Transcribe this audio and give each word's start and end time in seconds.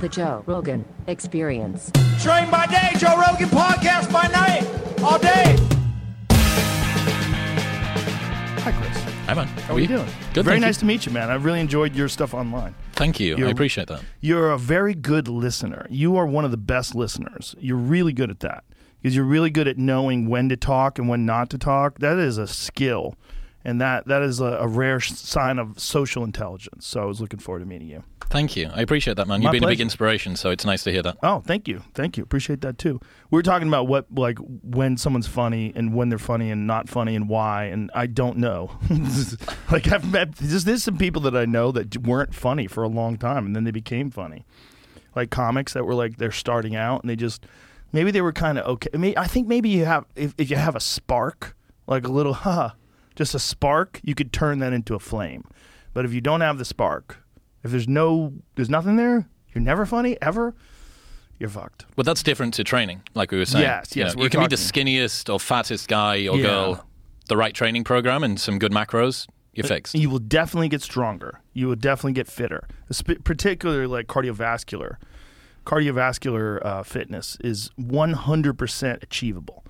The 0.00 0.08
Joe 0.10 0.42
Rogan 0.46 0.84
Experience. 1.06 1.90
Train 2.22 2.50
by 2.50 2.66
day, 2.66 2.90
Joe 2.98 3.16
Rogan 3.18 3.48
podcast 3.48 4.12
by 4.12 4.26
night, 4.28 4.64
all 5.02 5.18
day. 5.18 5.56
Hi, 8.60 8.72
Chris. 8.72 9.02
Hi, 9.26 9.32
man. 9.32 9.46
How 9.46 9.74
are 9.76 9.80
you 9.80 9.86
doing? 9.86 10.06
Good. 10.34 10.44
Very 10.44 10.56
thank 10.56 10.60
nice 10.66 10.76
you. 10.76 10.80
to 10.80 10.84
meet 10.86 11.06
you, 11.06 11.12
man. 11.12 11.30
I 11.30 11.36
really 11.36 11.60
enjoyed 11.60 11.94
your 11.94 12.08
stuff 12.08 12.34
online. 12.34 12.74
Thank 12.92 13.18
you. 13.20 13.36
I 13.36 13.38
You're- 13.38 13.50
appreciate 13.52 13.86
that. 13.88 14.02
You're 14.20 14.50
a 14.50 14.58
very 14.58 14.92
good 14.94 15.26
listener. 15.26 15.86
You 15.88 16.16
are 16.16 16.26
one 16.26 16.44
of 16.44 16.50
the 16.50 16.58
best 16.58 16.94
listeners. 16.94 17.54
You're 17.58 17.78
really 17.78 18.12
good 18.12 18.28
at 18.30 18.40
that 18.40 18.64
because 19.00 19.16
you're 19.16 19.24
really 19.24 19.50
good 19.50 19.66
at 19.66 19.78
knowing 19.78 20.28
when 20.28 20.50
to 20.50 20.56
talk 20.58 20.98
and 20.98 21.08
when 21.08 21.24
not 21.24 21.48
to 21.50 21.58
talk. 21.58 22.00
That 22.00 22.18
is 22.18 22.36
a 22.36 22.46
skill, 22.46 23.14
and 23.64 23.80
that 23.80 24.06
that 24.06 24.22
is 24.22 24.40
a, 24.40 24.44
a 24.44 24.68
rare 24.68 25.00
sign 25.00 25.58
of 25.58 25.78
social 25.80 26.24
intelligence. 26.24 26.86
So 26.86 27.02
I 27.02 27.04
was 27.06 27.20
looking 27.20 27.38
forward 27.38 27.60
to 27.60 27.66
meeting 27.66 27.88
you. 27.88 28.04
Thank 28.30 28.56
you. 28.56 28.70
I 28.74 28.80
appreciate 28.80 29.16
that, 29.16 29.28
man. 29.28 29.42
You've 29.42 29.52
been 29.52 29.64
a 29.64 29.68
big 29.68 29.80
inspiration, 29.80 30.34
so 30.36 30.50
it's 30.50 30.64
nice 30.64 30.82
to 30.84 30.92
hear 30.92 31.02
that. 31.02 31.18
Oh, 31.22 31.40
thank 31.46 31.68
you, 31.68 31.82
thank 31.94 32.16
you. 32.16 32.22
Appreciate 32.22 32.60
that 32.62 32.78
too. 32.78 33.00
We 33.30 33.36
were 33.36 33.42
talking 33.42 33.68
about 33.68 33.86
what 33.86 34.06
like 34.12 34.38
when 34.38 34.96
someone's 34.96 35.26
funny 35.26 35.72
and 35.74 35.94
when 35.94 36.08
they're 36.08 36.18
funny 36.18 36.50
and 36.50 36.66
not 36.66 36.88
funny 36.88 37.14
and 37.16 37.28
why, 37.28 37.64
and 37.64 37.90
I 37.94 38.06
don't 38.06 38.38
know. 38.38 38.78
like 39.70 39.90
I've 39.92 40.10
met 40.10 40.36
there's, 40.36 40.64
there's 40.64 40.82
some 40.82 40.98
people 40.98 41.22
that 41.22 41.36
I 41.36 41.44
know 41.44 41.72
that 41.72 41.96
weren't 41.98 42.34
funny 42.34 42.66
for 42.66 42.82
a 42.82 42.88
long 42.88 43.16
time 43.16 43.46
and 43.46 43.56
then 43.56 43.64
they 43.64 43.70
became 43.70 44.10
funny. 44.10 44.44
Like 45.14 45.30
comics 45.30 45.72
that 45.74 45.84
were 45.84 45.94
like 45.94 46.16
they're 46.16 46.32
starting 46.32 46.74
out 46.74 47.02
and 47.02 47.10
they 47.10 47.16
just 47.16 47.46
maybe 47.92 48.10
they 48.10 48.20
were 48.20 48.32
kind 48.32 48.58
of 48.58 48.66
okay. 48.66 48.88
I 48.92 48.96
mean, 48.96 49.14
I 49.16 49.26
think 49.26 49.46
maybe 49.46 49.68
you 49.68 49.84
have 49.84 50.04
if, 50.16 50.34
if 50.36 50.50
you 50.50 50.56
have 50.56 50.74
a 50.74 50.80
spark, 50.80 51.56
like 51.86 52.06
a 52.06 52.10
little 52.10 52.34
huh, 52.44 52.70
just 53.16 53.34
a 53.34 53.38
spark, 53.38 54.00
you 54.02 54.14
could 54.14 54.32
turn 54.32 54.58
that 54.60 54.72
into 54.72 54.94
a 54.94 54.98
flame. 54.98 55.44
But 55.92 56.04
if 56.04 56.12
you 56.12 56.20
don't 56.20 56.40
have 56.40 56.58
the 56.58 56.64
spark, 56.64 57.18
if 57.62 57.70
there's 57.70 57.88
no 57.88 58.32
there's 58.56 58.70
nothing 58.70 58.96
there, 58.96 59.28
you're 59.54 59.62
never 59.62 59.86
funny 59.86 60.16
ever. 60.20 60.54
You're 61.38 61.48
fucked. 61.50 61.84
But 61.96 62.06
that's 62.06 62.22
different 62.22 62.54
to 62.54 62.64
training, 62.64 63.02
like 63.14 63.32
we 63.32 63.38
were 63.38 63.44
saying. 63.44 63.62
Yes, 63.64 63.94
You 63.96 64.04
yes, 64.04 64.14
know, 64.14 64.20
we're 64.20 64.24
you 64.24 64.30
can 64.30 64.40
be 64.40 64.46
the 64.48 64.56
skinniest 64.56 65.32
or 65.32 65.40
fattest 65.40 65.88
guy 65.88 66.26
or 66.28 66.36
Yeah. 66.36 66.42
girl, 66.42 66.86
the 67.28 67.36
right 67.36 67.52
training 67.54 67.84
program 67.84 68.22
and 68.22 68.38
some 68.38 68.58
good 68.58 68.70
macros, 68.72 69.26
you're 69.52 69.66
fixed. 69.66 69.94
You 69.94 70.10
will 70.10 70.18
definitely 70.20 70.68
get 70.68 70.82
stronger. 70.82 71.40
You 71.52 71.66
will 71.68 71.76
definitely 71.76 72.12
get 72.12 72.28
fitter, 72.28 72.66
particularly 73.24 73.86
like 73.86 74.06
cardiovascular. 74.06 74.96
Cardiovascular 75.64 76.64
uh, 76.64 76.82
fitness 76.82 77.36
is 77.40 77.70
100% 77.80 79.02
achievable. 79.02 79.63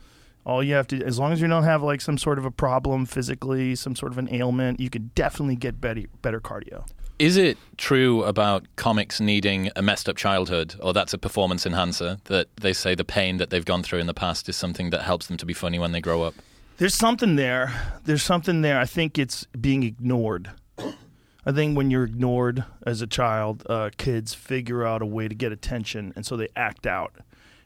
All 0.47 0.63
you 0.63 0.75
have 0.75 0.87
to, 0.89 1.03
as 1.03 1.19
long 1.19 1.33
as 1.33 1.41
you 1.41 1.49
don't 1.49 1.65
have 1.65 1.83
like 1.83 2.01
some 2.01 2.19
sort 2.19 2.39
of 2.39 2.45
a 2.45 2.51
problem 2.51 3.07
physically, 3.07 3.75
some 3.75 3.97
sort 3.97 4.13
of 4.13 4.19
an 4.19 4.29
ailment, 4.33 4.79
you 4.79 4.91
can 4.91 5.11
definitely 5.15 5.57
get 5.57 5.81
better, 5.81 6.03
better 6.21 6.41
cardio. 6.41 6.87
Is 7.19 7.37
it 7.37 7.57
true 7.77 8.25
about 8.25 8.67
comics 8.77 9.21
needing 9.21 9.71
a 9.77 9.83
messed 9.83 10.09
up 10.09 10.17
childhood, 10.17 10.75
or 10.81 10.93
that's 10.93 11.15
a 11.15 11.19
performance 11.19 11.65
enhancer, 11.65 12.19
that 12.25 12.49
they 12.57 12.73
say 12.73 12.95
the 12.95 13.05
pain 13.05 13.37
that 13.37 13.51
they've 13.51 13.65
gone 13.65 13.83
through 13.83 14.01
in 14.01 14.07
the 14.07 14.15
past 14.15 14.49
is 14.49 14.57
something 14.57 14.91
that 14.91 15.03
helps 15.03 15.29
them 15.29 15.37
to 15.37 15.47
be 15.47 15.55
funny 15.55 15.79
when 15.79 15.93
they 15.93 16.01
grow 16.01 16.23
up? 16.23 16.35
There's 16.77 16.95
something 16.95 17.37
there. 17.37 17.73
There's 18.05 18.25
something 18.25 18.63
there. 18.63 18.81
I 18.81 18.85
think 18.85 19.17
it's 19.17 19.45
being 19.59 19.85
ignored. 19.85 20.51
I 21.47 21.53
think 21.53 21.77
when 21.77 21.91
you're 21.91 22.05
ignored 22.05 22.65
as 22.85 23.01
a 23.01 23.07
child, 23.07 23.65
uh, 23.69 23.91
kids 23.97 24.35
figure 24.35 24.85
out 24.85 25.01
a 25.01 25.07
way 25.07 25.29
to 25.29 25.35
get 25.35 25.53
attention, 25.53 26.13
and 26.17 26.27
so 26.27 26.37
they 26.37 26.49
act 26.57 26.87
out. 26.87 27.13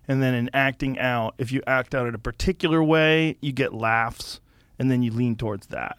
And 0.09 0.23
then 0.23 0.35
in 0.35 0.49
acting 0.55 0.99
out, 0.99 1.35
if 1.37 1.53
you 1.53 1.63
act 1.67 1.95
out 1.95 2.07
in 2.07 2.15
a 2.15 2.19
particular 2.19 2.83
way, 2.83 3.37
you 3.43 3.53
get 3.53 3.75
laughs, 3.75 4.41
and 4.79 4.91
then 4.91 5.03
you 5.03 5.13
lean 5.13 5.37
towards 5.37 5.67
that. 5.69 5.99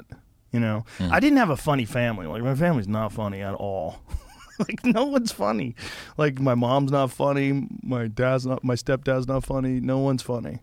You 0.51 0.59
know, 0.59 0.83
I 0.99 1.19
didn't 1.19 1.37
have 1.37 1.51
a 1.51 1.57
funny 1.57 1.85
family. 1.85 2.25
Like 2.25 2.41
my 2.41 2.55
family's 2.55 2.87
not 2.87 3.11
funny 3.13 3.41
at 3.41 3.53
all. 3.53 3.99
like 4.59 4.83
no 4.83 5.05
one's 5.05 5.31
funny. 5.31 5.75
Like 6.17 6.39
my 6.39 6.55
mom's 6.55 6.91
not 6.91 7.11
funny. 7.11 7.67
My 7.83 8.07
dad's 8.07 8.47
not. 8.47 8.63
My 8.63 8.73
stepdad's 8.73 9.27
not 9.27 9.43
funny. 9.43 9.79
No 9.79 9.99
one's 9.99 10.23
funny. 10.23 10.59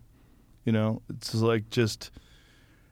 You 0.65 0.73
know, 0.73 1.01
it's 1.09 1.33
like 1.33 1.69
just 1.69 2.11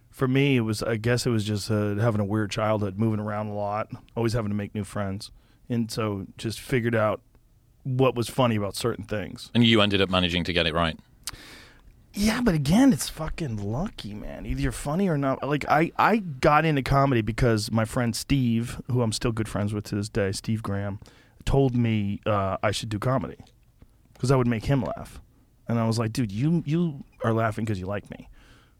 for 0.09 0.29
me, 0.29 0.55
it 0.55 0.61
was 0.61 0.81
I 0.81 0.95
guess 0.95 1.25
it 1.25 1.31
was 1.31 1.43
just 1.43 1.69
uh, 1.69 1.95
having 1.95 2.21
a 2.21 2.25
weird 2.25 2.49
childhood, 2.49 2.97
moving 2.97 3.19
around 3.19 3.47
a 3.47 3.53
lot, 3.53 3.89
always 4.15 4.31
having 4.31 4.49
to 4.49 4.55
make 4.55 4.73
new 4.73 4.85
friends, 4.85 5.31
and 5.67 5.91
so 5.91 6.25
just 6.37 6.61
figured 6.61 6.95
out 6.95 7.19
what 7.85 8.15
was 8.15 8.27
funny 8.27 8.55
about 8.55 8.75
certain 8.75 9.05
things. 9.05 9.51
And 9.53 9.63
you 9.63 9.79
ended 9.79 10.01
up 10.01 10.09
managing 10.09 10.43
to 10.45 10.53
get 10.53 10.67
it 10.67 10.73
right. 10.73 10.99
Yeah, 12.17 12.41
but 12.41 12.55
again, 12.55 12.93
it's 12.93 13.09
fucking 13.09 13.57
lucky, 13.57 14.13
man. 14.13 14.45
Either 14.45 14.61
you're 14.61 14.71
funny 14.71 15.09
or 15.09 15.17
not. 15.17 15.47
Like 15.47 15.65
I, 15.69 15.91
I 15.97 16.17
got 16.17 16.65
into 16.65 16.81
comedy 16.81 17.21
because 17.21 17.71
my 17.71 17.83
friend 17.85 18.15
Steve, 18.15 18.81
who 18.89 19.01
I'm 19.01 19.11
still 19.11 19.33
good 19.33 19.49
friends 19.49 19.73
with 19.73 19.83
to 19.85 19.95
this 19.95 20.09
day, 20.09 20.31
Steve 20.31 20.63
Graham, 20.63 20.99
told 21.43 21.75
me 21.75 22.21
uh, 22.25 22.57
I 22.63 22.71
should 22.71 22.89
do 22.89 22.99
comedy 22.99 23.37
because 24.13 24.31
I 24.31 24.37
would 24.37 24.47
make 24.47 24.65
him 24.65 24.81
laugh, 24.81 25.19
and 25.67 25.77
I 25.77 25.85
was 25.85 25.99
like, 25.99 26.13
dude, 26.13 26.31
you 26.31 26.63
you 26.65 27.03
are 27.23 27.33
laughing 27.33 27.65
because 27.65 27.79
you 27.79 27.85
like 27.85 28.09
me. 28.09 28.29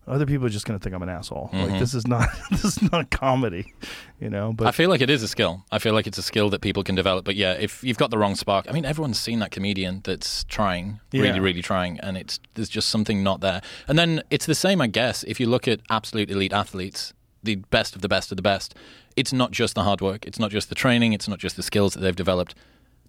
Other 0.07 0.25
people 0.25 0.45
are 0.45 0.49
just 0.49 0.65
gonna 0.65 0.79
think 0.79 0.93
I'm 0.93 1.01
an 1.01 1.09
asshole. 1.09 1.49
Like 1.51 1.67
mm-hmm. 1.67 1.79
this 1.79 1.93
is 1.93 2.07
not 2.07 2.29
this 2.51 2.63
is 2.63 2.91
not 2.91 3.09
comedy, 3.09 3.73
you 4.19 4.29
know. 4.29 4.53
But 4.53 4.67
I 4.67 4.71
feel 4.71 4.89
like 4.89 5.01
it 5.01 5.09
is 5.09 5.23
a 5.23 5.27
skill. 5.27 5.65
I 5.71 5.79
feel 5.79 5.93
like 5.93 6.05
it's 6.05 6.17
a 6.17 6.23
skill 6.23 6.49
that 6.51 6.61
people 6.61 6.83
can 6.83 6.95
develop. 6.95 7.25
But 7.25 7.35
yeah, 7.35 7.53
if 7.53 7.83
you've 7.83 7.97
got 7.97 8.11
the 8.11 8.17
wrong 8.17 8.35
spark, 8.35 8.67
I 8.69 8.71
mean, 8.71 8.85
everyone's 8.85 9.19
seen 9.19 9.39
that 9.39 9.51
comedian 9.51 10.01
that's 10.03 10.43
trying, 10.43 10.99
really, 11.11 11.27
Yeah. 11.29 11.37
really 11.39 11.61
trying, 11.61 11.99
and 12.01 12.17
it's 12.17 12.39
there's 12.53 12.69
just 12.69 12.89
something 12.89 13.23
not 13.23 13.41
there. 13.41 13.61
And 13.87 13.97
then 13.97 14.21
it's 14.29 14.45
the 14.45 14.55
same, 14.55 14.79
I 14.81 14.87
guess, 14.87 15.23
if 15.23 15.39
you 15.39 15.47
look 15.47 15.67
at 15.67 15.79
absolute 15.89 16.29
elite 16.29 16.53
athletes, 16.53 17.13
the 17.45 17.55
best 17.55 17.95
of 17.95 18.01
the 18.01 18.09
best 18.09 18.31
of 18.31 18.35
the 18.35 18.41
best. 18.41 18.75
It's 19.15 19.31
not 19.31 19.51
just 19.51 19.75
the 19.75 19.83
hard 19.83 20.01
work. 20.01 20.25
It's 20.25 20.39
not 20.39 20.51
just 20.51 20.67
the 20.69 20.75
training. 20.75 21.13
It's 21.13 21.27
not 21.27 21.39
just 21.39 21.55
the 21.55 21.63
skills 21.63 21.93
that 21.93 22.01
they've 22.01 22.15
developed. 22.15 22.53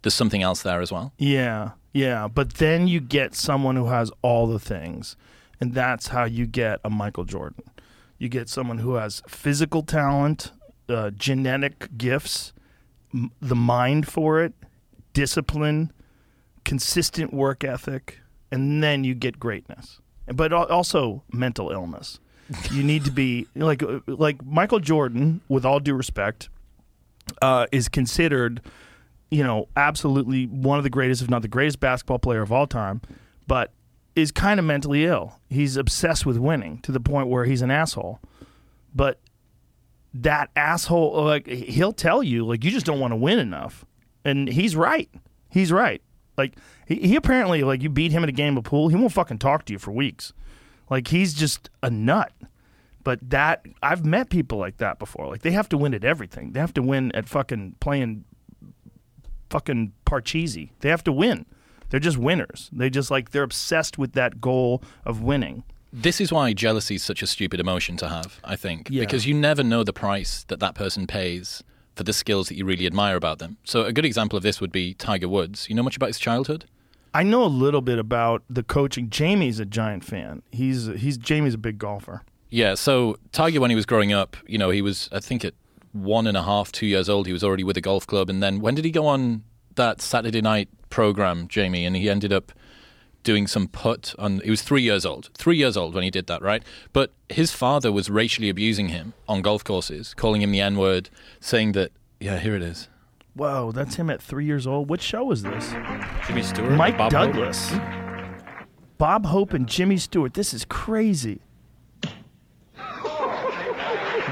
There's 0.02 0.14
something 0.14 0.42
else 0.42 0.62
there 0.62 0.80
as 0.80 0.92
well. 0.92 1.12
Yeah, 1.18 1.70
yeah. 1.92 2.28
But 2.28 2.54
then 2.54 2.86
you 2.86 3.00
get 3.00 3.34
someone 3.34 3.76
who 3.76 3.86
has 3.86 4.12
all 4.22 4.46
the 4.46 4.60
things, 4.60 5.16
and 5.60 5.74
that's 5.74 6.08
how 6.08 6.24
you 6.24 6.46
get 6.46 6.80
a 6.84 6.90
Michael 6.90 7.24
Jordan. 7.24 7.62
You 8.18 8.28
get 8.28 8.48
someone 8.48 8.78
who 8.78 8.94
has 8.94 9.22
physical 9.28 9.82
talent, 9.82 10.52
uh, 10.88 11.10
genetic 11.10 11.88
gifts, 11.98 12.52
m- 13.12 13.30
the 13.40 13.54
mind 13.56 14.08
for 14.08 14.42
it, 14.42 14.54
discipline, 15.12 15.92
consistent 16.64 17.32
work 17.32 17.64
ethic, 17.64 18.20
and 18.50 18.82
then 18.82 19.04
you 19.04 19.14
get 19.14 19.38
greatness. 19.38 20.00
But 20.32 20.52
al- 20.52 20.66
also 20.66 21.22
mental 21.32 21.70
illness. 21.70 22.18
You 22.70 22.82
need 22.82 23.04
to 23.04 23.10
be 23.10 23.46
like 23.54 23.82
uh, 23.82 24.00
like 24.06 24.44
Michael 24.44 24.80
Jordan, 24.80 25.40
with 25.48 25.64
all 25.64 25.80
due 25.80 25.94
respect, 25.94 26.48
uh, 27.42 27.66
is 27.72 27.88
considered 27.88 28.60
you 29.28 29.42
know, 29.42 29.66
absolutely 29.76 30.46
one 30.46 30.78
of 30.78 30.84
the 30.84 30.88
greatest, 30.90 31.20
if 31.20 31.28
not 31.28 31.42
the 31.42 31.48
greatest 31.48 31.80
basketball 31.80 32.20
player 32.20 32.42
of 32.42 32.52
all 32.52 32.64
time, 32.68 33.00
but 33.48 33.72
is 34.16 34.32
kind 34.32 34.58
of 34.58 34.66
mentally 34.66 35.04
ill. 35.04 35.38
He's 35.48 35.76
obsessed 35.76 36.24
with 36.24 36.38
winning 36.38 36.78
to 36.78 36.90
the 36.90 36.98
point 36.98 37.28
where 37.28 37.44
he's 37.44 37.62
an 37.62 37.70
asshole. 37.70 38.18
But 38.94 39.20
that 40.14 40.50
asshole, 40.56 41.22
like, 41.22 41.46
he'll 41.46 41.92
tell 41.92 42.22
you, 42.22 42.46
like, 42.46 42.64
you 42.64 42.70
just 42.70 42.86
don't 42.86 42.98
want 42.98 43.12
to 43.12 43.16
win 43.16 43.38
enough. 43.38 43.84
And 44.24 44.48
he's 44.48 44.74
right. 44.74 45.10
He's 45.50 45.70
right. 45.70 46.00
Like, 46.38 46.56
he, 46.86 46.96
he 46.96 47.16
apparently, 47.16 47.62
like, 47.62 47.82
you 47.82 47.90
beat 47.90 48.10
him 48.10 48.22
in 48.22 48.28
a 48.30 48.32
game 48.32 48.56
of 48.56 48.64
pool, 48.64 48.88
he 48.88 48.96
won't 48.96 49.12
fucking 49.12 49.38
talk 49.38 49.66
to 49.66 49.72
you 49.74 49.78
for 49.78 49.92
weeks. 49.92 50.32
Like, 50.88 51.08
he's 51.08 51.34
just 51.34 51.68
a 51.82 51.90
nut. 51.90 52.32
But 53.04 53.30
that, 53.30 53.66
I've 53.82 54.04
met 54.04 54.30
people 54.30 54.58
like 54.58 54.78
that 54.78 54.98
before. 54.98 55.28
Like, 55.28 55.42
they 55.42 55.52
have 55.52 55.68
to 55.68 55.78
win 55.78 55.94
at 55.94 56.04
everything. 56.04 56.52
They 56.52 56.60
have 56.60 56.74
to 56.74 56.82
win 56.82 57.12
at 57.14 57.28
fucking 57.28 57.76
playing 57.80 58.24
fucking 59.50 59.92
Parcheesi. 60.06 60.70
They 60.80 60.88
have 60.88 61.04
to 61.04 61.12
win. 61.12 61.46
They're 61.90 62.00
just 62.00 62.18
winners. 62.18 62.70
They 62.72 62.90
just 62.90 63.10
like 63.10 63.30
they're 63.30 63.42
obsessed 63.42 63.98
with 63.98 64.12
that 64.12 64.40
goal 64.40 64.82
of 65.04 65.22
winning. 65.22 65.64
This 65.92 66.20
is 66.20 66.32
why 66.32 66.52
jealousy 66.52 66.96
is 66.96 67.02
such 67.02 67.22
a 67.22 67.26
stupid 67.26 67.60
emotion 67.60 67.96
to 67.98 68.08
have, 68.08 68.40
I 68.44 68.56
think, 68.56 68.88
Yeah. 68.90 69.00
because 69.00 69.26
you 69.26 69.34
never 69.34 69.62
know 69.62 69.82
the 69.84 69.92
price 69.92 70.44
that 70.48 70.60
that 70.60 70.74
person 70.74 71.06
pays 71.06 71.62
for 71.94 72.02
the 72.02 72.12
skills 72.12 72.48
that 72.48 72.56
you 72.56 72.64
really 72.66 72.86
admire 72.86 73.16
about 73.16 73.38
them. 73.38 73.56
So 73.64 73.84
a 73.84 73.92
good 73.92 74.04
example 74.04 74.36
of 74.36 74.42
this 74.42 74.60
would 74.60 74.72
be 74.72 74.94
Tiger 74.94 75.28
Woods. 75.28 75.66
You 75.70 75.74
know 75.74 75.82
much 75.82 75.96
about 75.96 76.08
his 76.08 76.18
childhood? 76.18 76.66
I 77.14 77.22
know 77.22 77.44
a 77.44 77.46
little 77.46 77.80
bit 77.80 77.98
about 77.98 78.42
the 78.50 78.62
coaching. 78.62 79.08
Jamie's 79.08 79.58
a 79.58 79.64
giant 79.64 80.04
fan. 80.04 80.42
He's 80.52 80.86
he's 80.86 81.16
Jamie's 81.16 81.54
a 81.54 81.58
big 81.58 81.78
golfer. 81.78 82.22
Yeah, 82.50 82.74
so 82.74 83.16
Tiger, 83.32 83.60
when 83.60 83.70
he 83.70 83.76
was 83.76 83.86
growing 83.86 84.12
up, 84.12 84.36
you 84.46 84.58
know, 84.58 84.68
he 84.70 84.82
was, 84.82 85.08
I 85.12 85.20
think, 85.20 85.44
at 85.44 85.54
one 85.92 86.26
and 86.26 86.36
a 86.36 86.42
half, 86.42 86.70
two 86.72 86.86
years 86.86 87.08
old, 87.08 87.26
he 87.26 87.32
was 87.32 87.42
already 87.42 87.64
with 87.64 87.76
a 87.78 87.80
golf 87.80 88.06
club. 88.06 88.28
And 88.28 88.42
then 88.42 88.60
when 88.60 88.74
did 88.74 88.84
he 88.84 88.90
go 88.90 89.06
on 89.06 89.44
that 89.76 90.02
Saturday 90.02 90.42
night 90.42 90.68
program, 90.90 91.48
Jamie? 91.48 91.84
And 91.84 91.96
he 91.96 92.08
ended 92.08 92.32
up 92.32 92.52
doing 93.22 93.46
some 93.46 93.66
putt 93.66 94.14
on, 94.18 94.40
he 94.40 94.50
was 94.50 94.62
three 94.62 94.82
years 94.82 95.04
old, 95.04 95.30
three 95.34 95.56
years 95.56 95.76
old 95.76 95.94
when 95.94 96.04
he 96.04 96.10
did 96.10 96.28
that, 96.28 96.40
right? 96.42 96.62
But 96.92 97.12
his 97.28 97.52
father 97.52 97.90
was 97.90 98.08
racially 98.08 98.48
abusing 98.48 98.88
him 98.88 99.14
on 99.28 99.42
golf 99.42 99.64
courses, 99.64 100.14
calling 100.14 100.42
him 100.42 100.52
the 100.52 100.60
N 100.60 100.76
word, 100.76 101.10
saying 101.40 101.72
that, 101.72 101.90
yeah, 102.20 102.38
here 102.38 102.54
it 102.54 102.62
is. 102.62 102.88
Whoa, 103.34 103.72
that's 103.72 103.96
him 103.96 104.08
at 104.10 104.22
three 104.22 104.44
years 104.44 104.66
old. 104.66 104.88
What 104.88 105.02
show 105.02 105.30
is 105.32 105.42
this? 105.42 105.72
Jimmy 106.26 106.42
Stewart, 106.42 106.72
Mike 106.72 106.96
Bob 106.96 107.12
Hope. 107.12 107.32
Douglas, 107.32 107.74
Bob 108.96 109.26
Hope, 109.26 109.52
and 109.52 109.68
Jimmy 109.68 109.98
Stewart. 109.98 110.34
This 110.34 110.54
is 110.54 110.64
crazy. 110.64 111.40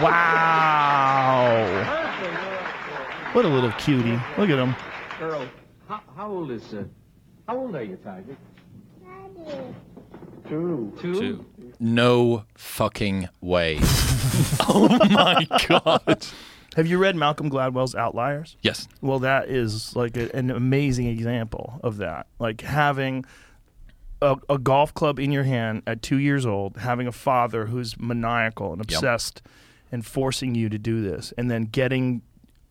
Wow. 0.00 1.50
What 3.32 3.44
a 3.44 3.48
little 3.48 3.72
cutie. 3.72 4.18
Look 4.38 4.50
at 4.50 4.58
him. 4.58 4.74
Earl, 5.20 5.46
how, 5.88 6.00
how 6.16 6.30
old 6.30 6.50
is 6.50 6.74
uh, 6.74 6.84
how 7.46 7.58
old 7.58 7.76
are 7.76 7.82
you, 7.82 7.96
Tiger? 7.96 8.36
Two. 10.48 10.92
Two. 11.00 11.20
Two. 11.20 11.44
No 11.80 12.44
fucking 12.54 13.28
way. 13.40 13.78
oh 14.68 14.98
my 15.10 15.46
god. 15.68 16.26
Have 16.76 16.86
you 16.86 16.98
read 16.98 17.16
Malcolm 17.16 17.50
Gladwell's 17.50 17.94
Outliers? 17.94 18.56
Yes. 18.62 18.88
Well, 19.00 19.20
that 19.20 19.48
is 19.48 19.94
like 19.94 20.16
a, 20.16 20.34
an 20.34 20.50
amazing 20.50 21.06
example 21.06 21.80
of 21.82 21.98
that. 21.98 22.26
Like 22.38 22.62
having 22.62 23.24
a, 24.20 24.36
a 24.48 24.58
golf 24.58 24.92
club 24.92 25.18
in 25.18 25.30
your 25.30 25.44
hand 25.44 25.82
at 25.86 26.02
two 26.02 26.18
years 26.18 26.44
old, 26.44 26.78
having 26.78 27.06
a 27.06 27.12
father 27.12 27.66
who's 27.66 27.98
maniacal 27.98 28.72
and 28.72 28.80
obsessed 28.80 29.40
and 29.92 30.04
forcing 30.04 30.54
you 30.54 30.68
to 30.68 30.78
do 30.78 31.02
this, 31.02 31.32
and 31.38 31.50
then 31.50 31.64
getting 31.66 32.22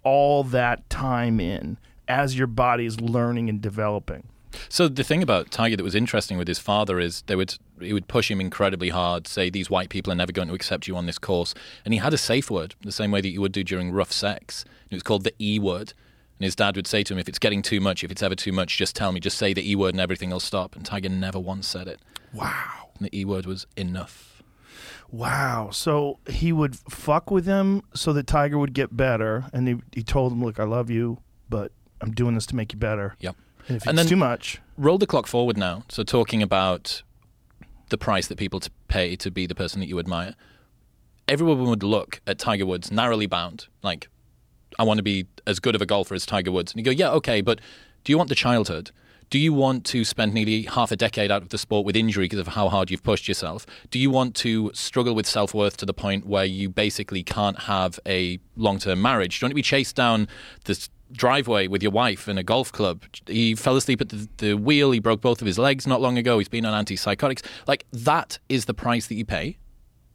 all 0.03 0.43
that 0.43 0.89
time 0.89 1.39
in 1.39 1.77
as 2.07 2.37
your 2.37 2.47
body 2.47 2.85
is 2.85 2.99
learning 2.99 3.49
and 3.49 3.61
developing. 3.61 4.27
So 4.69 4.87
the 4.87 5.03
thing 5.03 5.23
about 5.23 5.51
Tiger 5.51 5.75
that 5.75 5.83
was 5.83 5.95
interesting 5.95 6.37
with 6.37 6.47
his 6.47 6.59
father 6.59 6.99
is 6.99 7.23
they 7.23 7.35
would 7.35 7.55
he 7.79 7.93
would 7.93 8.07
push 8.07 8.29
him 8.29 8.39
incredibly 8.39 8.89
hard, 8.89 9.27
say 9.27 9.49
these 9.49 9.69
white 9.69 9.89
people 9.89 10.13
are 10.13 10.15
never 10.15 10.31
going 10.31 10.47
to 10.47 10.53
accept 10.53 10.87
you 10.87 10.95
on 10.95 11.05
this 11.05 11.17
course, 11.17 11.53
and 11.83 11.93
he 11.93 11.99
had 11.99 12.13
a 12.13 12.17
safe 12.17 12.51
word 12.51 12.75
the 12.81 12.91
same 12.91 13.11
way 13.11 13.21
that 13.21 13.29
you 13.29 13.41
would 13.41 13.51
do 13.51 13.63
during 13.63 13.91
rough 13.91 14.11
sex. 14.11 14.63
It 14.89 14.95
was 14.95 15.03
called 15.03 15.23
the 15.23 15.33
E 15.39 15.59
word. 15.59 15.93
And 16.39 16.45
his 16.45 16.55
dad 16.55 16.75
would 16.75 16.87
say 16.87 17.03
to 17.03 17.13
him, 17.13 17.19
if 17.19 17.29
it's 17.29 17.39
getting 17.39 17.61
too 17.61 17.79
much, 17.79 18.03
if 18.03 18.11
it's 18.11 18.23
ever 18.23 18.35
too 18.35 18.51
much, 18.51 18.75
just 18.75 18.95
tell 18.95 19.11
me, 19.11 19.19
just 19.19 19.37
say 19.37 19.53
the 19.53 19.69
E 19.69 19.75
word 19.75 19.93
and 19.93 20.01
everything 20.01 20.31
will 20.31 20.39
stop. 20.39 20.75
And 20.75 20.83
Tiger 20.83 21.07
never 21.07 21.39
once 21.39 21.67
said 21.67 21.87
it. 21.87 21.99
Wow. 22.33 22.89
And 22.97 23.07
the 23.07 23.17
E 23.17 23.23
word 23.23 23.45
was 23.45 23.67
enough. 23.77 24.41
Wow. 25.11 25.69
So 25.71 26.17
he 26.27 26.51
would 26.51 26.75
fuck 26.75 27.29
with 27.29 27.45
him 27.45 27.83
so 27.93 28.13
that 28.13 28.25
Tiger 28.25 28.57
would 28.57 28.73
get 28.73 28.97
better. 28.97 29.45
And 29.53 29.67
he, 29.67 29.75
he 29.93 30.03
told 30.03 30.33
him, 30.33 30.43
Look, 30.43 30.59
I 30.59 30.63
love 30.63 30.89
you, 30.89 31.19
but 31.49 31.71
I'm 32.03 32.11
doing 32.11 32.35
this 32.35 32.45
to 32.47 32.55
make 32.55 32.73
you 32.73 32.79
better. 32.79 33.15
Yep. 33.19 33.35
And 33.67 33.77
if 33.77 33.87
And 33.87 33.97
it's 33.97 34.03
then- 34.03 34.09
too 34.09 34.15
much, 34.17 34.59
Roll 34.75 34.97
the 34.97 35.05
clock 35.07 35.27
forward 35.27 35.55
now. 35.55 35.83
So 35.87 36.03
talking 36.03 36.41
about 36.41 37.03
the 37.89 37.97
price 37.97 38.27
that 38.27 38.37
people 38.39 38.59
to 38.59 38.71
pay 38.87 39.15
to 39.15 39.29
be 39.29 39.45
the 39.45 39.53
person 39.55 39.79
that 39.79 39.87
you 39.87 39.99
admire. 39.99 40.33
Everyone 41.27 41.63
would 41.65 41.83
look 41.83 42.21
at 42.27 42.39
Tiger 42.39 42.65
Woods 42.65 42.91
narrowly 42.91 43.27
bound, 43.27 43.67
like 43.83 44.09
I 44.79 44.83
want 44.83 44.97
to 44.97 45.03
be 45.03 45.27
as 45.45 45.59
good 45.59 45.75
of 45.75 45.81
a 45.81 45.85
golfer 45.85 46.15
as 46.15 46.25
Tiger 46.25 46.51
Woods. 46.51 46.71
And 46.73 46.79
you 46.79 46.83
go, 46.85 46.91
yeah, 46.91 47.11
okay, 47.11 47.39
but 47.41 47.61
do 48.03 48.11
you 48.11 48.17
want 48.17 48.29
the 48.29 48.35
childhood? 48.35 48.89
Do 49.29 49.37
you 49.39 49.53
want 49.53 49.85
to 49.85 50.03
spend 50.03 50.33
nearly 50.33 50.63
half 50.63 50.91
a 50.91 50.95
decade 50.95 51.31
out 51.31 51.41
of 51.43 51.49
the 51.49 51.57
sport 51.57 51.85
with 51.85 51.95
injury 51.95 52.25
because 52.25 52.39
of 52.39 52.47
how 52.49 52.67
hard 52.69 52.91
you've 52.91 53.03
pushed 53.03 53.27
yourself? 53.27 53.65
Do 53.91 53.99
you 53.99 54.09
want 54.09 54.35
to 54.37 54.71
struggle 54.73 55.15
with 55.15 55.25
self 55.27 55.53
worth 55.53 55.77
to 55.77 55.85
the 55.85 55.93
point 55.93 56.25
where 56.25 56.45
you 56.45 56.69
basically 56.69 57.23
can't 57.23 57.59
have 57.61 57.99
a 58.05 58.39
long 58.57 58.79
term 58.79 59.01
marriage? 59.01 59.39
Do 59.39 59.43
you 59.43 59.47
want 59.47 59.51
to 59.51 59.55
be 59.55 59.61
chased 59.61 59.95
down 59.95 60.27
this 60.65 60.89
driveway 61.13 61.67
with 61.67 61.81
your 61.81 61.91
wife 61.91 62.27
in 62.27 62.37
a 62.37 62.43
golf 62.43 62.71
club? 62.71 63.03
He 63.27 63.55
fell 63.55 63.77
asleep 63.77 64.01
at 64.01 64.09
the, 64.09 64.27
the 64.37 64.53
wheel. 64.55 64.91
He 64.91 64.99
broke 64.99 65.21
both 65.21 65.41
of 65.41 65.47
his 65.47 65.57
legs 65.57 65.87
not 65.87 66.01
long 66.01 66.17
ago. 66.17 66.39
He's 66.39 66.49
been 66.49 66.65
on 66.65 66.85
antipsychotics. 66.85 67.43
Like, 67.67 67.85
that 67.91 68.39
is 68.49 68.65
the 68.65 68.73
price 68.73 69.07
that 69.07 69.15
you 69.15 69.25
pay 69.25 69.57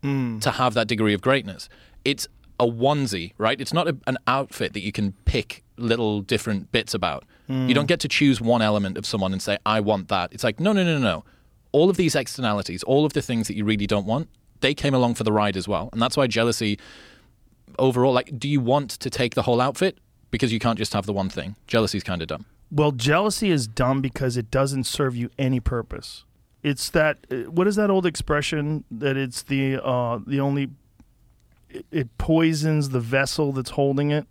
mm. 0.02 0.40
to 0.42 0.50
have 0.50 0.74
that 0.74 0.88
degree 0.88 1.14
of 1.14 1.22
greatness. 1.22 1.68
It's 2.04 2.28
a 2.60 2.66
onesie, 2.66 3.32
right? 3.38 3.60
It's 3.60 3.72
not 3.72 3.88
a, 3.88 3.96
an 4.06 4.18
outfit 4.26 4.72
that 4.72 4.82
you 4.82 4.92
can 4.92 5.12
pick 5.24 5.64
little 5.76 6.20
different 6.20 6.72
bits 6.72 6.92
about. 6.92 7.24
You 7.50 7.72
don't 7.72 7.86
mm. 7.86 7.88
get 7.88 8.00
to 8.00 8.08
choose 8.08 8.42
one 8.42 8.60
element 8.60 8.98
of 8.98 9.06
someone 9.06 9.32
and 9.32 9.40
say, 9.40 9.56
I 9.64 9.80
want 9.80 10.08
that. 10.08 10.34
It's 10.34 10.44
like, 10.44 10.60
no, 10.60 10.74
no, 10.74 10.84
no, 10.84 10.98
no. 10.98 11.24
All 11.72 11.88
of 11.88 11.96
these 11.96 12.14
externalities, 12.14 12.82
all 12.82 13.06
of 13.06 13.14
the 13.14 13.22
things 13.22 13.48
that 13.48 13.56
you 13.56 13.64
really 13.64 13.86
don't 13.86 14.04
want, 14.04 14.28
they 14.60 14.74
came 14.74 14.92
along 14.92 15.14
for 15.14 15.24
the 15.24 15.32
ride 15.32 15.56
as 15.56 15.66
well. 15.66 15.88
And 15.92 16.02
that's 16.02 16.14
why 16.14 16.26
jealousy 16.26 16.78
overall, 17.78 18.12
like, 18.12 18.38
do 18.38 18.48
you 18.50 18.60
want 18.60 18.90
to 18.90 19.08
take 19.08 19.34
the 19.34 19.42
whole 19.42 19.62
outfit? 19.62 19.96
Because 20.30 20.52
you 20.52 20.58
can't 20.58 20.78
just 20.78 20.92
have 20.92 21.06
the 21.06 21.12
one 21.12 21.28
thing. 21.28 21.56
Jealousy's 21.66 22.02
kind 22.02 22.20
of 22.20 22.28
dumb. 22.28 22.44
Well, 22.70 22.92
jealousy 22.92 23.50
is 23.50 23.66
dumb 23.66 24.02
because 24.02 24.36
it 24.36 24.50
doesn't 24.50 24.84
serve 24.84 25.16
you 25.16 25.30
any 25.38 25.58
purpose. 25.58 26.24
It's 26.62 26.90
that 26.90 27.18
uh, 27.30 27.50
what 27.50 27.66
is 27.66 27.76
that 27.76 27.88
old 27.88 28.04
expression 28.04 28.84
that 28.90 29.16
it's 29.16 29.42
the 29.42 29.82
uh, 29.82 30.18
the 30.26 30.40
only 30.40 30.70
it, 31.70 31.86
it 31.90 32.18
poisons 32.18 32.90
the 32.90 33.00
vessel 33.00 33.52
that's 33.52 33.70
holding 33.70 34.10
it. 34.10 34.26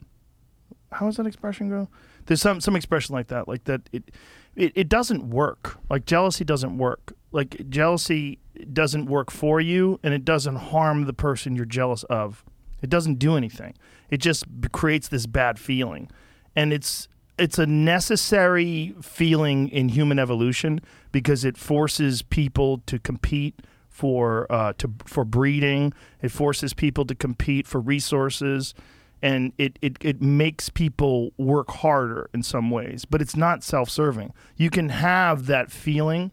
How 0.92 1.08
does 1.08 1.18
that 1.18 1.26
expression 1.26 1.70
go? 1.70 1.88
There's 2.26 2.42
some 2.42 2.62
some 2.62 2.76
expression 2.76 3.16
like 3.16 3.28
that, 3.28 3.48
like 3.48 3.64
that. 3.64 3.82
It 3.92 4.12
it, 4.56 4.74
it 4.76 4.90
doesn't 4.90 5.30
work. 5.30 5.78
Like 5.90 6.06
jealousy 6.06 6.44
doesn't 6.44 6.78
work. 6.78 7.14
Like 7.32 7.70
jealousy 7.70 8.40
doesn't 8.74 9.06
work 9.06 9.32
for 9.32 9.62
you, 9.62 10.00
and 10.04 10.14
it 10.14 10.26
doesn't 10.26 10.56
harm 10.56 11.06
the 11.06 11.14
person 11.14 11.56
you're 11.56 11.66
jealous 11.66 12.04
of. 12.04 12.44
It 12.82 12.90
doesn't 12.90 13.16
do 13.16 13.36
anything. 13.38 13.74
It 14.10 14.18
just 14.18 14.46
creates 14.72 15.08
this 15.08 15.26
bad 15.26 15.60
feeling, 15.60 16.10
and 16.56 16.72
it's 16.74 17.08
it's 17.38 17.60
a 17.60 17.66
necessary 17.68 18.96
feeling 19.02 19.70
in 19.70 19.90
human 19.90 20.18
evolution 20.18 20.82
because 21.12 21.46
it 21.46 21.58
forces 21.58 22.24
people 22.24 22.80
to 22.88 22.98
compete 22.98 23.62
for 23.90 24.52
uh, 24.52 24.74
to 24.78 24.92
for 25.06 25.26
breeding. 25.26 25.94
It 26.22 26.30
forces 26.30 26.74
people 26.74 27.06
to 27.06 27.16
compete 27.16 27.68
for 27.68 27.80
resources, 27.80 28.74
and 29.22 29.54
it, 29.58 29.78
it 29.82 29.98
it 30.02 30.22
makes 30.22 30.70
people 30.70 31.32
work 31.38 31.70
harder 31.72 32.30
in 32.34 32.44
some 32.44 32.70
ways. 32.70 33.06
But 33.06 33.22
it's 33.22 33.36
not 33.36 33.64
self-serving. 33.64 34.34
You 34.56 34.70
can 34.70 34.90
have 34.90 35.48
that 35.48 35.72
feeling 35.72 36.32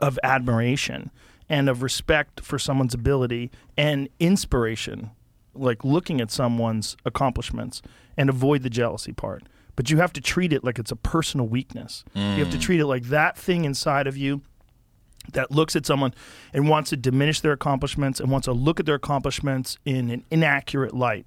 of 0.00 0.18
admiration 0.22 1.10
and 1.48 1.68
of 1.68 1.82
respect 1.82 2.40
for 2.40 2.58
someone's 2.58 2.94
ability 2.94 3.50
and 3.76 4.08
inspiration, 4.18 5.10
like 5.54 5.84
looking 5.84 6.20
at 6.20 6.30
someone's 6.30 6.96
accomplishments 7.04 7.82
and 8.16 8.28
avoid 8.28 8.62
the 8.62 8.70
jealousy 8.70 9.12
part. 9.12 9.44
But 9.76 9.90
you 9.90 9.98
have 9.98 10.12
to 10.14 10.20
treat 10.20 10.52
it 10.52 10.62
like 10.62 10.78
it's 10.78 10.90
a 10.90 10.96
personal 10.96 11.46
weakness. 11.46 12.04
You 12.14 12.44
have 12.44 12.50
to 12.50 12.58
mm. 12.58 12.60
treat 12.60 12.80
it 12.80 12.86
like 12.86 13.04
that 13.04 13.36
thing 13.36 13.64
inside 13.64 14.06
of 14.06 14.16
you 14.16 14.42
that 15.32 15.50
looks 15.50 15.76
at 15.76 15.86
someone 15.86 16.14
and 16.52 16.68
wants 16.68 16.90
to 16.90 16.96
diminish 16.96 17.40
their 17.40 17.52
accomplishments 17.52 18.20
and 18.20 18.30
wants 18.30 18.46
to 18.46 18.52
look 18.52 18.80
at 18.80 18.86
their 18.86 18.94
accomplishments 18.94 19.78
in 19.84 20.10
an 20.10 20.24
inaccurate 20.30 20.94
light 20.94 21.26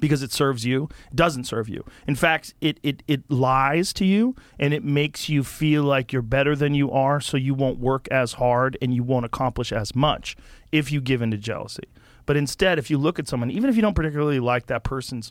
because 0.00 0.22
it 0.22 0.32
serves 0.32 0.64
you 0.64 0.88
doesn't 1.14 1.44
serve 1.44 1.68
you 1.68 1.84
in 2.08 2.16
fact 2.16 2.52
it, 2.60 2.80
it 2.82 3.02
it 3.06 3.30
lies 3.30 3.92
to 3.92 4.04
you 4.04 4.34
and 4.58 4.74
it 4.74 4.82
makes 4.82 5.28
you 5.28 5.44
feel 5.44 5.84
like 5.84 6.12
you're 6.12 6.20
better 6.20 6.56
than 6.56 6.74
you 6.74 6.90
are 6.90 7.20
so 7.20 7.36
you 7.36 7.54
won't 7.54 7.78
work 7.78 8.08
as 8.10 8.34
hard 8.34 8.76
and 8.82 8.92
you 8.92 9.04
won't 9.04 9.24
accomplish 9.24 9.72
as 9.72 9.94
much 9.94 10.36
if 10.72 10.90
you 10.90 11.00
give 11.00 11.22
in 11.22 11.30
to 11.30 11.36
jealousy 11.36 11.84
but 12.26 12.36
instead 12.36 12.78
if 12.78 12.90
you 12.90 12.98
look 12.98 13.18
at 13.18 13.28
someone 13.28 13.50
even 13.50 13.68
if 13.70 13.76
you 13.76 13.82
don't 13.82 13.94
particularly 13.94 14.40
like 14.40 14.66
that 14.66 14.84
person's 14.84 15.30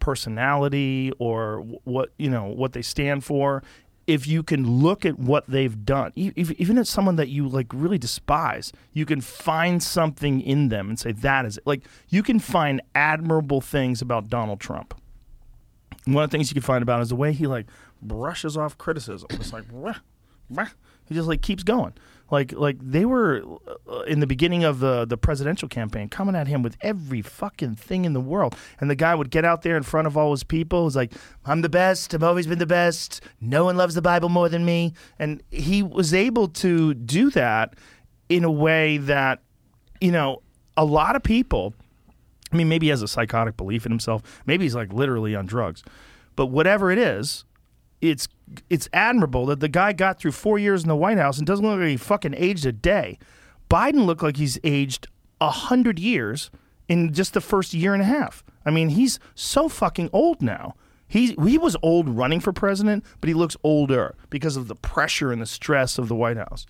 personality 0.00 1.12
or 1.18 1.58
what 1.84 2.10
you 2.18 2.28
know 2.28 2.44
what 2.46 2.72
they 2.72 2.82
stand 2.82 3.24
for 3.24 3.62
if 4.06 4.26
you 4.26 4.42
can 4.42 4.82
look 4.82 5.06
at 5.06 5.18
what 5.18 5.46
they've 5.46 5.84
done, 5.84 6.12
even 6.14 6.78
if 6.78 6.86
someone 6.86 7.16
that 7.16 7.28
you 7.28 7.48
like 7.48 7.68
really 7.72 7.98
despise, 7.98 8.72
you 8.92 9.06
can 9.06 9.20
find 9.20 9.82
something 9.82 10.40
in 10.40 10.68
them 10.68 10.88
and 10.90 10.98
say 10.98 11.12
that 11.12 11.46
is 11.46 11.56
it. 11.56 11.66
Like 11.66 11.82
you 12.08 12.22
can 12.22 12.38
find 12.38 12.82
admirable 12.94 13.60
things 13.60 14.02
about 14.02 14.28
Donald 14.28 14.60
Trump. 14.60 14.94
One 16.04 16.24
of 16.24 16.30
the 16.30 16.36
things 16.36 16.50
you 16.50 16.54
can 16.54 16.62
find 16.62 16.82
about 16.82 16.96
him 16.96 17.02
is 17.02 17.08
the 17.08 17.16
way 17.16 17.32
he 17.32 17.46
like 17.46 17.66
brushes 18.02 18.56
off 18.56 18.76
criticism. 18.76 19.28
It's 19.30 19.52
like 19.54 19.64
he 21.06 21.14
just 21.14 21.28
like 21.28 21.40
keeps 21.40 21.62
going. 21.62 21.94
Like 22.34 22.52
like 22.52 22.76
they 22.80 23.04
were 23.04 23.42
uh, 23.88 24.00
in 24.00 24.20
the 24.20 24.26
beginning 24.26 24.64
of 24.64 24.80
the 24.80 25.04
the 25.04 25.16
presidential 25.16 25.68
campaign 25.68 26.08
coming 26.08 26.34
at 26.34 26.48
him 26.48 26.62
with 26.62 26.76
every 26.80 27.22
fucking 27.22 27.76
thing 27.76 28.04
in 28.04 28.12
the 28.12 28.20
world, 28.20 28.56
and 28.80 28.90
the 28.90 28.96
guy 28.96 29.14
would 29.14 29.30
get 29.30 29.44
out 29.44 29.62
there 29.62 29.76
in 29.76 29.84
front 29.84 30.06
of 30.06 30.16
all 30.16 30.32
his 30.32 30.42
people. 30.42 30.84
Was 30.84 30.96
like, 30.96 31.12
"I'm 31.44 31.62
the 31.62 31.68
best. 31.68 32.12
I've 32.12 32.22
always 32.22 32.46
been 32.46 32.58
the 32.58 32.66
best. 32.66 33.22
No 33.40 33.64
one 33.64 33.76
loves 33.76 33.94
the 33.94 34.02
Bible 34.02 34.28
more 34.28 34.48
than 34.48 34.64
me." 34.64 34.94
And 35.18 35.42
he 35.50 35.82
was 35.82 36.12
able 36.12 36.48
to 36.48 36.94
do 36.94 37.30
that 37.30 37.74
in 38.28 38.42
a 38.42 38.50
way 38.50 38.98
that 38.98 39.40
you 40.00 40.10
know 40.10 40.42
a 40.76 40.84
lot 40.84 41.14
of 41.14 41.22
people 41.22 41.72
I 42.54 42.56
mean, 42.56 42.68
maybe 42.68 42.86
he 42.86 42.90
has 42.90 43.02
a 43.02 43.08
psychotic 43.08 43.56
belief 43.56 43.84
in 43.84 43.90
himself. 43.90 44.42
Maybe 44.46 44.64
he's 44.64 44.76
like 44.76 44.92
literally 44.92 45.34
on 45.34 45.44
drugs. 45.44 45.82
But 46.36 46.46
whatever 46.46 46.92
it 46.92 46.98
is, 46.98 47.44
it's 48.00 48.28
it's 48.68 48.88
admirable 48.92 49.46
that 49.46 49.60
the 49.60 49.68
guy 49.68 49.92
got 49.92 50.18
through 50.18 50.32
four 50.32 50.58
years 50.58 50.82
in 50.82 50.88
the 50.88 50.96
White 50.96 51.18
House 51.18 51.38
and 51.38 51.46
doesn't 51.46 51.64
look 51.64 51.78
like 51.78 51.88
he 51.88 51.96
fucking 51.96 52.34
aged 52.36 52.66
a 52.66 52.72
day. 52.72 53.18
Biden 53.70 54.04
looked 54.06 54.22
like 54.22 54.36
he's 54.36 54.58
aged 54.62 55.06
a 55.40 55.50
hundred 55.50 55.98
years 55.98 56.50
in 56.88 57.12
just 57.12 57.34
the 57.34 57.40
first 57.40 57.72
year 57.74 57.94
and 57.94 58.02
a 58.02 58.06
half. 58.06 58.44
I 58.64 58.70
mean, 58.70 58.90
he's 58.90 59.18
so 59.34 59.68
fucking 59.68 60.10
old 60.12 60.42
now. 60.42 60.74
He 61.06 61.34
he 61.34 61.58
was 61.58 61.76
old 61.82 62.08
running 62.08 62.40
for 62.40 62.52
president, 62.52 63.04
but 63.20 63.28
he 63.28 63.34
looks 63.34 63.56
older 63.62 64.14
because 64.30 64.56
of 64.56 64.68
the 64.68 64.74
pressure 64.74 65.32
and 65.32 65.40
the 65.40 65.46
stress 65.46 65.98
of 65.98 66.08
the 66.08 66.14
White 66.14 66.36
House. 66.36 66.66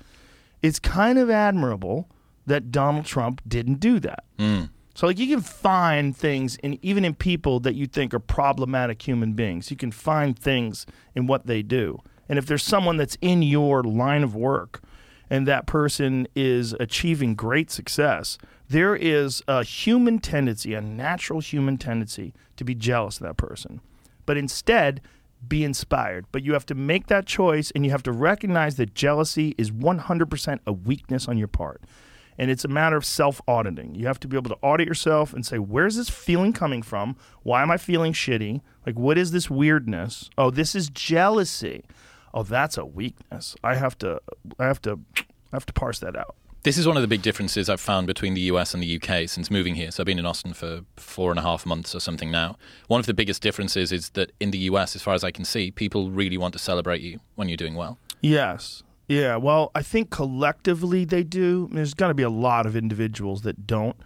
It's 0.62 0.78
kind 0.78 1.18
of 1.18 1.30
admirable 1.30 2.08
that 2.46 2.70
Donald 2.70 3.06
Trump 3.06 3.40
didn't 3.46 3.80
do 3.80 3.98
that. 4.00 4.24
Hmm. 4.38 4.64
So 4.94 5.06
like 5.06 5.18
you 5.18 5.26
can 5.26 5.40
find 5.40 6.16
things 6.16 6.56
in 6.56 6.78
even 6.82 7.04
in 7.04 7.14
people 7.14 7.60
that 7.60 7.74
you 7.74 7.86
think 7.86 8.14
are 8.14 8.20
problematic 8.20 9.06
human 9.06 9.32
beings. 9.32 9.70
You 9.70 9.76
can 9.76 9.90
find 9.90 10.38
things 10.38 10.86
in 11.14 11.26
what 11.26 11.46
they 11.46 11.62
do. 11.62 12.00
And 12.28 12.38
if 12.38 12.46
there's 12.46 12.62
someone 12.62 12.96
that's 12.96 13.18
in 13.20 13.42
your 13.42 13.82
line 13.82 14.22
of 14.22 14.34
work 14.34 14.82
and 15.28 15.46
that 15.48 15.66
person 15.66 16.28
is 16.34 16.74
achieving 16.78 17.34
great 17.34 17.70
success, 17.70 18.38
there 18.68 18.94
is 18.94 19.42
a 19.48 19.64
human 19.64 20.20
tendency, 20.20 20.74
a 20.74 20.80
natural 20.80 21.40
human 21.40 21.76
tendency 21.76 22.32
to 22.56 22.64
be 22.64 22.74
jealous 22.74 23.16
of 23.16 23.24
that 23.24 23.36
person 23.36 23.80
but 24.26 24.36
instead 24.36 25.00
be 25.46 25.64
inspired. 25.64 26.26
But 26.32 26.42
you 26.42 26.52
have 26.54 26.66
to 26.66 26.74
make 26.74 27.08
that 27.08 27.26
choice 27.26 27.70
and 27.74 27.84
you 27.84 27.90
have 27.90 28.02
to 28.04 28.12
recognize 28.12 28.76
that 28.76 28.94
jealousy 28.94 29.54
is 29.58 29.70
100% 29.70 30.58
a 30.66 30.72
weakness 30.72 31.28
on 31.28 31.38
your 31.38 31.48
part. 31.48 31.82
And 32.38 32.50
it's 32.50 32.64
a 32.64 32.68
matter 32.68 32.96
of 32.96 33.04
self 33.04 33.40
auditing. 33.46 33.94
You 33.94 34.06
have 34.06 34.20
to 34.20 34.28
be 34.28 34.36
able 34.36 34.50
to 34.50 34.58
audit 34.62 34.88
yourself 34.88 35.32
and 35.32 35.44
say, 35.46 35.58
where's 35.58 35.96
this 35.96 36.10
feeling 36.10 36.52
coming 36.52 36.82
from? 36.82 37.16
Why 37.42 37.62
am 37.62 37.70
I 37.70 37.76
feeling 37.76 38.12
shitty? 38.12 38.60
Like, 38.86 38.98
what 38.98 39.18
is 39.18 39.30
this 39.30 39.48
weirdness? 39.48 40.30
Oh, 40.36 40.50
this 40.50 40.74
is 40.74 40.90
jealousy. 40.90 41.84
Oh, 42.32 42.42
that's 42.42 42.76
a 42.76 42.84
weakness. 42.84 43.54
I 43.62 43.76
have 43.76 43.96
to, 43.98 44.20
I 44.58 44.64
have 44.66 44.82
to, 44.82 44.98
I 45.16 45.56
have 45.56 45.66
to 45.66 45.72
parse 45.72 46.00
that 46.00 46.16
out. 46.16 46.34
This 46.64 46.78
is 46.78 46.86
one 46.86 46.96
of 46.96 47.02
the 47.02 47.08
big 47.08 47.20
differences 47.20 47.68
I've 47.68 47.80
found 47.80 48.06
between 48.06 48.32
the 48.32 48.40
US 48.52 48.72
and 48.72 48.82
the 48.82 48.96
UK 48.96 49.28
since 49.28 49.50
moving 49.50 49.74
here. 49.74 49.90
So 49.90 50.02
I've 50.02 50.06
been 50.06 50.18
in 50.18 50.24
Austin 50.24 50.54
for 50.54 50.80
four 50.96 51.30
and 51.30 51.38
a 51.38 51.42
half 51.42 51.66
months 51.66 51.94
or 51.94 52.00
something 52.00 52.30
now. 52.30 52.56
One 52.86 53.00
of 53.00 53.04
the 53.04 53.12
biggest 53.12 53.42
differences 53.42 53.92
is 53.92 54.08
that 54.10 54.32
in 54.40 54.50
the 54.50 54.58
US, 54.70 54.96
as 54.96 55.02
far 55.02 55.12
as 55.12 55.22
I 55.22 55.30
can 55.30 55.44
see, 55.44 55.70
people 55.70 56.10
really 56.10 56.38
want 56.38 56.54
to 56.54 56.58
celebrate 56.58 57.02
you 57.02 57.20
when 57.34 57.50
you're 57.50 57.58
doing 57.58 57.74
well. 57.74 57.98
Yes. 58.22 58.82
Yeah. 59.08 59.36
Well, 59.36 59.70
I 59.74 59.82
think 59.82 60.10
collectively 60.10 61.04
they 61.04 61.22
do. 61.22 61.68
There's 61.72 61.94
got 61.94 62.08
to 62.08 62.14
be 62.14 62.22
a 62.22 62.30
lot 62.30 62.66
of 62.66 62.76
individuals 62.76 63.42
that 63.42 63.66
don't. 63.66 63.96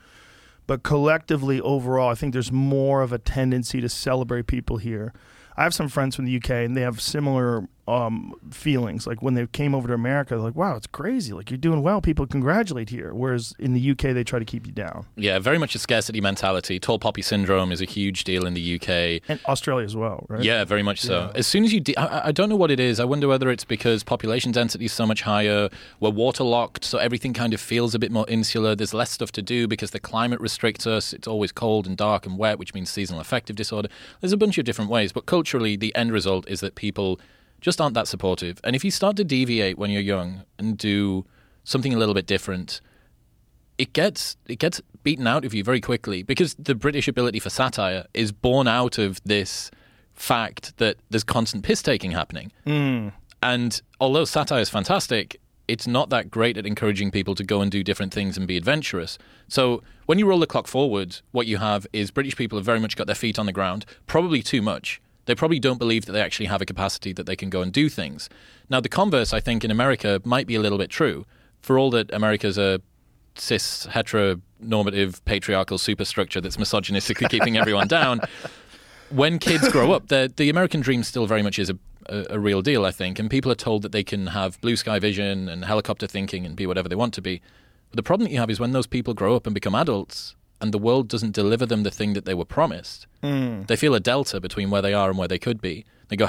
But 0.66 0.82
collectively, 0.82 1.60
overall, 1.60 2.10
I 2.10 2.14
think 2.14 2.34
there's 2.34 2.52
more 2.52 3.00
of 3.00 3.12
a 3.12 3.18
tendency 3.18 3.80
to 3.80 3.88
celebrate 3.88 4.46
people 4.46 4.76
here. 4.76 5.14
I 5.56 5.62
have 5.62 5.74
some 5.74 5.88
friends 5.88 6.14
from 6.14 6.26
the 6.26 6.36
UK, 6.36 6.50
and 6.50 6.76
they 6.76 6.82
have 6.82 7.00
similar 7.00 7.66
um, 7.88 8.34
feelings. 8.50 9.06
Like 9.06 9.22
when 9.22 9.34
they 9.34 9.46
came 9.46 9.74
over 9.74 9.88
to 9.88 9.94
America, 9.94 10.36
like, 10.36 10.54
"Wow, 10.54 10.76
it's 10.76 10.86
crazy! 10.86 11.32
Like 11.32 11.50
you're 11.50 11.58
doing 11.58 11.82
well. 11.82 12.00
People 12.00 12.26
congratulate 12.26 12.90
here." 12.90 13.12
Whereas 13.14 13.54
in 13.58 13.72
the 13.74 13.90
UK, 13.90 14.12
they 14.14 14.24
try 14.24 14.38
to 14.38 14.44
keep 14.44 14.66
you 14.66 14.72
down, 14.72 15.06
Yeah, 15.16 15.38
very 15.38 15.58
much 15.58 15.74
a 15.74 15.78
scarcity 15.78 16.20
mentality. 16.20 16.78
Tall 16.78 16.98
poppy 16.98 17.22
syndrome 17.22 17.72
is 17.72 17.80
a 17.80 17.84
huge 17.84 18.24
deal 18.24 18.46
in 18.46 18.54
the 18.54 18.74
UK. 18.76 19.22
and 19.28 19.40
Australia 19.46 19.84
as 19.84 19.96
well, 19.96 20.26
right? 20.28 20.42
Yeah, 20.42 20.64
very 20.64 20.82
much 20.82 21.00
so. 21.00 21.30
As 21.34 21.46
soon 21.46 21.64
as 21.64 21.72
you, 21.72 21.80
de- 21.80 21.96
I, 21.96 22.28
I 22.28 22.32
don't 22.32 22.48
know 22.48 22.56
what 22.56 22.70
it 22.70 22.80
is. 22.80 23.00
I 23.00 23.04
wonder 23.04 23.26
whether 23.28 23.50
it's 23.50 23.64
because 23.64 24.04
population 24.04 24.52
density 24.52 24.84
is 24.84 24.92
so 24.92 25.06
much 25.06 25.22
higher. 25.22 25.68
We're 26.00 26.10
waterlocked, 26.10 26.84
so 26.84 26.98
everything 26.98 27.32
kind 27.32 27.54
of 27.54 27.60
feels 27.60 27.94
a 27.94 27.98
bit 27.98 28.12
more 28.12 28.26
insular. 28.28 28.74
There's 28.74 28.94
less 28.94 29.10
stuff 29.10 29.32
to 29.32 29.42
do 29.42 29.66
because 29.66 29.90
the 29.92 30.00
climate 30.00 30.40
restricts 30.40 30.86
us. 30.86 31.12
It's 31.12 31.26
always 31.28 31.52
cold 31.52 31.86
and 31.86 31.96
dark 31.96 32.26
and 32.26 32.36
wet, 32.38 32.58
which 32.58 32.74
means 32.74 32.90
seasonal 32.90 33.20
affective 33.20 33.56
disorder. 33.56 33.88
There's 34.20 34.32
a 34.32 34.36
bunch 34.36 34.58
of 34.58 34.64
different 34.64 34.90
ways, 34.90 35.12
but 35.12 35.26
culturally, 35.26 35.76
the 35.76 35.94
end 35.94 36.12
result 36.12 36.48
is 36.48 36.60
that 36.60 36.74
people 36.74 37.18
just 37.60 37.80
aren't 37.80 37.94
that 37.94 38.08
supportive. 38.08 38.60
And 38.64 38.76
if 38.76 38.84
you 38.84 38.90
start 38.90 39.16
to 39.16 39.24
deviate 39.24 39.78
when 39.78 39.90
you're 39.90 40.02
young 40.02 40.44
and 40.58 40.76
do 40.76 41.24
something 41.64 41.92
a 41.92 41.98
little 41.98 42.14
bit 42.14 42.26
different, 42.26 42.80
it 43.78 43.92
gets 43.92 44.36
it 44.46 44.58
gets 44.58 44.80
beaten 45.02 45.26
out 45.26 45.44
of 45.44 45.54
you 45.54 45.62
very 45.62 45.80
quickly 45.80 46.22
because 46.22 46.54
the 46.58 46.74
British 46.74 47.08
ability 47.08 47.38
for 47.38 47.50
satire 47.50 48.06
is 48.14 48.32
born 48.32 48.66
out 48.66 48.98
of 48.98 49.20
this 49.24 49.70
fact 50.14 50.76
that 50.78 50.96
there's 51.10 51.24
constant 51.24 51.64
piss 51.64 51.82
taking 51.82 52.10
happening. 52.10 52.52
Hmm. 52.66 53.08
And 53.42 53.80
although 54.00 54.24
satire 54.24 54.60
is 54.60 54.68
fantastic, 54.68 55.40
it's 55.68 55.86
not 55.86 56.10
that 56.10 56.30
great 56.30 56.56
at 56.56 56.66
encouraging 56.66 57.10
people 57.10 57.34
to 57.36 57.44
go 57.44 57.60
and 57.60 57.70
do 57.70 57.84
different 57.84 58.12
things 58.12 58.36
and 58.36 58.48
be 58.48 58.56
adventurous. 58.56 59.18
So 59.46 59.82
when 60.06 60.18
you 60.18 60.26
roll 60.26 60.40
the 60.40 60.46
clock 60.46 60.66
forward, 60.66 61.20
what 61.30 61.46
you 61.46 61.58
have 61.58 61.86
is 61.92 62.10
British 62.10 62.34
people 62.36 62.58
have 62.58 62.64
very 62.64 62.80
much 62.80 62.96
got 62.96 63.06
their 63.06 63.14
feet 63.14 63.38
on 63.38 63.46
the 63.46 63.52
ground, 63.52 63.84
probably 64.06 64.42
too 64.42 64.62
much. 64.62 65.00
They 65.28 65.34
probably 65.34 65.58
don't 65.58 65.76
believe 65.76 66.06
that 66.06 66.12
they 66.12 66.22
actually 66.22 66.46
have 66.46 66.62
a 66.62 66.64
capacity 66.64 67.12
that 67.12 67.26
they 67.26 67.36
can 67.36 67.50
go 67.50 67.60
and 67.60 67.70
do 67.70 67.90
things. 67.90 68.30
Now, 68.70 68.80
the 68.80 68.88
converse, 68.88 69.34
I 69.34 69.40
think, 69.40 69.62
in 69.62 69.70
America 69.70 70.22
might 70.24 70.46
be 70.46 70.54
a 70.54 70.60
little 70.60 70.78
bit 70.78 70.88
true. 70.88 71.26
For 71.60 71.78
all 71.78 71.90
that 71.90 72.10
America's 72.14 72.56
a 72.56 72.80
cis, 73.34 73.86
heteronormative, 73.88 75.22
patriarchal 75.26 75.76
superstructure 75.76 76.40
that's 76.40 76.56
misogynistically 76.56 77.28
keeping 77.34 77.58
everyone 77.58 77.88
down, 77.88 78.22
when 79.10 79.38
kids 79.38 79.68
grow 79.68 79.92
up, 79.92 80.08
the 80.08 80.32
the 80.34 80.48
American 80.48 80.80
dream 80.80 81.02
still 81.02 81.26
very 81.26 81.42
much 81.42 81.58
is 81.58 81.68
a, 81.68 81.78
a, 82.06 82.24
a 82.30 82.38
real 82.38 82.62
deal, 82.62 82.86
I 82.86 82.90
think, 82.90 83.18
and 83.18 83.28
people 83.28 83.52
are 83.52 83.62
told 83.66 83.82
that 83.82 83.92
they 83.92 84.04
can 84.04 84.28
have 84.28 84.58
blue 84.62 84.76
sky 84.76 84.98
vision 84.98 85.50
and 85.50 85.62
helicopter 85.66 86.06
thinking 86.06 86.46
and 86.46 86.56
be 86.56 86.66
whatever 86.66 86.88
they 86.88 86.96
want 86.96 87.12
to 87.12 87.20
be. 87.20 87.42
But 87.90 87.96
the 87.96 88.02
problem 88.02 88.24
that 88.24 88.32
you 88.32 88.40
have 88.40 88.48
is 88.48 88.60
when 88.60 88.72
those 88.72 88.86
people 88.86 89.12
grow 89.12 89.36
up 89.36 89.46
and 89.46 89.52
become 89.52 89.74
adults, 89.74 90.36
and 90.60 90.72
the 90.72 90.78
world 90.78 91.08
doesn't 91.08 91.32
deliver 91.34 91.66
them 91.66 91.82
the 91.82 91.90
thing 91.90 92.14
that 92.14 92.24
they 92.24 92.34
were 92.34 92.44
promised. 92.44 93.06
Hmm. 93.22 93.62
They 93.62 93.76
feel 93.76 93.94
a 93.94 94.00
delta 94.00 94.40
between 94.40 94.70
where 94.70 94.82
they 94.82 94.94
are 94.94 95.08
and 95.08 95.18
where 95.18 95.28
they 95.28 95.38
could 95.38 95.60
be. 95.60 95.84
They 96.08 96.16
go, 96.16 96.26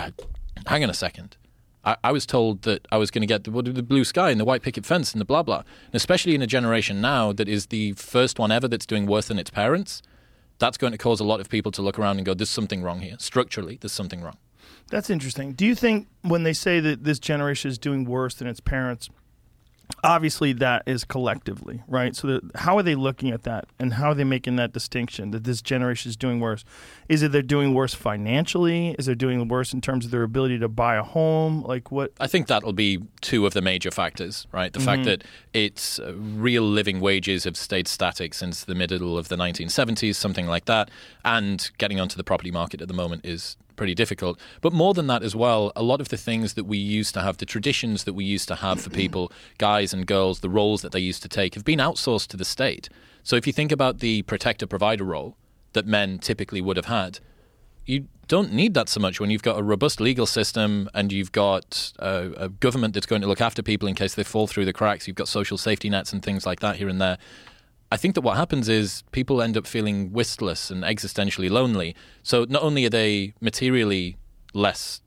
hang 0.68 0.84
on 0.84 0.90
a 0.90 0.94
second. 0.94 1.38
I, 1.84 1.96
I 2.04 2.12
was 2.12 2.26
told 2.26 2.64
that 2.64 2.88
I 2.92 2.98
was 2.98 3.10
going 3.10 3.22
to 3.22 3.28
get 3.28 3.44
the, 3.46 3.52
the 3.52 3.84
blue 3.84 4.04
sky 4.04 4.30
and 4.32 4.40
the 4.40 4.46
white 4.46 4.62
picket 4.62 4.86
fence 4.86 5.14
and 5.14 5.22
the 5.22 5.26
blah 5.26 5.44
blah. 5.44 5.64
And 5.86 5.96
especially 5.96 6.36
in 6.36 6.42
a 6.42 6.48
generation 6.48 7.02
now 7.02 7.32
that 7.34 7.48
is 7.48 7.68
the 7.68 7.94
first 7.94 8.38
one 8.38 8.52
ever 8.52 8.68
that's 8.68 8.86
doing 8.86 9.06
worse 9.06 9.28
than 9.28 9.40
its 9.40 9.50
parents, 9.50 10.02
that's 10.58 10.78
going 10.78 10.92
to 10.92 10.98
cause 10.98 11.20
a 11.20 11.24
lot 11.24 11.40
of 11.40 11.50
people 11.50 11.72
to 11.72 11.82
look 11.82 11.98
around 11.98 12.18
and 12.18 12.26
go, 12.26 12.34
"There's 12.34 12.50
something 12.50 12.84
wrong 12.84 13.00
here. 13.00 13.16
Structurally, 13.20 13.78
there's 13.80 13.94
something 13.94 14.22
wrong." 14.22 14.38
That's 14.90 15.10
interesting. 15.10 15.54
Do 15.54 15.66
you 15.66 15.76
think 15.76 16.08
when 16.22 16.44
they 16.44 16.54
say 16.54 16.80
that 16.80 17.04
this 17.04 17.20
generation 17.20 17.70
is 17.70 17.78
doing 17.78 18.06
worse 18.06 18.36
than 18.36 18.48
its 18.48 18.60
parents, 18.60 19.10
obviously 20.04 20.54
that 20.54 20.84
is 20.86 21.04
collectively, 21.04 21.82
right? 21.88 22.16
So 22.16 22.28
that, 22.28 22.42
how 22.56 22.78
are 22.78 22.84
they 22.84 22.96
looking 22.96 23.32
at 23.32 23.44
that 23.44 23.66
and 23.80 23.94
how 23.94 24.12
are 24.12 24.16
they 24.16 24.24
making 24.24 24.56
that 24.58 24.72
distinction 24.72 25.32
that 25.32 25.44
this 25.44 25.62
generation 25.62 26.10
is 26.10 26.16
doing 26.16 26.40
worse? 26.40 26.64
Is 27.08 27.24
it 27.24 27.32
they're 27.32 27.42
doing 27.42 27.74
worse 27.74 27.94
financially? 27.94 28.96
Is 29.00 29.06
they're 29.06 29.16
doing 29.16 29.48
worse 29.48 29.74
in 29.74 29.82
terms 29.82 30.06
of 30.06 30.12
their 30.12 30.24
ability 30.24 30.60
to 30.60 30.68
buy 30.68 30.96
a 30.96 31.04
home? 31.04 31.64
Like 31.64 31.92
what? 31.92 32.14
I 32.20 32.28
think 32.28 32.48
that'll 32.48 32.74
be 32.74 33.00
two 33.22 33.46
of 33.46 33.54
the 33.54 33.62
major 33.62 33.92
factors, 33.92 34.48
right? 34.52 34.72
The 34.72 34.80
fact 34.80 35.04
that 35.06 35.24
its 35.54 36.00
uh, 36.00 36.14
real 36.16 36.64
living 36.64 37.00
wages 37.00 37.44
have 37.44 37.58
stayed 37.58 37.88
static 37.88 38.34
since 38.34 38.64
the 38.64 38.76
middle 38.76 39.18
of 39.18 39.28
the 39.28 39.36
1970s, 39.36 40.16
something 40.16 40.48
like 40.48 40.66
that, 40.66 40.90
and 41.26 41.70
getting 41.78 42.00
onto 42.00 42.16
the 42.16 42.24
property 42.24 42.52
market 42.52 42.82
at 42.82 42.88
the 42.88 42.94
moment 42.94 43.26
is 43.26 43.58
pretty 43.80 43.96
difficult. 43.96 44.38
But 44.60 44.74
more 44.74 44.94
than 44.94 45.08
that 45.08 45.24
as 45.24 45.36
well, 45.36 45.72
a 45.74 45.82
lot 45.82 46.02
of 46.02 46.10
the 46.10 46.18
things 46.18 46.54
that 46.56 46.66
we 46.66 46.78
used 46.78 47.14
to 47.14 47.22
have, 47.22 47.38
the 47.38 47.46
traditions 47.46 48.04
that 48.04 48.14
we 48.14 48.26
used 48.26 48.50
to 48.50 48.56
have 48.56 48.82
for 48.82 48.90
people, 48.90 49.32
guys 49.58 49.94
and 49.94 50.06
girls, 50.06 50.42
the 50.42 50.50
roles 50.50 50.82
that 50.82 50.92
they 50.92 51.00
used 51.00 51.24
to 51.24 51.30
take, 51.30 51.56
have 51.56 51.64
been 51.64 51.80
outsourced 51.80 52.28
to 52.28 52.38
the 52.38 52.44
state. 52.44 52.90
So 53.24 53.38
if 53.38 53.48
you 53.48 53.54
think 53.54 53.72
about 53.72 54.00
the 54.00 54.24
protector 54.24 54.68
provider 54.68 55.06
role 55.06 55.38
that 55.72 55.86
men 55.88 56.20
typically 56.20 56.60
would 56.60 56.76
have 56.76 56.88
had, 56.88 57.20
you 57.86 58.08
don't 58.28 58.52
need 58.52 58.74
that 58.74 58.90
so 58.90 59.00
much 59.00 59.22
when 59.22 59.30
you've 59.30 59.42
got 59.42 59.58
a 59.58 59.64
robust 59.64 60.02
legal 60.02 60.26
system 60.26 60.90
and 60.94 61.14
you've 61.14 61.32
got 61.32 61.94
a, 62.00 62.32
a 62.36 62.50
government 62.50 62.94
that's 62.94 63.08
going 63.08 63.22
to 63.22 63.28
look 63.30 63.42
after 63.42 63.64
people 63.64 63.88
in 63.88 63.96
case 63.96 64.14
they 64.14 64.24
fall 64.24 64.46
through 64.46 64.66
the 64.66 64.74
cracks. 64.74 65.08
You've 65.08 65.16
got 65.16 65.30
social 65.30 65.58
safety 65.58 65.90
nets 65.90 66.12
and 66.12 66.22
things 66.22 66.46
like 66.46 66.60
that 66.60 66.76
here 66.76 66.90
and 66.90 67.00
there. 67.00 67.18
I 67.92 67.98
think 67.98 68.16
that 68.16 68.22
what 68.22 68.38
happens 68.38 68.70
is 68.70 69.04
people 69.12 69.42
end 69.42 69.58
up 69.58 69.66
feeling 69.66 70.12
wistless 70.12 70.70
and 70.70 70.84
existentially 70.84 71.50
lonely. 71.50 71.96
So 72.22 72.46
not 72.48 72.62
only 72.62 72.86
are 72.86 72.90
they 72.90 73.34
materially 73.42 74.18
less 74.54 75.02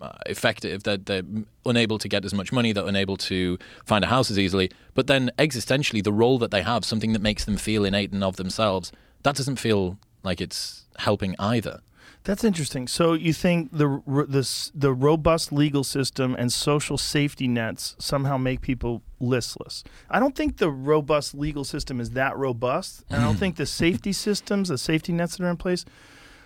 uh, 0.00 0.12
effective, 0.26 0.84
that 0.84 1.06
they're 1.06 1.22
unable 1.66 1.98
to 1.98 2.08
get 2.08 2.24
as 2.24 2.32
much 2.32 2.50
money, 2.50 2.72
they're 2.72 2.86
unable 2.86 3.16
to 3.18 3.58
find 3.84 4.04
a 4.04 4.08
house 4.08 4.30
as 4.30 4.38
easily, 4.38 4.70
but 4.94 5.06
then 5.06 5.30
existentially, 5.38 6.02
the 6.02 6.12
role 6.12 6.38
that 6.38 6.50
they 6.50 6.62
have, 6.62 6.84
something 6.84 7.12
that 7.12 7.22
makes 7.22 7.44
them 7.44 7.56
feel 7.56 7.84
innate 7.84 8.12
and 8.12 8.24
of 8.24 8.36
themselves, 8.36 8.90
that 9.22 9.36
doesn't 9.36 9.56
feel 9.56 9.98
like 10.22 10.40
it's 10.40 10.86
helping 10.98 11.34
either. 11.38 11.80
That's 12.24 12.42
interesting. 12.42 12.88
So 12.88 13.12
you 13.12 13.34
think 13.34 13.70
the 13.70 14.02
the 14.06 14.70
the 14.74 14.94
robust 14.94 15.52
legal 15.52 15.84
system 15.84 16.34
and 16.38 16.50
social 16.50 16.96
safety 16.96 17.46
nets 17.46 17.94
somehow 17.98 18.38
make 18.38 18.62
people 18.62 19.02
listless? 19.20 19.84
I 20.08 20.20
don't 20.20 20.34
think 20.34 20.56
the 20.56 20.70
robust 20.70 21.34
legal 21.34 21.64
system 21.64 22.00
is 22.00 22.10
that 22.10 22.34
robust, 22.36 23.04
and 23.10 23.22
I 23.22 23.26
don't 23.26 23.36
think 23.36 23.56
the 23.56 23.66
safety 23.82 24.12
systems, 24.12 24.70
the 24.70 24.78
safety 24.78 25.12
nets 25.12 25.36
that 25.36 25.44
are 25.44 25.50
in 25.50 25.58
place, 25.58 25.84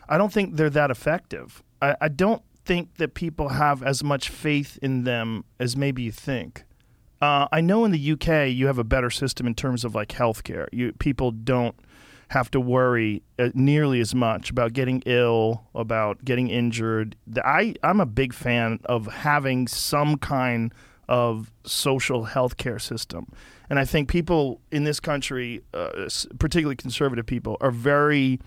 I 0.09 0.19
don't 0.19 0.33
think 0.33 0.57
they're 0.57 0.69
that 0.71 0.91
effective. 0.91 1.63
I, 1.81 1.95
I 2.01 2.09
don't 2.09 2.43
think 2.65 2.97
that 2.97 3.15
people 3.15 3.51
have 3.51 3.83
as 3.83 4.03
much 4.03 4.31
faith 4.31 4.81
in 4.83 5.05
them 5.05 5.45
as 5.61 5.77
maybe 5.77 6.03
you 6.03 6.13
think. 6.13 6.65
Uh, 7.21 7.47
I 7.53 7.61
know 7.61 7.85
in 7.85 7.93
the 7.93 8.13
UK 8.13 8.51
you 8.51 8.67
have 8.67 8.79
a 8.79 8.85
better 8.85 9.11
system 9.11 9.47
in 9.47 9.55
terms 9.55 9.85
of 9.85 9.95
like 9.95 10.09
healthcare. 10.09 10.67
You 10.73 10.93
people 10.93 11.31
don't 11.31 11.77
have 12.29 12.51
to 12.51 12.61
worry 12.61 13.23
uh, 13.39 13.49
nearly 13.55 14.01
as 14.01 14.15
much 14.15 14.51
about 14.51 14.73
getting 14.73 15.03
ill, 15.07 15.65
about 15.75 16.25
getting 16.25 16.49
injured. 16.49 17.17
I 17.45 17.75
I'm 17.83 18.01
a 18.01 18.07
big 18.07 18.33
fan 18.33 18.81
of 18.85 19.07
having 19.07 19.67
some 19.67 20.17
kind 20.19 20.73
of 21.09 21.51
social 21.65 22.25
health 22.25 22.59
care 22.59 22.79
system, 22.79 23.33
and 23.71 23.79
I 23.79 23.85
think 23.85 24.09
people 24.09 24.61
in 24.71 24.85
this 24.85 25.01
country, 25.01 25.63
uh, 25.73 26.09
particularly 26.39 26.77
conservative 26.77 27.27
people, 27.27 27.57
are 27.61 27.71
very 27.71 28.41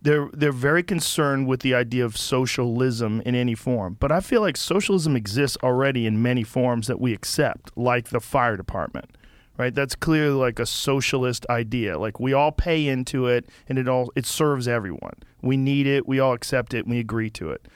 they're 0.00 0.30
they're 0.32 0.52
very 0.52 0.82
concerned 0.82 1.46
with 1.46 1.60
the 1.60 1.74
idea 1.74 2.04
of 2.04 2.16
socialism 2.16 3.20
in 3.26 3.34
any 3.34 3.54
form. 3.54 3.96
But 4.00 4.12
I 4.12 4.20
feel 4.20 4.40
like 4.40 4.56
socialism 4.56 5.16
exists 5.16 5.58
already 5.62 6.06
in 6.06 6.22
many 6.22 6.42
forms 6.42 6.86
that 6.86 7.00
we 7.00 7.12
accept, 7.12 7.76
like 7.76 8.08
the 8.08 8.20
fire 8.20 8.56
department. 8.56 9.10
Right? 9.58 9.74
That's 9.74 9.96
clearly 9.96 10.34
like 10.36 10.60
a 10.60 10.66
socialist 10.66 11.44
idea. 11.50 11.98
Like 11.98 12.20
we 12.20 12.32
all 12.32 12.52
pay 12.52 12.86
into 12.86 13.26
it 13.26 13.48
and 13.68 13.76
it 13.76 13.88
all 13.88 14.12
it 14.14 14.24
serves 14.24 14.68
everyone. 14.68 15.14
We 15.42 15.56
need 15.56 15.86
it, 15.86 16.06
we 16.06 16.20
all 16.20 16.32
accept 16.32 16.74
it, 16.74 16.84
and 16.84 16.90
we 16.90 17.00
agree 17.00 17.28
to 17.30 17.50
it. 17.50 17.66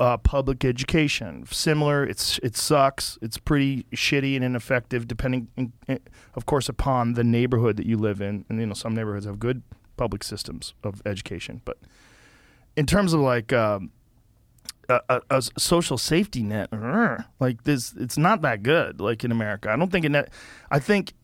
Uh, 0.00 0.16
public 0.16 0.64
education, 0.64 1.46
similar. 1.48 2.04
It's 2.04 2.38
it 2.42 2.56
sucks. 2.56 3.18
It's 3.22 3.38
pretty 3.38 3.84
shitty 3.94 4.34
and 4.34 4.44
ineffective, 4.44 5.06
depending, 5.06 5.46
in, 5.56 5.72
in- 5.86 6.00
of 6.34 6.44
course, 6.44 6.68
upon 6.68 7.12
the 7.12 7.22
neighborhood 7.22 7.76
that 7.76 7.86
you 7.86 7.96
live 7.96 8.20
in. 8.20 8.44
And 8.48 8.58
you 8.58 8.66
know, 8.66 8.74
some 8.74 8.94
neighborhoods 8.94 9.26
have 9.26 9.38
good 9.38 9.62
public 9.96 10.24
systems 10.24 10.74
of 10.82 11.02
education, 11.06 11.60
but 11.64 11.78
in 12.76 12.86
terms 12.86 13.12
of 13.12 13.20
like 13.20 13.52
um, 13.52 13.90
a, 15.08 15.22
a, 15.30 15.38
a 15.38 15.42
social 15.58 15.98
safety 15.98 16.42
net, 16.42 16.68
like 17.40 17.64
this, 17.64 17.94
it's 17.98 18.18
not 18.18 18.42
that 18.42 18.62
good. 18.62 19.00
Like 19.00 19.24
in 19.24 19.32
America, 19.32 19.70
I 19.70 19.76
don't 19.76 19.90
think 19.90 20.04
in 20.04 20.12
that. 20.12 20.30
I 20.70 20.78
think 20.78 21.14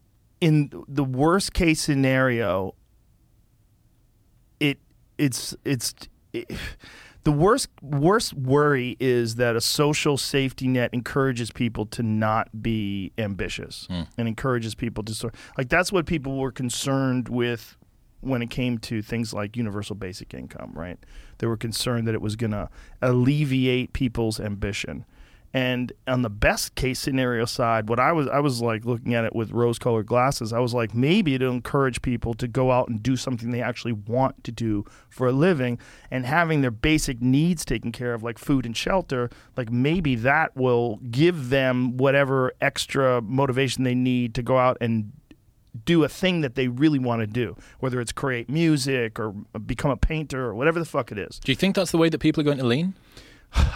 in 0.40 0.70
the 0.86 1.04
worst 1.04 1.52
case 1.52 1.80
scenario, 1.80 2.74
it 4.60 4.78
it's 5.16 5.54
it's. 5.64 5.94
It, 6.32 6.50
the 7.24 7.32
worst 7.32 7.68
worst 7.82 8.32
worry 8.32 8.96
is 9.00 9.34
that 9.34 9.54
a 9.54 9.60
social 9.60 10.16
safety 10.16 10.66
net 10.66 10.88
encourages 10.94 11.50
people 11.50 11.84
to 11.86 12.02
not 12.02 12.62
be 12.62 13.12
ambitious 13.18 13.86
hmm. 13.90 14.02
and 14.16 14.28
encourages 14.28 14.74
people 14.74 15.04
to 15.04 15.12
sort 15.12 15.34
like 15.58 15.68
that's 15.68 15.92
what 15.92 16.06
people 16.06 16.38
were 16.38 16.52
concerned 16.52 17.28
with 17.28 17.76
when 18.20 18.42
it 18.42 18.50
came 18.50 18.78
to 18.78 19.02
things 19.02 19.32
like 19.32 19.56
universal 19.56 19.94
basic 19.94 20.34
income, 20.34 20.72
right? 20.74 20.98
They 21.38 21.46
were 21.46 21.56
concerned 21.56 22.06
that 22.08 22.14
it 22.14 22.20
was 22.20 22.36
going 22.36 22.50
to 22.52 22.68
alleviate 23.00 23.92
people's 23.92 24.40
ambition. 24.40 25.04
And 25.54 25.92
on 26.06 26.20
the 26.22 26.30
best 26.30 26.74
case 26.74 26.98
scenario 27.00 27.46
side, 27.46 27.88
what 27.88 27.98
I 27.98 28.12
was 28.12 28.28
I 28.28 28.38
was 28.40 28.60
like 28.60 28.84
looking 28.84 29.14
at 29.14 29.24
it 29.24 29.34
with 29.34 29.50
rose 29.50 29.78
colored 29.78 30.06
glasses. 30.06 30.52
I 30.52 30.58
was 30.58 30.74
like, 30.74 30.94
maybe 30.94 31.34
it'll 31.34 31.52
encourage 31.52 32.02
people 32.02 32.34
to 32.34 32.46
go 32.46 32.70
out 32.70 32.88
and 32.88 33.02
do 33.02 33.16
something 33.16 33.50
they 33.50 33.62
actually 33.62 33.92
want 33.92 34.44
to 34.44 34.52
do 34.52 34.84
for 35.08 35.28
a 35.28 35.32
living 35.32 35.78
and 36.10 36.26
having 36.26 36.60
their 36.60 36.70
basic 36.70 37.22
needs 37.22 37.64
taken 37.64 37.92
care 37.92 38.12
of, 38.12 38.22
like 38.22 38.38
food 38.38 38.66
and 38.66 38.76
shelter, 38.76 39.30
like 39.56 39.70
maybe 39.70 40.14
that 40.16 40.54
will 40.54 40.98
give 41.10 41.48
them 41.48 41.96
whatever 41.96 42.52
extra 42.60 43.22
motivation 43.22 43.84
they 43.84 43.94
need 43.94 44.34
to 44.34 44.42
go 44.42 44.58
out 44.58 44.76
and 44.82 45.12
do 45.84 46.04
a 46.04 46.08
thing 46.08 46.40
that 46.42 46.54
they 46.54 46.68
really 46.68 46.98
want 46.98 47.20
to 47.20 47.26
do, 47.26 47.56
whether 47.80 48.00
it's 48.00 48.12
create 48.12 48.48
music 48.48 49.18
or 49.18 49.30
become 49.66 49.90
a 49.90 49.96
painter 49.96 50.44
or 50.46 50.54
whatever 50.54 50.78
the 50.78 50.84
fuck 50.84 51.12
it 51.12 51.18
is. 51.18 51.38
Do 51.38 51.52
you 51.52 51.56
think 51.56 51.76
that's 51.76 51.90
the 51.90 51.98
way 51.98 52.08
that 52.08 52.18
people 52.18 52.40
are 52.40 52.44
going 52.44 52.58
to 52.58 52.66
lean? 52.66 52.94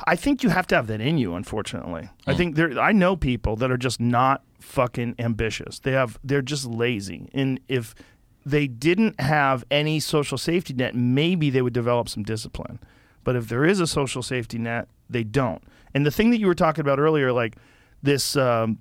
I 0.07 0.17
think 0.17 0.43
you 0.43 0.51
have 0.51 0.67
to 0.69 0.75
have 0.77 0.87
that 0.89 1.01
in 1.01 1.19
you. 1.19 1.35
Unfortunately, 1.35 2.11
I 2.27 2.35
think 2.35 2.57
there. 2.57 2.79
I 2.79 2.93
know 2.93 3.17
people 3.17 3.57
that 3.57 3.71
are 3.71 3.79
just 3.79 4.01
not 4.01 4.43
fucking 4.61 5.15
ambitious. 5.19 5.79
They 5.79 5.93
have. 5.93 6.19
They're 6.23 6.43
just 6.43 6.67
lazy. 6.67 7.31
And 7.33 7.59
if 7.69 7.95
they 8.45 8.67
didn't 8.67 9.19
have 9.21 9.65
any 9.71 9.99
social 10.01 10.37
safety 10.37 10.75
net, 10.75 10.95
maybe 10.95 11.49
they 11.49 11.63
would 11.63 11.73
develop 11.73 12.09
some 12.09 12.23
discipline. 12.23 12.81
But 13.25 13.37
if 13.37 13.49
there 13.49 13.65
is 13.65 13.81
a 13.81 13.87
social 13.87 14.23
safety 14.23 14.59
net, 14.59 14.89
they 15.09 15.25
don't. 15.25 15.63
And 15.95 16.05
the 16.05 16.11
thing 16.11 16.31
that 16.31 16.41
you 16.41 16.47
were 16.47 16.55
talking 16.55 16.83
about 16.83 16.99
earlier, 16.99 17.33
like 17.33 17.57
this. 18.03 18.37
Um, 18.37 18.79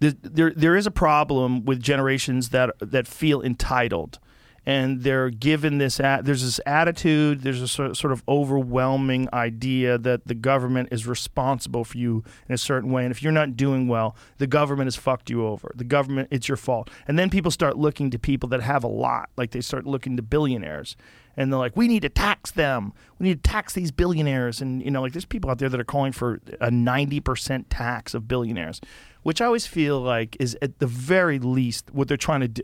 there 0.00 0.52
there 0.54 0.76
is 0.76 0.86
a 0.86 0.90
problem 0.90 1.64
with 1.64 1.80
generations 1.80 2.50
that 2.50 2.70
that 2.80 3.06
feel 3.06 3.42
entitled 3.42 4.18
and 4.66 5.02
they're 5.02 5.30
given 5.30 5.78
this 5.78 5.96
there's 5.96 6.42
this 6.42 6.60
attitude 6.66 7.42
there's 7.42 7.62
a 7.62 7.68
sort 7.68 7.96
sort 7.96 8.12
of 8.12 8.22
overwhelming 8.28 9.28
idea 9.32 9.96
that 9.96 10.26
the 10.26 10.34
government 10.34 10.88
is 10.90 11.06
responsible 11.06 11.84
for 11.84 11.96
you 11.96 12.24
in 12.48 12.54
a 12.54 12.58
certain 12.58 12.90
way 12.90 13.04
and 13.04 13.12
if 13.12 13.22
you're 13.22 13.32
not 13.32 13.56
doing 13.56 13.86
well 13.86 14.16
the 14.38 14.46
government 14.46 14.88
has 14.88 14.96
fucked 14.96 15.30
you 15.30 15.46
over. 15.46 15.72
The 15.76 15.84
government 15.84 16.28
it's 16.30 16.48
your 16.48 16.56
fault. 16.56 16.90
And 17.06 17.18
then 17.18 17.30
people 17.30 17.50
start 17.50 17.78
looking 17.78 18.10
to 18.10 18.18
people 18.18 18.48
that 18.50 18.60
have 18.60 18.82
a 18.82 18.88
lot 18.88 19.30
like 19.36 19.52
they 19.52 19.60
start 19.60 19.86
looking 19.86 20.16
to 20.16 20.22
billionaires 20.22 20.96
and 21.36 21.52
they're 21.52 21.58
like 21.58 21.76
we 21.76 21.86
need 21.86 22.02
to 22.02 22.08
tax 22.08 22.50
them. 22.50 22.92
We 23.18 23.28
need 23.28 23.44
to 23.44 23.50
tax 23.50 23.72
these 23.72 23.92
billionaires. 23.92 24.60
And 24.60 24.82
you 24.82 24.90
know 24.90 25.00
like 25.02 25.12
there's 25.12 25.24
people 25.24 25.50
out 25.50 25.58
there 25.58 25.68
that 25.68 25.80
are 25.80 25.84
calling 25.84 26.12
for 26.12 26.40
a 26.60 26.70
90% 26.70 27.66
tax 27.70 28.14
of 28.14 28.26
billionaires 28.26 28.80
which 29.26 29.40
i 29.40 29.44
always 29.44 29.66
feel 29.66 30.00
like 30.00 30.36
is 30.38 30.56
at 30.62 30.78
the 30.78 30.86
very 30.86 31.38
least 31.38 31.90
what 31.92 32.08
they're 32.08 32.16
trying 32.16 32.40
to 32.40 32.48
do 32.48 32.62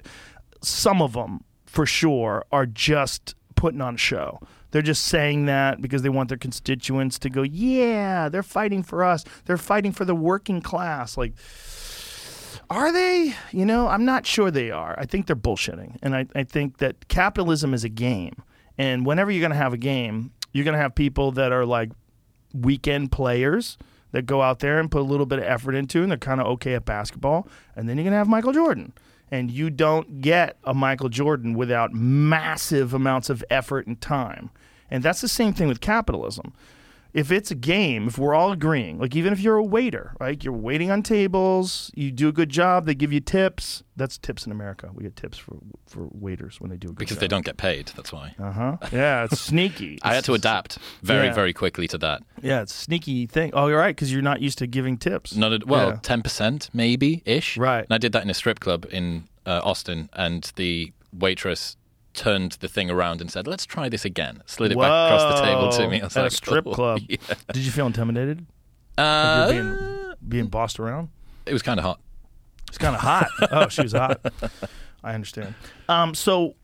some 0.63 1.03
of 1.03 1.13
them 1.13 1.45
for 1.67 1.87
sure 1.87 2.45
are 2.53 2.67
just 2.67 3.35
putting 3.55 3.81
on 3.81 3.95
a 3.95 3.99
show. 3.99 4.41
They're 4.71 4.83
just 4.83 5.05
saying 5.05 5.47
that 5.47 5.81
because 5.81 6.03
they 6.03 6.09
want 6.09 6.29
their 6.29 6.39
constituents 6.39 7.19
to 7.21 7.31
go, 7.31 7.43
yeah, 7.43 8.29
they're 8.29 8.43
fighting 8.43 8.83
for 8.83 9.05
us. 9.05 9.25
They're 9.45 9.59
fighting 9.59 9.93
for 9.93 10.05
the 10.05 10.15
working 10.15 10.63
class. 10.63 11.17
Like, 11.17 11.35
are 12.71 12.93
they? 12.93 13.35
You 13.53 13.67
know, 13.67 13.89
I'm 13.89 14.05
not 14.05 14.27
sure 14.27 14.51
they 14.51 14.71
are. 14.71 14.95
I 14.99 15.05
think 15.05 15.27
they're 15.27 15.37
bullshitting. 15.37 15.99
And 16.03 16.17
I, 16.17 16.27
I 16.35 16.45
think 16.45 16.79
that 16.79 17.09
capitalism 17.09 17.75
is 17.75 17.85
a 17.85 17.89
game. 17.91 18.43
And 18.79 19.05
whenever 19.05 19.31
you're 19.31 19.41
going 19.41 19.53
to 19.53 19.57
have 19.57 19.75
a 19.75 19.79
game, 19.79 20.33
you're 20.53 20.65
going 20.65 20.77
to 20.77 20.81
have 20.81 20.95
people 20.95 21.33
that 21.33 21.53
are 21.53 21.67
like 21.67 21.91
weekend 22.55 23.13
players 23.13 23.77
that 24.13 24.27
go 24.27 24.43
out 24.43 24.61
there 24.61 24.79
and 24.79 24.91
put 24.91 25.01
a 25.01 25.05
little 25.05 25.27
bit 25.27 25.39
of 25.39 25.45
effort 25.45 25.75
into 25.75 26.03
and 26.03 26.11
they're 26.11 26.19
kind 26.19 26.41
of 26.41 26.47
okay 26.47 26.75
at 26.75 26.85
basketball. 26.85 27.49
And 27.75 27.89
then 27.89 27.97
you're 27.97 28.05
going 28.05 28.13
to 28.13 28.19
have 28.19 28.29
Michael 28.29 28.53
Jordan 28.53 28.93
and 29.31 29.51
you 29.51 29.71
don't 29.71 30.21
get 30.21 30.59
a 30.63 30.75
Michael 30.75 31.09
Jordan 31.09 31.55
without 31.55 31.93
massive 31.93 32.95
amounts 32.95 33.31
of 33.31 33.43
effort 33.51 33.87
and 33.87 34.01
time. 34.01 34.51
And 34.91 35.03
that's 35.03 35.23
the 35.23 35.29
same 35.29 35.55
thing 35.55 35.69
with 35.69 35.81
capitalism. 35.81 36.53
If 37.15 37.31
it's 37.31 37.51
a 37.51 37.55
game, 37.55 38.09
if 38.09 38.17
we're 38.17 38.35
all 38.35 38.53
agreeing, 38.53 38.99
like 38.99 39.15
even 39.15 39.35
if 39.35 39.41
you're 39.41 39.57
a 39.57 39.63
waiter, 39.63 40.15
right? 40.19 40.43
You're 40.43 40.55
waiting 40.55 40.91
on 40.91 41.03
tables, 41.03 41.91
you 41.95 42.11
do 42.11 42.29
a 42.29 42.33
good 42.33 42.49
job, 42.49 42.87
they 42.87 42.95
give 42.95 43.13
you 43.13 43.21
tips. 43.21 43.83
That's 43.97 44.17
tips 44.17 44.47
in 44.47 44.53
America. 44.53 44.89
We 44.95 45.03
get 45.03 45.15
tips 45.17 45.37
for 45.37 45.59
for 45.87 46.09
waiters 46.13 46.59
when 46.61 46.71
they 46.71 46.79
do 46.79 46.89
a 46.89 46.93
good 46.93 46.95
job. 46.95 46.99
Because 46.99 47.17
job. 47.17 47.21
they 47.21 47.29
don't 47.29 47.45
get 47.45 47.59
paid. 47.59 47.89
That's 47.95 48.13
why. 48.15 48.35
Uh 48.39 48.53
huh. 48.53 48.77
Yeah, 48.91 49.25
it's 49.25 49.41
sneaky. 49.53 49.99
I 50.03 50.15
had 50.15 50.25
to 50.25 50.33
adapt 50.33 50.79
very, 51.03 51.27
Yeah. 51.27 51.35
very 51.35 51.53
quickly 51.53 51.87
to 51.89 51.99
that. 51.99 52.23
Yeah, 52.41 52.63
it's 52.63 52.73
a 52.75 52.79
sneaky 52.79 53.27
thing. 53.27 53.51
Oh, 53.53 53.67
you're 53.67 53.79
right, 53.79 53.95
because 53.95 54.11
you're 54.11 54.23
not 54.23 54.41
used 54.41 54.57
to 54.59 54.67
giving 54.67 54.97
tips. 54.97 55.37
Not 55.37 55.67
well, 55.67 55.91
Yeah. 55.91 55.97
ten 56.03 56.23
percent 56.23 56.71
maybe 56.73 57.23
ish. 57.27 57.59
Right. 57.59 57.85
And 57.85 57.93
I 57.93 57.99
did 57.99 58.13
that 58.13 58.23
in 58.25 58.31
a 58.31 58.35
strip 58.35 58.61
club 58.61 58.87
in 58.91 59.25
uh, 59.45 59.61
Austin, 59.63 60.09
and 60.15 60.51
the 60.57 60.93
waitress 61.13 61.77
turned 62.15 62.53
the 62.61 62.69
thing 62.69 62.91
around 62.91 63.21
and 63.21 63.31
said, 63.31 63.47
"Let's 63.47 63.67
try 63.67 63.89
this 63.89 64.05
again." 64.05 64.43
Slid 64.47 64.73
it 64.73 64.79
back 64.79 65.13
across 65.13 65.39
the 65.41 65.45
table 65.47 65.71
to 65.73 65.89
me. 65.89 66.01
I 66.01 66.05
was 66.05 66.17
At 66.17 66.27
a 66.27 66.31
strip 66.31 66.67
"Oh, 66.67 66.73
club. 66.73 67.01
yeah." 67.09 67.17
Did 67.53 67.65
you 67.65 67.71
feel 67.71 67.87
intimidated? 67.87 68.47
Uh, 68.99 69.51
You're 69.53 69.63
being 69.63 70.15
being 70.29 70.47
bossed 70.47 70.79
around. 70.79 71.09
it 71.47 71.53
was 71.53 71.63
kind 71.63 71.79
of 71.81 71.85
hot. 71.85 72.01
It's 72.69 72.79
kind 72.79 72.95
of 72.95 73.01
hot. 73.03 73.29
oh, 73.51 73.69
she 73.69 73.83
was 73.83 73.93
hot. 73.93 74.21
I 75.05 75.15
understand. 75.15 75.55
Um, 75.89 76.15
so, 76.15 76.55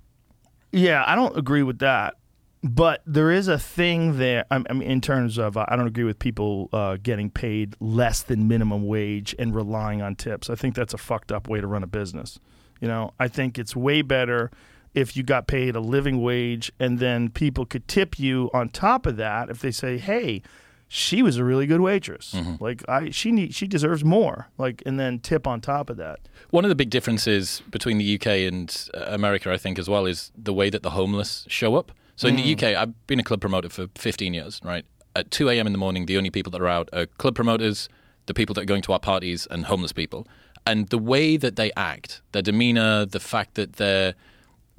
yeah, 0.73 1.05
I 1.07 1.15
don't 1.15 1.37
agree 1.37 1.63
with 1.63 1.81
that. 1.81 2.15
But 2.63 3.03
there 3.07 3.31
is 3.31 3.47
a 3.47 3.59
thing 3.59 4.19
there. 4.19 4.45
I 4.51 4.63
I 4.69 4.73
mean, 4.73 4.83
in 4.91 5.01
terms 5.01 5.39
of, 5.39 5.57
I 5.57 5.77
don't 5.77 5.87
agree 5.87 6.05
with 6.05 6.19
people 6.19 6.69
uh, 6.73 6.97
getting 7.03 7.31
paid 7.31 7.77
less 7.79 8.23
than 8.23 8.49
minimum 8.49 8.87
wage 8.87 9.35
and 9.39 9.55
relying 9.55 10.03
on 10.03 10.17
tips. 10.17 10.51
I 10.51 10.55
think 10.55 10.75
that's 10.75 10.93
a 10.95 10.99
fucked 10.99 11.31
up 11.31 11.49
way 11.49 11.61
to 11.61 11.67
run 11.67 11.83
a 11.83 11.87
business. 11.87 12.39
You 12.81 12.89
know, 12.89 13.13
I 13.21 13.29
think 13.29 13.59
it's 13.59 13.77
way 13.77 14.03
better 14.03 14.51
if 14.95 15.17
you 15.17 15.23
got 15.23 15.47
paid 15.47 15.77
a 15.77 15.81
living 15.81 16.23
wage 16.23 16.73
and 16.79 16.99
then 16.99 17.29
people 17.31 17.65
could 17.67 17.87
tip 17.89 18.19
you 18.19 18.51
on 18.53 18.69
top 18.69 19.07
of 19.07 19.17
that 19.17 19.51
if 19.51 19.61
they 19.61 19.71
say, 19.71 19.99
"Hey, 19.99 20.43
she 20.89 21.23
was 21.23 21.37
a 21.37 21.45
really 21.45 21.67
good 21.67 21.81
waitress. 21.81 22.35
Like 22.61 22.83
I, 22.89 23.11
she 23.11 23.31
need, 23.33 23.55
she 23.55 23.67
deserves 23.67 24.05
more." 24.05 24.49
Like, 24.57 24.83
and 24.87 24.99
then 24.99 25.19
tip 25.19 25.47
on 25.47 25.61
top 25.61 25.91
of 25.91 25.97
that. 25.99 26.21
One 26.51 26.65
of 26.65 26.69
the 26.69 26.75
big 26.75 26.91
differences 26.91 27.63
between 27.71 27.99
the 27.99 28.15
UK 28.15 28.27
and 28.49 28.89
uh, 28.95 29.05
America, 29.09 29.53
I 29.53 29.59
think, 29.59 29.79
as 29.79 29.89
well, 29.89 30.07
is 30.07 30.33
the 30.37 30.53
way 30.53 30.71
that 30.71 30.83
the 30.83 30.91
homeless 30.91 31.45
show 31.49 31.75
up. 31.77 31.93
So 32.17 32.27
in 32.27 32.35
the 32.35 32.53
UK, 32.53 32.77
I've 32.77 33.07
been 33.07 33.21
a 33.21 33.23
club 33.23 33.41
promoter 33.41 33.69
for 33.69 33.87
15 33.95 34.35
years, 34.35 34.61
right? 34.65 34.85
At 35.15 35.31
2 35.31 35.51
a.m. 35.51 35.69
in 35.69 35.73
the 35.73 35.79
morning, 35.79 36.07
the 36.07 36.17
only 36.17 36.31
people 36.31 36.51
that 36.51 36.61
are 36.61 36.67
out 36.67 36.89
are 36.93 37.07
club 37.07 37.37
promoters, 37.37 37.89
the 38.27 38.35
people 38.35 38.55
that 38.55 38.63
are 38.63 38.65
going 38.65 38.83
to 38.83 38.93
our 38.93 38.99
parties, 38.99 39.47
and 39.53 39.67
homeless 39.67 39.93
people. 39.93 40.27
And 40.67 40.89
the 40.89 40.99
way 40.99 41.37
that 41.37 41.55
they 41.55 41.71
act, 41.77 42.21
their 42.33 42.43
demeanor, 42.43 43.07
the 43.07 43.21
fact 43.21 43.55
that 43.55 43.75
they're 43.75 44.15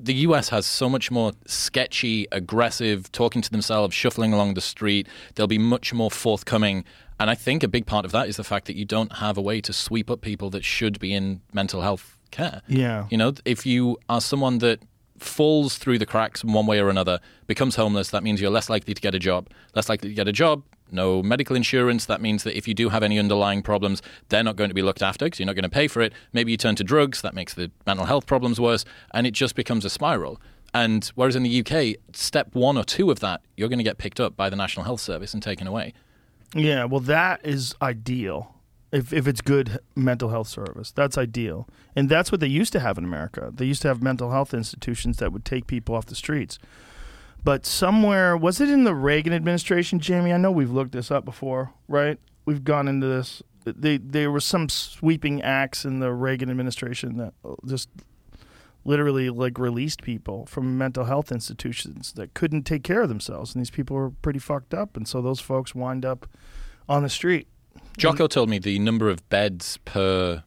the 0.02 0.14
US 0.16 0.50
has 0.50 0.66
so 0.66 0.90
much 0.90 1.12
more 1.12 1.34
sketchy, 1.46 2.28
aggressive, 2.32 3.12
talking 3.12 3.42
to 3.42 3.52
themselves, 3.52 3.94
shuffling 3.94 4.34
along 4.34 4.54
the 4.54 4.62
street. 4.62 5.08
They'll 5.36 5.48
be 5.48 5.58
much 5.58 5.94
more 5.94 6.10
forthcoming. 6.10 6.86
And 7.20 7.30
I 7.30 7.36
think 7.36 7.64
a 7.64 7.68
big 7.68 7.86
part 7.86 8.06
of 8.06 8.12
that 8.14 8.30
is 8.30 8.38
the 8.38 8.44
fact 8.44 8.66
that 8.68 8.78
you 8.78 8.86
don't 8.86 9.18
have 9.18 9.38
a 9.38 9.42
way 9.42 9.60
to 9.62 9.74
sweep 9.74 10.10
up 10.10 10.22
people 10.22 10.50
that 10.52 10.64
should 10.64 11.00
be 11.00 11.14
in 11.14 11.42
mental 11.54 11.82
health 11.82 12.18
care. 12.32 12.62
Yeah. 12.68 13.08
You 13.10 13.18
know, 13.18 13.34
if 13.44 13.66
you 13.66 13.98
are 14.08 14.22
someone 14.22 14.60
that 14.60 14.82
falls 15.18 15.78
through 15.78 16.00
the 16.00 16.06
cracks 16.06 16.44
in 16.44 16.54
one 16.54 16.66
way 16.66 16.80
or 16.80 16.90
another, 16.90 17.20
becomes 17.46 17.76
homeless, 17.76 18.10
that 18.12 18.24
means 18.24 18.40
you're 18.40 18.50
less 18.50 18.70
likely 18.70 18.94
to 18.94 19.02
get 19.02 19.14
a 19.14 19.20
job. 19.20 19.50
Less 19.76 19.90
likely 19.90 20.10
to 20.10 20.16
get 20.16 20.30
a 20.30 20.32
job, 20.32 20.64
no 20.91 21.21
medical 21.23 21.56
insurance. 21.56 22.06
That 22.06 22.21
means 22.21 22.43
that 22.43 22.58
if 22.58 22.67
you 22.67 22.73
do 22.73 22.89
have 22.89 23.04
any 23.04 23.19
underlying 23.19 23.62
problems, 23.62 24.02
they're 24.30 24.43
not 24.43 24.56
going 24.56 24.69
to 24.69 24.73
be 24.73 24.82
looked 24.82 25.02
after 25.02 25.25
because 25.25 25.39
you're 25.39 25.47
not 25.47 25.56
going 25.56 25.63
to 25.63 25.69
pay 25.69 25.88
for 25.88 26.02
it. 26.02 26.13
Maybe 26.34 26.52
you 26.52 26.58
turn 26.58 26.75
to 26.75 26.84
drugs, 26.84 27.21
that 27.21 27.34
makes 27.34 27.54
the 27.54 27.71
mental 27.86 28.06
health 28.06 28.25
problems 28.25 28.60
worse, 28.60 28.86
and 29.13 29.28
it 29.28 29.32
just 29.32 29.56
becomes 29.56 29.86
a 29.86 29.89
spiral. 29.89 30.39
And 30.73 31.06
whereas 31.15 31.36
in 31.36 31.43
the 31.43 31.65
UK, 31.65 31.97
step 32.13 32.54
one 32.54 32.78
or 32.78 32.84
two 32.84 33.12
of 33.12 33.19
that, 33.21 33.41
you're 33.58 33.69
going 33.69 33.80
to 33.80 33.84
get 33.84 33.97
picked 33.97 34.19
up 34.19 34.36
by 34.36 34.49
the 34.49 34.56
National 34.56 34.86
Health 34.86 35.02
Service 35.02 35.34
and 35.34 35.41
taken 35.41 35.67
away. 35.67 35.93
Yeah, 36.54 36.86
well, 36.86 36.99
that 37.02 37.41
is 37.43 37.75
ideal. 37.82 38.56
If, 38.91 39.13
if 39.13 39.28
it's 39.28 39.41
good 39.41 39.80
mental 39.95 40.30
health 40.30 40.47
service, 40.47 40.91
that's 40.91 41.15
ideal. 41.17 41.67
And 41.95 42.10
that's 42.10 42.32
what 42.32 42.41
they 42.41 42.47
used 42.47 42.73
to 42.73 42.80
have 42.80 42.97
in 42.97 43.04
America. 43.04 43.52
They 43.54 43.65
used 43.65 43.84
to 43.84 43.88
have 43.88 44.02
mental 44.02 44.32
health 44.32 44.52
institutions 44.52 45.17
that 45.17 45.32
would 45.32 45.45
take 45.45 45.67
people 45.67 45.93
off 45.93 46.08
the 46.08 46.15
streets. 46.15 46.58
But 47.43 47.65
somewhere, 47.65 48.36
was 48.36 48.60
it 48.60 48.69
in 48.69 48.84
the 48.84 48.93
Reagan 48.93 49.34
administration, 49.34 49.99
Jamie? 49.99 50.34
I 50.34 50.38
know 50.38 50.52
we've 50.52 50.71
looked 50.71 50.91
this 50.91 51.10
up 51.10 51.25
before, 51.25 51.73
right? 51.88 52.17
We've 52.45 52.63
gone 52.63 52.88
into 52.88 53.08
this. 53.08 53.41
They, 53.65 53.97
there 53.97 54.32
were 54.32 54.39
some 54.39 54.67
sweeping 54.69 55.41
acts 55.41 55.86
in 55.86 55.99
the 55.99 56.12
Reagan 56.12 56.49
administration 56.49 57.17
that 57.17 57.34
uh, 57.45 57.56
just 57.65 57.89
literally 58.86 59.30
like 59.30 59.60
released 59.60 60.02
people 60.02 60.45
from 60.47 60.78
mental 60.78 61.06
health 61.06 61.32
institutions 61.32 62.13
that 62.13 62.34
couldn't 62.34 62.63
take 62.63 62.84
care 62.84 63.02
of 63.02 63.10
themselves, 63.10 63.54
and 63.54 63.62
these 63.62 63.69
people 63.69 63.95
were 63.95 64.10
pretty 64.10 64.39
fucked 64.39 64.73
up, 64.73 64.97
and 64.97 65.08
so 65.08 65.21
those 65.21 65.39
folks 65.39 65.75
wind 65.75 66.06
up 66.06 66.28
on 66.88 67.04
the 67.04 67.10
street. 67.10 67.47
Jocko 67.97 68.28
told 68.28 68.49
me 68.49 68.60
the 68.60 68.80
number 68.80 69.10
of 69.10 69.28
beds 69.30 69.78
per 69.86 70.43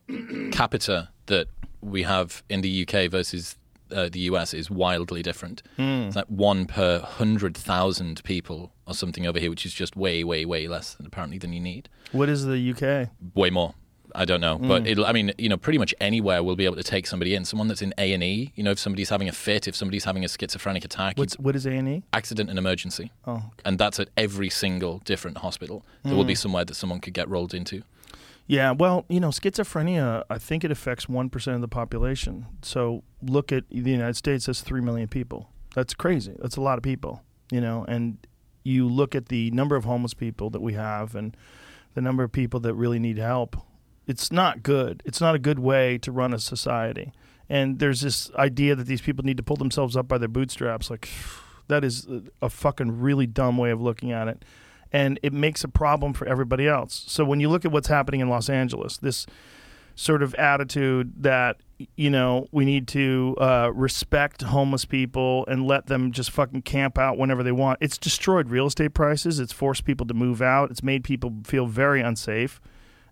capita 0.51 1.11
that 1.27 1.49
we 1.81 2.03
have 2.03 2.43
in 2.49 2.63
the 2.63 2.87
UK 2.87 3.11
versus 3.11 3.57
uh, 3.93 4.09
the 4.11 4.21
US 4.21 4.55
is 4.55 4.71
wildly 4.71 5.23
different. 5.23 5.63
Hmm. 5.77 6.07
It's 6.09 6.17
like 6.17 6.27
one 6.27 6.67
per 6.67 7.01
hundred 7.01 7.57
thousand 7.57 8.23
people 8.25 8.73
or 8.87 8.95
something 8.95 9.27
over 9.27 9.39
here, 9.39 9.51
which 9.51 9.67
is 9.67 9.75
just 9.75 9.97
way, 9.97 10.25
way, 10.25 10.45
way 10.45 10.69
less 10.69 10.95
than 10.95 11.07
apparently 11.07 11.39
than 11.39 11.53
you 11.53 11.61
need. 11.61 11.89
What 12.13 12.29
is 12.29 12.45
the 12.45 12.71
UK? 12.73 13.11
Way 13.35 13.51
more. 13.51 13.75
I 14.15 14.25
don't 14.25 14.41
know, 14.41 14.59
but 14.59 14.83
hmm. 14.83 14.87
it'll, 14.89 15.07
I 15.07 15.13
mean, 15.13 15.33
you 15.39 15.49
know, 15.49 15.57
pretty 15.57 15.79
much 15.79 15.95
anywhere 16.01 16.43
we'll 16.43 16.57
be 16.57 16.67
able 16.67 16.77
to 16.77 16.83
take 16.83 17.07
somebody 17.07 17.35
in. 17.35 17.45
Someone 17.45 17.69
that's 17.69 17.83
in 17.83 17.95
A 17.97 18.13
and 18.13 18.23
E. 18.23 18.53
You 18.55 18.63
know, 18.63 18.73
if 18.73 18.79
somebody's 18.79 19.09
having 19.09 19.29
a 19.29 19.33
fit, 19.33 19.67
if 19.67 19.75
somebody's 19.75 20.05
having 20.05 20.25
a 20.25 20.29
schizophrenic 20.29 20.85
attack, 20.85 21.17
What's 21.17 21.39
what 21.39 21.57
is 21.57 21.67
A 21.67 21.73
and 21.73 21.89
E? 21.89 22.03
accident 22.13 22.51
and 22.51 22.59
emergency, 22.59 23.11
Oh, 23.27 23.37
okay. 23.37 23.47
and 23.65 23.79
that's 23.79 23.99
at 23.99 24.11
every 24.17 24.51
single 24.51 24.99
different 25.05 25.39
hospital. 25.39 25.85
There 26.05 26.15
will 26.15 26.25
be 26.25 26.35
hmm. 26.35 26.39
somewhere 26.39 26.65
that 26.65 26.75
someone 26.75 27.01
could 27.01 27.15
get 27.15 27.29
rolled 27.29 27.55
into. 27.55 27.85
Yeah, 28.47 28.73
well, 28.73 29.05
you 29.09 29.21
know, 29.21 29.29
schizophrenia, 29.29 30.25
I 30.29 30.39
think 30.39 30.65
it 30.65 30.71
affects 30.71 31.07
1% 31.07 31.55
of 31.55 31.61
the 31.61 31.69
population. 31.69 32.47
So 32.63 33.03
look 33.23 33.53
at 33.53 33.65
the 33.71 33.91
United 33.91 34.17
States, 34.17 34.47
that's 34.47 34.61
3 34.63 34.81
million 34.81 35.09
people. 35.09 35.49
That's 35.75 35.95
crazy. 35.95 36.35
That's 36.39 36.57
a 36.57 36.61
lot 36.61 36.77
of 36.77 36.83
people, 36.83 37.23
you 37.51 37.61
know, 37.61 37.85
and 37.89 38.19
you 38.65 38.89
look 38.89 39.15
at 39.15 39.27
the 39.27 39.51
number 39.53 39.77
of 39.77 39.85
homeless 39.85 40.15
people 40.15 40.51
that 40.51 40.61
we 40.61 40.75
have 40.75 41.15
and 41.15 41.37
the 41.95 42.01
number 42.01 42.23
of 42.23 42.33
people 42.33 42.61
that 42.61 42.75
really 42.75 42.99
need 42.99 43.19
help. 43.19 43.57
It's 44.07 44.33
not 44.33 44.63
good. 44.63 45.03
It's 45.05 45.21
not 45.21 45.35
a 45.35 45.39
good 45.39 45.59
way 45.59 45.99
to 45.99 46.13
run 46.13 46.35
a 46.35 46.39
society. 46.39 47.13
And 47.49 47.79
there's 47.79 48.01
this 48.01 48.31
idea 48.33 48.75
that 48.75 48.87
these 48.87 49.01
people 49.01 49.25
need 49.25 49.37
to 49.37 49.43
pull 49.43 49.57
themselves 49.57 49.97
up 49.97 50.09
by 50.09 50.19
their 50.19 50.29
bootstraps. 50.29 50.91
Like, 50.91 51.09
that 51.69 51.85
is 51.85 52.07
a 52.41 52.51
fucking 52.51 53.01
really 53.01 53.27
dumb 53.27 53.57
way 53.57 53.71
of 53.71 53.81
looking 53.81 54.11
at 54.13 54.29
it 54.29 54.45
and 54.93 55.19
it 55.23 55.33
makes 55.33 55.65
a 55.65 55.69
problem 55.69 56.13
for 56.13 56.27
everybody 56.27 56.69
else. 56.69 57.05
So 57.09 57.25
when 57.25 57.41
you 57.41 57.49
look 57.49 57.65
at 57.65 57.73
what's 57.73 57.89
happening 57.89 58.21
in 58.21 58.29
Los 58.29 58.49
Angeles, 58.49 58.99
this 58.99 59.27
sort 59.95 60.23
of 60.23 60.35
attitude 60.37 61.13
that 61.23 61.59
you 61.97 62.09
know 62.09 62.47
we 62.51 62.65
need 62.65 62.89
to 62.89 63.37
uh, 63.39 63.71
respect 63.75 64.43
homeless 64.43 64.85
people 64.85 65.45
and 65.49 65.67
let 65.67 65.87
them 65.87 66.13
just 66.13 66.31
fucking 66.31 66.63
camp 66.63 66.99
out 66.99 67.19
whenever 67.19 67.43
they 67.43 67.53
want. 67.53 67.79
It's 67.81 67.99
destroyed 67.99 68.51
real 68.51 68.67
estate 68.67 68.95
prices. 68.95 69.41
It's 69.41 69.53
forced 69.53 69.85
people 69.85 70.07
to 70.07 70.15
move 70.15 70.43
out. 70.43 70.71
It's 70.71 70.83
made 70.83 71.05
people 71.05 71.33
feel 71.45 71.67
very 71.67 72.01
unsafe. 72.01 72.61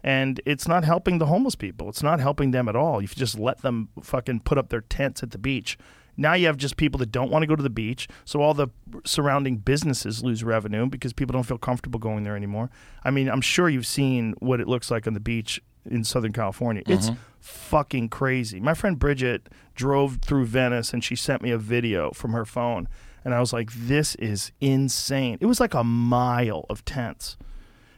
And 0.02 0.40
it's 0.46 0.66
not 0.66 0.82
helping 0.84 1.18
the 1.18 1.26
homeless 1.26 1.54
people. 1.54 1.90
It's 1.90 2.02
not 2.02 2.20
helping 2.20 2.52
them 2.52 2.68
at 2.70 2.76
all. 2.76 3.00
If 3.00 3.14
You 3.14 3.18
just 3.20 3.38
let 3.38 3.60
them 3.60 3.90
fucking 4.02 4.40
put 4.40 4.56
up 4.56 4.70
their 4.70 4.80
tents 4.80 5.22
at 5.22 5.30
the 5.30 5.38
beach. 5.38 5.76
Now 6.20 6.34
you 6.34 6.46
have 6.48 6.58
just 6.58 6.76
people 6.76 6.98
that 6.98 7.10
don't 7.10 7.30
want 7.30 7.44
to 7.44 7.46
go 7.46 7.56
to 7.56 7.62
the 7.62 7.70
beach, 7.70 8.06
so 8.26 8.42
all 8.42 8.52
the 8.52 8.68
surrounding 9.06 9.56
businesses 9.56 10.22
lose 10.22 10.44
revenue 10.44 10.84
because 10.84 11.14
people 11.14 11.32
don't 11.32 11.44
feel 11.44 11.56
comfortable 11.56 11.98
going 11.98 12.24
there 12.24 12.36
anymore. 12.36 12.68
I 13.02 13.10
mean, 13.10 13.30
I'm 13.30 13.40
sure 13.40 13.70
you've 13.70 13.86
seen 13.86 14.34
what 14.38 14.60
it 14.60 14.68
looks 14.68 14.90
like 14.90 15.06
on 15.06 15.14
the 15.14 15.20
beach 15.20 15.62
in 15.86 16.04
Southern 16.04 16.34
California. 16.34 16.82
It's 16.86 17.08
mm-hmm. 17.08 17.20
fucking 17.40 18.10
crazy. 18.10 18.60
My 18.60 18.74
friend 18.74 18.98
Bridget 18.98 19.48
drove 19.74 20.18
through 20.20 20.44
Venice 20.44 20.92
and 20.92 21.02
she 21.02 21.16
sent 21.16 21.40
me 21.40 21.50
a 21.52 21.58
video 21.58 22.10
from 22.10 22.32
her 22.32 22.44
phone, 22.44 22.86
and 23.24 23.32
I 23.32 23.40
was 23.40 23.54
like, 23.54 23.72
"This 23.72 24.14
is 24.16 24.52
insane." 24.60 25.38
It 25.40 25.46
was 25.46 25.58
like 25.58 25.72
a 25.72 25.82
mile 25.82 26.66
of 26.68 26.84
tents. 26.84 27.38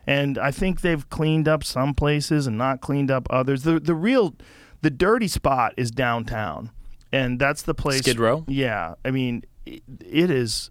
And 0.07 0.39
I 0.39 0.53
think 0.53 0.81
they've 0.81 1.09
cleaned 1.11 1.49
up 1.49 1.65
some 1.65 1.93
places 1.93 2.47
and 2.47 2.57
not 2.57 2.81
cleaned 2.81 3.11
up 3.11 3.27
others. 3.31 3.65
The 3.65 3.81
the 3.81 3.97
real 3.97 4.37
the 4.81 4.91
dirty 4.91 5.27
spot 5.27 5.75
is 5.77 5.91
downtown. 5.91 6.71
And 7.13 7.39
that's 7.39 7.63
the 7.63 7.75
place 7.75 8.01
Skid 8.01 8.19
Row? 8.19 8.45
Yeah. 8.49 8.95
I 9.05 9.11
mean, 9.11 9.45
it, 9.67 9.83
it 10.01 10.31
is 10.31 10.71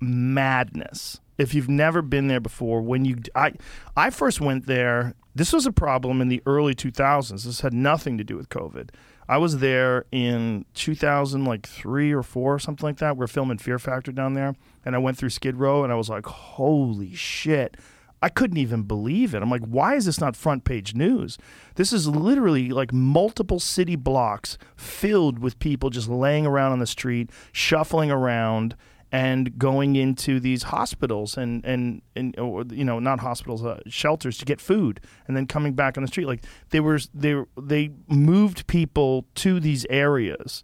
madness. 0.00 1.20
If 1.38 1.54
you've 1.54 1.68
never 1.68 2.02
been 2.02 2.28
there 2.28 2.40
before, 2.40 2.82
when 2.82 3.04
you 3.04 3.16
I 3.34 3.52
I 3.96 4.10
first 4.10 4.40
went 4.40 4.66
there, 4.66 5.14
this 5.34 5.52
was 5.52 5.66
a 5.66 5.72
problem 5.72 6.20
in 6.20 6.28
the 6.28 6.42
early 6.46 6.74
2000s. 6.74 7.44
This 7.44 7.60
had 7.60 7.72
nothing 7.72 8.18
to 8.18 8.24
do 8.24 8.36
with 8.36 8.48
COVID. 8.48 8.90
I 9.28 9.38
was 9.38 9.58
there 9.58 10.04
in 10.12 10.66
2000 10.74 11.44
like 11.44 11.66
3 11.66 12.12
or 12.12 12.22
4 12.22 12.54
or 12.54 12.58
something 12.58 12.84
like 12.84 12.98
that. 12.98 13.16
We're 13.16 13.28
filming 13.28 13.58
Fear 13.58 13.78
Factor 13.78 14.12
down 14.12 14.34
there, 14.34 14.54
and 14.84 14.94
I 14.94 14.98
went 14.98 15.16
through 15.16 15.30
Skid 15.30 15.56
Row 15.56 15.84
and 15.84 15.92
I 15.92 15.96
was 15.96 16.08
like, 16.08 16.26
"Holy 16.26 17.14
shit." 17.14 17.76
I 18.22 18.28
couldn't 18.28 18.58
even 18.58 18.84
believe 18.84 19.34
it. 19.34 19.42
I'm 19.42 19.50
like, 19.50 19.64
why 19.64 19.96
is 19.96 20.04
this 20.04 20.20
not 20.20 20.36
front 20.36 20.64
page 20.64 20.94
news? 20.94 21.38
This 21.74 21.92
is 21.92 22.06
literally 22.06 22.70
like 22.70 22.92
multiple 22.92 23.58
city 23.58 23.96
blocks 23.96 24.58
filled 24.76 25.40
with 25.40 25.58
people 25.58 25.90
just 25.90 26.08
laying 26.08 26.46
around 26.46 26.70
on 26.70 26.78
the 26.78 26.86
street, 26.86 27.30
shuffling 27.50 28.12
around, 28.12 28.76
and 29.10 29.58
going 29.58 29.96
into 29.96 30.40
these 30.40 30.62
hospitals 30.64 31.36
and 31.36 31.64
and 31.66 32.00
and 32.16 32.38
or, 32.38 32.64
you 32.70 32.84
know 32.84 33.00
not 33.00 33.20
hospitals, 33.20 33.64
uh, 33.64 33.80
shelters 33.88 34.38
to 34.38 34.44
get 34.44 34.60
food, 34.60 35.00
and 35.26 35.36
then 35.36 35.46
coming 35.46 35.74
back 35.74 35.98
on 35.98 36.02
the 36.02 36.08
street. 36.08 36.26
Like 36.26 36.44
they 36.70 36.80
were 36.80 37.00
they 37.12 37.34
they 37.60 37.90
moved 38.06 38.68
people 38.68 39.26
to 39.36 39.58
these 39.58 39.84
areas. 39.90 40.62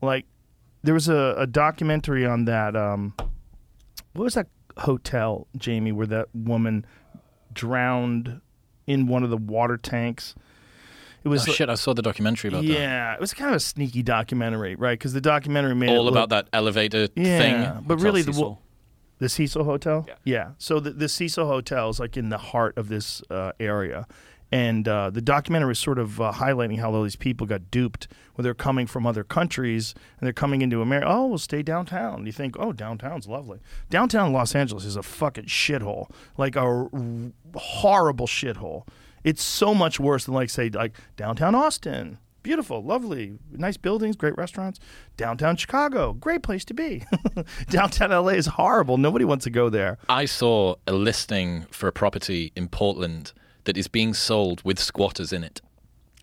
Like 0.00 0.26
there 0.82 0.94
was 0.94 1.08
a, 1.08 1.34
a 1.36 1.46
documentary 1.46 2.24
on 2.24 2.44
that. 2.44 2.76
Um, 2.76 3.14
what 4.14 4.24
was 4.24 4.34
that 4.34 4.46
hotel, 4.78 5.46
Jamie, 5.56 5.92
where 5.92 6.06
that 6.06 6.28
woman 6.34 6.86
drowned 7.52 8.40
in 8.86 9.06
one 9.06 9.22
of 9.22 9.30
the 9.30 9.36
water 9.36 9.76
tanks? 9.76 10.34
It 11.22 11.28
Oh 11.28 11.30
was 11.30 11.46
like- 11.46 11.56
shit! 11.56 11.68
I 11.68 11.74
saw 11.74 11.92
the 11.92 12.02
documentary 12.02 12.48
about 12.48 12.62
that. 12.62 12.72
yeah, 12.72 13.12
it 13.14 13.20
was 13.20 13.34
kind 13.34 13.50
of 13.50 13.56
a 13.56 13.60
sneaky 13.60 14.02
documentary, 14.02 14.74
right? 14.74 14.98
Because 14.98 15.12
the 15.12 15.20
documentary 15.20 15.74
made 15.74 15.90
All 15.90 16.06
it 16.06 16.10
about 16.12 16.30
look, 16.30 16.30
that 16.30 16.48
elevator 16.52 17.08
yeah, 17.14 17.38
thing. 17.38 17.84
but 17.86 17.94
Hotel 17.96 18.04
really 18.04 18.22
the 18.22 18.32
Cecil. 18.32 18.62
the 19.18 19.28
Cecil 19.28 19.64
Hotel. 19.64 20.06
Yeah. 20.24 20.52
So 20.56 20.80
the 20.80 20.90
the 20.92 21.08
Cecil 21.10 21.46
Hotel 21.46 21.90
is 21.90 22.00
like 22.00 22.16
in 22.16 22.30
the 22.30 22.38
heart 22.38 22.78
of 22.78 22.88
this 22.88 23.22
uh, 23.30 23.52
area, 23.60 24.06
and 24.52 24.88
uh, 24.88 25.10
the 25.10 25.20
documentary 25.20 25.72
is 25.72 25.78
sort 25.78 25.98
of 25.98 26.20
uh, 26.20 26.32
highlighting 26.32 26.78
how 26.78 26.92
all 26.92 27.02
these 27.02 27.16
people 27.16 27.46
got 27.46 27.70
duped 27.70 28.08
when 28.34 28.42
they're 28.42 28.54
coming 28.54 28.86
from 28.86 29.06
other 29.06 29.22
countries 29.22 29.94
and 30.18 30.26
they're 30.26 30.32
coming 30.32 30.62
into 30.62 30.82
America. 30.82 31.06
Oh, 31.08 31.26
we'll 31.26 31.38
stay 31.38 31.62
downtown. 31.62 32.26
You 32.26 32.32
think, 32.32 32.56
oh, 32.58 32.72
downtown's 32.72 33.28
lovely. 33.28 33.60
Downtown 33.90 34.32
Los 34.32 34.54
Angeles 34.54 34.84
is 34.84 34.96
a 34.96 35.02
fucking 35.02 35.44
shithole, 35.44 36.10
like 36.36 36.56
a 36.56 36.60
r- 36.60 36.90
horrible 37.54 38.26
shithole. 38.26 38.86
It's 39.22 39.42
so 39.42 39.74
much 39.74 40.00
worse 40.00 40.24
than 40.24 40.34
like 40.34 40.50
say 40.50 40.68
like 40.70 40.96
downtown 41.16 41.54
Austin. 41.54 42.18
Beautiful, 42.42 42.82
lovely, 42.82 43.34
nice 43.52 43.76
buildings, 43.76 44.16
great 44.16 44.34
restaurants. 44.38 44.80
Downtown 45.18 45.56
Chicago, 45.56 46.14
great 46.14 46.42
place 46.42 46.64
to 46.64 46.74
be. 46.74 47.04
downtown 47.68 48.10
LA 48.10 48.30
is 48.30 48.46
horrible. 48.46 48.96
Nobody 48.96 49.26
wants 49.26 49.44
to 49.44 49.50
go 49.50 49.68
there. 49.68 49.98
I 50.08 50.24
saw 50.24 50.76
a 50.86 50.94
listing 50.94 51.66
for 51.70 51.86
a 51.86 51.92
property 51.92 52.50
in 52.56 52.68
Portland 52.68 53.34
that 53.64 53.76
is 53.76 53.88
being 53.88 54.14
sold 54.14 54.62
with 54.64 54.78
squatters 54.78 55.32
in 55.32 55.44
it. 55.44 55.60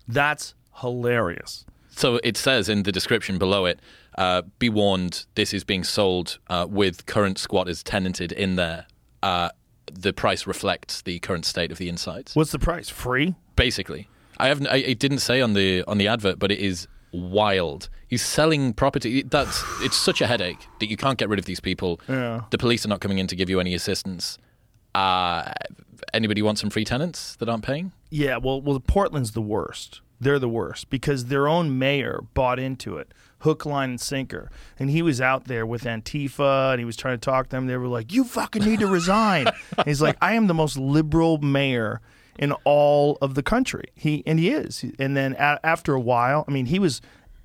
That's 0.06 0.54
hilarious. 0.76 1.64
So 1.90 2.20
it 2.22 2.36
says 2.36 2.68
in 2.68 2.84
the 2.84 2.92
description 2.92 3.38
below 3.38 3.64
it, 3.66 3.80
uh, 4.16 4.42
be 4.58 4.68
warned, 4.68 5.26
this 5.34 5.52
is 5.52 5.64
being 5.64 5.84
sold 5.84 6.38
uh, 6.48 6.66
with 6.68 7.06
current 7.06 7.38
squatters 7.38 7.82
tenanted 7.82 8.32
in 8.32 8.56
there. 8.56 8.86
Uh, 9.22 9.50
the 9.92 10.12
price 10.12 10.46
reflects 10.46 11.02
the 11.02 11.18
current 11.20 11.44
state 11.44 11.72
of 11.72 11.78
the 11.78 11.88
insides. 11.88 12.34
What's 12.34 12.52
the 12.52 12.58
price? 12.58 12.88
Free? 12.88 13.34
Basically, 13.56 14.08
I 14.38 14.48
haven't. 14.48 14.68
I, 14.68 14.76
it 14.76 14.98
didn't 14.98 15.18
say 15.18 15.40
on 15.40 15.54
the 15.54 15.82
on 15.84 15.98
the 15.98 16.06
advert, 16.08 16.38
but 16.38 16.52
it 16.52 16.58
is 16.58 16.86
wild. 17.12 17.88
He's 18.06 18.22
selling 18.22 18.74
property. 18.74 19.22
That's 19.22 19.64
it's 19.80 19.96
such 19.96 20.20
a 20.20 20.26
headache 20.26 20.66
that 20.80 20.88
you 20.88 20.96
can't 20.96 21.18
get 21.18 21.28
rid 21.28 21.38
of 21.38 21.46
these 21.46 21.60
people. 21.60 22.00
Yeah. 22.08 22.42
The 22.50 22.58
police 22.58 22.84
are 22.84 22.88
not 22.88 23.00
coming 23.00 23.18
in 23.18 23.26
to 23.28 23.36
give 23.36 23.50
you 23.50 23.60
any 23.60 23.74
assistance. 23.74 24.38
Uh, 24.94 25.52
anybody 26.14 26.42
want 26.42 26.58
some 26.58 26.70
free 26.70 26.84
tenants 26.84 27.36
that 27.36 27.48
aren't 27.48 27.64
paying? 27.64 27.92
Yeah, 28.10 28.36
well, 28.38 28.60
well, 28.60 28.78
Portland's 28.80 29.32
the 29.32 29.40
worst. 29.42 30.00
They're 30.20 30.38
the 30.38 30.48
worst 30.48 30.90
because 30.90 31.26
their 31.26 31.46
own 31.46 31.78
mayor 31.78 32.20
bought 32.34 32.58
into 32.58 32.96
it, 32.96 33.12
hook, 33.40 33.64
line, 33.64 33.90
and 33.90 34.00
sinker. 34.00 34.50
And 34.78 34.90
he 34.90 35.00
was 35.00 35.20
out 35.20 35.44
there 35.44 35.64
with 35.64 35.84
Antifa, 35.84 36.72
and 36.72 36.80
he 36.80 36.84
was 36.84 36.96
trying 36.96 37.14
to 37.14 37.24
talk 37.24 37.46
to 37.48 37.56
them. 37.56 37.66
They 37.68 37.76
were 37.76 37.86
like, 37.86 38.12
"You 38.12 38.24
fucking 38.24 38.64
need 38.64 38.80
to 38.80 38.86
resign." 38.98 39.46
He's 39.84 40.02
like, 40.02 40.16
"I 40.20 40.32
am 40.32 40.48
the 40.48 40.54
most 40.54 40.76
liberal 40.76 41.38
mayor 41.38 42.00
in 42.36 42.50
all 42.64 43.16
of 43.22 43.34
the 43.36 43.42
country." 43.44 43.84
He 43.94 44.24
and 44.26 44.40
he 44.40 44.50
is. 44.50 44.84
And 44.98 45.16
then 45.16 45.34
a- 45.38 45.60
after 45.64 45.94
a 45.94 46.00
while, 46.00 46.44
I 46.48 46.50
mean, 46.50 46.66
he 46.66 46.80
was 46.80 47.00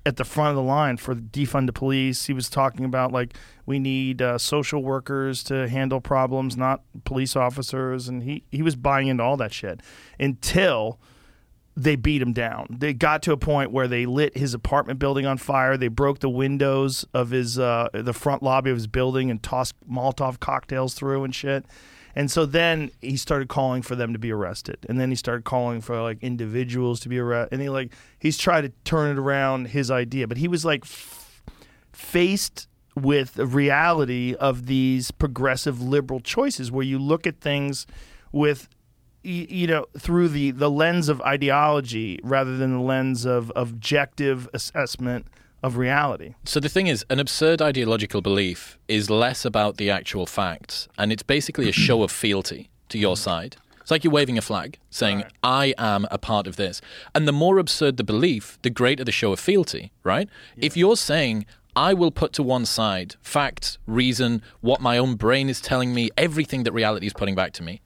at 0.06 0.16
the 0.16 0.24
front 0.24 0.50
of 0.50 0.56
the 0.56 0.62
line 0.62 0.96
for 0.96 1.14
defund 1.14 1.66
the 1.66 1.72
police. 1.72 2.26
He 2.26 2.32
was 2.32 2.48
talking 2.48 2.84
about 2.84 3.12
like 3.12 3.34
we 3.66 3.78
need 3.78 4.20
uh, 4.20 4.38
social 4.38 4.82
workers 4.82 5.42
to 5.44 5.68
handle 5.68 6.00
problems, 6.00 6.56
not 6.56 6.82
police 7.04 7.36
officers, 7.36 8.08
and 8.08 8.22
he 8.22 8.44
he 8.50 8.62
was 8.62 8.76
buying 8.76 9.08
into 9.08 9.22
all 9.22 9.36
that 9.38 9.52
shit 9.52 9.80
until 10.18 10.98
they 11.76 11.96
beat 11.96 12.22
him 12.22 12.32
down. 12.32 12.68
They 12.70 12.92
got 12.92 13.22
to 13.22 13.32
a 13.32 13.36
point 13.36 13.72
where 13.72 13.88
they 13.88 14.06
lit 14.06 14.36
his 14.36 14.54
apartment 14.54 14.98
building 14.98 15.26
on 15.26 15.38
fire. 15.38 15.76
They 15.76 15.88
broke 15.88 16.20
the 16.20 16.28
windows 16.28 17.04
of 17.12 17.30
his 17.30 17.58
uh, 17.58 17.88
the 17.92 18.12
front 18.12 18.42
lobby 18.42 18.70
of 18.70 18.76
his 18.76 18.86
building 18.86 19.30
and 19.30 19.42
tossed 19.42 19.74
Molotov 19.90 20.38
cocktails 20.40 20.94
through 20.94 21.24
and 21.24 21.34
shit. 21.34 21.64
And 22.16 22.30
so 22.30 22.46
then 22.46 22.90
he 23.00 23.16
started 23.16 23.48
calling 23.48 23.82
for 23.82 23.96
them 23.96 24.12
to 24.12 24.18
be 24.18 24.30
arrested, 24.30 24.86
and 24.88 25.00
then 25.00 25.10
he 25.10 25.16
started 25.16 25.44
calling 25.44 25.80
for 25.80 26.00
like 26.00 26.22
individuals 26.22 27.00
to 27.00 27.08
be 27.08 27.18
arrested, 27.18 27.52
and 27.52 27.62
he 27.62 27.68
like 27.68 27.92
he's 28.18 28.38
tried 28.38 28.62
to 28.62 28.72
turn 28.84 29.16
it 29.16 29.18
around 29.18 29.68
his 29.68 29.90
idea, 29.90 30.28
but 30.28 30.36
he 30.36 30.46
was 30.46 30.64
like 30.64 30.84
f- 30.84 31.42
faced 31.92 32.68
with 32.94 33.34
the 33.34 33.46
reality 33.46 34.34
of 34.38 34.66
these 34.66 35.10
progressive 35.10 35.82
liberal 35.82 36.20
choices 36.20 36.70
where 36.70 36.84
you 36.84 36.98
look 36.98 37.26
at 37.26 37.40
things 37.40 37.86
with 38.30 38.68
you 39.22 39.66
know 39.66 39.86
through 39.98 40.28
the 40.28 40.50
the 40.50 40.70
lens 40.70 41.08
of 41.08 41.20
ideology 41.22 42.20
rather 42.22 42.56
than 42.56 42.74
the 42.74 42.80
lens 42.80 43.24
of 43.24 43.50
objective 43.56 44.48
assessment 44.52 45.26
of 45.64 45.78
reality. 45.78 46.34
So 46.44 46.60
the 46.60 46.68
thing 46.68 46.88
is, 46.88 47.06
an 47.08 47.18
absurd 47.18 47.62
ideological 47.62 48.20
belief 48.20 48.78
is 48.86 49.08
less 49.08 49.46
about 49.46 49.78
the 49.78 49.90
actual 49.90 50.26
facts, 50.26 50.88
and 50.98 51.10
it's 51.10 51.22
basically 51.22 51.70
a 51.70 51.72
show 51.86 52.02
of 52.02 52.12
fealty 52.12 52.68
to 52.90 52.98
your 52.98 53.16
side. 53.16 53.56
It's 53.80 53.90
like 53.90 54.04
you're 54.04 54.12
waving 54.12 54.36
a 54.36 54.42
flag, 54.42 54.78
saying, 54.90 55.24
"I 55.42 55.74
am 55.78 56.06
a 56.10 56.18
part 56.18 56.46
of 56.46 56.56
this." 56.56 56.82
And 57.14 57.26
the 57.26 57.32
more 57.32 57.58
absurd 57.58 57.96
the 57.96 58.04
belief, 58.04 58.58
the 58.60 58.68
greater 58.68 59.04
the 59.04 59.12
show 59.12 59.32
of 59.32 59.40
fealty, 59.40 59.90
right? 60.02 60.28
If 60.56 60.76
you're 60.76 60.98
saying, 60.98 61.46
"I 61.74 61.94
will 61.94 62.10
put 62.10 62.34
to 62.34 62.42
one 62.42 62.66
side 62.66 63.16
facts, 63.22 63.78
reason, 63.86 64.42
what 64.60 64.82
my 64.82 64.98
own 64.98 65.16
brain 65.16 65.48
is 65.48 65.62
telling 65.62 65.94
me, 65.94 66.10
everything 66.18 66.64
that 66.64 66.72
reality 66.72 67.06
is 67.06 67.14
putting 67.14 67.34
back 67.34 67.52
to 67.54 67.62
me," 67.62 67.80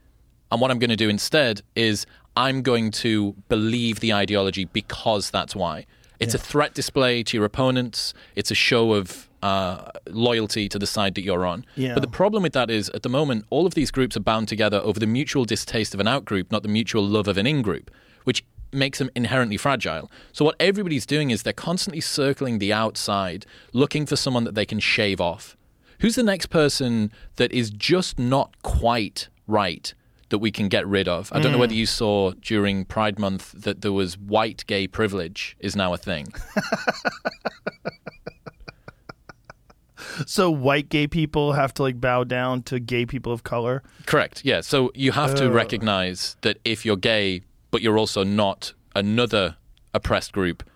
and 0.50 0.60
what 0.60 0.72
I'm 0.72 0.80
going 0.80 0.90
to 0.90 1.04
do 1.04 1.08
instead 1.08 1.62
is 1.76 2.06
I'm 2.36 2.62
going 2.62 2.90
to 3.04 3.34
believe 3.48 4.00
the 4.00 4.12
ideology 4.12 4.64
because 4.64 5.30
that's 5.30 5.54
why. 5.54 5.86
It's 6.20 6.34
a 6.34 6.38
threat 6.38 6.74
display 6.74 7.22
to 7.22 7.36
your 7.36 7.46
opponents. 7.46 8.14
It's 8.34 8.50
a 8.50 8.54
show 8.54 8.94
of 8.94 9.28
uh, 9.42 9.90
loyalty 10.08 10.68
to 10.68 10.78
the 10.78 10.86
side 10.86 11.14
that 11.14 11.22
you're 11.22 11.46
on. 11.46 11.64
Yeah. 11.76 11.94
But 11.94 12.00
the 12.00 12.08
problem 12.08 12.42
with 12.42 12.52
that 12.54 12.70
is, 12.70 12.88
at 12.90 13.02
the 13.02 13.08
moment, 13.08 13.44
all 13.50 13.66
of 13.66 13.74
these 13.74 13.90
groups 13.90 14.16
are 14.16 14.20
bound 14.20 14.48
together 14.48 14.78
over 14.78 14.98
the 14.98 15.06
mutual 15.06 15.44
distaste 15.44 15.94
of 15.94 16.00
an 16.00 16.08
out 16.08 16.24
group, 16.24 16.50
not 16.50 16.62
the 16.62 16.68
mutual 16.68 17.06
love 17.06 17.28
of 17.28 17.38
an 17.38 17.46
in 17.46 17.62
group, 17.62 17.90
which 18.24 18.44
makes 18.72 18.98
them 18.98 19.10
inherently 19.14 19.56
fragile. 19.56 20.10
So 20.32 20.44
what 20.44 20.56
everybody's 20.60 21.06
doing 21.06 21.30
is 21.30 21.42
they're 21.42 21.52
constantly 21.52 22.00
circling 22.00 22.58
the 22.58 22.72
outside, 22.72 23.46
looking 23.72 24.04
for 24.04 24.16
someone 24.16 24.44
that 24.44 24.54
they 24.54 24.66
can 24.66 24.80
shave 24.80 25.20
off. 25.20 25.56
Who's 26.00 26.16
the 26.16 26.22
next 26.22 26.46
person 26.46 27.12
that 27.36 27.52
is 27.52 27.70
just 27.70 28.18
not 28.18 28.54
quite 28.62 29.28
right 29.46 29.94
that 30.30 30.38
we 30.38 30.50
can 30.50 30.68
get 30.68 30.86
rid 30.86 31.08
of? 31.08 31.32
I 31.32 31.40
don't 31.40 31.52
know 31.52 31.58
whether 31.58 31.72
mm. 31.72 31.78
you 31.78 31.86
saw 31.86 32.32
during 32.32 32.84
Pride 32.84 33.18
Month 33.18 33.52
that 33.52 33.80
there 33.80 33.92
was 33.92 34.18
white 34.18 34.64
gay 34.66 34.86
privilege 34.86 35.56
is 35.60 35.74
now 35.74 35.92
a 35.92 35.98
thing. 35.98 36.28
So 40.26 40.50
white 40.50 40.88
gay 40.88 41.06
people 41.06 41.52
have 41.52 41.72
to 41.74 41.82
like 41.82 42.00
bow 42.00 42.24
down 42.24 42.62
to 42.64 42.80
gay 42.80 43.06
people 43.06 43.32
of 43.32 43.42
color. 43.42 43.82
Correct. 44.06 44.44
Yeah. 44.44 44.60
So 44.62 44.90
you 44.94 45.12
have 45.12 45.34
to 45.36 45.44
oh. 45.44 45.50
recognize 45.50 46.36
that 46.40 46.58
if 46.64 46.84
you're 46.84 46.96
gay, 46.96 47.42
but 47.70 47.82
you're 47.82 47.98
also 47.98 48.24
not 48.24 48.72
another 48.96 49.56
oppressed 49.94 50.32
group, 50.32 50.68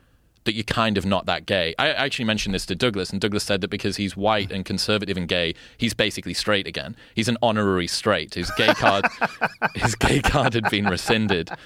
that 0.45 0.55
you're 0.55 0.65
kind 0.65 0.99
of 0.99 1.05
not 1.07 1.27
that 1.27 1.47
gay. 1.47 1.75
I 1.79 1.89
actually 1.91 2.25
mentioned 2.25 2.55
this 2.55 2.67
to 2.67 2.75
Douglas, 2.75 3.11
and 3.11 3.21
Douglas 3.21 3.45
said 3.45 3.61
that 3.61 3.69
because 3.69 3.97
he's 3.97 4.17
white 4.17 4.51
and 4.51 4.65
conservative 4.65 5.17
and 5.17 5.29
gay, 5.29 5.55
he's 5.79 5.95
basically 5.95 6.35
straight 6.35 6.67
again. 6.67 6.97
He's 7.15 7.29
an 7.29 7.39
honorary 7.43 7.87
straight. 7.87 8.35
His 8.35 8.51
gay 8.57 8.75
card, 8.75 9.05
his 9.75 9.95
gay 9.95 10.21
card 10.21 10.55
had 10.55 10.69
been 10.71 10.87
rescinded. 10.87 11.51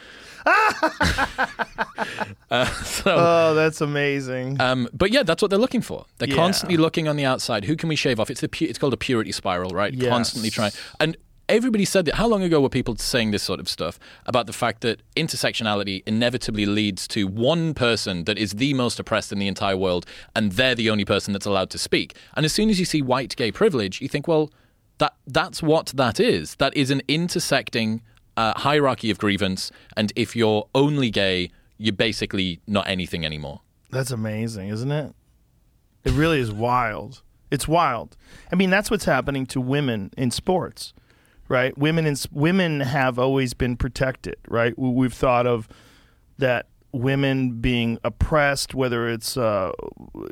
uh, 2.50 2.66
so, 2.84 3.02
Oh, 3.16 3.54
that's 3.54 3.80
amazing. 3.80 4.60
um, 4.60 4.88
but 4.92 5.10
yeah, 5.10 5.22
that's 5.22 5.42
what 5.42 5.48
they're 5.50 5.58
looking 5.58 5.80
for. 5.82 6.06
They're 6.18 6.28
Yeah. 6.28 6.36
constantly 6.36 6.76
looking 6.76 7.08
on 7.08 7.16
the 7.16 7.24
outside. 7.24 7.64
Who 7.64 7.76
can 7.76 7.88
we 7.88 7.96
shave 7.96 8.20
off? 8.20 8.30
It's 8.30 8.40
the 8.40 8.48
pu- 8.48 8.66
it's 8.66 8.78
called 8.78 8.92
a 8.94 8.96
purity 8.96 9.32
spiral, 9.32 9.70
right? 9.70 9.92
Yes. 9.92 10.08
Constantly 10.08 10.50
trying. 10.50 10.72
And 11.00 11.16
everybody 11.48 11.84
said 11.84 12.04
that. 12.06 12.16
How 12.16 12.26
long 12.26 12.42
ago 12.42 12.60
were 12.60 12.68
people 12.68 12.96
saying 12.96 13.30
this 13.30 13.42
sort 13.42 13.60
of 13.60 13.68
stuff 13.68 13.98
about 14.26 14.46
the 14.46 14.52
fact 14.52 14.80
that 14.82 15.02
intersectionality 15.14 16.02
inevitably 16.06 16.66
leads 16.66 17.06
to 17.08 17.26
one 17.26 17.74
person 17.74 18.24
that 18.24 18.38
is 18.38 18.52
the 18.52 18.74
most 18.74 18.98
oppressed 18.98 19.32
in 19.32 19.38
the 19.38 19.48
entire 19.48 19.76
world, 19.76 20.06
and 20.34 20.52
they're 20.52 20.74
the 20.74 20.90
only 20.90 21.04
person 21.04 21.32
that's 21.32 21.46
allowed 21.46 21.70
to 21.70 21.78
speak. 21.78 22.16
And 22.34 22.44
as 22.44 22.52
soon 22.52 22.70
as 22.70 22.78
you 22.78 22.84
see 22.84 23.02
white 23.02 23.36
gay 23.36 23.52
privilege, 23.52 24.00
you 24.00 24.08
think, 24.08 24.26
well, 24.28 24.50
that 24.98 25.14
that's 25.26 25.62
what 25.62 25.86
that 25.96 26.18
is. 26.18 26.54
That 26.56 26.76
is 26.76 26.90
an 26.90 27.02
intersecting 27.08 28.02
uh, 28.36 28.54
hierarchy 28.56 29.10
of 29.10 29.18
grievance. 29.18 29.70
And 29.96 30.12
if 30.16 30.34
you're 30.34 30.68
only 30.74 31.10
gay, 31.10 31.50
you're 31.78 31.92
basically 31.92 32.60
not 32.66 32.88
anything 32.88 33.24
anymore. 33.24 33.60
That's 33.90 34.10
amazing, 34.10 34.68
isn't 34.68 34.90
it? 34.90 35.14
It 36.04 36.12
really 36.12 36.40
is 36.40 36.52
wild. 36.52 37.22
It's 37.50 37.68
wild. 37.68 38.16
I 38.50 38.56
mean, 38.56 38.70
that's 38.70 38.90
what's 38.90 39.04
happening 39.04 39.46
to 39.46 39.60
women 39.60 40.10
in 40.16 40.30
sports, 40.30 40.92
right? 41.48 41.76
Women 41.78 42.06
s- 42.06 42.26
women 42.32 42.80
have 42.80 43.18
always 43.18 43.54
been 43.54 43.76
protected, 43.76 44.36
right? 44.48 44.78
We- 44.78 44.90
We've 44.90 45.12
thought 45.12 45.46
of 45.46 45.68
that 46.38 46.66
women 46.92 47.60
being 47.60 47.98
oppressed, 48.04 48.74
whether 48.74 49.08
it's 49.08 49.36
uh, 49.36 49.70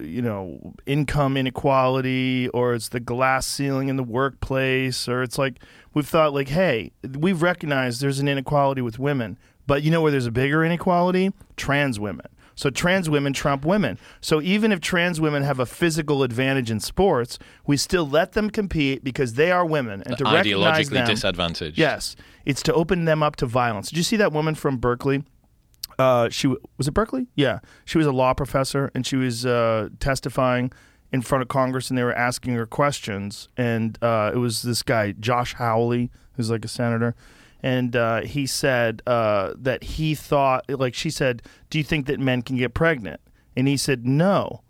you 0.01 0.23
know 0.23 0.75
income 0.87 1.37
inequality 1.37 2.49
or 2.55 2.75
it's 2.75 2.89
the 2.89 3.01
glass 3.01 3.47
ceiling 3.47 3.89
in 3.89 3.97
the 3.97 4.03
workplace, 4.05 5.09
or 5.09 5.23
it's 5.23 5.37
like 5.39 5.59
we've 5.93 6.07
thought 6.09 6.33
like, 6.33 6.49
hey, 6.49 6.91
we've 7.19 7.43
recognized 7.43 8.01
there's 8.01 8.19
an 8.19 8.29
inequality 8.29 8.81
with 8.81 8.99
women, 8.99 9.37
but 9.67 9.83
you 9.83 9.91
know 9.91 10.01
where 10.01 10.11
there's 10.11 10.27
a 10.27 10.31
bigger 10.33 10.65
inequality? 10.65 11.33
Trans 11.57 12.01
women. 12.01 12.27
So 12.55 12.71
trans 12.71 13.11
women 13.11 13.33
trump 13.33 13.65
women. 13.65 13.99
So 14.21 14.41
even 14.41 14.73
if 14.73 14.81
trans 14.81 15.21
women 15.21 15.43
have 15.43 15.59
a 15.59 15.67
physical 15.67 16.23
advantage 16.23 16.71
in 16.71 16.81
sports, 16.81 17.39
we 17.67 17.77
still 17.77 18.09
let 18.09 18.33
them 18.33 18.51
compete 18.51 19.03
because 19.03 19.35
they 19.35 19.51
are 19.51 19.67
women 19.67 20.03
and 20.07 20.17
to 20.19 20.25
recognize 20.25 20.89
Ideologically 20.89 20.91
them. 20.91 21.07
disadvantaged. 21.07 21.79
Yes, 21.79 22.17
it's 22.45 22.63
to 22.63 22.75
open 22.75 23.05
them 23.05 23.23
up 23.23 23.37
to 23.37 23.47
violence. 23.47 23.91
Did 23.91 23.97
you 23.97 24.05
see 24.05 24.17
that 24.17 24.33
woman 24.33 24.55
from 24.55 24.79
Berkeley? 24.79 25.25
Uh, 25.99 26.29
she 26.29 26.49
was 26.77 26.89
it 26.89 26.95
Berkeley? 26.95 27.29
Yeah, 27.35 27.61
she 27.85 27.99
was 27.99 28.07
a 28.07 28.13
law 28.13 28.35
professor 28.35 28.91
and 28.95 29.07
she 29.07 29.17
was 29.17 29.47
uh, 29.47 29.89
testifying 30.01 30.73
in 31.13 31.23
front 31.23 31.43
of 31.43 31.49
Congress, 31.49 31.91
and 31.91 31.97
they 31.97 32.03
were 32.03 32.13
asking 32.15 32.55
her 32.55 32.67
questions. 32.67 33.49
And 33.57 33.97
uh, 34.03 34.33
it 34.35 34.39
was 34.39 34.63
this 34.63 34.83
guy 34.83 35.13
Josh 35.13 35.55
Hawley, 35.55 36.11
who's 36.33 36.51
like 36.51 36.65
a 36.65 36.69
senator, 36.69 37.15
and 37.65 37.97
uh, 37.97 38.21
he 38.21 38.47
said 38.47 39.01
uh, 39.07 39.55
that 39.57 39.83
he 39.83 40.15
thought, 40.15 40.69
like 40.69 40.95
she 40.95 41.09
said, 41.09 41.43
"Do 41.71 41.79
you 41.79 41.85
think 41.85 42.05
that 42.07 42.21
men 42.21 42.43
can 42.43 42.59
get 42.59 42.75
pregnant?" 42.75 43.23
And 43.57 43.67
he 43.67 43.79
said, 43.79 44.07
"No." 44.07 44.61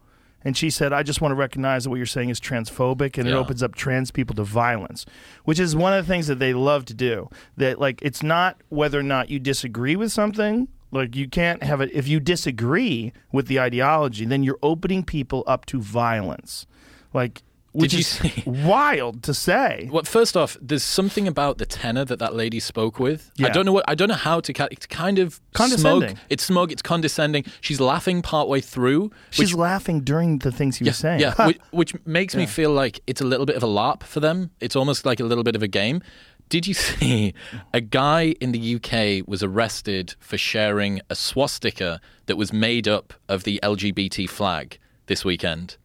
And 0.46 0.56
she 0.56 0.68
said, 0.68 0.92
I 0.92 1.02
just 1.02 1.22
want 1.22 1.32
to 1.32 1.36
recognize 1.36 1.84
that 1.84 1.90
what 1.90 1.96
you're 1.96 2.04
saying 2.04 2.28
is 2.28 2.38
transphobic 2.38 3.16
and 3.16 3.26
it 3.26 3.32
opens 3.32 3.62
up 3.62 3.74
trans 3.74 4.10
people 4.10 4.36
to 4.36 4.44
violence, 4.44 5.06
which 5.44 5.58
is 5.58 5.74
one 5.74 5.94
of 5.94 6.04
the 6.04 6.12
things 6.12 6.26
that 6.26 6.38
they 6.38 6.52
love 6.52 6.84
to 6.84 6.92
do. 6.92 7.30
That, 7.56 7.80
like, 7.80 8.02
it's 8.02 8.22
not 8.22 8.60
whether 8.68 8.98
or 8.98 9.02
not 9.02 9.30
you 9.30 9.38
disagree 9.38 9.96
with 9.96 10.12
something. 10.12 10.68
Like, 10.90 11.16
you 11.16 11.30
can't 11.30 11.62
have 11.62 11.80
it. 11.80 11.90
If 11.94 12.08
you 12.08 12.20
disagree 12.20 13.14
with 13.32 13.46
the 13.46 13.58
ideology, 13.58 14.26
then 14.26 14.42
you're 14.42 14.58
opening 14.62 15.02
people 15.02 15.44
up 15.46 15.64
to 15.64 15.80
violence. 15.80 16.66
Like, 17.14 17.42
which 17.74 17.92
you 17.92 17.98
is 18.00 18.06
see- 18.06 18.42
wild 18.46 19.22
to 19.24 19.34
say. 19.34 19.88
Well, 19.92 20.04
first 20.04 20.36
off, 20.36 20.56
there's 20.60 20.82
something 20.82 21.28
about 21.28 21.58
the 21.58 21.66
tenor 21.66 22.04
that 22.06 22.18
that 22.20 22.34
lady 22.34 22.60
spoke 22.60 22.98
with. 22.98 23.30
I 23.42 23.48
don't 23.50 23.66
know 23.66 23.72
what 23.72 23.84
I 23.88 23.94
don't 23.94 24.08
know 24.08 24.14
how 24.14 24.40
to. 24.40 24.52
ca- 24.52 24.68
It's 24.70 24.86
kind 24.86 25.18
of 25.18 25.40
Condescending. 25.52 26.10
Smug. 26.10 26.18
It's 26.30 26.44
smug. 26.44 26.72
It's 26.72 26.82
condescending. 26.82 27.44
She's 27.60 27.80
laughing 27.80 28.22
partway 28.22 28.60
through. 28.60 29.10
She's 29.30 29.50
which, 29.52 29.58
laughing 29.58 30.00
during 30.00 30.38
the 30.38 30.50
things 30.52 30.76
he 30.76 30.84
yeah, 30.84 30.90
was 30.90 30.98
saying. 30.98 31.20
yeah, 31.20 31.46
which, 31.46 31.58
which 31.72 32.06
makes 32.06 32.34
me 32.34 32.46
feel 32.46 32.70
like 32.72 33.00
it's 33.06 33.20
a 33.20 33.24
little 33.24 33.46
bit 33.46 33.56
of 33.56 33.62
a 33.62 33.66
LARP 33.68 34.02
for 34.04 34.20
them. 34.20 34.50
It's 34.60 34.76
almost 34.76 35.04
like 35.04 35.20
a 35.20 35.24
little 35.24 35.44
bit 35.44 35.56
of 35.56 35.62
a 35.62 35.68
game. 35.68 36.00
Did 36.48 36.66
you 36.66 36.74
see 36.88 37.34
a 37.72 37.80
guy 37.80 38.34
in 38.40 38.52
the 38.52 38.76
UK 38.76 39.26
was 39.26 39.42
arrested 39.42 40.14
for 40.20 40.36
sharing 40.38 41.00
a 41.10 41.14
swastika 41.14 42.00
that 42.26 42.36
was 42.36 42.52
made 42.52 42.86
up 42.86 43.14
of 43.28 43.44
the 43.44 43.58
LGBT 43.62 44.28
flag 44.28 44.78
this 45.06 45.24
weekend? 45.24 45.76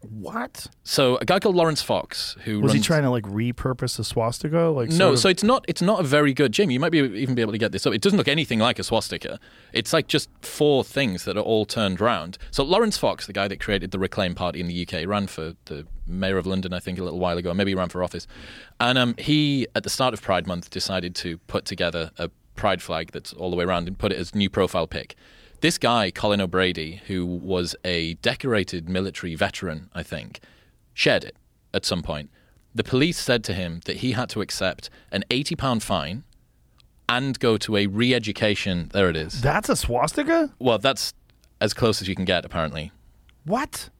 What? 0.00 0.68
So 0.84 1.16
a 1.16 1.24
guy 1.24 1.40
called 1.40 1.56
Laurence 1.56 1.82
Fox, 1.82 2.36
who 2.44 2.60
Was 2.60 2.72
he 2.72 2.80
trying 2.80 3.02
to 3.02 3.10
like 3.10 3.24
repurpose 3.24 3.98
a 3.98 4.04
swastika? 4.04 4.68
Like 4.68 4.90
No, 4.90 5.12
of- 5.12 5.18
so 5.18 5.28
it's 5.28 5.42
not. 5.42 5.64
It's 5.66 5.82
not 5.82 6.00
a 6.00 6.02
very 6.04 6.32
good 6.32 6.52
Jim. 6.52 6.70
You 6.70 6.78
might 6.78 6.92
be 6.92 6.98
even 6.98 7.34
be 7.34 7.42
able 7.42 7.52
to 7.52 7.58
get 7.58 7.72
this 7.72 7.84
up. 7.84 7.92
It 7.92 8.00
doesn't 8.00 8.16
look 8.16 8.28
anything 8.28 8.60
like 8.60 8.78
a 8.78 8.84
swastika. 8.84 9.40
It's 9.72 9.92
like 9.92 10.06
just 10.06 10.30
four 10.40 10.84
things 10.84 11.24
that 11.24 11.36
are 11.36 11.42
all 11.42 11.64
turned 11.64 12.00
round. 12.00 12.38
So 12.52 12.62
Laurence 12.62 12.96
Fox, 12.96 13.26
the 13.26 13.32
guy 13.32 13.48
that 13.48 13.58
created 13.60 13.90
the 13.90 13.98
Reclaim 13.98 14.34
Party 14.34 14.60
in 14.60 14.68
the 14.68 14.86
UK, 14.86 15.06
ran 15.06 15.26
for 15.26 15.54
the 15.64 15.86
mayor 16.06 16.38
of 16.38 16.46
London, 16.46 16.72
I 16.72 16.78
think, 16.78 16.98
a 16.98 17.04
little 17.04 17.18
while 17.18 17.36
ago. 17.36 17.52
Maybe 17.52 17.72
he 17.72 17.74
ran 17.74 17.88
for 17.88 18.02
office, 18.04 18.26
and 18.78 18.96
um, 18.98 19.14
he 19.18 19.66
at 19.74 19.82
the 19.82 19.90
start 19.90 20.14
of 20.14 20.22
Pride 20.22 20.46
Month 20.46 20.70
decided 20.70 21.14
to 21.16 21.38
put 21.48 21.64
together 21.64 22.12
a 22.18 22.30
pride 22.54 22.82
flag 22.82 23.10
that's 23.12 23.32
all 23.32 23.50
the 23.50 23.56
way 23.56 23.64
around 23.64 23.86
and 23.88 23.98
put 23.98 24.12
it 24.12 24.18
as 24.18 24.34
new 24.34 24.50
profile 24.50 24.86
pic. 24.86 25.16
This 25.60 25.76
guy, 25.76 26.10
Colin 26.12 26.40
O'Brady, 26.40 27.02
who 27.08 27.26
was 27.26 27.74
a 27.84 28.14
decorated 28.14 28.88
military 28.88 29.34
veteran, 29.34 29.90
I 29.92 30.04
think, 30.04 30.40
shared 30.94 31.24
it 31.24 31.36
at 31.74 31.84
some 31.84 32.02
point. 32.02 32.30
The 32.74 32.84
police 32.84 33.18
said 33.18 33.42
to 33.44 33.54
him 33.54 33.80
that 33.86 33.98
he 33.98 34.12
had 34.12 34.28
to 34.30 34.40
accept 34.40 34.88
an 35.10 35.24
£80 35.30 35.82
fine 35.82 36.22
and 37.08 37.38
go 37.40 37.56
to 37.56 37.76
a 37.76 37.86
re 37.88 38.14
education. 38.14 38.90
There 38.92 39.10
it 39.10 39.16
is. 39.16 39.40
That's 39.40 39.68
a 39.68 39.74
swastika? 39.74 40.54
Well, 40.60 40.78
that's 40.78 41.12
as 41.60 41.74
close 41.74 42.00
as 42.00 42.06
you 42.06 42.14
can 42.14 42.24
get, 42.24 42.44
apparently. 42.44 42.92
What? 43.44 43.90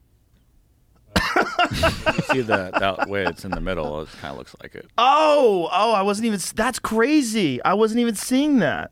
You 1.69 2.21
see 2.31 2.41
the 2.41 2.71
that 2.79 3.09
way 3.09 3.25
it's 3.25 3.45
in 3.45 3.51
the 3.51 3.61
middle. 3.61 4.01
It 4.01 4.09
kind 4.21 4.31
of 4.31 4.37
looks 4.37 4.55
like 4.61 4.75
it. 4.75 4.87
Oh, 4.97 5.69
oh, 5.71 5.93
I 5.93 6.01
wasn't 6.01 6.27
even. 6.27 6.39
That's 6.55 6.79
crazy. 6.79 7.61
I 7.63 7.73
wasn't 7.73 7.99
even 7.99 8.15
seeing 8.15 8.59
that. 8.59 8.91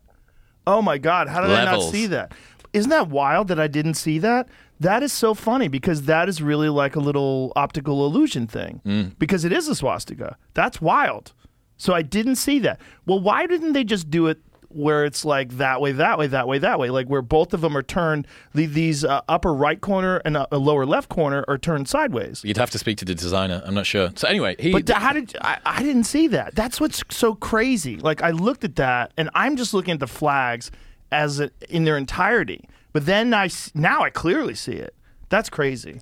Oh 0.67 0.81
my 0.81 0.97
God, 0.97 1.27
how 1.27 1.41
did 1.41 1.51
I 1.51 1.65
not 1.65 1.81
see 1.81 2.07
that? 2.07 2.33
Isn't 2.77 2.91
that 2.91 3.09
wild 3.09 3.47
that 3.47 3.59
I 3.59 3.67
didn't 3.67 3.95
see 3.95 4.19
that? 4.19 4.47
That 4.79 5.01
is 5.01 5.11
so 5.11 5.33
funny 5.33 5.67
because 5.67 6.03
that 6.03 6.29
is 6.29 6.41
really 6.43 6.69
like 6.69 6.95
a 6.95 6.99
little 6.99 7.51
optical 7.55 8.05
illusion 8.05 8.45
thing. 8.45 8.81
Mm. 8.85 9.17
Because 9.17 9.43
it 9.45 9.51
is 9.51 9.67
a 9.67 9.73
swastika. 9.73 10.37
That's 10.53 10.79
wild. 10.79 11.33
So 11.77 11.93
I 11.93 12.03
didn't 12.03 12.35
see 12.35 12.59
that. 12.59 12.79
Well, 13.07 13.19
why 13.19 13.47
didn't 13.47 13.73
they 13.73 13.83
just 13.83 14.11
do 14.11 14.27
it 14.27 14.39
where 14.69 15.05
it's 15.05 15.25
like 15.25 15.57
that 15.57 15.81
way, 15.81 15.91
that 15.93 16.19
way, 16.19 16.27
that 16.27 16.47
way, 16.47 16.59
that 16.59 16.77
way? 16.77 16.91
Like 16.91 17.07
where 17.07 17.23
both 17.23 17.53
of 17.55 17.61
them 17.61 17.75
are 17.75 17.81
turned. 17.81 18.27
The, 18.53 18.67
these 18.67 19.03
uh, 19.03 19.21
upper 19.27 19.55
right 19.55 19.81
corner 19.81 20.17
and 20.23 20.37
uh, 20.37 20.45
lower 20.51 20.85
left 20.85 21.09
corner 21.09 21.43
are 21.47 21.57
turned 21.57 21.89
sideways. 21.89 22.43
You'd 22.43 22.57
have 22.57 22.69
to 22.71 22.77
speak 22.77 22.97
to 22.97 23.05
the 23.05 23.15
designer. 23.15 23.63
I'm 23.65 23.73
not 23.73 23.87
sure. 23.87 24.11
So 24.15 24.27
anyway, 24.27 24.55
he. 24.59 24.71
But 24.71 24.85
th- 24.85 24.99
how 24.99 25.13
did 25.13 25.35
I, 25.41 25.57
I 25.65 25.81
didn't 25.81 26.03
see 26.03 26.27
that? 26.27 26.53
That's 26.53 26.79
what's 26.79 27.03
so 27.09 27.33
crazy. 27.33 27.97
Like 27.97 28.21
I 28.21 28.29
looked 28.29 28.63
at 28.63 28.75
that, 28.75 29.13
and 29.17 29.31
I'm 29.33 29.55
just 29.55 29.73
looking 29.73 29.93
at 29.93 29.99
the 29.99 30.07
flags 30.07 30.69
as 31.11 31.39
it, 31.39 31.53
in 31.69 31.83
their 31.85 31.97
entirety. 31.97 32.67
But 32.93 33.05
then 33.05 33.33
I 33.33 33.49
now 33.73 34.01
I 34.03 34.09
clearly 34.09 34.55
see 34.55 34.73
it. 34.73 34.93
That's 35.29 35.49
crazy. 35.49 36.01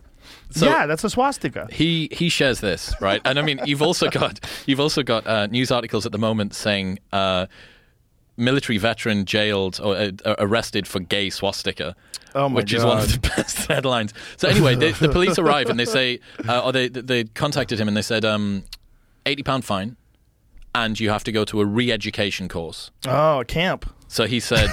So- 0.51 0.65
yeah, 0.65 0.85
that's 0.87 1.03
a 1.03 1.09
swastika. 1.09 1.67
he 1.71 2.09
he 2.11 2.29
shares 2.29 2.59
this 2.59 2.93
right 2.99 3.21
and 3.25 3.37
i 3.37 3.43
mean 3.43 3.59
you've 3.65 3.83
also 3.83 4.09
got 4.09 4.39
you've 4.65 4.79
also 4.79 5.03
got 5.03 5.27
uh, 5.27 5.45
news 5.47 5.69
articles 5.71 6.05
at 6.07 6.11
the 6.11 6.17
moment 6.17 6.55
saying 6.55 6.97
uh, 7.13 7.45
military 8.37 8.79
veteran 8.79 9.25
jailed 9.25 9.79
or 9.83 9.95
uh, 9.95 10.11
arrested 10.39 10.87
for 10.87 10.99
gay 10.99 11.29
swastika 11.29 11.95
Oh 12.33 12.49
my 12.49 12.55
which 12.55 12.73
is 12.73 12.83
one 12.83 12.97
of 12.97 13.11
the 13.11 13.19
best 13.37 13.67
headlines 13.67 14.13
so 14.35 14.47
anyway 14.49 14.73
the, 14.75 14.91
the 14.93 15.09
police 15.09 15.37
arrive 15.37 15.69
and 15.69 15.79
they 15.79 15.85
say 15.85 16.19
uh, 16.49 16.63
or 16.65 16.71
they 16.71 16.87
they 16.89 17.25
contacted 17.25 17.79
him 17.79 17.87
and 17.87 17.95
they 17.95 18.01
said 18.01 18.25
um 18.25 18.63
80 19.27 19.43
pound 19.43 19.63
fine 19.65 19.95
and 20.73 20.99
you 20.99 21.09
have 21.11 21.23
to 21.25 21.31
go 21.31 21.45
to 21.45 21.61
a 21.61 21.65
re-education 21.65 22.49
course 22.49 22.89
Oh, 23.07 23.43
camp. 23.47 23.89
So 24.07 24.25
he 24.25 24.39
said, 24.39 24.69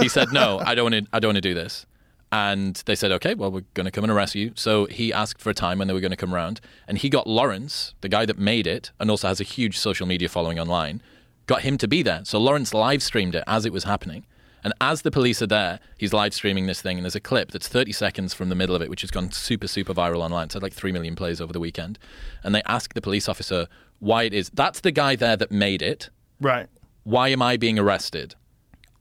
he 0.00 0.08
said, 0.08 0.32
no, 0.32 0.58
I 0.64 0.74
don't 0.74 0.90
want 0.92 1.04
to, 1.06 1.10
I 1.12 1.20
don't 1.20 1.28
want 1.30 1.36
to 1.36 1.40
do 1.40 1.54
this. 1.54 1.86
And 2.30 2.74
they 2.86 2.94
said, 2.96 3.12
okay, 3.12 3.34
well, 3.34 3.50
we're 3.50 3.62
going 3.74 3.84
to 3.84 3.90
come 3.92 4.02
and 4.04 4.12
arrest 4.12 4.34
you. 4.34 4.52
So 4.56 4.86
he 4.86 5.12
asked 5.12 5.40
for 5.40 5.50
a 5.50 5.54
time 5.54 5.78
when 5.78 5.86
they 5.88 5.94
were 5.94 6.00
going 6.00 6.10
to 6.10 6.16
come 6.16 6.34
around, 6.34 6.60
and 6.88 6.98
he 6.98 7.08
got 7.08 7.26
Laurence, 7.28 7.94
the 8.00 8.08
guy 8.08 8.26
that 8.26 8.38
made 8.38 8.66
it, 8.66 8.90
and 8.98 9.08
also 9.10 9.28
has 9.28 9.40
a 9.40 9.44
huge 9.44 9.78
social 9.78 10.06
media 10.06 10.28
following 10.28 10.58
online, 10.58 11.00
got 11.46 11.62
him 11.62 11.78
to 11.78 11.86
be 11.86 12.02
there. 12.02 12.22
So 12.24 12.38
Laurence 12.40 12.74
live 12.74 13.02
streamed 13.02 13.34
it 13.36 13.44
as 13.46 13.64
it 13.64 13.72
was 13.72 13.84
happening. 13.84 14.26
And 14.64 14.72
as 14.80 15.02
the 15.02 15.10
police 15.10 15.42
are 15.42 15.46
there, 15.46 15.78
he's 15.98 16.12
live 16.12 16.34
streaming 16.34 16.66
this 16.66 16.80
thing, 16.82 16.96
and 16.96 17.04
there's 17.04 17.14
a 17.14 17.20
clip 17.20 17.50
that's 17.52 17.68
30 17.68 17.92
seconds 17.92 18.34
from 18.34 18.48
the 18.48 18.54
middle 18.54 18.74
of 18.74 18.82
it, 18.82 18.90
which 18.90 19.02
has 19.02 19.10
gone 19.10 19.30
super, 19.30 19.68
super 19.68 19.94
viral 19.94 20.20
online. 20.20 20.46
It's 20.46 20.54
had 20.54 20.62
like 20.62 20.72
3 20.72 20.90
million 20.90 21.14
plays 21.14 21.40
over 21.40 21.52
the 21.52 21.60
weekend. 21.60 21.98
And 22.42 22.54
they 22.54 22.62
ask 22.66 22.94
the 22.94 23.02
police 23.02 23.28
officer 23.28 23.68
why 24.00 24.24
it 24.24 24.32
is. 24.34 24.50
That's 24.54 24.80
the 24.80 24.90
guy 24.90 25.14
there 25.16 25.36
that 25.36 25.52
made 25.52 25.82
it 25.82 26.08
Right. 26.40 26.66
why 27.04 27.28
am 27.28 27.42
I 27.42 27.56
being 27.58 27.78
arrested? 27.78 28.34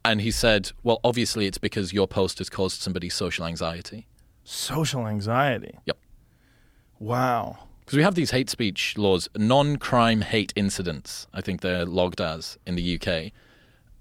And 0.05 0.21
he 0.21 0.31
said, 0.31 0.71
well, 0.83 0.99
obviously 1.03 1.45
it's 1.45 1.57
because 1.57 1.93
your 1.93 2.07
post 2.07 2.39
has 2.39 2.49
caused 2.49 2.81
somebody 2.81 3.07
social 3.09 3.45
anxiety. 3.45 4.07
Social 4.43 5.07
anxiety. 5.07 5.77
Yep. 5.85 5.97
Wow. 6.99 7.59
Because 7.81 7.97
we 7.97 8.03
have 8.03 8.15
these 8.15 8.31
hate 8.31 8.49
speech 8.49 8.97
laws, 8.97 9.29
non 9.35 9.77
crime 9.77 10.21
hate 10.21 10.53
incidents, 10.55 11.27
I 11.33 11.41
think 11.41 11.61
they're 11.61 11.85
logged 11.85 12.21
as 12.21 12.57
in 12.65 12.75
the 12.75 12.99
UK. 12.99 13.31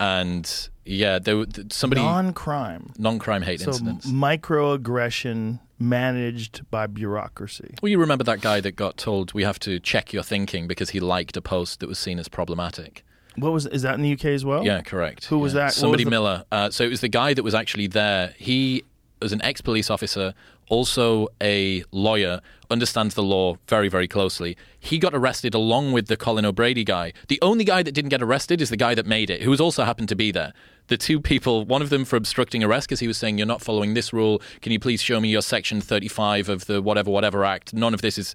And 0.01 0.69
yeah, 0.85 1.21
there, 1.21 1.37
were- 1.37 1.47
somebody. 1.71 2.01
Non-crime. 2.03 2.93
Non 2.99 3.21
crime 3.21 3.43
hate 3.43 3.61
So 3.61 3.69
incidents. 3.71 4.07
microaggression 4.11 5.61
managed 5.79 6.69
by 6.71 6.87
bureaucracy. 6.87 7.75
well, 7.83 7.91
you 7.91 7.99
remember 7.99 8.25
that 8.25 8.41
guy 8.41 8.61
that 8.61 8.73
got 8.77 8.97
told 8.97 9.33
we 9.33 9.43
have 9.45 9.59
to 9.61 9.79
check 9.81 10.13
your 10.13 10.23
thinking 10.23 10.67
because 10.67 10.91
he 10.91 11.01
liked 11.01 11.37
a 11.37 11.41
post 11.43 11.81
that 11.81 11.89
was 11.89 11.99
seen 11.99 12.19
as 12.19 12.29
problematic? 12.29 13.05
What 13.37 13.53
was 13.53 13.67
is 13.67 13.83
that 13.83 13.95
in 13.95 14.03
the 14.03 14.13
UK 14.13 14.27
as 14.27 14.45
well? 14.45 14.65
Yeah, 14.65 14.83
correct. 14.83 15.27
Who 15.27 15.39
was 15.39 15.55
that? 15.55 15.73
Somebody 15.73 16.05
was 16.05 16.07
the- 16.07 16.11
Miller. 16.11 16.45
Uh, 16.53 16.71
so 16.71 16.85
it 16.85 16.91
was 16.91 17.01
the 17.01 17.09
guy 17.09 17.35
that 17.35 17.43
was 17.43 17.55
actually 17.55 17.87
there. 17.87 18.35
He 18.39 18.85
was 19.21 19.33
an 19.33 19.41
ex 19.43 19.61
police 19.61 19.89
officer, 19.89 20.35
also 20.69 21.29
a 21.41 21.85
lawyer, 21.93 22.41
understands 22.71 23.15
the 23.15 23.23
law 23.23 23.57
very, 23.69 23.89
very 23.89 24.09
closely. 24.09 24.57
He 24.79 24.99
got 24.99 25.15
arrested 25.15 25.55
along 25.55 25.93
with 25.93 26.09
the 26.09 26.17
Colin 26.17 26.45
O'Brady 26.45 26.85
guy. 26.85 27.13
The 27.29 27.39
only 27.41 27.65
guy 27.65 27.83
that 27.83 27.93
didn't 27.93 28.09
get 28.09 28.21
arrested 28.23 28.61
is 28.61 28.69
the 28.69 28.77
guy 28.77 28.95
that 28.95 29.07
made 29.07 29.31
it, 29.31 29.43
who 29.43 29.51
was 29.51 29.61
also 29.61 29.85
happened 29.85 30.09
to 30.09 30.17
be 30.17 30.31
there. 30.33 30.53
The 30.89 30.97
two 30.99 31.21
people, 31.21 31.65
one 31.65 31.81
of 31.81 31.91
them 31.91 32.05
for 32.05 32.17
obstructing 32.17 32.63
arrest 32.63 32.89
because 32.89 33.01
he 33.01 33.07
was 33.07 33.17
saying, 33.17 33.39
You're 33.39 33.47
not 33.47 33.63
following 33.63 33.95
this 33.95 34.13
rule. 34.13 34.43
Can 34.61 34.73
you 34.73 34.81
please 34.81 35.01
show 35.01 35.21
me 35.21 35.29
your 35.29 35.41
section 35.41 35.81
35 35.81 36.49
of 36.49 36.67
the 36.67 36.83
whatever, 36.83 37.11
whatever 37.11 37.45
act? 37.45 37.73
None 37.73 37.95
of 37.95 38.03
this 38.03 38.19
is, 38.19 38.35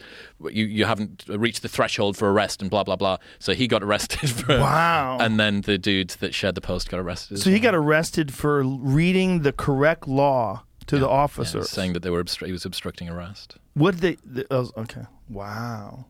you, 0.49 0.65
you 0.65 0.85
haven't 0.85 1.25
reached 1.27 1.61
the 1.61 1.67
threshold 1.67 2.17
for 2.17 2.31
arrest 2.31 2.61
and 2.61 2.71
blah, 2.71 2.83
blah, 2.83 2.95
blah. 2.95 3.17
So 3.37 3.53
he 3.53 3.67
got 3.67 3.83
arrested 3.87 4.29
for. 4.29 4.57
Wow. 4.59 5.17
And 5.19 5.39
then 5.39 5.61
the 5.61 5.77
dude 5.77 6.11
that 6.21 6.33
shared 6.33 6.55
the 6.55 6.61
post 6.61 6.89
got 6.89 6.99
arrested. 6.99 7.39
So 7.39 7.49
he 7.49 7.59
got 7.59 7.75
arrested 7.75 8.33
for 8.33 8.63
reading 8.63 9.41
the 9.43 9.51
correct 9.51 10.07
law 10.07 10.63
to 10.87 10.97
the 10.97 11.05
Yeah, 11.05 11.11
officer. 11.11 11.63
saying 11.63 11.93
that 11.93 12.01
they 12.01 12.09
were 12.09 12.23
obstru- 12.23 12.47
he 12.47 12.53
was 12.53 12.65
obstructing 12.65 13.09
arrest. 13.09 13.57
What 13.73 13.99
did 13.99 14.01
they? 14.01 14.17
The, 14.41 14.47
oh, 14.49 14.71
okay. 14.77 15.03
Wow. 15.29 16.05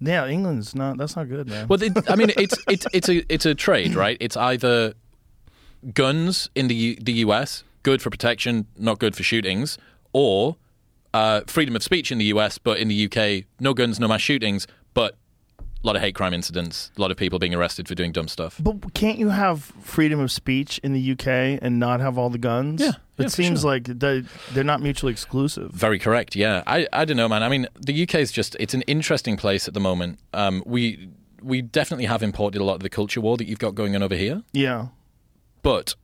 Yeah, 0.00 0.26
England's 0.26 0.74
not. 0.74 0.96
That's 0.98 1.14
not 1.14 1.28
good, 1.28 1.48
man. 1.48 1.68
Well, 1.68 1.80
it, 1.80 1.92
I 2.10 2.16
mean, 2.16 2.32
it's 2.36 2.56
it's 2.66 2.86
it's 2.92 3.08
a 3.08 3.32
it's 3.32 3.46
a 3.46 3.54
trade, 3.54 3.94
right? 3.94 4.16
It's 4.18 4.36
either 4.36 4.94
guns 5.94 6.48
in 6.54 6.68
the 6.68 6.74
U- 6.74 6.96
the 7.00 7.12
US, 7.24 7.64
good 7.82 8.02
for 8.02 8.10
protection, 8.10 8.66
not 8.78 8.98
good 8.98 9.16
for 9.16 9.22
shootings, 9.22 9.78
or 10.12 10.56
uh, 11.14 11.42
freedom 11.46 11.76
of 11.76 11.82
speech 11.82 12.10
in 12.10 12.18
the 12.18 12.26
US, 12.26 12.58
but 12.58 12.78
in 12.78 12.88
the 12.88 13.04
UK, 13.06 13.44
no 13.60 13.74
guns, 13.74 14.00
no 14.00 14.08
mass 14.08 14.20
shootings, 14.20 14.66
but 14.94 15.16
a 15.82 15.86
lot 15.86 15.96
of 15.96 16.02
hate 16.02 16.14
crime 16.14 16.32
incidents, 16.32 16.92
a 16.96 17.00
lot 17.00 17.10
of 17.10 17.16
people 17.16 17.38
being 17.38 17.54
arrested 17.54 17.88
for 17.88 17.94
doing 17.94 18.12
dumb 18.12 18.28
stuff. 18.28 18.56
But 18.60 18.94
can't 18.94 19.18
you 19.18 19.30
have 19.30 19.64
freedom 19.82 20.20
of 20.20 20.30
speech 20.30 20.78
in 20.84 20.92
the 20.92 21.12
UK 21.12 21.58
and 21.60 21.78
not 21.80 22.00
have 22.00 22.16
all 22.16 22.30
the 22.30 22.38
guns? 22.38 22.80
Yeah, 22.80 22.88
it 22.90 22.94
yeah, 23.16 23.24
for 23.24 23.30
seems 23.30 23.60
sure. 23.62 23.70
like 23.72 23.84
they 23.84 24.22
they're 24.52 24.62
not 24.64 24.80
mutually 24.80 25.12
exclusive. 25.12 25.72
Very 25.72 25.98
correct. 25.98 26.36
Yeah, 26.36 26.62
I 26.66 26.86
I 26.92 27.04
don't 27.04 27.16
know, 27.16 27.28
man. 27.28 27.42
I 27.42 27.48
mean, 27.48 27.66
the 27.80 28.02
UK 28.04 28.16
is 28.16 28.30
just 28.30 28.56
it's 28.60 28.74
an 28.74 28.82
interesting 28.82 29.36
place 29.36 29.66
at 29.66 29.74
the 29.74 29.80
moment. 29.80 30.20
Um, 30.32 30.62
we 30.64 31.08
we 31.42 31.60
definitely 31.62 32.06
have 32.06 32.22
imported 32.22 32.60
a 32.60 32.64
lot 32.64 32.74
of 32.74 32.80
the 32.80 32.90
culture 32.90 33.20
war 33.20 33.36
that 33.36 33.46
you've 33.48 33.58
got 33.58 33.74
going 33.74 33.96
on 33.96 34.02
over 34.04 34.14
here. 34.14 34.42
Yeah, 34.52 34.88
but 35.62 35.94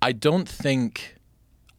I 0.00 0.12
don't 0.12 0.48
think 0.48 1.16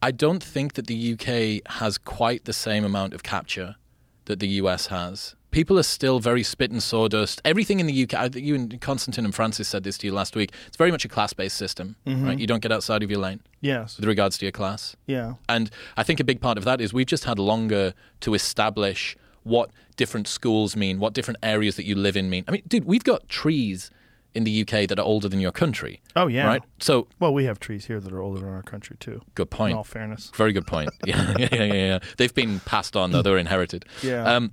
I 0.02 0.10
don't 0.10 0.42
think 0.42 0.74
that 0.74 0.86
the 0.86 1.12
UK 1.12 1.72
has 1.74 1.96
quite 1.96 2.44
the 2.44 2.52
same 2.52 2.84
amount 2.84 3.14
of 3.14 3.22
capture 3.22 3.76
that 4.24 4.40
the 4.40 4.48
US 4.48 4.88
has. 4.88 5.36
People 5.52 5.78
are 5.78 5.84
still 5.84 6.18
very 6.18 6.42
spit 6.42 6.70
and 6.70 6.82
sawdust. 6.82 7.40
Everything 7.44 7.78
in 7.78 7.86
the 7.86 8.02
UK, 8.02 8.14
I 8.14 8.28
think 8.28 8.44
you 8.44 8.54
and 8.54 8.80
Konstantin 8.80 9.24
and 9.24 9.34
Francis 9.34 9.68
said 9.68 9.84
this 9.84 9.98
to 9.98 10.06
you 10.06 10.12
last 10.12 10.34
week. 10.34 10.52
It's 10.66 10.78
very 10.78 10.90
much 10.90 11.04
a 11.04 11.08
class-based 11.08 11.56
system, 11.56 11.96
mm-hmm. 12.06 12.24
right? 12.24 12.38
You 12.38 12.46
don't 12.46 12.62
get 12.62 12.72
outside 12.72 13.02
of 13.02 13.10
your 13.10 13.20
lane 13.20 13.40
yes, 13.60 13.98
with 13.98 14.06
regards 14.06 14.38
to 14.38 14.46
your 14.46 14.52
class. 14.52 14.96
yeah, 15.06 15.34
And 15.48 15.70
I 15.96 16.04
think 16.04 16.20
a 16.20 16.24
big 16.24 16.40
part 16.40 16.56
of 16.56 16.64
that 16.64 16.80
is 16.80 16.94
we've 16.94 17.06
just 17.06 17.24
had 17.24 17.38
longer 17.38 17.92
to 18.20 18.34
establish 18.34 19.14
what 19.42 19.70
different 19.96 20.26
schools 20.26 20.74
mean, 20.74 20.98
what 20.98 21.12
different 21.12 21.38
areas 21.42 21.76
that 21.76 21.84
you 21.84 21.96
live 21.96 22.16
in 22.16 22.30
mean. 22.30 22.44
I 22.48 22.52
mean, 22.52 22.62
dude, 22.66 22.86
we've 22.86 23.04
got 23.04 23.28
trees 23.28 23.90
in 24.34 24.44
the 24.44 24.62
UK 24.62 24.88
that 24.88 24.98
are 24.98 25.04
older 25.04 25.28
than 25.28 25.40
your 25.40 25.52
country. 25.52 26.00
Oh, 26.16 26.26
yeah. 26.26 26.46
Right? 26.46 26.62
So, 26.80 27.06
Well, 27.20 27.34
we 27.34 27.44
have 27.44 27.60
trees 27.60 27.84
here 27.86 28.00
that 28.00 28.12
are 28.12 28.20
older 28.22 28.40
than 28.40 28.48
our 28.48 28.62
country 28.62 28.96
too. 28.98 29.20
good 29.34 29.50
point. 29.50 29.72
In 29.72 29.76
all 29.78 29.84
fairness, 29.84 30.30
Very 30.34 30.52
good 30.52 30.66
point. 30.66 30.90
Yeah, 31.06 31.34
yeah, 31.38 31.48
yeah, 31.52 31.64
yeah. 31.74 31.98
They've 32.16 32.34
been 32.34 32.60
passed 32.60 32.96
on, 32.96 33.10
though. 33.12 33.22
They're 33.22 33.36
inherited. 33.38 33.84
Yeah. 34.02 34.24
Um, 34.24 34.52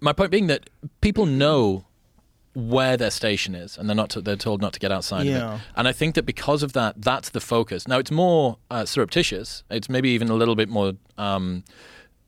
my 0.00 0.12
point 0.12 0.30
being 0.30 0.46
that 0.48 0.70
people 1.00 1.26
know 1.26 1.84
where 2.54 2.96
their 2.96 3.10
station 3.10 3.54
is, 3.54 3.78
and 3.78 3.88
they're 3.88 3.96
not. 3.96 4.10
To, 4.10 4.20
they're 4.20 4.36
told 4.36 4.60
not 4.60 4.72
to 4.74 4.80
get 4.80 4.92
outside 4.92 5.22
of 5.22 5.26
Yeah. 5.32 5.54
it. 5.56 5.60
And 5.76 5.88
I 5.88 5.92
think 5.92 6.14
that 6.16 6.26
because 6.26 6.62
of 6.62 6.72
that, 6.74 7.00
that's 7.00 7.30
the 7.30 7.40
focus. 7.40 7.86
Now 7.88 7.98
it's 7.98 8.10
more 8.10 8.58
uh, 8.70 8.84
surreptitious. 8.84 9.64
It's 9.70 9.88
maybe 9.88 10.10
even 10.10 10.28
a 10.28 10.34
little 10.34 10.54
bit 10.56 10.68
more 10.68 10.92
um, 11.16 11.64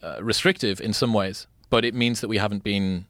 uh, 0.03 0.23
restrictive 0.23 0.81
in 0.81 0.93
some 0.95 1.13
ways, 1.13 1.47
but 1.69 1.85
it 1.85 1.95
means 1.95 2.21
that 2.23 2.29
we 2.29 2.39
haven't 2.39 2.63
been 2.65 3.05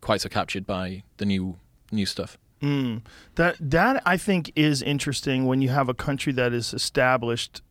quite 0.00 0.20
so 0.20 0.28
captured 0.28 0.66
by 0.66 1.02
the 1.18 1.26
new 1.26 1.58
new 1.92 2.06
stuff. 2.06 2.38
Mm. 2.60 3.02
that 3.36 3.56
that 3.60 4.02
I 4.04 4.16
think 4.16 4.50
is 4.56 4.82
interesting 4.82 5.46
when 5.46 5.62
you 5.62 5.68
have 5.68 5.88
a 5.88 5.94
country 5.94 6.32
that 6.32 6.52
is 6.52 6.74
established 6.74 7.62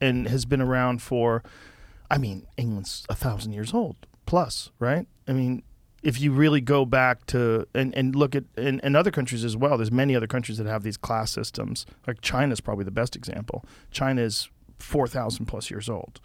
and 0.00 0.28
has 0.28 0.44
been 0.44 0.60
around 0.60 1.02
for. 1.02 1.42
I 2.10 2.18
mean, 2.18 2.46
England's 2.56 3.04
a 3.08 3.14
thousand 3.14 3.52
years 3.52 3.72
old 3.72 3.96
plus, 4.26 4.70
right? 4.78 5.06
I 5.26 5.32
mean, 5.32 5.62
if 6.02 6.20
you 6.20 6.32
really 6.32 6.60
go 6.60 6.84
back 6.84 7.26
to 7.26 7.66
and, 7.74 7.94
and 7.94 8.14
look 8.14 8.34
at 8.34 8.44
in 8.56 8.94
other 8.96 9.10
countries 9.10 9.44
as 9.44 9.56
well, 9.56 9.76
there's 9.76 9.92
many 9.92 10.14
other 10.14 10.26
countries 10.26 10.58
that 10.58 10.66
have 10.66 10.82
these 10.82 10.96
class 10.96 11.30
systems. 11.30 11.86
Like 12.06 12.20
China's 12.20 12.60
probably 12.60 12.84
the 12.84 12.90
best 12.90 13.16
example. 13.16 13.64
China 13.90 14.22
is 14.22 14.50
four 14.78 15.06
thousand 15.06 15.46
plus 15.46 15.70
years 15.70 15.88
old, 15.88 16.20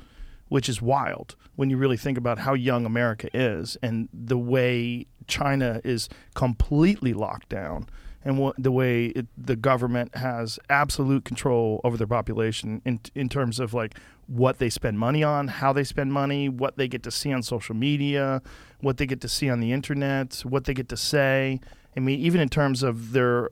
which 0.50 0.70
is 0.70 0.82
wild 0.82 1.36
when 1.56 1.70
you 1.70 1.78
really 1.78 1.98
think 1.98 2.18
about 2.18 2.40
how 2.40 2.54
young 2.54 2.86
America 2.86 3.30
is 3.34 3.78
and 3.82 4.08
the 4.14 4.38
way 4.38 5.06
China 5.28 5.82
is 5.84 6.08
completely 6.34 7.14
locked 7.14 7.50
down 7.50 7.88
and 8.24 8.38
what, 8.38 8.56
the 8.62 8.72
way 8.72 9.06
it, 9.08 9.28
the 9.38 9.56
government 9.56 10.16
has 10.16 10.60
absolute 10.70 11.24
control 11.24 11.80
over 11.84 11.96
their 11.96 12.08
population 12.08 12.82
in 12.84 13.00
in 13.16 13.30
terms 13.30 13.60
of 13.60 13.74
like 13.74 13.98
what 14.28 14.60
they 14.60 14.70
spend 14.70 15.00
money 15.00 15.24
on, 15.24 15.48
how 15.48 15.72
they 15.72 15.84
spend 15.84 16.12
money, 16.12 16.50
what 16.50 16.78
they 16.78 16.88
get 16.88 17.04
to 17.04 17.12
see 17.12 17.32
on 17.32 17.42
social 17.42 17.74
media, 17.76 18.42
what 18.82 18.98
they 18.98 19.06
get 19.06 19.22
to 19.22 19.30
see 19.30 19.50
on 19.50 19.62
the 19.62 19.72
internet, 19.72 20.42
what 20.42 20.66
they 20.66 20.74
get 20.74 20.90
to 20.90 20.98
say. 20.98 21.62
I 21.96 22.00
mean, 22.02 22.20
even 22.20 22.42
in 22.42 22.50
terms 22.50 22.84
of 22.84 23.14
their 23.14 23.50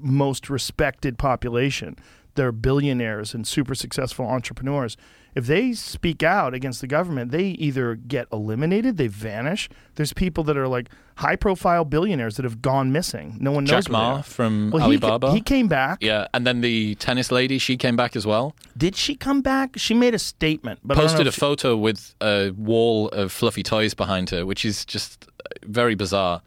most 0.00 0.50
respected 0.50 1.16
population, 1.16 1.96
they're 2.34 2.52
billionaires 2.52 3.32
and 3.34 3.46
super 3.46 3.74
successful 3.74 4.26
entrepreneurs. 4.26 4.96
If 5.34 5.46
they 5.46 5.72
speak 5.72 6.22
out 6.22 6.54
against 6.54 6.80
the 6.80 6.86
government, 6.86 7.30
they 7.30 7.44
either 7.50 7.94
get 7.94 8.26
eliminated, 8.32 8.96
they 8.96 9.06
vanish. 9.06 9.68
There's 9.94 10.12
people 10.12 10.42
that 10.44 10.56
are 10.56 10.66
like 10.68 10.88
high 11.16 11.36
profile 11.36 11.84
billionaires 11.84 12.36
that 12.36 12.44
have 12.44 12.60
gone 12.62 12.90
missing. 12.92 13.36
No 13.40 13.52
one 13.52 13.64
knows 13.64 13.84
Jack 13.84 13.92
Ma 13.92 14.22
from 14.22 14.70
Well, 14.72 14.82
Alibaba. 14.82 15.32
he 15.32 15.40
came 15.40 15.68
back. 15.68 15.98
yeah, 16.00 16.26
and 16.34 16.46
then 16.46 16.62
the 16.62 16.94
tennis 16.96 17.30
lady, 17.30 17.58
she 17.58 17.76
came 17.76 17.94
back 17.94 18.16
as 18.16 18.26
well. 18.26 18.56
Did 18.76 18.96
she 18.96 19.14
come 19.14 19.40
back? 19.42 19.74
She 19.76 19.94
made 19.94 20.14
a 20.14 20.18
statement, 20.18 20.80
but 20.82 20.96
I 20.96 21.00
don't 21.00 21.06
know 21.06 21.12
Posted 21.12 21.26
a 21.26 21.32
she- 21.32 21.40
photo 21.40 21.76
with 21.76 22.14
a 22.20 22.50
wall 22.50 23.08
of 23.10 23.30
fluffy 23.32 23.62
toys 23.62 23.94
behind 23.94 24.30
her, 24.30 24.44
which 24.46 24.64
is 24.64 24.84
just 24.84 25.26
very 25.64 25.94
bizarre. 25.94 26.42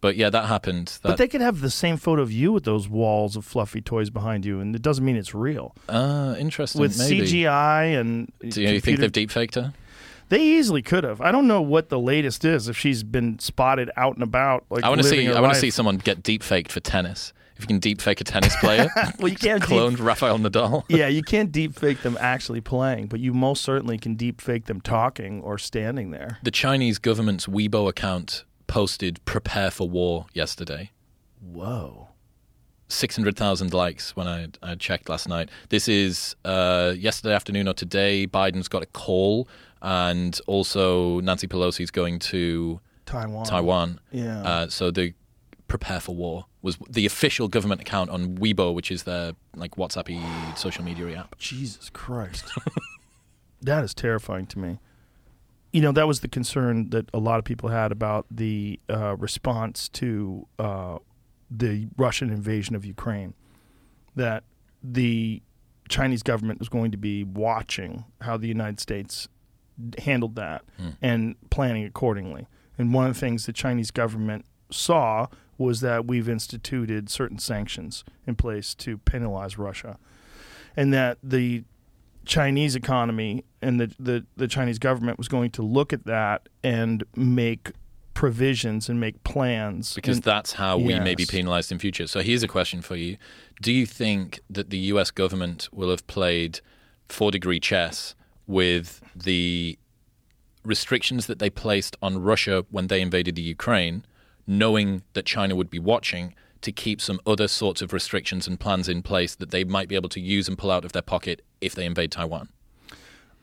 But 0.00 0.16
yeah, 0.16 0.30
that 0.30 0.46
happened. 0.46 0.98
That, 1.02 1.10
But 1.10 1.18
they 1.18 1.28
could 1.28 1.40
have 1.40 1.60
the 1.60 1.70
same 1.70 1.96
photo 1.96 2.22
of 2.22 2.30
you 2.30 2.52
with 2.52 2.64
those 2.64 2.88
walls 2.88 3.36
of 3.36 3.44
fluffy 3.44 3.80
toys 3.80 4.10
behind 4.10 4.44
you, 4.44 4.60
and 4.60 4.74
it 4.74 4.82
doesn't 4.82 5.04
mean 5.04 5.16
it's 5.16 5.34
real. 5.34 5.74
uh, 5.88 6.36
interesting. 6.38 6.80
With 6.80 6.98
maybe. 6.98 7.20
CGI 7.22 7.98
and 7.98 8.30
Do 8.48 8.62
you 8.62 8.80
think 8.80 9.00
they've 9.00 9.10
deep 9.12 9.30
faked 9.30 9.54
her? 9.54 9.72
They 10.28 10.40
easily 10.42 10.82
could 10.82 11.04
have. 11.04 11.20
I 11.20 11.30
don't 11.30 11.46
know 11.46 11.62
what 11.62 11.88
the 11.88 12.00
latest 12.00 12.44
is. 12.44 12.68
If 12.68 12.76
she's 12.76 13.04
been 13.04 13.38
spotted 13.38 13.90
out 13.96 14.14
and 14.14 14.24
about, 14.24 14.64
like 14.70 14.82
I 14.84 14.88
want 14.88 15.00
to 15.02 15.08
see. 15.08 15.28
I 15.28 15.40
want 15.40 15.54
to 15.54 15.60
see 15.60 15.70
someone 15.70 15.98
get 15.98 16.22
deep 16.22 16.42
faked 16.42 16.72
for 16.72 16.80
tennis. 16.80 17.32
If 17.56 17.62
you 17.62 17.68
can 17.68 17.78
deep 17.78 18.02
fake 18.02 18.20
a 18.20 18.24
tennis 18.24 18.54
player, 18.60 18.90
Well, 19.18 19.28
you 19.28 19.36
can't 19.36 19.62
cloned 19.62 19.96
deep, 19.96 20.00
Rafael 20.04 20.38
Nadal. 20.38 20.84
yeah, 20.88 21.08
you 21.08 21.22
can't 21.22 21.50
deep 21.50 21.74
fake 21.74 22.02
them 22.02 22.18
actually 22.20 22.60
playing, 22.60 23.06
but 23.06 23.18
you 23.18 23.32
most 23.32 23.62
certainly 23.62 23.96
can 23.96 24.14
deep 24.14 24.42
fake 24.42 24.66
them 24.66 24.80
talking 24.80 25.40
or 25.40 25.56
standing 25.56 26.10
there. 26.10 26.38
The 26.42 26.50
Chinese 26.50 26.98
government's 26.98 27.46
Weibo 27.46 27.88
account 27.88 28.44
posted 28.66 29.24
"Prepare 29.24 29.70
for 29.70 29.88
War" 29.88 30.26
yesterday. 30.32 30.90
Whoa. 31.40 32.08
600,000 32.88 33.74
likes 33.74 34.14
when 34.14 34.28
I, 34.28 34.48
I 34.62 34.76
checked 34.76 35.08
last 35.08 35.28
night. 35.28 35.50
This 35.70 35.88
is 35.88 36.36
uh, 36.44 36.94
yesterday 36.96 37.34
afternoon 37.34 37.66
or 37.66 37.74
today. 37.74 38.26
Biden's 38.26 38.68
got 38.68 38.82
a 38.82 38.86
call, 38.86 39.48
and 39.82 40.38
also 40.46 41.20
Nancy 41.20 41.48
Pelosi's 41.48 41.90
going 41.90 42.18
to 42.20 42.80
Taiwan. 43.04 43.44
Taiwan. 43.44 44.00
Yeah. 44.12 44.42
Uh, 44.42 44.68
so 44.68 44.90
the 44.90 45.14
prepare 45.68 45.98
for 46.00 46.14
war 46.14 46.46
was 46.62 46.78
the 46.88 47.06
official 47.06 47.48
government 47.48 47.80
account 47.80 48.10
on 48.10 48.36
Weibo, 48.36 48.72
which 48.72 48.90
is 48.90 49.02
their 49.02 49.32
like 49.54 49.72
WhatsAppy 49.72 50.20
social 50.56 50.84
media 50.84 51.18
app. 51.18 51.36
Jesus 51.38 51.90
Christ. 51.90 52.44
that 53.62 53.82
is 53.84 53.94
terrifying 53.94 54.46
to 54.46 54.58
me. 54.58 54.78
You 55.72 55.82
know, 55.82 55.92
that 55.92 56.06
was 56.06 56.20
the 56.20 56.28
concern 56.28 56.90
that 56.90 57.10
a 57.12 57.18
lot 57.18 57.38
of 57.38 57.44
people 57.44 57.68
had 57.68 57.92
about 57.92 58.26
the 58.30 58.80
uh, 58.88 59.16
response 59.16 59.88
to 59.90 60.46
uh, 60.58 60.98
the 61.50 61.88
Russian 61.96 62.30
invasion 62.30 62.74
of 62.74 62.84
Ukraine. 62.84 63.34
That 64.14 64.44
the 64.82 65.42
Chinese 65.88 66.22
government 66.22 66.58
was 66.58 66.68
going 66.68 66.90
to 66.92 66.96
be 66.96 67.24
watching 67.24 68.04
how 68.22 68.36
the 68.36 68.48
United 68.48 68.80
States 68.80 69.28
handled 69.98 70.36
that 70.36 70.64
and 71.02 71.36
planning 71.50 71.84
accordingly. 71.84 72.46
And 72.78 72.94
one 72.94 73.06
of 73.06 73.14
the 73.14 73.20
things 73.20 73.46
the 73.46 73.52
Chinese 73.52 73.90
government 73.90 74.46
saw 74.70 75.26
was 75.58 75.80
that 75.80 76.06
we've 76.06 76.28
instituted 76.28 77.08
certain 77.08 77.38
sanctions 77.38 78.04
in 78.26 78.34
place 78.36 78.74
to 78.74 78.98
penalize 78.98 79.58
Russia 79.58 79.98
and 80.76 80.92
that 80.92 81.18
the 81.22 81.64
Chinese 82.26 82.74
economy 82.74 83.44
and 83.62 83.80
the, 83.80 83.90
the, 83.98 84.26
the 84.36 84.48
Chinese 84.48 84.78
government 84.78 85.16
was 85.16 85.28
going 85.28 85.50
to 85.52 85.62
look 85.62 85.92
at 85.92 86.04
that 86.06 86.48
and 86.62 87.04
make 87.14 87.72
provisions 88.14 88.88
and 88.88 88.98
make 88.98 89.22
plans. 89.24 89.94
Because 89.94 90.16
And- 90.18 90.24
that's 90.24 90.52
how 90.54 90.76
we 90.76 90.98
may 90.98 91.14
be 91.14 91.24
penalized 91.24 91.70
in 91.70 91.78
future. 91.78 92.06
So 92.06 92.20
here's 92.20 92.42
a 92.42 92.48
question 92.48 92.82
for 92.82 92.96
you: 92.96 93.16
Do 93.62 93.72
you 93.72 93.86
think 93.86 94.40
that 94.50 94.70
the 94.70 94.78
U.S. 94.92 95.10
government 95.10 95.68
will 95.72 95.90
have 95.90 96.06
played 96.06 96.60
four 97.08 97.30
degree 97.30 97.60
chess 97.60 98.14
with 98.46 99.00
the 99.14 99.78
restrictions 100.64 101.26
that 101.26 101.38
they 101.38 101.50
placed 101.50 101.96
on 102.02 102.18
Russia 102.18 102.64
when 102.70 102.88
they 102.88 103.00
invaded 103.00 103.36
the 103.36 103.42
Ukraine, 103.42 104.04
knowing 104.46 105.02
that 105.12 105.24
China 105.24 105.54
would 105.54 105.70
be 105.70 105.78
watching? 105.78 106.34
To 106.66 106.72
keep 106.72 107.00
some 107.00 107.20
other 107.24 107.46
sorts 107.46 107.80
of 107.80 107.92
restrictions 107.92 108.48
and 108.48 108.58
plans 108.58 108.88
in 108.88 109.00
place 109.00 109.36
that 109.36 109.52
they 109.52 109.62
might 109.62 109.88
be 109.88 109.94
able 109.94 110.08
to 110.08 110.20
use 110.20 110.48
and 110.48 110.58
pull 110.58 110.72
out 110.72 110.84
of 110.84 110.90
their 110.90 111.00
pocket 111.00 111.42
if 111.60 111.76
they 111.76 111.86
invade 111.86 112.10
Taiwan. 112.10 112.48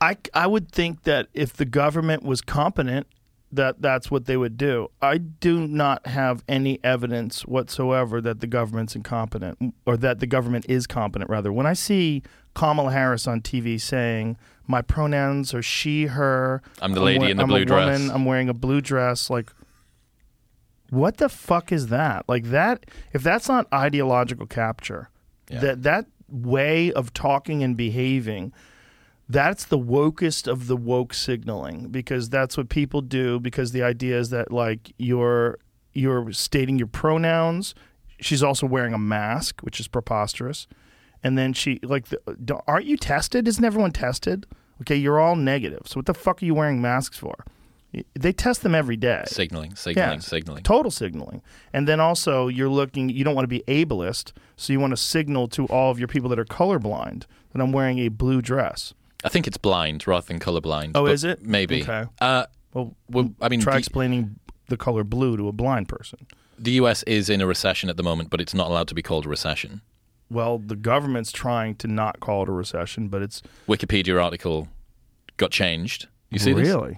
I, 0.01 0.17
I 0.34 0.45
would 0.45 0.69
think 0.69 1.03
that 1.03 1.30
if 1.34 1.53
the 1.53 1.63
government 1.63 2.24
was 2.24 2.41
competent, 2.41 3.07
that 3.49 3.82
that's 3.82 4.11
what 4.11 4.26
they 4.26 4.36
would 4.36 4.57
do. 4.57 4.89
I 5.01 5.19
do 5.19 5.65
not 5.65 6.05
have 6.05 6.43
any 6.49 6.82
evidence 6.84 7.45
whatsoever 7.45 8.19
that 8.19 8.41
the 8.41 8.47
government's 8.47 8.93
incompetent 8.93 9.74
or 9.86 9.95
that 9.95 10.19
the 10.19 10.28
government 10.28 10.65
is 10.67 10.86
competent. 10.86 11.30
Rather, 11.30 11.53
when 11.53 11.65
I 11.65 11.74
see 11.74 12.24
Kamala 12.55 12.91
Harris 12.91 13.26
on 13.26 13.39
TV 13.39 13.80
saying 13.80 14.36
my 14.67 14.82
pronouns 14.82 15.53
are 15.53 15.61
she, 15.61 16.07
her, 16.07 16.61
I'm 16.82 16.91
the 16.91 16.99
lady 16.99 17.32
in 17.32 17.38
the 17.38 17.43
I'm 17.43 17.49
blue 17.49 17.61
a 17.61 17.65
dress." 17.65 17.99
woman, 17.99 18.13
I'm 18.13 18.26
wearing 18.26 18.49
a 18.49 18.53
blue 18.53 18.82
dress, 18.82 19.30
like. 19.30 19.49
What 20.93 21.17
the 21.17 21.29
fuck 21.29 21.71
is 21.71 21.87
that? 21.87 22.25
Like 22.27 22.45
that 22.45 22.85
if 23.13 23.23
that's 23.23 23.47
not 23.47 23.67
ideological 23.73 24.45
capture, 24.47 25.09
Yeah. 25.49 25.59
that 25.61 25.83
that 25.83 26.05
way 26.29 26.91
of 26.93 27.13
talking 27.13 27.63
and 27.63 27.75
behaving 27.77 28.51
that's 29.29 29.65
the 29.65 29.77
wokest 29.77 30.47
of 30.51 30.67
the 30.67 30.75
woke 30.75 31.13
signaling 31.13 31.87
because 31.89 32.29
that's 32.29 32.57
what 32.57 32.67
people 32.69 33.01
do 33.01 33.39
because 33.39 33.71
the 33.71 33.81
idea 33.81 34.19
is 34.19 34.29
that 34.31 34.51
like 34.51 34.93
you're 34.97 35.57
you're 35.93 36.31
stating 36.33 36.77
your 36.77 36.87
pronouns. 36.87 37.73
She's 38.19 38.43
also 38.43 38.65
wearing 38.67 38.93
a 38.93 38.97
mask 38.97 39.61
which 39.61 39.79
is 39.79 39.87
preposterous. 39.87 40.67
And 41.23 41.37
then 41.37 41.53
she 41.53 41.79
like 41.83 42.07
the, 42.09 42.19
aren't 42.67 42.85
you 42.85 42.97
tested? 42.97 43.47
Isn't 43.47 43.63
everyone 43.63 43.91
tested? 43.91 44.45
Okay 44.81 44.97
you're 44.97 45.19
all 45.19 45.35
negative. 45.37 45.83
So 45.85 45.95
what 45.99 46.05
the 46.05 46.13
fuck 46.13 46.41
are 46.41 46.45
you 46.45 46.53
wearing 46.55 46.81
masks 46.81 47.17
for 47.17 47.35
they 48.15 48.31
test 48.31 48.63
them 48.63 48.73
every 48.73 48.97
day 48.97 49.23
Signaling, 49.27 49.75
signaling, 49.75 50.21
signaling. 50.21 50.63
Total 50.63 50.91
signaling. 50.91 51.41
And 51.73 51.87
then 51.87 51.99
also 51.99 52.47
you're 52.47 52.69
looking 52.69 53.09
you 53.09 53.23
don't 53.23 53.35
want 53.35 53.43
to 53.43 53.47
be 53.47 53.63
ableist, 53.67 54.31
so 54.57 54.73
you 54.73 54.79
want 54.79 54.91
to 54.91 54.97
signal 54.97 55.47
to 55.49 55.65
all 55.67 55.91
of 55.91 55.99
your 55.99 56.07
people 56.07 56.29
that 56.29 56.39
are 56.39 56.45
colorblind 56.45 57.25
that 57.51 57.61
I'm 57.61 57.71
wearing 57.71 57.99
a 57.99 58.07
blue 58.09 58.41
dress. 58.41 58.93
I 59.23 59.29
think 59.29 59.47
it's 59.47 59.57
blind 59.57 60.07
rather 60.07 60.25
than 60.25 60.39
colorblind. 60.39 60.91
Oh, 60.95 61.05
is 61.05 61.23
it? 61.23 61.43
Maybe. 61.45 61.83
Okay. 61.83 62.05
Uh, 62.19 62.45
Well, 62.73 62.95
well, 63.09 63.31
I 63.39 63.49
mean, 63.49 63.61
try 63.61 63.73
the, 63.73 63.79
explaining 63.79 64.39
the 64.67 64.77
color 64.77 65.03
blue 65.03 65.37
to 65.37 65.47
a 65.47 65.51
blind 65.51 65.87
person. 65.87 66.25
the 66.57 66.71
U.S. 66.71 67.03
is 67.03 67.29
in 67.29 67.39
a 67.41 67.45
recession 67.47 67.89
at 67.89 67.97
the 67.97 68.03
moment, 68.03 68.29
but 68.29 68.41
it's 68.41 68.53
not 68.53 68.67
allowed 68.67 68.87
to 68.87 68.95
be 68.95 69.01
called 69.01 69.25
a 69.25 69.29
recession. 69.29 69.81
Well, 70.29 70.57
the 70.57 70.75
government's 70.75 71.31
trying 71.31 71.75
to 71.75 71.87
not 71.87 72.19
call 72.19 72.43
it 72.43 72.49
a 72.49 72.51
recession, 72.51 73.07
but 73.07 73.21
it's 73.21 73.41
Wikipedia 73.67 74.21
article 74.21 74.67
got 75.37 75.51
changed. 75.51 76.07
You 76.31 76.39
see 76.39 76.53
this? 76.53 76.67
really 76.67 76.97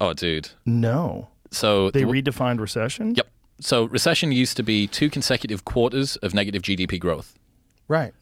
Oh, 0.00 0.12
dude. 0.14 0.50
no. 0.64 1.28
So 1.52 1.90
They 1.90 2.04
the- 2.04 2.10
redefined 2.10 2.60
recession. 2.60 3.14
Yep. 3.16 3.26
So 3.60 3.84
recession 3.84 4.32
used 4.32 4.56
to 4.56 4.62
be 4.62 4.86
two 4.86 5.10
consecutive 5.10 5.64
quarters 5.64 6.16
of 6.16 6.32
negative 6.32 6.62
GDP 6.62 6.98
growth. 6.98 7.34
Right. 7.88 8.12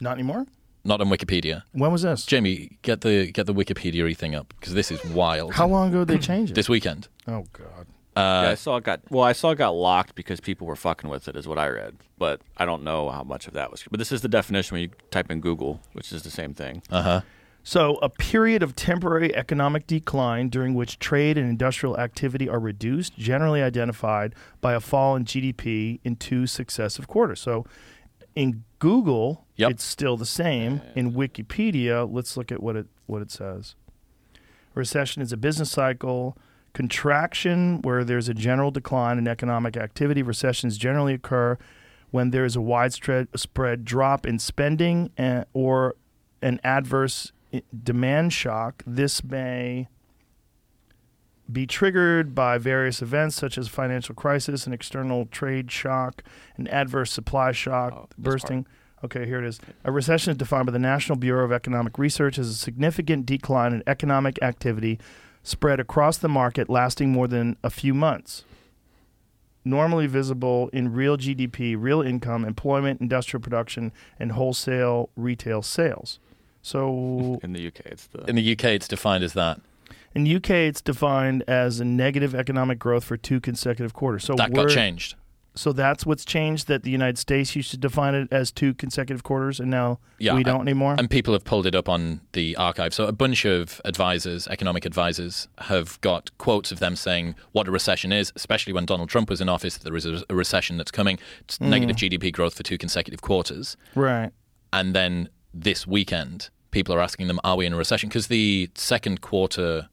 Not 0.00 0.14
anymore. 0.14 0.46
Not 0.84 1.00
on 1.00 1.08
Wikipedia. 1.08 1.62
When 1.72 1.92
was 1.92 2.02
this? 2.02 2.26
Jamie, 2.26 2.78
get 2.82 3.02
the 3.02 3.30
get 3.30 3.46
the 3.46 3.54
Wikipedia 3.54 4.14
thing 4.16 4.34
up 4.34 4.52
because 4.58 4.74
this 4.74 4.90
is 4.90 5.02
wild. 5.06 5.54
How 5.54 5.66
long 5.66 5.88
ago 5.88 6.04
did 6.04 6.08
they 6.08 6.18
change 6.32 6.50
it? 6.50 6.54
This 6.54 6.68
weekend. 6.68 7.08
oh 7.28 7.44
God. 7.52 7.86
yeah, 8.16 8.50
I 8.50 8.54
saw 8.54 8.76
it 8.78 8.84
got 8.84 9.00
well. 9.10 9.24
I 9.24 9.32
saw 9.32 9.50
it 9.50 9.56
got 9.56 9.70
locked 9.70 10.14
because 10.14 10.40
people 10.40 10.66
were 10.66 10.76
fucking 10.76 11.08
with 11.08 11.26
it, 11.28 11.36
is 11.36 11.46
what 11.48 11.58
I 11.58 11.68
read. 11.68 11.94
But 12.18 12.40
I 12.56 12.64
don't 12.66 12.82
know 12.84 13.08
how 13.10 13.22
much 13.22 13.46
of 13.46 13.54
that 13.54 13.70
was. 13.70 13.82
But 13.90 13.98
this 13.98 14.12
is 14.12 14.20
the 14.22 14.28
definition 14.28 14.74
when 14.74 14.82
you 14.82 14.90
type 15.10 15.30
in 15.30 15.40
Google, 15.40 15.80
which 15.92 16.12
is 16.12 16.22
the 16.22 16.30
same 16.30 16.52
thing. 16.54 16.82
Uh 16.90 17.02
huh. 17.02 17.20
So, 17.66 17.96
a 18.02 18.10
period 18.10 18.62
of 18.62 18.76
temporary 18.76 19.34
economic 19.34 19.86
decline 19.86 20.50
during 20.50 20.74
which 20.74 20.98
trade 20.98 21.38
and 21.38 21.48
industrial 21.48 21.98
activity 21.98 22.46
are 22.46 22.60
reduced, 22.60 23.16
generally 23.16 23.62
identified 23.62 24.34
by 24.60 24.74
a 24.74 24.80
fall 24.80 25.16
in 25.16 25.24
GDP 25.24 25.98
in 26.04 26.16
two 26.16 26.46
successive 26.46 27.08
quarters. 27.08 27.40
So, 27.40 27.64
in 28.36 28.64
Google, 28.80 29.46
Yep. 29.56 29.70
it's 29.70 29.84
still 29.84 30.18
the 30.18 30.26
same. 30.26 30.82
In 30.94 31.12
Wikipedia, 31.12 32.06
let's 32.10 32.36
look 32.36 32.52
at 32.52 32.62
what 32.62 32.76
it 32.76 32.86
what 33.06 33.22
it 33.22 33.30
says. 33.30 33.76
Recession 34.74 35.22
is 35.22 35.32
a 35.32 35.36
business 35.38 35.70
cycle 35.70 36.36
contraction 36.74 37.80
where 37.80 38.04
there's 38.04 38.28
a 38.28 38.34
general 38.34 38.70
decline 38.72 39.16
in 39.16 39.26
economic 39.26 39.76
activity. 39.76 40.22
Recessions 40.22 40.76
generally 40.76 41.14
occur 41.14 41.56
when 42.10 42.30
there 42.30 42.44
is 42.44 42.56
a 42.56 42.60
widespread 42.60 43.28
spread 43.36 43.84
drop 43.86 44.26
in 44.26 44.38
spending 44.38 45.10
and, 45.16 45.46
or 45.54 45.94
an 46.42 46.60
adverse 46.62 47.32
demand 47.82 48.32
shock. 48.32 48.82
This 48.86 49.22
may 49.24 49.88
be 51.50 51.66
triggered 51.66 52.34
by 52.34 52.56
various 52.58 53.02
events 53.02 53.36
such 53.36 53.58
as 53.58 53.68
financial 53.68 54.14
crisis, 54.14 54.66
an 54.66 54.72
external 54.72 55.26
trade 55.26 55.70
shock, 55.70 56.22
an 56.56 56.66
adverse 56.68 57.10
supply 57.12 57.52
shock, 57.52 57.92
Oh, 57.92 57.96
part. 57.96 58.16
bursting. 58.16 58.66
Okay, 59.04 59.26
here 59.26 59.38
it 59.38 59.44
is. 59.44 59.60
A 59.84 59.92
recession 59.92 60.30
is 60.30 60.38
defined 60.38 60.64
by 60.66 60.72
the 60.72 60.78
National 60.78 61.16
Bureau 61.18 61.44
of 61.44 61.52
Economic 61.52 61.98
Research 61.98 62.38
as 62.38 62.48
a 62.48 62.54
significant 62.54 63.26
decline 63.26 63.74
in 63.74 63.82
economic 63.86 64.38
activity 64.42 64.98
spread 65.42 65.78
across 65.78 66.16
the 66.16 66.28
market 66.28 66.70
lasting 66.70 67.12
more 67.12 67.28
than 67.28 67.58
a 67.62 67.68
few 67.68 67.92
months. 67.92 68.44
Normally 69.66 70.06
visible 70.06 70.70
in 70.72 70.92
real 70.94 71.18
GDP, 71.18 71.76
real 71.78 72.00
income, 72.00 72.46
employment, 72.46 73.02
industrial 73.02 73.42
production, 73.42 73.92
and 74.18 74.32
wholesale 74.32 75.10
retail 75.16 75.60
sales. 75.60 76.18
So 76.64 77.38
In 77.42 77.52
the 77.52 77.66
UK, 77.68 77.80
it's 77.84 78.06
the 78.08 78.24
In 78.24 78.36
the 78.36 78.52
UK, 78.52 78.64
it's 78.64 78.88
defined 78.88 79.22
as 79.22 79.34
that. 79.34 79.60
in 80.14 80.26
UK, 80.36 80.50
it's 80.50 80.80
defined 80.80 81.44
as 81.46 81.78
a 81.78 81.84
negative 81.84 82.34
economic 82.34 82.78
growth 82.78 83.04
for 83.04 83.16
two 83.18 83.38
consecutive 83.38 83.92
quarters. 83.92 84.24
So 84.24 84.34
That 84.34 84.52
got 84.52 84.64
we're- 84.66 84.74
changed. 84.74 85.14
So 85.56 85.72
that's 85.72 86.04
what's 86.04 86.24
changed. 86.24 86.66
That 86.66 86.82
the 86.82 86.90
United 86.90 87.16
States 87.16 87.54
used 87.54 87.70
to 87.70 87.76
define 87.76 88.12
it 88.16 88.26
as 88.32 88.50
two 88.50 88.74
consecutive 88.74 89.22
quarters, 89.22 89.60
and 89.60 89.70
now 89.70 90.00
Yeah, 90.18 90.34
we 90.34 90.42
don't 90.42 90.62
anymore. 90.62 90.96
And 90.98 91.08
people 91.08 91.32
have 91.32 91.44
pulled 91.44 91.64
it 91.64 91.76
up 91.76 91.88
on 91.88 92.22
the 92.32 92.56
archive. 92.56 92.92
So 92.92 93.06
a 93.06 93.12
bunch 93.12 93.44
of 93.44 93.80
advisors, 93.84 94.48
economic 94.48 94.84
advisors, 94.84 95.46
have 95.58 96.00
got 96.00 96.36
quotes 96.38 96.72
of 96.72 96.80
them 96.80 96.96
saying 96.96 97.36
what 97.52 97.68
a 97.68 97.70
recession 97.70 98.10
is, 98.12 98.32
especially 98.34 98.72
when 98.72 98.84
Donald 98.84 99.10
Trump 99.10 99.30
was 99.30 99.40
in 99.40 99.48
office. 99.48 99.76
That 99.78 99.84
there 99.84 99.94
is 99.96 100.06
a, 100.06 100.24
a 100.28 100.34
recession 100.34 100.76
that's 100.76 100.90
coming. 100.90 101.18
It's 101.42 101.58
Mm. 101.58 101.68
negative 101.68 101.96
GDP 101.98 102.32
growth 102.32 102.54
for 102.54 102.64
two 102.64 102.78
consecutive 102.78 103.20
quarters. 103.22 103.76
right. 103.94 104.32
And 104.72 104.92
then 104.92 105.28
this 105.56 105.86
weekend, 105.86 106.50
people 106.74 106.94
are 106.94 107.00
asking 107.00 107.28
them, 107.28 107.40
are 107.44 107.56
we 107.56 107.64
in 107.64 107.72
a 107.72 107.76
recession? 107.76 108.08
Because 108.08 108.26
the 108.26 108.68
second 108.74 109.20
quarter 109.20 109.88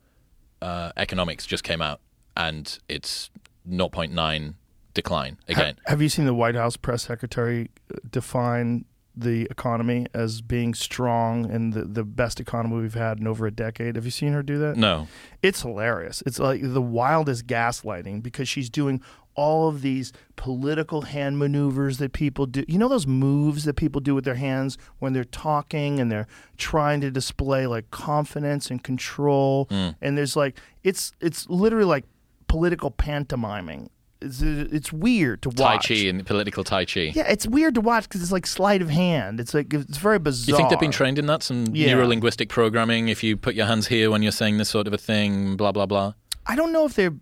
uh, 0.62 0.92
economics 0.98 1.46
just 1.46 1.64
came 1.64 1.82
out 1.82 2.02
and 2.36 2.80
it's 2.90 3.30
0.9 3.70 4.56
decline 4.94 5.38
again. 5.48 5.76
Ha- 5.86 5.92
have 5.92 6.02
you 6.02 6.10
seen 6.10 6.26
the 6.26 6.34
White 6.34 6.56
House 6.56 6.76
press 6.76 7.04
secretary 7.04 7.70
uh, 7.94 7.98
define 8.10 8.86
the 9.16 9.48
economy 9.52 10.08
as 10.14 10.42
being 10.42 10.74
strong 10.74 11.50
and 11.52 11.74
the, 11.74 11.84
the 11.84 12.04
best 12.04 12.40
economy 12.40 12.82
we've 12.82 12.96
had 12.96 13.20
in 13.20 13.28
over 13.28 13.46
a 13.46 13.52
decade? 13.52 13.96
Have 13.96 14.06
you 14.06 14.12
seen 14.12 14.34
her 14.34 14.42
do 14.42 14.58
that? 14.58 14.76
no. 14.76 15.08
It's 15.44 15.62
hilarious. 15.62 16.22
It's 16.26 16.40
like 16.40 16.62
the 16.62 16.82
wildest 16.82 17.46
gaslighting 17.48 18.24
because 18.24 18.48
she's 18.48 18.70
doing 18.70 19.02
all 19.36 19.68
of 19.70 19.82
these 19.82 20.12
political 20.36 21.04
hand 21.04 21.38
maneuvers 21.40 21.98
that 22.00 22.14
people 22.14 22.46
do. 22.46 22.64
You 22.68 22.78
know 22.78 22.88
those 22.90 23.08
moves 23.08 23.64
that 23.66 23.76
people 23.76 24.02
do 24.02 24.14
with 24.16 24.26
their 24.26 24.36
hands 24.36 24.78
when 25.00 25.14
they're 25.14 25.24
talking 25.24 26.00
and 26.00 26.12
they're 26.12 26.28
trying 26.58 27.02
to 27.02 27.12
display 27.12 27.68
like 27.68 27.90
confidence 27.92 28.70
and 28.70 28.84
control. 28.84 29.68
Hmm. 29.70 29.90
And 30.02 30.18
there's 30.18 30.36
like 30.36 30.60
it's 30.84 31.12
it's 31.22 31.50
literally 31.50 31.86
like 31.86 32.06
political 32.48 32.92
pantomiming. 32.92 33.90
It's, 34.24 34.40
it's 34.44 34.94
weird 34.94 35.42
to 35.42 35.50
watch. 35.50 35.88
Tai. 35.88 35.96
Chi 35.96 36.02
and 36.02 36.24
political 36.26 36.64
Tai 36.64 36.86
Chi. 36.86 37.12
Yeah, 37.16 37.24
it's 37.28 37.48
weird 37.48 37.74
to 37.76 37.82
watch 37.82 38.04
because 38.04 38.22
it's 38.22 38.32
like 38.32 38.46
sleight 38.46 38.82
of 38.84 38.90
hand. 38.90 39.40
It's 39.40 39.54
like 39.56 39.74
it's 39.74 39.98
very 39.98 40.20
bizarre. 40.20 40.52
You 40.52 40.58
think 40.58 40.70
they've 40.70 40.80
been 40.80 40.92
trained 40.92 41.18
in 41.18 41.26
that? 41.26 41.42
Some 41.42 41.66
Yeah. 41.74 41.94
neuro 41.94 42.08
linguistic 42.08 42.48
programming? 42.50 43.08
If 43.08 43.24
you 43.24 43.36
put 43.36 43.56
your 43.56 43.66
hands 43.66 43.88
here 43.88 44.12
when 44.12 44.22
you're 44.22 44.32
saying 44.32 44.58
this 44.58 44.70
sort 44.70 44.86
of 44.86 44.94
a 44.94 44.98
thing, 45.00 45.56
blah, 45.58 45.72
blah, 45.72 45.88
blah. 45.88 46.14
I 46.46 46.56
don't 46.56 46.72
know 46.72 46.86
if 46.86 46.94
they're. 46.94 47.14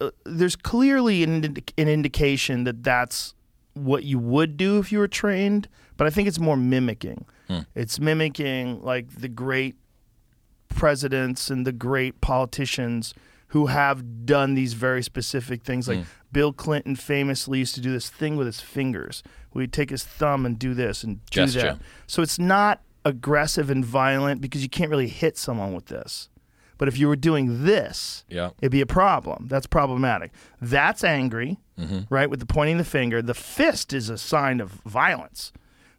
Uh, 0.00 0.10
there's 0.24 0.56
clearly 0.56 1.22
an, 1.22 1.56
an 1.78 1.88
indication 1.88 2.64
that 2.64 2.82
that's 2.82 3.34
what 3.74 4.04
you 4.04 4.18
would 4.18 4.56
do 4.56 4.78
if 4.78 4.90
you 4.90 4.98
were 4.98 5.08
trained, 5.08 5.68
but 5.96 6.06
I 6.06 6.10
think 6.10 6.28
it's 6.28 6.40
more 6.40 6.56
mimicking. 6.56 7.26
It's 7.74 7.98
mimicking 7.98 8.80
like 8.82 9.10
the 9.10 9.28
great 9.28 9.74
presidents 10.68 11.50
and 11.50 11.66
the 11.66 11.72
great 11.72 12.20
politicians 12.20 13.12
who 13.48 13.66
have 13.66 14.24
done 14.24 14.54
these 14.54 14.74
very 14.74 15.02
specific 15.02 15.64
things. 15.64 15.88
Like 15.88 16.04
Bill 16.30 16.52
Clinton 16.52 16.94
famously 16.94 17.58
used 17.58 17.74
to 17.74 17.80
do 17.80 17.90
this 17.90 18.08
thing 18.08 18.36
with 18.36 18.46
his 18.46 18.60
fingers. 18.60 19.24
he'd 19.52 19.72
take 19.72 19.90
his 19.90 20.04
thumb 20.04 20.46
and 20.46 20.58
do 20.58 20.74
this 20.74 21.02
and 21.02 21.24
do 21.26 21.46
Gesture. 21.46 21.60
that. 21.60 21.78
So 22.06 22.22
it's 22.22 22.38
not 22.38 22.82
aggressive 23.04 23.70
and 23.70 23.84
violent 23.84 24.40
because 24.40 24.62
you 24.62 24.68
can't 24.68 24.90
really 24.90 25.08
hit 25.08 25.36
someone 25.36 25.74
with 25.74 25.86
this. 25.86 26.28
But 26.80 26.88
if 26.88 26.96
you 26.98 27.08
were 27.08 27.16
doing 27.16 27.64
this, 27.66 28.24
Yeah. 28.30 28.50
it'd 28.62 28.72
be 28.72 28.80
a 28.80 28.86
problem. 28.86 29.48
That's 29.50 29.66
problematic. 29.66 30.32
That's 30.62 31.04
angry, 31.04 31.58
right? 32.08 32.30
With 32.30 32.40
the 32.40 32.46
pointing 32.46 32.78
the 32.78 32.84
finger. 32.84 33.20
The 33.20 33.34
fist 33.34 33.92
is 33.92 34.08
a 34.08 34.16
sign 34.16 34.60
of 34.60 34.70
violence. 34.86 35.52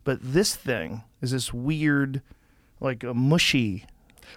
But 0.03 0.17
this 0.21 0.55
thing 0.55 1.03
is 1.21 1.29
this 1.31 1.53
weird, 1.53 2.23
like 2.79 3.03
a 3.03 3.13
mushy. 3.13 3.85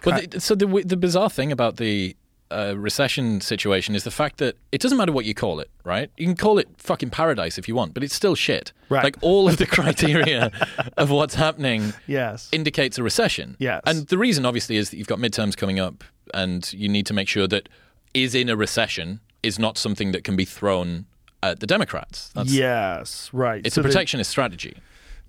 Well, 0.05 0.21
the, 0.21 0.39
so 0.39 0.53
the 0.53 0.67
the 0.85 0.97
bizarre 0.97 1.31
thing 1.31 1.51
about 1.51 1.77
the 1.77 2.15
uh, 2.51 2.75
recession 2.77 3.41
situation 3.41 3.95
is 3.95 4.03
the 4.03 4.11
fact 4.11 4.37
that 4.37 4.55
it 4.71 4.79
doesn't 4.79 4.99
matter 4.99 5.11
what 5.11 5.25
you 5.25 5.33
call 5.33 5.59
it, 5.59 5.69
right? 5.83 6.11
You 6.15 6.27
can 6.27 6.35
call 6.35 6.59
it 6.59 6.67
fucking 6.77 7.09
paradise 7.09 7.57
if 7.57 7.67
you 7.67 7.73
want, 7.73 7.95
but 7.95 8.03
it's 8.03 8.13
still 8.13 8.35
shit. 8.35 8.71
Right. 8.89 9.03
Like 9.03 9.17
all 9.21 9.47
of 9.49 9.57
the 9.57 9.65
criteria 9.77 10.51
of 10.95 11.09
what's 11.09 11.33
happening 11.33 11.93
Yes. 12.05 12.49
indicates 12.51 12.99
a 12.99 13.03
recession. 13.03 13.55
Yes. 13.57 13.81
And 13.87 14.05
the 14.07 14.19
reason, 14.19 14.45
obviously, 14.45 14.77
is 14.77 14.91
that 14.91 14.97
you've 14.97 15.07
got 15.07 15.17
midterms 15.17 15.57
coming 15.57 15.79
up, 15.79 16.03
and 16.33 16.71
you 16.73 16.87
need 16.89 17.05
to 17.07 17.13
make 17.13 17.27
sure 17.27 17.47
that 17.47 17.69
is 18.13 18.33
in 18.35 18.49
a 18.49 18.55
recession 18.55 19.19
is 19.43 19.59
not 19.59 19.77
something 19.77 20.11
that 20.11 20.23
can 20.23 20.35
be 20.35 20.45
thrown 20.45 21.05
at 21.43 21.59
the 21.59 21.67
Democrats. 21.67 22.31
That's, 22.33 22.51
yes. 22.51 23.29
Right. 23.33 23.61
It's 23.65 23.75
So 23.75 23.81
a 23.81 23.83
protectionist 23.83 24.29
strategy. 24.31 24.77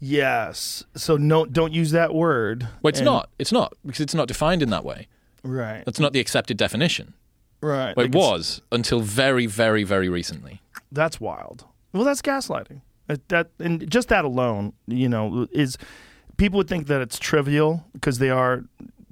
yes. 0.01 0.85
So 0.95 1.17
no, 1.17 1.45
don't 1.47 1.73
use 1.73 1.91
that 1.91 2.15
word. 2.15 2.69
Well, 2.83 2.89
it's 2.91 3.01
And- 3.01 3.07
not. 3.07 3.29
It's 3.39 3.53
not 3.53 3.75
because 3.85 4.01
it's 4.01 4.15
not 4.15 4.29
defined 4.29 4.63
in 4.63 4.71
that 4.71 4.85
way. 4.85 5.09
Right. 5.43 5.85
That's 5.85 6.01
not 6.01 6.13
the 6.13 6.21
accepted 6.21 6.57
definition. 6.57 7.15
Right. 7.61 7.97
Well, 7.97 8.07
it 8.07 8.15
was 8.15 8.61
until 8.73 9.01
very, 9.01 9.47
very, 9.47 9.83
very 9.85 10.09
recently. 10.09 10.61
That's 10.93 11.21
wild. 11.21 11.65
Well, 11.93 12.05
that's 12.05 12.23
gaslighting. 12.23 12.81
That, 13.07 13.29
that 13.29 13.51
and 13.59 13.89
just 13.91 14.09
that 14.09 14.25
alone, 14.25 14.73
you 14.87 15.09
know, 15.09 15.47
is 15.53 15.79
people 16.37 16.59
would 16.59 16.69
think 16.69 16.87
that 16.89 17.01
it's 17.01 17.19
trivial 17.19 17.85
because 17.93 18.19
they 18.19 18.31
are 18.31 18.65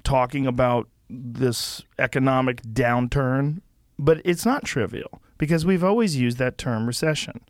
talking 0.03 0.45
about 0.45 0.87
this 1.09 1.83
economic 1.99 2.61
downturn, 2.63 3.61
but 3.97 4.21
it's 4.25 4.45
not 4.45 4.63
trivial 4.63 5.21
because 5.37 5.65
we've 5.65 5.83
always 5.83 6.15
used 6.15 6.37
that 6.37 6.57
term 6.57 6.87
recession. 6.87 7.41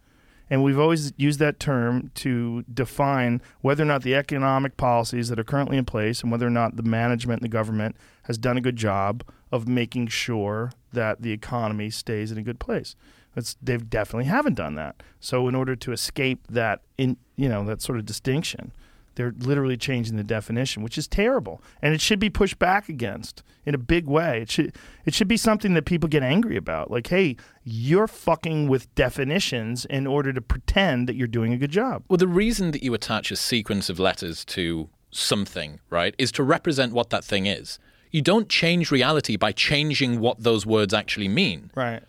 And 0.47 0.63
we've 0.63 0.79
always 0.79 1.11
used 1.17 1.39
that 1.39 1.59
term 1.59 2.11
to 2.15 2.63
define 2.71 3.41
whether 3.61 3.81
or 3.81 3.87
not 3.87 4.03
the 4.03 4.13
economic 4.13 4.77
policies 4.77 5.29
that 5.29 5.39
are 5.39 5.43
currently 5.43 5.75
in 5.75 5.85
place 5.85 6.21
and 6.21 6.31
whether 6.31 6.45
or 6.45 6.51
not 6.51 6.75
the 6.75 6.83
management 6.83 7.41
and 7.41 7.45
the 7.45 7.53
government 7.53 7.95
has 8.23 8.37
done 8.37 8.55
a 8.55 8.61
good 8.61 8.75
job 8.75 9.23
of 9.51 9.67
making 9.67 10.07
sure 10.07 10.71
that 10.93 11.23
the 11.23 11.31
economy 11.31 11.89
stays 11.89 12.31
in 12.31 12.37
a 12.37 12.43
good 12.43 12.59
place. 12.59 12.95
It's, 13.35 13.57
they 13.61 13.77
definitely 13.77 14.25
haven't 14.25 14.53
done 14.53 14.75
that. 14.75 15.01
So 15.19 15.47
in 15.47 15.55
order 15.55 15.75
to 15.75 15.91
escape 15.91 16.45
that 16.49 16.81
in 16.97 17.17
you 17.35 17.49
know 17.49 17.65
that 17.65 17.81
sort 17.81 17.97
of 17.97 18.05
distinction, 18.05 18.71
they're 19.15 19.33
literally 19.39 19.77
changing 19.77 20.17
the 20.17 20.23
definition, 20.23 20.83
which 20.83 20.97
is 20.97 21.07
terrible, 21.07 21.61
and 21.81 21.93
it 21.93 22.01
should 22.01 22.19
be 22.19 22.29
pushed 22.29 22.59
back 22.59 22.89
against 22.89 23.43
in 23.65 23.73
a 23.73 23.77
big 23.77 24.07
way. 24.07 24.41
It 24.41 24.51
should 24.51 24.75
it 25.05 25.13
should 25.13 25.27
be 25.27 25.37
something 25.37 25.73
that 25.73 25.85
people 25.85 26.07
get 26.07 26.23
angry 26.23 26.57
about. 26.57 26.91
Like, 26.91 27.07
hey, 27.07 27.37
you're 27.63 28.07
fucking 28.07 28.67
with 28.67 28.93
definitions 28.95 29.85
in 29.85 30.05
order 30.05 30.33
to 30.33 30.41
pretend 30.41 31.07
that 31.09 31.15
you're 31.15 31.27
doing 31.27 31.53
a 31.53 31.57
good 31.57 31.71
job. 31.71 32.03
Well, 32.09 32.17
the 32.17 32.27
reason 32.27 32.71
that 32.71 32.83
you 32.83 32.93
attach 32.93 33.31
a 33.31 33.35
sequence 33.35 33.89
of 33.89 33.99
letters 33.99 34.45
to 34.45 34.89
something, 35.11 35.79
right, 35.89 36.13
is 36.17 36.31
to 36.33 36.43
represent 36.43 36.93
what 36.93 37.09
that 37.09 37.23
thing 37.23 37.45
is. 37.45 37.79
You 38.11 38.21
don't 38.21 38.47
change 38.47 38.91
reality 38.91 39.35
by 39.35 39.51
changing 39.51 40.19
what 40.19 40.41
those 40.41 40.65
words 40.65 40.93
actually 40.93 41.27
mean. 41.27 41.71
Right. 41.75 42.03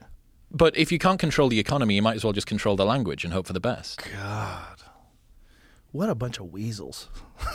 But 0.50 0.76
if 0.76 0.92
you 0.92 0.98
can't 0.98 1.18
control 1.18 1.48
the 1.48 1.58
economy, 1.58 1.96
you 1.96 2.02
might 2.02 2.16
as 2.16 2.24
well 2.24 2.32
just 2.32 2.46
control 2.46 2.76
the 2.76 2.84
language 2.84 3.24
and 3.24 3.32
hope 3.32 3.46
for 3.46 3.52
the 3.52 3.60
best. 3.60 4.00
What 5.96 6.10
a 6.10 6.14
bunch 6.14 6.38
of 6.38 6.52
weasels. 6.52 7.08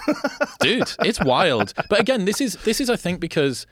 dude 0.61 0.91
it's 1.01 1.23
wild. 1.23 1.75
But 1.89 1.99
again 1.99 2.25
this 2.25 2.41
is 2.41 2.55
this 2.63 2.81
is 2.81 2.89
i 2.89 2.95
think 2.95 3.19
because 3.19 3.67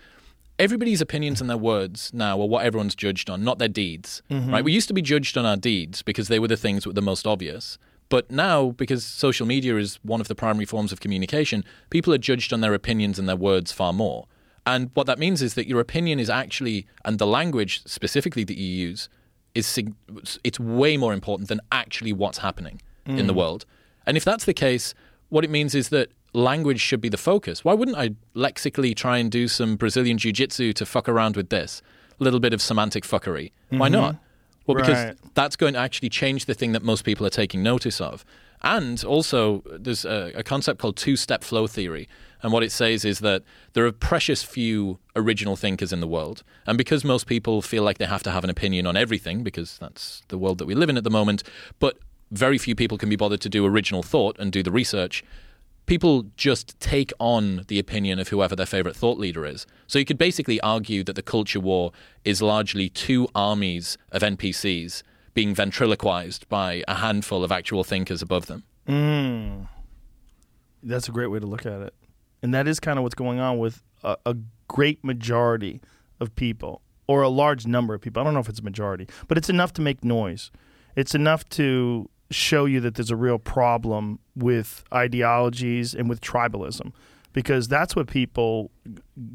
everybody's 0.59 1.01
opinions 1.01 1.41
and 1.41 1.49
their 1.49 1.57
words 1.57 2.11
now 2.13 2.39
are 2.39 2.47
what 2.47 2.63
everyone's 2.63 2.93
judged 2.93 3.32
on 3.32 3.43
not 3.43 3.57
their 3.57 3.67
deeds 3.67 4.22
mm-hmm. 4.30 4.51
right? 4.51 4.63
We 4.63 4.72
used 4.72 4.88
to 4.89 4.93
be 4.93 5.01
judged 5.01 5.39
on 5.39 5.45
our 5.45 5.57
deeds 5.57 6.03
because 6.03 6.28
they 6.28 6.38
were 6.38 6.47
the 6.47 6.57
things 6.57 6.84
that 6.84 6.89
were 6.89 6.93
the 6.93 7.01
most 7.01 7.26
obvious. 7.26 7.80
But 8.09 8.30
now 8.30 8.70
because 8.72 9.03
social 9.03 9.47
media 9.47 9.76
is 9.78 9.97
one 10.03 10.22
of 10.22 10.28
the 10.28 10.36
primary 10.36 10.65
forms 10.65 10.91
of 10.91 10.99
communication 10.99 11.65
people 11.89 12.13
are 12.13 12.20
judged 12.20 12.53
on 12.53 12.61
their 12.61 12.76
opinions 12.76 13.17
and 13.17 13.28
their 13.28 13.36
words 13.36 13.72
far 13.72 13.91
more. 13.91 14.28
And 14.67 14.91
what 14.93 15.07
that 15.07 15.17
means 15.17 15.41
is 15.41 15.55
that 15.55 15.65
your 15.65 15.80
opinion 15.80 16.20
is 16.20 16.30
actually 16.30 16.86
and 17.03 17.17
the 17.17 17.26
language 17.26 17.82
specifically 17.88 18.43
that 18.43 18.57
you 18.57 18.67
use 18.67 19.09
is 19.55 19.80
it's 20.43 20.59
way 20.59 20.95
more 20.95 21.11
important 21.11 21.49
than 21.49 21.59
actually 21.72 22.13
what's 22.13 22.38
happening 22.38 22.80
in 23.07 23.26
the 23.26 23.34
mm. 23.34 23.38
world 23.38 23.65
and 24.06 24.18
if 24.18 24.26
that's 24.26 24.45
the 24.45 24.54
case 24.54 24.93
what 25.30 25.43
it 25.43 25.50
means 25.50 25.74
is 25.76 25.89
that 25.89 26.12
language 26.34 26.80
should 26.80 27.02
be 27.02 27.10
the 27.10 27.18
focus. 27.18 27.64
Why 27.64 27.74
wouldn't 27.74 27.97
I 27.97 28.12
lexically 28.34 28.93
try 28.93 29.18
and 29.18 29.32
do 29.32 29.47
some 29.47 29.76
Brazilian 29.76 30.18
jiu 30.18 30.32
jitsu 30.32 30.74
to 30.74 30.86
fuck 30.86 31.08
around 31.08 31.36
with 31.36 31.50
this? 31.50 31.82
A 32.20 32.24
little 32.24 32.39
bit 32.39 32.54
of 32.54 32.62
semantic 32.62 33.04
fuckery. 33.04 33.52
Why 33.70 33.88
mm-hmm. 33.88 33.93
not? 33.93 34.16
Well, 34.68 34.76
because 34.76 35.06
Right. 35.06 35.18
that's 35.34 35.56
going 35.56 35.74
to 35.74 35.80
actually 35.80 36.10
change 36.10 36.45
the 36.45 36.54
thing 36.54 36.74
that 36.74 36.84
most 36.84 37.04
people 37.04 37.26
are 37.26 37.32
taking 37.32 37.64
notice 37.64 38.00
of. 38.00 38.26
And 38.62 39.04
also, 39.06 39.64
there's 39.66 40.04
a, 40.04 40.32
a 40.36 40.43
concept 40.43 40.80
called 40.80 40.97
two 40.97 41.16
step 41.16 41.43
flow 41.43 41.66
theory. 41.66 42.10
And 42.43 42.54
what 42.54 42.62
it 42.62 42.72
says 42.72 43.04
is 43.04 43.20
that 43.20 43.43
there 43.74 43.86
are 43.86 43.91
precious 43.91 44.43
few 44.43 45.00
original 45.16 45.56
thinkers 45.56 45.91
in 45.91 46.02
the 46.02 46.08
world. 46.08 46.43
And 46.68 46.78
because 46.78 47.04
most 47.04 47.26
people 47.26 47.62
feel 47.62 47.84
like 47.84 47.97
they 47.97 48.06
have 48.06 48.24
to 48.24 48.32
have 48.32 48.43
an 48.43 48.50
opinion 48.50 48.86
on 48.86 48.95
everything, 48.95 49.43
because 49.43 49.78
that's 49.80 50.24
the 50.28 50.38
world 50.38 50.58
that 50.60 50.66
we 50.66 50.76
live 50.76 50.89
in 50.89 50.97
at 50.97 51.04
the 51.04 51.10
moment, 51.10 51.43
but 51.80 51.97
very 52.32 52.57
few 52.57 52.75
people 52.75 52.97
can 52.97 53.09
be 53.09 53.15
bothered 53.15 53.41
to 53.41 53.49
do 53.49 53.65
original 53.65 54.03
thought 54.03 54.38
and 54.39 54.51
do 54.51 54.63
the 54.63 54.71
research, 54.71 55.23
people 55.86 56.25
just 56.38 56.80
take 56.80 57.11
on 57.19 57.65
the 57.67 57.80
opinion 57.80 58.19
of 58.19 58.27
whoever 58.27 58.55
their 58.55 58.65
favorite 58.65 58.95
thought 58.95 59.17
leader 59.17 59.45
is. 59.45 59.65
So 59.88 59.97
you 59.97 60.05
could 60.05 60.19
basically 60.19 60.61
argue 60.61 61.03
that 61.03 61.15
the 61.15 61.23
culture 61.23 61.59
war 61.59 61.91
is 62.23 62.41
largely 62.41 62.89
two 62.89 63.27
armies 63.34 63.97
of 64.11 64.21
NPCs 64.21 65.01
being 65.34 65.55
ventriloquized 65.55 66.47
by 66.47 66.84
a 66.88 66.95
handful 66.95 67.43
of 67.43 67.51
actual 67.51 67.84
thinkers 67.84 68.21
above 68.21 68.45
them. 68.45 68.63
Mm. 68.88 69.67
That's 70.84 71.09
a 71.09 71.11
great 71.11 71.27
way 71.27 71.39
to 71.39 71.47
look 71.47 71.65
at 71.65 71.82
it. 71.82 71.93
And 72.41 72.53
that 72.53 72.67
is 72.67 72.80
kind 72.80 72.99
of 72.99 73.03
what's 73.03 73.15
going 73.15 73.39
on 73.39 73.57
with 73.57 73.82
a, 74.03 74.15
a 74.25 74.36
great 74.67 75.03
majority 75.03 75.82
of 76.19 76.36
people, 76.36 76.82
or 77.07 77.21
a 77.21 77.30
large 77.30 77.65
number 77.65 77.93
of 77.93 78.01
people. 78.01 78.21
I 78.21 78.23
don't 78.23 78.34
know 78.34 78.39
if 78.39 78.49
it's 78.49 78.59
a 78.59 78.63
majority, 78.63 79.07
but 79.27 79.38
it's 79.38 79.49
enough 79.49 79.73
to 79.73 79.82
make 79.82 80.03
noise. 80.03 80.51
It's 80.95 81.15
enough 81.15 81.47
to 81.49 82.09
show 82.32 82.65
you 82.65 82.80
that 82.82 82.95
there's 82.95 83.11
a 83.11 83.15
real 83.15 83.39
problem 83.39 84.19
with 84.36 84.84
ideologies 84.93 85.93
and 85.93 86.07
with 86.07 86.21
tribalism 86.21 86.93
because 87.34 87.67
that's 87.67 87.95
what 87.95 88.07
people 88.07 88.71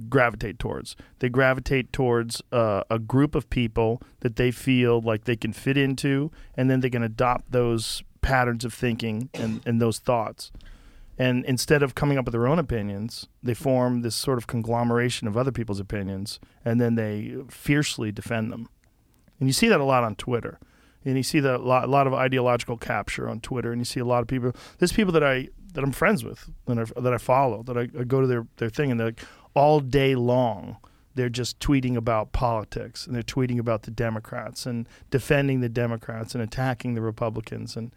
gravitate 0.08 0.58
towards. 0.58 0.96
They 1.20 1.28
gravitate 1.28 1.92
towards 1.92 2.42
uh, 2.52 2.82
a 2.90 2.98
group 2.98 3.34
of 3.34 3.48
people 3.50 4.02
that 4.20 4.36
they 4.36 4.50
feel 4.50 5.00
like 5.00 5.24
they 5.24 5.36
can 5.36 5.52
fit 5.52 5.76
into, 5.76 6.30
and 6.56 6.68
then 6.68 6.80
they 6.80 6.90
can 6.90 7.02
adopt 7.02 7.52
those 7.52 8.02
patterns 8.20 8.64
of 8.64 8.74
thinking 8.74 9.30
and, 9.34 9.60
and 9.66 9.80
those 9.80 9.98
thoughts. 9.98 10.50
And 11.16 11.44
instead 11.44 11.82
of 11.82 11.94
coming 11.94 12.18
up 12.18 12.24
with 12.24 12.32
their 12.32 12.48
own 12.48 12.58
opinions, 12.58 13.28
they 13.42 13.54
form 13.54 14.02
this 14.02 14.16
sort 14.16 14.38
of 14.38 14.48
conglomeration 14.48 15.28
of 15.28 15.36
other 15.36 15.52
people's 15.52 15.78
opinions, 15.78 16.40
and 16.64 16.80
then 16.80 16.96
they 16.96 17.36
fiercely 17.48 18.10
defend 18.10 18.52
them. 18.52 18.68
And 19.38 19.48
you 19.48 19.52
see 19.52 19.68
that 19.68 19.80
a 19.80 19.84
lot 19.84 20.02
on 20.02 20.16
Twitter. 20.16 20.58
And 21.04 21.16
you 21.16 21.22
see 21.22 21.40
that 21.40 21.56
a 21.56 21.58
lot, 21.58 21.84
a 21.84 21.86
lot 21.86 22.06
of 22.06 22.14
ideological 22.14 22.76
capture 22.78 23.28
on 23.28 23.40
Twitter, 23.40 23.72
and 23.72 23.80
you 23.80 23.84
see 23.84 24.00
a 24.00 24.04
lot 24.04 24.22
of 24.22 24.28
people. 24.28 24.52
There's 24.78 24.92
people 24.92 25.12
that 25.12 25.24
I 25.24 25.48
that 25.74 25.82
I'm 25.82 25.92
friends 25.92 26.24
with, 26.24 26.48
that 26.66 26.78
I, 26.78 27.00
that 27.00 27.12
I 27.12 27.18
follow, 27.18 27.62
that 27.64 27.76
I, 27.76 27.88
I 27.98 28.04
go 28.04 28.20
to 28.20 28.26
their, 28.26 28.46
their 28.58 28.70
thing, 28.70 28.92
and 28.92 29.00
they're 29.00 29.08
like, 29.08 29.24
all 29.54 29.80
day 29.80 30.14
long, 30.14 30.76
they're 31.16 31.28
just 31.28 31.58
tweeting 31.58 31.96
about 31.96 32.32
politics, 32.32 33.06
and 33.06 33.14
they're 33.14 33.22
tweeting 33.22 33.58
about 33.58 33.82
the 33.82 33.90
Democrats, 33.90 34.66
and 34.66 34.88
defending 35.10 35.60
the 35.60 35.68
Democrats, 35.68 36.34
and 36.34 36.42
attacking 36.42 36.94
the 36.94 37.02
Republicans, 37.02 37.76
and 37.76 37.92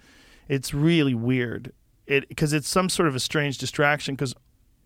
it's 0.48 0.74
really 0.74 1.14
weird. 1.14 1.72
It 2.06 2.28
because 2.30 2.54
it's 2.54 2.70
some 2.70 2.90
sort 2.90 3.08
of 3.08 3.16
a 3.16 3.20
strange 3.20 3.58
distraction. 3.58 4.16
Because 4.16 4.34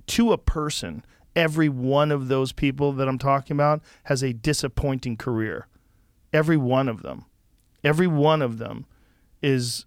to 0.08 0.32
a 0.32 0.38
person, 0.38 1.06
every 1.36 1.70
one 1.70 2.12
of 2.12 2.28
those 2.28 2.52
people 2.52 2.92
that 2.94 3.08
I'm 3.08 3.20
talking 3.20 3.56
about 3.56 3.82
has 4.06 4.24
a 4.24 4.34
disappointing 4.34 5.18
career. 5.18 5.68
Every 6.34 6.58
one 6.58 6.88
of 6.88 7.02
them, 7.02 7.26
every 7.84 8.08
one 8.08 8.42
of 8.42 8.58
them, 8.58 8.86
is 9.42 9.86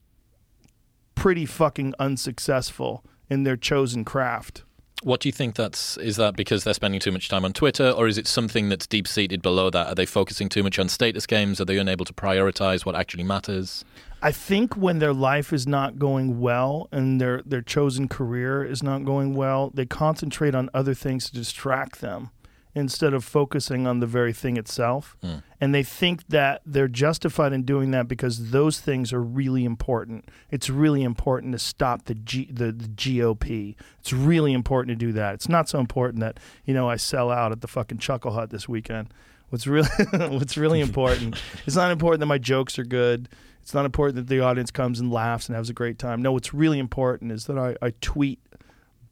pretty 1.14 1.46
fucking 1.46 1.94
unsuccessful 1.98 3.04
in 3.30 3.44
their 3.44 3.56
chosen 3.56 4.04
craft. 4.04 4.64
What 5.02 5.20
do 5.20 5.28
you 5.28 5.32
think 5.32 5.54
that's 5.54 5.98
is 5.98 6.16
that 6.16 6.34
because 6.34 6.64
they're 6.64 6.72
spending 6.72 6.98
too 6.98 7.12
much 7.12 7.28
time 7.28 7.44
on 7.44 7.52
Twitter 7.52 7.90
or 7.90 8.08
is 8.08 8.16
it 8.16 8.26
something 8.26 8.70
that's 8.70 8.86
deep 8.86 9.06
seated 9.06 9.42
below 9.42 9.68
that? 9.68 9.88
Are 9.88 9.94
they 9.94 10.06
focusing 10.06 10.48
too 10.48 10.62
much 10.62 10.78
on 10.78 10.88
status 10.88 11.26
games? 11.26 11.60
Are 11.60 11.66
they 11.66 11.76
unable 11.76 12.06
to 12.06 12.14
prioritize 12.14 12.86
what 12.86 12.94
actually 12.94 13.24
matters? 13.24 13.84
I 14.22 14.32
think 14.32 14.76
when 14.76 15.00
their 15.00 15.12
life 15.12 15.52
is 15.52 15.66
not 15.66 15.98
going 15.98 16.40
well 16.40 16.88
and 16.90 17.20
their 17.20 17.42
their 17.44 17.60
chosen 17.60 18.08
career 18.08 18.64
is 18.64 18.82
not 18.82 19.04
going 19.04 19.34
well, 19.34 19.70
they 19.74 19.84
concentrate 19.84 20.54
on 20.54 20.70
other 20.72 20.94
things 20.94 21.26
to 21.26 21.34
distract 21.34 22.00
them 22.00 22.30
instead 22.74 23.14
of 23.14 23.24
focusing 23.24 23.86
on 23.86 24.00
the 24.00 24.06
very 24.06 24.32
thing 24.32 24.56
itself. 24.56 25.16
Hmm. 25.22 25.36
And 25.60 25.74
they 25.74 25.82
think 25.82 26.26
that 26.28 26.60
they're 26.66 26.88
justified 26.88 27.52
in 27.52 27.62
doing 27.62 27.92
that 27.92 28.08
because 28.08 28.50
those 28.50 28.80
things 28.80 29.12
are 29.12 29.22
really 29.22 29.64
important. 29.64 30.28
It's 30.50 30.68
really 30.68 31.02
important 31.02 31.52
to 31.52 31.58
stop 31.58 32.06
the 32.06 32.14
G, 32.14 32.48
the, 32.50 32.72
the 32.72 32.88
GOP. 32.88 33.76
It's 34.00 34.12
really 34.12 34.52
important 34.52 34.98
to 34.98 35.06
do 35.06 35.12
that. 35.12 35.34
It's 35.34 35.48
not 35.48 35.68
so 35.68 35.78
important 35.78 36.20
that, 36.20 36.38
you 36.64 36.74
know, 36.74 36.88
I 36.88 36.96
sell 36.96 37.30
out 37.30 37.52
at 37.52 37.60
the 37.60 37.68
fucking 37.68 37.98
Chuckle 37.98 38.32
Hut 38.32 38.50
this 38.50 38.68
weekend. 38.68 39.14
What's 39.50 39.66
really 39.66 39.88
what's 40.12 40.56
really 40.56 40.80
important. 40.88 41.40
It's 41.66 41.76
not 41.76 41.92
important 41.92 42.20
that 42.20 42.26
my 42.26 42.38
jokes 42.38 42.78
are 42.78 42.84
good. 42.84 43.28
It's 43.62 43.72
not 43.72 43.86
important 43.86 44.16
that 44.16 44.26
the 44.26 44.40
audience 44.40 44.70
comes 44.70 45.00
and 45.00 45.10
laughs 45.10 45.48
and 45.48 45.56
has 45.56 45.70
a 45.70 45.72
great 45.72 45.98
time. 45.98 46.20
No, 46.20 46.32
what's 46.32 46.52
really 46.52 46.78
important 46.78 47.32
is 47.32 47.46
that 47.46 47.56
I, 47.56 47.76
I 47.80 47.92
tweet 48.02 48.38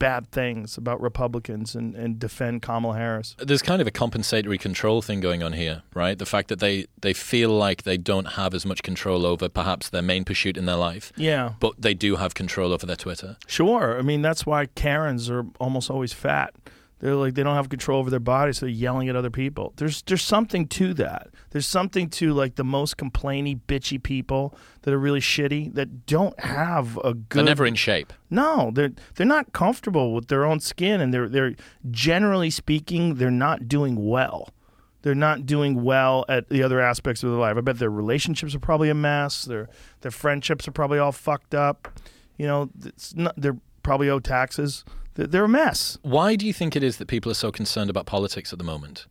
bad 0.03 0.29
things 0.31 0.77
about 0.77 0.99
Republicans 1.01 1.75
and, 1.75 1.95
and 1.95 2.19
defend 2.19 2.61
Kamala 2.61 2.95
Harris. 2.97 3.35
There's 3.39 3.61
kind 3.61 3.81
of 3.81 3.87
a 3.87 3.91
compensatory 3.91 4.57
control 4.57 5.01
thing 5.01 5.21
going 5.21 5.41
on 5.41 5.53
here, 5.53 5.83
right? 5.93 6.17
The 6.17 6.25
fact 6.25 6.49
that 6.49 6.59
they, 6.59 6.87
they 7.01 7.13
feel 7.13 7.51
like 7.51 7.83
they 7.83 7.97
don't 7.97 8.33
have 8.33 8.53
as 8.53 8.65
much 8.65 8.83
control 8.83 9.25
over 9.25 9.47
perhaps 9.47 9.89
their 9.89 10.01
main 10.01 10.25
pursuit 10.25 10.57
in 10.57 10.65
their 10.65 10.75
life, 10.75 11.13
Yeah, 11.15 11.53
but 11.59 11.73
they 11.81 11.93
do 11.93 12.17
have 12.17 12.33
control 12.33 12.73
over 12.73 12.85
their 12.85 12.97
Twitter. 12.97 13.37
sure. 13.47 13.97
I 13.97 14.01
mean, 14.01 14.21
that's 14.21 14.45
why 14.45 14.65
Karens 14.67 15.29
are 15.29 15.45
almost 15.59 15.89
always 15.89 16.11
fat. 16.13 16.53
They're 17.03 17.15
like 17.15 17.33
they 17.33 17.43
don't 17.43 17.55
have 17.55 17.67
control 17.67 17.99
over 17.99 18.09
their 18.09 18.21
bodies, 18.21 18.59
so 18.59 18.65
they're 18.65 18.73
yelling 18.73 19.09
at 19.09 19.15
other 19.17 19.29
people. 19.29 19.73
There's 19.75 20.01
there's 20.03 20.21
something 20.21 20.69
to 20.69 20.93
that. 20.93 21.27
There's 21.49 21.67
something 21.67 22.09
to 22.11 22.33
like 22.33 22.55
the 22.55 22.63
most 22.63 22.95
complainy, 22.95 23.59
bitchy 23.67 24.01
people 24.01 24.55
that 24.83 24.93
are 24.93 24.97
really 24.97 25.19
shitty 25.19 25.73
that 25.73 26.05
don't 26.05 26.39
have 26.39 26.95
a 27.03 27.13
good. 27.13 27.39
They're 27.39 27.43
never 27.43 27.65
in 27.65 27.75
shape. 27.75 28.13
No, 28.29 28.71
they're 28.73 28.93
they're 29.15 29.27
not 29.27 29.51
comfortable 29.51 30.13
with 30.13 30.29
their 30.29 30.45
own 30.45 30.61
skin, 30.61 31.01
and 31.01 31.13
they're 31.13 31.27
they're 31.27 31.55
generally 31.91 32.49
speaking, 32.49 33.15
they're 33.15 33.29
not 33.29 33.67
doing 33.67 34.07
well. 34.07 34.47
They're 35.01 35.13
not 35.13 35.45
doing 35.45 35.83
well 35.83 36.23
at 36.29 36.47
the 36.47 36.63
other 36.63 36.79
aspects 36.79 37.21
of 37.21 37.31
their 37.31 37.39
life. 37.39 37.57
I 37.57 37.59
bet 37.59 37.79
their 37.79 37.89
relationships 37.89 38.55
are 38.55 38.59
probably 38.59 38.89
a 38.89 38.95
mess. 38.95 39.43
Their 39.43 39.67
their 39.99 40.11
friendships 40.11 40.69
are 40.69 40.71
probably 40.71 40.99
all 40.99 41.11
fucked 41.11 41.53
up. 41.53 41.99
You 42.37 42.47
know, 42.47 42.69
it's 42.85 43.13
not, 43.13 43.33
they're 43.35 43.57
probably 43.83 44.09
owe 44.09 44.19
taxes. 44.19 44.85
They're, 45.15 45.45
a 45.45 45.49
mess. 45.49 45.97
Why 46.01 46.35
do 46.35 46.47
you 46.47 46.53
think 46.53 46.75
it 46.75 46.83
is 46.83 46.97
that 46.97 47.07
people 47.07 47.31
are 47.31 47.35
so 47.35 47.51
concerned 47.51 47.89
about 47.89 48.05
politics 48.05 48.51
at 48.51 48.59
the 48.59 48.65
moment? 48.65 49.05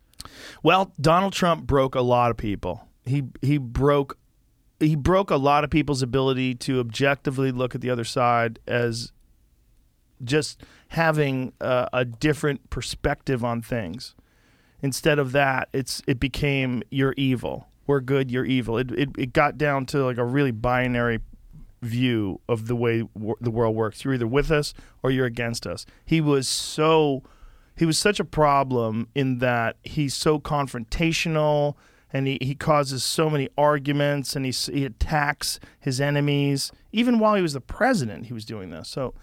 Well, 0.62 0.92
Donald 1.00 1.32
Trump 1.32 1.66
broke 1.66 1.94
a 1.94 2.00
lot 2.00 2.30
of 2.30 2.36
people. 2.36 2.88
He 3.04 3.24
he 3.40 3.58
broke 3.58 4.18
he 4.80 4.96
broke 4.96 5.30
a 5.30 5.36
lot 5.36 5.64
of 5.64 5.70
people's 5.70 6.02
ability 6.02 6.54
to 6.56 6.80
objectively 6.80 7.52
look 7.52 7.74
at 7.74 7.80
the 7.80 7.90
other 7.90 8.04
side 8.04 8.58
as 8.66 9.12
just 10.24 10.62
having 10.88 11.52
a, 11.60 11.88
a 11.92 12.04
different 12.04 12.70
perspective 12.70 13.44
on 13.44 13.62
things. 13.62 14.14
Instead 14.80 15.18
of 15.18 15.32
that, 15.32 15.68
it's 15.72 16.02
it 16.06 16.18
became 16.18 16.82
you're 16.90 17.14
evil. 17.16 17.68
We're 17.86 18.00
good, 18.00 18.30
you're 18.30 18.44
evil. 18.44 18.78
It 18.78 18.90
it, 18.92 19.08
it 19.16 19.32
got 19.32 19.58
down 19.58 19.86
to 19.86 20.04
like 20.04 20.18
a 20.18 20.24
really 20.24 20.52
binary 20.52 21.20
view 21.82 22.40
of 22.48 22.68
the 22.68 22.76
way 22.76 23.02
wor- 23.14 23.36
the 23.40 23.50
world 23.50 23.76
works. 23.76 24.04
You're 24.04 24.14
either 24.14 24.26
with 24.26 24.50
us 24.50 24.72
or 25.02 25.10
you're 25.10 25.26
against 25.26 25.66
us. 25.66 25.84
He 26.04 26.20
was 26.20 26.48
so 26.48 27.22
he 27.76 27.84
was 27.84 27.98
such 27.98 28.20
a 28.20 28.24
problem 28.24 29.08
in 29.14 29.38
that 29.38 29.76
he's 29.82 30.14
so 30.14 30.38
confrontational 30.38 31.74
and 32.12 32.26
he, 32.26 32.38
he 32.40 32.54
causes 32.54 33.02
so 33.02 33.30
many 33.30 33.48
arguments 33.56 34.36
and 34.36 34.44
he, 34.44 34.52
he 34.52 34.84
attacks 34.84 35.58
his 35.80 36.00
enemies. 36.00 36.70
Even 36.92 37.18
while 37.18 37.34
he 37.34 37.42
was 37.42 37.54
the 37.54 37.60
president, 37.60 38.26
he 38.26 38.34
was 38.34 38.44
doing 38.44 38.70
this. 38.70 38.88
So 38.88 39.14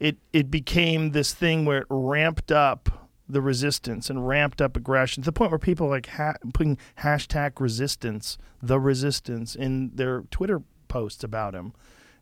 it, 0.00 0.16
it 0.32 0.50
became 0.50 1.10
this 1.10 1.34
thing 1.34 1.64
where 1.64 1.78
it 1.78 1.86
ramped 1.90 2.50
up 2.50 3.10
the 3.28 3.42
resistance 3.42 4.10
and 4.10 4.26
ramped 4.26 4.60
up 4.60 4.76
aggression 4.76 5.22
to 5.22 5.26
the 5.26 5.32
point 5.32 5.50
where 5.50 5.58
people 5.58 5.88
like 5.88 6.06
ha- 6.06 6.36
putting 6.54 6.78
hashtag 6.98 7.60
resistance, 7.60 8.38
the 8.62 8.80
resistance, 8.80 9.54
in 9.54 9.90
their 9.94 10.22
Twitter 10.30 10.62
posts 10.92 11.24
about 11.24 11.54
him. 11.54 11.72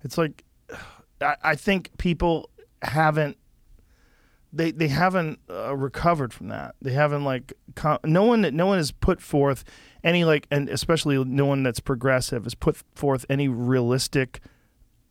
It's 0.04 0.16
like, 0.16 0.44
I, 1.20 1.34
I 1.42 1.54
think 1.56 1.90
people 1.98 2.50
haven't 2.82 3.36
they 4.52 4.70
they 4.70 4.88
haven't 4.88 5.40
uh, 5.48 5.76
recovered 5.76 6.32
from 6.32 6.48
that. 6.48 6.76
They 6.80 6.92
haven't 6.92 7.24
like 7.24 7.52
co- 7.74 7.98
no 8.04 8.24
one 8.24 8.42
no 8.42 8.66
one 8.66 8.78
has 8.78 8.92
put 8.92 9.20
forth 9.20 9.64
any 10.04 10.24
like 10.24 10.46
and 10.52 10.68
especially 10.68 11.22
no 11.24 11.46
one 11.46 11.64
that's 11.64 11.80
progressive 11.80 12.44
has 12.44 12.54
put 12.54 12.76
forth 12.94 13.26
any 13.28 13.48
realistic 13.48 14.40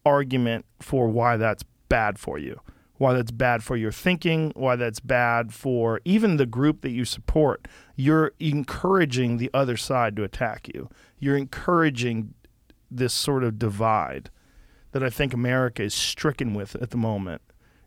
argument 0.05 0.66
for 0.80 1.10
why 1.10 1.36
that's 1.36 1.64
bad 1.89 2.18
for 2.18 2.38
you. 2.38 2.62
Why 2.97 3.14
that's 3.14 3.32
bad 3.32 3.64
for 3.64 3.78
your 3.78 3.93
thinking, 3.93 4.51
why 4.55 4.76
that's 4.76 4.99
bad 4.99 5.53
for 5.53 6.01
even 6.03 6.36
the 6.36 6.45
group 6.45 6.82
that 6.82 6.91
you 6.91 7.05
support. 7.05 7.66
You're 7.95 8.34
encouraging 8.39 9.38
the 9.38 9.49
other 9.53 9.78
side 9.78 10.18
to 10.18 10.24
attack 10.24 10.70
you. 10.74 10.89
You're 11.18 11.38
encouraging 11.38 12.34
this 12.91 13.13
sort 13.13 13.43
of 13.43 13.59
divide 13.59 14.29
that 14.91 15.03
I 15.03 15.09
think 15.09 15.33
America 15.33 15.83
is 15.83 15.93
stricken 15.93 16.53
with 16.53 16.75
at 16.75 16.89
the 16.89 16.97
moment. 16.97 17.41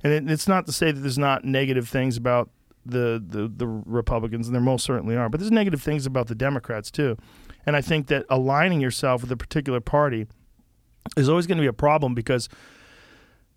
And 0.05 0.13
it, 0.13 0.31
it's 0.31 0.49
not 0.49 0.67
to 0.67 0.73
say 0.73 0.93
that 0.93 1.01
there's 1.01 1.19
not 1.19 1.45
negative 1.45 1.89
things 1.89 2.17
about 2.17 2.51
the, 2.85 3.23
the, 3.25 3.51
the 3.55 3.67
Republicans, 3.67 4.49
and 4.49 4.55
there 4.55 4.63
most 4.63 4.85
certainly 4.85 5.17
are, 5.17 5.29
but 5.29 5.41
there's 5.41 5.53
negative 5.53 5.83
things 5.83 6.07
about 6.07 6.27
the 6.27 6.35
Democrats 6.35 6.91
too. 6.91 7.17
And 7.65 7.77
I 7.77 7.81
think 7.81 8.09
that 8.09 8.27
aligning 8.29 8.81
yourself 8.81 9.23
with 9.23 9.31
a 9.31 9.37
particular 9.37 9.81
party 9.81 10.27
is 11.17 11.29
always 11.29 11.47
going 11.47 11.59
to 11.59 11.63
be 11.63 11.69
a 11.69 11.73
problem 11.73 12.15
because 12.15 12.49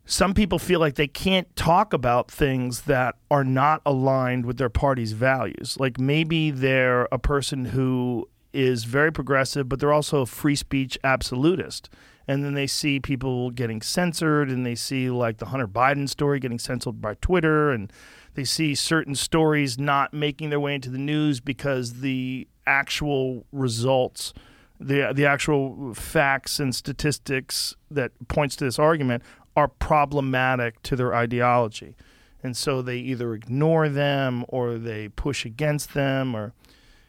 some 0.06 0.36
people 0.36 0.60
feel 0.60 0.80
like 0.80 0.96
they 0.96 1.08
can't 1.08 1.54
talk 1.56 1.92
about 1.92 2.30
things 2.30 2.82
that 2.84 3.16
are 3.32 3.44
not 3.44 3.82
aligned 3.86 4.46
with 4.46 4.58
their 4.58 4.70
party's 4.70 5.14
values. 5.14 5.78
Like 5.80 6.00
maybe 6.00 6.52
they're 6.52 7.08
a 7.12 7.18
person 7.18 7.66
who 7.66 8.30
is 8.56 8.86
very 8.86 9.12
progressive, 9.12 9.68
but 9.68 9.80
they're 9.80 9.94
also 9.94 10.22
a 10.22 10.26
free 10.26 10.56
speech 10.56 10.98
absolutist. 11.04 11.90
And 12.28 12.44
then 12.44 12.56
they 12.56 12.66
see 12.66 13.00
people 13.00 13.52
getting 13.52 13.82
censored, 13.82 14.50
and 14.50 14.66
they 14.66 14.76
see 14.76 15.10
like 15.10 15.38
the 15.38 15.48
Hunter 15.48 15.68
Biden 15.68 16.10
story 16.10 16.40
getting 16.40 16.58
censored 16.58 17.02
by 17.02 17.16
Twitter, 17.16 17.70
and 17.72 17.92
they 18.34 18.44
see 18.44 18.74
certain 18.74 19.14
stories 19.14 19.78
not 19.78 20.14
making 20.14 20.50
their 20.50 20.60
way 20.60 20.74
into 20.74 20.90
the 20.90 20.98
news 20.98 21.40
because 21.40 22.02
the 22.02 22.48
actual 22.66 23.46
results, 23.52 24.34
the 24.80 25.12
the 25.14 25.26
actual 25.26 25.94
facts 25.94 26.60
and 26.60 26.74
statistics 26.74 27.76
that 27.92 28.12
points 28.28 28.56
to 28.56 28.64
this 28.64 28.80
argument 28.80 29.22
are 29.56 29.68
problematic 29.68 30.82
to 30.84 30.96
their 30.96 31.14
ideology. 31.14 31.96
And 32.42 32.58
so 32.58 32.82
they 32.82 32.98
either 32.98 33.34
ignore 33.34 33.90
them 33.90 34.46
or 34.48 34.78
they 34.78 35.10
push 35.10 35.46
against 35.46 35.94
them 35.94 36.36
or 36.36 36.54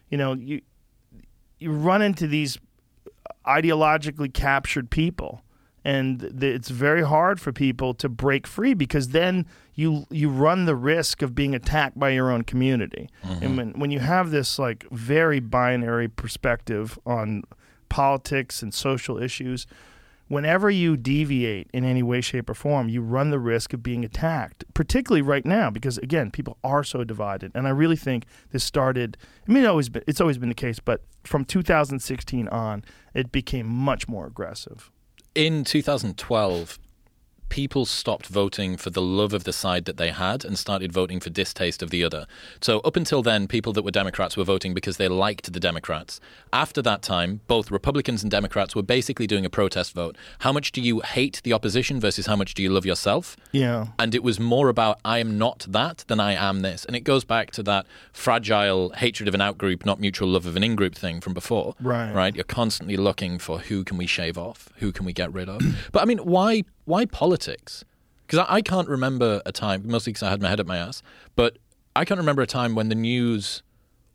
you 0.09 0.17
know, 0.17 0.33
you 0.33 0.61
you 1.59 1.71
run 1.71 2.01
into 2.01 2.27
these 2.27 2.57
ideologically 3.45 4.33
captured 4.33 4.89
people 4.89 5.41
and 5.87 6.19
th- 6.19 6.43
it's 6.43 6.67
very 6.67 7.01
hard 7.01 7.39
for 7.39 7.53
people 7.53 7.93
to 7.93 8.09
break 8.09 8.45
free 8.45 8.73
because 8.73 9.09
then 9.09 9.45
you 9.73 10.05
you 10.09 10.29
run 10.29 10.65
the 10.65 10.75
risk 10.75 11.21
of 11.21 11.33
being 11.33 11.55
attacked 11.55 11.97
by 11.97 12.09
your 12.09 12.29
own 12.29 12.43
community. 12.43 13.09
And 13.23 13.41
mm-hmm. 13.41 13.55
when, 13.55 13.79
when 13.79 13.91
you 13.91 13.99
have 13.99 14.29
this 14.29 14.59
like 14.59 14.85
very 14.91 15.39
binary 15.39 16.09
perspective 16.09 16.99
on 17.05 17.43
politics 17.87 18.61
and 18.61 18.73
social 18.73 19.17
issues 19.17 19.65
whenever 20.27 20.69
you 20.69 20.97
deviate 20.97 21.69
in 21.73 21.83
any 21.83 22.03
way 22.03 22.21
shape 22.21 22.49
or 22.49 22.53
form 22.53 22.89
you 22.89 23.01
run 23.01 23.29
the 23.29 23.39
risk 23.39 23.73
of 23.73 23.81
being 23.83 24.03
attacked 24.03 24.63
particularly 24.73 25.21
right 25.21 25.45
now 25.45 25.69
because 25.69 25.97
again 25.99 26.31
people 26.31 26.57
are 26.63 26.83
so 26.83 27.03
divided. 27.03 27.51
And 27.55 27.67
i 27.67 27.71
really 27.71 27.95
think 27.95 28.25
this 28.51 28.63
started 28.63 29.17
i 29.47 29.51
mean 29.51 29.63
it 29.63 29.67
always 29.67 29.89
been, 29.89 30.03
it's 30.07 30.21
always 30.21 30.37
been 30.37 30.49
the 30.49 30.55
case 30.55 30.79
but 30.79 31.01
from 31.23 31.45
2016 31.45 32.47
on 32.47 32.83
it 33.13 33.31
became 33.31 33.67
much 33.67 34.07
more 34.07 34.25
aggressive. 34.25 34.91
In 35.35 35.63
2012, 35.63 36.79
people 37.49 37.85
stopped 37.85 38.27
voting 38.27 38.77
for 38.77 38.89
the 38.89 39.01
love 39.01 39.33
of 39.33 39.43
the 39.43 39.53
side 39.53 39.85
that 39.85 39.97
they 39.97 40.09
had 40.09 40.45
and 40.45 40.57
started 40.57 40.91
voting 40.91 41.19
for 41.19 41.29
distaste 41.29 41.81
of 41.81 41.89
the 41.89 42.03
other. 42.03 42.27
So, 42.61 42.79
up 42.79 42.95
until 42.95 43.21
then, 43.21 43.47
people 43.47 43.73
that 43.73 43.83
were 43.83 43.91
Democrats 43.91 44.37
were 44.37 44.43
voting 44.43 44.73
because 44.73 44.97
they 44.97 45.07
liked 45.07 45.51
the 45.51 45.59
Democrats. 45.59 46.19
After 46.53 46.81
that 46.83 47.01
time, 47.01 47.41
both 47.47 47.71
Republicans 47.71 48.23
and 48.23 48.31
Democrats 48.31 48.75
were 48.75 48.83
basically 48.83 49.27
doing 49.27 49.45
a 49.45 49.49
protest 49.49 49.93
vote. 49.93 50.17
How 50.39 50.51
much 50.51 50.71
do 50.71 50.81
you 50.81 51.01
hate 51.01 51.41
the 51.43 51.53
opposition 51.53 51.99
versus 51.99 52.25
how 52.25 52.35
much 52.35 52.53
do 52.53 52.63
you 52.63 52.69
love 52.69 52.85
yourself? 52.85 53.35
yeah 53.51 53.87
and 53.99 54.13
it 54.13 54.23
was 54.23 54.39
more 54.39 54.69
about 54.69 54.99
I 55.03 55.19
am 55.19 55.37
not 55.37 55.65
that 55.69 56.05
than 56.07 56.19
I 56.19 56.33
am 56.33 56.61
this. 56.61 56.85
And 56.85 56.95
it 56.95 57.01
goes 57.01 57.23
back 57.23 57.51
to 57.51 57.63
that 57.63 57.85
fragile 58.13 58.89
hatred 58.89 59.27
of 59.27 59.35
an 59.35 59.41
outgroup, 59.41 59.85
not 59.85 59.99
mutual 59.99 60.29
love 60.29 60.45
of 60.45 60.55
an 60.55 60.63
in-group 60.63 60.95
thing 60.95 61.19
from 61.21 61.33
before. 61.33 61.75
Right. 61.79 62.11
Right. 62.11 62.35
You're 62.35 62.43
constantly 62.43 62.97
looking 62.97 63.39
for 63.39 63.59
who 63.59 63.83
can 63.83 63.97
we 63.97 64.07
shave 64.07 64.37
off, 64.37 64.69
who 64.77 64.91
can 64.91 65.05
we 65.05 65.13
get 65.13 65.33
rid 65.33 65.49
of. 65.49 65.61
but 65.91 66.01
I 66.01 66.05
mean, 66.05 66.19
why 66.19 66.63
why 66.87 67.05
politics? 67.05 67.83
Because 68.25 68.39
I, 68.39 68.55
I 68.55 68.61
can't 68.61 68.87
remember 68.87 69.41
a 69.45 69.51
time, 69.51 69.83
mostly 69.85 70.13
because 70.13 70.23
I 70.23 70.29
had 70.29 70.41
my 70.41 70.49
head 70.49 70.59
up 70.59 70.67
my 70.67 70.77
ass, 70.77 71.03
but 71.35 71.57
I 71.95 72.05
can't 72.05 72.17
remember 72.17 72.41
a 72.41 72.47
time 72.47 72.75
when 72.75 72.87
the 72.89 72.95
news 72.95 73.61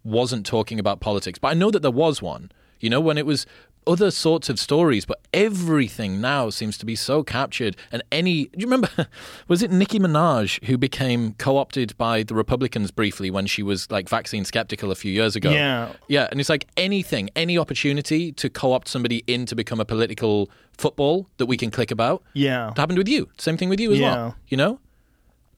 wasn't 0.05 0.47
talking 0.47 0.81
about 0.81 0.99
politics. 0.99 1.39
But 1.39 1.49
I 1.49 1.55
know 1.55 1.71
that 1.71 1.83
there 1.83 1.91
was 1.91 2.23
one. 2.23 2.51
You 2.81 2.91
know, 2.91 3.01
when 3.01 3.19
it 3.19 3.27
was 3.27 3.47
other 3.87 4.11
sorts 4.11 4.49
of 4.49 4.59
stories, 4.59 5.05
but 5.05 5.21
everything 5.33 6.21
now 6.21 6.51
seems 6.51 6.79
to 6.79 6.87
be 6.87 6.95
so 6.97 7.23
captured. 7.23 7.77
And 7.91 8.03
any, 8.13 8.45
do 8.45 8.51
you 8.59 8.67
remember, 8.67 8.89
was 9.49 9.63
it 9.63 9.71
Nicki 9.71 9.99
Minaj 9.99 10.63
who 10.65 10.79
became 10.79 11.33
co 11.35 11.57
opted 11.57 11.97
by 11.99 12.23
the 12.23 12.35
Republicans 12.35 12.91
briefly 12.91 13.31
when 13.31 13.47
she 13.47 13.63
was 13.63 13.91
like 13.91 14.09
vaccine 14.09 14.45
skeptical 14.45 14.91
a 14.91 14.95
few 14.95 15.13
years 15.13 15.35
ago? 15.37 15.51
Yeah. 15.51 15.93
Yeah. 16.09 16.29
And 16.31 16.41
it's 16.41 16.49
like 16.49 16.67
anything, 16.77 17.31
any 17.35 17.59
opportunity 17.59 18.33
to 18.33 18.49
co 18.49 18.73
opt 18.73 18.89
somebody 18.89 19.25
in 19.27 19.47
to 19.47 19.55
become 19.55 19.81
a 19.81 19.85
political 19.85 20.51
football 20.79 21.29
that 21.39 21.47
we 21.47 21.57
can 21.57 21.71
click 21.71 21.91
about. 21.91 22.23
yeah 22.35 22.71
It 22.71 22.79
happened 22.79 22.99
with 22.99 23.09
you. 23.09 23.29
Same 23.39 23.57
thing 23.57 23.69
with 23.69 23.81
you 23.81 23.93
as 23.93 23.99
Yeah. 23.99 24.15
well. 24.15 24.37
You 24.49 24.57
know? 24.57 24.79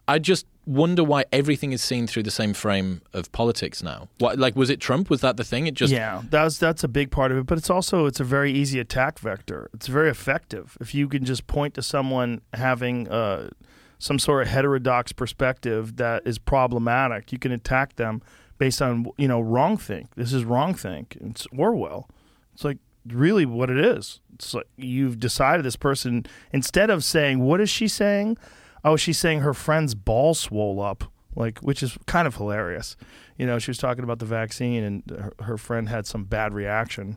I 0.09 0.19
just 0.19 0.47
wonder 0.67 1.05
why 1.05 1.25
everything 1.33 1.73
is 1.73 1.83
seen 1.83 2.07
through 2.07 2.23
the 2.23 2.31
same 2.31 2.55
frame 2.55 3.03
of 3.13 3.31
politics 3.33 3.83
now. 3.83 4.09
What, 4.19 4.39
like, 4.39 4.57
was 4.57 4.71
it 4.71 4.81
Trump? 4.81 5.11
Was 5.11 5.21
that 5.21 5.37
the 5.37 5.45
thing? 5.45 5.67
It 5.67 5.75
just 5.75 5.93
yeah, 5.93 6.23
that's 6.31 6.59
that's 6.59 6.85
a 6.85 6.89
big 6.89 7.11
part 7.11 7.33
of 7.33 7.39
it, 7.39 7.47
but 7.47 7.59
it's 7.59 7.71
also 7.71 8.07
it's 8.07 8.21
a 8.21 8.25
very 8.25 8.53
easy 8.53 8.79
attack 8.79 9.19
vector. 9.19 9.69
It's 9.75 9.87
very 9.87 10.11
effective 10.11 10.77
if 10.81 10.95
you 10.95 11.09
can 11.09 11.25
just 11.25 11.47
point 11.47 11.75
to 11.75 11.83
someone 11.83 12.41
having 12.55 13.09
uh, 13.09 13.51
some 13.99 14.19
sort 14.19 14.43
of 14.43 14.49
heterodox 14.49 15.13
perspective 15.13 15.97
that 15.97 16.27
is 16.27 16.39
problematic. 16.39 17.33
You 17.33 17.39
can 17.39 17.53
attack 17.53 17.97
them 17.97 18.23
based 18.59 18.81
on 18.81 19.07
you 19.17 19.29
know 19.29 19.41
wrong 19.41 19.77
think. 19.77 20.15
This 20.15 20.33
is 20.33 20.45
wrong 20.45 20.75
think. 20.75 21.17
It's 21.21 21.47
Orwell. 21.57 22.09
It's 22.55 22.65
like 22.65 22.79
really 23.07 23.47
what 23.47 23.71
it 23.71 23.79
is. 23.79 24.21
It's 24.35 24.55
like 24.55 24.67
you've 24.77 25.21
decided 25.21 25.65
this 25.65 25.77
person 25.77 26.27
instead 26.53 26.91
of 26.91 27.05
saying 27.05 27.41
what 27.41 27.61
is 27.61 27.71
she 27.71 27.89
saying? 27.89 28.39
Oh, 28.85 28.97
she's 28.97 29.19
saying 29.19 29.41
her 29.41 29.55
friend's 29.55 29.95
ball 29.95 30.35
swole 30.35 30.81
up, 30.81 31.05
like 31.35 31.59
which 31.61 31.83
is 31.83 31.97
kind 32.07 32.27
of 32.27 32.37
hilarious. 32.37 32.97
You 33.39 33.47
know, 33.47 33.59
she 33.59 33.71
was 33.71 33.79
talking 33.79 34.05
about 34.05 34.19
the 34.19 34.27
vaccine, 34.27 34.85
and 34.85 35.03
her, 35.11 35.33
her 35.41 35.59
friend 35.59 35.89
had 35.89 36.07
some 36.07 36.25
bad 36.25 36.53
reaction. 36.55 37.17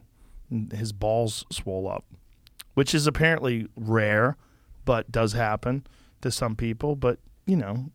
His 0.74 0.94
balls 0.94 1.46
swole 1.52 1.88
up, 1.90 2.06
which 2.74 2.96
is 2.96 3.06
apparently 3.06 3.68
rare, 3.76 4.38
but 4.86 5.12
does 5.12 5.34
happen 5.34 5.86
to 6.22 6.32
some 6.32 6.56
people. 6.56 6.96
But 6.96 7.20
you 7.46 7.58
know, 7.58 7.92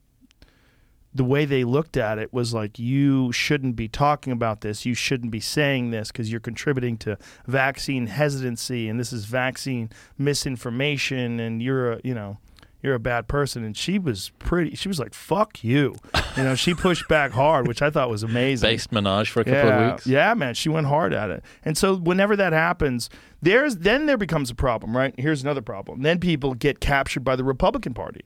the 1.14 1.24
way 1.24 1.44
they 1.44 1.64
looked 1.64 1.96
at 1.96 2.18
it 2.18 2.32
was 2.32 2.54
like 2.54 2.78
you 2.78 3.32
shouldn't 3.32 3.76
be 3.76 3.88
talking 3.88 4.32
about 4.32 4.62
this 4.62 4.86
you 4.86 4.94
shouldn't 4.94 5.30
be 5.30 5.40
saying 5.40 5.90
this 5.90 6.08
because 6.08 6.30
you're 6.30 6.40
contributing 6.40 6.96
to 6.96 7.18
vaccine 7.46 8.06
hesitancy 8.06 8.88
and 8.88 8.98
this 8.98 9.12
is 9.12 9.24
vaccine 9.26 9.90
misinformation 10.16 11.38
and 11.38 11.62
you're 11.62 11.92
a 11.92 12.00
you 12.02 12.14
know 12.14 12.38
you're 12.82 12.94
a 12.94 13.00
bad 13.00 13.28
person 13.28 13.64
and 13.64 13.76
she 13.76 13.98
was 13.98 14.32
pretty 14.38 14.74
she 14.74 14.88
was 14.88 14.98
like 14.98 15.14
fuck 15.14 15.62
you 15.62 15.94
you 16.36 16.42
know 16.42 16.54
she 16.54 16.74
pushed 16.74 17.06
back 17.08 17.32
hard 17.32 17.68
which 17.68 17.82
i 17.82 17.90
thought 17.90 18.10
was 18.10 18.22
amazing 18.22 18.68
based 18.68 18.90
Minaj 18.90 19.28
for 19.28 19.40
a 19.40 19.44
couple 19.44 19.68
yeah, 19.68 19.84
of 19.84 19.92
weeks. 19.92 20.06
Yeah, 20.06 20.34
man, 20.34 20.54
she 20.54 20.68
went 20.68 20.86
hard 20.86 21.12
at 21.12 21.30
it. 21.30 21.44
And 21.64 21.76
so 21.76 21.96
whenever 21.96 22.36
that 22.36 22.52
happens, 22.52 23.10
there's 23.40 23.76
then 23.76 24.06
there 24.06 24.16
becomes 24.16 24.50
a 24.50 24.54
problem, 24.54 24.96
right? 24.96 25.14
Here's 25.18 25.42
another 25.42 25.62
problem. 25.62 26.02
Then 26.02 26.18
people 26.18 26.54
get 26.54 26.80
captured 26.80 27.24
by 27.24 27.36
the 27.36 27.44
Republican 27.44 27.94
Party. 27.94 28.22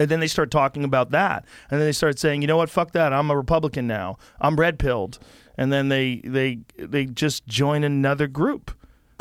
And 0.00 0.08
then 0.08 0.20
they 0.20 0.28
start 0.28 0.50
talking 0.50 0.84
about 0.84 1.10
that. 1.10 1.44
And 1.70 1.80
then 1.80 1.86
they 1.88 1.92
start 1.92 2.18
saying, 2.18 2.42
"You 2.42 2.48
know 2.48 2.56
what? 2.56 2.70
Fuck 2.70 2.92
that. 2.92 3.12
I'm 3.12 3.30
a 3.30 3.36
Republican 3.36 3.86
now. 3.86 4.16
I'm 4.40 4.56
red-pilled." 4.56 5.18
And 5.56 5.72
then 5.72 5.88
they 5.88 6.20
they 6.24 6.60
they 6.76 7.06
just 7.06 7.46
join 7.46 7.82
another 7.82 8.28
group. 8.28 8.70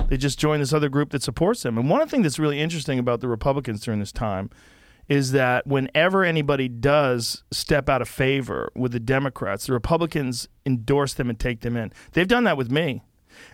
They 0.07 0.17
just 0.17 0.39
join 0.39 0.59
this 0.59 0.73
other 0.73 0.89
group 0.89 1.09
that 1.11 1.23
supports 1.23 1.63
them. 1.63 1.77
And 1.77 1.89
one 1.89 2.01
of 2.01 2.09
the 2.09 2.15
things 2.15 2.23
that's 2.23 2.39
really 2.39 2.59
interesting 2.59 2.99
about 2.99 3.19
the 3.19 3.27
Republicans 3.27 3.81
during 3.81 3.99
this 3.99 4.11
time 4.11 4.49
is 5.09 5.31
that 5.31 5.65
whenever 5.65 6.23
anybody 6.23 6.67
does 6.67 7.43
step 7.51 7.89
out 7.89 8.01
of 8.01 8.09
favor 8.09 8.71
with 8.75 8.91
the 8.91 8.99
Democrats, 8.99 9.65
the 9.67 9.73
Republicans 9.73 10.47
endorse 10.65 11.13
them 11.13 11.29
and 11.29 11.39
take 11.39 11.61
them 11.61 11.77
in. 11.77 11.91
They've 12.11 12.27
done 12.27 12.43
that 12.43 12.57
with 12.57 12.69
me. 12.69 13.01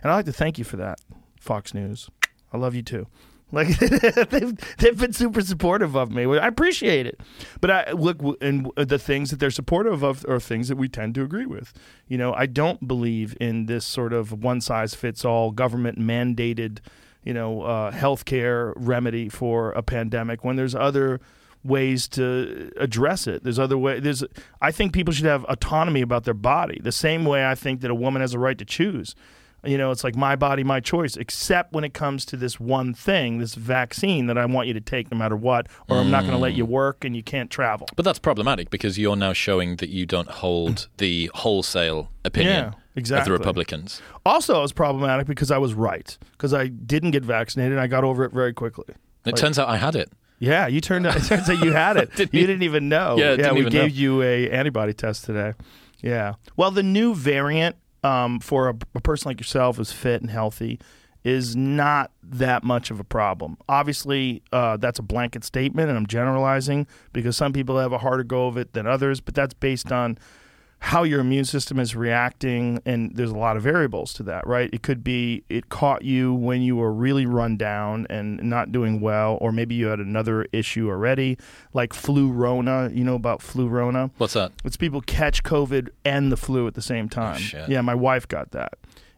And 0.02 0.10
I'd 0.10 0.16
like 0.16 0.24
to 0.26 0.32
thank 0.32 0.58
you 0.58 0.64
for 0.64 0.76
that, 0.76 0.98
Fox 1.40 1.74
News. 1.74 2.10
I 2.52 2.56
love 2.56 2.74
you 2.74 2.82
too. 2.82 3.06
Like 3.52 3.68
they've 4.30 4.76
they've 4.78 4.98
been 4.98 5.12
super 5.12 5.40
supportive 5.40 5.94
of 5.94 6.10
me. 6.10 6.24
I 6.24 6.46
appreciate 6.46 7.06
it. 7.06 7.20
But 7.60 7.70
I 7.70 7.92
look 7.92 8.18
and 8.40 8.70
the 8.76 8.98
things 8.98 9.30
that 9.30 9.38
they're 9.38 9.50
supportive 9.50 10.02
of 10.02 10.24
are 10.28 10.40
things 10.40 10.68
that 10.68 10.76
we 10.76 10.88
tend 10.88 11.14
to 11.16 11.22
agree 11.22 11.46
with. 11.46 11.72
You 12.08 12.18
know, 12.18 12.34
I 12.34 12.46
don't 12.46 12.86
believe 12.86 13.36
in 13.40 13.66
this 13.66 13.84
sort 13.84 14.12
of 14.12 14.32
one 14.42 14.60
size 14.60 14.94
fits 14.94 15.24
all 15.24 15.50
government 15.50 15.98
mandated, 15.98 16.80
you 17.22 17.34
know, 17.34 17.62
uh, 17.62 17.92
healthcare 17.92 18.72
remedy 18.76 19.28
for 19.28 19.72
a 19.72 19.82
pandemic 19.82 20.44
when 20.44 20.56
there's 20.56 20.74
other 20.74 21.20
ways 21.62 22.06
to 22.08 22.70
address 22.76 23.26
it. 23.26 23.42
There's 23.42 23.58
other 23.58 23.78
way. 23.78 24.00
There's. 24.00 24.22
I 24.60 24.70
think 24.70 24.92
people 24.92 25.14
should 25.14 25.26
have 25.26 25.44
autonomy 25.44 26.02
about 26.02 26.24
their 26.24 26.34
body, 26.34 26.80
the 26.82 26.92
same 26.92 27.24
way 27.24 27.46
I 27.46 27.54
think 27.54 27.80
that 27.80 27.90
a 27.90 27.94
woman 27.94 28.20
has 28.20 28.34
a 28.34 28.38
right 28.38 28.58
to 28.58 28.64
choose. 28.64 29.14
You 29.66 29.78
know, 29.78 29.90
it's 29.90 30.04
like 30.04 30.16
my 30.16 30.36
body, 30.36 30.64
my 30.64 30.80
choice, 30.80 31.16
except 31.16 31.72
when 31.72 31.84
it 31.84 31.94
comes 31.94 32.24
to 32.26 32.36
this 32.36 32.58
one 32.60 32.94
thing, 32.94 33.38
this 33.38 33.54
vaccine 33.54 34.26
that 34.26 34.38
I 34.38 34.44
want 34.46 34.68
you 34.68 34.74
to 34.74 34.80
take 34.80 35.10
no 35.10 35.16
matter 35.16 35.36
what, 35.36 35.68
or 35.88 35.98
I'm 35.98 36.10
not 36.10 36.20
going 36.20 36.32
to 36.32 36.38
let 36.38 36.54
you 36.54 36.66
mm. 36.66 36.70
work 36.70 37.04
and 37.04 37.16
you 37.16 37.22
can't 37.22 37.50
travel. 37.50 37.86
But 37.96 38.04
that's 38.04 38.18
problematic 38.18 38.70
because 38.70 38.98
you're 38.98 39.16
now 39.16 39.32
showing 39.32 39.76
that 39.76 39.88
you 39.88 40.06
don't 40.06 40.30
hold 40.30 40.88
the 40.98 41.30
wholesale 41.34 42.10
opinion 42.24 42.74
Yeah, 42.96 43.18
of 43.18 43.24
the 43.24 43.32
Republicans. 43.32 44.00
Also, 44.26 44.58
it 44.58 44.62
was 44.62 44.72
problematic 44.72 45.26
because 45.26 45.50
I 45.50 45.58
was 45.58 45.74
right 45.74 46.16
because 46.32 46.54
I 46.54 46.68
didn't 46.68 47.12
get 47.12 47.24
vaccinated. 47.24 47.72
and 47.72 47.80
I 47.80 47.86
got 47.86 48.04
over 48.04 48.24
it 48.24 48.32
very 48.32 48.52
quickly. 48.52 48.94
It 49.24 49.36
turns 49.36 49.58
out 49.58 49.68
I 49.68 49.76
had 49.76 49.96
it. 49.96 50.12
Yeah, 50.38 50.66
you 50.66 50.80
turned 50.80 51.06
out. 51.06 51.16
It 51.16 51.24
turns 51.24 51.48
out 51.48 51.64
you 51.64 51.72
had 51.72 51.96
it. 51.96 52.12
Didn't 52.16 52.34
you 52.34 52.46
didn't 52.46 52.64
even 52.64 52.88
know. 52.88 53.16
Yeah, 53.16 53.36
didn't 53.36 53.54
we 53.54 53.70
gave 53.70 53.92
know. 53.92 54.00
you 54.00 54.22
a 54.22 54.50
antibody 54.50 54.92
test 54.92 55.24
today. 55.24 55.54
Yeah. 56.02 56.34
Well, 56.56 56.70
the 56.70 56.82
new 56.82 57.14
variant 57.14 57.76
um, 58.04 58.38
for 58.38 58.68
a, 58.68 58.76
a 58.94 59.00
person 59.00 59.30
like 59.30 59.40
yourself 59.40 59.78
who's 59.78 59.90
fit 59.90 60.20
and 60.20 60.30
healthy 60.30 60.78
is 61.24 61.56
not 61.56 62.12
that 62.22 62.62
much 62.62 62.90
of 62.90 63.00
a 63.00 63.04
problem. 63.04 63.56
Obviously, 63.66 64.42
uh, 64.52 64.76
that's 64.76 64.98
a 64.98 65.02
blanket 65.02 65.42
statement, 65.42 65.88
and 65.88 65.96
I'm 65.96 66.06
generalizing 66.06 66.86
because 67.14 67.34
some 67.34 67.54
people 67.54 67.78
have 67.78 67.92
a 67.92 67.98
harder 67.98 68.24
go 68.24 68.46
of 68.46 68.58
it 68.58 68.74
than 68.74 68.86
others. 68.86 69.20
But 69.20 69.34
that's 69.34 69.54
based 69.54 69.90
on 69.90 70.18
how 70.84 71.02
your 71.02 71.20
immune 71.20 71.46
system 71.46 71.80
is 71.80 71.96
reacting 71.96 72.78
and 72.84 73.16
there's 73.16 73.30
a 73.30 73.36
lot 73.38 73.56
of 73.56 73.62
variables 73.62 74.12
to 74.12 74.22
that 74.22 74.46
right? 74.46 74.68
It 74.70 74.82
could 74.82 75.02
be 75.02 75.42
it 75.48 75.70
caught 75.70 76.02
you 76.02 76.34
when 76.34 76.60
you 76.60 76.76
were 76.76 76.92
really 76.92 77.24
run 77.24 77.56
down 77.56 78.06
and 78.10 78.38
not 78.42 78.70
doing 78.70 79.00
well 79.00 79.38
or 79.40 79.50
maybe 79.50 79.74
you 79.74 79.86
had 79.86 79.98
another 79.98 80.46
issue 80.52 80.90
already 80.90 81.38
like 81.72 81.94
flu 81.94 82.30
rona. 82.30 82.90
You 82.92 83.02
know 83.02 83.14
about 83.14 83.40
flu 83.40 83.66
rona? 83.66 84.10
What's 84.18 84.34
that? 84.34 84.52
it's 84.62 84.76
people 84.76 85.00
catch 85.00 85.42
covid 85.42 85.88
and 86.04 86.30
the 86.30 86.36
flu 86.36 86.66
at 86.66 86.74
the 86.74 86.82
same 86.82 87.06
oh, 87.06 87.14
time. 87.14 87.38
shit. 87.38 87.66
yeah 87.70 87.80
my 87.80 87.94
wife 87.94 88.28
got 88.28 88.50
that. 88.50 88.74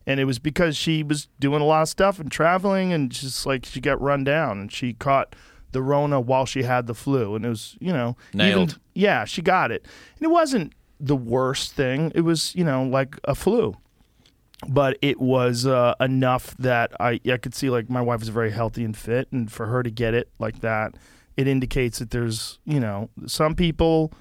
And 0.06 0.20
it 0.20 0.24
was 0.24 0.38
because 0.38 0.76
she 0.76 1.02
was 1.02 1.26
doing 1.40 1.60
a 1.60 1.64
lot 1.64 1.82
of 1.82 1.88
stuff 1.88 2.20
and 2.20 2.30
traveling 2.30 2.92
and 2.92 3.10
just 3.10 3.44
like 3.44 3.66
she 3.66 3.80
got 3.80 4.00
run 4.00 4.22
down 4.22 4.60
and 4.60 4.72
she 4.72 4.92
caught 4.92 5.34
the 5.72 5.82
rona 5.82 6.20
while 6.20 6.46
she 6.46 6.62
had 6.62 6.86
the 6.86 6.94
flu. 6.94 7.34
And 7.34 7.44
it 7.44 7.48
was 7.48 7.76
you 7.80 7.92
know 7.92 8.16
even- 8.32 8.38
Nailed. 8.38 8.78
yeah 8.94 9.24
she 9.24 9.42
got 9.42 9.72
it. 9.72 9.84
And 10.16 10.26
it 10.26 10.30
wasn't 10.30 10.72
the 11.00 11.16
worst 11.16 11.72
thing. 11.72 12.12
It 12.14 12.22
was 12.22 12.54
you 12.54 12.64
know 12.64 12.84
like 12.84 13.18
a 13.24 13.34
flu. 13.34 13.76
But 14.66 14.96
it 15.02 15.20
was 15.20 15.66
uh, 15.66 15.94
enough 16.00 16.56
that 16.56 16.90
I, 16.98 17.20
I 17.30 17.36
could 17.36 17.54
see 17.54 17.68
like 17.68 17.90
my 17.90 18.00
wife 18.00 18.22
is 18.22 18.28
very 18.28 18.50
healthy 18.50 18.84
and 18.84 18.96
fit 18.96 19.28
and 19.30 19.52
for 19.52 19.66
her 19.66 19.82
to 19.82 19.90
get 19.90 20.14
it 20.14 20.30
like 20.38 20.60
that 20.60 20.94
it 21.36 21.46
indicates 21.46 21.98
that 21.98 22.10
there's 22.10 22.58
you 22.64 22.80
know 22.80 23.10
some 23.26 23.54
people 23.54 24.12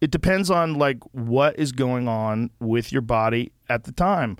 it 0.00 0.10
depends 0.10 0.50
on 0.50 0.74
like 0.74 0.98
what 1.12 1.58
is 1.58 1.72
going 1.72 2.06
on 2.06 2.50
with 2.60 2.92
your 2.92 3.02
body 3.02 3.52
at 3.68 3.84
the 3.84 3.92
time. 3.92 4.36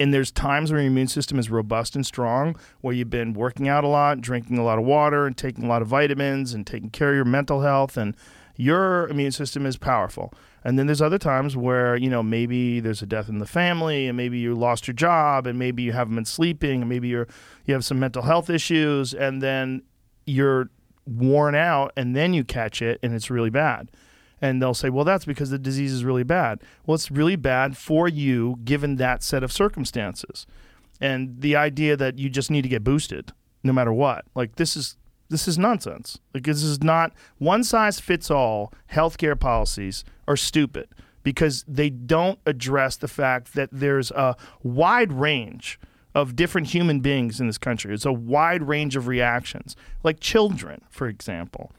And 0.00 0.12
there's 0.12 0.32
times 0.32 0.72
where 0.72 0.80
your 0.80 0.90
immune 0.90 1.08
system 1.08 1.38
is 1.38 1.50
robust 1.50 1.94
and 1.94 2.04
strong 2.04 2.56
where 2.80 2.94
you've 2.94 3.10
been 3.10 3.32
working 3.32 3.68
out 3.68 3.84
a 3.84 3.88
lot 3.88 4.20
drinking 4.20 4.58
a 4.58 4.64
lot 4.64 4.78
of 4.78 4.84
water 4.84 5.26
and 5.26 5.36
taking 5.36 5.64
a 5.64 5.68
lot 5.68 5.82
of 5.82 5.88
vitamins 5.88 6.54
and 6.54 6.66
taking 6.66 6.90
care 6.90 7.10
of 7.10 7.14
your 7.16 7.24
mental 7.24 7.60
health 7.60 7.96
and 7.96 8.16
your 8.56 9.08
immune 9.08 9.32
system 9.32 9.66
is 9.66 9.76
powerful 9.76 10.32
and 10.62 10.78
then 10.78 10.86
there's 10.86 11.02
other 11.02 11.18
times 11.18 11.56
where 11.56 11.96
you 11.96 12.08
know 12.08 12.22
maybe 12.22 12.80
there's 12.80 13.02
a 13.02 13.06
death 13.06 13.28
in 13.28 13.38
the 13.38 13.46
family 13.46 14.06
and 14.06 14.16
maybe 14.16 14.38
you 14.38 14.54
lost 14.54 14.86
your 14.86 14.94
job 14.94 15.46
and 15.46 15.58
maybe 15.58 15.82
you 15.82 15.92
haven't 15.92 16.14
been 16.14 16.24
sleeping 16.24 16.82
and 16.82 16.88
maybe 16.88 17.08
you're 17.08 17.28
you 17.64 17.74
have 17.74 17.84
some 17.84 17.98
mental 17.98 18.22
health 18.22 18.48
issues 18.48 19.12
and 19.14 19.42
then 19.42 19.82
you're 20.26 20.70
worn 21.06 21.54
out 21.54 21.92
and 21.96 22.14
then 22.16 22.32
you 22.32 22.44
catch 22.44 22.80
it 22.80 22.98
and 23.02 23.14
it's 23.14 23.30
really 23.30 23.50
bad 23.50 23.90
and 24.44 24.60
they'll 24.60 24.74
say, 24.74 24.90
well, 24.90 25.06
that's 25.06 25.24
because 25.24 25.48
the 25.48 25.58
disease 25.58 25.90
is 25.90 26.04
really 26.04 26.22
bad. 26.22 26.60
Well, 26.84 26.94
it's 26.96 27.10
really 27.10 27.36
bad 27.36 27.78
for 27.78 28.08
you 28.08 28.58
given 28.62 28.96
that 28.96 29.22
set 29.22 29.42
of 29.42 29.50
circumstances. 29.50 30.46
And 31.00 31.40
the 31.40 31.56
idea 31.56 31.96
that 31.96 32.18
you 32.18 32.28
just 32.28 32.50
need 32.50 32.60
to 32.60 32.68
get 32.68 32.84
boosted 32.84 33.32
no 33.62 33.72
matter 33.72 33.92
what, 33.92 34.26
like 34.34 34.56
this 34.56 34.76
is 34.76 34.98
this 35.28 35.48
is 35.48 35.58
nonsense. 35.58 36.18
Like 36.32 36.44
this 36.44 36.62
is 36.62 36.82
not 36.82 37.12
one 37.38 37.64
size 37.64 38.00
fits 38.00 38.30
all 38.30 38.72
healthcare 38.92 39.38
policies 39.38 40.04
are 40.28 40.36
stupid 40.36 40.88
because 41.22 41.64
they 41.66 41.90
don't 41.90 42.38
address 42.46 42.96
the 42.96 43.08
fact 43.08 43.54
that 43.54 43.70
there's 43.72 44.10
a 44.12 44.36
wide 44.62 45.12
range 45.12 45.80
of 46.14 46.36
different 46.36 46.68
human 46.68 47.00
beings 47.00 47.40
in 47.40 47.46
this 47.46 47.58
country. 47.58 47.92
It's 47.92 48.04
a 48.04 48.12
wide 48.12 48.62
range 48.62 48.94
of 48.94 49.08
reactions, 49.08 49.74
like 50.04 50.20
children, 50.20 50.82
for 50.88 51.08
example. 51.08 51.72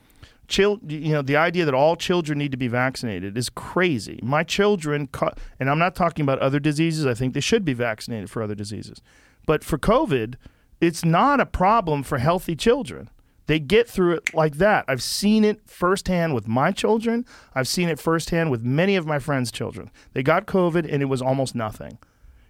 Chil- 0.47 0.79
you 0.87 1.13
know, 1.13 1.21
the 1.21 1.37
idea 1.37 1.65
that 1.65 1.73
all 1.73 1.95
children 1.95 2.37
need 2.37 2.51
to 2.51 2.57
be 2.57 2.67
vaccinated 2.67 3.37
is 3.37 3.49
crazy. 3.49 4.19
My 4.21 4.43
children, 4.43 5.07
ca- 5.07 5.33
and 5.59 5.69
I'm 5.69 5.79
not 5.79 5.95
talking 5.95 6.23
about 6.23 6.39
other 6.39 6.59
diseases. 6.59 7.05
I 7.05 7.13
think 7.13 7.33
they 7.33 7.39
should 7.39 7.63
be 7.65 7.73
vaccinated 7.73 8.29
for 8.29 8.43
other 8.43 8.55
diseases, 8.55 9.01
but 9.45 9.63
for 9.63 9.77
COVID, 9.77 10.35
it's 10.81 11.05
not 11.05 11.39
a 11.39 11.45
problem 11.45 12.03
for 12.03 12.17
healthy 12.17 12.55
children. 12.55 13.09
They 13.47 13.59
get 13.59 13.87
through 13.87 14.13
it 14.13 14.33
like 14.33 14.55
that. 14.57 14.85
I've 14.87 15.03
seen 15.03 15.43
it 15.43 15.61
firsthand 15.69 16.33
with 16.33 16.47
my 16.47 16.71
children. 16.71 17.25
I've 17.53 17.67
seen 17.67 17.89
it 17.89 17.99
firsthand 17.99 18.49
with 18.51 18.63
many 18.63 18.95
of 18.95 19.05
my 19.05 19.19
friends' 19.19 19.51
children. 19.51 19.91
They 20.13 20.23
got 20.23 20.47
COVID 20.47 20.91
and 20.91 21.01
it 21.03 21.05
was 21.05 21.21
almost 21.21 21.53
nothing. 21.55 21.97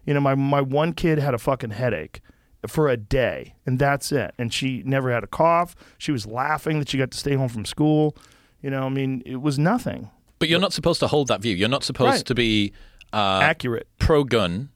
You 0.06 0.14
know, 0.14 0.22
my, 0.22 0.36
my 0.36 0.62
one 0.62 0.94
kid 0.94 1.18
had 1.20 1.34
a 1.34 1.38
fucking 1.38 1.72
headache 1.72 2.22
for 2.68 2.88
a 2.90 2.96
day, 2.98 3.56
and 3.66 3.78
that's 3.78 4.12
it. 4.12 4.34
And 4.38 4.54
she 4.54 4.84
never 4.86 5.12
had 5.12 5.24
a 5.24 5.28
cough. 5.28 5.76
She 5.98 6.12
was 6.12 6.26
laughing 6.26 6.80
that 6.80 6.90
she 6.90 6.98
got 6.98 7.12
to 7.12 7.18
stay 7.18 7.34
home 7.36 7.50
from 7.50 7.66
school. 7.66 8.16
You 8.62 8.70
know, 8.70 8.84
I 8.84 8.90
mean, 8.90 9.22
it 9.26 9.42
was 9.42 9.60
nothing. 9.60 10.10
But 10.40 10.50
you're 10.50 10.60
not 10.60 10.74
supposed 10.74 11.00
to 11.02 11.08
hold 11.08 11.28
that 11.28 11.42
view. 11.42 11.56
You're 11.56 11.70
not 11.70 11.84
supposed 11.84 12.10
Right. 12.18 12.26
to 12.26 12.36
be 12.36 12.74
uh, 13.14 13.40
Accurate. 13.44 13.88
pro 14.00 14.24
gun, 14.24 14.70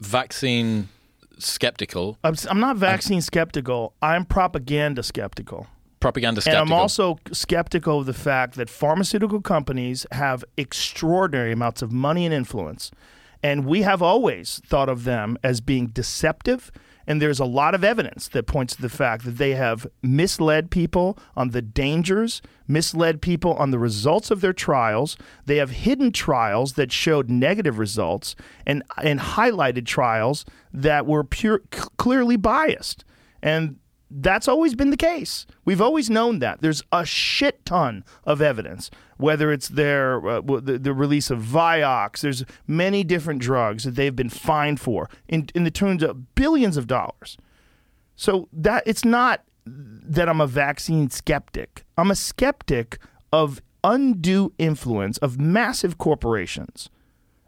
vaccine 0.00 0.88
skeptical, 1.38 2.18
I'm, 2.24 2.34
I'm 2.48 2.60
not 2.60 2.76
vaccine 2.76 3.20
skeptical. 3.20 3.94
I'm 4.02 4.24
propaganda 4.24 5.02
skeptical. 5.02 5.66
propaganda 6.00 6.40
skeptical. 6.40 6.62
And. 6.62 6.72
I'm 6.72 6.78
also 6.78 7.18
skeptical 7.32 8.00
of 8.00 8.06
the 8.06 8.14
fact 8.14 8.54
that 8.56 8.70
pharmaceutical 8.70 9.40
companies 9.40 10.06
have 10.12 10.44
extraordinary 10.56 11.52
amounts 11.52 11.82
of 11.82 11.92
money 11.92 12.24
and 12.24 12.34
influence. 12.34 12.90
And 13.42 13.66
we 13.66 13.82
have 13.82 14.02
always 14.02 14.60
thought 14.66 14.88
of 14.88 15.04
them 15.04 15.38
as 15.44 15.60
being 15.60 15.88
deceptive. 15.88 16.72
And 17.08 17.22
there's 17.22 17.40
a 17.40 17.46
lot 17.46 17.74
of 17.74 17.82
evidence 17.82 18.28
that 18.28 18.46
points 18.46 18.76
to 18.76 18.82
the 18.82 18.90
fact 18.90 19.24
that 19.24 19.38
they 19.38 19.54
have 19.54 19.86
misled 20.02 20.70
people 20.70 21.18
on 21.34 21.50
the 21.50 21.62
dangers, 21.62 22.42
misled 22.68 23.22
people 23.22 23.54
on 23.54 23.70
the 23.70 23.78
results 23.78 24.30
of 24.30 24.42
their 24.42 24.52
trials. 24.52 25.16
They 25.46 25.56
have 25.56 25.70
hidden 25.70 26.12
trials 26.12 26.74
that 26.74 26.92
showed 26.92 27.30
negative 27.30 27.78
results 27.78 28.36
and, 28.66 28.82
and 29.02 29.20
highlighted 29.20 29.86
trials 29.86 30.44
that 30.70 31.06
were 31.06 31.24
pure, 31.24 31.62
c- 31.72 31.80
clearly 31.96 32.36
biased. 32.36 33.06
And 33.42 33.76
that's 34.10 34.48
always 34.48 34.74
been 34.74 34.90
the 34.90 34.96
case. 34.96 35.46
We've 35.64 35.80
always 35.80 36.08
known 36.08 36.38
that. 36.38 36.60
There's 36.60 36.82
a 36.92 37.04
shit 37.04 37.64
ton 37.64 38.04
of 38.24 38.40
evidence, 38.40 38.90
whether 39.16 39.52
it's 39.52 39.68
their 39.68 40.26
uh, 40.26 40.40
the, 40.40 40.78
the 40.78 40.94
release 40.94 41.30
of 41.30 41.40
Vioxx. 41.40 42.20
There's 42.20 42.44
many 42.66 43.04
different 43.04 43.40
drugs 43.40 43.84
that 43.84 43.94
they've 43.94 44.16
been 44.16 44.30
fined 44.30 44.80
for 44.80 45.10
in 45.28 45.48
in 45.54 45.64
the 45.64 45.70
terms 45.70 46.02
of 46.02 46.34
billions 46.34 46.76
of 46.76 46.86
dollars. 46.86 47.36
So 48.16 48.48
that 48.52 48.82
it's 48.86 49.04
not 49.04 49.44
that 49.66 50.28
I'm 50.28 50.40
a 50.40 50.46
vaccine 50.46 51.10
skeptic. 51.10 51.84
I'm 51.96 52.10
a 52.10 52.16
skeptic 52.16 52.98
of 53.32 53.60
undue 53.84 54.52
influence 54.58 55.18
of 55.18 55.38
massive 55.38 55.98
corporations. 55.98 56.88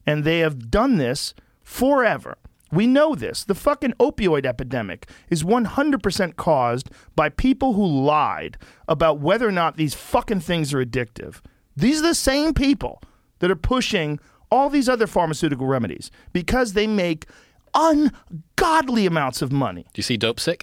And 0.06 0.24
they 0.24 0.40
have 0.40 0.70
done 0.70 0.98
this 0.98 1.34
forever. 1.62 2.36
We 2.72 2.86
know 2.86 3.14
this. 3.14 3.44
The 3.44 3.54
fucking 3.54 3.94
opioid 3.94 4.46
epidemic 4.46 5.08
is 5.28 5.42
100% 5.42 6.36
caused 6.36 6.90
by 7.16 7.28
people 7.28 7.72
who 7.72 7.86
lied 7.86 8.56
about 8.86 9.20
whether 9.20 9.48
or 9.48 9.52
not 9.52 9.76
these 9.76 9.94
fucking 9.94 10.40
things 10.40 10.72
are 10.72 10.84
addictive. 10.84 11.40
These 11.76 12.00
are 12.00 12.08
the 12.08 12.14
same 12.14 12.54
people 12.54 13.02
that 13.40 13.50
are 13.50 13.56
pushing 13.56 14.20
all 14.50 14.68
these 14.68 14.88
other 14.88 15.06
pharmaceutical 15.06 15.66
remedies 15.66 16.10
because 16.32 16.72
they 16.72 16.86
make 16.86 17.26
ungodly 17.74 19.06
amounts 19.06 19.42
of 19.42 19.52
money. 19.52 19.82
Do 19.82 19.98
you 19.98 20.02
see 20.02 20.18
Dopesick? 20.18 20.62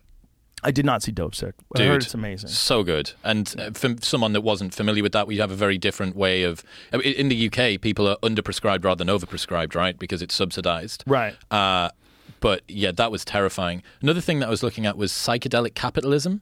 I 0.64 0.72
did 0.72 0.86
not 0.86 1.04
see 1.04 1.12
Dopesick. 1.12 1.54
I 1.76 1.78
Dude, 1.78 1.88
heard 1.88 2.04
it's 2.04 2.14
amazing. 2.14 2.50
So 2.50 2.84
good. 2.84 3.12
And 3.24 3.54
uh, 3.58 3.72
for 3.72 3.96
someone 4.02 4.34
that 4.34 4.42
wasn't 4.42 4.74
familiar 4.74 5.04
with 5.04 5.12
that, 5.12 5.28
we 5.28 5.38
have 5.38 5.52
a 5.52 5.56
very 5.56 5.78
different 5.78 6.16
way 6.16 6.44
of. 6.44 6.64
I 6.92 6.98
mean, 6.98 7.14
In 7.14 7.30
the 7.30 7.48
UK, 7.48 7.80
people 7.80 8.08
are 8.08 8.18
underprescribed 8.18 8.84
rather 8.84 9.04
than 9.04 9.16
overprescribed, 9.16 9.76
right? 9.76 9.98
Because 9.98 10.22
it's 10.22 10.34
subsidized. 10.34 11.04
Right. 11.06 11.36
Uh, 11.52 11.90
but 12.40 12.64
yeah, 12.68 12.92
that 12.92 13.12
was 13.12 13.24
terrifying. 13.24 13.84
Another 14.02 14.22
thing 14.22 14.40
that 14.40 14.48
I 14.48 14.50
was 14.50 14.64
looking 14.64 14.86
at 14.86 14.98
was 14.98 15.12
psychedelic 15.12 15.76
capitalism. 15.76 16.42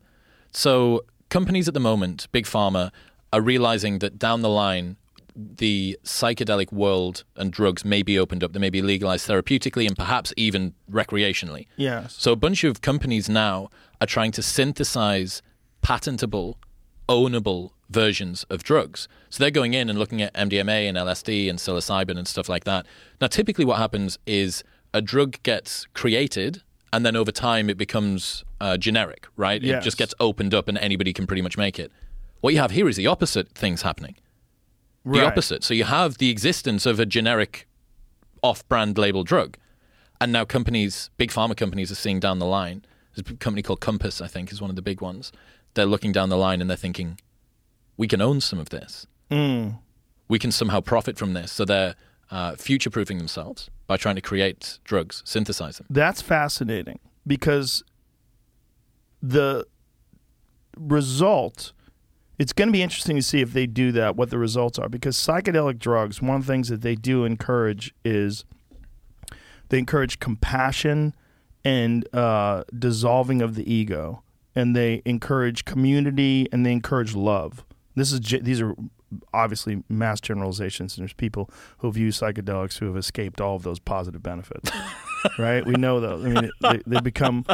So 0.51 1.03
companies 1.29 1.67
at 1.67 1.73
the 1.73 1.79
moment, 1.79 2.27
big 2.31 2.45
pharma, 2.45 2.91
are 3.33 3.41
realizing 3.41 3.99
that 3.99 4.17
down 4.17 4.41
the 4.41 4.49
line, 4.49 4.95
the 5.35 5.99
psychedelic 6.03 6.71
world 6.71 7.25
and 7.35 7.51
drugs 7.51 7.83
may 7.83 8.01
be 8.01 8.17
opened 8.17 8.43
up. 8.43 8.53
They 8.53 8.59
may 8.59 8.69
be 8.69 8.81
legalized 8.81 9.27
therapeutically 9.27 9.85
and 9.85 9.95
perhaps 9.95 10.33
even 10.37 10.73
recreationally. 10.89 11.67
Yes. 11.75 12.15
So 12.17 12.31
a 12.31 12.37
bunch 12.37 12.63
of 12.63 12.81
companies 12.81 13.27
now 13.27 13.69
are 14.01 14.07
trying 14.07 14.31
to 14.33 14.41
synthesize 14.41 15.41
patentable, 15.81 16.57
ownable 17.07 17.71
versions 17.89 18.45
of 18.49 18.63
drugs. 18.63 19.07
So 19.29 19.43
they're 19.43 19.51
going 19.51 19.73
in 19.73 19.89
and 19.89 19.97
looking 19.99 20.21
at 20.21 20.33
MDMA 20.33 20.87
and 20.89 20.97
LSD 20.97 21.49
and 21.49 21.59
psilocybin 21.59 22.17
and 22.17 22.27
stuff 22.27 22.49
like 22.49 22.63
that. 22.63 22.85
Now, 23.21 23.27
typically, 23.27 23.65
what 23.65 23.77
happens 23.77 24.17
is 24.25 24.63
a 24.93 25.01
drug 25.01 25.41
gets 25.43 25.85
created. 25.93 26.63
And 26.93 27.05
then 27.05 27.15
over 27.15 27.31
time, 27.31 27.69
it 27.69 27.77
becomes 27.77 28.45
uh, 28.61 28.77
generic, 28.77 29.27
right? 29.35 29.61
It 29.79 29.83
just 29.83 29.97
gets 29.97 30.13
opened 30.19 30.53
up, 30.53 30.67
and 30.69 30.77
anybody 30.77 31.11
can 31.11 31.27
pretty 31.27 31.41
much 31.41 31.57
make 31.57 31.77
it. 31.77 31.91
What 32.39 32.53
you 32.53 32.59
have 32.59 32.71
here 32.71 32.87
is 32.87 32.95
the 32.95 33.07
opposite 33.07 33.49
things 33.51 33.81
happening 33.81 34.15
the 35.03 35.19
opposite. 35.27 35.63
So 35.63 35.73
you 35.73 35.83
have 35.83 36.17
the 36.17 36.29
existence 36.29 36.85
of 36.85 36.99
a 36.99 37.05
generic 37.05 37.67
off-brand 38.41 38.97
label 38.97 39.23
drug, 39.23 39.57
and 40.19 40.31
now 40.31 40.45
companies, 40.45 41.09
big 41.17 41.31
pharma 41.31 41.55
companies, 41.55 41.91
are 41.91 41.95
seeing 41.95 42.19
down 42.19 42.39
the 42.39 42.45
line. 42.45 42.83
There's 43.15 43.29
a 43.29 43.37
company 43.37 43.61
called 43.61 43.79
Compass, 43.79 44.21
I 44.21 44.27
think, 44.27 44.51
is 44.51 44.61
one 44.61 44.69
of 44.69 44.75
the 44.75 44.81
big 44.81 45.01
ones. 45.01 45.31
They're 45.73 45.85
looking 45.85 46.11
down 46.11 46.29
the 46.29 46.37
line 46.37 46.61
and 46.61 46.69
they're 46.69 46.77
thinking, 46.77 47.19
we 47.97 48.07
can 48.07 48.21
own 48.21 48.41
some 48.41 48.59
of 48.59 48.69
this. 48.69 49.07
Mm. 49.31 49.79
We 50.27 50.37
can 50.39 50.51
somehow 50.51 50.81
profit 50.81 51.17
from 51.17 51.33
this. 51.33 51.51
So 51.51 51.65
they're 51.65 51.95
uh, 52.29 52.55
future-proofing 52.55 53.17
themselves 53.17 53.69
by 53.87 53.97
trying 53.97 54.15
to 54.15 54.21
create 54.21 54.79
drugs, 54.83 55.21
synthesize 55.25 55.77
them. 55.77 55.87
That's 55.89 56.21
fascinating 56.21 56.99
because 57.25 57.83
the 59.21 59.65
result 60.77 61.71
It's 62.37 62.51
going 62.51 62.67
to 62.67 62.73
be 62.73 62.83
interesting 62.83 63.15
to 63.15 63.21
see 63.21 63.39
if 63.41 63.53
they 63.53 63.65
do 63.65 63.91
that, 63.93 64.15
what 64.15 64.29
the 64.29 64.37
results 64.37 64.77
are, 64.77 64.89
because 64.89 65.15
psychedelic 65.15 65.79
drugs, 65.79 66.21
one 66.21 66.35
of 66.35 66.45
the 66.45 66.51
things 66.51 66.67
that 66.67 66.81
they 66.81 66.95
do 66.95 67.23
encourage 67.23 67.93
is 68.03 68.43
they 69.69 69.79
encourage 69.79 70.19
compassion 70.19 71.13
and 71.65 72.07
uh, 72.15 72.63
dissolving 72.77 73.41
of 73.41 73.55
the 73.55 73.71
ego, 73.71 74.21
and 74.55 74.75
they 74.75 75.01
encourage 75.03 75.65
community 75.65 76.47
and 76.51 76.65
they 76.65 76.71
encourage 76.71 77.15
love. 77.15 77.65
This 77.95 78.13
is 78.13 78.21
these 78.41 78.61
are 78.61 78.75
obviously 79.33 79.83
mass 79.89 80.21
generalizations, 80.21 80.95
and 80.95 81.03
there's 81.03 81.13
people 81.13 81.49
who've 81.79 81.97
used 81.97 82.21
psychedelics 82.21 82.77
who 82.77 82.85
have 82.85 82.97
escaped 82.97 83.41
all 83.41 83.55
of 83.55 83.63
those 83.63 83.79
positive 83.79 84.21
benefits. 84.21 84.69
right? 85.39 85.65
We 85.65 85.73
know 85.73 85.99
those. 85.99 86.25
I 86.25 86.29
mean, 86.29 86.49
they, 86.61 86.81
they 86.85 86.99
become 87.01 87.45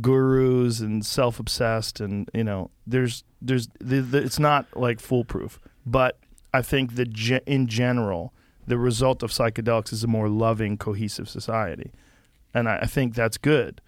gurus 0.00 0.80
and 0.80 1.04
self-obsessed, 1.04 2.00
and 2.00 2.30
you 2.32 2.44
know, 2.44 2.70
there's 2.86 3.24
there's 3.42 3.68
the, 3.80 4.00
the, 4.00 4.18
it's 4.18 4.38
not 4.38 4.66
like 4.76 5.00
foolproof, 5.00 5.58
but 5.84 6.18
I 6.54 6.62
think 6.62 6.94
that 6.94 7.12
ge- 7.12 7.42
in 7.46 7.66
general, 7.66 8.32
the 8.66 8.78
result 8.78 9.22
of 9.22 9.30
psychedelics 9.30 9.92
is 9.92 10.04
a 10.04 10.06
more 10.06 10.28
loving, 10.28 10.76
cohesive 10.76 11.28
society, 11.28 11.92
and 12.54 12.68
I, 12.68 12.80
I 12.82 12.86
think 12.86 13.14
that's 13.14 13.38
good. 13.38 13.80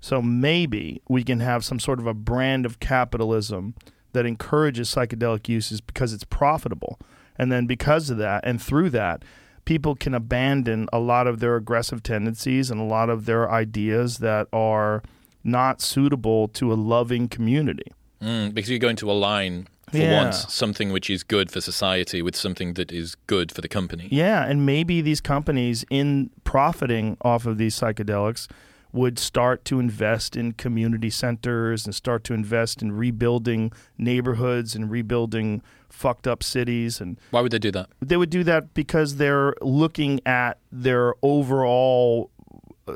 So 0.00 0.20
maybe 0.20 1.00
we 1.08 1.24
can 1.24 1.40
have 1.40 1.64
some 1.64 1.80
sort 1.80 1.98
of 1.98 2.06
a 2.06 2.14
brand 2.14 2.66
of 2.66 2.78
capitalism 2.78 3.74
that 4.12 4.26
encourages 4.26 4.94
psychedelic 4.94 5.48
uses 5.48 5.80
because 5.80 6.12
it's 6.12 6.24
profitable. 6.24 6.98
And 7.36 7.50
then 7.50 7.66
because 7.66 8.10
of 8.10 8.18
that 8.18 8.44
and 8.44 8.60
through 8.60 8.90
that, 8.90 9.22
people 9.64 9.94
can 9.94 10.14
abandon 10.14 10.88
a 10.92 10.98
lot 10.98 11.26
of 11.26 11.40
their 11.40 11.56
aggressive 11.56 12.02
tendencies 12.02 12.70
and 12.70 12.80
a 12.80 12.84
lot 12.84 13.10
of 13.10 13.24
their 13.24 13.50
ideas 13.50 14.18
that 14.18 14.46
are 14.52 15.02
not 15.42 15.80
suitable 15.80 16.48
to 16.48 16.72
a 16.72 16.74
loving 16.74 17.28
community. 17.28 17.92
Mm, 18.22 18.54
because 18.54 18.70
you're 18.70 18.78
going 18.78 18.96
to 18.96 19.10
align 19.10 19.68
for 19.94 20.02
Yeah. 20.02 20.22
once 20.24 20.52
something 20.52 20.90
which 20.92 21.08
is 21.08 21.22
good 21.22 21.50
for 21.50 21.60
society 21.60 22.20
with 22.22 22.36
something 22.36 22.74
that 22.74 22.92
is 22.92 23.14
good 23.26 23.50
for 23.52 23.60
the 23.60 23.68
company. 23.68 24.08
Yeah, 24.10 24.44
and 24.44 24.64
maybe 24.66 25.00
these 25.00 25.20
companies, 25.20 25.84
in 25.90 26.30
profiting 26.44 27.16
off 27.22 27.46
of 27.46 27.58
these 27.58 27.78
psychedelics, 27.78 28.48
would 28.92 29.18
start 29.18 29.64
to 29.64 29.80
invest 29.80 30.36
in 30.36 30.52
community 30.52 31.10
centers 31.10 31.84
and 31.84 31.92
start 31.94 32.22
to 32.24 32.32
invest 32.32 32.80
in 32.80 32.92
rebuilding 32.92 33.72
neighborhoods 33.98 34.76
and 34.76 34.88
rebuilding 34.88 35.62
fucked 35.88 36.26
up 36.28 36.42
cities 36.44 37.00
and 37.00 37.18
Why 37.32 37.40
would 37.40 37.50
they 37.52 37.58
do 37.58 37.72
that? 37.72 37.88
they 38.00 38.16
would 38.16 38.30
do 38.30 38.44
that 38.44 38.72
because 38.72 39.16
they're 39.16 39.54
looking 39.62 40.20
at 40.26 40.58
their 40.70 41.14
overall 41.22 42.30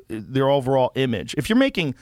their 0.09 0.49
overall 0.51 0.93
image. 0.95 1.35
If 1.39 1.49
you're 1.49 1.59
making 1.59 1.95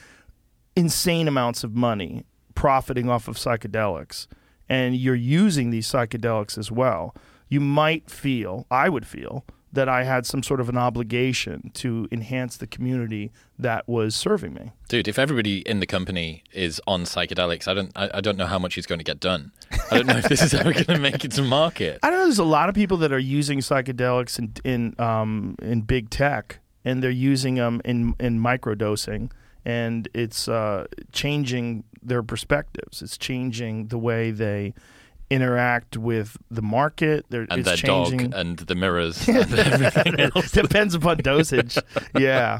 insane 0.75 1.27
amounts 1.27 1.63
of 1.63 1.73
money 1.73 2.23
profiting 2.53 3.09
off 3.09 3.27
of 3.27 3.35
psychedelics 3.37 4.27
and 4.69 4.95
you're 4.95 5.15
using 5.15 5.69
these 5.69 5.87
psychedelics 5.87 6.57
as 6.57 6.71
well, 6.71 7.15
you 7.49 7.59
might 7.59 8.09
feel, 8.09 8.65
I 8.69 8.89
would 8.89 9.07
feel 9.07 9.45
that 9.73 9.89
I 9.89 10.03
had 10.03 10.25
some 10.25 10.41
sort 10.43 10.59
of 10.59 10.69
an 10.69 10.77
obligation 10.77 11.71
to 11.75 12.07
enhance 12.11 12.57
the 12.57 12.67
community 12.67 13.31
that 13.59 13.87
was 13.87 14.15
serving 14.15 14.53
me. 14.53 14.71
Dude, 14.87 15.07
if 15.07 15.19
everybody 15.19 15.59
in 15.59 15.79
the 15.79 15.85
company 15.85 16.43
is 16.51 16.81
on 16.87 17.03
psychedelics, 17.03 17.67
I 17.67 17.73
don't 17.73 17.91
I, 17.95 18.09
I 18.15 18.21
don't 18.21 18.37
know 18.37 18.45
how 18.47 18.59
much 18.59 18.77
is 18.77 18.85
going 18.85 18.99
to 18.99 19.05
get 19.05 19.19
done. 19.19 19.51
I 19.91 19.97
don't 19.97 20.07
know 20.07 20.17
if 20.17 20.29
this 20.29 20.41
is 20.41 20.53
ever 20.53 20.73
going 20.73 20.85
to 20.85 20.99
make 20.99 21.23
it 21.23 21.31
to 21.33 21.43
market. 21.43 21.99
I 22.01 22.09
don't 22.09 22.19
know. 22.19 22.25
There's 22.25 22.39
a 22.39 22.43
lot 22.43 22.69
of 22.69 22.75
people 22.75 22.97
that 22.97 23.11
are 23.11 23.19
using 23.19 23.59
psychedelics 23.59 24.39
in 24.39 24.53
in 24.63 24.95
um, 24.99 25.55
in 25.61 25.81
big 25.81 26.09
tech, 26.09 26.59
and 26.83 27.03
they're 27.03 27.11
using 27.11 27.55
them 27.55 27.81
in 27.85 28.15
in 28.19 28.39
microdosing, 28.39 29.31
and 29.65 30.07
it's 30.13 30.47
uh, 30.47 30.85
changing 31.11 31.83
their 32.01 32.23
perspectives. 32.23 33.01
It's 33.01 33.17
changing 33.17 33.87
the 33.87 33.97
way 33.97 34.31
they 34.31 34.73
interact 35.29 35.97
with 35.97 36.37
the 36.49 36.61
market. 36.61 37.25
They're, 37.29 37.47
And 37.49 37.59
it's 37.59 37.67
their 37.67 37.75
changing. 37.75 38.29
dog 38.29 38.39
and 38.39 38.57
the 38.57 38.75
mirrors 38.75 39.27
and 39.27 39.37
everything 39.53 40.19
else. 40.19 40.51
Depends 40.51 40.95
upon 40.95 41.17
dosage. 41.17 41.77
yeah. 42.17 42.59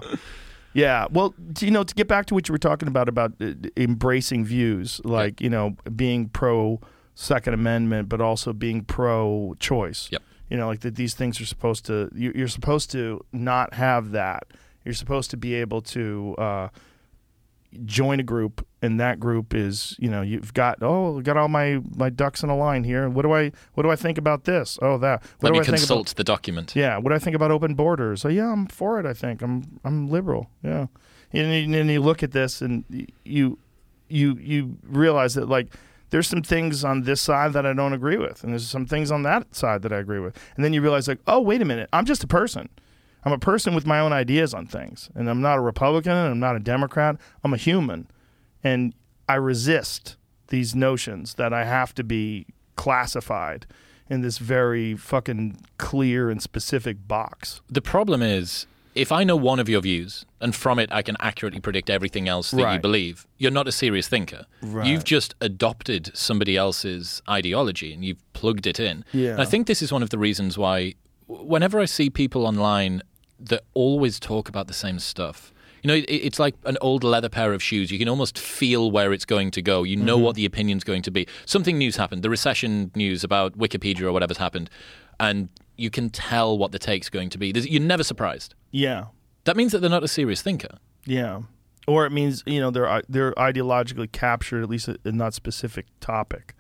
Yeah. 0.74 1.08
Well, 1.10 1.34
you 1.60 1.72
know, 1.72 1.84
to 1.84 1.95
get 1.95 2.08
back 2.08 2.26
to 2.28 2.34
what 2.34 2.48
you 2.50 2.52
were 2.52 2.58
talking 2.60 2.88
about 2.88 3.08
about 3.08 3.34
uh, 3.41 3.54
embracing 3.78 4.45
views, 4.45 5.00
like 5.04 5.39
you 5.41 5.50
know, 5.50 5.76
being 5.95 6.28
pro 6.30 6.82
Second 7.16 7.54
Amendment, 7.54 8.10
but 8.10 8.22
also 8.22 8.54
being 8.54 8.84
pro 8.84 9.56
choice. 9.60 10.10
Yep. 10.12 10.22
You 10.50 10.58
know, 10.58 10.68
like 10.68 10.82
that 10.82 10.95
these 10.95 11.14
things 11.14 11.39
are 11.41 11.45
supposed 11.45 11.86
to. 11.86 12.10
You, 12.14 12.32
you're 12.36 12.48
supposed 12.48 12.91
to 12.91 13.24
not 13.32 13.74
have 13.76 14.12
that. 14.12 14.43
You're 14.86 14.93
supposed 14.93 15.32
to 15.32 15.38
be 15.38 15.56
able 15.56 15.82
to 15.82 16.36
uh, 16.38 16.68
join 17.86 18.20
a 18.20 18.24
group, 18.24 18.65
and 18.82 18.99
that 18.99 19.20
group 19.20 19.53
is, 19.53 19.95
you 19.99 20.09
know, 20.09 20.22
you've 20.22 20.53
got 20.53 20.78
oh, 20.82 21.22
got 21.22 21.38
all 21.38 21.47
my 21.47 21.82
my 21.95 22.09
ducks 22.09 22.43
in 22.43 22.49
a 22.49 22.57
line 22.57 22.84
here. 22.84 23.09
What 23.09 23.24
do 23.24 23.34
I 23.34 23.51
what 23.74 23.84
do 23.84 23.91
I 23.91 23.95
think 23.95 24.18
about 24.18 24.45
this? 24.45 24.78
Oh, 24.82 24.97
that. 24.99 25.22
What 25.39 25.43
Let 25.43 25.49
do 25.49 25.53
me 25.53 25.59
I 25.59 25.63
think 25.63 25.68
about 25.70 25.78
consult 25.80 26.15
the 26.15 26.24
document. 26.24 26.76
yeah, 26.76 26.97
what 26.97 27.09
do 27.09 27.15
I 27.15 27.20
think 27.20 27.36
about 27.36 27.51
open 27.51 27.76
borders? 27.76 28.26
Oh, 28.26 28.30
yeah, 28.30 28.51
I'm 28.51 28.68
for 28.68 28.99
it. 28.99 29.05
I 29.05 29.13
think 29.13 29.41
I'm 29.41 29.80
I'm 29.84 30.07
liberal. 30.09 30.49
Yeah, 30.63 30.88
and 31.34 31.74
then 31.74 31.89
you 31.89 32.01
look 32.01 32.24
at 32.24 32.32
this 32.32 32.61
and 32.61 32.84
you 33.24 33.59
you 34.09 34.38
you 34.39 34.78
realize 34.84 35.34
that 35.36 35.49
like 35.49 35.68
there's 36.09 36.28
some 36.28 36.41
things 36.41 36.84
on 36.86 37.01
this 37.01 37.20
side 37.20 37.53
that 37.53 37.65
I 37.65 37.74
don't 37.74 37.93
agree 37.93 38.18
with, 38.18 38.43
and 38.43 38.53
there's 38.53 38.68
some 38.70 38.86
things 38.86 39.11
on 39.11 39.24
that 39.24 39.55
side 39.55 39.82
that 39.82 39.91
I 39.91 39.97
agree 39.97 40.20
with, 40.20 40.38
and 40.55 40.63
then 40.63 40.74
you 40.74 40.82
realize 40.82 41.07
like, 41.07 41.20
oh, 41.28 41.41
wait 41.41 41.61
a 41.61 41.65
minute, 41.65 41.89
I'm 41.91 42.05
just 42.05 42.24
a 42.24 42.28
person. 42.28 42.70
I'm 43.28 43.34
a 43.34 43.39
person 43.39 43.75
with 43.75 43.86
my 43.86 43.99
own 43.99 44.13
ideas 44.13 44.53
on 44.53 44.67
things, 44.67 45.09
and 45.13 45.30
I'm 45.30 45.41
not 45.41 45.57
a 45.57 45.61
Republican, 45.61 46.13
and 46.13 46.32
I'm 46.32 46.39
not 46.39 46.55
a 46.55 46.61
Democrat. 46.61 47.17
I'm 47.43 47.53
a 47.53 47.57
human, 47.57 48.07
and 48.63 48.93
I 49.28 49.36
resist 49.36 50.15
these 50.47 50.73
notions 50.73 51.34
that 51.34 51.51
I 51.51 51.65
have 51.65 51.93
to 51.95 52.05
be 52.05 52.45
classified 52.78 53.65
in 54.09 54.21
this 54.21 54.38
very 54.38 54.95
fucking 54.95 55.59
clear 55.78 56.30
and 56.30 56.41
specific 56.41 57.05
box. 57.05 57.59
The 57.67 57.82
problem 57.82 58.21
is, 58.21 58.65
if 58.95 59.11
I 59.11 59.25
know 59.25 59.36
one 59.36 59.59
of 59.59 59.67
your 59.67 59.82
views, 59.82 60.25
and 60.39 60.55
from 60.55 60.80
it 60.80 60.89
I 60.89 61.01
can 61.01 61.17
accurately 61.19 61.59
predict 61.59 61.89
everything 61.89 62.30
else 62.30 62.51
that 62.51 62.75
you 62.75 62.80
believe, 62.80 63.28
you're 63.38 63.51
not 63.51 63.67
a 63.67 63.73
serious 63.73 64.07
thinker. 64.07 64.45
Right. 64.61 64.88
You've 64.88 65.03
just 65.03 65.36
adopted 65.41 66.15
somebody 66.15 66.55
else's 66.55 67.21
ideology 67.28 67.91
and 67.93 68.05
you've 68.05 68.23
plugged 68.32 68.67
it 68.67 68.80
in. 68.80 69.03
Yeah. 69.11 69.32
And 69.32 69.41
I 69.41 69.45
think 69.45 69.67
this 69.67 69.82
is 69.82 69.91
one 69.91 70.01
of 70.01 70.11
the 70.11 70.17
reasons 70.17 70.57
why, 70.57 70.93
whenever 71.28 71.78
I 71.78 71.86
see 71.86 72.09
people 72.09 72.47
online 72.47 73.01
that 73.39 73.63
always 73.73 74.19
talk 74.19 74.49
about 74.49 74.67
the 74.67 74.73
same 74.73 74.99
stuff, 74.99 75.53
you 75.83 75.88
know, 75.89 75.93
it, 75.95 76.05
it's 76.09 76.39
like 76.39 76.55
an 76.65 76.77
old 76.81 77.03
leather 77.03 77.29
pair 77.29 77.53
of 77.53 77.61
shoes. 77.61 77.91
You 77.91 77.99
can 77.99 78.09
almost 78.09 78.38
feel 78.38 78.89
where 78.91 79.13
it's 79.13 79.25
going 79.25 79.51
to 79.51 79.61
go. 79.61 79.83
You 79.83 79.95
know 79.95 80.15
Mm-hmm. 80.15 80.23
what 80.25 80.35
the 80.35 80.45
opinion's 80.45 80.83
going 80.83 81.03
to 81.03 81.11
be. 81.11 81.27
Something 81.45 81.77
news 81.77 81.95
happened, 81.97 82.23
the 82.23 82.29
recession 82.29 82.91
news 82.95 83.23
about 83.23 83.57
Wikipedia 83.57 84.01
or 84.01 84.11
whatever's 84.11 84.38
happened, 84.38 84.69
and 85.19 85.49
you 85.77 85.89
can 85.89 86.09
tell 86.09 86.57
what 86.57 86.71
the 86.71 86.79
take's 86.79 87.09
going 87.09 87.29
to 87.29 87.38
be. 87.38 87.51
There's, 87.51 87.67
you're 87.67 87.81
never 87.81 88.03
surprised. 88.03 88.55
Yeah, 88.71 89.05
That 89.45 89.55
means 89.55 89.71
that 89.71 89.79
they're 89.79 89.89
not 89.89 90.03
a 90.03 90.07
serious 90.07 90.41
thinker. 90.41 90.77
yeah. 91.05 91.41
Or 91.89 92.05
it 92.05 92.11
means 92.11 92.43
you 92.45 92.59
know 92.59 92.69
they're 92.69 93.01
they're 93.07 93.31
ideologically 93.35 94.11
captured 94.11 94.61
at 94.61 94.69
least 94.69 94.89
in 95.05 95.19
that 95.19 95.33
specific 95.33 95.85
topic. 96.01 96.53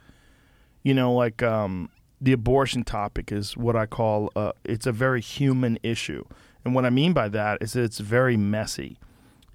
You 0.83 0.93
know, 0.93 1.11
like 1.13 1.43
um, 1.43 1.89
the 2.21 2.31
abortion 2.31 2.85
topic 2.85 3.29
is 3.29 3.57
what 3.57 3.75
I 3.75 3.87
call 3.87 4.31
uh, 4.37 4.53
it's 4.63 4.85
a 4.87 4.93
very 4.93 5.19
human 5.19 5.79
issue, 5.83 6.23
and 6.67 6.75
what 6.75 6.85
I 6.85 6.89
mean 6.89 7.13
by 7.13 7.29
that 7.29 7.59
is 7.61 7.77
it's 7.77 7.99
very 7.99 8.35
messy. 8.35 8.99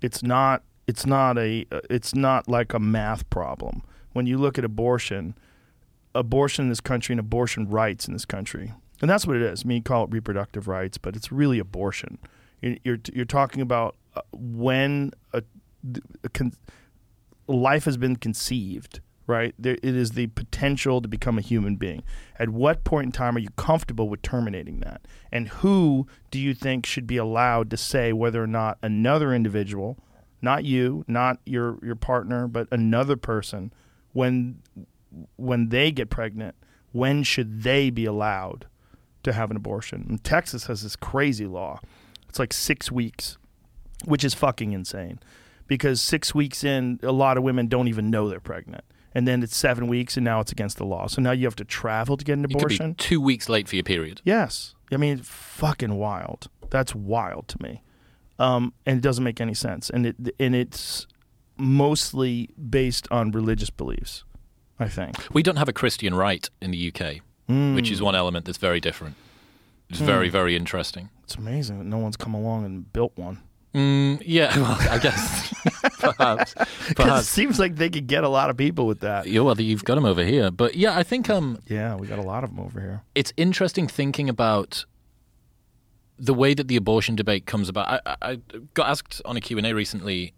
It's 0.01 0.23
not 0.23 0.63
it's 0.87 1.05
not 1.05 1.37
a 1.37 1.67
uh, 1.71 1.81
it's 1.91 2.15
not 2.15 2.49
like 2.49 2.73
a 2.73 2.79
math 2.79 3.29
problem. 3.29 3.83
When 4.15 4.27
you 4.27 4.39
look 4.39 4.57
at 4.57 4.65
abortion, 4.65 5.37
abortion 6.15 6.65
in 6.65 6.69
this 6.71 6.81
country 6.81 7.13
and 7.13 7.21
abortion 7.21 7.69
rights 7.69 8.07
in 8.07 8.15
this 8.15 8.25
country, 8.25 8.73
and 9.03 9.11
that's 9.11 9.27
what 9.27 9.37
it 9.37 9.43
is. 9.43 9.63
I 9.63 9.69
mean, 9.69 9.77
you 9.77 9.83
call 9.83 10.05
it 10.05 10.11
reproductive 10.11 10.69
rights, 10.69 10.97
but 10.97 11.15
it's 11.15 11.31
really 11.31 11.59
abortion. 11.59 12.17
You're 12.63 12.77
you're, 12.83 12.99
you're 13.13 13.25
talking 13.27 13.61
about 13.61 13.95
uh, 14.17 14.23
when 14.33 15.13
a, 15.35 15.43
a 16.25 16.29
con- 16.31 16.55
life 17.47 17.85
has 17.85 17.99
been 17.99 18.17
conceived, 18.17 19.01
right? 19.27 19.55
There, 19.59 19.75
it 19.83 19.95
is 19.97 20.13
the 20.13 20.27
potential 20.29 21.01
to 21.01 21.09
become 21.09 21.39
a 21.39 21.43
human 21.43 21.77
being. 21.77 22.03
At 22.39 22.49
what 22.51 22.85
point 22.85 23.07
in 23.07 23.13
time 23.13 23.37
are 23.37 23.41
you 23.41 23.51
comfortable 23.57 24.09
with 24.09 24.23
terminating 24.23 24.81
that? 24.81 25.03
And 25.31 25.49
who 25.49 26.07
do 26.31 26.39
you 26.39 26.55
think 26.55 26.87
should 26.87 27.07
be 27.07 27.17
allowed 27.17 27.71
to 27.71 27.77
say 27.77 28.13
whether 28.13 28.43
or 28.43 28.47
not 28.47 28.79
another 28.83 29.33
individual, 29.33 29.99
not 30.41 30.65
you, 30.65 31.05
not 31.07 31.39
your 31.47 31.79
your 31.83 31.95
partner, 31.95 32.49
but 32.49 32.69
another 32.71 33.17
person, 33.17 33.73
when 34.13 34.61
when 35.37 35.69
they 35.69 35.93
get 35.93 36.11
pregnant, 36.11 36.57
when 36.93 37.23
should 37.23 37.63
they 37.63 37.91
be 37.91 38.05
allowed 38.05 38.67
to 39.23 39.33
have 39.33 39.51
an 39.51 39.57
abortion? 39.57 40.07
And 40.09 40.25
Texas 40.25 40.67
has 40.67 40.83
this 40.83 40.97
crazy 40.97 41.47
law. 41.47 41.81
It's 42.29 42.39
like 42.39 42.53
six 42.53 42.91
weeks, 42.91 43.39
which 44.05 44.25
is 44.25 44.35
fucking 44.35 44.73
insane. 44.73 45.21
Because 45.67 46.01
six 46.01 46.35
weeks 46.35 46.65
in, 46.65 46.99
a 47.03 47.13
lot 47.13 47.37
of 47.37 47.45
women 47.45 47.67
don't 47.69 47.89
even 47.89 48.11
know 48.11 48.29
they're 48.29 48.41
pregnant. 48.41 48.85
And 49.15 49.29
then 49.29 49.43
it's 49.43 49.57
seven 49.57 49.89
weeks, 49.89 50.17
and 50.17 50.25
now 50.25 50.41
it's 50.41 50.53
against 50.53 50.79
the 50.79 50.85
law. 50.87 51.07
So 51.07 51.21
now 51.21 51.33
you 51.33 51.47
have 51.47 51.57
to 51.57 51.65
travel 51.65 52.17
to 52.17 52.25
get 52.25 52.39
an 52.39 52.45
abortion. 52.45 52.95
two 52.95 53.21
weeks 53.21 53.49
late 53.49 53.69
for 53.69 53.77
your 53.77 53.83
period. 53.83 54.21
Yes. 54.25 54.75
I 54.91 54.97
mean, 54.97 55.19
fucking 55.19 55.95
wild. 55.95 56.49
That's 56.71 56.95
wild 56.95 57.49
to 57.49 57.63
me. 57.63 57.83
Um, 58.39 58.73
and 58.87 58.99
it 58.99 59.03
doesn't 59.03 59.23
make 59.25 59.41
any 59.41 59.55
sense. 59.55 59.91
And 59.91 60.07
it 60.07 60.17
and 60.41 60.55
it's 60.55 61.07
mostly 61.57 62.49
based 62.71 63.07
on 63.11 63.31
religious 63.31 63.71
beliefs. 63.71 64.25
I 64.79 64.89
think. 64.89 65.15
We 65.33 65.43
don't 65.43 65.57
have 65.57 65.69
a 65.69 65.73
Christian 65.73 66.15
right 66.15 66.49
in 66.61 66.73
the 66.73 66.93
UK, 66.93 67.21
which 67.77 67.91
is 67.91 68.03
one 68.03 68.17
element 68.17 68.47
that's 68.47 68.59
very 68.59 68.81
different. 68.81 69.15
It's 69.89 70.01
very, 70.01 70.29
very 70.31 70.57
interesting. 70.57 71.11
It's 71.23 71.37
amazing 71.37 71.79
that 71.79 71.85
no 71.85 71.99
one's 71.99 72.17
come 72.17 72.35
along 72.35 72.65
and 72.65 72.91
built 72.93 73.13
one. 73.15 73.43
Mm, 73.75 74.23
yeah, 74.25 74.57
well, 74.61 74.77
I 74.91 74.99
guess 74.99 75.55
perhaps, 75.99 76.55
'Cause 76.95 77.23
it 77.23 77.25
seems 77.27 77.59
like 77.59 77.77
they 77.77 77.89
could 77.89 78.07
get 78.07 78.23
a 78.25 78.29
lot 78.29 78.51
of 78.51 78.57
people 78.57 78.87
with 78.87 79.01
that. 79.01 79.27
Yeah, 79.27 79.41
well, 79.41 79.59
you've 79.61 79.85
got 79.85 79.95
them 79.95 80.05
over 80.05 80.23
here, 80.25 80.51
but 80.51 80.75
yeah, 80.75 80.97
I 80.99 81.03
think 81.03 81.31
um, 81.31 81.59
Yeah, 81.69 81.97
we 81.97 82.07
got 82.07 82.19
a 82.19 82.23
lot 82.23 82.45
of 82.45 82.51
them 82.51 82.61
over 82.61 82.81
here. 82.81 83.03
it's 83.15 83.33
interesting 83.37 83.87
thinking 83.89 84.29
about 84.29 84.85
the 86.19 86.35
way 86.35 86.55
that 86.55 86.69
the 86.69 86.77
abortion 86.77 87.17
debate 87.17 87.47
comes 87.47 87.69
about. 87.69 87.89
I, 87.89 88.01
I, 88.07 88.17
I 88.33 88.39
got 88.75 88.89
asked 88.91 89.23
on 89.25 89.37
a 89.37 89.41
Q&A 89.41 89.73
recently, 89.73 90.35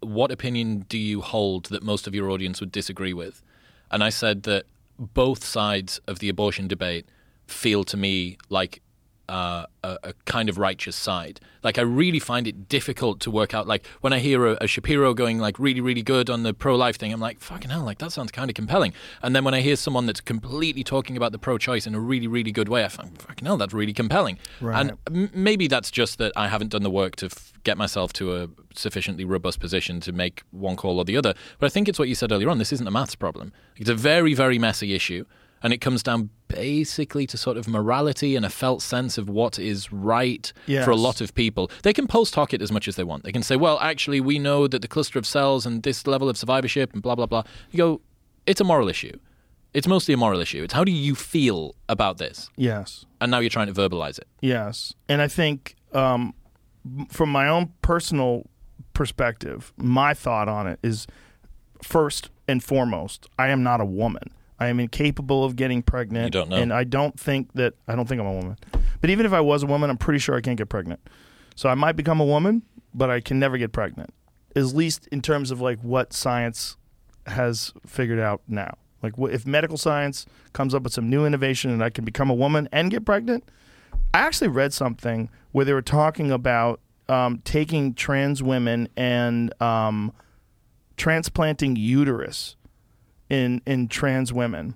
what 0.00 0.30
opinion 0.32 0.86
do 0.88 0.98
you 0.98 1.20
hold 1.20 1.66
that 1.66 1.82
most 1.82 2.06
of 2.06 2.14
your 2.14 2.30
audience 2.30 2.60
would 2.60 2.72
disagree 2.72 3.12
with? 3.12 3.42
And 3.90 4.02
I 4.02 4.08
said 4.08 4.42
that 4.44 4.64
both 4.98 5.44
sides 5.44 6.00
of 6.08 6.18
the 6.18 6.28
abortion 6.28 6.66
debate 6.66 7.06
feel 7.46 7.84
to 7.84 7.96
me 7.96 8.38
like 8.48 8.80
uh, 9.28 9.66
a, 9.82 9.98
a 10.02 10.12
kind 10.24 10.48
of 10.48 10.58
righteous 10.58 10.96
side. 10.96 11.40
Like 11.62 11.78
I 11.78 11.82
really 11.82 12.18
find 12.18 12.46
it 12.46 12.68
difficult 12.68 13.20
to 13.20 13.30
work 13.30 13.54
out. 13.54 13.66
Like 13.66 13.86
when 14.00 14.12
I 14.12 14.18
hear 14.18 14.46
a, 14.46 14.58
a 14.60 14.66
Shapiro 14.66 15.14
going 15.14 15.38
like 15.38 15.58
really, 15.58 15.80
really 15.80 16.02
good 16.02 16.28
on 16.28 16.42
the 16.42 16.52
pro-life 16.52 16.96
thing, 16.98 17.12
I'm 17.12 17.20
like, 17.20 17.40
fucking 17.40 17.70
hell, 17.70 17.84
like 17.84 17.98
that 17.98 18.12
sounds 18.12 18.30
kind 18.30 18.50
of 18.50 18.54
compelling. 18.54 18.92
And 19.22 19.34
then 19.34 19.44
when 19.44 19.54
I 19.54 19.60
hear 19.60 19.76
someone 19.76 20.06
that's 20.06 20.20
completely 20.20 20.84
talking 20.84 21.16
about 21.16 21.32
the 21.32 21.38
pro-choice 21.38 21.86
in 21.86 21.94
a 21.94 22.00
really, 22.00 22.26
really 22.26 22.52
good 22.52 22.68
way, 22.68 22.84
I 22.84 22.88
find 22.88 23.16
fucking 23.20 23.46
hell, 23.46 23.56
that's 23.56 23.72
really 23.72 23.94
compelling. 23.94 24.38
Right. 24.60 24.78
And 24.78 24.98
m- 25.06 25.30
maybe 25.32 25.68
that's 25.68 25.90
just 25.90 26.18
that 26.18 26.32
I 26.36 26.48
haven't 26.48 26.68
done 26.68 26.82
the 26.82 26.90
work 26.90 27.16
to 27.16 27.26
f- 27.26 27.52
get 27.64 27.78
myself 27.78 28.12
to 28.14 28.36
a 28.36 28.48
sufficiently 28.74 29.24
robust 29.24 29.58
position 29.58 30.00
to 30.00 30.12
make 30.12 30.42
one 30.50 30.76
call 30.76 30.98
or 30.98 31.04
the 31.04 31.16
other. 31.16 31.32
But 31.58 31.66
I 31.66 31.70
think 31.70 31.88
it's 31.88 31.98
what 31.98 32.08
you 32.08 32.14
said 32.14 32.30
earlier 32.30 32.50
on. 32.50 32.58
This 32.58 32.72
isn't 32.72 32.86
a 32.86 32.90
maths 32.90 33.14
problem. 33.14 33.52
It's 33.76 33.88
a 33.88 33.94
very, 33.94 34.34
very 34.34 34.58
messy 34.58 34.92
issue. 34.92 35.24
And 35.64 35.72
it 35.72 35.78
comes 35.78 36.02
down 36.02 36.30
basically 36.46 37.26
to 37.26 37.36
sort 37.36 37.56
of 37.56 37.66
morality 37.66 38.36
and 38.36 38.44
a 38.44 38.50
felt 38.50 38.82
sense 38.82 39.18
of 39.18 39.28
what 39.28 39.58
is 39.58 39.92
right 39.92 40.52
for 40.84 40.90
a 40.90 40.96
lot 40.96 41.20
of 41.20 41.34
people. 41.34 41.70
They 41.82 41.92
can 41.92 42.06
post 42.06 42.34
hoc 42.36 42.54
it 42.54 42.62
as 42.62 42.70
much 42.70 42.86
as 42.86 42.94
they 42.96 43.02
want. 43.02 43.24
They 43.24 43.32
can 43.32 43.42
say, 43.42 43.56
well, 43.56 43.78
actually, 43.80 44.20
we 44.20 44.38
know 44.38 44.68
that 44.68 44.82
the 44.82 44.88
cluster 44.88 45.18
of 45.18 45.26
cells 45.26 45.66
and 45.66 45.82
this 45.82 46.06
level 46.06 46.28
of 46.28 46.36
survivorship 46.36 46.92
and 46.92 47.02
blah, 47.02 47.16
blah, 47.16 47.26
blah. 47.26 47.42
You 47.70 47.78
go, 47.78 48.00
it's 48.46 48.60
a 48.60 48.64
moral 48.64 48.88
issue. 48.88 49.18
It's 49.72 49.88
mostly 49.88 50.14
a 50.14 50.16
moral 50.16 50.40
issue. 50.40 50.62
It's 50.62 50.74
how 50.74 50.84
do 50.84 50.92
you 50.92 51.16
feel 51.16 51.74
about 51.88 52.18
this? 52.18 52.48
Yes. 52.56 53.06
And 53.20 53.30
now 53.30 53.40
you're 53.40 53.50
trying 53.50 53.66
to 53.66 53.72
verbalize 53.72 54.18
it. 54.18 54.28
Yes, 54.40 54.94
and 55.08 55.20
I 55.20 55.28
think 55.28 55.74
um, 55.92 56.34
from 57.08 57.30
my 57.30 57.48
own 57.48 57.72
personal 57.82 58.44
perspective, 58.92 59.72
my 59.76 60.14
thought 60.14 60.48
on 60.48 60.66
it 60.66 60.78
is 60.82 61.06
first 61.82 62.30
and 62.46 62.62
foremost, 62.62 63.26
I 63.38 63.48
am 63.48 63.62
not 63.62 63.80
a 63.80 63.84
woman. 63.84 64.30
I 64.58 64.68
am 64.68 64.80
incapable 64.80 65.44
of 65.44 65.56
getting 65.56 65.82
pregnant. 65.82 66.26
You 66.26 66.30
don't 66.30 66.48
know. 66.48 66.56
and 66.56 66.72
I 66.72 66.84
don't 66.84 67.18
think 67.18 67.52
that 67.54 67.74
I 67.88 67.94
don't 67.94 68.08
think 68.08 68.20
I'm 68.20 68.26
a 68.26 68.32
woman. 68.32 68.56
But 69.00 69.10
even 69.10 69.26
if 69.26 69.32
I 69.32 69.40
was 69.40 69.62
a 69.62 69.66
woman, 69.66 69.90
I'm 69.90 69.96
pretty 69.98 70.18
sure 70.18 70.34
I 70.36 70.40
can't 70.40 70.56
get 70.56 70.68
pregnant. 70.68 71.00
So 71.56 71.68
I 71.68 71.74
might 71.74 71.92
become 71.96 72.20
a 72.20 72.24
woman, 72.24 72.62
but 72.94 73.10
I 73.10 73.20
can 73.20 73.38
never 73.38 73.58
get 73.58 73.72
pregnant. 73.72 74.14
At 74.56 74.66
least 74.66 75.08
in 75.08 75.20
terms 75.20 75.50
of 75.50 75.60
like 75.60 75.80
what 75.80 76.12
science 76.12 76.76
has 77.26 77.72
figured 77.86 78.20
out 78.20 78.42
now. 78.48 78.76
Like 79.02 79.14
if 79.18 79.46
medical 79.46 79.76
science 79.76 80.24
comes 80.52 80.74
up 80.74 80.82
with 80.82 80.92
some 80.92 81.10
new 81.10 81.26
innovation 81.26 81.70
and 81.70 81.82
I 81.82 81.90
can 81.90 82.04
become 82.04 82.30
a 82.30 82.34
woman 82.34 82.68
and 82.72 82.90
get 82.90 83.04
pregnant, 83.04 83.44
I 84.14 84.20
actually 84.20 84.48
read 84.48 84.72
something 84.72 85.28
where 85.52 85.64
they 85.64 85.72
were 85.72 85.82
talking 85.82 86.30
about 86.30 86.80
um, 87.08 87.42
taking 87.44 87.92
trans 87.94 88.42
women 88.42 88.88
and 88.96 89.52
um, 89.60 90.12
transplanting 90.96 91.76
uterus 91.76 92.56
in 93.28 93.62
in 93.66 93.88
trans 93.88 94.32
women, 94.32 94.74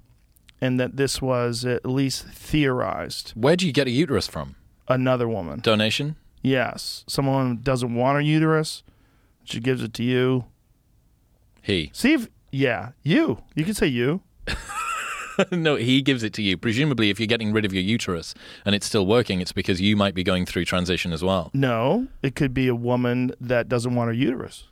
and 0.60 0.78
that 0.80 0.96
this 0.96 1.20
was 1.22 1.64
at 1.64 1.86
least 1.86 2.26
theorized. 2.26 3.30
Where 3.30 3.56
do 3.56 3.66
you 3.66 3.72
get 3.72 3.86
a 3.86 3.90
uterus 3.90 4.26
from? 4.26 4.56
Another 4.88 5.28
woman, 5.28 5.60
Donation? 5.60 6.16
yes, 6.42 7.04
someone 7.06 7.58
doesn't 7.62 7.94
want 7.94 8.18
a 8.18 8.24
uterus, 8.24 8.82
she 9.44 9.60
gives 9.60 9.82
it 9.82 9.92
to 9.94 10.02
you. 10.02 10.46
He. 11.62 11.90
See 11.92 12.14
if 12.14 12.28
yeah, 12.50 12.90
you. 13.02 13.42
You 13.54 13.64
can 13.64 13.74
say 13.74 13.86
you. 13.86 14.22
no, 15.52 15.76
he 15.76 16.02
gives 16.02 16.22
it 16.22 16.32
to 16.34 16.42
you. 16.42 16.56
Presumably, 16.56 17.10
if 17.10 17.20
you're 17.20 17.26
getting 17.26 17.52
rid 17.52 17.64
of 17.64 17.72
your 17.72 17.82
uterus 17.82 18.34
and 18.64 18.74
it's 18.74 18.86
still 18.86 19.06
working, 19.06 19.40
it's 19.40 19.52
because 19.52 19.80
you 19.80 19.96
might 19.96 20.14
be 20.14 20.24
going 20.24 20.46
through 20.46 20.64
transition 20.64 21.12
as 21.12 21.22
well. 21.22 21.50
No, 21.52 22.08
it 22.22 22.34
could 22.34 22.54
be 22.54 22.68
a 22.68 22.74
woman 22.74 23.32
that 23.40 23.68
doesn't 23.68 23.94
want 23.94 24.08
her 24.08 24.14
uterus. 24.14 24.64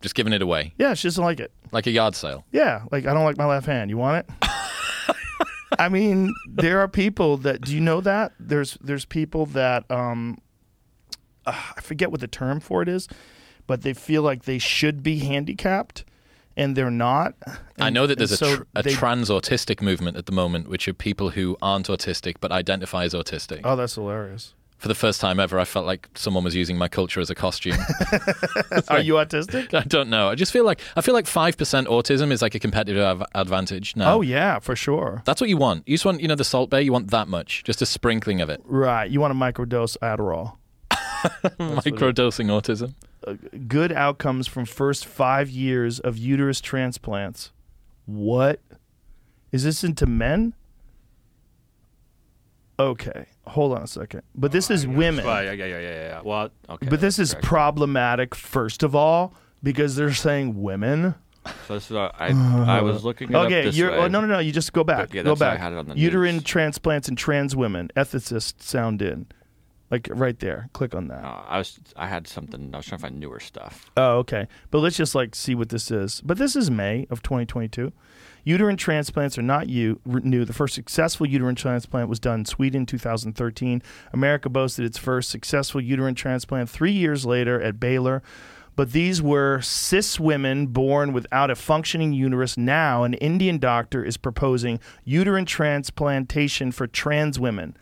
Just 0.00 0.14
giving 0.14 0.32
it 0.32 0.42
away. 0.42 0.72
Yeah, 0.78 0.94
she 0.94 1.08
doesn't 1.08 1.22
like 1.24 1.40
it. 1.40 1.52
Like 1.72 1.86
a 1.86 1.90
yard 1.90 2.14
sale. 2.14 2.44
Yeah, 2.52 2.82
like 2.92 3.06
I 3.06 3.12
don't 3.14 3.24
like 3.24 3.36
my 3.36 3.46
left 3.46 3.66
hand. 3.66 3.90
You 3.90 3.96
want 3.98 4.24
it? 4.26 4.48
I 5.78 5.88
mean, 5.88 6.32
there 6.48 6.80
are 6.80 6.88
people 6.88 7.36
that. 7.38 7.60
Do 7.62 7.74
you 7.74 7.80
know 7.80 8.00
that 8.00 8.32
there's 8.40 8.78
there's 8.80 9.04
people 9.04 9.46
that 9.46 9.88
um, 9.90 10.38
uh, 11.46 11.60
I 11.76 11.80
forget 11.80 12.10
what 12.10 12.20
the 12.20 12.28
term 12.28 12.60
for 12.60 12.82
it 12.82 12.88
is, 12.88 13.08
but 13.66 13.82
they 13.82 13.92
feel 13.92 14.22
like 14.22 14.44
they 14.44 14.58
should 14.58 15.02
be 15.02 15.18
handicapped, 15.18 16.04
and 16.56 16.74
they're 16.76 16.90
not. 16.90 17.34
I 17.78 17.90
know 17.90 18.06
that 18.06 18.18
there's 18.18 18.40
and 18.40 18.50
a, 18.50 18.50
so 18.52 18.56
tr- 18.56 18.62
a 18.76 18.82
they- 18.82 18.92
trans 18.94 19.28
autistic 19.30 19.82
movement 19.82 20.16
at 20.16 20.26
the 20.26 20.32
moment, 20.32 20.68
which 20.68 20.88
are 20.88 20.94
people 20.94 21.30
who 21.30 21.56
aren't 21.60 21.88
autistic 21.88 22.36
but 22.40 22.50
identify 22.50 23.04
as 23.04 23.14
autistic. 23.14 23.60
Oh, 23.64 23.76
that's 23.76 23.94
hilarious. 23.96 24.54
For 24.78 24.86
the 24.86 24.94
first 24.94 25.20
time 25.20 25.40
ever, 25.40 25.58
I 25.58 25.64
felt 25.64 25.86
like 25.86 26.08
someone 26.14 26.44
was 26.44 26.54
using 26.54 26.78
my 26.78 26.86
culture 26.86 27.20
as 27.20 27.30
a 27.30 27.34
costume. 27.34 27.72
Are 28.88 29.00
you 29.00 29.14
autistic? 29.14 29.74
I 29.74 29.82
don't 29.82 30.08
know. 30.08 30.28
I 30.28 30.36
just 30.36 30.52
feel 30.52 30.64
like 30.64 30.80
I 30.94 31.00
feel 31.00 31.14
like 31.14 31.26
five 31.26 31.56
percent 31.56 31.88
autism 31.88 32.30
is 32.30 32.42
like 32.42 32.54
a 32.54 32.60
competitive 32.60 33.02
av- 33.02 33.24
advantage 33.34 33.96
now. 33.96 34.14
Oh 34.14 34.20
yeah, 34.20 34.60
for 34.60 34.76
sure. 34.76 35.22
That's 35.24 35.40
what 35.40 35.50
you 35.50 35.56
want. 35.56 35.86
You 35.88 35.94
just 35.94 36.04
want, 36.04 36.20
you 36.20 36.28
know, 36.28 36.36
the 36.36 36.44
Salt 36.44 36.70
Bae. 36.70 36.78
You 36.78 36.92
want 36.92 37.10
that 37.10 37.26
much, 37.26 37.64
just 37.64 37.82
a 37.82 37.86
sprinkling 37.86 38.40
of 38.40 38.48
it. 38.50 38.60
Right. 38.64 39.10
You 39.10 39.20
want 39.20 39.32
to 39.32 39.38
microdose 39.38 39.96
Adderall. 39.98 40.56
Microdosing 41.58 42.46
autism. 42.46 42.94
Uh, 43.26 43.34
good 43.66 43.90
outcomes 43.90 44.46
from 44.46 44.64
first 44.64 45.04
five 45.04 45.50
years 45.50 45.98
of 45.98 46.16
uterus 46.16 46.60
transplants. 46.60 47.50
What? 48.06 48.60
Is 49.50 49.64
this 49.64 49.82
into 49.82 50.06
men? 50.06 50.54
Okay, 52.78 53.26
hold 53.48 53.72
on 53.72 53.82
a 53.82 53.86
second. 53.86 54.22
But 54.34 54.52
this 54.52 54.70
is 54.70 54.86
women. 54.86 55.24
Well, 55.24 55.42
yeah, 55.44 55.52
yeah, 55.52 55.64
yeah, 55.66 55.80
yeah, 55.80 55.90
yeah. 56.08 56.20
Well, 56.24 56.50
okay. 56.68 56.86
But 56.88 57.00
this 57.00 57.18
is 57.18 57.32
correct. 57.32 57.46
problematic, 57.46 58.34
first 58.34 58.82
of 58.82 58.94
all, 58.94 59.34
because 59.62 59.96
they're 59.96 60.14
saying 60.14 60.60
women. 60.62 61.14
So 61.66 61.74
this 61.74 61.90
is 61.90 61.96
uh, 61.96 62.10
I 62.18 62.28
I 62.78 62.82
was 62.82 63.04
looking. 63.04 63.30
It 63.30 63.34
up 63.34 63.46
Okay, 63.46 63.62
this 63.64 63.76
you're. 63.76 63.90
way. 63.90 63.96
Oh, 63.98 64.08
no, 64.08 64.20
no, 64.20 64.26
no. 64.26 64.38
You 64.38 64.52
just 64.52 64.72
go 64.72 64.84
back. 64.84 65.14
Yeah, 65.14 65.22
go 65.22 65.30
why 65.30 65.34
I 65.34 65.38
back. 65.52 65.58
had 65.60 65.72
it 65.72 65.78
on 65.78 65.86
the 65.88 65.96
Uterine 65.96 66.36
news. 66.36 66.44
transplants 66.44 67.08
and 67.08 67.16
trans 67.16 67.56
women. 67.56 67.90
Ethicist 67.96 68.60
sound 68.62 69.00
in. 69.00 69.26
Like 69.90 70.06
right 70.10 70.38
there. 70.38 70.68
Click 70.74 70.94
on 70.94 71.08
that. 71.08 71.24
Uh, 71.24 71.42
I 71.48 71.56
was 71.56 71.78
I 71.96 72.06
had 72.08 72.26
something. 72.28 72.70
I 72.74 72.76
was 72.76 72.84
trying 72.86 72.98
to 72.98 73.02
find 73.02 73.18
newer 73.18 73.40
stuff. 73.40 73.90
Oh, 73.96 74.18
okay. 74.18 74.46
But 74.70 74.80
let's 74.80 74.98
just 74.98 75.14
like 75.14 75.34
see 75.34 75.54
what 75.54 75.70
this 75.70 75.90
is. 75.90 76.20
But 76.20 76.36
this 76.36 76.54
is 76.54 76.70
May 76.70 77.06
of 77.08 77.22
2022. 77.22 77.90
Uterine 78.44 78.76
transplants 78.76 79.38
are 79.38 79.42
not 79.42 79.68
you 79.68 80.00
new. 80.06 80.44
The 80.44 80.52
first 80.52 80.74
successful 80.74 81.26
uterine 81.26 81.54
transplant 81.54 82.08
was 82.08 82.20
done 82.20 82.40
in 82.40 82.44
Sweden 82.44 82.82
in 82.82 82.86
2013. 82.86 83.82
America 84.12 84.48
boasted 84.48 84.84
its 84.84 84.98
first 84.98 85.30
successful 85.30 85.80
uterine 85.80 86.14
transplant 86.14 86.70
three 86.70 86.92
years 86.92 87.26
later 87.26 87.60
at 87.60 87.80
Baylor. 87.80 88.22
But 88.76 88.92
these 88.92 89.20
were 89.20 89.60
cis 89.60 90.20
women 90.20 90.68
born 90.68 91.12
without 91.12 91.50
a 91.50 91.56
functioning 91.56 92.12
uterus. 92.12 92.56
Now, 92.56 93.02
an 93.02 93.14
Indian 93.14 93.58
doctor 93.58 94.04
is 94.04 94.16
proposing 94.16 94.78
uterine 95.04 95.46
transplantation 95.46 96.70
for 96.70 96.86
trans 96.86 97.40
women. 97.40 97.76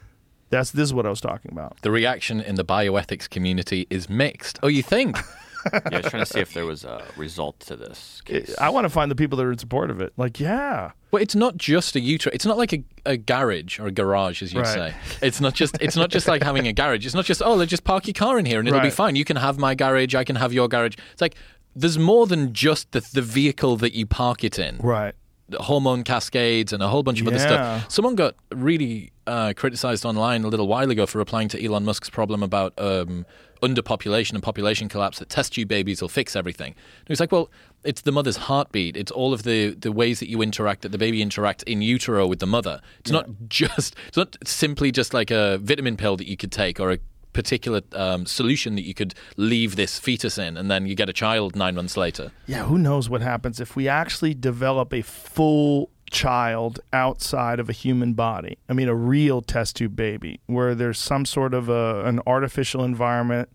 That's 0.48 0.70
this 0.70 0.84
is 0.84 0.94
what 0.94 1.04
I 1.04 1.10
was 1.10 1.20
talking 1.20 1.52
about. 1.52 1.76
The 1.82 1.90
reaction 1.90 2.40
in 2.40 2.54
the 2.54 2.64
bioethics 2.64 3.28
community 3.28 3.86
is 3.90 4.08
mixed. 4.08 4.58
Oh, 4.62 4.68
you 4.68 4.82
think? 4.82 5.18
Yeah, 5.90 5.98
I 5.98 6.01
was 6.01 6.06
trying 6.10 6.24
to 6.24 6.26
see 6.32 6.40
if 6.40 6.52
there 6.55 6.66
was 6.66 6.84
a 6.84 7.05
result 7.16 7.60
to 7.60 7.76
this 7.76 8.20
case. 8.24 8.55
I 8.59 8.68
want 8.70 8.84
to 8.84 8.88
find 8.90 9.10
the 9.10 9.14
people 9.14 9.36
that 9.38 9.44
are 9.44 9.52
in 9.52 9.59
support 9.59 9.90
of 9.90 10.01
it. 10.01 10.12
Like, 10.16 10.38
yeah. 10.40 10.93
Well, 11.10 11.22
it's 11.22 11.34
not 11.34 11.56
just 11.56 11.97
a 11.97 12.01
uterus. 12.01 12.34
It's 12.34 12.47
not 12.47 12.59
like 12.59 12.72
a, 12.72 12.82
a 13.05 13.16
garage 13.16 13.78
or 13.78 13.86
a 13.86 13.90
garage, 13.93 14.43
as 14.43 14.52
you 14.52 14.60
Right. 14.60 14.93
say. 14.93 14.94
It's 15.26 15.40
not 15.40 15.55
just. 15.55 15.76
It's 15.80 15.97
not 15.97 16.10
just 16.10 16.26
like 16.28 16.43
having 16.43 16.66
a 16.66 16.72
garage. 16.72 17.06
It's 17.06 17.14
not 17.14 17.24
just 17.24 17.43
oh, 17.43 17.55
let's 17.55 17.70
just 17.70 17.84
park 17.84 18.06
your 18.06 18.14
car 18.14 18.38
in 18.38 18.44
here 18.44 18.59
and 18.59 18.68
it'll 18.68 18.80
be 18.80 18.90
fine. 18.90 19.16
You 19.16 19.24
can 19.24 19.36
have 19.36 19.59
my 19.59 19.74
garage. 19.74 20.14
I 20.14 20.24
can 20.24 20.36
have 20.36 20.52
your 20.52 20.68
garage. 20.68 20.94
It's 21.12 21.20
like 21.22 21.36
there's 21.74 21.98
more 21.98 22.26
than 22.26 22.52
just 22.52 22.93
the 22.93 23.06
the 23.14 23.22
vehicle 23.22 23.76
that 23.76 23.94
you 23.94 24.06
park 24.06 24.44
it 24.44 24.59
in. 24.59 24.78
Right. 24.78 25.14
The 25.48 25.59
hormone 25.62 26.02
cascades 26.02 26.72
and 26.72 26.82
a 26.82 26.88
whole 26.88 27.05
bunch 27.05 27.20
of 27.20 27.28
other 27.28 27.38
stuff. 27.38 27.88
Someone 27.90 28.16
got 28.16 28.34
really 28.52 29.12
uh, 29.28 29.52
criticized 29.56 30.05
online 30.05 30.43
a 30.43 30.48
little 30.48 30.66
while 30.66 30.90
ago 30.90 31.06
for 31.06 31.18
replying 31.18 31.47
to 31.51 31.64
Elon 31.64 31.84
Musk's 31.84 32.10
problem 32.10 32.43
about 32.43 32.74
um, 32.78 33.24
underpopulation 33.60 34.34
and 34.34 34.42
population 34.42 34.88
collapse 34.88 35.18
that 35.18 35.28
test 35.28 35.54
tube 35.54 35.68
babies 35.68 36.00
will 36.00 36.08
fix 36.08 36.36
everything. 36.36 36.72
And 36.72 37.08
he 37.08 37.12
was 37.12 37.20
like, 37.20 37.32
well, 37.32 37.50
it's 37.84 38.02
the 38.02 38.12
mother's 38.12 38.36
heartbeat. 38.36 38.96
It's 38.96 39.12
all 39.12 39.32
of 39.32 39.42
the, 39.42 39.70
the 39.70 39.92
ways 39.92 40.20
that 40.20 40.28
you 40.28 40.42
interact, 40.42 40.82
that 40.82 40.92
the 40.92 40.98
baby 40.98 41.24
interacts 41.24 41.62
in 41.64 41.82
utero 41.82 42.26
with 42.26 42.40
the 42.40 42.46
mother. 42.46 42.80
It's 43.00 43.10
not 43.10 43.28
just, 43.48 43.94
it's 44.08 44.16
not 44.16 44.36
simply 44.44 44.90
just 44.90 45.14
like 45.14 45.30
a 45.30 45.58
vitamin 45.58 45.96
pill 45.96 46.16
that 46.16 46.28
you 46.28 46.36
could 46.36 46.52
take 46.52 46.80
or 46.80 46.92
a 46.92 46.98
particular 47.32 47.82
um, 47.92 48.24
solution 48.24 48.76
that 48.76 48.84
you 48.84 48.94
could 48.94 49.14
leave 49.36 49.76
this 49.76 49.98
fetus 49.98 50.38
in, 50.38 50.56
and 50.56 50.70
then 50.70 50.86
you 50.86 50.94
get 50.94 51.10
a 51.10 51.12
child 51.12 51.54
nine 51.54 51.74
months 51.74 51.94
later. 51.94 52.32
Yeah, 52.46 52.64
who 52.64 52.78
knows 52.78 53.10
what 53.10 53.20
happens 53.20 53.60
if 53.60 53.76
we 53.76 53.88
actually 53.88 54.32
develop 54.32 54.94
a 54.94 55.02
full 55.02 55.90
child 56.10 56.80
outside 56.92 57.60
of 57.60 57.68
a 57.68 57.72
human 57.72 58.14
body? 58.14 58.58
I 58.68 58.72
mean, 58.72 58.88
a 58.88 58.94
real 58.94 59.42
test 59.42 59.76
tube 59.76 59.96
baby, 59.96 60.40
where 60.46 60.74
there's 60.74 60.98
some 60.98 61.24
sort 61.24 61.54
of 61.54 61.68
a, 61.68 62.04
an 62.04 62.20
artificial 62.26 62.84
environment, 62.84 63.48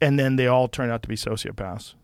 and 0.00 0.18
then 0.18 0.36
they 0.36 0.46
all 0.46 0.68
turn 0.68 0.90
out 0.90 1.02
to 1.02 1.08
be 1.08 1.16
sociopaths. 1.16 1.94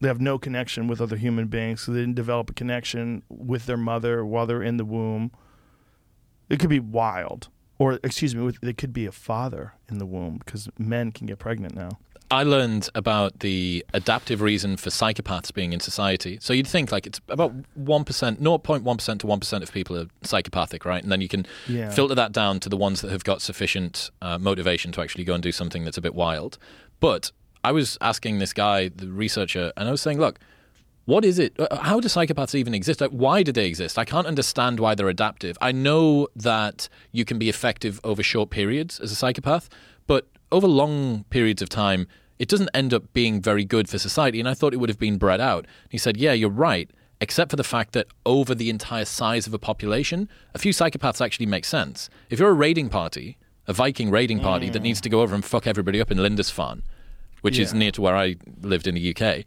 They 0.00 0.08
have 0.08 0.20
no 0.20 0.38
connection 0.38 0.86
with 0.86 1.00
other 1.00 1.16
human 1.16 1.46
beings, 1.46 1.82
so 1.82 1.92
they 1.92 2.00
didn't 2.00 2.14
develop 2.16 2.50
a 2.50 2.54
connection 2.54 3.22
with 3.28 3.66
their 3.66 3.76
mother 3.76 4.24
while 4.24 4.46
they're 4.46 4.62
in 4.62 4.76
the 4.76 4.84
womb. 4.84 5.30
It 6.50 6.58
could 6.58 6.70
be 6.70 6.80
wild. 6.80 7.48
Or, 7.78 7.98
excuse 8.04 8.34
me, 8.34 8.52
it 8.62 8.78
could 8.78 8.92
be 8.92 9.06
a 9.06 9.12
father 9.12 9.72
in 9.88 9.98
the 9.98 10.06
womb 10.06 10.38
because 10.44 10.68
men 10.78 11.10
can 11.10 11.26
get 11.26 11.38
pregnant 11.38 11.74
now. 11.74 11.98
I 12.34 12.42
learned 12.42 12.88
about 12.94 13.38
the 13.40 13.84
adaptive 13.94 14.40
reason 14.40 14.76
for 14.76 14.90
psychopaths 14.90 15.52
being 15.54 15.72
in 15.72 15.80
society. 15.80 16.38
So 16.40 16.52
you'd 16.52 16.66
think 16.66 16.90
like 16.90 17.06
it's 17.06 17.20
about 17.28 17.52
1%, 17.78 18.40
0.1% 18.40 19.18
to 19.20 19.26
1% 19.26 19.62
of 19.62 19.72
people 19.72 19.96
are 19.96 20.06
psychopathic, 20.22 20.84
right? 20.84 21.02
And 21.02 21.12
then 21.12 21.20
you 21.20 21.28
can 21.28 21.46
Yeah. 21.68 21.90
filter 21.90 22.14
that 22.16 22.32
down 22.32 22.60
to 22.60 22.68
the 22.68 22.76
ones 22.76 23.00
that 23.02 23.10
have 23.10 23.24
got 23.24 23.40
sufficient 23.40 24.10
uh, 24.20 24.38
motivation 24.38 24.90
to 24.92 25.00
actually 25.00 25.24
go 25.24 25.34
and 25.34 25.42
do 25.42 25.52
something 25.52 25.84
that's 25.84 25.96
a 25.96 26.00
bit 26.02 26.14
wild. 26.14 26.58
But 27.00 27.30
I 27.62 27.72
was 27.72 27.96
asking 28.00 28.38
this 28.40 28.52
guy, 28.52 28.88
the 28.88 29.08
researcher, 29.08 29.72
and 29.76 29.88
I 29.88 29.90
was 29.92 30.02
saying, 30.02 30.18
look, 30.18 30.38
what 31.06 31.24
is 31.24 31.38
it? 31.38 31.54
uh, 31.60 31.76
How 31.82 32.00
do 32.00 32.08
psychopaths 32.08 32.54
even 32.54 32.74
exist? 32.74 33.00
Like, 33.00 33.10
why 33.10 33.42
do 33.42 33.52
they 33.52 33.66
exist? 33.66 33.98
I 33.98 34.04
can't 34.04 34.26
understand 34.26 34.80
why 34.80 34.94
they're 34.94 35.08
adaptive. 35.08 35.56
I 35.60 35.70
know 35.72 36.28
that 36.34 36.88
you 37.12 37.24
can 37.24 37.38
be 37.38 37.48
effective 37.48 38.00
over 38.02 38.22
short 38.22 38.50
periods 38.50 38.98
as 39.00 39.12
a 39.12 39.14
psychopath, 39.14 39.68
but 40.06 40.26
over 40.50 40.66
long 40.66 41.24
periods 41.30 41.62
of 41.62 41.68
time, 41.68 42.06
it 42.38 42.48
doesn't 42.48 42.70
end 42.74 42.92
up 42.92 43.12
being 43.12 43.40
very 43.40 43.64
good 43.64 43.88
for 43.88 43.98
society. 43.98 44.40
And 44.40 44.48
I 44.48 44.54
thought 44.54 44.72
it 44.74 44.78
would 44.78 44.88
have 44.88 44.98
been 44.98 45.18
bred 45.18 45.40
out. 45.40 45.66
He 45.88 45.98
said, 45.98 46.16
Yeah, 46.16 46.32
you're 46.32 46.50
right, 46.50 46.90
except 47.20 47.50
for 47.50 47.56
the 47.56 47.64
fact 47.64 47.92
that 47.92 48.06
over 48.26 48.54
the 48.54 48.70
entire 48.70 49.04
size 49.04 49.46
of 49.46 49.54
a 49.54 49.58
population, 49.58 50.28
a 50.54 50.58
few 50.58 50.72
psychopaths 50.72 51.24
actually 51.24 51.46
make 51.46 51.64
sense. 51.64 52.08
If 52.30 52.38
you're 52.38 52.50
a 52.50 52.54
raiding 52.54 52.88
party, 52.88 53.38
a 53.66 53.72
Viking 53.72 54.10
raiding 54.10 54.40
party 54.40 54.68
that 54.70 54.82
needs 54.82 55.00
to 55.00 55.08
go 55.08 55.22
over 55.22 55.34
and 55.34 55.44
fuck 55.44 55.66
everybody 55.66 56.00
up 56.00 56.10
in 56.10 56.18
Lindisfarne, 56.18 56.82
which 57.40 57.58
is 57.58 57.72
near 57.72 57.90
to 57.92 58.02
where 58.02 58.16
I 58.16 58.36
lived 58.60 58.86
in 58.86 58.94
the 58.94 59.16
UK, 59.16 59.44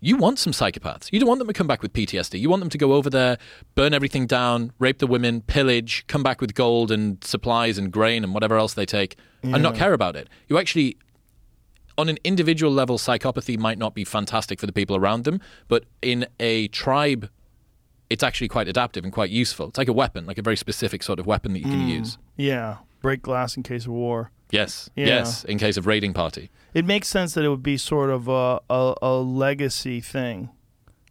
you 0.00 0.16
want 0.16 0.38
some 0.38 0.52
psychopaths. 0.52 1.10
You 1.10 1.18
don't 1.18 1.28
want 1.28 1.38
them 1.38 1.48
to 1.48 1.54
come 1.54 1.66
back 1.66 1.80
with 1.80 1.92
PTSD. 1.92 2.38
You 2.38 2.50
want 2.50 2.60
them 2.60 2.68
to 2.68 2.78
go 2.78 2.92
over 2.92 3.08
there, 3.08 3.38
burn 3.74 3.94
everything 3.94 4.26
down, 4.26 4.72
rape 4.78 4.98
the 4.98 5.06
women, 5.06 5.40
pillage, 5.40 6.04
come 6.06 6.22
back 6.22 6.40
with 6.40 6.54
gold 6.54 6.90
and 6.90 7.22
supplies 7.24 7.78
and 7.78 7.90
grain 7.90 8.22
and 8.22 8.34
whatever 8.34 8.56
else 8.58 8.74
they 8.74 8.86
take, 8.86 9.16
and 9.42 9.62
not 9.62 9.74
care 9.74 9.92
about 9.94 10.16
it. 10.16 10.28
You 10.48 10.58
actually, 10.58 10.98
on 11.98 12.08
an 12.08 12.18
individual 12.24 12.72
level, 12.72 12.98
psychopathy 12.98 13.58
might 13.58 13.78
not 13.78 13.94
be 13.94 14.04
fantastic 14.04 14.60
for 14.60 14.66
the 14.66 14.72
people 14.72 14.96
around 14.96 15.24
them, 15.24 15.40
but 15.68 15.84
in 16.02 16.26
a 16.38 16.68
tribe, 16.68 17.30
it's 18.10 18.22
actually 18.22 18.48
quite 18.48 18.68
adaptive 18.68 19.04
and 19.04 19.12
quite 19.12 19.30
useful. 19.30 19.68
It's 19.68 19.78
like 19.78 19.88
a 19.88 19.92
weapon, 19.92 20.26
like 20.26 20.38
a 20.38 20.42
very 20.42 20.56
specific 20.56 21.02
sort 21.02 21.18
of 21.18 21.26
weapon 21.26 21.52
that 21.54 21.60
you 21.60 21.64
can 21.64 21.80
mm. 21.80 21.88
use. 21.88 22.18
Yeah, 22.36 22.78
break 23.02 23.22
glass 23.22 23.56
in 23.56 23.62
case 23.62 23.86
of 23.86 23.92
war. 23.92 24.30
Yes, 24.50 24.88
Yeah. 24.94 25.06
yes, 25.06 25.44
in 25.44 25.58
case 25.58 25.76
of 25.76 25.86
raiding 25.86 26.12
party. 26.12 26.50
It 26.72 26.84
makes 26.84 27.08
sense 27.08 27.34
that 27.34 27.44
it 27.44 27.48
would 27.48 27.62
be 27.62 27.76
sort 27.76 28.10
of 28.10 28.28
a, 28.28 28.60
a, 28.70 28.94
a 29.02 29.14
legacy 29.14 30.00
thing 30.00 30.50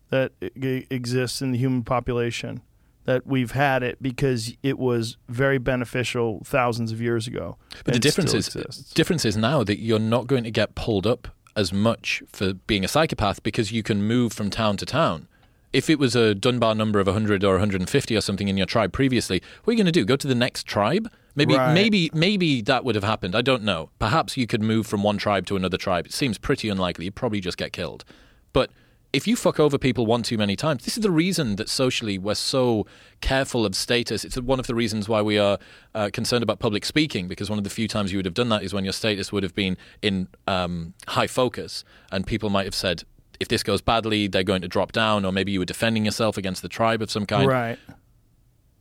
that 0.10 0.32
exists 0.42 1.42
in 1.42 1.52
the 1.52 1.58
human 1.58 1.84
population. 1.84 2.62
That 3.06 3.26
we've 3.28 3.52
had 3.52 3.84
it 3.84 4.02
because 4.02 4.54
it 4.64 4.80
was 4.80 5.18
very 5.30 5.60
beneficial 5.60 6.42
thousands 6.44 6.92
of 6.92 7.00
years 7.00 7.28
ago. 7.28 7.58
But 7.84 7.94
the 7.94 8.00
difference 8.00 8.34
is 8.34 8.48
difference 8.96 9.26
is 9.26 9.38
now 9.38 9.64
that 9.64 9.80
you're 9.80 10.00
not 10.00 10.26
going 10.28 10.44
to 10.44 10.52
get 10.52 10.74
pulled 10.76 11.06
up 11.06 11.28
as 11.56 11.72
much 11.72 12.24
for 12.28 12.54
being 12.54 12.84
a 12.84 12.88
psychopath 12.88 13.44
because 13.44 13.72
you 13.72 13.84
can 13.84 14.04
move 14.04 14.34
from 14.34 14.50
town 14.50 14.78
to 14.78 14.86
town. 14.86 15.28
If 15.72 15.90
it 15.90 16.00
was 16.00 16.16
a 16.16 16.34
Dunbar 16.34 16.74
number 16.74 17.00
of 17.00 17.08
100 17.08 17.44
or 17.44 17.52
150 17.54 18.16
or 18.16 18.22
something 18.22 18.48
in 18.48 18.58
your 18.58 18.66
tribe 18.66 18.92
previously, 18.92 19.42
what 19.64 19.72
are 19.72 19.74
you 19.74 19.78
going 19.78 19.92
to 19.94 20.00
do? 20.00 20.06
Go 20.06 20.16
to 20.16 20.28
the 20.28 20.34
next 20.36 20.66
tribe? 20.66 21.10
Maybe 21.36 21.56
Right. 21.56 21.74
maybe 21.74 22.10
maybe 22.14 22.62
that 22.62 22.86
would 22.86 22.96
have 22.96 23.04
happened. 23.04 23.36
I 23.36 23.42
don't 23.42 23.64
know. 23.64 23.90
Perhaps 24.00 24.38
you 24.38 24.48
could 24.48 24.62
move 24.64 24.88
from 24.88 25.04
one 25.04 25.18
tribe 25.18 25.46
to 25.48 25.56
another 25.58 25.78
tribe. 25.78 26.06
It 26.06 26.14
seems 26.14 26.38
pretty 26.38 26.70
unlikely. 26.70 27.06
You'd 27.06 27.16
probably 27.16 27.42
just 27.42 27.58
get 27.58 27.74
killed. 27.74 28.06
But 28.54 28.72
if 29.16 29.26
you 29.28 29.38
fuck 29.38 29.62
over 29.62 29.78
people 29.78 30.06
one 30.06 30.24
too 30.24 30.38
many 30.38 30.58
times, 30.58 30.84
this 30.84 30.98
is 30.98 31.02
the 31.02 31.10
reason 31.10 31.56
that 31.56 31.70
socially 31.70 32.18
we're 32.18 32.36
so 32.36 32.86
careful 33.22 33.66
of 33.66 33.74
status. 33.74 34.26
It's 34.26 34.38
one 34.38 34.60
of 34.60 34.68
the 34.68 34.76
reasons 34.76 35.08
why 35.08 35.22
we 35.22 35.40
are 35.40 35.58
uh, 35.94 36.10
concerned 36.12 36.44
about 36.44 36.60
public 36.60 36.84
speaking, 36.84 37.30
because 37.30 37.50
one 37.50 37.58
of 37.58 37.64
the 37.64 37.70
few 37.70 37.88
times 37.88 38.12
you 38.12 38.18
would 38.18 38.26
have 38.26 38.34
done 38.34 38.50
that 38.50 38.62
is 38.62 38.74
when 38.74 38.84
your 38.84 38.92
status 38.92 39.32
would 39.32 39.44
have 39.44 39.56
been 39.56 39.78
in 40.02 40.28
um, 40.48 40.94
high 41.08 41.28
focus, 41.28 41.86
and 42.12 42.28
people 42.28 42.50
might 42.50 42.66
have 42.66 42.76
said, 42.76 43.04
if 43.40 43.48
this 43.48 43.64
goes 43.64 43.82
badly, 43.82 44.28
they're 44.28 44.44
going 44.44 44.62
to 44.62 44.68
drop 44.68 44.92
down, 44.92 45.24
or 45.24 45.32
maybe 45.32 45.54
you 45.54 45.60
were 45.60 45.66
defending 45.66 46.04
yourself 46.04 46.38
against 46.38 46.62
the 46.62 46.70
tribe 46.70 47.02
of 47.02 47.10
some 47.10 47.26
kind 47.26 47.48
right. 47.48 47.80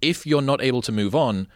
if 0.00 0.26
you're 0.26 0.42
not 0.42 0.60
able 0.60 0.82
to 0.82 0.90
move 0.90 1.14
on, 1.14 1.46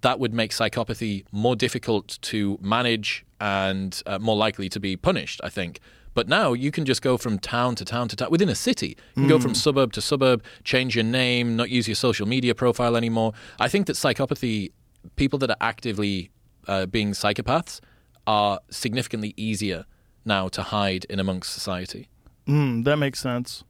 that 0.00 0.18
would 0.18 0.34
make 0.34 0.50
psychopathy 0.50 1.24
more 1.30 1.54
difficult 1.54 2.18
to 2.22 2.58
manage 2.60 3.24
and 3.40 4.02
uh, 4.06 4.18
more 4.18 4.36
likely 4.36 4.68
to 4.68 4.80
be 4.80 4.96
punished, 4.96 5.40
I 5.44 5.50
think. 5.50 5.78
But 6.14 6.28
now 6.28 6.52
you 6.52 6.70
can 6.70 6.84
just 6.84 7.02
go 7.02 7.16
from 7.16 7.38
town 7.38 7.74
to 7.76 7.84
town 7.84 8.08
to 8.08 8.16
town 8.16 8.30
within 8.30 8.48
a 8.48 8.54
city. 8.54 8.96
You 9.16 9.22
can 9.22 9.28
go 9.28 9.38
from 9.38 9.54
suburb 9.54 9.92
to 9.94 10.00
suburb, 10.00 10.42
change 10.62 10.94
your 10.94 11.04
name, 11.04 11.56
not 11.56 11.70
use 11.70 11.88
your 11.88 11.96
social 11.96 12.26
media 12.26 12.54
profile 12.54 12.96
anymore. 12.96 13.32
I 13.58 13.68
think 13.68 13.86
that 13.86 13.94
psychopathy, 13.96 14.72
people 15.16 15.38
that 15.40 15.50
are 15.50 15.56
actively 15.60 16.30
uh, 16.68 16.86
being 16.86 17.12
psychopaths, 17.12 17.80
are 18.26 18.60
significantly 18.70 19.34
easier 19.36 19.84
now 20.24 20.48
to 20.48 20.62
hide 20.62 21.04
in 21.06 21.20
amongst 21.20 21.52
society. 21.52 22.08
Mm, 22.46 22.84
that 22.84 22.96
makes 22.96 23.20
sense. 23.20 23.64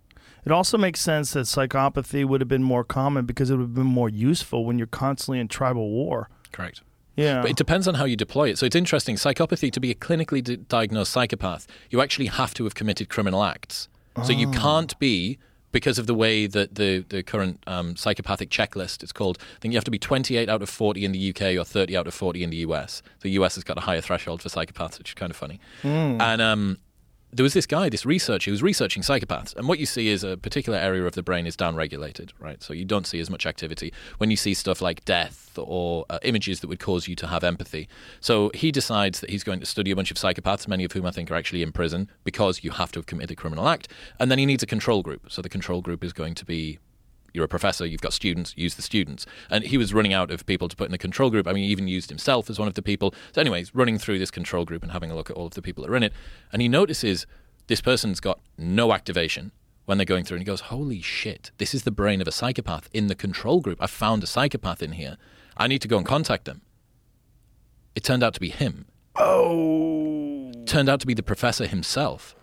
It 0.44 0.52
also 0.52 0.76
makes 0.76 1.00
sense 1.00 1.32
that 1.32 1.46
psychopathy 1.46 2.24
would 2.24 2.40
have 2.40 2.48
been 2.48 2.62
more 2.62 2.84
common 2.84 3.24
because 3.24 3.50
it 3.50 3.56
would 3.56 3.62
have 3.62 3.74
been 3.74 3.86
more 3.86 4.10
useful 4.10 4.64
when 4.64 4.76
you're 4.78 4.86
constantly 4.86 5.40
in 5.40 5.48
tribal 5.48 5.90
war. 5.90 6.28
Correct. 6.52 6.82
Yeah. 7.16 7.42
But 7.42 7.50
it 7.50 7.56
depends 7.56 7.86
on 7.86 7.94
how 7.94 8.04
you 8.04 8.16
deploy 8.16 8.50
it. 8.50 8.58
So 8.58 8.66
it's 8.66 8.76
interesting. 8.76 9.16
Psychopathy, 9.16 9.70
to 9.72 9.80
be 9.80 9.90
a 9.90 9.94
clinically 9.94 10.42
di- 10.42 10.56
diagnosed 10.56 11.12
psychopath, 11.12 11.66
you 11.90 12.00
actually 12.00 12.26
have 12.26 12.54
to 12.54 12.64
have 12.64 12.74
committed 12.74 13.08
criminal 13.08 13.42
acts. 13.44 13.88
So 14.22 14.32
you 14.32 14.48
can't 14.52 14.96
be, 15.00 15.38
because 15.72 15.98
of 15.98 16.06
the 16.06 16.14
way 16.14 16.46
that 16.46 16.76
the, 16.76 17.04
the 17.08 17.24
current 17.24 17.60
um, 17.66 17.96
psychopathic 17.96 18.48
checklist 18.48 19.02
is 19.02 19.10
called, 19.10 19.38
I 19.56 19.58
think 19.58 19.72
you 19.72 19.76
have 19.76 19.84
to 19.84 19.90
be 19.90 19.98
28 19.98 20.48
out 20.48 20.62
of 20.62 20.68
40 20.70 21.04
in 21.04 21.10
the 21.10 21.30
UK 21.30 21.58
or 21.58 21.64
30 21.64 21.96
out 21.96 22.06
of 22.06 22.14
40 22.14 22.44
in 22.44 22.50
the 22.50 22.58
US. 22.58 23.02
The 23.22 23.30
US 23.30 23.56
has 23.56 23.64
got 23.64 23.76
a 23.76 23.80
higher 23.80 24.00
threshold 24.00 24.40
for 24.40 24.48
psychopaths, 24.48 24.98
which 24.98 25.10
is 25.10 25.14
kind 25.14 25.30
of 25.30 25.36
funny. 25.36 25.58
And 26.20 26.40
um, 26.40 26.78
there 27.34 27.42
was 27.42 27.52
this 27.52 27.66
guy, 27.66 27.88
this 27.88 28.06
researcher, 28.06 28.50
who 28.50 28.52
was 28.52 28.62
researching 28.62 29.02
psychopaths, 29.02 29.56
and 29.56 29.66
what 29.66 29.80
you 29.80 29.86
see 29.86 30.08
is 30.08 30.22
a 30.22 30.36
particular 30.36 30.78
area 30.78 31.04
of 31.04 31.14
the 31.14 31.22
brain 31.22 31.46
is 31.46 31.56
downregulated, 31.56 32.30
right? 32.38 32.62
So 32.62 32.72
you 32.72 32.84
don't 32.84 33.06
see 33.08 33.18
as 33.18 33.28
much 33.28 33.44
activity 33.44 33.92
when 34.18 34.30
you 34.30 34.36
see 34.36 34.54
stuff 34.54 34.80
like 34.80 35.04
death 35.04 35.58
or 35.58 36.04
uh, 36.10 36.20
images 36.22 36.60
that 36.60 36.68
would 36.68 36.78
cause 36.78 37.08
you 37.08 37.16
to 37.16 37.26
have 37.26 37.42
empathy. 37.42 37.88
So 38.20 38.52
he 38.54 38.70
decides 38.70 39.20
that 39.20 39.30
he's 39.30 39.42
going 39.42 39.60
to 39.60 39.66
study 39.66 39.90
a 39.90 39.96
bunch 39.96 40.12
of 40.12 40.16
psychopaths, 40.16 40.68
many 40.68 40.84
of 40.84 40.92
whom 40.92 41.06
I 41.06 41.10
think 41.10 41.30
are 41.30 41.34
actually 41.34 41.62
in 41.62 41.72
prison 41.72 42.08
because 42.22 42.62
you 42.62 42.70
have 42.70 42.92
to 42.92 43.00
have 43.00 43.06
committed 43.06 43.32
a 43.32 43.36
criminal 43.36 43.68
act, 43.68 43.88
and 44.20 44.30
then 44.30 44.38
he 44.38 44.46
needs 44.46 44.62
a 44.62 44.66
control 44.66 45.02
group. 45.02 45.32
So 45.32 45.42
the 45.42 45.48
control 45.48 45.80
group 45.80 46.04
is 46.04 46.12
going 46.12 46.34
to 46.36 46.44
be 46.44 46.78
you're 47.34 47.44
a 47.44 47.48
professor, 47.48 47.84
you've 47.84 48.00
got 48.00 48.12
students, 48.12 48.54
use 48.56 48.76
the 48.76 48.82
students. 48.82 49.26
And 49.50 49.64
he 49.64 49.76
was 49.76 49.92
running 49.92 50.14
out 50.14 50.30
of 50.30 50.46
people 50.46 50.68
to 50.68 50.76
put 50.76 50.86
in 50.86 50.92
the 50.92 50.98
control 50.98 51.30
group. 51.30 51.48
I 51.48 51.52
mean, 51.52 51.64
he 51.64 51.70
even 51.70 51.88
used 51.88 52.08
himself 52.08 52.48
as 52.48 52.58
one 52.58 52.68
of 52.68 52.74
the 52.74 52.82
people. 52.82 53.12
So, 53.34 53.40
anyways, 53.40 53.74
running 53.74 53.98
through 53.98 54.20
this 54.20 54.30
control 54.30 54.64
group 54.64 54.84
and 54.84 54.92
having 54.92 55.10
a 55.10 55.16
look 55.16 55.30
at 55.30 55.36
all 55.36 55.46
of 55.46 55.54
the 55.54 55.60
people 55.60 55.84
that 55.84 55.90
are 55.90 55.96
in 55.96 56.04
it. 56.04 56.12
And 56.52 56.62
he 56.62 56.68
notices 56.68 57.26
this 57.66 57.80
person's 57.80 58.20
got 58.20 58.38
no 58.56 58.92
activation 58.92 59.50
when 59.84 59.98
they're 59.98 60.04
going 60.04 60.24
through. 60.24 60.36
And 60.36 60.42
he 60.42 60.46
goes, 60.46 60.62
Holy 60.62 61.02
shit, 61.02 61.50
this 61.58 61.74
is 61.74 61.82
the 61.82 61.90
brain 61.90 62.20
of 62.20 62.28
a 62.28 62.32
psychopath 62.32 62.88
in 62.92 63.08
the 63.08 63.16
control 63.16 63.60
group. 63.60 63.82
I 63.82 63.88
found 63.88 64.22
a 64.22 64.28
psychopath 64.28 64.82
in 64.82 64.92
here. 64.92 65.16
I 65.56 65.66
need 65.66 65.82
to 65.82 65.88
go 65.88 65.98
and 65.98 66.06
contact 66.06 66.44
them. 66.44 66.62
It 67.96 68.04
turned 68.04 68.22
out 68.22 68.34
to 68.34 68.40
be 68.40 68.50
him. 68.50 68.86
oh. 69.16 70.52
Turned 70.66 70.88
out 70.88 71.00
to 71.00 71.06
be 71.06 71.14
the 71.14 71.22
professor 71.22 71.66
himself. 71.66 72.34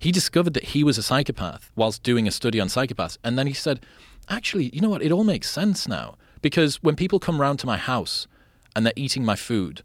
He 0.00 0.10
discovered 0.10 0.54
that 0.54 0.64
he 0.64 0.82
was 0.82 0.96
a 0.96 1.02
psychopath 1.02 1.70
whilst 1.76 2.02
doing 2.02 2.26
a 2.26 2.30
study 2.30 2.58
on 2.58 2.68
psychopaths. 2.68 3.18
And 3.22 3.38
then 3.38 3.46
he 3.46 3.52
said, 3.52 3.84
Actually, 4.30 4.70
you 4.72 4.80
know 4.80 4.88
what? 4.88 5.02
It 5.02 5.12
all 5.12 5.24
makes 5.24 5.50
sense 5.50 5.86
now. 5.86 6.16
Because 6.40 6.82
when 6.82 6.96
people 6.96 7.20
come 7.20 7.38
round 7.38 7.58
to 7.58 7.66
my 7.66 7.76
house 7.76 8.26
and 8.74 8.86
they're 8.86 8.94
eating 8.96 9.26
my 9.26 9.36
food, 9.36 9.82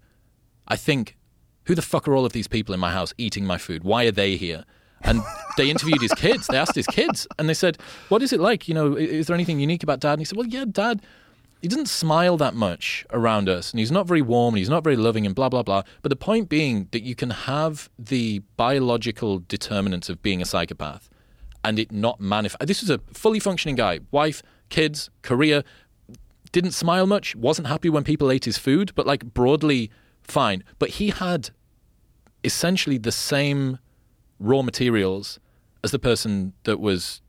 I 0.70 0.78
think, 0.78 1.18
Who 1.66 1.76
the 1.76 1.82
fuck 1.82 2.08
are 2.08 2.16
all 2.16 2.26
of 2.26 2.32
these 2.32 2.48
people 2.48 2.74
in 2.74 2.80
my 2.80 2.94
house 2.94 3.14
eating 3.18 3.46
my 3.46 3.58
food? 3.58 3.84
Why 3.84 4.06
are 4.06 4.12
they 4.12 4.38
here? 4.38 4.64
And 5.02 5.22
they 5.58 5.70
interviewed 5.70 6.02
his 6.02 6.14
kids. 6.14 6.48
They 6.48 6.58
asked 6.58 6.76
his 6.76 6.88
kids, 6.88 7.28
and 7.38 7.50
they 7.50 7.54
said, 7.54 7.78
"What 8.10 8.24
is 8.24 8.32
it 8.32 8.40
like? 8.40 8.68
You 8.68 8.74
know, 8.74 8.96
is 8.96 9.28
there 9.28 9.36
anything 9.36 9.60
unique 9.60 9.84
about 9.84 10.00
Dad?" 10.00 10.14
And 10.14 10.22
he 10.22 10.26
said, 10.26 10.38
"Well, 10.38 10.48
yeah, 10.48 10.66
Dad, 10.66 11.02
he 11.66 11.70
doesn't 11.70 11.90
smile 11.90 12.38
that 12.38 12.54
much 12.54 13.08
around 13.10 13.50
us, 13.50 13.72
and 13.72 13.80
he's 13.80 13.92
not 13.92 14.06
very 14.06 14.22
warm, 14.22 14.54
and 14.54 14.60
he's 14.60 14.70
not 14.70 14.84
very 14.84 14.96
loving, 14.96 15.26
and 15.26 15.34
blah 15.34 15.50
blah 15.50 15.64
blah." 15.64 15.82
But 16.04 16.10
the 16.10 16.16
point 16.16 16.48
being 16.48 16.90
that 16.92 17.02
you 17.02 17.16
can 17.16 17.32
have 17.32 17.90
the 17.98 18.44
biological 18.56 19.40
determinants 19.40 20.08
of 20.08 20.22
being 20.22 20.44
a 20.44 20.46
psychopath, 20.46 21.10
and 21.64 21.80
it 21.80 21.92
not 21.92 22.20
manifest. 22.20 22.68
This 22.68 22.82
was 22.82 22.92
a 22.92 23.00
fully 23.12 23.40
functioning 23.40 23.76
guy, 23.76 24.02
wife, 24.12 24.44
kids, 24.70 25.10
career, 25.24 25.64
didn't 26.52 26.74
smile 26.74 27.08
much, 27.08 27.36
wasn't 27.36 27.68
happy 27.68 27.90
when 27.90 28.04
people 28.04 28.30
ate 28.30 28.46
his 28.46 28.60
food, 28.60 28.92
but 28.94 29.08
like 29.08 29.34
broadly 29.34 29.90
fine. 30.22 30.64
But 30.78 30.90
he 31.02 31.10
had 31.10 31.50
essentially 32.44 33.00
the 33.00 33.12
same 33.12 33.80
raw 34.40 34.62
materials 34.62 35.40
as 35.84 35.90
the 35.90 35.98
person 35.98 36.54
that 36.66 36.80
was 36.80 37.22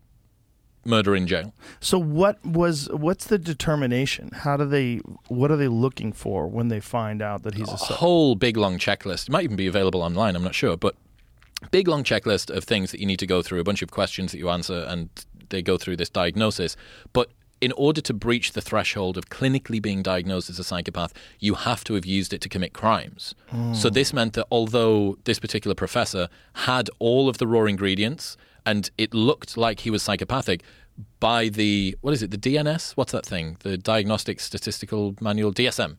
murder 0.86 1.14
in 1.16 1.26
jail. 1.26 1.52
So 1.80 1.98
what 1.98 2.44
was 2.44 2.88
what's 2.90 3.26
the 3.26 3.38
determination? 3.38 4.30
How 4.32 4.56
do 4.56 4.64
they 4.64 4.96
what 5.28 5.50
are 5.50 5.56
they 5.56 5.68
looking 5.68 6.12
for 6.12 6.46
when 6.46 6.68
they 6.68 6.80
find 6.80 7.22
out 7.22 7.42
that 7.42 7.54
he's 7.54 7.68
a 7.68 7.72
a 7.72 7.76
whole 7.76 8.34
big 8.34 8.56
long 8.56 8.78
checklist. 8.78 9.28
It 9.28 9.32
might 9.32 9.44
even 9.44 9.56
be 9.56 9.66
available 9.66 10.02
online. 10.02 10.36
I'm 10.36 10.44
not 10.44 10.54
sure, 10.54 10.76
but 10.76 10.96
big 11.70 11.88
long 11.88 12.04
checklist 12.04 12.54
of 12.54 12.64
things 12.64 12.90
that 12.90 13.00
you 13.00 13.06
need 13.06 13.18
to 13.18 13.26
go 13.26 13.42
through, 13.42 13.60
a 13.60 13.64
bunch 13.64 13.82
of 13.82 13.90
questions 13.90 14.32
that 14.32 14.38
you 14.38 14.48
answer, 14.50 14.84
and 14.88 15.08
they 15.48 15.62
go 15.62 15.76
through 15.76 15.96
this 15.96 16.08
diagnosis. 16.08 16.76
But 17.12 17.30
in 17.60 17.72
order 17.72 18.00
to 18.02 18.12
breach 18.12 18.52
the 18.52 18.60
threshold 18.60 19.16
of 19.16 19.30
clinically 19.30 19.80
being 19.80 20.02
diagnosed 20.02 20.50
as 20.50 20.58
a 20.58 20.64
psychopath, 20.64 21.14
you 21.38 21.54
have 21.54 21.84
to 21.84 21.94
have 21.94 22.04
used 22.04 22.32
it 22.32 22.40
to 22.42 22.48
commit 22.48 22.72
crimes. 22.72 23.34
So 23.72 23.88
hmm. 23.88 23.94
this 23.94 24.12
meant 24.12 24.34
that 24.34 24.46
although 24.50 25.18
this 25.24 25.38
particular 25.38 25.74
professor 25.74 26.28
had 26.52 26.90
all 26.98 27.28
of 27.28 27.38
the 27.38 27.46
raw 27.46 27.64
ingredients 27.64 28.36
and 28.66 28.90
it 28.98 29.14
looked 29.14 29.56
like 29.56 29.80
he 29.80 29.90
was 29.90 30.02
psychopathic, 30.02 30.62
by 31.20 31.48
the 31.48 31.96
what 32.00 32.12
is 32.14 32.22
it 32.22 32.30
the 32.30 32.38
DNS? 32.38 32.92
What's 32.92 33.12
that 33.12 33.24
thing? 33.24 33.56
The 33.60 33.78
Diagnostic 33.78 34.40
Statistical 34.40 35.14
Manual 35.20 35.52
DSM. 35.52 35.96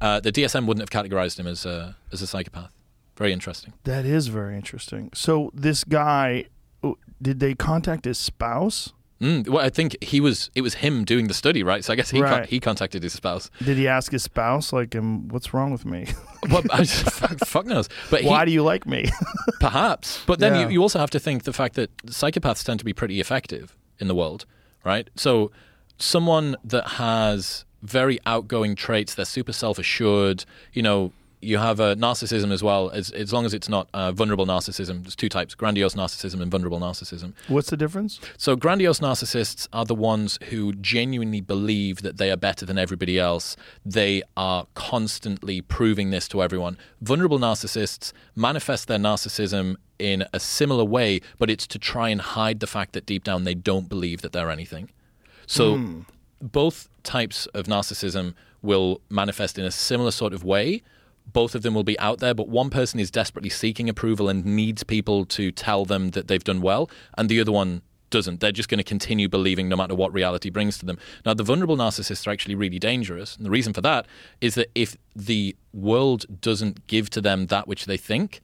Uh, 0.00 0.20
the 0.20 0.32
DSM 0.32 0.66
wouldn't 0.66 0.88
have 0.88 1.04
categorized 1.04 1.38
him 1.38 1.46
as 1.46 1.66
a 1.66 1.96
as 2.12 2.22
a 2.22 2.26
psychopath. 2.26 2.72
Very 3.16 3.32
interesting. 3.32 3.72
That 3.84 4.04
is 4.04 4.26
very 4.28 4.56
interesting. 4.56 5.10
So 5.14 5.50
this 5.54 5.84
guy 5.84 6.46
did 7.20 7.40
they 7.40 7.54
contact 7.54 8.04
his 8.04 8.18
spouse? 8.18 8.92
Mm, 9.20 9.48
well, 9.48 9.64
I 9.64 9.70
think 9.70 9.96
he 10.02 10.20
was. 10.20 10.50
It 10.54 10.60
was 10.60 10.74
him 10.74 11.04
doing 11.04 11.26
the 11.28 11.32
study, 11.34 11.62
right? 11.62 11.82
So 11.82 11.92
I 11.92 11.96
guess 11.96 12.10
he 12.10 12.20
con- 12.20 12.44
he 12.44 12.60
contacted 12.60 13.02
his 13.02 13.14
spouse. 13.14 13.50
Did 13.64 13.78
he 13.78 13.88
ask 13.88 14.12
his 14.12 14.22
spouse 14.22 14.74
like 14.74 14.94
um, 14.94 15.28
what's 15.28 15.54
wrong 15.54 15.70
with 15.72 15.84
me? 15.86 16.06
Well, 16.50 16.62
I 16.70 16.78
just, 16.84 17.10
fuck, 17.10 17.38
fuck 17.40 17.66
knows. 17.66 17.88
But 18.08 18.20
he, 18.20 18.28
Why 18.28 18.44
do 18.44 18.52
you 18.52 18.62
like 18.62 18.86
me? 18.86 19.06
Perhaps. 19.60 20.22
But 20.26 20.38
then 20.38 20.54
Yeah. 20.54 20.60
you, 20.62 20.68
you 20.74 20.82
also 20.82 21.00
have 21.00 21.10
to 21.10 21.18
think 21.18 21.42
the 21.42 21.52
fact 21.52 21.74
that 21.74 21.90
psychopaths 22.06 22.62
tend 22.62 22.78
to 22.78 22.84
be 22.84 22.92
pretty 22.92 23.18
effective 23.20 23.76
in 23.98 24.06
the 24.06 24.14
world, 24.14 24.44
right? 24.84 25.08
So 25.16 25.50
someone 25.98 26.54
that 26.62 26.86
has 26.86 27.64
very 27.82 28.20
outgoing 28.26 28.76
traits, 28.76 29.14
they're 29.14 29.24
super 29.24 29.52
self 29.52 29.76
assured, 29.78 30.44
you 30.72 30.82
know, 30.82 31.10
you 31.46 31.58
have 31.58 31.78
a 31.80 31.94
narcissism 31.94 32.52
as 32.52 32.62
well, 32.62 32.90
as, 32.90 33.10
as 33.12 33.32
long 33.32 33.46
as 33.46 33.54
it's 33.54 33.68
not 33.68 33.88
uh, 33.94 34.10
vulnerable 34.10 34.46
narcissism. 34.46 35.02
There's 35.02 35.16
two 35.16 35.28
types 35.28 35.54
grandiose 35.54 35.94
narcissism 35.94 36.40
and 36.42 36.50
vulnerable 36.50 36.80
narcissism. 36.80 37.34
What's 37.48 37.70
the 37.70 37.76
difference? 37.76 38.20
So, 38.36 38.56
grandiose 38.56 39.00
narcissists 39.00 39.68
are 39.72 39.84
the 39.84 39.94
ones 39.94 40.38
who 40.50 40.72
genuinely 40.74 41.40
believe 41.40 42.02
that 42.02 42.16
they 42.16 42.30
are 42.30 42.36
better 42.36 42.66
than 42.66 42.78
everybody 42.78 43.18
else. 43.18 43.56
They 43.84 44.22
are 44.36 44.66
constantly 44.74 45.60
proving 45.60 46.10
this 46.10 46.26
to 46.28 46.42
everyone. 46.42 46.76
Vulnerable 47.00 47.38
narcissists 47.38 48.12
manifest 48.34 48.88
their 48.88 48.98
narcissism 48.98 49.76
in 49.98 50.24
a 50.32 50.40
similar 50.40 50.84
way, 50.84 51.20
but 51.38 51.48
it's 51.48 51.66
to 51.68 51.78
try 51.78 52.08
and 52.08 52.20
hide 52.20 52.60
the 52.60 52.66
fact 52.66 52.92
that 52.92 53.06
deep 53.06 53.24
down 53.24 53.44
they 53.44 53.54
don't 53.54 53.88
believe 53.88 54.20
that 54.22 54.32
they're 54.32 54.50
anything. 54.50 54.90
So, 55.46 56.04
both 56.42 56.88
types 57.04 57.46
of 57.46 57.66
narcissism 57.66 58.34
will 58.62 59.00
manifest 59.08 59.58
in 59.58 59.64
a 59.64 59.70
similar 59.70 60.10
sort 60.10 60.32
of 60.32 60.44
way. 60.44 60.82
Both 61.32 61.54
of 61.54 61.62
them 61.62 61.74
will 61.74 61.84
be 61.84 61.98
out 61.98 62.18
there, 62.20 62.34
but 62.34 62.48
one 62.48 62.70
person 62.70 62.98
is 63.00 63.10
desperately 63.10 63.50
seeking 63.50 63.88
approval 63.88 64.28
and 64.28 64.44
needs 64.44 64.84
people 64.84 65.24
to 65.26 65.50
tell 65.50 65.84
them 65.84 66.10
that 66.10 66.28
they've 66.28 66.42
done 66.42 66.60
well, 66.60 66.90
and 67.18 67.28
the 67.28 67.40
other 67.40 67.52
one 67.52 67.82
doesn't. 68.10 68.40
They're 68.40 68.52
just 68.52 68.68
going 68.68 68.78
to 68.78 68.84
continue 68.84 69.28
believing 69.28 69.68
no 69.68 69.76
matter 69.76 69.94
what 69.94 70.12
reality 70.12 70.50
brings 70.50 70.78
to 70.78 70.86
them. 70.86 70.98
Now, 71.24 71.34
the 71.34 71.42
vulnerable 71.42 71.76
narcissists 71.76 72.26
are 72.26 72.30
actually 72.30 72.54
really 72.54 72.78
dangerous. 72.78 73.36
And 73.36 73.44
the 73.44 73.50
reason 73.50 73.72
for 73.72 73.80
that 73.82 74.06
is 74.40 74.54
that 74.54 74.70
if 74.74 74.96
the 75.14 75.56
world 75.72 76.40
doesn't 76.40 76.86
give 76.86 77.10
to 77.10 77.20
them 77.20 77.46
that 77.46 77.66
which 77.66 77.86
they 77.86 77.96
think, 77.96 78.40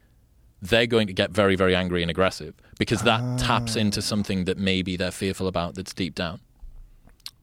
they're 0.61 0.87
going 0.87 1.07
to 1.09 1.13
get 1.13 1.31
very, 1.31 1.57
very 1.57 1.75
angry 1.75 2.03
and 2.03 2.11
aggressive 2.11 2.55
because 2.79 3.03
that 3.03 3.39
taps 3.39 3.75
into 3.75 4.01
ah. 4.01 4.03
something 4.03 4.45
that 4.45 4.59
maybe 4.59 4.97
they're 4.97 5.11
fearful 5.11 5.49
about 5.49 5.75
that's 5.75 5.93
deep 5.93 6.15
down. 6.15 6.41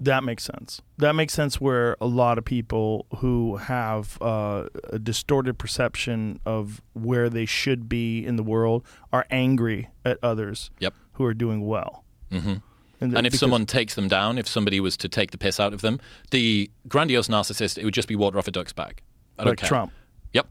That 0.01 0.23
makes 0.23 0.43
sense. 0.43 0.81
That 0.97 1.13
makes 1.13 1.33
sense 1.33 1.59
where 1.59 1.97
a 1.99 2.05
lot 2.07 2.37
of 2.37 2.45
people 2.45 3.05
who 3.17 3.57
have 3.57 4.17
uh, 4.21 4.67
a 4.91 4.97
distorted 4.99 5.57
perception 5.57 6.39
of 6.45 6.81
where 6.93 7.29
they 7.29 7.45
should 7.45 7.89
be 7.89 8.25
in 8.25 8.37
the 8.37 8.43
world 8.43 8.85
are 9.11 9.25
angry 9.29 9.89
at 10.05 10.17
others 10.23 10.71
Yep. 10.79 10.93
who 11.13 11.25
are 11.25 11.33
doing 11.33 11.67
well. 11.67 12.05
hmm 12.31 12.55
And, 13.01 13.17
And 13.17 13.27
if 13.27 13.35
someone 13.35 13.65
takes 13.65 13.95
them 13.95 14.07
down, 14.07 14.37
if 14.37 14.47
somebody 14.47 14.79
was 14.79 14.95
to 14.97 15.09
take 15.09 15.31
the 15.31 15.37
piss 15.37 15.59
out 15.59 15.73
of 15.73 15.81
them, 15.81 15.99
the 16.31 16.71
grandiose 16.87 17.27
narcissist, 17.27 17.77
it 17.77 17.83
would 17.83 17.93
just 17.93 18.07
be 18.07 18.15
water 18.15 18.37
off 18.37 18.47
a 18.47 18.51
duck's 18.51 18.73
back. 18.73 19.03
I 19.37 19.43
don't 19.43 19.51
like 19.51 19.59
care. 19.59 19.67
Trump, 19.69 19.91
Yep. 20.33 20.47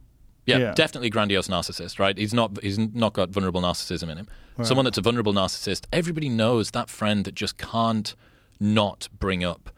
Yeah, 0.46 0.58
Yeah. 0.58 0.72
definitely 0.74 1.08
grandiose 1.10 1.48
narcissist, 1.48 1.98
right? 1.98 2.16
He's 2.18 2.34
not 2.34 2.62
he's 2.62 2.78
not 2.78 3.12
got 3.14 3.30
vulnerable 3.30 3.60
narcissism 3.62 4.08
in 4.10 4.18
him. 4.18 4.28
Someone 4.62 4.84
that's 4.84 4.98
a 4.98 5.02
vulnerable 5.02 5.32
narcissist, 5.32 5.86
everybody 5.92 6.28
knows 6.28 6.72
that 6.72 6.90
friend 6.90 7.24
that 7.24 7.34
just 7.34 7.56
can't 7.58 8.14
not 8.60 9.08
bring 9.18 9.44
up 9.44 9.70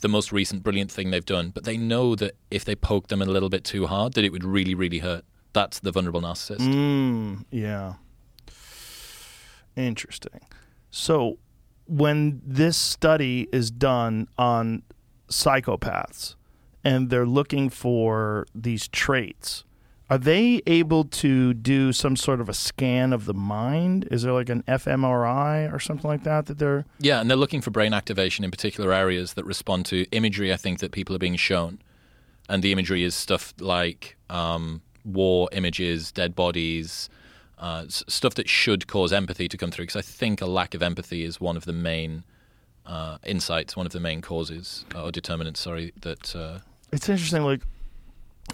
the 0.00 0.08
most 0.08 0.30
recent 0.32 0.62
brilliant 0.62 0.90
thing 0.90 1.10
they've 1.10 1.24
done, 1.24 1.50
but 1.50 1.64
they 1.64 1.76
know 1.76 2.14
that 2.14 2.36
if 2.50 2.64
they 2.64 2.74
poke 2.76 3.08
them 3.08 3.22
a 3.22 3.24
little 3.24 3.48
bit 3.48 3.64
too 3.64 3.86
hard, 3.86 4.12
that 4.14 4.24
it 4.24 4.32
would 4.32 4.44
really, 4.44 4.74
really 4.74 4.98
hurt. 4.98 5.24
That's 5.52 5.80
the 5.80 5.90
vulnerable 5.90 6.20
narcissist. 6.20 6.58
Mm, 6.58 7.44
yeah. 7.50 7.94
Interesting. 9.74 10.40
So, 10.90 11.38
when 11.86 12.42
this 12.44 12.76
study 12.76 13.48
is 13.52 13.70
done 13.70 14.28
on 14.36 14.82
psychopaths 15.28 16.34
and 16.84 17.10
they're 17.10 17.26
looking 17.26 17.70
for 17.70 18.46
these 18.54 18.88
traits, 18.88 19.64
are 20.08 20.18
they 20.18 20.62
able 20.66 21.04
to 21.04 21.52
do 21.54 21.92
some 21.92 22.14
sort 22.14 22.40
of 22.40 22.48
a 22.48 22.54
scan 22.54 23.12
of 23.12 23.24
the 23.24 23.34
mind? 23.34 24.06
Is 24.10 24.22
there 24.22 24.32
like 24.32 24.48
an 24.48 24.62
fMRI 24.68 25.72
or 25.72 25.78
something 25.80 26.08
like 26.08 26.22
that 26.24 26.46
that 26.46 26.58
they're 26.58 26.84
Yeah, 27.00 27.20
and 27.20 27.28
they're 27.28 27.36
looking 27.36 27.60
for 27.60 27.70
brain 27.70 27.92
activation 27.92 28.44
in 28.44 28.50
particular 28.50 28.92
areas 28.92 29.34
that 29.34 29.44
respond 29.44 29.86
to 29.86 30.04
imagery. 30.12 30.52
I 30.52 30.56
think 30.56 30.78
that 30.78 30.92
people 30.92 31.14
are 31.16 31.18
being 31.18 31.36
shown, 31.36 31.80
and 32.48 32.62
the 32.62 32.70
imagery 32.72 33.02
is 33.02 33.14
stuff 33.14 33.52
like 33.58 34.16
um, 34.30 34.80
war 35.04 35.48
images, 35.52 36.12
dead 36.12 36.34
bodies, 36.36 37.08
uh, 37.58 37.84
s- 37.86 38.04
stuff 38.06 38.34
that 38.36 38.48
should 38.48 38.86
cause 38.86 39.12
empathy 39.12 39.48
to 39.48 39.56
come 39.56 39.70
through. 39.72 39.84
Because 39.86 39.96
I 39.96 40.02
think 40.02 40.40
a 40.40 40.46
lack 40.46 40.74
of 40.74 40.82
empathy 40.82 41.24
is 41.24 41.40
one 41.40 41.56
of 41.56 41.64
the 41.64 41.72
main 41.72 42.22
uh, 42.86 43.18
insights, 43.26 43.76
one 43.76 43.86
of 43.86 43.92
the 43.92 43.98
main 44.00 44.20
causes 44.20 44.84
uh, 44.94 45.02
or 45.04 45.10
determinants. 45.10 45.58
Sorry, 45.58 45.92
that 46.02 46.36
uh, 46.36 46.58
It's 46.92 47.08
interesting. 47.08 47.42
Like, 47.42 47.62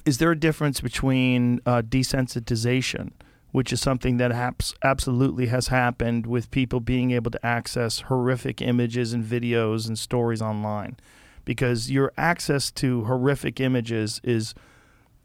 is 0.05 0.19
there 0.19 0.31
a 0.31 0.39
difference 0.39 0.81
between 0.81 1.61
uh, 1.67 1.83
desensitization, 1.83 3.13
which 3.53 3.73
is 3.73 3.81
something 3.81 4.17
that 4.17 4.33
haps- 4.33 4.75
absolutely 4.83 5.47
has 5.47 5.69
happened 5.69 6.27
with 6.27 6.51
people 6.51 6.81
being 6.81 7.11
able 7.11 7.31
to 7.31 7.47
access 7.47 8.01
horrific 8.01 8.61
images 8.61 9.13
and 9.13 9.25
videos 9.25 9.87
and 9.87 9.99
stories 9.99 10.43
online, 10.43 10.97
because 11.45 11.91
your 11.91 12.13
access 12.17 12.71
to 12.71 13.05
horrific 13.05 13.61
images 13.61 14.21
is 14.25 14.55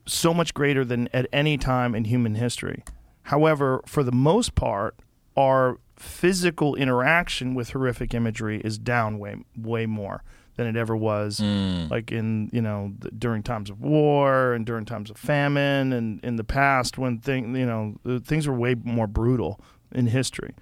so 0.05 0.33
much 0.33 0.53
greater 0.53 0.85
than 0.85 1.09
at 1.13 1.27
any 1.33 1.57
time 1.57 1.93
in 1.93 2.05
human 2.05 2.35
history. 2.35 2.83
However, 3.23 3.81
for 3.85 4.03
the 4.03 4.11
most 4.11 4.55
part, 4.55 4.95
our 5.35 5.79
physical 5.97 6.75
interaction 6.75 7.55
with 7.55 7.71
horrific 7.71 8.13
imagery 8.13 8.61
is 8.63 8.77
down 8.77 9.19
way 9.19 9.35
way 9.57 9.85
more 9.85 10.23
than 10.57 10.67
it 10.67 10.75
ever 10.75 10.95
was 10.95 11.39
mm. 11.39 11.89
like 11.89 12.11
in 12.11 12.49
you 12.51 12.61
know 12.61 12.91
during 13.17 13.43
times 13.43 13.69
of 13.69 13.79
war 13.79 14.53
and 14.53 14.65
during 14.65 14.85
times 14.85 15.09
of 15.09 15.17
famine 15.17 15.93
and 15.93 16.19
in 16.23 16.35
the 16.35 16.43
past 16.43 16.97
when 16.97 17.19
thing 17.19 17.55
you 17.55 17.65
know 17.65 17.95
things 18.25 18.47
were 18.47 18.53
way 18.53 18.75
more 18.83 19.07
brutal 19.07 19.61
in 19.93 20.07
history. 20.07 20.53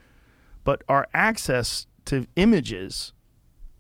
But 0.64 0.84
our 0.88 1.08
access 1.14 1.88
to 2.06 2.28
images 2.36 3.14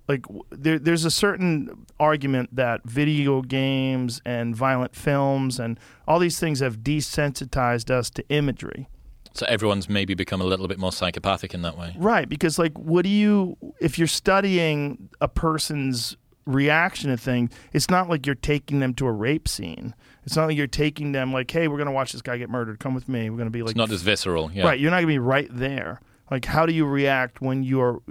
like 0.07 0.25
there, 0.51 0.79
there's 0.79 1.03
a 1.03 1.11
certain 1.11 1.85
argument 1.99 2.55
that 2.55 2.81
video 2.85 3.41
games 3.41 4.21
and 4.25 4.55
violent 4.55 4.95
films 4.95 5.59
and 5.59 5.79
all 6.07 6.19
these 6.19 6.39
things 6.39 6.59
have 6.59 6.79
desensitized 6.79 7.89
us 7.89 8.09
to 8.11 8.27
imagery 8.29 8.87
so 9.35 9.45
everyone's 9.47 9.87
maybe 9.89 10.13
become 10.13 10.41
a 10.41 10.45
little 10.45 10.67
bit 10.67 10.79
more 10.79 10.91
psychopathic 10.91 11.53
in 11.53 11.61
that 11.61 11.77
way. 11.77 11.93
Right, 11.97 12.27
because 12.27 12.57
like, 12.57 12.77
what 12.77 13.03
do 13.03 13.09
you 13.09 13.57
if 13.79 13.97
you're 13.99 14.07
studying 14.07 15.09
a 15.21 15.27
person's 15.27 16.17
reaction 16.45 17.09
to 17.11 17.17
things? 17.17 17.51
It's 17.73 17.89
not 17.89 18.09
like 18.09 18.25
you're 18.25 18.35
taking 18.35 18.79
them 18.79 18.93
to 18.95 19.05
a 19.07 19.11
rape 19.11 19.47
scene. 19.47 19.93
It's 20.25 20.35
not 20.35 20.47
like 20.47 20.57
you're 20.57 20.67
taking 20.67 21.11
them 21.11 21.31
like, 21.33 21.51
hey, 21.51 21.67
we're 21.67 21.77
gonna 21.77 21.91
watch 21.91 22.11
this 22.13 22.21
guy 22.21 22.37
get 22.37 22.49
murdered. 22.49 22.79
Come 22.79 22.95
with 22.95 23.07
me. 23.09 23.29
We're 23.29 23.37
gonna 23.37 23.49
be 23.49 23.61
like, 23.61 23.71
It's 23.71 23.77
not 23.77 23.91
as 23.91 24.01
visceral. 24.01 24.51
Yeah. 24.51 24.65
right. 24.65 24.79
You're 24.79 24.91
not 24.91 24.97
gonna 24.97 25.07
be 25.07 25.19
right 25.19 25.47
there. 25.51 26.01
Like, 26.31 26.45
how 26.45 26.65
do 26.65 26.73
you 26.73 26.85
react 26.85 27.41
when 27.41 27.63
you're 27.63 28.01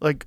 like? 0.00 0.26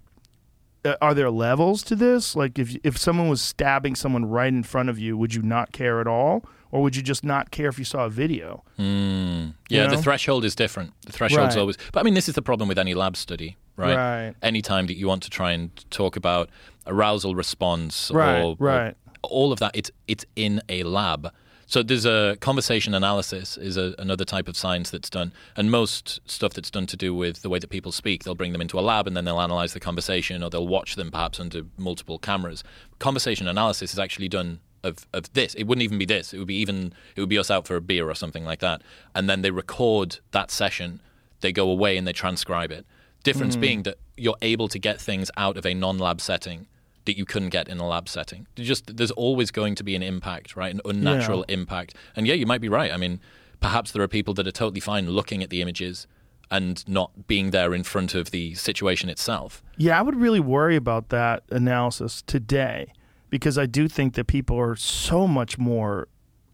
uh, 0.85 0.95
Are 1.01 1.13
there 1.13 1.29
levels 1.29 1.83
to 1.83 1.95
this? 1.95 2.35
Like, 2.35 2.57
if 2.59 2.75
if 2.83 2.97
someone 2.97 3.27
was 3.27 3.41
stabbing 3.41 3.95
someone 3.95 4.25
right 4.25 4.47
in 4.47 4.63
front 4.63 4.89
of 4.89 4.97
you, 4.99 5.17
would 5.17 5.33
you 5.33 5.41
not 5.41 5.71
care 5.73 5.99
at 5.99 6.07
all, 6.07 6.45
or 6.71 6.81
would 6.83 6.95
you 6.95 7.01
just 7.01 7.23
not 7.23 7.51
care 7.51 7.67
if 7.69 7.77
you 7.79 7.85
saw 7.85 8.05
a 8.05 8.09
video? 8.09 8.63
Mm. 8.79 9.53
Yeah, 9.69 9.83
You 9.83 9.89
the 9.95 10.01
threshold 10.01 10.45
is 10.45 10.55
different. 10.55 10.93
The 11.05 11.11
threshold's 11.11 11.55
Right. 11.55 11.61
always. 11.61 11.77
But 11.91 12.01
I 12.01 12.03
mean, 12.03 12.13
this 12.13 12.27
is 12.29 12.35
the 12.35 12.41
problem 12.41 12.67
with 12.67 12.77
any 12.79 12.93
lab 12.93 13.15
study, 13.17 13.57
right? 13.75 13.95
Right. 13.95 14.33
Anytime 14.41 14.87
that 14.87 14.97
you 14.97 15.07
want 15.07 15.23
to 15.23 15.29
try 15.29 15.51
and 15.51 15.71
talk 15.91 16.15
about 16.15 16.49
arousal 16.85 17.35
response 17.35 18.11
Right, 18.13 18.39
or, 18.41 18.51
or 18.51 18.55
right. 18.59 18.95
all 19.23 19.51
of 19.51 19.59
that, 19.59 19.71
it's 19.73 19.91
it's 20.07 20.25
in 20.35 20.61
a 20.69 20.83
lab. 20.83 21.31
So 21.69 21.83
there's 21.83 22.05
a 22.05 22.37
conversation 22.39 22.93
analysis 22.93 23.57
is 23.57 23.75
a, 23.75 23.93
another 23.99 24.23
type 24.23 24.47
of 24.47 24.55
science 24.55 24.89
that's 24.89 25.09
done, 25.09 25.33
and 25.57 25.69
most 25.69 26.21
stuff 26.25 26.53
that's 26.53 26.71
done 26.71 26.87
to 26.87 26.95
do 26.95 27.13
with 27.13 27.41
the 27.41 27.49
way 27.49 27.59
that 27.59 27.69
people 27.69 27.91
speak, 27.91 28.23
they'll 28.23 28.35
bring 28.35 28.53
them 28.53 28.61
into 28.61 28.79
a 28.79 28.81
lab 28.81 29.05
and 29.05 29.17
then 29.17 29.25
they'll 29.25 29.41
analyze 29.41 29.73
the 29.73 29.81
conversation, 29.81 30.41
or 30.43 30.49
they'll 30.49 30.65
watch 30.67 30.95
them 30.95 31.11
perhaps 31.11 31.41
under 31.41 31.63
multiple 31.77 32.19
cameras. 32.19 32.63
Conversation 32.99 33.49
analysis 33.49 33.91
is 33.91 33.99
actually 33.99 34.29
done 34.29 34.61
of, 34.83 35.07
of 35.13 35.31
this. 35.33 35.53
It 35.55 35.63
wouldn't 35.63 35.83
even 35.83 35.97
be 35.97 36.05
this. 36.05 36.33
It 36.33 36.37
would 36.37 36.47
be 36.47 36.55
even 36.55 36.93
it 37.15 37.19
would 37.19 37.29
be 37.29 37.37
us 37.37 37.51
out 37.51 37.67
for 37.67 37.75
a 37.75 37.81
beer 37.81 38.09
or 38.09 38.15
something 38.15 38.43
like 38.43 38.59
that, 38.59 38.81
and 39.15 39.29
then 39.29 39.41
they 39.41 39.51
record 39.51 40.19
that 40.31 40.51
session. 40.51 41.01
They 41.41 41.51
go 41.51 41.69
away 41.69 41.97
and 41.97 42.07
they 42.07 42.13
transcribe 42.13 42.71
it. 42.71 42.85
Difference 43.23 43.55
hmm. 43.55 43.61
being 43.61 43.83
that 43.83 43.97
you're 44.15 44.37
able 44.41 44.67
to 44.69 44.79
get 44.79 44.99
things 44.99 45.29
out 45.37 45.57
of 45.57 45.65
a 45.65 45.73
non-lab 45.73 46.19
setting 46.21 46.67
that 47.05 47.17
you 47.17 47.25
couldn't 47.25 47.49
get 47.49 47.67
in 47.67 47.79
a 47.79 47.87
lab 47.87 48.09
setting. 48.09 48.47
Just 48.55 48.97
there's 48.97 49.11
always 49.11 49.49
going 49.49 49.75
to 49.75 49.83
be 49.83 49.95
an 49.95 50.03
impact, 50.03 50.55
right? 50.55 50.73
An 50.73 50.81
unnatural 50.85 51.43
impact. 51.47 51.95
And 52.15 52.27
yeah, 52.27 52.33
you 52.35 52.45
might 52.45 52.61
be 52.61 52.69
right. 52.69 52.91
I 52.91 52.97
mean, 52.97 53.19
perhaps 53.61 53.91
there 53.91 54.03
are 54.03 54.07
people 54.07 54.33
that 54.35 54.45
are 54.45 54.51
totally 54.51 54.81
fine 54.81 55.09
looking 55.09 55.41
at 55.41 55.49
the 55.49 55.61
images 55.61 56.05
and 56.51 56.87
not 56.87 57.27
being 57.27 57.51
there 57.51 57.73
in 57.73 57.83
front 57.83 58.13
of 58.13 58.31
the 58.31 58.53
situation 58.55 59.09
itself. 59.09 59.63
Yeah, 59.77 59.97
I 59.97 60.01
would 60.01 60.15
really 60.15 60.39
worry 60.39 60.75
about 60.75 61.09
that 61.09 61.43
analysis 61.49 62.23
today 62.27 62.93
because 63.29 63.57
I 63.57 63.65
do 63.65 63.87
think 63.87 64.13
that 64.15 64.27
people 64.27 64.57
are 64.59 64.75
so 64.75 65.27
much 65.27 65.57
more 65.57 66.07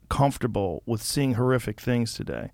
comfortable 0.10 0.84
with 0.86 1.02
seeing 1.02 1.34
horrific 1.34 1.80
things 1.80 2.14
today. 2.14 2.52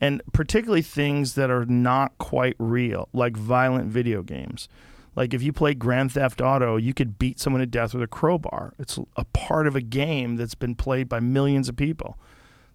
And 0.00 0.22
particularly 0.32 0.82
things 0.82 1.34
that 1.34 1.50
are 1.50 1.64
not 1.64 2.16
quite 2.18 2.56
real, 2.58 3.08
like 3.12 3.36
violent 3.36 3.90
video 3.90 4.22
games. 4.22 4.68
Like 5.16 5.32
if 5.32 5.42
you 5.42 5.52
play 5.52 5.74
Grand 5.74 6.12
Theft 6.12 6.40
Auto, 6.40 6.76
you 6.76 6.92
could 6.92 7.18
beat 7.18 7.38
someone 7.38 7.60
to 7.60 7.66
death 7.66 7.94
with 7.94 8.02
a 8.02 8.08
crowbar. 8.08 8.74
It's 8.78 8.98
a 9.16 9.24
part 9.26 9.66
of 9.66 9.76
a 9.76 9.80
game 9.80 10.36
that's 10.36 10.54
been 10.56 10.74
played 10.74 11.08
by 11.08 11.20
millions 11.20 11.68
of 11.68 11.76
people. 11.76 12.18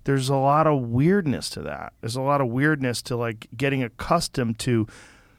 There's 0.05 0.29
a 0.29 0.35
lot 0.35 0.65
of 0.65 0.81
weirdness 0.81 1.49
to 1.51 1.61
that. 1.63 1.93
There's 2.01 2.15
a 2.15 2.21
lot 2.21 2.39
of 2.39 2.47
weirdness 2.47 3.01
to 3.03 3.17
like 3.17 3.47
getting 3.55 3.83
accustomed 3.83 4.57
to 4.59 4.87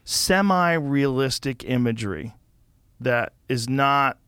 semi 0.05 0.75
realistic 0.75 1.65
imagery 1.65 2.35
that 3.01 3.33
is 3.49 3.69
not 3.69 4.19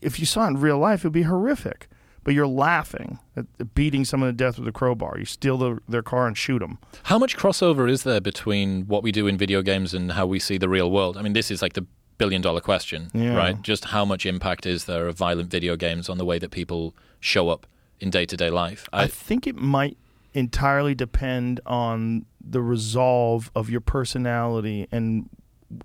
if 0.00 0.18
you 0.20 0.26
saw 0.26 0.44
it 0.46 0.48
in 0.48 0.60
real 0.60 0.78
life, 0.78 1.00
it 1.00 1.08
would 1.08 1.12
be 1.12 1.22
horrific. 1.22 1.88
But 2.22 2.32
you're 2.32 2.46
laughing 2.46 3.18
at 3.36 3.74
beating 3.74 4.06
someone 4.06 4.30
to 4.30 4.32
death 4.32 4.58
with 4.58 4.66
a 4.66 4.72
crowbar. 4.72 5.18
You 5.18 5.26
steal 5.26 5.58
the, 5.58 5.78
their 5.86 6.02
car 6.02 6.26
and 6.26 6.36
shoot 6.38 6.60
them. 6.60 6.78
How 7.04 7.18
much 7.18 7.36
crossover 7.36 7.90
is 7.90 8.02
there 8.04 8.20
between 8.20 8.86
what 8.86 9.02
we 9.02 9.12
do 9.12 9.26
in 9.26 9.36
video 9.36 9.60
games 9.60 9.92
and 9.92 10.12
how 10.12 10.24
we 10.26 10.38
see 10.38 10.56
the 10.56 10.68
real 10.70 10.90
world? 10.90 11.18
I 11.18 11.22
mean, 11.22 11.34
this 11.34 11.50
is 11.50 11.60
like 11.60 11.74
the 11.74 11.84
billion 12.16 12.40
dollar 12.40 12.62
question, 12.62 13.10
Yeah. 13.12 13.34
right? 13.36 13.60
Just 13.60 13.86
how 13.86 14.06
much 14.06 14.24
impact 14.24 14.64
is 14.64 14.86
there 14.86 15.06
of 15.06 15.18
violent 15.18 15.50
video 15.50 15.76
games 15.76 16.08
on 16.08 16.16
the 16.16 16.24
way 16.24 16.38
that 16.38 16.50
people 16.50 16.94
show 17.20 17.50
up 17.50 17.66
in 18.00 18.08
day 18.08 18.24
to 18.24 18.36
day 18.38 18.48
life? 18.48 18.88
I 18.90 19.06
think 19.06 19.46
it 19.46 19.56
might 19.56 19.98
entirely 20.32 20.94
depend 20.94 21.60
on 21.66 22.24
the 22.40 22.62
resolve 22.62 23.50
of 23.54 23.68
your 23.68 23.80
personality 23.82 24.88
and 24.90 25.28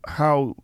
how 0.08 0.56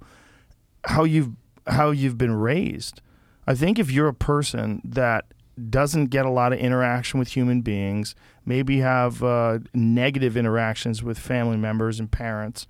how 0.85 1.03
you've 1.03 1.31
how 1.67 1.91
you've 1.91 2.17
been 2.17 2.33
raised. 2.33 3.01
I 3.47 3.55
think 3.55 3.79
if 3.79 3.91
you're 3.91 4.07
a 4.07 4.13
person 4.13 4.81
that 4.83 5.25
doesn't 5.69 6.07
get 6.07 6.25
a 6.25 6.29
lot 6.29 6.51
of 6.51 6.59
interaction 6.59 7.19
with 7.19 7.29
human 7.29 7.61
beings, 7.61 8.15
maybe 8.45 8.79
have 8.79 9.23
uh, 9.23 9.59
negative 9.73 10.35
interactions 10.35 11.01
with 11.01 11.17
family 11.17 11.57
members 11.57 11.99
and 11.99 12.11
parents, 12.11 12.67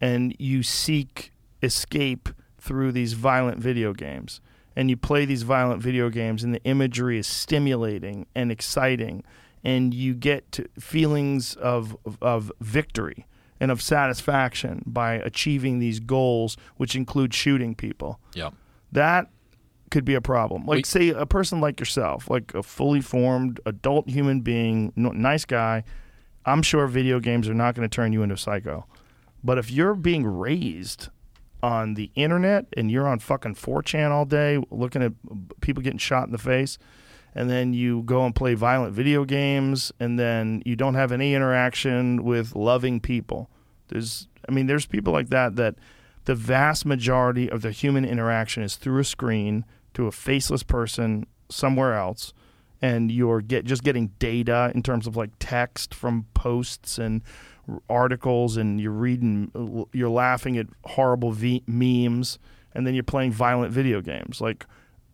and 0.00 0.34
you 0.38 0.62
seek 0.62 1.32
escape 1.62 2.28
through 2.58 2.92
these 2.92 3.12
violent 3.12 3.58
video 3.58 3.92
games, 3.92 4.40
and 4.74 4.88
you 4.88 4.96
play 4.96 5.24
these 5.24 5.42
violent 5.42 5.82
video 5.82 6.08
games, 6.08 6.42
and 6.42 6.54
the 6.54 6.62
imagery 6.64 7.18
is 7.18 7.26
stimulating 7.26 8.26
and 8.34 8.50
exciting, 8.50 9.22
and 9.62 9.92
you 9.92 10.14
get 10.14 10.50
to 10.52 10.66
feelings 10.78 11.54
of 11.56 11.96
of 12.22 12.50
victory 12.60 13.26
and 13.60 13.70
of 13.70 13.82
satisfaction 13.82 14.82
by 14.86 15.14
achieving 15.14 15.78
these 15.78 16.00
goals, 16.00 16.56
which 16.78 16.96
include 16.96 17.32
shooting 17.32 17.74
people 17.76 18.18
yeah. 18.34 18.50
that 18.90 19.28
could 19.92 20.04
be 20.04 20.14
a 20.14 20.20
problem. 20.20 20.62
Like, 20.62 20.78
Wait. 20.78 20.86
say, 20.86 21.10
a 21.10 21.26
person 21.26 21.60
like 21.60 21.78
yourself, 21.78 22.28
like 22.28 22.52
a 22.54 22.62
fully 22.62 23.00
formed 23.00 23.60
adult 23.64 24.08
human 24.08 24.40
being, 24.40 24.92
n- 24.96 25.12
nice 25.14 25.44
guy. 25.44 25.84
I'm 26.44 26.62
sure 26.62 26.88
video 26.88 27.20
games 27.20 27.48
are 27.48 27.54
not 27.54 27.76
going 27.76 27.88
to 27.88 27.94
turn 27.94 28.12
you 28.12 28.24
into 28.24 28.34
a 28.34 28.38
psycho. 28.38 28.86
But 29.44 29.58
if 29.58 29.70
you're 29.70 29.94
being 29.94 30.26
raised 30.26 31.08
on 31.62 31.94
the 31.94 32.10
internet 32.16 32.66
and 32.76 32.90
you're 32.90 33.06
on 33.06 33.20
fucking 33.20 33.54
4chan 33.54 34.10
all 34.10 34.24
day 34.24 34.58
looking 34.70 35.02
at 35.02 35.12
people 35.60 35.82
getting 35.82 35.98
shot 35.98 36.26
in 36.26 36.32
the 36.32 36.38
face, 36.38 36.78
and 37.34 37.48
then 37.48 37.72
you 37.72 38.02
go 38.02 38.24
and 38.26 38.34
play 38.34 38.54
violent 38.54 38.94
video 38.94 39.24
games, 39.24 39.92
and 40.00 40.18
then 40.18 40.62
you 40.66 40.74
don't 40.74 40.94
have 40.94 41.12
any 41.12 41.34
interaction 41.34 42.24
with 42.24 42.54
loving 42.54 42.98
people. 42.98 43.48
There's, 43.88 44.26
I 44.48 44.52
mean, 44.52 44.66
there's 44.66 44.86
people 44.86 45.12
like 45.12 45.28
that 45.28 45.56
that 45.56 45.76
the 46.24 46.34
vast 46.34 46.84
majority 46.86 47.50
of 47.50 47.62
the 47.62 47.70
human 47.70 48.04
interaction 48.04 48.62
is 48.62 48.76
through 48.76 49.00
a 49.00 49.04
screen 49.04 49.64
to 49.94 50.06
a 50.06 50.12
faceless 50.12 50.62
person 50.62 51.26
somewhere 51.48 51.94
else 51.94 52.32
and 52.80 53.12
you're 53.12 53.40
get 53.40 53.64
just 53.64 53.84
getting 53.84 54.08
data 54.18 54.72
in 54.74 54.82
terms 54.82 55.06
of 55.06 55.16
like 55.16 55.30
text 55.38 55.94
from 55.94 56.26
posts 56.34 56.98
and 56.98 57.22
articles 57.88 58.56
and 58.56 58.80
you're 58.80 58.90
reading 58.90 59.86
you're 59.92 60.08
laughing 60.08 60.56
at 60.56 60.66
horrible 60.84 61.30
v- 61.30 61.62
memes 61.66 62.38
and 62.74 62.86
then 62.86 62.94
you're 62.94 63.04
playing 63.04 63.30
violent 63.30 63.72
video 63.72 64.00
games 64.00 64.40
like 64.40 64.66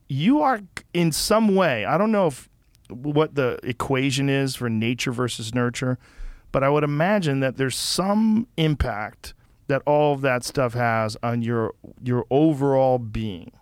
you 0.09 0.41
are 0.41 0.61
in 0.95 1.13
some 1.13 1.55
way 1.55 1.85
i 1.85 1.99
don't 1.99 2.13
know 2.13 2.29
if 2.29 2.49
what 2.89 3.35
the 3.35 3.59
equation 3.63 4.31
is 4.31 4.57
for 4.57 4.71
nature 4.71 5.13
versus 5.13 5.55
nurture 5.55 5.99
but 6.53 6.65
i 6.65 6.69
would 6.71 6.85
imagine 6.85 7.41
that 7.41 7.57
there's 7.59 7.77
some 7.77 8.47
impact 8.57 9.35
that 9.69 9.83
all 9.87 10.15
of 10.15 10.23
that 10.23 10.45
stuff 10.45 10.75
has 10.75 11.17
on 11.23 11.43
your 11.43 11.75
your 12.03 12.27
overall 12.31 12.99
being. 12.99 13.53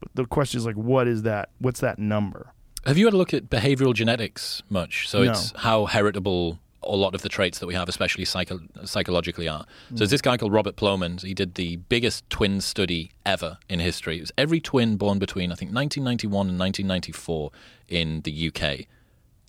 But 0.00 0.08
the 0.14 0.24
question 0.24 0.58
is 0.58 0.66
like, 0.66 0.76
what 0.76 1.06
is 1.06 1.22
that? 1.22 1.50
What's 1.58 1.80
that 1.80 1.98
number? 1.98 2.52
Have 2.86 2.96
you 2.96 3.04
had 3.04 3.14
a 3.14 3.16
look 3.18 3.34
at 3.34 3.50
behavioral 3.50 3.94
genetics 3.94 4.62
much? 4.70 5.08
So 5.08 5.22
No. 5.22 5.30
it's 5.32 5.52
how 5.56 5.84
heritable 5.86 6.58
a 6.82 6.96
lot 6.96 7.14
of 7.14 7.20
the 7.20 7.28
traits 7.28 7.58
that 7.58 7.66
we 7.66 7.74
have, 7.74 7.90
especially 7.90 8.24
psycho- 8.24 8.60
psychologically, 8.84 9.46
are. 9.46 9.66
So 9.90 9.96
there's 9.96 10.10
this 10.10 10.22
guy 10.22 10.38
called 10.38 10.54
Robert 10.54 10.76
Plomin. 10.76 11.20
He 11.22 11.34
did 11.34 11.56
the 11.56 11.76
biggest 11.76 12.28
twin 12.30 12.62
study 12.62 13.10
ever 13.26 13.58
in 13.68 13.80
history. 13.80 14.16
It 14.16 14.22
was 14.22 14.32
every 14.38 14.60
twin 14.60 14.96
born 14.96 15.18
between, 15.18 15.52
I 15.52 15.56
think, 15.56 15.72
1991 15.74 16.48
and 16.48 16.58
1994 16.58 17.50
in 17.88 18.22
the 18.22 18.32
UK. 18.48 18.86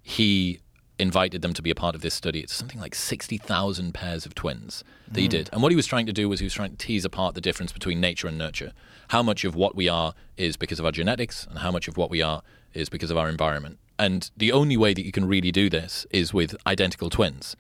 He 0.03 0.59
invited 1.01 1.41
them 1.41 1.53
to 1.53 1.61
be 1.61 1.71
a 1.71 1.75
part 1.75 1.95
of 1.95 2.01
this 2.01 2.13
study. 2.13 2.39
It's 2.39 2.53
something 2.53 2.79
like 2.79 2.95
60,000 2.95 3.93
pairs 3.93 4.25
of 4.25 4.35
twins 4.35 4.83
that 5.07 5.19
he 5.19 5.25
hmm. 5.25 5.31
did. 5.31 5.49
And 5.51 5.61
what 5.61 5.71
he 5.71 5.75
was 5.75 5.87
trying 5.87 6.05
to 6.05 6.13
do 6.13 6.29
was 6.29 6.39
he 6.39 6.45
was 6.45 6.53
trying 6.53 6.71
to 6.71 6.77
tease 6.77 7.03
apart 7.03 7.35
the 7.35 7.41
difference 7.41 7.71
between 7.71 7.99
nature 7.99 8.27
and 8.27 8.37
nurture. 8.37 8.71
How 9.09 9.23
much 9.23 9.43
of 9.43 9.55
what 9.55 9.75
we 9.75 9.89
are 9.89 10.13
is 10.37 10.55
because 10.55 10.79
of 10.79 10.85
our 10.85 10.91
genetics, 10.91 11.45
and 11.47 11.59
how 11.59 11.71
much 11.71 11.87
of 11.87 11.97
what 11.97 12.09
we 12.09 12.21
are 12.21 12.43
is 12.73 12.87
because 12.87 13.11
of 13.11 13.17
our 13.17 13.27
environment. 13.27 13.79
And 13.99 14.31
the 14.37 14.51
only 14.51 14.77
way 14.77 14.93
that 14.93 15.05
you 15.05 15.11
can 15.11 15.27
really 15.27 15.51
do 15.51 15.69
this 15.69 16.05
is 16.11 16.33
with 16.33 16.55
identical 16.65 17.09
twins. 17.09 17.55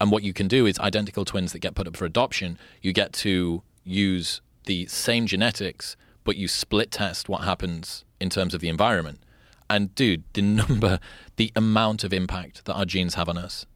And 0.00 0.10
what 0.10 0.22
you 0.22 0.32
can 0.32 0.48
do 0.48 0.66
is 0.66 0.78
identical 0.78 1.24
twins 1.24 1.52
that 1.52 1.60
get 1.60 1.74
put 1.74 1.86
up 1.86 1.96
for 1.96 2.04
adoption, 2.04 2.58
you 2.80 2.92
get 2.92 3.12
to 3.14 3.62
use 3.84 4.40
the 4.64 4.86
same 4.86 5.26
genetics, 5.26 5.96
but 6.24 6.36
you 6.36 6.48
split 6.48 6.90
test 6.90 7.28
what 7.28 7.42
happens 7.42 8.04
in 8.18 8.30
terms 8.30 8.54
of 8.54 8.60
the 8.60 8.68
environment. 8.68 9.20
And 9.68 9.94
dude, 9.94 10.24
the 10.32 10.42
number, 10.60 10.98
the 11.36 11.52
amount 11.56 12.04
of 12.04 12.12
impact 12.12 12.64
that 12.64 12.74
our 12.74 12.84
genes 12.84 13.14
have 13.14 13.28
on 13.28 13.38
us 13.38 13.66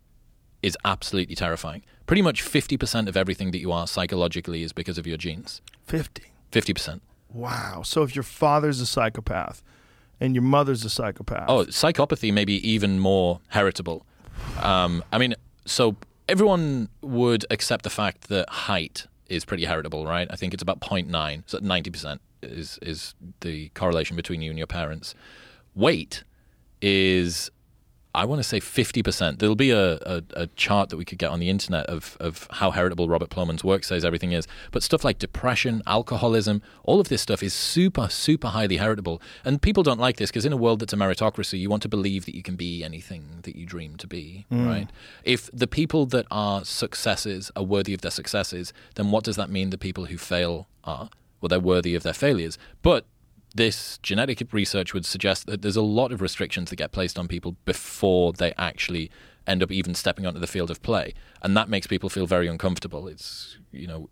is 0.63 0.77
absolutely 0.85 1.35
terrifying. 1.35 1.83
Pretty 2.07 2.23
much 2.23 2.43
50% 2.43 3.09
of 3.09 3.17
everything 3.17 3.51
that 3.53 3.59
you 3.59 3.71
are 3.71 3.87
psychologically 3.87 4.63
is 4.63 4.73
because 4.73 4.99
of 4.99 5.07
your 5.07 5.17
genes. 5.17 5.61
50. 5.87 6.23
50%. 6.53 7.01
Wow. 7.33 7.83
So 7.85 8.03
if 8.03 8.17
your 8.17 8.23
father's 8.23 8.81
a 8.81 8.87
psychopath 8.87 9.63
and 10.21 10.35
your 10.35 10.43
mother's 10.43 10.85
a 10.85 10.91
psychopath. 10.91 11.45
Oh, 11.49 11.65
psychopathy 11.67 12.33
may 12.33 12.45
be 12.45 12.67
even 12.69 12.99
more 12.99 13.41
heritable. 13.49 14.05
Um, 14.63 15.05
I 15.13 15.19
mean, 15.19 15.35
so 15.65 15.97
everyone 16.29 16.89
would 17.03 17.45
accept 17.51 17.85
the 17.85 17.91
fact 17.91 18.29
that 18.29 18.49
height 18.49 19.07
is 19.29 19.45
pretty 19.45 19.65
heritable, 19.65 20.07
right? 20.07 20.27
I 20.31 20.37
think 20.37 20.55
it's 20.55 20.63
about 20.63 20.81
0.9, 20.81 21.43
so 21.47 21.59
90% 21.59 22.19
is, 22.43 22.79
is 22.83 23.15
the 23.41 23.69
correlation 23.71 24.17
between 24.17 24.41
you 24.43 24.51
and 24.51 24.59
your 24.59 24.67
parents. 24.67 25.15
Weight 25.79 26.25
is, 26.83 27.51
I 28.13 28.25
want 28.25 28.41
to 28.41 28.43
say 28.43 28.59
50%. 28.59 29.39
There'll 29.39 29.55
be 29.55 29.71
a, 29.71 29.95
a, 29.95 30.23
a 30.35 30.47
chart 30.49 30.89
that 30.91 30.97
we 30.97 31.05
could 31.05 31.19
get 31.19 31.31
on 31.31 31.39
the 31.39 31.49
internet 31.49 31.87
of, 31.87 32.17
of 32.19 32.49
how 32.51 32.73
heritable 32.73 33.09
Robert 33.09 33.31
Plomin's 33.31 33.63
work 33.63 33.85
says 33.85 34.05
everything 34.05 34.33
is. 34.33 34.49
But 34.73 34.83
stuff 34.83 35.05
like 35.05 35.21
depression, 35.21 35.83
alcoholism, 35.87 36.63
all 36.83 36.99
of 36.99 37.09
this 37.09 37.23
stuff 37.23 37.45
is 37.45 37.55
super, 37.55 38.09
super 38.09 38.49
highly 38.49 38.79
heritable. 38.79 39.23
And 39.45 39.63
people 39.63 39.85
don't 39.85 40.01
like 40.01 40.17
this 40.17 40.31
because 40.31 40.45
in 40.45 40.53
a 40.53 40.57
world 40.57 40.81
that's 40.81 40.93
a 40.93 40.97
meritocracy, 40.97 41.61
you 41.61 41.71
want 41.71 41.83
to 41.83 41.89
believe 41.89 42.25
that 42.25 42.35
you 42.35 42.43
can 42.43 42.57
be 42.57 42.83
anything 42.83 43.39
that 43.43 43.55
you 43.55 43.65
dream 43.65 43.97
to 43.99 44.09
be, 44.09 44.47
mm. 44.51 44.67
right? 44.67 44.91
If 45.23 45.49
the 45.53 45.69
people 45.69 46.07
that 46.07 46.27
are 46.31 46.65
successes 46.65 47.53
are 47.55 47.63
worthy 47.63 47.95
of 47.95 48.01
their 48.01 48.11
successes, 48.11 48.73
then 48.97 49.13
what 49.13 49.23
does 49.23 49.37
that 49.37 49.49
mean 49.49 49.71
the 49.71 49.79
people 49.79 50.07
who 50.07 50.19
fail 50.19 50.67
are? 50.83 51.09
Well, 51.41 51.49
they're 51.49 51.61
worthy 51.61 51.95
of 51.95 52.03
their 52.03 52.15
failures. 52.15 52.59
But 52.83 53.05
this 53.55 53.99
genetic 54.03 54.53
research 54.53 54.95
would 54.95 55.07
suggest 55.07 55.47
that 55.47 55.63
there's 55.63 55.77
a 55.77 55.83
lot 55.83 56.13
of 56.13 56.21
restrictions 56.21 56.71
that 56.71 56.77
get 56.77 56.93
placed 56.93 57.19
on 57.19 57.29
people 57.29 57.57
before 57.65 58.33
they 58.33 58.53
actually 58.59 59.11
end 59.49 59.63
up 59.63 59.73
even 59.73 59.95
stepping 59.95 60.27
onto 60.27 60.39
the 60.39 60.47
field 60.47 60.71
of 60.71 60.83
play, 60.83 61.15
and 61.43 61.57
that 61.57 61.69
makes 61.71 61.87
people 61.87 62.11
feel 62.11 62.27
very 62.27 62.47
uncomfortable. 62.47 63.09
It's 63.09 63.57
you 63.73 63.87
know 63.87 64.09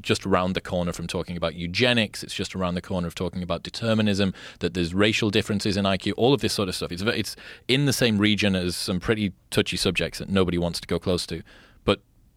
just 0.00 0.26
around 0.26 0.54
the 0.54 0.60
corner 0.60 0.92
from 0.92 1.06
talking 1.06 1.36
about 1.36 1.54
eugenics. 1.54 2.22
It's 2.22 2.34
just 2.34 2.54
around 2.56 2.74
the 2.74 2.82
corner 2.82 3.06
of 3.06 3.14
talking 3.14 3.42
about 3.42 3.62
determinism. 3.62 4.34
That 4.58 4.74
there's 4.74 4.92
racial 4.92 5.30
differences 5.30 5.76
in 5.76 5.84
IQ. 5.84 6.14
All 6.16 6.34
of 6.34 6.40
this 6.40 6.52
sort 6.52 6.68
of 6.68 6.74
stuff. 6.74 6.90
It's 6.90 7.02
it's 7.02 7.36
in 7.68 7.86
the 7.86 7.92
same 7.92 8.18
region 8.18 8.56
as 8.56 8.74
some 8.74 8.98
pretty 8.98 9.32
touchy 9.50 9.76
subjects 9.76 10.18
that 10.18 10.28
nobody 10.28 10.58
wants 10.58 10.80
to 10.80 10.88
go 10.88 10.98
close 10.98 11.26
to. 11.26 11.42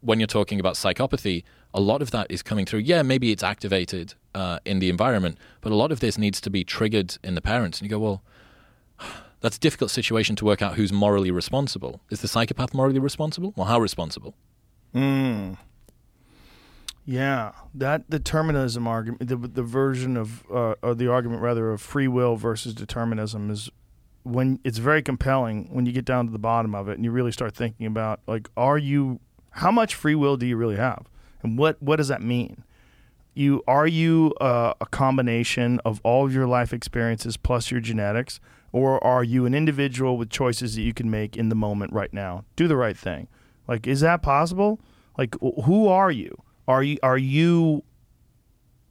When 0.06 0.20
you're 0.20 0.28
talking 0.28 0.60
about 0.60 0.74
psychopathy, 0.74 1.42
a 1.74 1.80
lot 1.80 2.00
of 2.00 2.12
that 2.12 2.28
is 2.30 2.40
coming 2.42 2.64
through. 2.64 2.80
Yeah, 2.80 3.02
maybe 3.02 3.32
it's 3.32 3.42
activated 3.42 4.14
uh, 4.36 4.60
in 4.64 4.78
the 4.78 4.88
environment, 4.88 5.36
but 5.60 5.72
a 5.72 5.74
lot 5.74 5.90
of 5.90 5.98
this 5.98 6.16
needs 6.16 6.40
to 6.42 6.50
be 6.50 6.62
triggered 6.62 7.18
in 7.24 7.34
the 7.34 7.42
parents. 7.42 7.80
And 7.80 7.90
you 7.90 7.90
go, 7.90 7.98
well, 7.98 8.22
that's 9.40 9.56
a 9.56 9.60
difficult 9.60 9.90
situation 9.90 10.36
to 10.36 10.44
work 10.44 10.62
out 10.62 10.76
who's 10.76 10.92
morally 10.92 11.32
responsible. 11.32 12.00
Is 12.08 12.20
the 12.20 12.28
psychopath 12.28 12.72
morally 12.72 13.00
responsible? 13.00 13.52
Well, 13.56 13.66
how 13.66 13.80
responsible? 13.80 14.34
Yeah, 17.04 17.52
that 17.74 18.08
determinism 18.08 18.86
argument, 18.86 19.28
the 19.28 19.36
the 19.36 19.62
version 19.62 20.16
of 20.16 20.44
uh, 20.52 20.74
or 20.82 20.94
the 20.94 21.08
argument 21.08 21.42
rather 21.42 21.70
of 21.70 21.80
free 21.80 22.08
will 22.08 22.36
versus 22.36 22.74
determinism 22.74 23.50
is 23.50 23.70
when 24.24 24.58
it's 24.64 24.78
very 24.78 25.02
compelling 25.02 25.68
when 25.70 25.86
you 25.86 25.92
get 25.92 26.04
down 26.04 26.26
to 26.26 26.32
the 26.32 26.38
bottom 26.38 26.74
of 26.74 26.88
it 26.88 26.94
and 26.94 27.04
you 27.04 27.12
really 27.12 27.30
start 27.30 27.54
thinking 27.54 27.86
about 27.86 28.20
like, 28.26 28.48
are 28.56 28.76
you 28.76 29.20
how 29.56 29.70
much 29.70 29.94
free 29.94 30.14
will 30.14 30.36
do 30.36 30.46
you 30.46 30.56
really 30.56 30.76
have, 30.76 31.06
and 31.42 31.58
what 31.58 31.82
what 31.82 31.96
does 31.96 32.08
that 32.08 32.22
mean? 32.22 32.62
You 33.34 33.62
are 33.66 33.86
you 33.86 34.32
uh, 34.40 34.74
a 34.80 34.86
combination 34.86 35.80
of 35.84 36.00
all 36.04 36.24
of 36.24 36.34
your 36.34 36.46
life 36.46 36.72
experiences 36.72 37.36
plus 37.36 37.70
your 37.70 37.80
genetics, 37.80 38.40
or 38.72 39.02
are 39.04 39.24
you 39.24 39.46
an 39.46 39.54
individual 39.54 40.16
with 40.16 40.30
choices 40.30 40.76
that 40.76 40.82
you 40.82 40.94
can 40.94 41.10
make 41.10 41.36
in 41.36 41.48
the 41.48 41.54
moment 41.54 41.92
right 41.92 42.12
now? 42.12 42.44
Do 42.56 42.68
the 42.68 42.76
right 42.76 42.96
thing. 42.96 43.28
Like, 43.66 43.86
is 43.86 44.00
that 44.00 44.22
possible? 44.22 44.80
Like, 45.18 45.34
wh- 45.36 45.64
who 45.64 45.88
are 45.88 46.10
you? 46.10 46.42
Are 46.68 46.82
you 46.82 46.98
are 47.02 47.18
you 47.18 47.82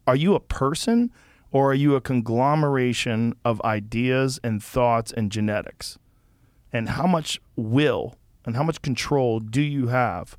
are 0.06 0.16
you 0.16 0.34
a 0.34 0.40
person 0.40 1.10
or 1.52 1.70
are 1.70 1.74
you 1.74 1.94
a 1.94 2.00
conglomeration 2.00 3.34
of 3.44 3.60
ideas 3.62 4.40
and 4.42 4.62
thoughts 4.62 5.12
and 5.12 5.30
genetics? 5.30 5.98
And 6.72 6.90
how 6.90 7.06
much 7.06 7.40
will 7.54 8.16
and 8.44 8.56
how 8.56 8.62
much 8.62 8.82
control 8.82 9.40
do 9.40 9.62
you 9.62 9.88
have 9.88 10.36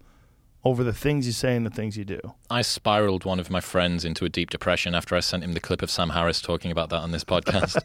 over 0.68 0.84
the 0.84 0.94
things 0.94 1.26
you 1.26 1.32
say 1.32 1.56
and 1.56 1.66
the 1.66 1.70
things 1.70 1.96
you 1.96 2.04
do? 2.04 2.20
I 2.50 2.62
spiraled 2.62 3.24
one 3.24 3.40
of 3.40 3.50
my 3.50 3.62
friends 3.62 4.04
into 4.04 4.26
a 4.26 4.30
deep 4.30 4.50
depression 4.50 4.94
after 4.94 5.16
I 5.16 5.22
sent 5.22 5.42
him 5.44 5.54
the 5.54 5.62
clip 5.62 5.82
of 5.82 5.90
Sam 5.90 6.10
Harris 6.10 6.42
talking 6.42 6.72
about 6.72 6.90
that 6.90 6.98
on 6.98 7.12
this 7.12 7.24
podcast. 7.24 7.82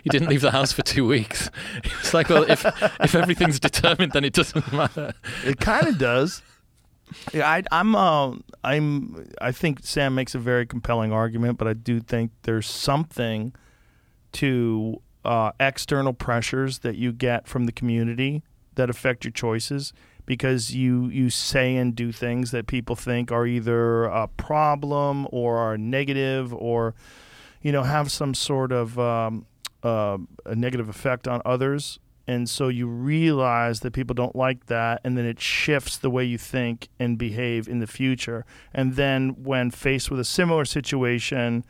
he 0.04 0.10
didn't 0.10 0.28
leave 0.28 0.42
the 0.42 0.50
house 0.50 0.70
for 0.70 0.82
two 0.82 1.06
weeks. 1.06 1.50
It's 2.00 2.12
like, 2.12 2.28
"Well, 2.28 2.44
if 2.48 2.66
if 3.00 3.14
everything's 3.14 3.58
determined, 3.58 4.12
then 4.12 4.24
it 4.24 4.34
doesn't 4.34 4.70
matter." 4.72 5.14
It 5.44 5.58
kind 5.58 5.86
of 5.88 5.96
does. 5.96 6.42
Yeah, 7.32 7.48
I, 7.48 7.62
I'm. 7.72 7.96
Uh, 7.96 8.36
I'm. 8.62 9.26
I 9.40 9.52
think 9.52 9.80
Sam 9.82 10.14
makes 10.14 10.34
a 10.34 10.38
very 10.38 10.66
compelling 10.66 11.12
argument, 11.12 11.56
but 11.56 11.66
I 11.66 11.72
do 11.72 12.00
think 12.00 12.30
there's 12.42 12.68
something 12.68 13.54
to 14.32 15.00
uh, 15.24 15.52
external 15.58 16.12
pressures 16.12 16.80
that 16.80 16.96
you 16.96 17.12
get 17.12 17.48
from 17.48 17.64
the 17.64 17.72
community 17.72 18.42
that 18.74 18.90
affect 18.90 19.24
your 19.24 19.32
choices 19.32 19.92
because 20.26 20.74
you 20.74 21.08
you 21.08 21.30
say 21.30 21.76
and 21.76 21.94
do 21.94 22.12
things 22.12 22.50
that 22.50 22.66
people 22.66 22.96
think 22.96 23.30
are 23.30 23.46
either 23.46 24.04
a 24.04 24.28
problem 24.28 25.26
or 25.30 25.58
are 25.58 25.76
negative 25.76 26.52
or 26.54 26.94
you 27.62 27.72
know 27.72 27.82
have 27.82 28.10
some 28.10 28.34
sort 28.34 28.72
of 28.72 28.98
um, 28.98 29.46
uh, 29.82 30.18
a 30.46 30.54
negative 30.54 30.88
effect 30.88 31.28
on 31.28 31.42
others. 31.44 31.98
And 32.26 32.48
so 32.48 32.68
you 32.68 32.86
realize 32.86 33.80
that 33.80 33.92
people 33.92 34.14
don't 34.14 34.34
like 34.34 34.64
that 34.66 35.02
and 35.04 35.18
then 35.18 35.26
it 35.26 35.38
shifts 35.38 35.98
the 35.98 36.08
way 36.08 36.24
you 36.24 36.38
think 36.38 36.88
and 36.98 37.18
behave 37.18 37.68
in 37.68 37.80
the 37.80 37.86
future. 37.86 38.46
And 38.72 38.96
then 38.96 39.36
when 39.42 39.70
faced 39.70 40.10
with 40.10 40.18
a 40.18 40.24
similar 40.24 40.64
situation 40.64 41.64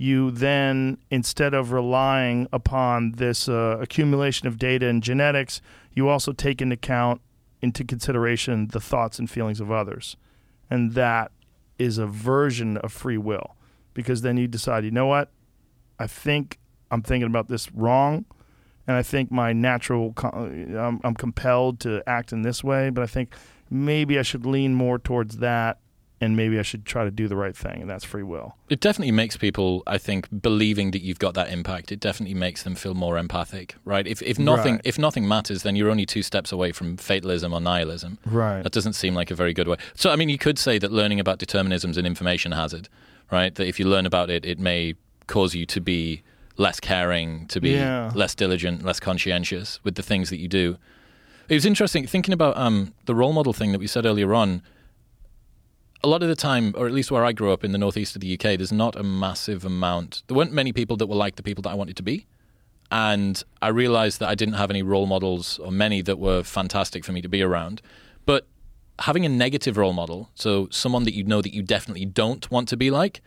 you 0.00 0.30
then 0.30 0.96
instead 1.10 1.52
of 1.52 1.72
relying 1.72 2.48
upon 2.54 3.12
this 3.12 3.50
uh, 3.50 3.76
accumulation 3.78 4.48
of 4.48 4.56
data 4.56 4.88
and 4.88 5.02
genetics 5.02 5.60
you 5.92 6.08
also 6.08 6.32
take 6.32 6.62
into 6.62 6.72
account 6.72 7.20
into 7.62 7.84
consideration 7.84 8.68
the 8.68 8.80
thoughts 8.80 9.18
and 9.18 9.28
feelings 9.30 9.60
of 9.60 9.70
others. 9.70 10.16
And 10.70 10.92
that 10.92 11.32
is 11.78 11.98
a 11.98 12.06
version 12.06 12.76
of 12.78 12.92
free 12.92 13.18
will. 13.18 13.56
Because 13.94 14.22
then 14.22 14.36
you 14.36 14.46
decide 14.46 14.84
you 14.84 14.90
know 14.90 15.06
what? 15.06 15.30
I 15.98 16.06
think 16.06 16.58
i'm 16.90 17.02
thinking 17.02 17.26
about 17.26 17.48
this 17.48 17.70
wrong. 17.72 18.24
And 18.86 18.96
I 18.96 19.02
think 19.02 19.30
my 19.30 19.52
natural, 19.52 20.14
I'm, 20.22 21.00
I'm 21.04 21.14
compelled 21.14 21.78
to 21.80 22.02
act 22.08 22.32
in 22.32 22.42
this 22.42 22.64
way, 22.64 22.90
but 22.90 23.02
I 23.02 23.06
think 23.06 23.34
maybe 23.70 24.18
I 24.18 24.22
should 24.22 24.44
lean 24.44 24.74
more 24.74 24.98
towards 24.98 25.36
that, 25.36 25.78
and 26.20 26.36
maybe 26.36 26.58
I 26.58 26.62
should 26.62 26.84
try 26.84 27.04
to 27.04 27.10
do 27.10 27.28
the 27.28 27.36
right 27.36 27.56
thing, 27.56 27.80
and 27.80 27.88
that's 27.90 28.04
free 28.04 28.22
will. 28.22 28.54
It 28.68 28.80
definitely 28.80 29.12
makes 29.12 29.36
people, 29.36 29.82
I 29.86 29.96
think, 29.98 30.28
believing 30.42 30.90
that 30.90 31.00
you've 31.02 31.18
got 31.18 31.34
that 31.34 31.50
impact. 31.50 31.90
It 31.92 31.98
definitely 32.00 32.34
makes 32.34 32.62
them 32.62 32.74
feel 32.74 32.94
more 32.94 33.16
empathic, 33.18 33.76
right? 33.84 34.06
If 34.06 34.20
if 34.22 34.38
nothing 34.38 34.74
Right. 34.74 34.80
if 34.84 34.98
nothing 34.98 35.26
matters, 35.26 35.62
then 35.62 35.76
you're 35.76 35.90
only 35.90 36.06
two 36.06 36.22
steps 36.22 36.52
away 36.52 36.72
from 36.72 36.96
fatalism 36.96 37.52
or 37.54 37.60
nihilism. 37.60 38.18
Right. 38.26 38.62
That 38.62 38.72
doesn't 38.72 38.92
seem 38.94 39.14
like 39.14 39.30
a 39.30 39.34
very 39.34 39.54
good 39.54 39.66
way. 39.68 39.76
So, 39.94 40.10
I 40.10 40.16
mean, 40.16 40.28
you 40.28 40.38
could 40.38 40.58
say 40.58 40.78
that 40.78 40.92
learning 40.92 41.20
about 41.20 41.38
determinism 41.38 41.90
is 41.92 41.96
an 41.96 42.06
information 42.06 42.52
hazard, 42.52 42.88
right? 43.32 43.54
That 43.54 43.66
if 43.66 43.78
you 43.80 43.86
learn 43.86 44.04
about 44.06 44.28
it, 44.30 44.44
it 44.44 44.58
may 44.58 44.94
cause 45.26 45.54
you 45.54 45.64
to 45.66 45.80
be 45.80 46.22
less 46.58 46.80
caring, 46.80 47.46
to 47.46 47.60
be 47.60 47.70
Yeah. 47.70 48.10
less 48.14 48.34
diligent, 48.34 48.84
less 48.84 49.00
conscientious 49.00 49.80
with 49.84 49.94
the 49.94 50.02
things 50.02 50.28
that 50.28 50.38
you 50.38 50.48
do. 50.48 50.76
It 51.48 51.54
was 51.54 51.64
interesting 51.64 52.06
thinking 52.06 52.34
about 52.34 52.56
um, 52.58 52.92
the 53.06 53.14
role 53.14 53.32
model 53.32 53.52
thing 53.54 53.72
that 53.72 53.78
we 53.78 53.86
said 53.86 54.04
earlier 54.04 54.34
on. 54.34 54.60
A 56.02 56.08
lot 56.08 56.22
of 56.22 56.28
the 56.28 56.36
time, 56.36 56.74
or 56.76 56.86
at 56.86 56.92
least 56.92 57.10
where 57.10 57.24
I 57.24 57.32
grew 57.32 57.52
up 57.52 57.62
in 57.62 57.72
the 57.72 57.78
northeast 57.78 58.14
of 58.14 58.22
the 58.22 58.32
UK, 58.34 58.56
there's 58.56 58.72
not 58.72 58.96
a 58.96 59.02
massive 59.02 59.64
amount. 59.64 60.22
There 60.26 60.36
weren't 60.36 60.52
many 60.52 60.72
people 60.72 60.96
that 60.96 61.06
were 61.06 61.16
like 61.16 61.36
the 61.36 61.42
people 61.42 61.62
that 61.62 61.70
I 61.70 61.74
wanted 61.74 61.96
to 61.98 62.02
be. 62.02 62.26
And 62.90 63.42
I 63.60 63.68
realized 63.68 64.18
that 64.20 64.28
I 64.28 64.34
didn't 64.34 64.54
have 64.54 64.70
any 64.70 64.82
role 64.82 65.06
models, 65.06 65.58
or 65.58 65.70
many 65.70 66.00
that 66.02 66.18
were 66.18 66.42
fantastic 66.42 67.04
for 67.04 67.12
me 67.12 67.20
to 67.22 67.28
be 67.28 67.42
around. 67.42 67.82
But 68.24 68.46
having 69.00 69.24
a 69.24 69.28
negative 69.28 69.76
role 69.76 69.92
model, 69.92 70.30
so 70.34 70.68
someone 70.70 71.04
that 71.04 71.14
you 71.14 71.24
know 71.24 71.42
that 71.42 71.54
you 71.54 71.62
definitely 71.62 72.06
don't 72.06 72.50
want 72.50 72.68
to 72.68 72.76
be 72.76 72.90
like, 72.90 73.20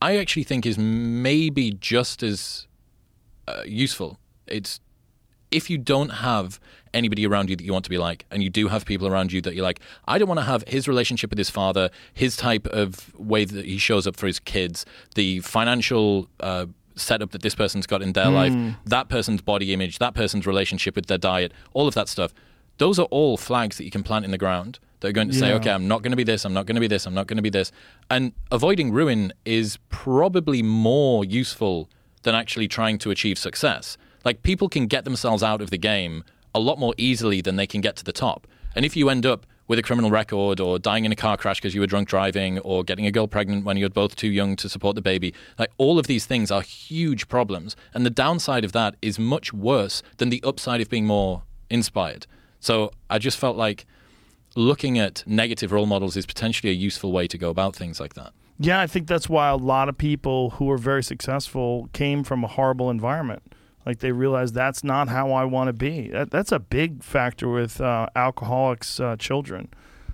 I 0.00 0.16
actually 0.18 0.44
think 0.44 0.66
is 0.66 0.78
maybe 0.78 1.70
just 1.72 2.22
as 2.22 2.66
uh, 3.48 3.62
useful. 3.64 4.18
It's 4.46 4.80
if 5.50 5.70
you 5.70 5.78
don't 5.78 6.10
have 6.10 6.60
anybody 6.94 7.26
around 7.26 7.50
you 7.50 7.56
that 7.56 7.64
you 7.64 7.72
want 7.72 7.84
to 7.84 7.90
be 7.90 7.98
like, 7.98 8.24
and 8.30 8.42
you 8.42 8.50
do 8.50 8.68
have 8.68 8.84
people 8.84 9.06
around 9.06 9.32
you 9.32 9.40
that 9.42 9.54
you're 9.54 9.64
like, 9.64 9.80
I 10.08 10.18
don't 10.18 10.28
want 10.28 10.40
to 10.40 10.46
have 10.46 10.64
his 10.66 10.88
relationship 10.88 11.30
with 11.30 11.38
his 11.38 11.50
father, 11.50 11.90
his 12.14 12.36
type 12.36 12.66
of 12.68 13.14
way 13.18 13.44
that 13.44 13.64
he 13.64 13.78
shows 13.78 14.06
up 14.06 14.16
for 14.16 14.26
his 14.26 14.40
kids, 14.40 14.86
the 15.14 15.40
financial 15.40 16.28
uh, 16.40 16.66
setup 16.94 17.30
that 17.32 17.42
this 17.42 17.54
person's 17.54 17.86
got 17.86 18.02
in 18.02 18.12
their 18.14 18.30
life, 18.30 18.52
that 18.86 19.08
person's 19.08 19.42
body 19.42 19.72
image, 19.72 19.98
that 19.98 20.14
person's 20.14 20.46
relationship 20.46 20.96
with 20.96 21.06
their 21.06 21.18
diet, 21.18 21.52
all 21.74 21.86
of 21.86 21.94
that 21.94 22.08
stuff. 22.08 22.32
Those 22.78 22.98
are 22.98 23.06
all 23.06 23.36
flags 23.36 23.76
that 23.76 23.84
you 23.84 23.90
can 23.90 24.02
plant 24.02 24.24
in 24.24 24.30
the 24.30 24.38
ground 24.38 24.78
that 25.00 25.08
are 25.08 25.12
going 25.12 25.28
to 25.28 25.34
say, 25.34 25.52
okay, 25.52 25.70
I'm 25.70 25.86
not 25.86 26.02
going 26.02 26.12
to 26.12 26.16
be 26.16 26.24
this, 26.24 26.44
I'm 26.44 26.54
not 26.54 26.64
going 26.64 26.74
to 26.76 26.80
be 26.80 26.86
this, 26.86 27.06
I'm 27.06 27.14
not 27.14 27.26
going 27.26 27.36
to 27.36 27.42
be 27.42 27.50
this. 27.50 27.70
And 28.10 28.32
avoiding 28.50 28.92
ruin 28.92 29.32
is 29.44 29.78
probably 29.90 30.62
more 30.62 31.24
useful 31.24 31.90
than 32.22 32.34
actually 32.34 32.68
trying 32.68 32.98
to 32.98 33.10
achieve 33.10 33.38
success. 33.38 33.98
Like 34.26 34.42
people 34.42 34.68
can 34.68 34.88
get 34.88 35.04
themselves 35.04 35.44
out 35.44 35.62
of 35.62 35.70
the 35.70 35.78
game 35.78 36.24
a 36.52 36.58
lot 36.58 36.80
more 36.80 36.94
easily 36.98 37.40
than 37.40 37.54
they 37.54 37.66
can 37.66 37.80
get 37.80 37.94
to 37.94 38.04
the 38.04 38.12
top. 38.12 38.48
And 38.74 38.84
if 38.84 38.96
you 38.96 39.08
end 39.08 39.24
up 39.24 39.46
with 39.68 39.78
a 39.78 39.82
criminal 39.82 40.10
record 40.10 40.58
or 40.58 40.80
dying 40.80 41.04
in 41.04 41.12
a 41.12 41.16
car 41.16 41.36
crash 41.36 41.60
because 41.60 41.76
you 41.76 41.80
were 41.80 41.86
drunk 41.86 42.08
driving 42.08 42.58
or 42.58 42.82
getting 42.82 43.06
a 43.06 43.12
girl 43.12 43.28
pregnant 43.28 43.64
when 43.64 43.76
you're 43.76 43.88
both 43.88 44.16
too 44.16 44.26
young 44.26 44.56
to 44.56 44.68
support 44.68 44.96
the 44.96 45.00
baby, 45.00 45.32
like 45.60 45.70
all 45.78 45.96
of 45.96 46.08
these 46.08 46.26
things 46.26 46.50
are 46.50 46.60
huge 46.60 47.28
problems. 47.28 47.76
And 47.94 48.04
the 48.04 48.10
downside 48.10 48.64
of 48.64 48.72
that 48.72 48.96
is 49.00 49.16
much 49.16 49.52
worse 49.52 50.02
than 50.16 50.30
the 50.30 50.42
upside 50.42 50.80
of 50.80 50.90
being 50.90 51.06
more 51.06 51.44
inspired. 51.70 52.26
So 52.58 52.90
I 53.08 53.18
just 53.20 53.38
felt 53.38 53.56
like 53.56 53.86
looking 54.56 54.98
at 54.98 55.22
negative 55.24 55.70
role 55.70 55.86
models 55.86 56.16
is 56.16 56.26
potentially 56.26 56.72
a 56.72 56.74
useful 56.74 57.12
way 57.12 57.28
to 57.28 57.38
go 57.38 57.48
about 57.48 57.76
things 57.76 58.00
like 58.00 58.14
that. 58.14 58.32
Yeah, 58.58 58.80
I 58.80 58.88
think 58.88 59.06
that's 59.06 59.28
why 59.28 59.50
a 59.50 59.56
lot 59.56 59.88
of 59.88 59.96
people 59.96 60.50
who 60.50 60.68
are 60.72 60.78
very 60.78 61.04
successful 61.04 61.88
came 61.92 62.24
from 62.24 62.42
a 62.42 62.48
horrible 62.48 62.90
environment. 62.90 63.52
Like 63.86 64.00
they 64.00 64.10
realize 64.12 64.52
that's 64.52 64.82
not 64.82 65.08
how 65.08 65.30
I 65.32 65.44
want 65.44 65.68
to 65.68 65.72
be. 65.72 66.08
That, 66.08 66.30
that's 66.30 66.50
a 66.52 66.58
big 66.58 67.02
factor 67.04 67.48
with 67.48 67.80
uh, 67.80 68.08
alcoholics' 68.16 68.98
uh, 69.00 69.16
children. 69.16 69.68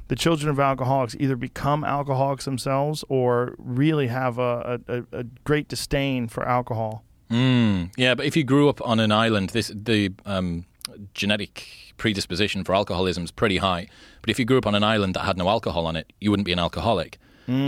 The 0.09 0.17
children 0.17 0.51
of 0.51 0.61
alcoholics 0.61 1.17
either 1.19 1.37
become 1.37 1.83
alcoholics 1.85 2.45
themselves 2.45 3.03
or 3.09 3.55
really 3.57 4.09
have 4.09 4.39
a, 4.39 4.79
a, 4.87 5.03
a- 5.21 5.25
great 5.45 5.69
disdain 5.69 6.29
for 6.29 6.47
alcohol. 6.47 7.03
Mm, 7.31 7.91
yeah, 7.97 8.15
but 8.15 8.27
if 8.27 8.37
you 8.37 8.45
grew 8.45 8.69
up 8.69 8.87
on 8.87 9.01
an 9.01 9.11
island, 9.11 9.51
this 9.51 9.73
the 9.75 10.13
um, 10.27 10.67
genetic 11.15 11.67
predisposition 11.97 12.63
for 12.63 12.75
alcoholism 12.75 13.25
is 13.25 13.31
pretty 13.31 13.57
high. 13.57 13.87
But 14.21 14.29
if 14.29 14.39
you 14.39 14.45
grew 14.45 14.59
up 14.59 14.67
on 14.67 14.75
an 14.75 14.85
island 14.85 15.15
that 15.15 15.25
had 15.25 15.39
no 15.39 15.49
alcohol 15.49 15.87
on 15.87 15.97
it, 15.97 16.13
you 16.21 16.31
wouldn't 16.31 16.45
be 16.45 16.53
an 16.53 16.59
alcoholic. 16.59 17.19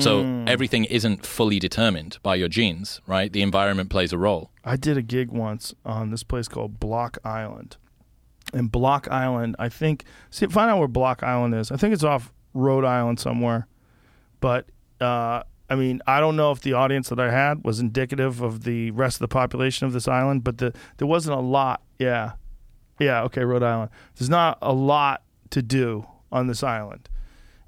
So 0.00 0.44
everything 0.46 0.84
isn't 0.84 1.24
fully 1.26 1.58
determined 1.58 2.18
by 2.22 2.36
your 2.36 2.48
genes, 2.48 3.00
right? 3.06 3.32
The 3.32 3.42
environment 3.42 3.90
plays 3.90 4.12
a 4.12 4.18
role. 4.18 4.50
I 4.64 4.76
did 4.76 4.96
a 4.96 5.02
gig 5.02 5.30
once 5.30 5.74
on 5.84 6.10
this 6.10 6.22
place 6.22 6.48
called 6.48 6.80
Block 6.80 7.18
Island. 7.24 7.76
And 8.52 8.70
Block 8.70 9.08
Island, 9.10 9.56
I 9.58 9.68
think, 9.68 10.04
see, 10.30 10.46
find 10.46 10.70
out 10.70 10.78
where 10.78 10.88
Block 10.88 11.22
Island 11.22 11.54
is. 11.54 11.72
I 11.72 11.76
think 11.76 11.92
it's 11.92 12.04
off 12.04 12.32
Rhode 12.52 12.84
Island 12.84 13.18
somewhere. 13.18 13.66
But, 14.40 14.68
uh, 15.00 15.42
I 15.68 15.74
mean, 15.74 16.00
I 16.06 16.20
don't 16.20 16.36
know 16.36 16.52
if 16.52 16.60
the 16.60 16.74
audience 16.74 17.08
that 17.08 17.18
I 17.18 17.30
had 17.30 17.64
was 17.64 17.80
indicative 17.80 18.42
of 18.42 18.64
the 18.64 18.90
rest 18.92 19.16
of 19.16 19.20
the 19.20 19.28
population 19.28 19.86
of 19.86 19.92
this 19.92 20.06
island, 20.06 20.44
but 20.44 20.58
the, 20.58 20.72
there 20.98 21.08
wasn't 21.08 21.36
a 21.36 21.40
lot. 21.40 21.82
Yeah. 21.98 22.32
Yeah, 23.00 23.22
okay, 23.24 23.44
Rhode 23.44 23.62
Island. 23.62 23.90
There's 24.16 24.30
not 24.30 24.58
a 24.62 24.72
lot 24.72 25.22
to 25.50 25.62
do 25.62 26.06
on 26.30 26.46
this 26.46 26.62
island. 26.62 27.08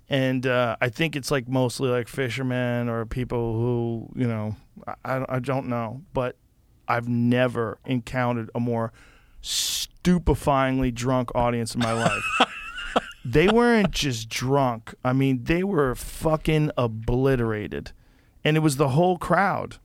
And 0.08 0.46
uh, 0.46 0.76
I 0.80 0.88
think 0.88 1.16
it's 1.16 1.30
like 1.30 1.48
mostly 1.48 1.88
like 1.88 2.08
fishermen 2.08 2.88
or 2.88 3.04
people 3.06 3.54
who, 3.54 4.08
you 4.14 4.28
know, 4.28 4.56
I, 5.04 5.24
I 5.28 5.38
don't 5.40 5.66
know. 5.66 6.02
But 6.12 6.36
I've 6.88 7.08
never 7.08 7.78
encountered 7.84 8.50
a 8.54 8.60
more 8.60 8.92
stupefyingly 9.42 10.94
drunk 10.94 11.34
audience 11.34 11.74
in 11.74 11.80
my 11.80 11.92
life. 12.04 12.22
they 13.24 13.48
weren't 13.48 13.90
just 13.90 14.28
drunk. 14.28 14.94
I 15.04 15.12
mean, 15.12 15.44
they 15.44 15.64
were 15.64 15.94
fucking 15.94 16.70
obliterated. 16.76 17.92
And 18.44 18.56
it 18.56 18.60
was 18.60 18.76
the 18.76 18.90
whole 18.90 19.18
crowd. 19.18 19.78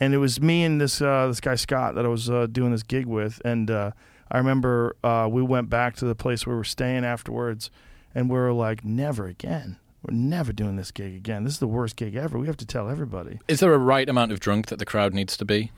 And 0.00 0.14
it 0.14 0.18
was 0.18 0.40
me 0.40 0.64
and 0.64 0.80
this 0.80 1.00
uh, 1.00 1.26
this 1.28 1.40
guy 1.40 1.54
Scott 1.54 1.94
that 1.94 2.04
I 2.04 2.08
was 2.08 2.30
uh, 2.30 2.46
doing 2.46 2.72
this 2.72 2.82
gig 2.82 3.06
with. 3.06 3.40
And 3.44 3.70
uh, 3.70 3.92
I 4.30 4.38
remember 4.38 4.96
uh, 5.04 5.28
we 5.30 5.42
went 5.42 5.68
back 5.68 5.94
to 5.96 6.06
the 6.06 6.14
place 6.14 6.46
where 6.46 6.56
we 6.56 6.60
were 6.60 6.64
staying 6.64 7.04
afterwards, 7.04 7.70
and 8.14 8.28
we 8.28 8.36
were 8.36 8.52
like, 8.52 8.84
"Never 8.84 9.26
again. 9.26 9.76
We're 10.02 10.14
never 10.14 10.52
doing 10.52 10.76
this 10.76 10.90
gig 10.90 11.14
again. 11.14 11.44
This 11.44 11.54
is 11.54 11.58
the 11.58 11.66
worst 11.68 11.96
gig 11.96 12.14
ever. 12.14 12.38
We 12.38 12.46
have 12.46 12.56
to 12.58 12.66
tell 12.66 12.88
everybody." 12.88 13.38
Is 13.48 13.60
there 13.60 13.74
a 13.74 13.78
right 13.78 14.08
amount 14.08 14.32
of 14.32 14.40
drunk 14.40 14.66
that 14.66 14.78
the 14.78 14.86
crowd 14.86 15.14
needs 15.14 15.36
to 15.36 15.44
be? 15.44 15.72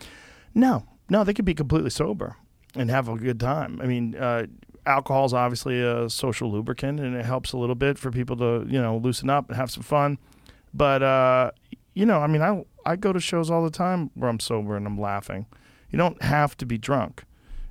No, 0.54 0.86
no, 1.09 1.24
they 1.24 1.34
could 1.34 1.44
be 1.44 1.54
completely 1.54 1.90
sober 1.90 2.36
and 2.74 2.90
have 2.90 3.09
a 3.09 3.16
good 3.16 3.40
time. 3.40 3.80
I 3.82 3.86
mean, 3.86 4.14
uh, 4.14 4.46
alcohol 4.86 5.24
is 5.24 5.34
obviously 5.34 5.80
a 5.80 6.09
social 6.09 6.50
lubricant, 6.50 7.00
and 7.00 7.16
it 7.16 7.24
helps 7.24 7.52
a 7.52 7.59
little 7.59 7.74
bit 7.74 7.98
for 7.98 8.10
people 8.10 8.36
to 8.36 8.66
you 8.68 8.80
know 8.80 8.96
loosen 8.96 9.30
up 9.30 9.48
and 9.48 9.56
have 9.56 9.70
some 9.70 9.82
fun. 9.82 10.18
But 10.74 11.02
uh, 11.02 11.50
you 11.94 12.06
know, 12.06 12.18
I 12.20 12.26
mean, 12.26 12.42
I 12.42 12.64
I 12.84 12.96
go 12.96 13.12
to 13.12 13.20
shows 13.20 13.50
all 13.50 13.62
the 13.62 13.70
time 13.70 14.10
where 14.14 14.30
I'm 14.30 14.40
sober 14.40 14.76
and 14.76 14.86
I'm 14.86 15.00
laughing. 15.00 15.46
You 15.90 15.98
don't 15.98 16.22
have 16.22 16.56
to 16.59 16.66
be 16.66 16.78
drunk. 16.78 17.24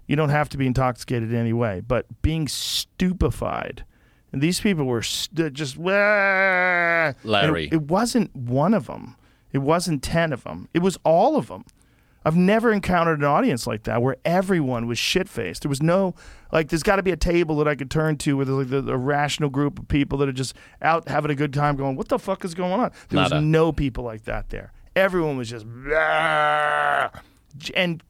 You 0.07 0.15
don't 0.15 0.29
have 0.29 0.49
to 0.49 0.57
be 0.57 0.67
intoxicated 0.67 1.31
in 1.31 1.38
any 1.38 1.53
way. 1.53 1.81
But 1.85 2.05
being 2.21 2.47
stupefied, 2.47 3.83
and 4.32 4.41
these 4.41 4.60
people 4.62 4.86
were 4.86 5.02
st- 5.02 5.53
just 5.53 5.78
"Wah!" 5.78 7.14
Larry. 7.24 7.66
It, 7.66 7.74
it 7.74 7.82
wasn't 7.84 8.36
one 8.36 8.74
of 8.74 8.88
them. 8.88 9.16
It 9.52 9.60
wasn't 9.60 10.02
ten 10.03 10.32
of 10.34 10.44
them. 10.44 10.70
It 10.74 10.80
was 10.80 10.98
all 11.03 11.36
of 11.36 11.48
them. 11.48 11.66
I've 12.24 12.36
never 12.36 12.72
encountered 12.72 13.18
an 13.20 13.26
audience 13.26 13.66
like 13.66 13.84
that 13.84 14.02
where 14.03 14.16
everyone 14.24 14.86
was 14.86 14.99
shit 14.99 15.28
faced. 15.28 15.64
There 15.64 15.70
was 15.70 15.82
no 15.82 16.14
like. 16.52 16.70
There's 16.70 16.84
got 16.84 16.98
to 16.98 17.03
be 17.03 17.10
a 17.12 17.18
table 17.18 17.58
that 17.58 17.68
I 17.68 17.74
could 17.76 17.90
turn 17.90 18.16
to 18.18 18.38
with 18.38 18.48
like 18.48 18.70
the, 18.70 18.82
the 18.82 18.95
rational 18.98 19.49
group 19.49 19.80
of 19.80 19.88
people 19.88 20.20
that 20.20 20.30
are 20.30 20.34
just 20.34 20.56
out 20.84 21.08
having 21.08 21.32
a 21.32 21.36
good 21.36 21.52
time, 21.53 21.76
going, 21.76 21.95
"What 21.95 22.10
the 22.10 22.20
fuck 22.20 22.45
is 22.45 22.53
going 22.53 22.74
on?" 22.74 22.91
There 23.10 23.20
Nada. 23.22 23.36
was 23.38 23.44
no 23.44 23.72
people 23.72 24.03
like 24.03 24.26
that 24.26 24.49
there. 24.49 24.72
Everyone 24.95 25.38
was 25.38 25.49
just 25.49 25.66
and 27.76 28.03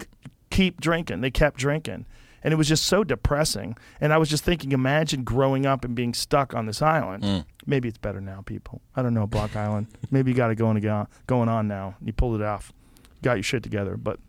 keep 0.50 0.82
drinking. 0.82 1.22
They 1.22 1.32
kept 1.32 1.58
drinking, 1.58 2.06
and 2.44 2.54
it 2.54 2.58
was 2.58 2.68
just 2.68 2.86
so 2.86 3.04
depressing. 3.04 3.78
And 4.00 4.14
I 4.14 4.18
was 4.18 4.30
just 4.30 4.44
thinking, 4.44 4.72
imagine 4.72 5.24
growing 5.24 5.66
up 5.66 5.86
and 5.86 5.96
being 5.96 6.14
stuck 6.14 6.54
on 6.54 6.66
this 6.66 6.82
island. 6.82 7.24
Mm. 7.24 7.46
Maybe 7.66 7.88
it's 7.88 7.98
better 7.98 8.22
now, 8.22 8.42
people. 8.42 8.82
I 8.96 9.02
don't 9.02 9.14
know, 9.14 9.28
Block 9.28 9.56
Island. 9.56 9.88
Maybe 10.12 10.32
you 10.32 10.38
got 10.38 10.52
it 10.52 10.56
going 10.56 10.78
again, 10.78 11.08
going 11.28 11.50
on 11.50 11.68
now. 11.68 11.96
You 12.04 12.14
pulled 12.14 12.40
it 12.40 12.46
off, 12.46 12.74
got 13.22 13.34
your 13.34 13.44
shit 13.44 13.64
together. 13.64 13.98
But 13.98 14.20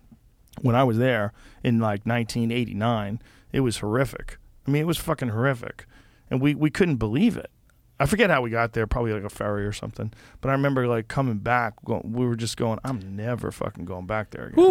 when 0.61 0.75
I 0.75 0.85
was 0.85 0.99
there 0.99 1.33
in 1.63 1.79
like 1.79 2.05
1989, 2.05 3.21
it 3.53 3.61
was 3.61 3.79
horrific. 3.79 4.39
I 4.67 4.71
mean, 4.71 4.83
it 4.83 4.87
was 4.87 4.99
fucking 4.99 5.31
horrific, 5.31 5.87
and 6.31 6.41
we 6.41 6.55
we 6.55 6.71
couldn't 6.71 6.97
believe 6.97 7.37
it. 7.37 7.51
I 7.99 8.07
forget 8.07 8.31
how 8.31 8.43
we 8.43 8.51
got 8.51 8.73
there, 8.73 8.87
probably 8.87 9.13
like 9.13 9.25
a 9.25 9.29
ferry 9.29 9.65
or 9.65 9.73
something. 9.73 10.13
But 10.41 10.49
I 10.49 10.53
remember 10.53 10.87
like 10.87 11.09
coming 11.09 11.39
back, 11.39 11.75
we 11.87 12.27
were 12.27 12.37
just 12.37 12.57
going, 12.57 12.79
I'm 12.85 13.17
never 13.17 13.51
fucking 13.53 13.85
going 13.85 14.07
back 14.07 14.31
there 14.31 14.47
again. 14.47 14.65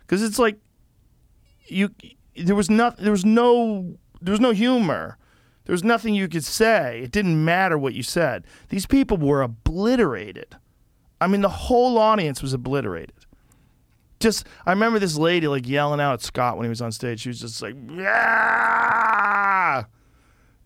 Because 0.00 0.22
it's 0.22 0.38
like 0.38 0.56
you, 1.66 1.90
there 2.36 2.54
was 2.54 2.70
not, 2.70 2.96
there 2.98 3.12
was 3.12 3.24
no, 3.24 3.96
there 4.20 4.32
was 4.32 4.40
no 4.40 4.50
humor. 4.52 5.18
There 5.64 5.72
was 5.72 5.84
nothing 5.84 6.14
you 6.14 6.28
could 6.28 6.44
say. 6.44 7.02
It 7.04 7.12
didn't 7.12 7.44
matter 7.44 7.78
what 7.78 7.94
you 7.94 8.02
said. 8.02 8.44
These 8.68 8.86
people 8.86 9.16
were 9.16 9.42
obliterated. 9.42 10.56
I 11.20 11.28
mean, 11.28 11.40
the 11.40 11.48
whole 11.48 11.98
audience 11.98 12.42
was 12.42 12.52
obliterated 12.52 13.14
just 14.22 14.46
I 14.64 14.70
remember 14.70 14.98
this 14.98 15.18
lady 15.18 15.48
like 15.48 15.68
yelling 15.68 16.00
out 16.00 16.14
at 16.14 16.22
Scott 16.22 16.56
when 16.56 16.64
he 16.64 16.70
was 16.70 16.80
on 16.80 16.92
stage. 16.92 17.20
She 17.20 17.28
was 17.28 17.40
just 17.40 17.60
like, 17.60 17.74
yeah. 17.90 19.84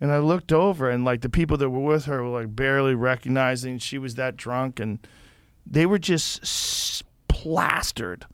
And 0.01 0.13
I 0.13 0.19
looked 0.19 0.53
over 0.53 0.91
and 0.91 1.05
like 1.05 1.23
the 1.23 1.31
people 1.31 1.57
that 1.57 1.71
were 1.71 1.81
with 1.81 2.05
her 2.05 2.23
were 2.23 2.29
like 2.41 2.55
barely 2.55 2.95
recognizing 2.95 3.79
she 3.79 3.99
was 3.99 4.15
that 4.17 4.37
drunk 4.37 4.79
and 4.79 4.99
they 5.67 5.87
were 5.87 5.99
just 5.99 6.43
s- 6.43 7.03
plastered. 7.29 8.27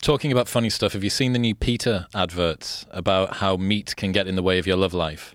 Talking 0.00 0.30
about 0.30 0.48
funny 0.48 0.70
stuff, 0.70 0.92
have 0.92 1.02
you 1.02 1.10
seen 1.10 1.32
the 1.32 1.38
new 1.38 1.54
PETA 1.54 2.06
adverts 2.14 2.86
about 2.90 3.36
how 3.36 3.56
meat 3.56 3.96
can 3.96 4.12
get 4.12 4.26
in 4.28 4.36
the 4.36 4.42
way 4.42 4.58
of 4.58 4.66
your 4.66 4.76
love 4.76 4.94
life? 4.94 5.34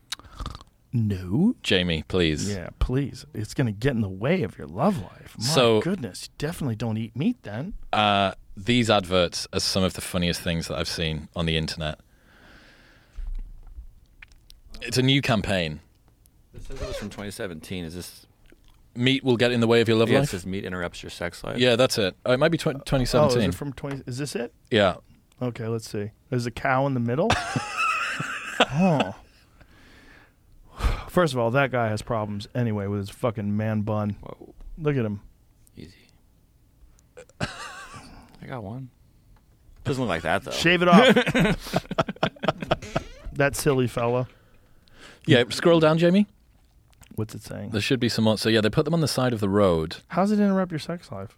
No. 0.93 1.55
Jamie, 1.63 2.03
please. 2.07 2.49
Yeah, 2.53 2.69
please. 2.79 3.25
It's 3.33 3.53
going 3.53 3.65
to 3.67 3.73
get 3.73 3.91
in 3.93 4.01
the 4.01 4.07
way 4.09 4.43
of 4.43 4.57
your 4.57 4.67
love 4.67 4.97
life. 5.01 5.35
My 5.37 5.45
So- 5.45 5.81
goodness, 5.81 6.23
you 6.27 6.33
definitely 6.37 6.75
don't 6.75 6.97
eat 6.97 7.15
meat 7.15 7.37
then. 7.43 7.73
Uh, 7.91 8.33
these 8.55 8.89
adverts 8.89 9.47
are 9.51 9.59
some 9.59 9.83
of 9.83 9.93
the 9.95 10.01
funniest 10.01 10.41
things 10.41 10.67
that 10.67 10.77
I've 10.77 10.87
seen 10.87 11.27
on 11.35 11.45
the 11.45 11.57
internet. 11.57 11.99
It's 14.81 14.97
a 14.97 15.01
new 15.01 15.21
campaign. 15.21 15.81
This 16.53 16.65
says 16.67 16.81
it 16.81 16.87
was 16.87 16.95
from 16.97 17.09
2017. 17.09 17.83
Is 17.85 17.95
this? 17.95 18.27
Meat 18.95 19.23
will 19.23 19.37
get 19.37 19.51
in 19.51 19.59
the 19.59 19.65
way 19.67 19.81
of 19.81 19.87
your 19.87 19.97
love 19.97 20.09
Yeah, 20.09 20.17
it 20.17 20.21
life. 20.21 20.29
says 20.29 20.45
meat 20.45 20.65
interrupts 20.65 21.01
your 21.01 21.09
sex 21.09 21.43
life. 21.43 21.57
Yeah, 21.57 21.75
that's 21.75 21.97
it. 21.97 22.15
Oh, 22.25 22.33
it 22.33 22.37
might 22.39 22.49
be 22.49 22.59
tw- 22.59 22.67
uh, 22.67 22.73
Oh, 22.85 23.25
is 23.27 23.35
it 23.35 23.55
from 23.55 23.73
20 23.73 24.03
Is 24.05 24.17
this 24.19 24.35
it? 24.35 24.53
yeah. 24.69 24.95
Okay, 25.41 25.67
let's 25.67 25.89
see. 25.89 26.11
There's 26.29 26.45
a 26.45 26.51
cow 26.51 26.85
in 26.85 26.93
the 26.93 26.99
middle. 26.99 27.29
oh. 28.59 29.15
First 31.09 31.33
of 31.33 31.39
all, 31.39 31.51
that 31.51 31.71
guy 31.71 31.89
has 31.89 32.01
problems 32.01 32.47
anyway 32.55 32.87
with 32.87 32.99
his 32.99 33.09
fucking 33.09 33.55
man 33.57 33.81
bun. 33.81 34.15
Whoa, 34.21 34.53
Look 34.77 34.95
at 34.97 35.05
him. 35.05 35.21
easy. 35.75 35.93
I 37.41 38.45
got 38.47 38.63
one. 38.63 38.89
Doesn't 39.83 40.01
look 40.01 40.09
like 40.09 40.21
that 40.23 40.43
though. 40.43 40.51
Shave 40.51 40.81
it 40.81 40.87
off. 40.87 41.03
that 43.33 43.55
silly 43.55 43.87
fella. 43.87 44.27
Yeah, 45.25 45.43
scroll 45.49 45.79
down, 45.79 45.97
Jamie. 45.97 46.27
What's 47.15 47.35
it 47.35 47.43
saying? 47.43 47.69
There 47.71 47.81
should 47.81 47.99
be 47.99 48.09
some 48.09 48.25
more. 48.25 48.37
So, 48.37 48.49
yeah, 48.49 48.61
they 48.61 48.69
put 48.69 48.85
them 48.85 48.93
on 48.93 49.01
the 49.01 49.07
side 49.07 49.33
of 49.33 49.39
the 49.39 49.49
road. 49.49 49.97
How's 50.09 50.31
it 50.31 50.39
interrupt 50.39 50.71
your 50.71 50.79
sex 50.79 51.11
life? 51.11 51.37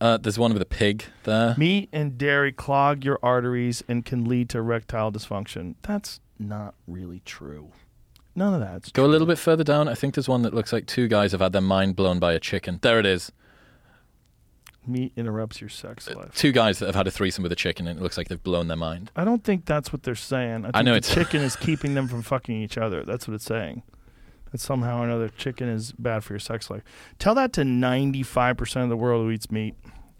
Uh, 0.00 0.16
there's 0.16 0.38
one 0.38 0.52
with 0.52 0.62
a 0.62 0.66
pig 0.66 1.04
there. 1.24 1.54
Meat 1.58 1.88
and 1.92 2.16
dairy 2.16 2.52
clog 2.52 3.04
your 3.04 3.18
arteries 3.22 3.82
and 3.86 4.04
can 4.04 4.24
lead 4.24 4.48
to 4.50 4.58
erectile 4.58 5.12
dysfunction. 5.12 5.74
That's 5.82 6.20
not 6.38 6.74
really 6.86 7.20
true. 7.24 7.72
None 8.34 8.54
of 8.54 8.60
that's 8.60 8.92
Go 8.92 9.04
a 9.04 9.08
little 9.08 9.26
bit 9.26 9.36
further 9.38 9.64
down. 9.64 9.88
I 9.88 9.94
think 9.94 10.14
there's 10.14 10.28
one 10.28 10.42
that 10.42 10.54
looks 10.54 10.72
like 10.72 10.86
two 10.86 11.06
guys 11.08 11.32
have 11.32 11.40
had 11.42 11.52
their 11.52 11.60
mind 11.60 11.96
blown 11.96 12.18
by 12.18 12.32
a 12.32 12.38
chicken. 12.40 12.78
There 12.80 12.98
it 12.98 13.04
is. 13.04 13.30
meat 14.86 15.12
interrupts 15.16 15.60
your 15.60 15.68
sex 15.68 16.08
life. 16.08 16.34
Two 16.34 16.52
guys 16.52 16.78
that 16.78 16.86
have 16.86 16.94
had 16.94 17.06
a 17.06 17.10
threesome 17.10 17.42
with 17.42 17.52
a 17.52 17.56
chicken, 17.56 17.86
and 17.86 17.98
it 17.98 18.02
looks 18.02 18.16
like 18.16 18.28
they've 18.28 18.42
blown 18.42 18.68
their 18.68 18.76
mind. 18.78 19.10
I 19.14 19.24
don't 19.24 19.44
think 19.44 19.66
that's 19.66 19.92
what 19.92 20.04
they're 20.04 20.14
saying. 20.14 20.60
I, 20.64 20.68
think 20.68 20.76
I 20.76 20.82
know 20.82 20.92
the 20.92 20.98
it's- 20.98 21.12
chicken 21.14 21.42
is 21.42 21.56
keeping 21.56 21.94
them 21.94 22.08
from 22.08 22.22
fucking 22.22 22.56
each 22.56 22.78
other. 22.78 23.04
That's 23.04 23.28
what 23.28 23.34
it's 23.34 23.44
saying. 23.44 23.82
That 24.52 24.60
somehow 24.60 25.00
or 25.00 25.04
another 25.04 25.28
chicken 25.28 25.68
is 25.68 25.92
bad 25.92 26.24
for 26.24 26.32
your 26.32 26.40
sex 26.40 26.70
life. 26.70 26.82
Tell 27.18 27.34
that 27.36 27.52
to 27.54 27.62
95% 27.62 28.82
of 28.82 28.88
the 28.88 28.96
world 28.96 29.24
who 29.24 29.30
eats 29.30 29.50
meat. 29.50 29.74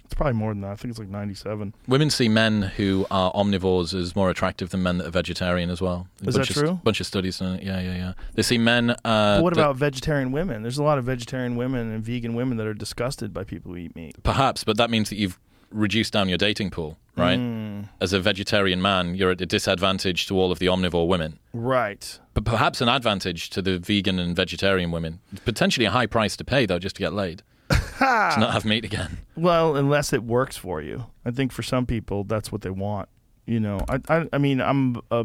It's 0.04 0.14
probably 0.16 0.32
more 0.32 0.52
than 0.52 0.62
that. 0.62 0.72
I 0.72 0.74
think 0.74 0.90
it's 0.90 0.98
like 0.98 1.08
97. 1.08 1.72
Women 1.86 2.10
see 2.10 2.28
men 2.28 2.62
who 2.62 3.06
are 3.12 3.32
omnivores 3.32 3.94
as 3.94 4.16
more 4.16 4.28
attractive 4.28 4.70
than 4.70 4.82
men 4.82 4.98
that 4.98 5.06
are 5.06 5.10
vegetarian 5.10 5.70
as 5.70 5.80
well. 5.80 6.08
A 6.24 6.28
Is 6.28 6.34
bunch 6.34 6.48
that 6.48 6.56
of, 6.56 6.62
true? 6.62 6.80
Bunch 6.82 6.98
of 6.98 7.06
studies 7.06 7.40
on 7.40 7.54
it. 7.54 7.62
Yeah, 7.62 7.80
yeah, 7.80 7.94
yeah. 7.94 8.12
They 8.34 8.42
see 8.42 8.58
men. 8.58 8.90
Uh, 8.90 9.36
but 9.36 9.42
what 9.44 9.52
about 9.52 9.76
vegetarian 9.76 10.32
women? 10.32 10.62
There's 10.62 10.78
a 10.78 10.82
lot 10.82 10.98
of 10.98 11.04
vegetarian 11.04 11.54
women 11.54 11.92
and 11.92 12.02
vegan 12.04 12.34
women 12.34 12.56
that 12.56 12.66
are 12.66 12.74
disgusted 12.74 13.32
by 13.32 13.44
people 13.44 13.70
who 13.70 13.78
eat 13.78 13.94
meat. 13.94 14.20
Perhaps, 14.24 14.64
but 14.64 14.76
that 14.78 14.90
means 14.90 15.10
that 15.10 15.16
you've 15.16 15.38
reduced 15.70 16.12
down 16.12 16.28
your 16.28 16.38
dating 16.38 16.70
pool, 16.70 16.98
right? 17.16 17.38
Hmm. 17.38 17.82
As 18.00 18.12
a 18.12 18.20
vegetarian 18.20 18.82
man, 18.82 19.14
you're 19.14 19.30
at 19.30 19.40
a 19.40 19.46
disadvantage 19.46 20.26
to 20.26 20.38
all 20.38 20.52
of 20.52 20.58
the 20.58 20.66
omnivore 20.66 21.06
women. 21.06 21.38
Right. 21.52 22.18
But 22.34 22.44
perhaps 22.44 22.80
an 22.80 22.88
advantage 22.88 23.50
to 23.50 23.62
the 23.62 23.78
vegan 23.78 24.18
and 24.18 24.34
vegetarian 24.34 24.90
women. 24.90 25.20
Potentially 25.44 25.86
a 25.86 25.90
high 25.90 26.06
price 26.06 26.36
to 26.36 26.44
pay, 26.44 26.66
though, 26.66 26.78
just 26.78 26.96
to 26.96 27.00
get 27.00 27.12
laid. 27.12 27.42
to 27.70 27.76
not 28.00 28.52
have 28.52 28.64
meat 28.64 28.84
again. 28.84 29.18
Well, 29.36 29.76
unless 29.76 30.12
it 30.12 30.24
works 30.24 30.56
for 30.56 30.80
you. 30.80 31.06
I 31.24 31.30
think 31.30 31.52
for 31.52 31.62
some 31.62 31.86
people, 31.86 32.24
that's 32.24 32.50
what 32.50 32.62
they 32.62 32.70
want. 32.70 33.08
You 33.46 33.60
know, 33.60 33.80
I, 33.88 34.00
I, 34.08 34.26
I 34.32 34.38
mean, 34.38 34.60
I'm 34.60 34.96
a, 35.10 35.24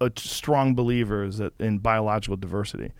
a 0.00 0.10
strong 0.16 0.74
believer 0.74 1.24
is 1.24 1.38
that 1.38 1.52
in 1.60 1.78
biological 1.78 2.36
diversity, 2.36 2.92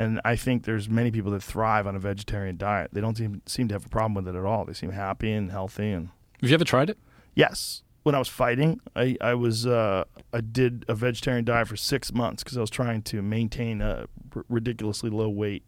And 0.00 0.18
I 0.24 0.34
think 0.34 0.64
there's 0.64 0.88
many 0.88 1.10
people 1.10 1.30
that 1.32 1.42
thrive 1.42 1.86
on 1.86 1.94
a 1.94 1.98
vegetarian 1.98 2.56
diet. 2.56 2.88
They 2.94 3.02
don't 3.02 3.18
seem, 3.18 3.42
seem 3.44 3.68
to 3.68 3.74
have 3.74 3.84
a 3.84 3.88
problem 3.90 4.14
with 4.14 4.34
it 4.34 4.38
at 4.38 4.46
all. 4.46 4.64
They 4.64 4.72
seem 4.72 4.92
happy 4.92 5.30
and 5.30 5.50
healthy. 5.50 5.90
And 5.90 6.08
Have 6.40 6.48
you 6.48 6.54
ever 6.54 6.64
tried 6.64 6.88
it? 6.88 6.96
yes, 7.34 7.82
when 8.02 8.14
I 8.14 8.18
was 8.18 8.28
fighting, 8.28 8.80
I 8.96 9.18
I 9.20 9.34
was 9.34 9.66
uh, 9.66 10.04
I 10.32 10.40
did 10.40 10.86
a 10.88 10.94
vegetarian 10.94 11.44
diet 11.44 11.68
for 11.68 11.76
six 11.76 12.14
months 12.14 12.42
because 12.42 12.56
I 12.56 12.62
was 12.62 12.70
trying 12.70 13.02
to 13.02 13.20
maintain 13.20 13.82
a 13.82 14.06
r- 14.34 14.44
ridiculously 14.48 15.10
low 15.10 15.28
weight, 15.28 15.64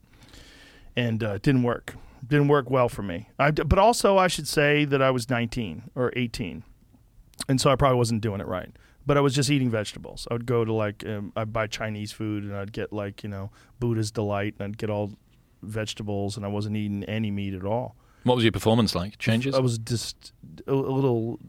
and 0.97 1.23
uh, 1.23 1.33
it 1.33 1.43
didn't 1.43 1.63
work. 1.63 1.95
Didn't 2.27 2.49
work 2.49 2.71
well 2.71 2.89
for 2.89 3.03
me. 3.03 3.29
I 3.39 3.51
but 3.51 3.79
also 3.79 4.17
I 4.17 4.29
should 4.29 4.49
say 4.49 4.87
that 4.87 5.03
I 5.03 5.11
was 5.11 5.29
19 5.29 5.91
or 5.95 6.11
18, 6.17 6.65
and 7.51 7.61
so 7.61 7.71
I 7.71 7.77
probably 7.77 7.99
wasn't 7.99 8.23
doing 8.23 8.41
it 8.41 8.47
right. 8.47 8.71
But 9.05 9.17
I 9.17 9.21
was 9.21 9.35
just 9.35 9.51
eating 9.51 9.71
vegetables. 9.71 10.29
I 10.31 10.35
would 10.35 10.47
go 10.47 10.65
to 10.65 10.73
like 10.73 11.05
um, 11.07 11.33
I'd 11.35 11.53
buy 11.53 11.67
Chinese 11.67 12.13
food 12.13 12.45
and 12.45 12.55
I'd 12.55 12.73
get 12.73 12.93
like 12.93 13.23
you 13.23 13.29
know 13.29 13.51
Buddha's 13.81 14.11
delight 14.11 14.55
and 14.59 14.69
I'd 14.69 14.79
get 14.79 14.91
all 14.91 15.13
vegetables 15.63 16.37
and 16.37 16.45
I 16.45 16.49
wasn't 16.49 16.77
eating 16.77 17.05
any 17.05 17.31
meat 17.31 17.55
at 17.55 17.65
all. 17.65 17.97
What 18.25 18.37
was 18.37 18.45
your 18.45 18.53
performance 18.53 18.95
like? 18.95 19.19
Changes? 19.19 19.55
I 19.55 19.59
was 19.59 19.79
just 19.79 20.33
a, 20.67 20.73
a 20.73 20.75
little 20.75 21.41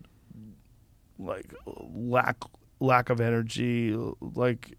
like 1.20 1.54
lack 1.66 2.38
lack 2.80 3.10
of 3.10 3.22
energy, 3.22 3.96
like 4.20 4.78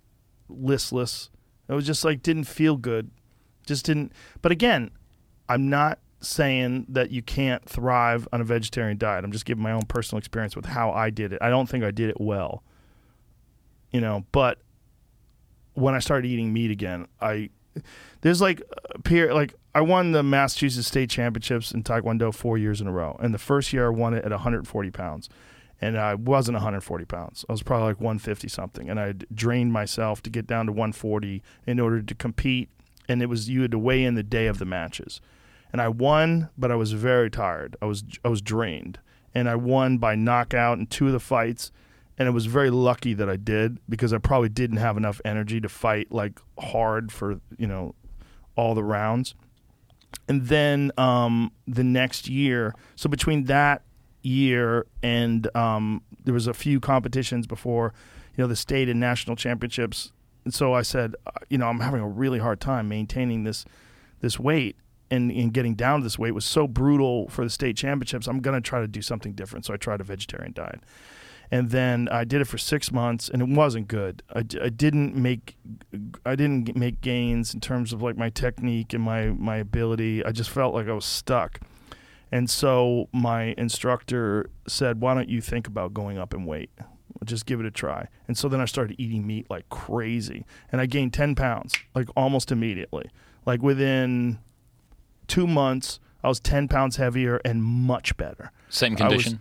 listless. 0.48 1.30
It 1.68 1.72
was 1.72 1.86
just 1.86 2.04
like 2.04 2.22
didn't 2.22 2.44
feel 2.44 2.76
good. 2.76 3.10
Just 3.66 3.86
didn't. 3.86 4.12
But 4.42 4.52
again, 4.52 4.90
I'm 5.48 5.70
not 5.70 5.98
saying 6.26 6.86
that 6.88 7.10
you 7.10 7.22
can't 7.22 7.68
thrive 7.68 8.26
on 8.32 8.40
a 8.40 8.44
vegetarian 8.44 8.98
diet. 8.98 9.24
I'm 9.24 9.32
just 9.32 9.44
giving 9.44 9.62
my 9.62 9.72
own 9.72 9.82
personal 9.82 10.18
experience 10.18 10.56
with 10.56 10.66
how 10.66 10.90
I 10.90 11.10
did 11.10 11.32
it. 11.32 11.38
I 11.40 11.50
don't 11.50 11.68
think 11.68 11.84
I 11.84 11.90
did 11.90 12.10
it 12.10 12.20
well. 12.20 12.62
You 13.90 14.00
know, 14.00 14.24
but 14.32 14.58
when 15.74 15.94
I 15.94 15.98
started 15.98 16.26
eating 16.26 16.52
meat 16.52 16.70
again, 16.70 17.06
I 17.20 17.50
there's 18.20 18.40
like 18.40 18.62
a 18.94 18.98
peer 19.00 19.34
like 19.34 19.54
I 19.74 19.80
won 19.80 20.12
the 20.12 20.22
Massachusetts 20.22 20.86
State 20.86 21.10
Championships 21.10 21.72
in 21.72 21.82
Taekwondo 21.82 22.32
four 22.32 22.56
years 22.56 22.80
in 22.80 22.86
a 22.86 22.92
row, 22.92 23.16
and 23.20 23.34
the 23.34 23.38
first 23.38 23.72
year 23.72 23.86
I 23.86 23.90
won 23.90 24.14
it 24.14 24.24
at 24.24 24.30
140 24.30 24.90
pounds, 24.90 25.28
and 25.80 25.98
I 25.98 26.14
wasn't 26.14 26.54
140 26.54 27.04
pounds. 27.04 27.44
I 27.48 27.52
was 27.52 27.62
probably 27.62 27.88
like 27.88 28.00
150 28.00 28.48
something, 28.48 28.88
and 28.88 29.00
I 29.00 29.14
drained 29.32 29.72
myself 29.72 30.22
to 30.22 30.30
get 30.30 30.46
down 30.46 30.66
to 30.66 30.72
140 30.72 31.42
in 31.66 31.80
order 31.80 32.02
to 32.02 32.14
compete. 32.14 32.68
And 33.08 33.20
it 33.20 33.26
was 33.26 33.50
you 33.50 33.62
had 33.62 33.72
to 33.72 33.78
weigh 33.78 34.04
in 34.04 34.14
the 34.14 34.22
day 34.22 34.46
of 34.46 34.58
the 34.58 34.64
matches, 34.64 35.20
and 35.74 35.82
I 35.82 35.88
won, 35.88 36.48
but 36.56 36.70
I 36.70 36.76
was 36.76 36.92
very 36.92 37.28
tired. 37.28 37.76
I 37.82 37.86
was 37.86 38.04
I 38.24 38.28
was 38.28 38.40
drained, 38.40 39.00
and 39.34 39.50
I 39.50 39.56
won 39.56 39.98
by 39.98 40.14
knockout 40.14 40.78
in 40.78 40.86
two 40.86 41.08
of 41.08 41.12
the 41.12 41.20
fights 41.20 41.70
and 42.18 42.28
it 42.28 42.30
was 42.30 42.46
very 42.46 42.70
lucky 42.70 43.14
that 43.14 43.28
I 43.28 43.36
did 43.36 43.78
because 43.88 44.12
I 44.12 44.18
probably 44.18 44.48
didn't 44.48 44.76
have 44.76 44.96
enough 44.96 45.20
energy 45.24 45.60
to 45.60 45.68
fight 45.68 46.12
like 46.12 46.40
hard 46.58 47.10
for 47.10 47.40
you 47.58 47.66
know 47.66 47.94
all 48.56 48.74
the 48.74 48.84
rounds. 48.84 49.34
And 50.28 50.46
then 50.46 50.92
um, 50.96 51.50
the 51.66 51.82
next 51.82 52.28
year, 52.28 52.74
so 52.94 53.08
between 53.08 53.44
that 53.44 53.82
year 54.22 54.86
and 55.02 55.54
um, 55.56 56.02
there 56.22 56.32
was 56.32 56.46
a 56.46 56.54
few 56.54 56.78
competitions 56.78 57.46
before, 57.48 57.92
you 58.36 58.42
know, 58.42 58.48
the 58.48 58.56
state 58.56 58.88
and 58.88 59.00
national 59.00 59.34
championships. 59.34 60.12
And 60.44 60.54
so 60.54 60.72
I 60.72 60.82
said, 60.82 61.16
uh, 61.26 61.32
you 61.50 61.58
know, 61.58 61.66
I'm 61.66 61.80
having 61.80 62.00
a 62.00 62.08
really 62.08 62.38
hard 62.38 62.60
time 62.60 62.88
maintaining 62.88 63.42
this 63.42 63.64
this 64.20 64.38
weight 64.38 64.76
and, 65.22 65.52
getting 65.52 65.74
down 65.74 66.00
to 66.00 66.04
this 66.04 66.18
weight 66.18 66.32
was 66.32 66.44
so 66.44 66.66
brutal 66.66 67.28
for 67.28 67.44
the 67.44 67.50
state 67.50 67.76
championships. 67.76 68.26
I'm 68.26 68.40
going 68.40 68.54
to 68.54 68.60
try 68.60 68.80
to 68.80 68.88
do 68.88 69.02
something 69.02 69.32
different. 69.32 69.64
So 69.64 69.74
I 69.74 69.76
tried 69.76 70.00
a 70.00 70.04
vegetarian 70.04 70.52
diet 70.52 70.82
and 71.50 71.70
then 71.70 72.08
I 72.10 72.24
did 72.24 72.40
it 72.40 72.46
for 72.46 72.58
six 72.58 72.90
months, 72.90 73.28
and 73.28 73.42
it 73.42 73.48
wasn't 73.48 73.88
good. 73.88 74.22
I, 74.34 74.40
I 74.60 74.68
didn't 74.70 75.14
make 75.14 75.56
I 76.24 76.34
didn't 76.34 76.76
make 76.76 77.00
gains 77.00 77.54
in 77.54 77.60
terms 77.60 77.92
of 77.92 78.02
like 78.02 78.16
my 78.16 78.30
technique 78.30 78.92
and 78.92 79.02
my 79.02 79.26
my 79.26 79.58
ability. 79.58 80.24
I 80.24 80.32
just 80.32 80.50
felt 80.50 80.74
like 80.74 80.88
I 80.88 80.92
was 80.92 81.04
stuck, 81.04 81.60
and 82.32 82.48
so 82.48 83.08
my 83.12 83.54
instructor 83.58 84.50
said, 84.66 85.00
"Why 85.00 85.14
don't 85.14 85.28
you 85.28 85.40
think 85.40 85.66
about 85.66 85.94
going 85.94 86.18
up 86.18 86.34
in 86.34 86.44
weight? 86.44 86.70
Just 87.24 87.46
give 87.46 87.60
it 87.60 87.66
a 87.66 87.70
try." 87.70 88.08
And 88.26 88.36
so 88.36 88.48
then 88.48 88.60
I 88.60 88.64
started 88.64 88.96
eating 88.98 89.26
meat 89.26 89.46
like 89.48 89.68
crazy, 89.68 90.44
and 90.72 90.80
I 90.80 90.86
gained 90.86 91.12
ten 91.12 91.34
pounds 91.34 91.74
like 91.94 92.08
almost 92.16 92.50
immediately. 92.50 93.10
Like 93.46 93.62
within 93.62 94.38
two 95.26 95.46
months, 95.46 96.00
I 96.22 96.28
was 96.28 96.40
ten 96.40 96.68
pounds 96.68 96.96
heavier 96.96 97.40
and 97.44 97.62
much 97.62 98.16
better. 98.16 98.50
Same 98.68 98.96
I 99.00 99.04
was- 99.04 99.24
condition. 99.24 99.40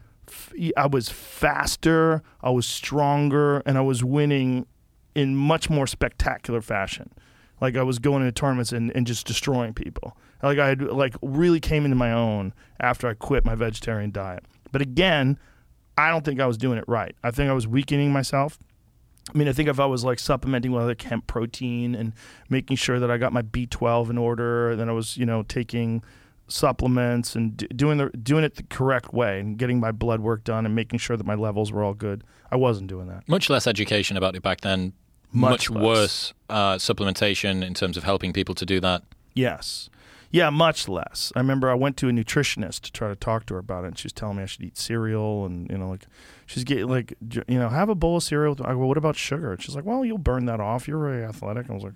I 0.77 0.87
was 0.87 1.09
faster, 1.09 2.23
I 2.41 2.49
was 2.49 2.65
stronger, 2.65 3.59
and 3.65 3.77
I 3.77 3.81
was 3.81 4.03
winning 4.03 4.65
in 5.13 5.35
much 5.35 5.69
more 5.69 5.85
spectacular 5.85 6.61
fashion. 6.61 7.11
Like 7.61 7.77
I 7.77 7.83
was 7.83 7.99
going 7.99 8.21
into 8.23 8.31
tournaments 8.31 8.71
and, 8.71 8.91
and 8.95 9.05
just 9.05 9.27
destroying 9.27 9.73
people. 9.73 10.17
Like 10.41 10.57
I 10.57 10.69
had 10.69 10.81
like 10.81 11.15
really 11.21 11.59
came 11.59 11.85
into 11.85 11.95
my 11.95 12.11
own 12.11 12.53
after 12.79 13.07
I 13.07 13.13
quit 13.13 13.45
my 13.45 13.53
vegetarian 13.55 14.11
diet. 14.11 14.43
But 14.71 14.81
again, 14.81 15.37
I 15.97 16.09
don't 16.09 16.25
think 16.25 16.39
I 16.39 16.47
was 16.47 16.57
doing 16.57 16.77
it 16.79 16.85
right. 16.87 17.15
I 17.23 17.29
think 17.31 17.49
I 17.49 17.53
was 17.53 17.67
weakening 17.67 18.11
myself. 18.11 18.57
I 19.33 19.37
mean, 19.37 19.47
I 19.47 19.53
think 19.53 19.69
if 19.69 19.79
I 19.79 19.85
was 19.85 20.03
like 20.03 20.19
supplementing 20.19 20.71
with 20.71 20.85
like 20.85 21.01
hemp 21.01 21.27
protein 21.27 21.95
and 21.95 22.13
making 22.49 22.77
sure 22.77 22.99
that 22.99 23.09
I 23.09 23.17
got 23.17 23.31
my 23.31 23.41
B12 23.41 24.09
in 24.09 24.17
order, 24.17 24.75
then 24.75 24.89
I 24.89 24.91
was, 24.91 25.17
you 25.17 25.25
know, 25.25 25.43
taking 25.43 26.03
supplements 26.47 27.35
and 27.35 27.55
d- 27.55 27.67
doing 27.67 27.97
the 27.97 28.09
doing 28.09 28.43
it 28.43 28.55
the 28.55 28.63
correct 28.63 29.13
way 29.13 29.39
and 29.39 29.57
getting 29.57 29.79
my 29.79 29.91
blood 29.91 30.19
work 30.19 30.43
done 30.43 30.65
and 30.65 30.75
making 30.75 30.99
sure 30.99 31.15
that 31.15 31.25
my 31.25 31.35
levels 31.35 31.71
were 31.71 31.83
all 31.83 31.93
good. 31.93 32.23
I 32.51 32.57
wasn't 32.57 32.87
doing 32.87 33.07
that. 33.07 33.27
Much 33.27 33.49
less 33.49 33.65
education 33.65 34.17
about 34.17 34.35
it 34.35 34.43
back 34.43 34.61
then. 34.61 34.93
Much 35.31 35.71
Much, 35.71 35.83
worse 35.83 36.33
uh, 36.49 36.75
supplementation 36.75 37.65
in 37.65 37.73
terms 37.73 37.97
of 37.97 38.03
helping 38.03 38.33
people 38.33 38.53
to 38.55 38.65
do 38.65 38.79
that. 38.81 39.03
Yes. 39.33 39.89
Yeah, 40.33 40.49
much 40.49 40.89
less. 40.89 41.31
I 41.35 41.39
remember 41.39 41.69
I 41.69 41.75
went 41.75 41.95
to 41.97 42.09
a 42.09 42.11
nutritionist 42.11 42.81
to 42.81 42.91
try 42.91 43.07
to 43.07 43.15
talk 43.15 43.45
to 43.45 43.53
her 43.53 43.59
about 43.59 43.83
it, 43.83 43.87
and 43.89 43.97
she 43.99 44.07
was 44.07 44.13
telling 44.13 44.37
me 44.37 44.43
I 44.43 44.45
should 44.47 44.63
eat 44.63 44.77
cereal, 44.77 45.45
and 45.45 45.69
you 45.69 45.77
know, 45.77 45.87
like 45.87 46.07
she's 46.47 46.63
getting 46.63 46.87
like, 46.87 47.13
you 47.47 47.59
know, 47.59 47.69
have 47.69 47.87
a 47.87 47.93
bowl 47.95 48.17
of 48.17 48.23
cereal. 48.23 48.57
I 48.65 48.73
go, 48.73 48.79
what 48.79 48.97
about 48.97 49.15
sugar? 49.15 49.51
And 49.53 49.61
she's 49.61 49.75
like, 49.75 49.85
well, 49.85 50.03
you'll 50.03 50.17
burn 50.17 50.45
that 50.47 50.59
off. 50.59 50.87
You're 50.87 50.99
very 50.99 51.23
athletic. 51.23 51.69
I 51.69 51.73
was 51.73 51.83
like, 51.83 51.93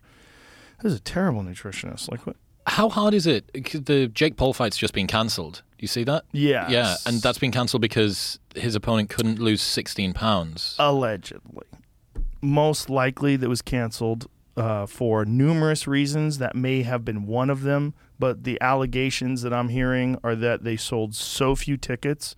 this 0.83 0.91
is 0.93 0.99
a 0.99 1.01
terrible 1.01 1.41
nutritionist. 1.41 2.11
Like, 2.11 2.27
what? 2.27 2.35
How 2.67 2.89
hard 2.89 3.15
is 3.15 3.25
it? 3.25 3.49
The 3.53 4.07
Jake 4.07 4.35
Paul 4.37 4.53
fight's 4.53 4.77
just 4.77 4.93
been 4.93 5.07
cancelled. 5.07 5.63
You 5.79 5.87
see 5.87 6.03
that? 6.03 6.25
Yeah. 6.31 6.69
Yeah, 6.69 6.95
and 7.07 7.19
that's 7.21 7.39
been 7.39 7.51
cancelled 7.51 7.81
because 7.81 8.37
his 8.55 8.75
opponent 8.75 9.09
couldn't 9.09 9.39
lose 9.39 9.63
16 9.63 10.13
pounds. 10.13 10.75
allegedly. 10.77 11.65
Most 12.41 12.87
likely, 12.89 13.35
that 13.35 13.49
was 13.49 13.63
canceled 13.63 14.27
uh, 14.57 14.85
for 14.87 15.23
numerous 15.23 15.87
reasons. 15.87 16.39
That 16.39 16.55
may 16.55 16.81
have 16.81 17.05
been 17.05 17.25
one 17.25 17.49
of 17.49 17.61
them, 17.61 17.93
but 18.19 18.43
the 18.43 18.59
allegations 18.59 19.43
that 19.43 19.53
I'm 19.53 19.69
hearing 19.69 20.17
are 20.23 20.35
that 20.35 20.63
they 20.63 20.75
sold 20.75 21.15
so 21.15 21.55
few 21.55 21.77
tickets 21.77 22.35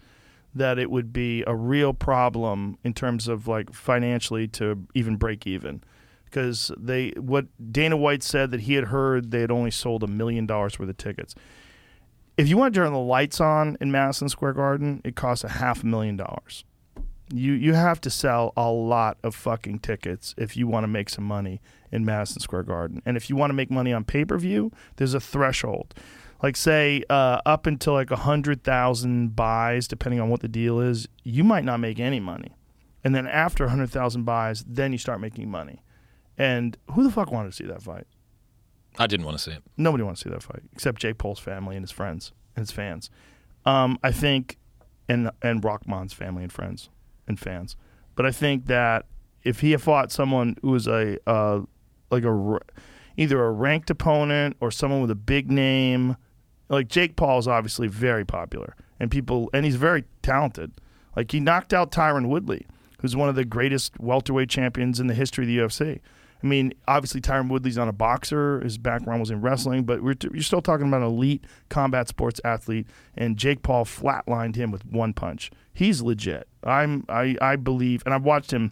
that 0.53 0.77
it 0.77 0.91
would 0.91 1.13
be 1.13 1.43
a 1.47 1.55
real 1.55 1.93
problem 1.93 2.77
in 2.83 2.93
terms 2.93 3.27
of 3.27 3.47
like 3.47 3.73
financially 3.73 4.47
to 4.47 4.85
even 4.93 5.15
break 5.15 5.47
even. 5.47 5.81
Because 6.25 6.71
they, 6.77 7.09
what 7.17 7.47
Dana 7.71 7.97
White 7.97 8.21
said 8.21 8.51
that 8.51 8.61
he 8.61 8.75
had 8.75 8.85
heard 8.85 9.31
they 9.31 9.41
had 9.41 9.49
only 9.49 9.71
sold 9.71 10.03
a 10.03 10.07
million 10.07 10.45
dollars 10.45 10.77
worth 10.77 10.89
of 10.89 10.97
tickets. 10.97 11.33
If 12.37 12.47
you 12.47 12.55
want 12.55 12.73
to 12.73 12.79
turn 12.79 12.93
the 12.93 12.99
lights 12.99 13.41
on 13.41 13.77
in 13.81 13.91
Madison 13.91 14.29
Square 14.29 14.53
Garden, 14.53 15.01
it 15.03 15.15
costs 15.15 15.43
a 15.43 15.49
half 15.49 15.83
a 15.83 15.87
million 15.87 16.17
dollars 16.17 16.63
you 17.31 17.53
you 17.53 17.73
have 17.73 18.01
to 18.01 18.09
sell 18.09 18.53
a 18.57 18.69
lot 18.71 19.17
of 19.23 19.35
fucking 19.35 19.79
tickets 19.79 20.33
if 20.37 20.57
you 20.57 20.67
want 20.67 20.83
to 20.83 20.87
make 20.87 21.09
some 21.09 21.23
money 21.23 21.61
in 21.91 22.05
Madison 22.05 22.41
Square 22.41 22.63
Garden. 22.63 23.01
And 23.05 23.17
if 23.17 23.29
you 23.29 23.35
want 23.35 23.49
to 23.49 23.55
make 23.55 23.71
money 23.71 23.93
on 23.93 24.03
pay 24.03 24.25
per 24.25 24.37
view, 24.37 24.71
there's 24.97 25.13
a 25.13 25.19
threshold. 25.19 25.93
Like 26.41 26.55
say 26.55 27.03
uh, 27.09 27.41
up 27.45 27.65
until 27.65 27.93
like 27.93 28.11
a 28.11 28.17
hundred 28.17 28.63
thousand 28.63 29.35
buys, 29.35 29.87
depending 29.87 30.19
on 30.19 30.29
what 30.29 30.39
the 30.39 30.47
deal 30.47 30.79
is, 30.79 31.07
you 31.23 31.43
might 31.43 31.65
not 31.65 31.79
make 31.79 31.99
any 31.99 32.19
money. 32.19 32.55
And 33.03 33.13
then 33.13 33.27
after 33.27 33.65
a 33.65 33.69
hundred 33.69 33.91
thousand 33.91 34.23
buys, 34.23 34.63
then 34.67 34.91
you 34.91 34.97
start 34.97 35.19
making 35.19 35.49
money. 35.49 35.83
And 36.37 36.77
who 36.91 37.03
the 37.03 37.11
fuck 37.11 37.31
wanted 37.31 37.49
to 37.49 37.55
see 37.55 37.65
that 37.65 37.81
fight? 37.81 38.07
I 38.97 39.07
didn't 39.07 39.25
want 39.25 39.37
to 39.37 39.43
see 39.43 39.51
it. 39.51 39.63
Nobody 39.77 40.03
wants 40.03 40.21
to 40.21 40.29
see 40.29 40.33
that 40.33 40.43
fight 40.43 40.61
except 40.73 41.01
Jake 41.01 41.17
Paul's 41.17 41.39
family 41.39 41.75
and 41.75 41.83
his 41.83 41.91
friends 41.91 42.31
and 42.55 42.63
his 42.63 42.71
fans. 42.71 43.09
Um, 43.65 43.99
I 44.03 44.11
think, 44.11 44.57
and 45.07 45.31
and 45.41 45.63
Rahman's 45.63 46.13
family 46.13 46.43
and 46.43 46.51
friends 46.51 46.89
and 47.27 47.39
fans. 47.39 47.75
But 48.15 48.25
I 48.25 48.31
think 48.31 48.65
that 48.67 49.05
if 49.43 49.61
he 49.61 49.71
had 49.71 49.81
fought 49.81 50.11
someone 50.11 50.57
who 50.61 50.71
was 50.71 50.87
a 50.87 51.17
uh, 51.27 51.61
like 52.11 52.23
a 52.23 52.59
either 53.17 53.43
a 53.43 53.51
ranked 53.51 53.89
opponent 53.89 54.57
or 54.59 54.71
someone 54.71 55.01
with 55.01 55.11
a 55.11 55.15
big 55.15 55.51
name, 55.51 56.15
like 56.69 56.87
Jake 56.87 57.15
Paul 57.15 57.39
is 57.39 57.47
obviously 57.47 57.87
very 57.87 58.25
popular 58.25 58.75
and 58.99 59.09
people 59.09 59.49
and 59.53 59.65
he's 59.65 59.75
very 59.75 60.05
talented. 60.21 60.71
Like 61.15 61.31
he 61.31 61.39
knocked 61.39 61.73
out 61.73 61.91
Tyron 61.91 62.27
Woodley, 62.27 62.65
who's 63.01 63.15
one 63.15 63.29
of 63.29 63.35
the 63.35 63.45
greatest 63.45 63.99
welterweight 63.99 64.49
champions 64.49 64.99
in 64.99 65.07
the 65.07 65.13
history 65.13 65.43
of 65.43 65.47
the 65.47 65.85
UFC. 65.85 65.99
I 66.41 66.47
mean, 66.47 66.73
obviously 66.87 67.19
Tyron 67.19 67.49
Woodley's 67.49 67.75
not 67.75 67.89
a 67.89 67.93
boxer; 67.93 68.61
his 68.61 68.77
background 68.77 69.19
was 69.19 69.29
in 69.29 69.41
wrestling, 69.41 69.83
but 69.83 70.01
we're 70.01 70.13
t- 70.13 70.29
you're 70.33 70.41
still 70.41 70.61
talking 70.61 70.87
about 70.87 71.01
an 71.01 71.07
elite 71.07 71.43
combat 71.67 72.07
sports 72.07 72.39
athlete, 72.45 72.87
and 73.17 73.35
Jake 73.35 73.61
Paul 73.61 73.83
flatlined 73.83 74.55
him 74.55 74.71
with 74.71 74.85
one 74.85 75.11
punch. 75.13 75.51
He's 75.73 76.01
legit. 76.01 76.47
I'm 76.63 77.05
I 77.09 77.35
I 77.41 77.57
believe, 77.57 78.03
and 78.05 78.13
I've 78.13 78.23
watched 78.23 78.51
him 78.51 78.71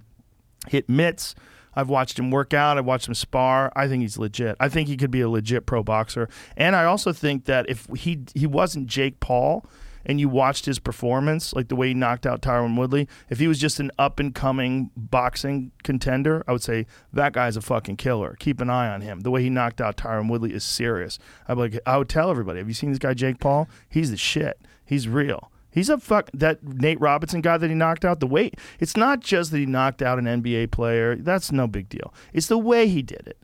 hit 0.68 0.88
mitts. 0.88 1.36
I've 1.78 1.90
watched 1.90 2.18
him 2.18 2.32
work 2.32 2.56
out. 2.56 2.80
I've 2.80 2.86
watched 2.86 3.08
him 3.08 3.14
spar. 3.14 3.72
I 3.76 3.88
think 3.88 4.02
he's 4.02 4.18
legit. 4.18 4.58
I 4.60 4.68
think 4.68 4.90
he 4.90 4.98
could 4.98 5.12
be 5.12 5.22
a 5.22 5.30
legit 5.30 5.68
pro 5.68 5.84
boxer. 5.84 6.28
And 6.58 6.76
I 6.76 6.86
also 6.86 7.14
think 7.14 7.46
that 7.46 7.70
if 7.70 7.88
he 7.96 8.24
he 8.34 8.48
wasn't 8.48 8.88
Jake 8.88 9.20
Paul 9.20 9.64
and 10.04 10.20
you 10.20 10.28
watched 10.28 10.66
his 10.66 10.80
performance, 10.80 11.54
like 11.54 11.68
the 11.68 11.76
way 11.76 11.90
he 11.90 11.94
knocked 11.94 12.26
out 12.26 12.42
Tyron 12.42 12.76
Woodley, 12.76 13.08
if 13.30 13.38
he 13.38 13.48
was 13.48 13.60
just 13.60 13.80
an 13.80 13.92
up 14.00 14.20
and 14.20 14.34
coming 14.34 14.90
boxing 14.98 15.72
contender, 15.84 16.44
I 16.48 16.52
would 16.54 16.64
say 16.64 16.88
that 17.14 17.34
guy's 17.34 17.58
a 17.58 17.62
fucking 17.62 17.98
killer. 17.98 18.36
Keep 18.40 18.60
an 18.60 18.72
eye 18.72 18.90
on 18.90 19.02
him. 19.02 19.20
The 19.20 19.30
way 19.30 19.44
he 19.44 19.52
knocked 19.52 19.80
out 19.80 19.98
Tyron 19.98 20.32
Woodley 20.32 20.54
is 20.54 20.64
serious. 20.64 21.20
I'd 21.48 21.60
like, 21.60 21.80
I 21.86 21.98
would 22.00 22.10
tell 22.10 22.32
everybody, 22.32 22.58
have 22.58 22.68
you 22.68 22.74
seen 22.74 22.90
this 22.90 22.98
guy 22.98 23.14
Jake 23.14 23.40
Paul? 23.40 23.70
He's 23.88 24.10
the 24.10 24.18
shit. 24.18 24.60
He's 24.84 25.08
real. 25.08 25.52
He's 25.70 25.90
a 25.90 25.98
fuck 25.98 26.30
that 26.34 26.64
Nate 26.64 27.00
Robinson 27.00 27.42
guy 27.42 27.58
that 27.58 27.70
he 27.70 27.76
knocked 27.76 28.06
out. 28.06 28.20
The 28.20 28.28
way 28.28 28.52
it's 28.80 28.98
not 28.98 29.20
just 29.20 29.52
that 29.52 29.60
he 29.60 29.66
knocked 29.66 30.02
out 30.02 30.20
an 30.20 30.26
NBA 30.26 30.72
player. 30.72 31.16
That's 31.16 31.52
no 31.52 31.68
big 31.68 31.90
deal. 31.90 32.14
It's 32.34 32.48
the 32.48 32.58
way 32.58 32.88
he 32.88 33.02
did 33.02 33.28
it. 33.28 33.38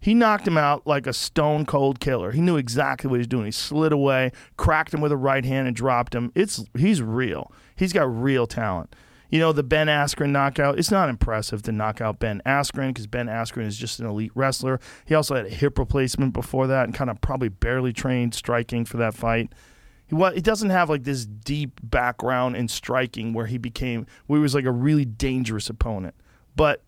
He 0.00 0.14
knocked 0.14 0.46
him 0.46 0.58
out 0.58 0.86
like 0.86 1.06
a 1.06 1.12
stone 1.12 1.66
cold 1.66 2.00
killer. 2.00 2.30
He 2.32 2.40
knew 2.40 2.56
exactly 2.56 3.08
what 3.08 3.16
he 3.16 3.20
was 3.20 3.26
doing. 3.26 3.46
He 3.46 3.50
slid 3.50 3.92
away, 3.92 4.30
cracked 4.56 4.94
him 4.94 5.00
with 5.00 5.10
a 5.10 5.16
right 5.16 5.44
hand, 5.44 5.66
and 5.66 5.76
dropped 5.76 6.14
him. 6.14 6.30
It's 6.34 6.64
he's 6.76 7.02
real. 7.02 7.52
He's 7.74 7.92
got 7.92 8.04
real 8.04 8.46
talent. 8.46 8.94
You 9.30 9.40
know 9.40 9.52
the 9.52 9.64
Ben 9.64 9.88
Askren 9.88 10.30
knockout. 10.30 10.78
It's 10.78 10.90
not 10.90 11.08
impressive 11.08 11.62
to 11.62 11.72
knock 11.72 12.00
out 12.00 12.20
Ben 12.20 12.40
Askren 12.46 12.88
because 12.88 13.06
Ben 13.06 13.26
Askren 13.26 13.66
is 13.66 13.76
just 13.76 13.98
an 13.98 14.06
elite 14.06 14.30
wrestler. 14.34 14.78
He 15.04 15.14
also 15.14 15.34
had 15.34 15.46
a 15.46 15.50
hip 15.50 15.78
replacement 15.78 16.32
before 16.32 16.66
that 16.68 16.84
and 16.84 16.94
kind 16.94 17.10
of 17.10 17.20
probably 17.20 17.48
barely 17.48 17.92
trained 17.92 18.34
striking 18.34 18.84
for 18.84 18.98
that 18.98 19.14
fight. 19.14 19.52
He 20.06 20.14
wa- 20.14 20.32
he 20.32 20.40
doesn't 20.40 20.70
have 20.70 20.88
like 20.88 21.04
this 21.04 21.26
deep 21.26 21.80
background 21.82 22.56
in 22.56 22.68
striking 22.68 23.32
where 23.32 23.46
he 23.46 23.58
became 23.58 24.06
where 24.26 24.38
he 24.38 24.42
was 24.42 24.54
like 24.54 24.64
a 24.64 24.70
really 24.72 25.04
dangerous 25.04 25.68
opponent. 25.68 26.14
But 26.54 26.82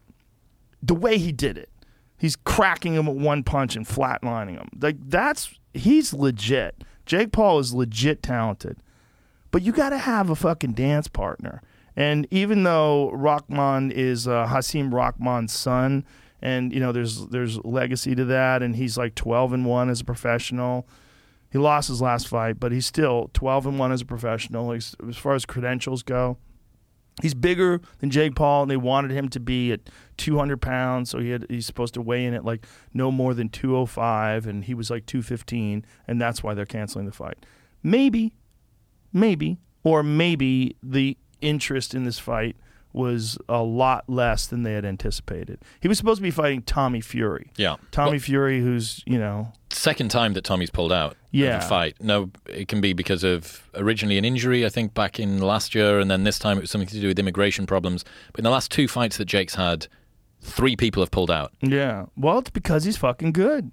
the 0.82 0.94
way 0.94 1.18
he 1.18 1.32
did 1.32 1.58
it, 1.58 1.70
he's 2.16 2.36
cracking 2.36 2.94
him 2.94 3.08
at 3.08 3.16
one 3.16 3.42
punch 3.42 3.76
and 3.76 3.86
flatlining 3.86 4.56
him. 4.56 4.68
Like 4.80 4.96
that's 5.00 5.58
he's 5.74 6.12
legit. 6.14 6.84
Jake 7.06 7.32
Paul 7.32 7.58
is 7.58 7.74
legit 7.74 8.22
talented, 8.22 8.78
but 9.50 9.62
you 9.62 9.72
got 9.72 9.90
to 9.90 9.98
have 9.98 10.30
a 10.30 10.36
fucking 10.36 10.72
dance 10.72 11.08
partner. 11.08 11.62
And 11.96 12.28
even 12.30 12.62
though 12.62 13.10
Rahman 13.10 13.90
is 13.90 14.28
uh, 14.28 14.46
Hasim 14.46 14.92
Rahman's 14.92 15.52
son, 15.52 16.04
and 16.40 16.72
you 16.72 16.78
know 16.78 16.92
there's 16.92 17.26
there's 17.26 17.58
legacy 17.64 18.14
to 18.14 18.24
that, 18.26 18.62
and 18.62 18.76
he's 18.76 18.96
like 18.96 19.16
12 19.16 19.52
and 19.54 19.66
one 19.66 19.90
as 19.90 20.02
a 20.02 20.04
professional. 20.04 20.86
He 21.50 21.58
lost 21.58 21.88
his 21.88 22.02
last 22.02 22.28
fight, 22.28 22.60
but 22.60 22.72
he's 22.72 22.86
still 22.86 23.30
12 23.32 23.66
and 23.66 23.78
one 23.78 23.92
as 23.92 24.02
a 24.02 24.04
professional. 24.04 24.72
As, 24.72 24.94
as 25.08 25.16
far 25.16 25.34
as 25.34 25.46
credentials 25.46 26.02
go, 26.02 26.36
he's 27.22 27.34
bigger 27.34 27.80
than 28.00 28.10
Jake 28.10 28.34
Paul, 28.34 28.62
and 28.62 28.70
they 28.70 28.76
wanted 28.76 29.10
him 29.12 29.28
to 29.30 29.40
be 29.40 29.72
at 29.72 29.80
200 30.18 30.60
pounds, 30.60 31.10
so 31.10 31.18
he 31.20 31.30
had 31.30 31.46
he's 31.48 31.64
supposed 31.66 31.94
to 31.94 32.02
weigh 32.02 32.24
in 32.26 32.34
at 32.34 32.44
like 32.44 32.66
no 32.92 33.10
more 33.10 33.32
than 33.34 33.48
205, 33.48 34.46
and 34.46 34.64
he 34.64 34.74
was 34.74 34.90
like 34.90 35.06
215, 35.06 35.84
and 36.06 36.20
that's 36.20 36.42
why 36.42 36.52
they're 36.54 36.66
canceling 36.66 37.06
the 37.06 37.12
fight. 37.12 37.46
Maybe, 37.82 38.34
maybe, 39.12 39.58
or 39.84 40.02
maybe 40.02 40.76
the 40.82 41.16
interest 41.40 41.94
in 41.94 42.04
this 42.04 42.18
fight 42.18 42.56
was 42.92 43.38
a 43.48 43.62
lot 43.62 44.08
less 44.08 44.46
than 44.46 44.62
they 44.64 44.72
had 44.72 44.84
anticipated. 44.84 45.60
He 45.80 45.88
was 45.88 45.98
supposed 45.98 46.18
to 46.18 46.22
be 46.22 46.30
fighting 46.30 46.62
Tommy 46.62 47.00
Fury. 47.00 47.52
Yeah. 47.56 47.76
Tommy 47.90 48.12
Well- 48.12 48.20
Fury, 48.20 48.60
who's 48.60 49.02
you 49.06 49.18
know 49.18 49.52
second 49.78 50.10
time 50.10 50.32
that 50.34 50.44
Tommy's 50.44 50.70
pulled 50.70 50.92
out 50.92 51.16
Yeah. 51.30 51.56
of 51.58 51.64
a 51.64 51.66
fight. 51.66 51.96
No, 52.00 52.30
it 52.46 52.68
can 52.68 52.80
be 52.80 52.92
because 52.92 53.24
of 53.24 53.62
originally 53.74 54.18
an 54.18 54.24
injury, 54.24 54.66
I 54.66 54.68
think, 54.68 54.94
back 54.94 55.18
in 55.20 55.38
last 55.40 55.74
year, 55.74 55.98
and 55.98 56.10
then 56.10 56.24
this 56.24 56.38
time 56.38 56.58
it 56.58 56.62
was 56.62 56.70
something 56.70 56.88
to 56.88 57.00
do 57.00 57.08
with 57.08 57.18
immigration 57.18 57.66
problems. 57.66 58.04
But 58.32 58.40
in 58.40 58.44
the 58.44 58.50
last 58.50 58.70
two 58.70 58.88
fights 58.88 59.16
that 59.18 59.24
Jake's 59.26 59.54
had, 59.54 59.86
three 60.40 60.76
people 60.76 61.02
have 61.02 61.10
pulled 61.10 61.30
out. 61.30 61.52
Yeah. 61.62 62.06
Well, 62.16 62.38
it's 62.38 62.50
because 62.50 62.84
he's 62.84 62.96
fucking 62.96 63.32
good. 63.32 63.70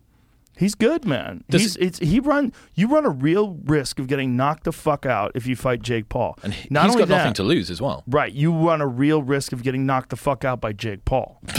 He's 0.58 0.74
good, 0.74 1.04
man. 1.04 1.44
Does 1.50 1.62
he's, 1.62 1.76
it- 1.76 1.84
it's 1.84 2.00
he 2.00 2.22
run 2.22 2.54
you 2.76 2.88
run 2.88 3.04
a 3.06 3.10
real 3.10 3.60
risk 3.66 4.00
of 4.00 4.08
getting 4.08 4.38
knocked 4.38 4.64
the 4.64 4.72
fuck 4.72 5.06
out 5.06 5.34
if 5.36 5.46
you 5.46 5.54
fight 5.58 5.82
Jake 5.82 6.08
Paul. 6.08 6.40
And 6.44 6.54
he- 6.54 6.70
Not 6.72 6.86
he's 6.86 6.94
only 6.96 7.02
got 7.02 7.10
that, 7.10 7.18
nothing 7.18 7.34
to 7.34 7.44
lose 7.44 7.70
as 7.70 7.82
well. 7.82 8.04
Right, 8.08 8.32
you 8.32 8.54
run 8.54 8.80
a 8.80 8.88
real 8.88 9.22
risk 9.22 9.52
of 9.52 9.64
getting 9.64 9.86
knocked 9.86 10.12
the 10.12 10.16
fuck 10.16 10.46
out 10.46 10.62
by 10.62 10.72
Jake 10.72 11.04
Paul. 11.04 11.42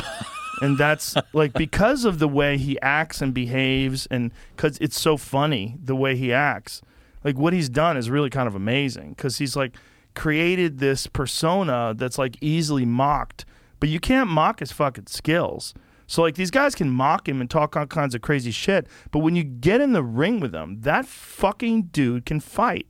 and 0.61 0.79
that's 0.79 1.15
like 1.33 1.53
because 1.53 2.05
of 2.05 2.19
the 2.19 2.29
way 2.29 2.57
he 2.57 2.81
acts 2.81 3.21
and 3.21 3.33
behaves 3.35 4.07
and 4.11 4.33
cuz 4.57 4.79
it's 4.79 5.01
so 5.01 5.17
funny 5.17 5.77
the 5.83 5.97
way 5.97 6.17
he 6.17 6.33
acts. 6.33 6.83
Like 7.25 7.37
what 7.37 7.53
he's 7.53 7.69
done 7.69 7.97
is 7.97 8.11
really 8.11 8.31
kind 8.31 8.49
of 8.49 8.55
amazing 8.55 9.15
cuz 9.15 9.39
he's 9.39 9.57
like 9.57 9.77
created 10.15 10.79
this 10.79 11.07
persona 11.07 11.95
that's 11.97 12.19
like 12.19 12.37
easily 12.41 12.85
mocked, 12.85 13.45
but 13.81 13.89
you 13.89 14.01
can't 14.01 14.31
mock 14.31 14.61
his 14.61 14.73
fucking 14.73 15.07
skills. 15.07 15.75
So 16.07 16.23
like 16.23 16.37
these 16.37 16.51
guys 16.51 16.75
can 16.75 16.91
mock 16.91 17.29
him 17.29 17.41
and 17.41 17.51
talk 17.51 17.77
all 17.77 17.87
kinds 17.87 18.15
of 18.15 18.23
crazy 18.23 18.51
shit, 18.51 18.87
but 19.11 19.21
when 19.21 19.37
you 19.37 19.45
get 19.45 19.81
in 19.81 19.93
the 19.93 20.03
ring 20.03 20.41
with 20.41 20.55
him, 20.55 20.81
that 20.83 21.07
fucking 21.07 21.89
dude 21.93 22.25
can 22.25 22.41
fight. 22.41 22.87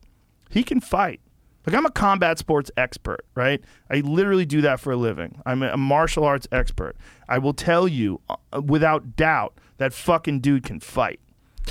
He 0.50 0.62
can 0.62 0.80
fight. 0.80 1.20
Like 1.66 1.74
I'm 1.74 1.86
a 1.86 1.90
combat 1.90 2.38
sports 2.38 2.70
expert, 2.76 3.24
right? 3.34 3.60
I 3.90 3.96
literally 3.96 4.46
do 4.46 4.60
that 4.60 4.78
for 4.78 4.92
a 4.92 4.96
living. 4.96 5.42
I'm 5.44 5.62
a 5.62 5.76
martial 5.76 6.24
arts 6.24 6.46
expert. 6.52 6.96
I 7.28 7.38
will 7.38 7.54
tell 7.54 7.86
you 7.88 8.20
uh, 8.30 8.60
without 8.60 9.16
doubt 9.16 9.54
that 9.78 9.92
fucking 9.92 10.40
dude 10.40 10.64
can 10.64 10.80
fight. 10.80 11.20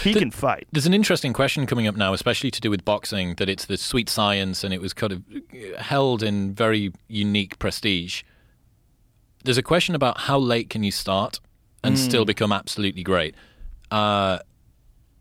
He 0.02 0.14
The- 0.14 0.20
can 0.20 0.32
fight. 0.32 0.68
There's 0.72 0.86
an 0.86 0.94
interesting 0.94 1.32
question 1.34 1.66
coming 1.66 1.88
up 1.88 1.96
now, 1.96 2.14
especially 2.14 2.52
to 2.52 2.62
do 2.62 2.70
with 2.70 2.84
boxing, 2.84 3.36
that 3.36 3.48
it's 3.50 3.66
the 3.66 3.78
sweet 3.78 4.10
science 4.10 4.64
and 4.64 4.74
it 4.74 4.82
was 4.82 4.94
kind 4.94 5.14
of 5.14 5.24
held 5.80 6.22
in 6.22 6.54
very 6.54 6.92
unique 7.08 7.58
prestige. 7.60 8.24
There's 9.44 9.58
a 9.58 9.64
question 9.64 9.96
about 9.96 10.22
how 10.22 10.38
late 10.38 10.70
can 10.70 10.84
you 10.84 10.92
start 10.92 11.40
and 11.84 11.98
still 12.00 12.26
become 12.26 12.52
absolutely 12.52 13.04
great. 13.04 13.36
Uh, 13.92 14.40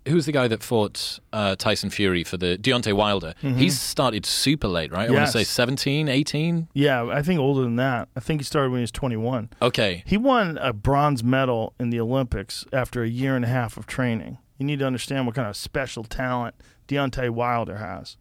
who's 0.09 0.27
the 0.27 0.33
guy 0.33 0.49
that 0.49 0.63
fought 0.63 1.19
uh, 1.33 1.57
Tyson 1.57 1.91
Fury 1.91 2.25
for 2.25 2.37
the 2.37 2.59
Deontay 2.59 2.93
Wilder? 2.93 3.35
He's 3.41 3.81
started 3.81 4.27
super 4.27 4.69
late, 4.69 4.93
right? 4.93 5.09
I 5.09 5.13
want 5.13 5.27
to 5.27 5.33
say 5.33 5.45
17, 5.45 6.09
18. 6.09 6.69
Yeah, 6.75 7.07
I 7.07 7.23
think 7.23 7.41
older 7.41 7.63
than 7.63 7.77
that. 7.77 8.09
I 8.17 8.21
think 8.21 8.41
he 8.41 8.45
started 8.45 8.71
when 8.71 8.79
he 8.79 8.83
was 8.83 8.93
21. 8.93 9.51
Okay. 9.63 10.03
He 10.07 10.17
won 10.17 10.59
a 10.59 10.73
bronze 10.73 11.25
medal 11.25 11.75
in 11.79 11.91
the 11.91 12.01
Olympics 12.01 12.65
after 12.73 13.03
a 13.03 13.09
year 13.09 13.37
and 13.37 13.45
a 13.45 13.49
half 13.49 13.77
of 13.77 13.87
training. 13.87 14.39
You 14.59 14.67
need 14.67 14.79
to 14.79 14.87
understand 14.87 15.27
what 15.27 15.35
kind 15.35 15.49
of 15.49 15.57
special 15.57 16.05
talent 16.05 16.55
Deontay 16.89 17.31
Wilder 17.31 17.77
has. 17.79 18.17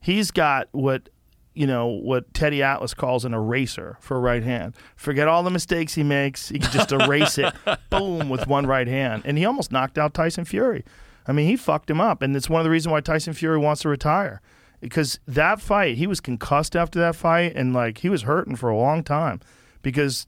He's 0.00 0.30
got 0.30 0.68
what 0.72 1.08
you 1.54 1.66
know 1.66 1.86
what 1.86 2.32
Teddy 2.32 2.62
Atlas 2.62 2.94
calls 2.94 3.24
an 3.24 3.34
eraser 3.34 3.98
for 4.00 4.16
a 4.16 4.20
right 4.20 4.42
hand. 4.42 4.74
Forget 4.96 5.28
all 5.28 5.42
the 5.42 5.50
mistakes 5.50 5.94
he 5.94 6.02
makes. 6.02 6.48
He 6.48 6.58
can 6.58 6.70
just 6.70 6.92
erase 6.92 7.36
it, 7.38 7.52
boom, 7.90 8.28
with 8.28 8.46
one 8.46 8.66
right 8.66 8.88
hand. 8.88 9.22
And 9.26 9.36
he 9.36 9.44
almost 9.44 9.70
knocked 9.70 9.98
out 9.98 10.14
Tyson 10.14 10.44
Fury. 10.44 10.84
I 11.26 11.32
mean, 11.32 11.46
he 11.46 11.56
fucked 11.56 11.90
him 11.90 12.00
up, 12.00 12.22
and 12.22 12.34
it's 12.34 12.50
one 12.50 12.60
of 12.60 12.64
the 12.64 12.70
reasons 12.70 12.92
why 12.92 13.00
Tyson 13.00 13.34
Fury 13.34 13.58
wants 13.58 13.82
to 13.82 13.88
retire 13.88 14.40
because 14.82 15.20
that 15.28 15.60
fight, 15.60 15.96
he 15.96 16.08
was 16.08 16.20
concussed 16.20 16.74
after 16.74 16.98
that 16.98 17.14
fight, 17.14 17.52
and 17.54 17.72
like 17.72 17.98
he 17.98 18.08
was 18.08 18.22
hurting 18.22 18.56
for 18.56 18.68
a 18.68 18.76
long 18.76 19.04
time 19.04 19.40
because 19.80 20.26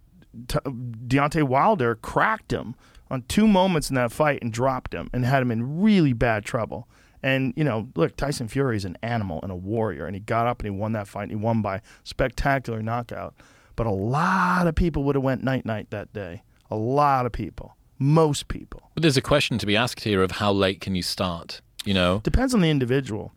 T- 0.48 0.58
Deontay 0.64 1.42
Wilder 1.42 1.96
cracked 1.96 2.52
him 2.52 2.76
on 3.10 3.22
two 3.22 3.48
moments 3.48 3.90
in 3.90 3.96
that 3.96 4.12
fight 4.12 4.40
and 4.40 4.52
dropped 4.52 4.94
him 4.94 5.10
and 5.12 5.24
had 5.24 5.42
him 5.42 5.50
in 5.50 5.82
really 5.82 6.12
bad 6.12 6.44
trouble. 6.44 6.88
And 7.20 7.52
you 7.56 7.64
know, 7.64 7.88
look, 7.96 8.16
Tyson 8.16 8.46
Fury 8.46 8.76
is 8.76 8.84
an 8.84 8.96
animal 9.02 9.40
and 9.42 9.50
a 9.50 9.56
warrior, 9.56 10.06
and 10.06 10.14
he 10.14 10.20
got 10.20 10.46
up 10.46 10.60
and 10.60 10.72
he 10.72 10.80
won 10.80 10.92
that 10.92 11.08
fight. 11.08 11.24
And 11.24 11.32
he 11.32 11.36
won 11.36 11.60
by 11.60 11.82
spectacular 12.04 12.80
knockout. 12.80 13.34
But 13.74 13.88
a 13.88 13.90
lot 13.90 14.68
of 14.68 14.76
people 14.76 15.02
would 15.02 15.16
have 15.16 15.24
went 15.24 15.42
night 15.42 15.66
night 15.66 15.90
that 15.90 16.12
day. 16.12 16.44
A 16.70 16.76
lot 16.76 17.26
of 17.26 17.32
people, 17.32 17.76
most 17.98 18.48
people. 18.48 18.90
But 18.94 19.02
there's 19.02 19.16
a 19.16 19.22
question 19.22 19.58
to 19.58 19.66
be 19.66 19.76
asked 19.76 20.04
here 20.04 20.22
of 20.22 20.32
how 20.32 20.52
late 20.52 20.80
can 20.80 20.94
you 20.94 21.02
start? 21.02 21.60
You 21.84 21.94
know? 21.94 22.20
Depends 22.24 22.54
on 22.54 22.60
the 22.60 22.70
individual. 22.70 23.32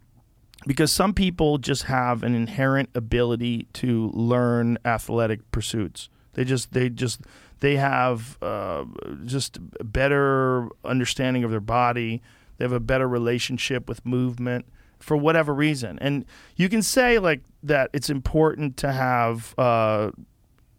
Because 0.65 0.91
some 0.91 1.13
people 1.13 1.59
just 1.59 1.83
have 1.83 2.23
an 2.23 2.35
inherent 2.35 2.89
ability 2.95 3.67
to 3.73 4.09
learn 4.13 4.77
athletic 4.83 5.49
pursuits. 5.51 6.09
They 6.33 6.43
just 6.43 6.73
they 6.73 6.89
just 6.89 7.21
they 7.59 7.77
have 7.77 8.37
uh, 8.41 8.85
just 9.25 9.59
better 9.83 10.67
understanding 10.83 11.43
of 11.43 11.51
their 11.51 11.59
body. 11.61 12.21
They 12.57 12.65
have 12.65 12.71
a 12.71 12.79
better 12.79 13.07
relationship 13.07 13.87
with 13.87 14.05
movement 14.05 14.65
for 14.99 15.15
whatever 15.15 15.53
reason. 15.53 15.97
And 15.99 16.25
you 16.55 16.69
can 16.69 16.81
say 16.81 17.19
like 17.19 17.41
that 17.63 17.89
it's 17.93 18.09
important 18.09 18.77
to 18.77 18.91
have 18.91 19.53
uh, 19.57 20.11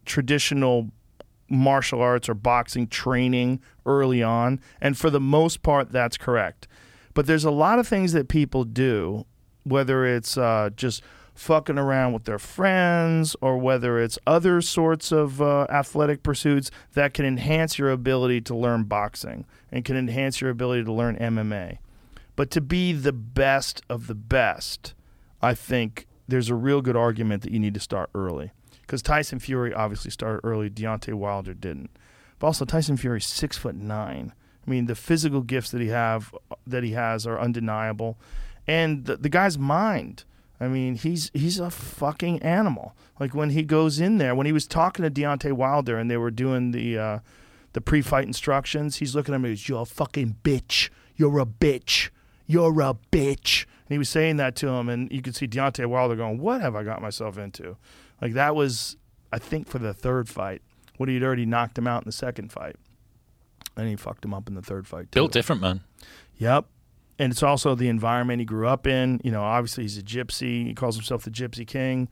traditional 0.04 0.90
martial 1.48 2.00
arts 2.00 2.28
or 2.28 2.34
boxing 2.34 2.86
training 2.86 3.60
early 3.86 4.22
on. 4.22 4.60
And 4.80 4.96
for 4.96 5.10
the 5.10 5.20
most 5.20 5.62
part, 5.62 5.90
that's 5.90 6.16
correct. 6.16 6.68
But 7.14 7.26
there's 7.26 7.44
a 7.44 7.50
lot 7.50 7.78
of 7.78 7.88
things 7.88 8.12
that 8.12 8.28
people 8.28 8.64
do, 8.64 9.26
whether 9.64 10.04
it's 10.04 10.36
uh, 10.36 10.70
just 10.76 11.02
fucking 11.34 11.78
around 11.78 12.12
with 12.12 12.24
their 12.24 12.38
friends 12.38 13.36
or 13.40 13.56
whether 13.58 14.00
it's 14.00 14.18
other 14.26 14.60
sorts 14.60 15.12
of 15.12 15.40
uh, 15.40 15.66
athletic 15.70 16.22
pursuits 16.22 16.70
that 16.94 17.14
can 17.14 17.24
enhance 17.24 17.78
your 17.78 17.90
ability 17.90 18.40
to 18.40 18.56
learn 18.56 18.82
boxing 18.82 19.46
and 19.70 19.84
can 19.84 19.96
enhance 19.96 20.40
your 20.40 20.50
ability 20.50 20.82
to 20.82 20.92
learn 20.92 21.16
MMA. 21.16 21.78
But 22.34 22.50
to 22.52 22.60
be 22.60 22.92
the 22.92 23.12
best 23.12 23.82
of 23.88 24.08
the 24.08 24.14
best, 24.14 24.94
I 25.40 25.54
think 25.54 26.06
there's 26.26 26.50
a 26.50 26.54
real 26.54 26.82
good 26.82 26.96
argument 26.96 27.42
that 27.42 27.52
you 27.52 27.58
need 27.58 27.74
to 27.74 27.80
start 27.80 28.10
early. 28.14 28.52
Because 28.88 29.02
Tyson 29.02 29.38
Fury 29.38 29.74
obviously 29.74 30.10
started 30.10 30.40
early, 30.44 30.70
Deontay 30.70 31.12
Wilder 31.12 31.52
didn't. 31.52 31.90
but 32.38 32.46
also 32.46 32.64
Tyson 32.64 32.96
Fury's 32.96 33.26
six 33.26 33.58
foot 33.58 33.74
nine. 33.74 34.32
I 34.66 34.70
mean, 34.70 34.86
the 34.86 34.94
physical 34.94 35.42
gifts 35.42 35.70
that 35.72 35.82
he 35.82 35.88
have 35.88 36.34
that 36.66 36.82
he 36.82 36.92
has 36.92 37.26
are 37.26 37.38
undeniable, 37.38 38.18
and 38.66 39.04
the, 39.04 39.16
the 39.18 39.28
guy's 39.28 39.58
mind. 39.58 40.24
I 40.58 40.68
mean, 40.68 40.94
he's 40.96 41.30
he's 41.34 41.58
a 41.60 41.70
fucking 41.70 42.42
animal. 42.42 42.94
Like 43.20 43.34
when 43.34 43.50
he 43.50 43.62
goes 43.62 44.00
in 44.00 44.16
there, 44.16 44.34
when 44.34 44.46
he 44.46 44.52
was 44.52 44.66
talking 44.66 45.02
to 45.04 45.10
Deontay 45.10 45.52
Wilder 45.52 45.98
and 45.98 46.10
they 46.10 46.16
were 46.16 46.30
doing 46.30 46.70
the 46.70 46.98
uh, 46.98 47.18
the 47.74 47.82
pre-fight 47.82 48.26
instructions, 48.26 48.96
he's 48.96 49.14
looking 49.14 49.34
at 49.34 49.40
me. 49.42 49.50
He's, 49.50 49.68
"You're 49.68 49.82
a 49.82 49.84
fucking 49.84 50.36
bitch. 50.42 50.88
You're 51.14 51.38
a 51.40 51.46
bitch. 51.46 52.08
You're 52.46 52.80
a 52.80 52.94
bitch." 53.12 53.64
And 53.64 53.94
he 53.94 53.98
was 53.98 54.08
saying 54.08 54.36
that 54.38 54.56
to 54.56 54.68
him, 54.68 54.88
and 54.88 55.10
you 55.12 55.20
could 55.22 55.36
see 55.36 55.46
Deontay 55.46 55.86
Wilder 55.86 56.16
going, 56.16 56.38
"What 56.38 56.62
have 56.62 56.74
I 56.74 56.84
got 56.84 57.02
myself 57.02 57.36
into?" 57.36 57.76
Like 58.20 58.32
that 58.34 58.54
was, 58.56 58.96
I 59.32 59.38
think, 59.38 59.68
for 59.68 59.78
the 59.78 59.92
third 59.94 60.28
fight. 60.28 60.62
What 60.96 61.08
he'd 61.08 61.22
already 61.22 61.46
knocked 61.46 61.78
him 61.78 61.86
out 61.86 62.02
in 62.02 62.06
the 62.06 62.12
second 62.12 62.50
fight, 62.50 62.76
and 63.76 63.88
he 63.88 63.94
fucked 63.96 64.24
him 64.24 64.34
up 64.34 64.48
in 64.48 64.54
the 64.54 64.62
third 64.62 64.86
fight. 64.88 65.04
Too. 65.12 65.20
Built 65.20 65.32
different, 65.32 65.62
man. 65.62 65.80
Yep. 66.38 66.66
And 67.20 67.32
it's 67.32 67.42
also 67.42 67.74
the 67.74 67.88
environment 67.88 68.40
he 68.40 68.44
grew 68.44 68.66
up 68.68 68.86
in. 68.86 69.20
You 69.24 69.30
know, 69.32 69.42
obviously 69.42 69.84
he's 69.84 69.98
a 69.98 70.02
gypsy. 70.02 70.66
He 70.66 70.74
calls 70.74 70.96
himself 70.96 71.22
the 71.24 71.30
Gypsy 71.30 71.66
King. 71.66 72.08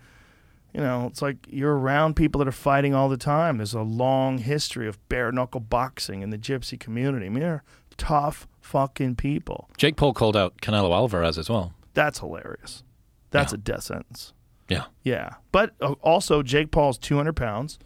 You 0.75 0.81
know, 0.81 1.07
it's 1.07 1.23
like 1.23 1.37
you're 1.49 1.77
around 1.77 2.17
people 2.17 2.39
that 2.41 2.49
are 2.49 2.53
fighting 2.53 2.93
all 2.95 3.09
the 3.09 3.17
time. 3.17 3.57
There's 3.59 3.73
a 3.75 3.81
long 3.83 4.39
history 4.39 4.87
of 4.89 4.99
bare 5.09 5.33
knuckle 5.33 5.61
boxing 5.61 6.23
in 6.23 6.31
the 6.31 6.37
gypsy 6.39 6.79
community. 6.79 7.27
I 7.27 7.29
mean, 7.31 7.41
they're 7.41 7.63
tough 7.97 8.47
fucking 8.61 9.15
people. 9.17 9.71
Jake 9.79 9.97
Paul 9.97 10.13
called 10.13 10.37
out 10.37 10.61
Canelo 10.61 10.93
Alvarez 10.93 11.39
as 11.39 11.49
well. 11.49 11.73
That's 11.95 12.19
hilarious. 12.19 12.83
That's 13.31 13.53
Yeah. 13.53 13.57
a 13.57 13.59
death 13.59 13.83
sentence. 13.85 14.33
Yeah. 14.69 14.85
Yeah. 15.03 15.35
But 15.53 15.75
uh, 15.81 15.93
also, 16.03 16.43
Jake 16.43 16.71
Paul's 16.71 16.99
200 16.99 17.35
pounds. 17.35 17.79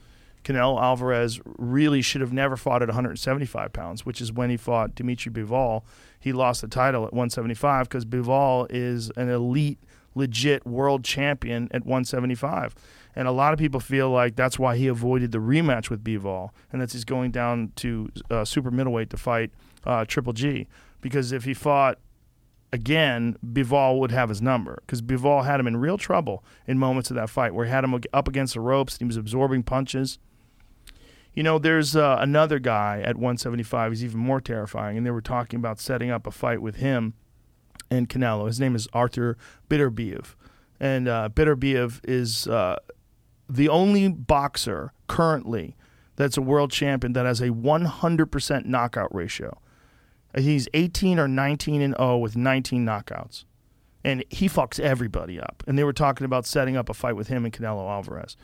Canelo 0.44 0.80
Alvarez 0.80 1.38
really 1.44 2.00
should 2.00 2.22
have 2.22 2.32
never 2.32 2.56
fought 2.56 2.82
at 2.82 2.88
175 2.88 3.72
pounds, 3.72 4.06
which 4.06 4.20
is 4.20 4.32
when 4.32 4.48
he 4.48 4.56
fought 4.56 4.94
Dimitri 4.94 5.30
Bivol. 5.30 5.82
He 6.18 6.32
lost 6.32 6.62
the 6.62 6.68
title 6.68 7.04
at 7.04 7.12
175 7.12 7.88
because 7.88 8.04
Bivol 8.04 8.66
is 8.70 9.10
an 9.16 9.28
elite, 9.28 9.78
legit 10.14 10.66
world 10.66 11.04
champion 11.04 11.64
at 11.72 11.84
175. 11.84 12.74
And 13.14 13.28
a 13.28 13.32
lot 13.32 13.52
of 13.52 13.58
people 13.58 13.80
feel 13.80 14.10
like 14.10 14.36
that's 14.36 14.58
why 14.58 14.76
he 14.76 14.86
avoided 14.86 15.32
the 15.32 15.38
rematch 15.38 15.90
with 15.90 16.02
Bivol, 16.02 16.50
and 16.72 16.80
that's 16.80 16.92
he's 16.92 17.04
going 17.04 17.32
down 17.32 17.72
to 17.76 18.08
uh, 18.30 18.44
super 18.44 18.70
middleweight 18.70 19.10
to 19.10 19.16
fight 19.16 19.50
uh, 19.84 20.04
Triple 20.06 20.32
G. 20.32 20.68
Because 21.00 21.32
if 21.32 21.44
he 21.44 21.52
fought 21.52 21.98
again, 22.72 23.36
Bivol 23.44 23.98
would 23.98 24.10
have 24.10 24.28
his 24.28 24.40
number 24.40 24.82
because 24.86 25.02
Bivol 25.02 25.44
had 25.44 25.60
him 25.60 25.66
in 25.66 25.76
real 25.76 25.98
trouble 25.98 26.44
in 26.66 26.78
moments 26.78 27.10
of 27.10 27.16
that 27.16 27.30
fight 27.30 27.54
where 27.54 27.66
he 27.66 27.70
had 27.70 27.84
him 27.84 28.00
up 28.12 28.28
against 28.28 28.54
the 28.54 28.60
ropes. 28.60 28.94
And 28.94 29.00
he 29.00 29.06
was 29.06 29.16
absorbing 29.16 29.62
punches. 29.62 30.18
You 31.34 31.42
know, 31.42 31.58
there's 31.58 31.94
uh, 31.94 32.16
another 32.20 32.58
guy 32.58 33.00
at 33.00 33.16
175. 33.16 33.92
He's 33.92 34.04
even 34.04 34.18
more 34.18 34.40
terrifying, 34.40 34.96
and 34.96 35.06
they 35.06 35.12
were 35.12 35.20
talking 35.20 35.58
about 35.58 35.78
setting 35.78 36.10
up 36.10 36.26
a 36.26 36.30
fight 36.30 36.60
with 36.60 36.76
him 36.76 37.14
and 37.90 38.08
Canelo. 38.08 38.46
His 38.46 38.58
name 38.58 38.74
is 38.74 38.88
Arthur 38.92 39.36
Beterbiev, 39.68 40.34
and 40.80 41.08
uh, 41.08 41.28
is 42.04 42.46
uh, 42.48 42.76
the 43.48 43.68
only 43.68 44.08
boxer 44.08 44.92
currently 45.06 45.76
that's 46.16 46.36
a 46.36 46.42
world 46.42 46.70
champion 46.70 47.12
that 47.14 47.26
has 47.26 47.40
a 47.40 47.48
100% 47.48 48.64
knockout 48.66 49.14
ratio. 49.14 49.58
He's 50.36 50.68
18 50.74 51.18
or 51.18 51.28
19 51.28 51.82
and 51.82 51.94
0 51.96 52.18
with 52.18 52.36
19 52.36 52.84
knockouts. 52.84 53.44
And 54.02 54.24
he 54.30 54.48
fucks 54.48 54.80
everybody 54.80 55.38
up. 55.38 55.62
And 55.66 55.78
they 55.78 55.84
were 55.84 55.92
talking 55.92 56.24
about 56.24 56.46
setting 56.46 56.76
up 56.76 56.88
a 56.88 56.94
fight 56.94 57.16
with 57.16 57.28
him 57.28 57.44
and 57.44 57.52
Canelo 57.52 57.90
Alvarez. 57.90 58.36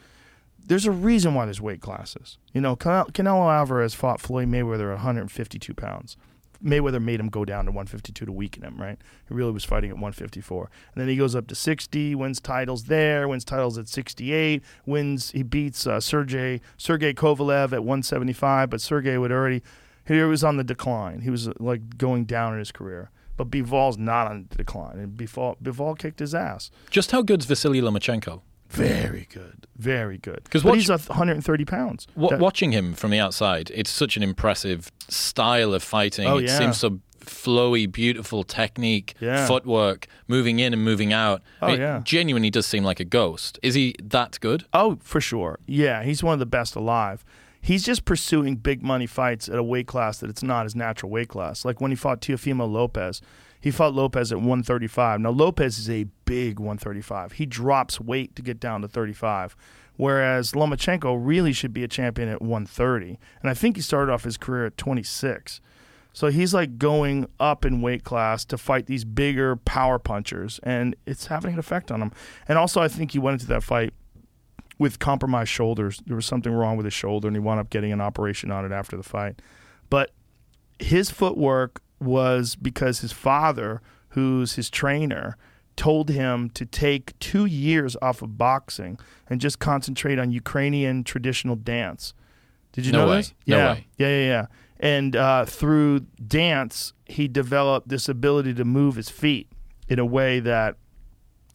There's 0.66 0.84
a 0.84 0.90
reason 0.90 1.34
why 1.34 1.44
there's 1.44 1.60
weight 1.60 1.80
classes. 1.80 2.38
You 2.52 2.60
know, 2.60 2.76
Cane- 2.76 3.04
Canelo 3.12 3.50
Alvarez 3.52 3.94
fought 3.94 4.20
Floyd 4.20 4.48
Mayweather 4.48 4.88
at 4.90 4.96
152 4.96 5.72
pounds. 5.74 6.16
Mayweather 6.62 7.02
made 7.02 7.20
him 7.20 7.28
go 7.28 7.44
down 7.44 7.66
to 7.66 7.70
152 7.70 8.26
to 8.26 8.32
weaken 8.32 8.62
him, 8.62 8.76
right? 8.78 8.98
He 9.28 9.34
really 9.34 9.52
was 9.52 9.64
fighting 9.64 9.90
at 9.90 9.96
154. 9.96 10.70
And 10.94 11.00
then 11.00 11.08
he 11.08 11.16
goes 11.16 11.34
up 11.34 11.46
to 11.48 11.54
60, 11.54 12.14
wins 12.14 12.40
titles 12.40 12.84
there, 12.84 13.28
wins 13.28 13.44
titles 13.44 13.78
at 13.78 13.88
68, 13.88 14.62
wins, 14.86 15.30
he 15.32 15.42
beats 15.42 15.86
uh, 15.86 16.00
Sergey, 16.00 16.60
Sergey 16.76 17.12
Kovalev 17.14 17.72
at 17.72 17.84
175, 17.84 18.70
but 18.70 18.80
Sergey 18.80 19.18
would 19.18 19.32
already, 19.32 19.62
he 20.06 20.20
was 20.22 20.42
on 20.44 20.56
the 20.56 20.64
decline. 20.64 21.20
He 21.20 21.30
was 21.30 21.48
uh, 21.48 21.52
like 21.58 21.98
going 21.98 22.24
down 22.24 22.52
in 22.54 22.58
his 22.58 22.72
career. 22.72 23.10
But 23.36 23.50
Bivol's 23.50 23.98
not 23.98 24.28
on 24.28 24.46
the 24.48 24.56
decline, 24.56 24.98
and 24.98 25.12
Bivol, 25.18 25.56
Bivol 25.62 25.98
kicked 25.98 26.20
his 26.20 26.34
ass. 26.34 26.70
Just 26.88 27.10
how 27.10 27.20
good's 27.20 27.44
Vasily 27.44 27.82
Lomachenko? 27.82 28.40
Very 28.70 29.28
good, 29.30 29.66
very 29.76 30.16
good. 30.16 30.48
'Cause 30.48 30.62
but 30.62 30.70
watch- 30.70 30.78
he's 30.78 30.88
a 30.88 30.96
130 30.96 31.64
pounds. 31.66 32.06
Wa 32.16 32.30
That- 32.30 32.38
watching 32.40 32.72
him 32.72 32.94
from 32.94 33.10
the 33.10 33.18
outside, 33.20 33.70
it's 33.74 33.90
such 33.90 34.16
an 34.16 34.22
impressive 34.22 34.90
style 35.08 35.74
of 35.74 35.82
fighting. 35.82 36.26
Oh, 36.26 36.38
it 36.38 36.46
yeah. 36.46 36.58
seems 36.58 36.78
so 36.78 37.00
flowy, 37.20 37.90
beautiful 37.90 38.42
technique, 38.42 39.14
Yeah. 39.20 39.46
footwork, 39.46 40.06
moving 40.28 40.58
in 40.58 40.72
and 40.72 40.82
moving 40.82 41.12
out. 41.12 41.42
Oh, 41.60 41.74
it 41.74 41.78
yeah. 41.80 42.00
genuinely 42.04 42.50
does 42.50 42.64
seem 42.66 42.84
like 42.84 43.00
a 43.00 43.04
ghost. 43.04 43.58
Is 43.62 43.74
he 43.74 43.94
that 44.02 44.38
good? 44.40 44.64
Oh, 44.72 44.96
for 45.02 45.20
sure. 45.20 45.58
Yeah, 45.66 46.02
he's 46.04 46.22
one 46.22 46.32
of 46.32 46.38
the 46.38 46.46
best 46.46 46.74
alive. 46.74 47.22
He's 47.66 47.84
just 47.84 48.04
pursuing 48.04 48.54
big 48.54 48.80
money 48.80 49.06
fights 49.06 49.48
at 49.48 49.58
a 49.58 49.62
weight 49.62 49.88
class 49.88 50.18
that 50.18 50.30
it's 50.30 50.44
not 50.44 50.66
his 50.66 50.76
natural 50.76 51.10
weight 51.10 51.26
class. 51.26 51.64
Like 51.64 51.80
when 51.80 51.90
he 51.90 51.96
fought 51.96 52.20
Teofimo 52.20 52.70
Lopez, 52.70 53.20
he 53.60 53.72
fought 53.72 53.92
Lopez 53.92 54.30
at 54.30 54.38
135. 54.38 55.18
Now 55.20 55.30
Lopez 55.30 55.76
is 55.76 55.90
a 55.90 56.04
big 56.26 56.60
135. 56.60 57.32
He 57.32 57.44
drops 57.44 58.00
weight 58.00 58.36
to 58.36 58.42
get 58.42 58.60
down 58.60 58.82
to 58.82 58.88
35. 58.88 59.56
Whereas 59.96 60.52
Lomachenko 60.52 61.18
really 61.20 61.52
should 61.52 61.72
be 61.72 61.82
a 61.82 61.88
champion 61.88 62.28
at 62.28 62.40
130. 62.40 63.18
And 63.40 63.50
I 63.50 63.54
think 63.54 63.74
he 63.74 63.82
started 63.82 64.12
off 64.12 64.22
his 64.22 64.36
career 64.36 64.66
at 64.66 64.76
26. 64.76 65.60
So 66.12 66.28
he's 66.28 66.54
like 66.54 66.78
going 66.78 67.26
up 67.40 67.64
in 67.64 67.82
weight 67.82 68.04
class 68.04 68.44
to 68.44 68.56
fight 68.56 68.86
these 68.86 69.04
bigger 69.04 69.56
power 69.56 69.98
punchers, 69.98 70.60
and 70.62 70.94
it's 71.04 71.26
having 71.26 71.54
an 71.54 71.58
effect 71.58 71.90
on 71.90 72.00
him. 72.00 72.12
And 72.46 72.58
also, 72.58 72.80
I 72.80 72.86
think 72.86 73.10
he 73.10 73.18
went 73.18 73.40
into 73.40 73.48
that 73.48 73.64
fight 73.64 73.92
with 74.78 74.98
compromised 74.98 75.50
shoulders. 75.50 76.02
There 76.06 76.16
was 76.16 76.26
something 76.26 76.52
wrong 76.52 76.76
with 76.76 76.84
his 76.84 76.94
shoulder, 76.94 77.28
and 77.28 77.36
he 77.36 77.40
wound 77.40 77.60
up 77.60 77.70
getting 77.70 77.92
an 77.92 78.00
operation 78.00 78.50
on 78.50 78.64
it 78.64 78.72
after 78.72 78.96
the 78.96 79.02
fight. 79.02 79.40
But 79.88 80.10
his 80.78 81.10
footwork 81.10 81.80
was 82.00 82.56
because 82.56 83.00
his 83.00 83.12
father, 83.12 83.80
who's 84.10 84.54
his 84.56 84.68
trainer, 84.68 85.36
told 85.76 86.08
him 86.10 86.50
to 86.50 86.64
take 86.66 87.18
two 87.18 87.44
years 87.46 87.96
off 88.02 88.22
of 88.22 88.36
boxing 88.38 88.98
and 89.28 89.40
just 89.40 89.58
concentrate 89.58 90.18
on 90.18 90.30
Ukrainian 90.30 91.04
traditional 91.04 91.56
dance. 91.56 92.14
Did 92.72 92.86
you 92.86 92.92
No 92.92 93.04
know 93.04 93.10
way. 93.10 93.16
this? 93.18 93.34
No 93.46 93.56
yeah. 93.56 93.72
way. 93.72 93.86
Yeah, 93.98 94.08
yeah, 94.08 94.26
yeah. 94.26 94.46
And 94.78 95.16
uh, 95.16 95.44
through 95.46 96.00
dance, 96.26 96.92
he 97.06 97.28
developed 97.28 97.88
this 97.88 98.08
ability 98.10 98.52
to 98.54 98.64
move 98.64 98.96
his 98.96 99.08
feet 99.08 99.48
in 99.88 99.98
a 99.98 100.04
way 100.04 100.40
that, 100.40 100.76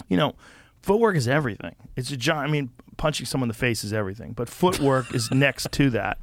you 0.07 0.17
know, 0.17 0.33
footwork 0.81 1.15
is 1.15 1.27
everything. 1.27 1.75
It's 1.95 2.09
a 2.11 2.17
giant. 2.17 2.49
I 2.49 2.51
mean, 2.51 2.71
punching 3.01 3.25
someone 3.25 3.45
in 3.45 3.51
the 3.51 3.55
face 3.55 3.83
is 3.83 3.91
everything, 3.91 4.31
but 4.31 4.47
footwork 4.47 5.11
is 5.15 5.31
next 5.45 5.71
to 5.71 5.89
that. 5.89 6.19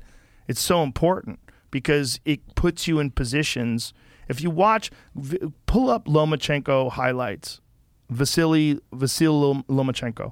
It's 0.47 0.61
so 0.61 0.85
important 0.85 1.41
because 1.73 2.21
it 2.25 2.55
puts 2.55 2.87
you 2.87 3.01
in 3.01 3.11
positions. 3.11 3.93
If 4.29 4.41
you 4.41 4.49
watch, 4.49 4.93
v- 5.17 5.41
pull 5.67 5.91
up 5.91 6.05
Lomachenko 6.05 6.93
highlights, 6.93 7.61
Vasily 8.09 8.79
Vasily 8.93 9.65
Lomachenko. 9.69 10.31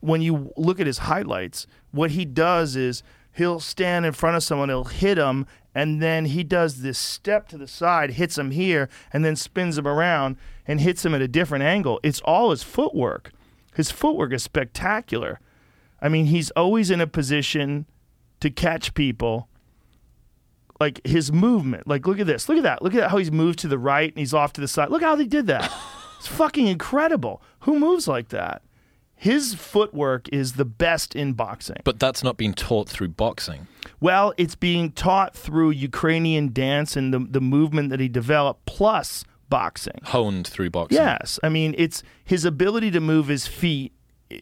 When 0.00 0.22
you 0.22 0.50
look 0.56 0.80
at 0.80 0.86
his 0.86 0.98
highlights, 0.98 1.66
what 1.90 2.12
he 2.12 2.24
does 2.24 2.74
is 2.74 3.02
he'll 3.34 3.60
stand 3.60 4.06
in 4.06 4.12
front 4.12 4.38
of 4.38 4.42
someone, 4.42 4.70
he'll 4.70 4.84
hit 4.84 5.18
him, 5.18 5.46
and 5.74 6.00
then 6.00 6.24
he 6.24 6.42
does 6.42 6.80
this 6.80 6.98
step 6.98 7.48
to 7.48 7.58
the 7.58 7.68
side, 7.68 8.12
hits 8.12 8.38
him 8.38 8.52
here, 8.52 8.88
and 9.12 9.26
then 9.26 9.36
spins 9.36 9.76
him 9.76 9.86
around 9.86 10.38
and 10.66 10.80
hits 10.80 11.04
him 11.04 11.14
at 11.14 11.20
a 11.20 11.28
different 11.28 11.64
angle. 11.64 12.00
It's 12.02 12.22
all 12.22 12.50
his 12.50 12.62
footwork. 12.62 13.30
His 13.74 13.90
footwork 13.90 14.32
is 14.32 14.42
spectacular. 14.42 15.38
I 16.02 16.08
mean, 16.08 16.26
he's 16.26 16.50
always 16.50 16.90
in 16.90 17.00
a 17.00 17.06
position 17.06 17.86
to 18.40 18.50
catch 18.50 18.92
people. 18.94 19.48
Like 20.80 21.00
his 21.06 21.30
movement. 21.30 21.86
Like, 21.86 22.08
look 22.08 22.18
at 22.18 22.26
this. 22.26 22.48
Look 22.48 22.58
at 22.58 22.64
that. 22.64 22.82
Look 22.82 22.96
at 22.96 23.08
how 23.08 23.18
he's 23.18 23.30
moved 23.30 23.60
to 23.60 23.68
the 23.68 23.78
right 23.78 24.10
and 24.10 24.18
he's 24.18 24.34
off 24.34 24.52
to 24.54 24.60
the 24.60 24.66
side. 24.66 24.90
Look 24.90 25.02
how 25.02 25.14
they 25.14 25.26
did 25.26 25.46
that. 25.46 25.72
it's 26.18 26.26
fucking 26.26 26.66
incredible. 26.66 27.40
Who 27.60 27.78
moves 27.78 28.08
like 28.08 28.30
that? 28.30 28.62
His 29.14 29.54
footwork 29.54 30.28
is 30.32 30.54
the 30.54 30.64
best 30.64 31.14
in 31.14 31.34
boxing. 31.34 31.76
But 31.84 32.00
that's 32.00 32.24
not 32.24 32.36
being 32.36 32.52
taught 32.54 32.88
through 32.88 33.10
boxing. 33.10 33.68
Well, 34.00 34.34
it's 34.36 34.56
being 34.56 34.90
taught 34.90 35.36
through 35.36 35.70
Ukrainian 35.70 36.52
dance 36.52 36.96
and 36.96 37.14
the, 37.14 37.20
the 37.20 37.40
movement 37.40 37.90
that 37.90 38.00
he 38.00 38.08
developed, 38.08 38.66
plus 38.66 39.24
boxing. 39.48 40.00
Honed 40.02 40.48
through 40.48 40.70
boxing. 40.70 40.96
Yes, 40.96 41.38
I 41.44 41.50
mean 41.50 41.74
it's 41.78 42.02
his 42.24 42.44
ability 42.44 42.90
to 42.90 43.00
move 43.00 43.28
his 43.28 43.46
feet 43.46 43.92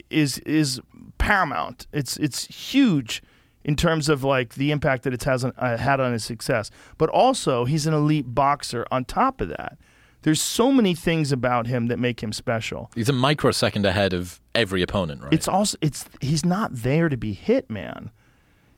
is 0.08 0.38
is 0.40 0.80
paramount. 1.20 1.86
It's 1.92 2.16
it's 2.16 2.47
huge 2.47 3.22
in 3.62 3.76
terms 3.76 4.09
of 4.09 4.24
like 4.24 4.55
the 4.55 4.72
impact 4.72 5.05
that 5.05 5.12
it 5.14 5.22
has 5.24 5.44
on, 5.44 5.52
uh, 5.56 5.76
had 5.76 6.01
on 6.01 6.12
his 6.12 6.24
success. 6.24 6.70
But 6.98 7.10
also, 7.10 7.64
he's 7.64 7.86
an 7.86 7.94
elite 7.94 8.34
boxer. 8.34 8.86
On 8.90 9.05
top 9.05 9.40
of 9.40 9.48
that, 9.51 9.78
there's 10.22 10.40
so 10.40 10.72
many 10.72 10.94
things 10.94 11.30
about 11.30 11.66
him 11.66 11.86
that 11.86 11.98
make 11.98 12.22
him 12.22 12.32
special. 12.32 12.90
He's 12.94 13.09
a 13.09 13.12
microsecond 13.12 13.86
ahead 13.86 14.12
of 14.12 14.40
every 14.55 14.82
opponent, 14.82 15.22
right? 15.22 15.32
It's 15.32 15.47
also 15.47 15.78
it's 15.80 16.06
he's 16.20 16.44
not 16.44 16.70
there 16.72 17.09
to 17.09 17.16
be 17.16 17.32
hit, 17.32 17.70
man. 17.70 18.10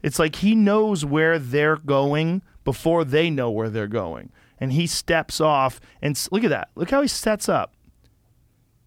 It's 0.03 0.19
like 0.19 0.37
he 0.37 0.55
knows 0.55 1.05
where 1.05 1.39
they're 1.39 1.77
going 1.77 2.43
before 2.65 3.05
they 3.05 3.31
know 3.31 3.51
where 3.51 3.71
they're 3.71 3.87
going. 3.87 4.31
And 4.59 4.73
he 4.73 4.87
steps 4.87 5.41
off 5.41 5.81
and 6.01 6.21
look 6.31 6.45
at 6.45 6.51
that. 6.51 6.69
Look 6.75 6.91
how 6.91 7.03
he 7.03 7.09
sets 7.09 7.49
up. 7.49 7.75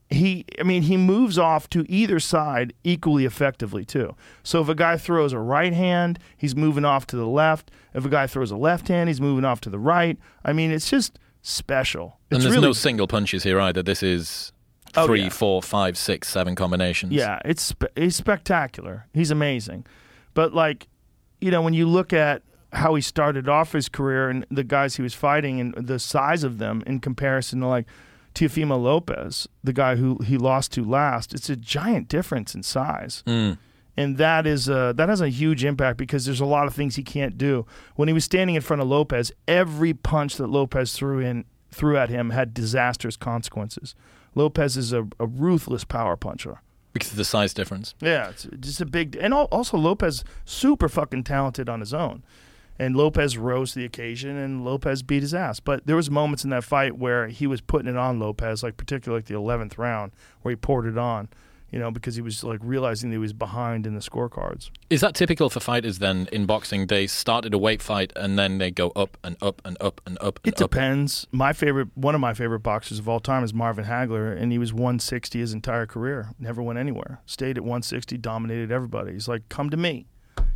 He 0.09 0.45
I 0.59 0.63
mean 0.63 0.83
he 0.83 0.97
moves 0.97 1.39
off 1.39 1.67
to 1.71 1.83
either 1.91 2.19
side 2.19 2.73
equally 2.83 3.25
effectively 3.25 3.83
too. 3.85 4.15
So 4.43 4.61
if 4.61 4.69
a 4.69 4.75
guy 4.75 4.97
throws 4.97 5.33
a 5.33 5.39
right 5.39 5.73
hand, 5.73 6.19
he's 6.37 6.55
moving 6.55 6.85
off 6.85 7.07
to 7.07 7.15
the 7.15 7.25
left. 7.27 7.71
If 7.93 8.05
a 8.05 8.09
guy 8.09 8.27
throws 8.27 8.51
a 8.51 8.57
left 8.57 8.87
hand, 8.87 9.09
he's 9.09 9.19
moving 9.21 9.45
off 9.45 9.61
to 9.61 9.69
the 9.69 9.79
right. 9.79 10.17
I 10.43 10.53
mean, 10.53 10.69
it's 10.71 10.89
just 10.89 11.17
special. 11.41 12.19
And 12.29 12.41
there's 12.41 12.53
really 12.53 12.67
no 12.67 12.73
single 12.73 13.07
punches 13.07 13.43
here 13.43 13.59
either. 13.59 13.81
This 13.83 14.03
is 14.03 14.51
Oh, 14.97 15.07
three, 15.07 15.23
yeah. 15.23 15.29
four, 15.29 15.61
five, 15.61 15.97
six, 15.97 16.29
seven 16.29 16.55
combinations. 16.55 17.11
Yeah, 17.11 17.39
it's 17.43 17.61
spe- 17.61 17.97
he's 17.97 18.15
spectacular. 18.15 19.07
He's 19.13 19.29
amazing. 19.31 19.85
But 20.33 20.53
like, 20.53 20.87
you 21.41 21.51
know, 21.51 21.61
when 21.61 21.73
you 21.73 21.87
look 21.87 22.13
at 22.13 22.43
how 22.71 22.95
he 22.95 23.01
started 23.01 23.49
off 23.49 23.73
his 23.73 23.89
career 23.89 24.29
and 24.29 24.45
the 24.49 24.63
guys 24.63 24.95
he 24.95 25.01
was 25.01 25.13
fighting 25.13 25.59
and 25.59 25.73
the 25.87 25.99
size 25.99 26.43
of 26.45 26.59
them 26.59 26.81
in 26.87 26.99
comparison 26.99 27.59
to 27.61 27.67
like 27.67 27.85
Teofimo 28.35 28.81
Lopez, 28.81 29.47
the 29.63 29.73
guy 29.73 29.95
who 29.95 30.19
he 30.23 30.37
lost 30.37 30.73
to 30.73 30.83
last, 30.83 31.33
it's 31.33 31.49
a 31.49 31.55
giant 31.55 32.09
difference 32.09 32.53
in 32.53 32.61
size. 32.63 33.23
Mm. 33.25 33.57
And 33.97 34.17
that 34.17 34.45
is 34.45 34.69
uh, 34.69 34.91
that 34.93 35.07
has 35.07 35.21
a 35.21 35.29
huge 35.29 35.63
impact 35.63 35.97
because 35.97 36.25
there's 36.25 36.41
a 36.41 36.45
lot 36.45 36.67
of 36.67 36.75
things 36.75 36.97
he 36.97 37.03
can't 37.03 37.37
do. 37.37 37.65
When 37.95 38.09
he 38.09 38.13
was 38.13 38.25
standing 38.25 38.55
in 38.55 38.61
front 38.61 38.81
of 38.81 38.89
Lopez, 38.89 39.31
every 39.47 39.93
punch 39.93 40.35
that 40.35 40.47
Lopez 40.47 40.93
threw 40.93 41.19
in 41.19 41.45
threw 41.71 41.97
at 41.97 42.09
him 42.09 42.31
had 42.31 42.53
disastrous 42.53 43.15
consequences. 43.15 43.95
Lopez 44.35 44.75
is 44.75 44.91
a, 44.91 45.07
a 45.19 45.25
ruthless 45.25 45.85
power 45.85 46.17
puncher. 46.17 46.61
Because 46.91 47.11
of 47.11 47.17
the 47.17 47.25
size 47.25 47.53
difference. 47.53 47.95
Yeah, 47.99 48.29
it's 48.29 48.47
just 48.59 48.79
a 48.79 48.85
big, 48.85 49.17
and 49.19 49.33
also 49.33 49.77
Lopez 49.77 50.23
super 50.45 50.87
fucking 50.87 51.23
talented 51.23 51.67
on 51.67 51.81
his 51.81 51.93
own, 51.93 52.23
and 52.77 52.95
Lopez 52.95 53.37
rose 53.37 53.73
to 53.73 53.79
the 53.79 53.85
occasion, 53.85 54.35
and 54.35 54.65
Lopez 54.65 55.01
beat 55.03 55.21
his 55.21 55.33
ass. 55.33 55.59
But 55.59 55.85
there 55.85 55.95
was 55.95 56.09
moments 56.09 56.43
in 56.43 56.49
that 56.49 56.63
fight 56.63 56.97
where 56.97 57.27
he 57.27 57.47
was 57.47 57.61
putting 57.61 57.89
it 57.89 57.97
on 57.97 58.19
Lopez, 58.19 58.63
like 58.63 58.77
particularly 58.77 59.19
like 59.19 59.27
the 59.27 59.35
eleventh 59.35 59.77
round 59.77 60.11
where 60.41 60.51
he 60.51 60.55
poured 60.55 60.85
it 60.85 60.97
on, 60.97 61.29
you 61.71 61.79
know, 61.79 61.91
because 61.91 62.15
he 62.15 62.21
was 62.21 62.43
like 62.43 62.59
realizing 62.61 63.09
that 63.09 63.15
he 63.15 63.19
was 63.19 63.33
behind 63.33 63.87
in 63.87 63.93
the 63.95 63.99
scorecards. 63.99 64.69
Is 64.89 65.01
that 65.01 65.15
typical 65.15 65.49
for 65.49 65.59
fighters 65.59 65.99
then 65.99 66.27
in 66.31 66.45
boxing? 66.45 66.87
They 66.87 67.07
started 67.07 67.53
a 67.53 67.57
weight 67.57 67.81
fight 67.81 68.13
and 68.15 68.37
then 68.37 68.59
they 68.59 68.71
go 68.71 68.89
up 68.95 69.17
and 69.23 69.35
up 69.41 69.61
and 69.65 69.77
up 69.81 70.01
and 70.05 70.17
up 70.19 70.19
and 70.19 70.19
up. 70.21 70.39
It 70.43 70.61
up. 70.61 70.69
depends. 70.69 71.27
My 71.31 71.53
favorite, 71.53 71.89
one 71.95 72.13
of 72.15 72.21
my 72.21 72.33
favorite 72.33 72.59
boxers 72.59 72.99
of 72.99 73.09
all 73.09 73.19
time 73.19 73.43
is 73.43 73.53
Marvin 73.53 73.85
Hagler, 73.85 74.37
and 74.37 74.51
he 74.51 74.57
was 74.57 74.73
160 74.73 75.39
his 75.39 75.53
entire 75.53 75.85
career. 75.85 76.29
Never 76.39 76.61
went 76.61 76.77
anywhere. 76.79 77.21
Stayed 77.25 77.57
at 77.57 77.63
160, 77.63 78.17
dominated 78.17 78.71
everybody. 78.71 79.13
He's 79.13 79.27
like, 79.27 79.47
come 79.49 79.69
to 79.69 79.77
me. 79.77 80.07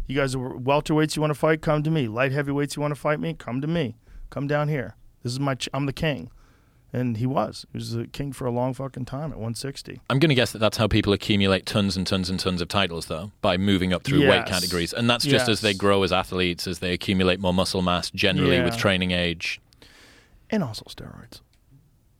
You 0.10 0.16
guys 0.16 0.34
are 0.34 0.40
welterweights. 0.40 1.16
You 1.16 1.22
want 1.22 1.30
to 1.30 1.40
fight? 1.40 1.62
Come 1.62 1.84
to 1.84 1.92
me. 1.92 2.08
Light 2.08 2.32
heavyweights. 2.32 2.76
You 2.76 2.82
want 2.82 2.96
to 2.96 3.00
fight 3.00 3.20
me? 3.20 3.36
Come 3.36 3.62
to 3.62 3.68
me. 3.68 3.96
Come 4.32 4.48
down 4.48 4.68
here. 4.68 4.96
This 5.22 5.32
is 5.34 5.40
my. 5.40 5.54
Ch- 5.54 5.70
I'm 5.72 5.86
the 5.86 5.94
king, 5.94 6.32
and 6.92 7.18
he 7.18 7.28
was. 7.28 7.68
He 7.72 7.78
was 7.78 7.92
the 7.94 8.08
king 8.08 8.32
for 8.34 8.48
a 8.48 8.52
long 8.52 8.74
fucking 8.74 9.06
time 9.06 9.26
at 9.32 9.38
160. 9.38 10.02
I'm 10.10 10.18
going 10.18 10.30
to 10.30 10.36
guess 10.36 10.52
that 10.52 10.58
that's 10.58 10.78
how 10.78 10.88
people 10.88 11.14
accumulate 11.14 11.68
tons 11.68 11.96
and 11.96 12.08
tons 12.08 12.28
and 12.28 12.40
tons 12.40 12.60
of 12.60 12.68
titles, 12.70 13.06
though, 13.06 13.32
by 13.44 13.58
moving 13.58 13.94
up 13.94 14.04
through 14.04 14.22
weight 14.28 14.48
categories. 14.48 14.94
And 14.94 15.08
that's 15.08 15.26
just 15.26 15.48
as 15.48 15.62
they 15.62 15.76
grow 15.76 16.02
as 16.02 16.12
athletes, 16.12 16.66
as 16.66 16.80
they 16.80 16.92
accumulate 16.92 17.40
more 17.40 17.54
muscle 17.54 17.84
mass, 17.84 18.10
generally 18.10 18.62
with 18.64 18.78
training 18.78 19.12
age. 19.12 19.62
and 20.50 20.64
also 20.64 20.86
steroids. 20.90 21.42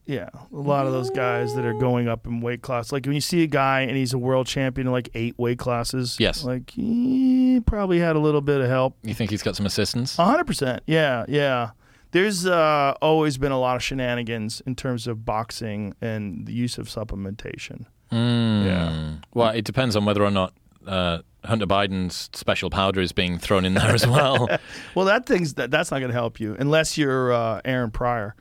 Yeah, 0.10 0.30
a 0.34 0.56
lot 0.56 0.88
of 0.88 0.92
those 0.92 1.12
guys 1.12 1.54
that 1.54 1.64
are 1.66 1.76
going 1.76 2.08
up 2.08 2.26
in 2.26 2.42
weight 2.42 2.64
class. 2.64 2.92
Like 2.92 3.06
when 3.06 3.14
you 3.14 3.22
see 3.22 3.44
a 3.44 3.48
guy 3.48 3.82
and 3.82 3.96
he's 3.96 4.12
a 4.12 4.18
world 4.18 4.48
champion 4.48 4.88
in 4.88 4.92
like 4.92 5.08
eight 5.14 5.38
weight 5.38 5.60
classes. 5.60 6.18
Yes. 6.20 6.44
like 6.44 6.72
he 6.72 7.62
probably 7.68 8.00
had 8.00 8.16
a 8.16 8.20
little 8.20 8.42
bit 8.42 8.60
of 8.60 8.68
help. 8.68 8.98
You 9.04 9.14
think 9.14 9.30
he's 9.30 9.44
got 9.44 9.56
some 9.56 9.68
assistance? 9.68 10.18
A 10.18 10.26
hundred 10.26 10.48
percent. 10.48 10.82
Yeah, 10.88 11.26
yeah. 11.28 11.72
There's 12.10 12.48
uh, 12.48 12.96
always 13.04 13.38
been 13.38 13.52
a 13.52 13.60
lot 13.60 13.76
of 13.76 13.84
shenanigans 13.84 14.64
in 14.66 14.76
terms 14.76 15.06
of 15.06 15.26
boxing 15.26 15.94
and 16.02 16.48
the 16.48 16.54
use 16.54 16.80
of 16.80 16.88
supplementation. 16.88 17.86
Mm. 18.12 18.66
Yeah. 18.66 19.16
Well, 19.36 19.50
it 19.50 19.64
depends 19.64 19.96
on 19.96 20.06
whether 20.06 20.24
or 20.24 20.32
not 20.32 20.56
uh, 20.88 21.20
Hunter 21.46 21.68
Biden's 21.68 22.32
special 22.34 22.72
powder 22.72 23.00
is 23.00 23.12
being 23.12 23.38
thrown 23.38 23.64
in 23.64 23.76
there 23.76 23.94
as 23.94 24.08
well. 24.08 24.50
Well, 24.96 25.06
that 25.06 25.28
thing's 25.28 25.54
that, 25.54 25.70
that's 25.70 25.92
not 25.92 26.00
going 26.00 26.10
to 26.10 26.18
help 26.18 26.40
you 26.40 26.56
unless 26.60 26.98
you're 26.98 27.32
uh, 27.32 27.62
Aaron 27.64 27.92
Pryor. 27.92 28.36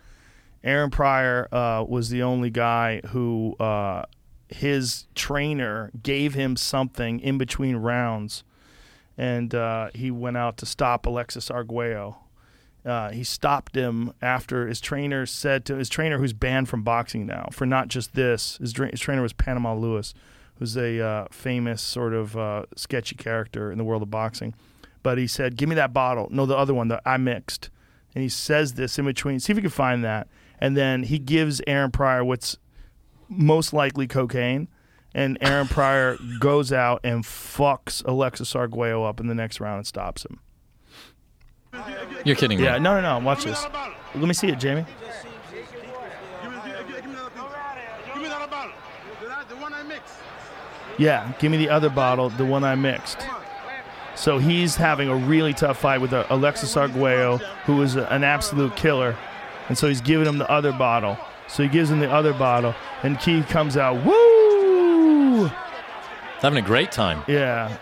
Aaron 0.64 0.90
Pryor 0.90 1.48
uh, 1.52 1.84
was 1.86 2.10
the 2.10 2.22
only 2.22 2.50
guy 2.50 3.00
who 3.08 3.54
uh, 3.60 4.04
his 4.48 5.06
trainer 5.14 5.90
gave 6.02 6.34
him 6.34 6.56
something 6.56 7.20
in 7.20 7.38
between 7.38 7.76
rounds, 7.76 8.44
and 9.16 9.54
uh, 9.54 9.90
he 9.94 10.10
went 10.10 10.36
out 10.36 10.56
to 10.58 10.66
stop 10.66 11.06
Alexis 11.06 11.50
Arguello. 11.50 12.18
Uh, 12.84 13.10
he 13.10 13.22
stopped 13.22 13.74
him 13.74 14.12
after 14.22 14.66
his 14.66 14.80
trainer 14.80 15.26
said 15.26 15.64
to 15.66 15.76
his 15.76 15.88
trainer, 15.88 16.18
who's 16.18 16.32
banned 16.32 16.68
from 16.68 16.82
boxing 16.82 17.26
now 17.26 17.48
for 17.52 17.66
not 17.66 17.88
just 17.88 18.14
this. 18.14 18.56
His, 18.58 18.74
his 18.74 19.00
trainer 19.00 19.20
was 19.20 19.32
Panama 19.32 19.74
Lewis, 19.74 20.14
who's 20.58 20.76
a 20.76 21.00
uh, 21.00 21.26
famous 21.30 21.82
sort 21.82 22.14
of 22.14 22.36
uh, 22.36 22.64
sketchy 22.76 23.14
character 23.14 23.70
in 23.70 23.78
the 23.78 23.84
world 23.84 24.02
of 24.02 24.10
boxing. 24.10 24.54
But 25.02 25.18
he 25.18 25.26
said, 25.26 25.56
"Give 25.56 25.68
me 25.68 25.74
that 25.74 25.92
bottle." 25.92 26.28
No, 26.30 26.46
the 26.46 26.56
other 26.56 26.74
one 26.74 26.88
that 26.88 27.02
I 27.04 27.16
mixed. 27.16 27.70
And 28.14 28.22
he 28.22 28.28
says 28.28 28.74
this 28.74 28.98
in 28.98 29.04
between. 29.04 29.38
See 29.38 29.52
if 29.52 29.56
you 29.56 29.62
can 29.62 29.70
find 29.70 30.02
that. 30.02 30.28
And 30.60 30.76
then 30.76 31.04
he 31.04 31.18
gives 31.18 31.60
Aaron 31.66 31.90
Pryor 31.90 32.24
what's 32.24 32.56
most 33.28 33.72
likely 33.72 34.06
cocaine. 34.06 34.68
And 35.14 35.38
Aaron 35.40 35.68
Pryor 35.68 36.18
goes 36.38 36.72
out 36.72 37.00
and 37.04 37.24
fucks 37.24 38.04
Alexis 38.04 38.54
Arguello 38.54 39.04
up 39.04 39.20
in 39.20 39.26
the 39.26 39.34
next 39.34 39.60
round 39.60 39.78
and 39.78 39.86
stops 39.86 40.24
him. 40.24 40.40
You're 42.24 42.36
kidding 42.36 42.58
me. 42.58 42.64
Yeah, 42.64 42.78
no, 42.78 43.00
no, 43.00 43.18
no. 43.18 43.24
Watch 43.24 43.44
this. 43.44 43.64
Let 44.14 44.26
me 44.26 44.34
see 44.34 44.48
it, 44.48 44.58
Jamie. 44.58 44.86
Yeah, 50.98 51.32
give 51.38 51.52
me 51.52 51.58
the 51.58 51.68
other 51.68 51.88
bottle, 51.88 52.28
the 52.30 52.44
one 52.44 52.64
I 52.64 52.74
mixed. 52.74 53.18
So 54.16 54.38
he's 54.38 54.74
having 54.74 55.08
a 55.08 55.14
really 55.14 55.52
tough 55.54 55.78
fight 55.78 56.00
with 56.00 56.12
uh, 56.12 56.26
Alexis 56.28 56.76
Arguello, 56.76 57.36
who 57.66 57.80
is 57.82 57.94
an 57.94 58.24
absolute 58.24 58.74
killer. 58.74 59.16
And 59.68 59.76
so 59.76 59.88
he's 59.88 60.00
giving 60.00 60.26
him 60.26 60.38
the 60.38 60.50
other 60.50 60.72
bottle. 60.72 61.18
So 61.46 61.62
he 61.62 61.68
gives 61.68 61.90
him 61.90 62.00
the 62.00 62.10
other 62.10 62.32
bottle, 62.32 62.74
and 63.02 63.18
Keith 63.18 63.48
comes 63.48 63.76
out, 63.76 64.04
woo! 64.04 65.46
Having 66.40 66.62
a 66.62 66.66
great 66.66 66.92
time. 66.92 67.24
Yeah. 67.26 67.76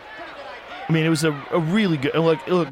I 0.88 0.92
mean, 0.92 1.04
it 1.04 1.08
was 1.08 1.24
a, 1.24 1.32
a 1.50 1.58
really 1.58 1.96
good. 1.96 2.14
Look, 2.14 2.46
look. 2.46 2.68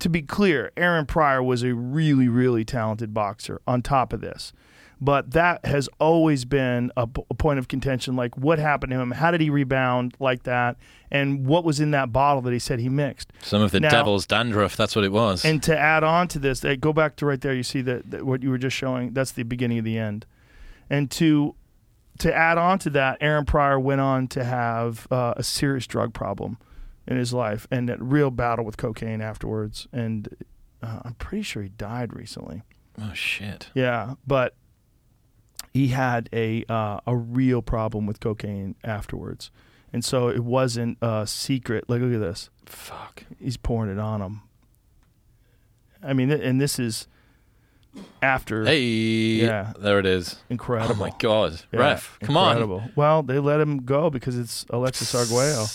To 0.00 0.08
be 0.10 0.20
clear, 0.20 0.72
Aaron 0.76 1.06
Pryor 1.06 1.42
was 1.42 1.62
a 1.62 1.74
really, 1.74 2.28
really 2.28 2.64
talented 2.66 3.14
boxer. 3.14 3.62
On 3.66 3.80
top 3.80 4.12
of 4.12 4.20
this, 4.20 4.52
but 5.00 5.32
that 5.32 5.64
has 5.66 5.88
always 6.00 6.44
been 6.44 6.90
a, 6.96 7.06
p- 7.06 7.22
a 7.30 7.34
point 7.34 7.58
of 7.58 7.68
contention. 7.68 8.16
Like, 8.16 8.36
what 8.36 8.58
happened 8.58 8.92
to 8.92 8.98
him? 8.98 9.10
How 9.10 9.30
did 9.30 9.40
he 9.40 9.50
rebound 9.50 10.14
like 10.18 10.44
that? 10.44 10.76
And 11.10 11.46
what 11.46 11.64
was 11.64 11.80
in 11.80 11.90
that 11.92 12.12
bottle 12.12 12.40
that 12.42 12.52
he 12.52 12.58
said 12.58 12.78
he 12.80 12.88
mixed? 12.88 13.32
Some 13.42 13.62
of 13.62 13.70
the 13.72 13.80
Now- 13.80 13.90
devil's 13.90 14.26
dandruff, 14.26 14.76
that's 14.76 14.96
what 14.96 15.04
it 15.04 15.12
was. 15.12 15.44
And 15.44 15.62
to 15.64 15.78
add 15.78 16.02
on 16.02 16.28
to 16.28 16.38
this, 16.38 16.64
go 16.80 16.92
back 16.92 17.16
to 17.16 17.26
right 17.26 17.40
there. 17.40 17.52
You 17.54 17.62
see 17.62 17.82
that, 17.82 18.10
that 18.10 18.24
what 18.24 18.42
you 18.42 18.50
were 18.50 18.58
just 18.58 18.76
showing. 18.76 19.12
That's 19.12 19.32
the 19.32 19.42
beginning 19.42 19.78
of 19.78 19.84
the 19.84 19.98
end. 19.98 20.24
And 20.88 21.10
to 21.12 21.54
to 22.18 22.34
add 22.34 22.56
on 22.56 22.78
to 22.78 22.90
that, 22.90 23.18
Aaron 23.20 23.44
Pryor 23.44 23.78
went 23.78 24.00
on 24.00 24.26
to 24.28 24.42
have 24.42 25.06
uh, 25.10 25.34
a 25.36 25.42
serious 25.42 25.86
drug 25.86 26.14
problem 26.14 26.56
in 27.06 27.18
his 27.18 27.34
life 27.34 27.66
and 27.70 27.90
a 27.90 27.98
real 27.98 28.30
battle 28.30 28.64
with 28.64 28.78
cocaine 28.78 29.20
afterwards. 29.20 29.86
And 29.92 30.34
uh, 30.82 31.00
I'm 31.04 31.14
pretty 31.14 31.42
sure 31.42 31.62
he 31.62 31.68
died 31.68 32.14
recently. 32.16 32.62
oh, 32.98 33.12
shit. 33.12 33.68
Yeah, 33.74 34.14
but 34.26 34.54
he 35.72 35.88
had 35.88 36.28
a 36.32 36.64
uh, 36.68 37.00
a 37.06 37.16
real 37.16 37.62
problem 37.62 38.06
with 38.06 38.20
cocaine 38.20 38.74
afterwards, 38.84 39.50
and 39.92 40.04
so 40.04 40.28
it 40.28 40.44
wasn't 40.44 40.98
a 41.02 41.26
secret. 41.26 41.88
Like, 41.88 42.00
look 42.00 42.14
at 42.14 42.20
this. 42.20 42.50
Fuck. 42.64 43.24
He's 43.38 43.56
pouring 43.56 43.90
it 43.90 43.98
on 43.98 44.22
him. 44.22 44.42
I 46.02 46.12
mean, 46.12 46.30
and 46.30 46.60
this 46.60 46.78
is 46.78 47.08
after 48.22 48.64
Hey. 48.64 48.82
Yeah. 48.82 49.72
There 49.78 49.98
it 49.98 50.06
is. 50.06 50.36
incredible. 50.50 50.94
Oh, 50.94 50.98
my 50.98 51.12
God. 51.18 51.60
Yeah, 51.72 51.80
Ref, 51.80 52.18
come 52.20 52.36
on. 52.36 52.90
Well, 52.94 53.22
they 53.22 53.38
let 53.38 53.60
him 53.60 53.84
go 53.84 54.10
because 54.10 54.38
it's 54.38 54.66
Alexis 54.70 55.14
Arguello, 55.14 55.66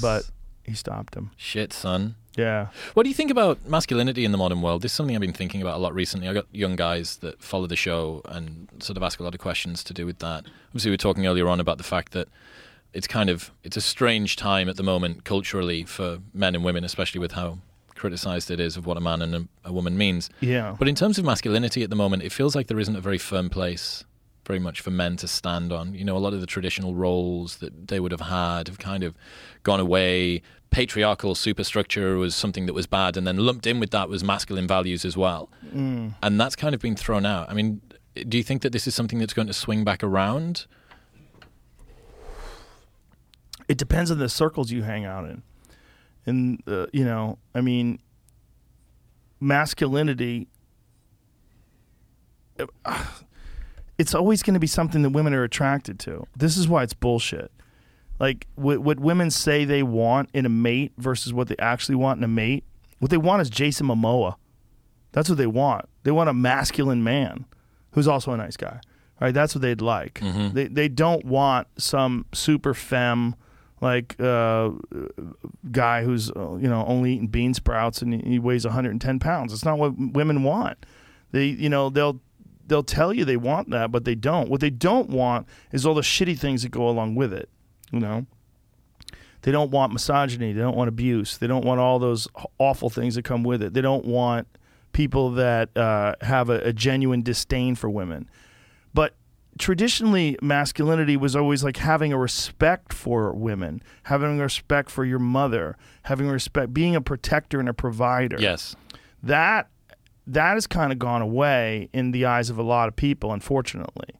but 0.00 0.30
he 0.62 0.74
stopped 0.74 1.14
him. 1.14 1.30
Shit, 1.36 1.72
son. 1.72 2.16
Yeah. 2.36 2.68
What 2.94 3.02
do 3.02 3.08
you 3.08 3.14
think 3.14 3.30
about 3.30 3.66
masculinity 3.66 4.24
in 4.24 4.32
the 4.32 4.38
modern 4.38 4.62
world? 4.62 4.82
This 4.82 4.92
is 4.92 4.96
something 4.96 5.14
I've 5.14 5.20
been 5.20 5.32
thinking 5.32 5.60
about 5.60 5.76
a 5.76 5.78
lot 5.78 5.94
recently. 5.94 6.28
I 6.28 6.32
got 6.32 6.46
young 6.52 6.76
guys 6.76 7.18
that 7.18 7.42
follow 7.42 7.66
the 7.66 7.76
show 7.76 8.22
and 8.24 8.68
sort 8.78 8.96
of 8.96 9.02
ask 9.02 9.20
a 9.20 9.22
lot 9.22 9.34
of 9.34 9.40
questions 9.40 9.84
to 9.84 9.94
do 9.94 10.06
with 10.06 10.18
that. 10.20 10.44
Obviously, 10.68 10.90
we 10.90 10.94
were 10.94 10.98
talking 10.98 11.26
earlier 11.26 11.48
on 11.48 11.60
about 11.60 11.78
the 11.78 11.84
fact 11.84 12.12
that 12.12 12.28
it's 12.92 13.06
kind 13.06 13.30
of 13.30 13.50
it's 13.64 13.76
a 13.76 13.80
strange 13.80 14.36
time 14.36 14.68
at 14.68 14.76
the 14.76 14.82
moment 14.82 15.24
culturally 15.24 15.84
for 15.84 16.18
men 16.32 16.54
and 16.54 16.64
women, 16.64 16.84
especially 16.84 17.20
with 17.20 17.32
how 17.32 17.58
criticized 17.94 18.50
it 18.50 18.58
is 18.58 18.76
of 18.76 18.86
what 18.86 18.96
a 18.96 19.00
man 19.00 19.22
and 19.22 19.34
a, 19.34 19.48
a 19.64 19.72
woman 19.72 19.96
means. 19.96 20.28
Yeah. 20.40 20.74
But 20.78 20.88
in 20.88 20.94
terms 20.94 21.18
of 21.18 21.24
masculinity 21.24 21.82
at 21.82 21.90
the 21.90 21.96
moment, 21.96 22.22
it 22.22 22.32
feels 22.32 22.56
like 22.56 22.66
there 22.66 22.80
isn't 22.80 22.96
a 22.96 23.00
very 23.00 23.18
firm 23.18 23.48
place 23.48 24.04
very 24.44 24.58
much 24.58 24.80
for 24.80 24.90
men 24.90 25.16
to 25.16 25.28
stand 25.28 25.72
on. 25.72 25.94
You 25.94 26.04
know, 26.04 26.16
a 26.16 26.18
lot 26.18 26.32
of 26.32 26.40
the 26.40 26.46
traditional 26.46 26.94
roles 26.94 27.58
that 27.58 27.88
they 27.88 28.00
would 28.00 28.12
have 28.12 28.22
had 28.22 28.68
have 28.68 28.78
kind 28.78 29.04
of 29.04 29.14
gone 29.62 29.80
away. 29.80 30.42
Patriarchal 30.72 31.36
superstructure 31.36 32.16
was 32.16 32.34
something 32.34 32.66
that 32.66 32.72
was 32.72 32.88
bad, 32.88 33.16
and 33.16 33.24
then 33.26 33.36
lumped 33.36 33.66
in 33.66 33.78
with 33.78 33.90
that 33.90 34.08
was 34.08 34.24
masculine 34.24 34.66
values 34.66 35.04
as 35.04 35.16
well. 35.16 35.48
Mm. 35.72 36.14
And 36.22 36.40
that's 36.40 36.56
kind 36.56 36.74
of 36.74 36.80
been 36.80 36.96
thrown 36.96 37.24
out. 37.24 37.48
I 37.48 37.54
mean, 37.54 37.80
do 38.28 38.36
you 38.36 38.42
think 38.42 38.62
that 38.62 38.72
this 38.72 38.88
is 38.88 38.94
something 38.94 39.20
that's 39.20 39.32
going 39.32 39.48
to 39.48 39.54
swing 39.54 39.84
back 39.84 40.02
around? 40.02 40.66
it 43.68 43.78
depends 43.78 44.10
on 44.10 44.18
the 44.18 44.28
circles 44.28 44.70
you 44.70 44.82
hang 44.82 45.06
out 45.06 45.24
in. 45.24 45.42
And 46.26 46.62
uh, 46.66 46.86
you 46.92 47.04
know, 47.04 47.38
I 47.54 47.62
mean, 47.62 48.00
masculinity. 49.40 50.48
uh, 52.84 53.04
It's 53.98 54.14
always 54.14 54.42
going 54.42 54.54
to 54.54 54.60
be 54.60 54.66
something 54.66 55.02
that 55.02 55.10
women 55.10 55.32
are 55.32 55.44
attracted 55.44 56.00
to. 56.00 56.26
This 56.34 56.56
is 56.56 56.66
why 56.66 56.82
it's 56.82 56.94
bullshit. 56.94 57.51
Like 58.22 58.46
what, 58.54 58.78
what 58.78 59.00
women 59.00 59.32
say 59.32 59.64
they 59.64 59.82
want 59.82 60.30
in 60.32 60.46
a 60.46 60.48
mate 60.48 60.92
versus 60.96 61.32
what 61.32 61.48
they 61.48 61.56
actually 61.58 61.96
want 61.96 62.18
in 62.18 62.24
a 62.24 62.28
mate. 62.28 62.62
What 63.00 63.10
they 63.10 63.16
want 63.16 63.42
is 63.42 63.50
Jason 63.50 63.88
Momoa. 63.88 64.36
That's 65.10 65.28
what 65.28 65.38
they 65.38 65.48
want. 65.48 65.86
They 66.04 66.12
want 66.12 66.30
a 66.30 66.32
masculine 66.32 67.02
man 67.02 67.46
who's 67.90 68.06
also 68.06 68.30
a 68.30 68.36
nice 68.36 68.56
guy. 68.56 68.80
Right? 69.20 69.34
That's 69.34 69.56
what 69.56 69.62
they'd 69.62 69.80
like. 69.80 70.20
They 70.54 70.68
they 70.68 70.88
don't 70.88 71.24
want 71.24 71.66
some 71.78 72.26
super 72.32 72.74
femme 72.74 73.34
like 73.80 74.14
uh, 74.20 74.70
guy 75.72 76.04
who's 76.04 76.30
uh, 76.30 76.54
you 76.60 76.68
know 76.68 76.84
only 76.86 77.14
eating 77.14 77.26
bean 77.26 77.54
sprouts 77.54 78.02
and 78.02 78.24
he 78.24 78.38
weighs 78.38 78.64
110 78.64 79.18
pounds. 79.18 79.52
It's 79.52 79.64
not 79.64 79.78
what 79.78 79.94
women 79.98 80.44
want. 80.44 80.86
They 81.32 81.46
you 81.46 81.68
know 81.68 81.90
they'll 81.90 82.20
they'll 82.68 82.84
tell 82.84 83.12
you 83.12 83.24
they 83.24 83.36
want 83.36 83.70
that, 83.70 83.90
but 83.90 84.04
they 84.04 84.14
don't. 84.14 84.48
What 84.48 84.60
they 84.60 84.70
don't 84.70 85.10
want 85.10 85.48
is 85.72 85.84
all 85.84 85.94
the 85.94 86.02
shitty 86.02 86.38
things 86.38 86.62
that 86.62 86.70
go 86.70 86.88
along 86.88 87.16
with 87.16 87.32
it. 87.32 87.48
You 87.92 88.00
know. 88.00 88.26
They 89.42 89.50
don't 89.50 89.70
want 89.70 89.92
misogyny. 89.92 90.52
They 90.52 90.60
don't 90.60 90.76
want 90.76 90.88
abuse. 90.88 91.36
They 91.36 91.48
don't 91.48 91.64
want 91.64 91.80
all 91.80 91.98
those 91.98 92.28
awful 92.58 92.90
things 92.90 93.16
that 93.16 93.24
come 93.24 93.42
with 93.42 93.60
it. 93.60 93.74
They 93.74 93.80
don't 93.80 94.04
want 94.04 94.46
people 94.92 95.30
that 95.32 95.76
uh, 95.76 96.14
have 96.20 96.48
a, 96.48 96.60
a 96.60 96.72
genuine 96.72 97.22
disdain 97.22 97.74
for 97.74 97.90
women. 97.90 98.30
But 98.94 99.14
traditionally, 99.58 100.36
masculinity 100.40 101.16
was 101.16 101.34
always 101.34 101.64
like 101.64 101.78
having 101.78 102.12
a 102.12 102.18
respect 102.18 102.92
for 102.92 103.32
women, 103.32 103.82
having 104.04 104.38
a 104.38 104.42
respect 104.42 104.90
for 104.90 105.04
your 105.04 105.18
mother, 105.18 105.76
having 106.04 106.28
respect, 106.28 106.72
being 106.72 106.94
a 106.94 107.00
protector 107.00 107.58
and 107.58 107.68
a 107.68 107.74
provider. 107.74 108.36
Yes. 108.38 108.76
That 109.22 109.68
that 110.26 110.54
has 110.54 110.68
kind 110.68 110.92
of 110.92 111.00
gone 111.00 111.20
away 111.20 111.88
in 111.92 112.12
the 112.12 112.26
eyes 112.26 112.48
of 112.48 112.58
a 112.58 112.62
lot 112.62 112.88
of 112.88 112.94
people, 112.94 113.32
unfortunately. 113.32 114.14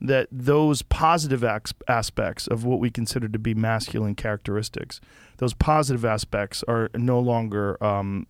That 0.00 0.28
those 0.30 0.82
positive 0.82 1.42
aspects 1.88 2.46
of 2.46 2.64
what 2.64 2.78
we 2.78 2.88
consider 2.90 3.28
to 3.28 3.38
be 3.38 3.52
masculine 3.54 4.14
characteristics, 4.14 5.00
those 5.38 5.54
positive 5.54 6.04
aspects 6.04 6.62
are 6.68 6.88
no 6.94 7.18
longer 7.18 7.82
um, 7.82 8.26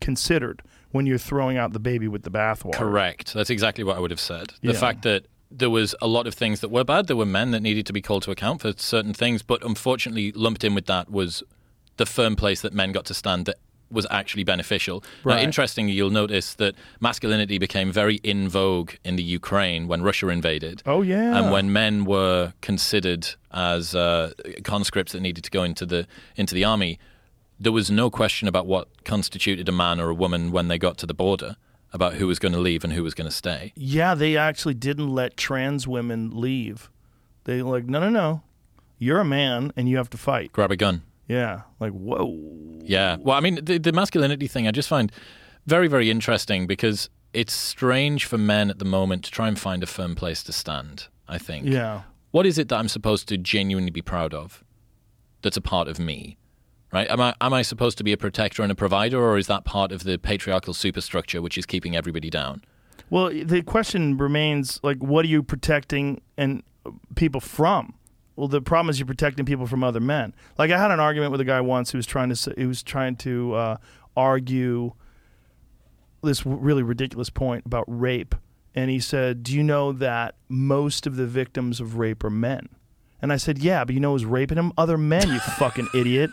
considered 0.00 0.62
when 0.92 1.06
you're 1.06 1.18
throwing 1.18 1.56
out 1.56 1.72
the 1.72 1.80
baby 1.80 2.06
with 2.08 2.22
the 2.22 2.30
bathwater. 2.30 2.74
Correct. 2.74 3.34
That's 3.34 3.50
exactly 3.50 3.82
what 3.84 3.96
I 3.96 4.00
would 4.00 4.12
have 4.12 4.20
said. 4.20 4.54
The 4.62 4.72
Yeah. 4.72 4.78
fact 4.78 5.02
that 5.02 5.26
there 5.50 5.70
was 5.70 5.94
a 6.00 6.06
lot 6.06 6.26
of 6.26 6.34
things 6.34 6.60
that 6.60 6.68
were 6.70 6.84
bad. 6.84 7.06
There 7.08 7.16
were 7.16 7.24
men 7.26 7.50
that 7.50 7.60
needed 7.62 7.84
to 7.86 7.92
be 7.92 8.00
called 8.02 8.22
to 8.24 8.30
account 8.30 8.60
for 8.60 8.72
certain 8.76 9.14
things, 9.14 9.42
but 9.42 9.64
unfortunately, 9.64 10.30
lumped 10.32 10.62
in 10.62 10.74
with 10.74 10.86
that 10.86 11.10
was 11.10 11.42
the 11.96 12.06
firm 12.06 12.36
place 12.36 12.60
that 12.60 12.72
men 12.72 12.92
got 12.92 13.04
to 13.06 13.14
stand 13.14 13.46
that 13.46 13.56
was 13.90 14.06
actually 14.10 14.44
beneficial. 14.44 15.02
Now, 15.24 15.38
interestingly, 15.38 15.92
you'll 15.92 16.10
notice 16.10 16.54
that 16.54 16.74
masculinity 17.00 17.58
became 17.58 17.90
very 17.92 18.16
in 18.16 18.48
vogue 18.48 18.92
in 19.04 19.16
the 19.16 19.22
Ukraine 19.22 19.88
when 19.88 20.02
Russia 20.02 20.28
invaded. 20.28 20.82
Oh 20.86 21.02
yeah. 21.02 21.38
And 21.38 21.50
when 21.50 21.72
men 21.72 22.04
were 22.04 22.52
considered 22.60 23.28
as 23.52 23.94
uh, 23.94 24.32
conscripts 24.64 25.12
that 25.12 25.20
needed 25.20 25.44
to 25.44 25.50
go 25.50 25.62
into 25.62 25.86
the 25.86 26.06
into 26.36 26.54
the 26.54 26.64
army, 26.64 26.98
there 27.58 27.72
was 27.72 27.90
no 27.90 28.10
question 28.10 28.46
about 28.48 28.66
what 28.66 29.04
constituted 29.04 29.68
a 29.68 29.72
man 29.72 30.00
or 30.00 30.10
a 30.10 30.14
woman 30.14 30.52
when 30.52 30.68
they 30.68 30.78
got 30.78 30.98
to 30.98 31.06
the 31.06 31.14
border 31.14 31.56
about 31.92 32.14
who 32.14 32.26
was 32.26 32.38
going 32.38 32.52
to 32.52 32.58
leave 32.58 32.84
and 32.84 32.92
who 32.92 33.02
was 33.02 33.14
going 33.14 33.28
to 33.28 33.34
stay. 33.34 33.72
Yeah, 33.74 34.14
they 34.14 34.36
actually 34.36 34.74
didn't 34.74 35.08
let 35.08 35.36
trans 35.36 35.88
women 35.88 36.30
leave. 36.38 36.90
They 37.44 37.62
like, 37.62 37.86
no, 37.86 38.00
no, 38.00 38.10
no. 38.10 38.42
You're 38.98 39.20
a 39.20 39.24
man 39.24 39.72
and 39.76 39.88
you 39.88 39.96
have 39.96 40.10
to 40.10 40.18
fight. 40.18 40.52
Grab 40.52 40.70
a 40.70 40.76
gun. 40.76 41.02
Yeah. 41.28 41.62
Like, 41.78 41.92
whoa. 41.92 42.80
Yeah. 42.82 43.16
Well, 43.20 43.36
I 43.36 43.40
mean, 43.40 43.60
the, 43.62 43.78
the 43.78 43.92
masculinity 43.92 44.46
thing 44.46 44.66
I 44.66 44.70
just 44.70 44.88
find 44.88 45.12
very, 45.66 45.86
very 45.86 46.10
interesting 46.10 46.66
because 46.66 47.10
it's 47.34 47.52
strange 47.52 48.24
for 48.24 48.38
men 48.38 48.70
at 48.70 48.78
the 48.78 48.84
moment 48.84 49.24
to 49.24 49.30
try 49.30 49.46
and 49.46 49.58
find 49.58 49.82
a 49.82 49.86
firm 49.86 50.14
place 50.14 50.42
to 50.44 50.52
stand, 50.52 51.08
I 51.28 51.38
think. 51.38 51.66
Yeah. 51.66 52.02
What 52.30 52.46
is 52.46 52.58
it 52.58 52.68
that 52.68 52.76
I'm 52.76 52.88
supposed 52.88 53.28
to 53.28 53.36
genuinely 53.36 53.90
be 53.90 54.02
proud 54.02 54.34
of 54.34 54.64
that's 55.42 55.56
a 55.56 55.60
part 55.60 55.88
of 55.88 55.98
me? 55.98 56.38
Right? 56.90 57.08
Am 57.10 57.20
I 57.20 57.34
am 57.42 57.52
I 57.52 57.60
supposed 57.60 57.98
to 57.98 58.04
be 58.04 58.12
a 58.12 58.16
protector 58.16 58.62
and 58.62 58.72
a 58.72 58.74
provider 58.74 59.22
or 59.22 59.36
is 59.36 59.46
that 59.46 59.66
part 59.66 59.92
of 59.92 60.04
the 60.04 60.18
patriarchal 60.18 60.72
superstructure 60.72 61.42
which 61.42 61.58
is 61.58 61.66
keeping 61.66 61.94
everybody 61.94 62.30
down? 62.30 62.64
Well, 63.10 63.30
the 63.30 63.62
question 63.62 64.16
remains 64.16 64.80
like, 64.82 64.98
what 64.98 65.24
are 65.26 65.28
you 65.28 65.42
protecting 65.42 66.22
and 66.38 66.62
people 67.14 67.40
from? 67.40 67.94
Well, 68.38 68.46
the 68.46 68.62
problem 68.62 68.88
is 68.88 69.00
you're 69.00 69.06
protecting 69.06 69.44
people 69.44 69.66
from 69.66 69.82
other 69.82 69.98
men. 69.98 70.32
Like 70.58 70.70
I 70.70 70.78
had 70.78 70.92
an 70.92 71.00
argument 71.00 71.32
with 71.32 71.40
a 71.40 71.44
guy 71.44 71.60
once 71.60 71.90
who 71.90 71.98
was 71.98 72.06
trying 72.06 72.32
to 72.32 72.54
he 72.56 72.66
was 72.66 72.84
trying 72.84 73.16
to 73.16 73.54
uh, 73.54 73.76
argue 74.16 74.92
this 76.22 76.46
really 76.46 76.84
ridiculous 76.84 77.30
point 77.30 77.66
about 77.66 77.84
rape, 77.88 78.36
and 78.76 78.92
he 78.92 79.00
said, 79.00 79.42
"Do 79.42 79.52
you 79.52 79.64
know 79.64 79.90
that 79.90 80.36
most 80.48 81.04
of 81.04 81.16
the 81.16 81.26
victims 81.26 81.80
of 81.80 81.96
rape 81.96 82.22
are 82.22 82.30
men?" 82.30 82.68
And 83.20 83.32
I 83.32 83.38
said, 83.38 83.58
"Yeah, 83.58 83.84
but 83.84 83.92
you 83.92 84.00
know 84.00 84.12
who's 84.12 84.24
raping 84.24 84.54
them? 84.54 84.72
Other 84.78 84.96
men, 84.96 85.28
you 85.28 85.40
fucking 85.58 85.88
idiot. 85.92 86.30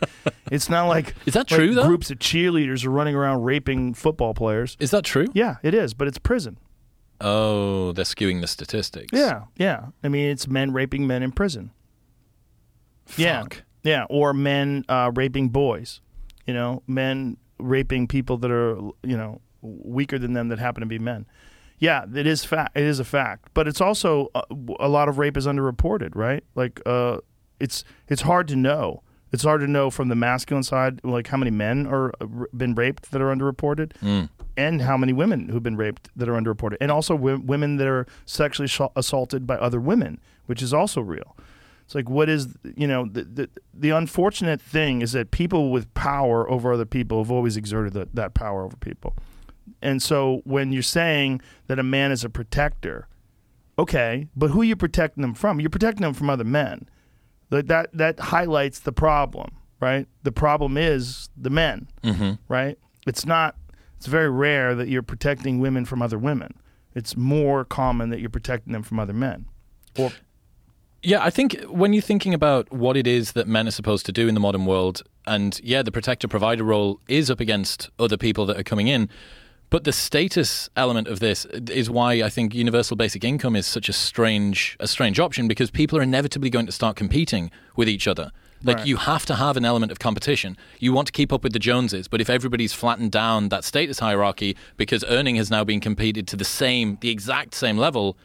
It's 0.52 0.70
not 0.70 0.86
like 0.86 1.16
Is 1.26 1.34
that 1.34 1.50
like 1.50 1.60
true, 1.60 1.74
though? 1.74 1.88
Groups 1.88 2.12
of 2.12 2.20
cheerleaders 2.20 2.86
are 2.86 2.92
running 2.92 3.16
around 3.16 3.42
raping 3.44 3.96
football 3.96 4.36
players. 4.36 4.78
Is 4.80 4.92
that 4.92 5.06
true? 5.06 5.26
Yeah, 5.34 5.56
it 5.64 5.74
is, 5.74 5.96
but 5.96 6.08
it's 6.08 6.20
prison. 6.20 6.60
Oh, 7.20 7.94
they're 7.94 8.06
skewing 8.06 8.42
the 8.42 8.48
statistics. 8.48 9.12
Yeah, 9.12 9.46
yeah. 9.56 9.88
I 10.04 10.10
mean, 10.10 10.30
it's 10.30 10.48
men 10.48 10.72
raping 10.72 11.08
men 11.08 11.24
in 11.24 11.32
prison. 11.32 11.72
Yeah, 13.18 13.42
Fuck. 13.44 13.64
yeah, 13.84 14.06
or 14.10 14.34
men 14.34 14.84
uh, 14.90 15.12
raping 15.16 15.50
boys. 15.50 16.02
You 16.48 16.54
know, 16.54 16.84
men 16.88 17.38
raping 17.60 18.08
people 18.08 18.38
that 18.38 18.52
are 18.52 18.76
you 19.04 19.18
know 19.18 19.42
weaker 19.62 20.20
than 20.20 20.34
them 20.34 20.50
that 20.50 20.60
happen 20.60 20.82
to 20.82 20.88
be 20.88 21.00
men. 21.00 21.26
Yeah, 21.80 22.06
it 22.14 22.26
is 22.28 22.46
fact. 22.46 22.78
It 22.78 22.84
is 22.84 23.00
a 23.00 23.04
fact, 23.06 23.50
but 23.54 23.68
it's 23.68 23.82
also 23.82 24.30
uh, 24.36 24.44
a 24.80 24.88
lot 24.88 25.10
of 25.10 25.18
rape 25.18 25.36
is 25.38 25.46
underreported, 25.46 26.16
right? 26.16 26.44
Like, 26.56 26.82
uh, 26.86 27.18
it's 27.60 27.84
it's 28.08 28.22
hard 28.22 28.48
to 28.50 28.56
know. 28.56 29.02
It's 29.32 29.44
hard 29.44 29.60
to 29.62 29.68
know 29.68 29.90
from 29.90 30.08
the 30.08 30.16
masculine 30.16 30.64
side, 30.64 31.02
like 31.04 31.28
how 31.28 31.36
many 31.38 31.52
men 31.52 31.86
are 31.88 32.10
uh, 32.22 32.28
r- 32.40 32.48
been 32.56 32.76
raped 32.76 33.12
that 33.12 33.22
are 33.22 33.36
underreported, 33.36 33.92
Mm. 34.02 34.30
and 34.56 34.82
how 34.84 34.96
many 34.96 35.12
women 35.12 35.50
who've 35.50 35.64
been 35.64 35.76
raped 35.76 36.10
that 36.16 36.30
are 36.30 36.34
underreported, 36.40 36.78
and 36.80 36.90
also 36.92 37.16
w- 37.18 37.42
women 37.44 37.76
that 37.78 37.88
are 37.88 38.06
sexually 38.26 38.68
sh- 38.70 38.82
assaulted 38.96 39.46
by 39.46 39.56
other 39.56 39.82
women, 39.82 40.22
which 40.46 40.62
is 40.62 40.74
also 40.74 41.02
real. 41.02 41.36
It's 41.86 41.94
like 41.94 42.10
what 42.10 42.30
is 42.30 42.56
you 42.76 42.88
know 42.88 43.06
the, 43.06 43.24
the 43.24 43.50
the 43.74 43.90
unfortunate 43.92 44.60
thing 44.60 45.02
is 45.02 45.12
that 45.12 45.32
people 45.32 45.72
with 45.72 45.94
power 45.94 46.50
over 46.50 46.74
other 46.74 46.86
people 46.86 47.20
have 47.24 47.32
always 47.32 47.58
exerted 47.58 47.94
that 47.94 48.16
that 48.16 48.34
power 48.34 48.64
over 48.64 48.76
people, 48.78 49.16
and 49.82 50.02
so 50.02 50.42
when 50.46 50.72
you're 50.72 50.82
saying 50.82 51.42
that 51.68 51.78
a 51.78 51.84
man 51.84 52.12
is 52.12 52.24
a 52.24 52.30
protector, 52.30 53.08
okay, 53.78 54.28
but 54.36 54.50
who 54.50 54.62
are 54.62 54.66
you 54.66 54.76
protecting 54.76 55.22
them 55.22 55.36
from? 55.36 55.60
You're 55.60 55.70
protecting 55.70 56.02
them 56.02 56.14
from 56.16 56.30
other 56.30 56.44
men. 56.44 56.90
Like 57.52 57.68
that 57.68 57.90
that 57.94 58.20
highlights 58.20 58.80
the 58.80 58.92
problem, 58.92 59.52
right? 59.80 60.08
The 60.24 60.32
problem 60.32 60.78
is 60.78 61.30
the 61.38 61.52
men, 61.52 61.88
hmm 62.04 62.34
right? 62.50 62.80
It's 63.06 63.26
not. 63.26 63.56
It's 63.98 64.08
very 64.08 64.30
rare 64.30 64.74
that 64.76 64.88
you're 64.88 65.04
protecting 65.04 65.60
women 65.60 65.86
from 65.86 66.02
other 66.02 66.18
women. 66.18 66.56
It's 66.96 67.16
more 67.16 67.64
common 67.64 68.10
that 68.10 68.20
you're 68.20 68.30
protecting 68.30 68.74
them 68.74 68.84
from 68.84 69.00
other 69.00 69.14
men. 69.14 69.46
Or 69.98 70.12
Yeah, 71.04 71.24
I 71.24 71.30
think 71.30 71.62
when 71.70 71.94
you're 71.94 72.02
thinking 72.02 72.34
about 72.34 72.72
what 72.72 72.98
it 72.98 73.06
is 73.06 73.34
that 73.34 73.48
men 73.48 73.68
are 73.68 73.72
supposed 73.72 74.06
to 74.08 74.12
do 74.12 74.28
in 74.28 74.34
the 74.34 74.40
modern 74.40 74.66
world, 74.66 75.04
and 75.28 75.60
yeah, 75.64 75.84
the 75.84 75.92
protector 75.92 76.28
provider 76.28 76.64
role 76.64 77.00
is 77.08 77.30
up 77.30 77.40
against 77.40 77.90
other 78.00 78.18
people 78.18 78.46
that 78.48 78.58
are 78.58 78.64
coming 78.64 78.88
in. 78.88 79.10
But 79.70 79.84
the 79.84 79.92
status 79.92 80.70
element 80.76 81.08
of 81.08 81.20
this 81.20 81.46
is 81.46 81.90
why 81.90 82.14
I 82.22 82.30
think 82.30 82.54
universal 82.56 82.96
basic 82.96 83.24
income 83.24 83.56
is 83.56 83.66
such 83.66 83.90
a 83.90 83.94
strange 83.94 84.78
a 84.80 84.88
strange 84.88 85.20
option 85.20 85.48
because 85.48 85.70
people 85.72 85.98
are 85.98 86.04
inevitably 86.04 86.50
going 86.50 86.68
to 86.68 86.72
start 86.72 86.96
competing 86.96 87.52
with 87.76 87.90
each 87.90 88.08
other. 88.08 88.32
Like 88.64 88.78
Right. 88.78 88.88
you 88.88 88.98
have 88.98 89.26
to 89.28 89.36
have 89.36 89.58
an 89.58 89.66
element 89.66 89.92
of 89.92 90.00
competition. 90.00 90.56
You 90.80 90.94
want 90.94 91.08
to 91.08 91.12
keep 91.12 91.34
up 91.34 91.44
with 91.44 91.54
the 91.54 91.60
Joneses, 91.60 92.08
but 92.08 92.22
if 92.22 92.30
everybody's 92.30 92.74
flattened 92.74 93.12
down 93.12 93.50
that 93.50 93.64
status 93.64 94.00
hierarchy 94.00 94.56
because 94.78 95.04
earning 95.08 95.36
has 95.36 95.52
now 95.52 95.64
been 95.64 95.80
competed 95.82 96.28
to 96.30 96.36
the 96.36 96.46
same, 96.46 96.98
the 97.02 97.10
exact 97.10 97.54
same 97.54 97.78
level, 97.78 98.18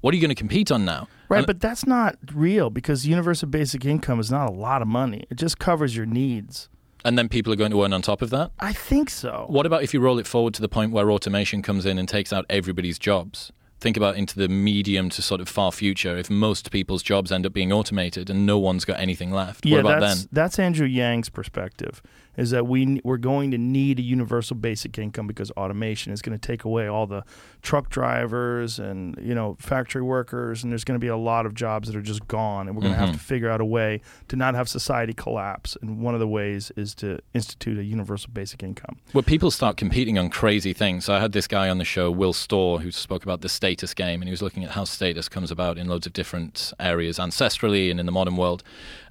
what 0.00 0.12
are 0.12 0.16
you 0.16 0.20
going 0.20 0.30
to 0.30 0.34
compete 0.34 0.70
on 0.70 0.84
now? 0.84 1.08
right, 1.28 1.46
but 1.46 1.60
that's 1.60 1.86
not 1.86 2.16
real 2.32 2.70
because 2.70 3.06
universal 3.06 3.48
basic 3.48 3.84
income 3.84 4.18
is 4.18 4.30
not 4.30 4.48
a 4.48 4.52
lot 4.52 4.82
of 4.82 4.88
money. 4.88 5.24
It 5.30 5.36
just 5.36 5.58
covers 5.58 5.96
your 5.96 6.06
needs. 6.06 6.68
and 7.04 7.16
then 7.18 7.28
people 7.28 7.52
are 7.52 7.56
going 7.56 7.70
to 7.70 7.82
earn 7.84 7.92
on 7.92 8.02
top 8.02 8.20
of 8.20 8.30
that. 8.30 8.50
I 8.58 8.72
think 8.72 9.08
so. 9.10 9.46
What 9.48 9.64
about 9.66 9.82
if 9.82 9.94
you 9.94 10.00
roll 10.00 10.18
it 10.18 10.26
forward 10.26 10.54
to 10.54 10.60
the 10.60 10.68
point 10.68 10.92
where 10.92 11.10
automation 11.10 11.62
comes 11.62 11.86
in 11.86 11.98
and 11.98 12.08
takes 12.08 12.32
out 12.32 12.44
everybody's 12.50 12.98
jobs? 12.98 13.52
think 13.80 13.96
about 13.96 14.16
into 14.16 14.38
the 14.38 14.48
medium 14.48 15.08
to 15.08 15.22
sort 15.22 15.40
of 15.40 15.48
far 15.48 15.72
future, 15.72 16.16
if 16.16 16.28
most 16.28 16.70
people's 16.70 17.02
jobs 17.02 17.32
end 17.32 17.46
up 17.46 17.52
being 17.52 17.72
automated 17.72 18.28
and 18.28 18.44
no 18.44 18.58
one's 18.58 18.84
got 18.84 19.00
anything 19.00 19.30
left, 19.30 19.64
yeah, 19.64 19.76
what 19.76 19.80
about 19.80 20.00
that's 20.00 20.20
then? 20.20 20.28
that's 20.32 20.58
Andrew 20.58 20.86
Yang's 20.86 21.30
perspective. 21.30 22.02
Is 22.40 22.50
that 22.50 22.66
we 22.66 23.00
we're 23.04 23.18
going 23.18 23.50
to 23.50 23.58
need 23.58 23.98
a 23.98 24.02
universal 24.02 24.56
basic 24.56 24.98
income 24.98 25.26
because 25.26 25.50
automation 25.52 26.12
is 26.12 26.22
going 26.22 26.36
to 26.38 26.46
take 26.52 26.64
away 26.64 26.86
all 26.86 27.06
the 27.06 27.22
truck 27.62 27.90
drivers 27.90 28.78
and 28.78 29.16
you 29.20 29.34
know 29.34 29.56
factory 29.60 30.02
workers, 30.02 30.62
and 30.62 30.72
there's 30.72 30.84
going 30.84 30.98
to 30.98 31.04
be 31.04 31.08
a 31.08 31.16
lot 31.16 31.44
of 31.46 31.54
jobs 31.54 31.88
that 31.88 31.96
are 31.96 32.02
just 32.02 32.26
gone, 32.28 32.66
and 32.66 32.76
we're 32.76 32.82
going 32.82 32.94
to 32.94 33.00
Mm-hmm. 33.00 33.12
have 33.12 33.20
to 33.20 33.24
figure 33.34 33.50
out 33.50 33.60
a 33.60 33.64
way 33.64 34.00
to 34.28 34.36
not 34.36 34.54
have 34.54 34.68
society 34.68 35.12
collapse. 35.12 35.76
And 35.82 36.00
one 36.00 36.14
of 36.14 36.20
the 36.20 36.26
ways 36.28 36.72
is 36.76 36.94
to 36.96 37.18
institute 37.34 37.78
a 37.78 37.84
universal 37.84 38.30
basic 38.32 38.62
income. 38.62 38.96
Well, 39.12 39.22
people 39.22 39.50
start 39.50 39.76
competing 39.76 40.18
on 40.18 40.28
crazy 40.30 40.72
things. 40.72 41.04
So 41.04 41.14
I 41.14 41.20
had 41.20 41.32
this 41.32 41.46
guy 41.46 41.68
on 41.68 41.78
the 41.78 41.84
show, 41.84 42.10
Will 42.10 42.32
Storr, 42.32 42.80
who 42.80 42.90
spoke 42.90 43.22
about 43.22 43.40
the 43.42 43.48
status 43.48 43.92
game, 43.94 44.20
and 44.22 44.28
he 44.28 44.30
was 44.30 44.42
looking 44.42 44.64
at 44.64 44.70
how 44.70 44.84
status 44.84 45.28
comes 45.28 45.50
about 45.50 45.78
in 45.78 45.88
loads 45.88 46.06
of 46.06 46.12
different 46.12 46.72
areas, 46.80 47.18
ancestrally 47.18 47.90
and 47.90 48.00
in 48.00 48.06
the 48.06 48.12
modern 48.12 48.36
world. 48.36 48.62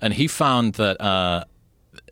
And 0.02 0.14
he 0.16 0.28
found 0.28 0.74
that 0.76 1.00
uh, 1.00 1.46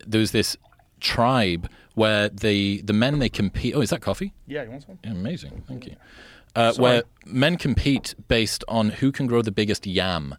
there 0.06 0.20
was 0.20 0.32
this 0.32 0.56
tribe 1.00 1.68
where 1.94 2.28
the 2.28 2.80
the 2.82 2.92
men 2.92 3.18
they 3.18 3.28
compete. 3.28 3.74
Oh, 3.74 3.80
is 3.80 3.90
that 3.90 4.00
coffee? 4.00 4.32
Yeah, 4.46 4.62
you 4.62 4.70
want 4.70 4.84
some? 4.84 4.98
Yeah, 5.04 5.10
amazing, 5.10 5.62
thank 5.66 5.86
you. 5.86 5.96
Uh, 6.54 6.72
where 6.74 7.02
men 7.26 7.56
compete 7.56 8.14
based 8.26 8.64
on 8.68 8.90
who 8.90 9.12
can 9.12 9.26
grow 9.26 9.42
the 9.42 9.52
biggest 9.52 9.86
yam. 9.86 10.36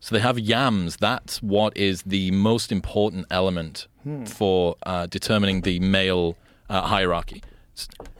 So 0.00 0.14
they 0.14 0.20
have 0.20 0.38
yams. 0.38 0.96
That's 0.96 1.42
what 1.42 1.76
is 1.76 2.02
the 2.02 2.30
most 2.30 2.70
important 2.70 3.26
element 3.30 3.88
for 4.26 4.76
uh, 4.84 5.06
determining 5.06 5.62
the 5.62 5.80
male 5.80 6.36
uh, 6.68 6.82
hierarchy. 6.82 7.42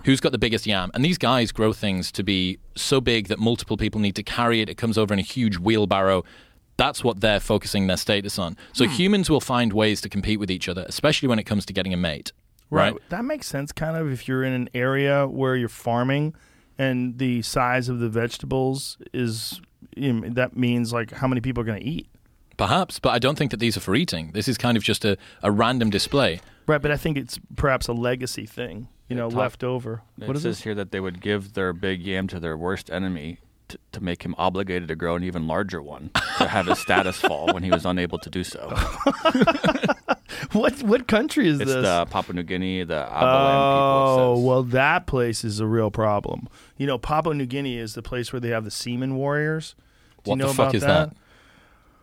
Who's 0.05 0.21
got 0.21 0.33
the 0.33 0.39
biggest 0.39 0.67
yam? 0.67 0.91
And 0.95 1.05
these 1.05 1.17
guys 1.17 1.53
grow 1.53 1.73
things 1.73 2.11
to 2.13 2.23
be 2.25 2.59
so 2.75 3.01
big 3.01 3.29
that 3.29 3.39
multiple 3.39 3.77
people 3.77 4.01
need 4.01 4.17
to 4.17 4.23
carry 4.23 4.61
it. 4.61 4.69
It 4.69 4.77
comes 4.77 4.99
over 4.99 5.15
in 5.15 5.21
a 5.21 5.23
huge 5.23 5.59
wheelbarrow. 5.59 6.25
That's 6.77 7.03
what 7.03 7.21
they're 7.21 7.41
focusing 7.41 7.87
their 7.87 7.97
status 7.97 8.39
on. 8.39 8.57
So 8.73 8.85
hmm. 8.85 8.93
humans 8.93 9.31
will 9.31 9.41
find 9.41 9.73
ways 9.73 10.01
to 10.03 10.09
compete 10.09 10.39
with 10.39 10.51
each 10.51 10.69
other, 10.69 10.85
especially 10.89 11.29
when 11.29 11.39
it 11.39 11.45
comes 11.45 11.65
to 11.67 11.73
getting 11.73 11.95
a 11.95 11.97
mate. 11.97 12.33
Right? 12.69 12.97
That 13.11 13.25
makes 13.25 13.47
sense, 13.47 13.73
kind 13.73 13.97
of, 13.97 14.11
if 14.11 14.27
you're 14.27 14.43
in 14.43 14.53
an 14.53 14.69
area 14.75 15.27
where 15.27 15.55
you're 15.55 15.69
farming 15.69 16.35
and 16.79 17.19
the 17.19 17.43
size 17.43 17.89
of 17.89 18.01
the 18.01 18.09
vegetables 18.09 18.99
is, 19.13 19.61
you 19.95 20.13
know, 20.13 20.29
that 20.31 20.57
means 20.57 20.93
like 20.93 21.13
how 21.13 21.29
many 21.29 21.41
people 21.41 21.63
are 21.63 21.67
going 21.67 21.81
to 21.81 21.87
eat. 21.87 22.09
Perhaps, 22.57 22.99
but 22.99 23.11
I 23.11 23.19
don't 23.19 23.37
think 23.37 23.51
that 23.51 23.61
these 23.61 23.77
are 23.77 23.81
for 23.81 23.95
eating. 23.95 24.33
This 24.33 24.49
is 24.49 24.59
kind 24.59 24.77
of 24.77 24.83
just 24.83 25.05
a, 25.05 25.17
a 25.43 25.51
random 25.51 25.91
display. 25.91 26.41
Right, 26.67 26.83
but 26.83 26.91
I 26.91 26.97
think 26.97 27.17
it's 27.17 27.39
perhaps 27.55 27.87
a 27.87 27.93
legacy 27.93 28.47
thing, 28.47 28.89
you 29.09 29.15
know, 29.15 29.29
talk- 29.29 29.39
left 29.39 29.65
over. 29.65 30.03
It 30.21 30.27
What 30.27 30.37
is 30.37 30.43
says 30.43 30.57
this? 30.57 30.65
here 30.65 30.75
that 30.75 30.91
they 30.91 30.99
would 30.99 31.21
give 31.21 31.53
their 31.53 31.73
big 31.73 32.03
yam 32.03 32.27
to 32.29 32.41
their 32.41 32.57
worst 32.57 32.91
enemy 32.91 33.39
to, 33.69 33.79
to 33.93 34.01
make 34.03 34.23
him 34.25 34.35
obligated 34.39 34.89
to 34.89 34.97
grow 34.97 35.17
an 35.17 35.25
even 35.25 35.47
larger 35.47 35.83
one 35.83 36.11
to 36.39 36.47
have 36.49 36.67
his 36.67 36.79
status 36.79 37.19
fall 37.21 37.53
when 37.53 37.63
he 37.63 37.71
was 37.71 37.85
unable 37.87 38.19
to 38.19 38.31
do 38.31 38.45
so. 38.45 38.73
What 40.53 40.83
what 40.83 41.09
country 41.09 41.49
is 41.49 41.61
It's 41.61 41.73
this? 41.73 41.83
the 41.85 42.07
Papua 42.11 42.35
New 42.35 42.43
Guinea, 42.43 42.85
the 42.85 43.07
Abalam 43.11 43.55
Oh, 43.57 44.17
people. 44.17 44.37
says. 44.37 44.45
well, 44.45 44.63
that 44.65 45.07
place 45.07 45.45
is 45.45 45.61
a 45.61 45.67
real 45.67 45.91
problem. 45.91 46.49
You 46.77 46.87
know, 46.87 46.99
Papua 46.99 47.35
New 47.35 47.47
Guinea 47.47 47.79
is 47.79 47.95
the 47.95 48.03
place 48.03 48.33
where 48.33 48.41
they 48.41 48.51
have 48.51 48.65
the 48.65 48.71
semen 48.71 49.15
warriors. 49.17 49.75
Do 50.25 50.31
What 50.31 50.35
you 50.37 50.43
know 50.43 50.49
the 50.49 50.55
fuck 50.55 50.75
about 50.75 50.75
is 50.75 50.83
that? 50.83 51.13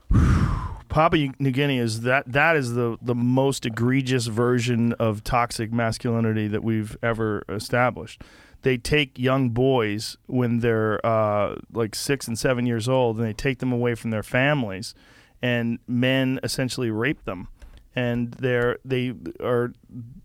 Papua 0.89 1.29
New 1.39 1.51
Guinea 1.51 1.79
is 1.79 2.01
that 2.01 2.31
that 2.31 2.55
is 2.55 2.73
the 2.73 2.97
the 3.01 3.15
most 3.15 3.65
egregious 3.65 4.27
version 4.27 4.93
of 4.93 5.23
toxic 5.23 5.71
masculinity 5.71 6.47
that 6.47 6.63
we've 6.63 6.97
ever 7.03 7.43
established. 7.49 8.21
They 8.63 8.77
take 8.77 9.19
young 9.19 9.49
boys 9.51 10.17
when 10.25 10.59
they're 10.59 11.05
uh, 11.05 11.55
like 11.71 11.95
six 11.95 12.27
and 12.27 12.37
seven 12.37 12.65
years 12.65 12.89
old, 12.89 13.17
and 13.17 13.25
they 13.25 13.33
take 13.33 13.59
them 13.59 13.71
away 13.71 13.95
from 13.95 14.09
their 14.11 14.23
families, 14.23 14.95
and 15.41 15.79
men 15.87 16.39
essentially 16.43 16.89
rape 16.89 17.23
them. 17.25 17.49
And 17.95 18.31
they're 18.33 18.79
they 18.83 19.13
are 19.39 19.71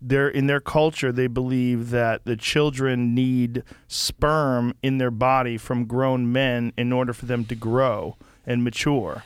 they're 0.00 0.28
in 0.28 0.46
their 0.46 0.60
culture. 0.60 1.12
They 1.12 1.26
believe 1.26 1.90
that 1.90 2.24
the 2.24 2.36
children 2.36 3.14
need 3.14 3.62
sperm 3.88 4.74
in 4.82 4.96
their 4.96 5.10
body 5.10 5.58
from 5.58 5.84
grown 5.84 6.32
men 6.32 6.72
in 6.78 6.92
order 6.92 7.12
for 7.12 7.26
them 7.26 7.44
to 7.44 7.54
grow 7.54 8.16
and 8.46 8.64
mature 8.64 9.22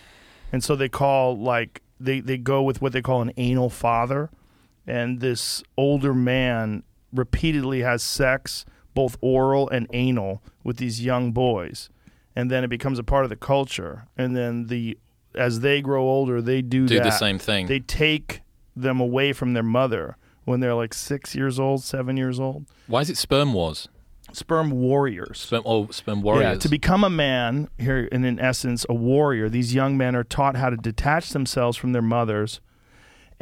and 0.53 0.63
so 0.63 0.77
they 0.77 0.89
call 0.89 1.37
like 1.37 1.83
they 1.99 2.21
they 2.21 2.37
go 2.37 2.63
with 2.63 2.83
what 2.83 2.93
they 2.93 3.03
call 3.03 3.23
an 3.23 3.33
anal 3.37 3.71
father 3.71 4.31
and 4.87 5.21
this 5.21 5.63
older 5.77 6.13
man 6.13 6.83
repeatedly 7.13 7.81
has 7.81 8.03
sex 8.03 8.65
both 8.95 9.17
oral 9.21 9.69
and 9.71 9.87
anal 9.93 10.43
with 10.65 10.77
these 10.77 11.05
young 11.05 11.33
boys 11.33 11.89
and 12.37 12.51
then 12.51 12.65
it 12.65 12.69
becomes 12.69 12.99
a 12.99 13.03
part 13.05 13.25
of 13.25 13.31
the 13.31 13.37
culture 13.37 14.07
and 14.17 14.37
then 14.37 14.67
the 14.67 14.97
as 15.35 15.61
they 15.61 15.81
grow 15.81 16.03
older 16.03 16.43
they 16.43 16.61
do, 16.63 16.87
Do 16.87 17.01
the 17.01 17.11
same 17.11 17.39
thing. 17.39 17.67
they 17.67 17.81
take 17.81 18.41
them 18.77 19.01
away 19.01 19.33
from 19.33 19.53
their 19.55 19.63
mother 19.63 20.17
when 20.45 20.61
they're 20.61 20.75
like 20.75 20.93
six 20.95 21.35
years 21.35 21.59
old 21.61 21.83
seven 21.83 22.17
years 22.17 22.39
old 22.41 22.67
Why 22.87 23.01
is 23.01 23.11
it 23.11 23.17
sperm 23.17 23.53
wars? 23.55 23.89
sperm 24.33 24.71
warriors 24.71 25.41
Sperm, 25.41 25.63
oh, 25.67 25.89
sperm 25.89 26.23
warriors. 26.23 26.43
yeah, 26.55 26.59
to 26.59 26.69
become 26.69 27.05
a 27.05 27.11
man 27.11 27.69
here, 27.79 28.09
and 28.13 28.25
in 28.25 28.39
essence, 28.39 28.87
a 28.89 28.95
warrior. 28.95 29.49
These 29.51 29.75
young 29.75 29.97
men 29.99 30.17
are 30.17 30.25
taught 30.25 30.57
how 30.57 30.71
to 30.71 30.77
detach 30.77 31.31
themselves 31.31 31.77
from 31.77 31.93
their 31.93 32.01
mothers 32.03 32.61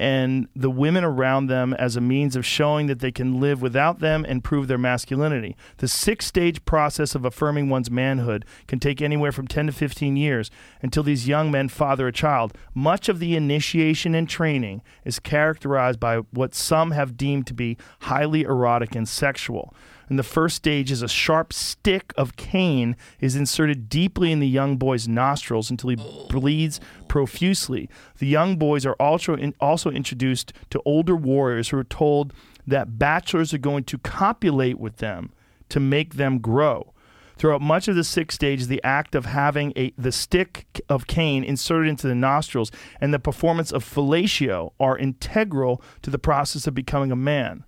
and 0.00 0.48
the 0.56 0.70
women 0.70 1.04
around 1.04 1.48
them 1.48 1.74
as 1.74 1.94
a 1.94 2.00
means 2.00 2.34
of 2.34 2.46
showing 2.46 2.86
that 2.86 3.00
they 3.00 3.12
can 3.12 3.38
live 3.38 3.60
without 3.60 3.98
them 3.98 4.24
and 4.26 4.42
prove 4.42 4.66
their 4.66 4.78
masculinity. 4.78 5.54
The 5.76 5.88
six 5.88 6.24
stage 6.24 6.64
process 6.64 7.14
of 7.14 7.26
affirming 7.26 7.68
one's 7.68 7.90
manhood 7.90 8.46
can 8.66 8.78
take 8.78 9.02
anywhere 9.02 9.30
from 9.30 9.46
10 9.46 9.66
to 9.66 9.72
15 9.72 10.16
years 10.16 10.50
until 10.80 11.02
these 11.02 11.28
young 11.28 11.50
men 11.50 11.68
father 11.68 12.08
a 12.08 12.12
child. 12.12 12.56
Much 12.72 13.10
of 13.10 13.18
the 13.18 13.36
initiation 13.36 14.14
and 14.14 14.26
training 14.26 14.80
is 15.04 15.18
characterized 15.18 16.00
by 16.00 16.16
what 16.30 16.54
some 16.54 16.92
have 16.92 17.18
deemed 17.18 17.46
to 17.48 17.54
be 17.54 17.76
highly 18.00 18.40
erotic 18.40 18.94
and 18.94 19.06
sexual. 19.06 19.74
And 20.10 20.18
the 20.18 20.24
first 20.24 20.56
stage 20.56 20.90
is 20.90 21.02
a 21.02 21.08
sharp 21.08 21.52
stick 21.52 22.12
of 22.16 22.36
cane 22.36 22.96
is 23.20 23.36
inserted 23.36 23.88
deeply 23.88 24.32
in 24.32 24.40
the 24.40 24.48
young 24.48 24.76
boy's 24.76 25.06
nostrils 25.06 25.70
until 25.70 25.90
he 25.90 25.96
bleeds 26.28 26.80
profusely. 27.06 27.88
The 28.18 28.26
young 28.26 28.56
boys 28.56 28.84
are 28.84 28.96
also 28.98 29.36
in, 29.36 29.54
also 29.60 29.88
introduced 29.88 30.52
to 30.70 30.82
older 30.84 31.14
warriors 31.14 31.68
who 31.68 31.78
are 31.78 31.84
told 31.84 32.34
that 32.66 32.98
bachelors 32.98 33.54
are 33.54 33.58
going 33.58 33.84
to 33.84 33.98
copulate 33.98 34.80
with 34.80 34.96
them 34.96 35.30
to 35.68 35.78
make 35.78 36.14
them 36.14 36.40
grow. 36.40 36.92
Throughout 37.36 37.62
much 37.62 37.86
of 37.86 37.94
the 37.94 38.04
sixth 38.04 38.34
stage, 38.34 38.66
the 38.66 38.82
act 38.82 39.14
of 39.14 39.26
having 39.26 39.72
a 39.76 39.94
the 39.96 40.12
stick 40.12 40.82
of 40.88 41.06
cane 41.06 41.44
inserted 41.44 41.88
into 41.88 42.08
the 42.08 42.16
nostrils 42.16 42.72
and 43.00 43.14
the 43.14 43.18
performance 43.20 43.70
of 43.70 43.84
fellatio 43.84 44.72
are 44.80 44.98
integral 44.98 45.80
to 46.02 46.10
the 46.10 46.18
process 46.18 46.66
of 46.66 46.74
becoming 46.74 47.12
a 47.12 47.16
man. 47.16 47.64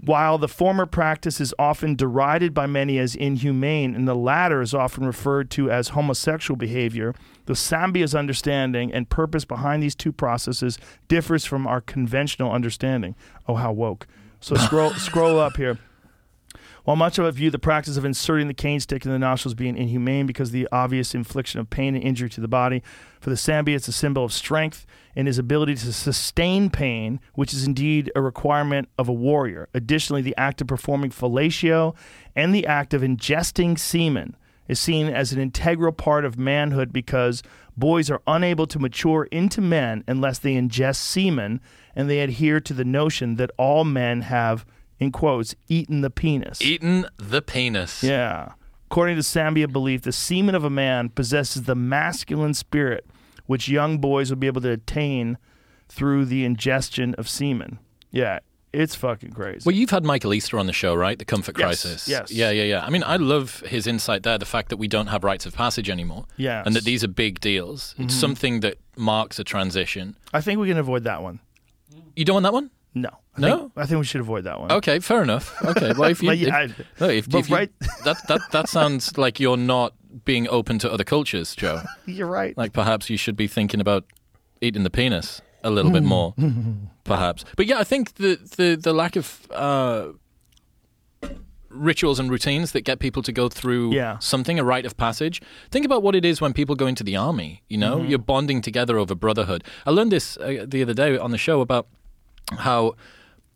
While 0.00 0.38
the 0.38 0.48
former 0.48 0.86
practice 0.86 1.40
is 1.40 1.54
often 1.58 1.94
derided 1.94 2.52
by 2.52 2.66
many 2.66 2.98
as 2.98 3.14
inhumane 3.14 3.94
and 3.94 4.08
the 4.08 4.16
latter 4.16 4.60
is 4.60 4.74
often 4.74 5.06
referred 5.06 5.50
to 5.52 5.70
as 5.70 5.88
homosexual 5.88 6.56
behavior, 6.56 7.14
the 7.46 7.54
Sambia's 7.54 8.14
understanding 8.14 8.92
and 8.92 9.08
purpose 9.08 9.44
behind 9.44 9.82
these 9.82 9.94
two 9.94 10.10
processes 10.12 10.78
differs 11.06 11.44
from 11.44 11.66
our 11.66 11.80
conventional 11.80 12.50
understanding. 12.50 13.14
Oh, 13.46 13.54
how 13.54 13.72
woke. 13.72 14.08
So 14.40 14.56
scroll 14.56 14.90
scroll 14.94 15.38
up 15.38 15.56
here. 15.56 15.78
While 16.84 16.96
much 16.96 17.18
of 17.18 17.26
it 17.26 17.32
view 17.32 17.50
the 17.50 17.60
practice 17.60 17.96
of 17.96 18.04
inserting 18.04 18.48
the 18.48 18.54
cane 18.54 18.80
stick 18.80 19.04
in 19.04 19.12
the 19.12 19.18
nostrils 19.18 19.54
being 19.54 19.76
inhumane 19.76 20.26
because 20.26 20.48
of 20.48 20.54
the 20.54 20.68
obvious 20.72 21.14
infliction 21.14 21.60
of 21.60 21.70
pain 21.70 21.94
and 21.94 22.02
injury 22.02 22.28
to 22.30 22.40
the 22.40 22.48
body, 22.48 22.82
for 23.20 23.30
the 23.30 23.36
Sambia 23.36 23.76
it's 23.76 23.86
a 23.86 23.92
symbol 23.92 24.24
of 24.24 24.32
strength 24.32 24.84
and 25.14 25.28
his 25.28 25.38
ability 25.38 25.76
to 25.76 25.92
sustain 25.92 26.70
pain, 26.70 27.20
which 27.34 27.54
is 27.54 27.64
indeed 27.64 28.10
a 28.16 28.20
requirement 28.20 28.88
of 28.98 29.08
a 29.08 29.12
warrior. 29.12 29.68
Additionally, 29.74 30.22
the 30.22 30.36
act 30.36 30.60
of 30.60 30.66
performing 30.66 31.10
fellatio 31.10 31.94
and 32.34 32.52
the 32.52 32.66
act 32.66 32.94
of 32.94 33.02
ingesting 33.02 33.78
semen 33.78 34.36
is 34.66 34.80
seen 34.80 35.06
as 35.06 35.32
an 35.32 35.40
integral 35.40 35.92
part 35.92 36.24
of 36.24 36.38
manhood 36.38 36.92
because 36.92 37.44
boys 37.76 38.10
are 38.10 38.22
unable 38.26 38.66
to 38.66 38.78
mature 38.78 39.24
into 39.30 39.60
men 39.60 40.02
unless 40.08 40.38
they 40.38 40.54
ingest 40.54 40.96
semen 40.96 41.60
and 41.94 42.10
they 42.10 42.20
adhere 42.20 42.58
to 42.58 42.74
the 42.74 42.84
notion 42.84 43.36
that 43.36 43.50
all 43.56 43.84
men 43.84 44.22
have 44.22 44.64
in 45.02 45.12
quotes, 45.12 45.54
eaten 45.68 46.00
the 46.00 46.10
penis. 46.10 46.60
Eaten 46.62 47.06
the 47.18 47.42
penis. 47.42 48.02
Yeah. 48.02 48.52
According 48.86 49.16
to 49.16 49.22
Sambia 49.22 49.68
belief, 49.68 50.02
the 50.02 50.12
semen 50.12 50.54
of 50.54 50.64
a 50.64 50.70
man 50.70 51.08
possesses 51.08 51.62
the 51.62 51.74
masculine 51.74 52.54
spirit, 52.54 53.06
which 53.46 53.68
young 53.68 53.98
boys 53.98 54.30
will 54.30 54.36
be 54.36 54.46
able 54.46 54.60
to 54.60 54.70
attain 54.70 55.38
through 55.88 56.26
the 56.26 56.44
ingestion 56.44 57.14
of 57.14 57.28
semen. 57.28 57.78
Yeah, 58.10 58.40
it's 58.72 58.94
fucking 58.94 59.32
crazy. 59.32 59.62
Well, 59.64 59.74
you've 59.74 59.90
had 59.90 60.04
Michael 60.04 60.34
Easter 60.34 60.58
on 60.58 60.66
the 60.66 60.72
show, 60.72 60.94
right? 60.94 61.18
The 61.18 61.24
Comfort 61.24 61.56
Yes, 61.58 61.64
Crisis. 61.82 62.08
yes. 62.08 62.30
Yeah, 62.30 62.50
yeah, 62.50 62.64
yeah. 62.64 62.84
I 62.84 62.90
mean, 62.90 63.02
I 63.02 63.16
love 63.16 63.60
his 63.60 63.86
insight 63.86 64.22
there. 64.22 64.38
The 64.38 64.46
fact 64.46 64.68
that 64.68 64.76
we 64.76 64.88
don't 64.88 65.08
have 65.08 65.24
rites 65.24 65.46
of 65.46 65.54
passage 65.54 65.88
anymore. 65.90 66.26
Mm-hmm. 66.38 66.66
And 66.66 66.76
that 66.76 66.84
these 66.84 67.02
are 67.02 67.08
big 67.08 67.40
deals. 67.40 67.94
It's 67.98 68.14
something 68.14 68.60
that 68.60 68.78
marks 68.96 69.38
a 69.38 69.44
transition. 69.44 70.16
I 70.32 70.40
think 70.42 70.60
we 70.60 70.68
can 70.68 70.78
avoid 70.78 71.04
that 71.04 71.22
one. 71.22 71.40
You 72.16 72.24
don't 72.24 72.34
want 72.34 72.44
that 72.44 72.52
one? 72.52 72.70
No. 72.94 73.08
I 73.36 73.40
No? 73.40 73.58
Think, 73.58 73.72
I 73.76 73.86
think 73.86 73.98
we 74.00 74.04
should 74.04 74.20
avoid 74.20 74.44
that 74.44 74.60
one. 74.60 74.70
Okay, 74.72 74.98
fair 75.00 75.22
enough. 75.22 75.54
Okay, 75.64 75.92
well, 75.96 76.10
if 76.10 76.22
you, 76.22 76.28
But 76.28 76.38
if- 76.38 76.52
I- 76.52 76.66
no, 77.00 77.08
if, 77.08 77.28
but 77.30 77.38
if 77.38 77.48
you- 77.50 77.56
right- 77.56 77.72
that 78.04 78.16
that 78.28 78.40
that 78.52 78.68
sounds 78.68 79.16
like 79.16 79.40
you're 79.40 79.56
not 79.56 79.94
being 80.24 80.46
open 80.48 80.78
to 80.80 80.92
other 80.92 81.04
cultures, 81.04 81.54
Joe. 81.56 81.80
You're 82.06 82.26
right. 82.26 82.54
Like 82.58 82.72
perhaps 82.74 83.08
you 83.08 83.16
should 83.16 83.34
be 83.36 83.46
thinking 83.46 83.80
about 83.80 84.04
eating 84.60 84.82
the 84.84 84.90
penis 84.90 85.40
a 85.64 85.70
little 85.70 85.90
bit 85.90 86.02
more, 86.02 86.34
perhaps. 87.04 87.44
But 87.56 87.66
yeah, 87.66 87.78
I 87.78 87.84
think 87.84 88.14
the 88.16 88.36
the 88.56 88.76
the 88.76 88.92
lack 88.92 89.16
of 89.16 89.46
uh, 89.50 90.08
rituals 91.70 92.18
and 92.20 92.30
routines 92.30 92.72
that 92.72 92.82
get 92.82 92.98
people 92.98 93.22
to 93.22 93.32
go 93.32 93.48
through 93.48 93.94
Yeah. 93.94 94.18
something, 94.18 94.58
a 94.58 94.64
rite 94.64 94.84
of 94.84 94.96
passage. 94.96 95.40
Think 95.70 95.86
about 95.86 96.02
what 96.02 96.14
it 96.14 96.24
is 96.24 96.40
when 96.40 96.52
people 96.52 96.74
go 96.74 96.86
into 96.86 97.02
the 97.02 97.16
army. 97.16 97.62
You 97.68 97.78
know, 97.78 98.02
you're 98.02 98.18
bonding 98.18 98.60
together 98.60 98.98
over 98.98 99.14
brotherhood. 99.14 99.64
I 99.86 99.90
learned 99.90 100.12
this 100.12 100.36
uh, 100.36 100.66
the 100.68 100.82
other 100.82 100.94
day 100.94 101.16
on 101.16 101.30
the 101.30 101.38
show 101.38 101.60
about 101.62 101.86
how 102.58 102.94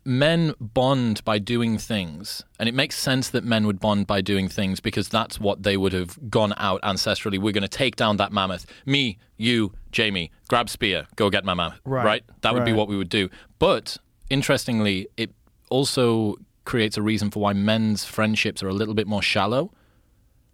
men 0.04 0.54
bond 0.60 1.24
by 1.24 1.36
doing 1.38 1.78
things 1.78 2.44
and 2.60 2.68
it 2.68 2.74
makes 2.74 2.96
sense 2.96 3.28
that 3.30 3.42
men 3.42 3.66
would 3.66 3.80
bond 3.80 4.06
by 4.06 4.20
doing 4.20 4.48
things 4.48 4.78
because 4.78 5.08
that's 5.08 5.40
what 5.40 5.64
they 5.64 5.76
would 5.76 5.92
have 5.92 6.30
gone 6.30 6.54
out 6.58 6.80
ancestrally. 6.82 7.38
We're 7.40 7.52
going 7.52 7.62
to 7.62 7.68
take 7.68 7.96
down 7.96 8.16
that 8.18 8.32
mammoth. 8.32 8.66
Me 8.84 9.18
you 9.36 9.72
jamie 9.90 10.30
grab 10.48 10.68
spear 10.68 11.06
go 11.16 11.28
get 11.28 11.44
my 11.44 11.54
mammoth 11.54 11.80
Right, 12.04 12.24
that 12.42 12.54
would 12.54 12.64
be 12.64 12.72
what 12.72 12.88
we 12.88 12.96
would 12.96 13.08
do. 13.08 13.28
But 13.58 13.96
interestingly 14.30 15.08
it 15.16 15.30
also 15.70 16.36
creates 16.64 16.96
a 16.96 17.02
reason 17.02 17.30
for 17.30 17.40
why 17.40 17.52
men's 17.52 18.04
friendships 18.04 18.62
are 18.62 18.68
a 18.68 18.74
little 18.74 18.94
bit 18.94 19.06
more 19.06 19.22
shallow. 19.22 19.72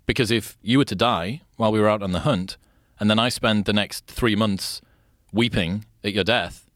Because 0.06 0.30
if 0.30 0.56
you 0.62 0.78
were 0.78 0.84
to 0.86 0.94
die 0.94 1.42
while 1.56 1.70
we 1.72 1.80
were 1.80 1.88
out 1.88 2.02
on 2.02 2.12
the 2.12 2.20
hunt 2.20 2.56
and 2.98 3.10
then 3.10 3.18
i 3.18 3.28
spend 3.28 3.64
the 3.64 3.72
next 3.72 4.06
three 4.06 4.36
months 4.36 4.80
weeping 5.32 5.84
at 6.04 6.12
your 6.12 6.24
death 6.24 6.70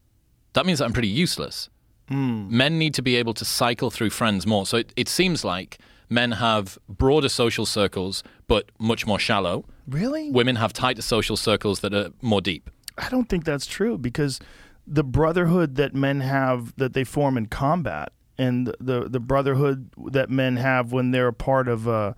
that 0.56 0.66
means 0.66 0.80
that 0.80 0.86
i'm 0.86 0.92
pretty 0.92 1.08
useless 1.08 1.70
men 2.10 2.78
need 2.78 2.94
to 2.94 3.02
be 3.02 3.16
able 3.16 3.34
to 3.34 3.44
cycle 3.44 3.90
through 3.90 4.10
friends 4.10 4.46
more. 4.46 4.66
So 4.66 4.78
it, 4.78 4.92
it 4.96 5.08
seems 5.08 5.44
like 5.44 5.78
men 6.08 6.32
have 6.32 6.78
broader 6.88 7.28
social 7.28 7.66
circles, 7.66 8.22
but 8.46 8.70
much 8.78 9.06
more 9.06 9.18
shallow. 9.18 9.64
really? 9.88 10.30
Women 10.30 10.56
have 10.56 10.72
tighter 10.72 11.02
social 11.02 11.36
circles 11.36 11.80
that 11.80 11.92
are 11.92 12.10
more 12.22 12.40
deep. 12.40 12.70
I 12.98 13.08
don't 13.08 13.28
think 13.28 13.44
that's 13.44 13.66
true 13.66 13.98
because 13.98 14.40
the 14.86 15.04
brotherhood 15.04 15.74
that 15.76 15.94
men 15.94 16.20
have 16.20 16.74
that 16.76 16.92
they 16.92 17.04
form 17.04 17.36
in 17.36 17.46
combat 17.46 18.12
and 18.38 18.68
the 18.78 19.08
the 19.08 19.20
brotherhood 19.20 19.90
that 20.12 20.30
men 20.30 20.56
have 20.56 20.92
when 20.92 21.10
they're 21.10 21.28
a 21.28 21.32
part 21.32 21.66
of 21.66 21.88
uh 21.88 22.14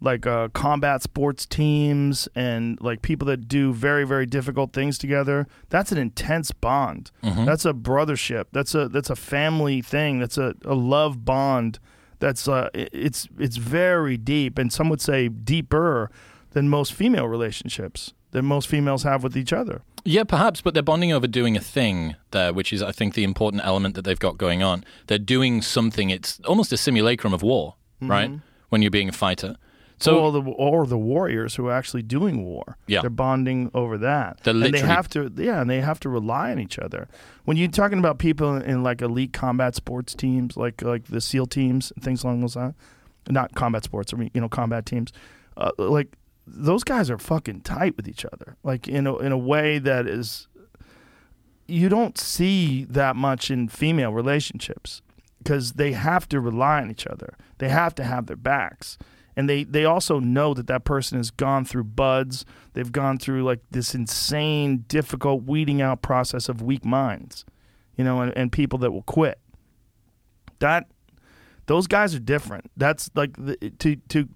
like 0.00 0.26
uh, 0.26 0.48
combat 0.48 1.02
sports 1.02 1.44
teams 1.46 2.28
and 2.34 2.80
like 2.80 3.02
people 3.02 3.26
that 3.26 3.48
do 3.48 3.72
very 3.72 4.04
very 4.06 4.26
difficult 4.26 4.72
things 4.72 4.96
together 4.98 5.46
that's 5.68 5.92
an 5.92 5.98
intense 5.98 6.52
bond 6.52 7.10
that's 7.22 7.64
a 7.64 7.72
brothership 7.72 8.44
that's 8.52 8.74
a 8.74 8.88
that's 8.88 9.10
a 9.10 9.16
family 9.16 9.82
thing 9.82 10.18
that's 10.18 10.38
a, 10.38 10.54
a 10.64 10.74
love 10.74 11.24
bond 11.24 11.78
that's 12.18 12.48
uh 12.48 12.68
it's 12.74 13.28
it's 13.38 13.56
very 13.56 14.16
deep 14.16 14.58
and 14.58 14.72
some 14.72 14.88
would 14.88 15.00
say 15.00 15.28
deeper 15.28 16.10
than 16.52 16.68
most 16.68 16.92
female 16.92 17.28
relationships 17.28 18.12
that 18.32 18.42
most 18.42 18.68
females 18.68 19.02
have 19.02 19.22
with 19.22 19.36
each 19.36 19.52
other 19.52 19.82
Yeah, 20.04 20.24
perhaps, 20.24 20.62
but 20.62 20.72
they're 20.72 20.82
bonding 20.82 21.12
over 21.12 21.26
doing 21.26 21.56
a 21.58 21.60
thing 21.60 22.16
there, 22.30 22.54
which 22.54 22.72
is, 22.72 22.82
I 22.82 22.90
think, 22.90 23.12
the 23.12 23.22
important 23.22 23.62
element 23.66 23.94
that 23.96 24.04
they've 24.06 24.18
got 24.18 24.38
going 24.38 24.62
on. 24.62 24.82
They're 25.08 25.18
doing 25.36 25.60
something. 25.60 26.08
It's 26.08 26.40
almost 26.46 26.72
a 26.72 26.78
simulacrum 26.78 27.34
of 27.34 27.42
war, 27.42 27.74
right? 28.00 28.30
When 28.70 28.80
you're 28.80 28.90
being 28.90 29.10
a 29.10 29.12
fighter. 29.12 29.56
So 30.00 30.18
or 30.18 30.32
the 30.32 30.40
or 30.40 30.86
the 30.86 30.98
warriors 30.98 31.54
who 31.56 31.66
are 31.66 31.72
actually 31.72 32.02
doing 32.02 32.42
war. 32.44 32.78
Yeah. 32.86 33.02
they're 33.02 33.10
bonding 33.10 33.70
over 33.74 33.98
that. 33.98 34.40
They're 34.42 34.54
and 34.54 34.74
they 34.74 34.80
have 34.80 35.08
to, 35.10 35.30
yeah, 35.36 35.60
and 35.60 35.68
they 35.68 35.80
have 35.80 36.00
to 36.00 36.08
rely 36.08 36.50
on 36.52 36.58
each 36.58 36.78
other. 36.78 37.08
When 37.44 37.56
you're 37.56 37.68
talking 37.68 37.98
about 37.98 38.18
people 38.18 38.56
in, 38.56 38.62
in 38.62 38.82
like 38.82 39.02
elite 39.02 39.32
combat 39.32 39.74
sports 39.74 40.14
teams, 40.14 40.56
like 40.56 40.82
like 40.82 41.04
the 41.04 41.20
SEAL 41.20 41.46
teams 41.46 41.92
and 41.94 42.02
things 42.02 42.24
along 42.24 42.40
those 42.40 42.56
lines, 42.56 42.74
not 43.28 43.54
combat 43.54 43.84
sports, 43.84 44.14
I 44.14 44.16
mean 44.16 44.30
you 44.32 44.40
know 44.40 44.48
combat 44.48 44.86
teams, 44.86 45.12
uh, 45.56 45.72
like 45.76 46.08
those 46.46 46.82
guys 46.82 47.10
are 47.10 47.18
fucking 47.18 47.60
tight 47.60 47.96
with 47.96 48.08
each 48.08 48.24
other, 48.24 48.56
like 48.64 48.88
in 48.88 49.06
a, 49.06 49.16
in 49.18 49.32
a 49.32 49.38
way 49.38 49.78
that 49.78 50.06
is 50.06 50.48
you 51.66 51.88
don't 51.88 52.18
see 52.18 52.84
that 52.84 53.16
much 53.16 53.50
in 53.50 53.68
female 53.68 54.12
relationships 54.12 55.02
because 55.38 55.72
they 55.72 55.92
have 55.92 56.28
to 56.28 56.40
rely 56.40 56.82
on 56.82 56.90
each 56.90 57.06
other. 57.06 57.34
They 57.58 57.68
have 57.68 57.94
to 57.96 58.04
have 58.04 58.26
their 58.26 58.36
backs. 58.36 58.98
And 59.36 59.48
they, 59.48 59.64
they 59.64 59.84
also 59.84 60.18
know 60.18 60.54
that 60.54 60.66
that 60.66 60.84
person 60.84 61.18
has 61.18 61.30
gone 61.30 61.64
through 61.64 61.84
BUD/S. 61.84 62.44
They've 62.72 62.90
gone 62.90 63.18
through 63.18 63.44
like 63.44 63.60
this 63.70 63.94
insane, 63.94 64.84
difficult 64.88 65.44
weeding 65.44 65.80
out 65.80 66.02
process 66.02 66.48
of 66.48 66.62
weak 66.62 66.84
minds, 66.84 67.44
you 67.96 68.04
know, 68.04 68.20
and, 68.20 68.36
and 68.36 68.52
people 68.52 68.78
that 68.80 68.90
will 68.90 69.02
quit. 69.02 69.38
That 70.58 70.86
those 71.66 71.86
guys 71.86 72.14
are 72.14 72.20
different. 72.20 72.70
That's 72.76 73.10
like 73.14 73.36
the, 73.36 73.56
to 73.78 73.96
to, 73.96 74.28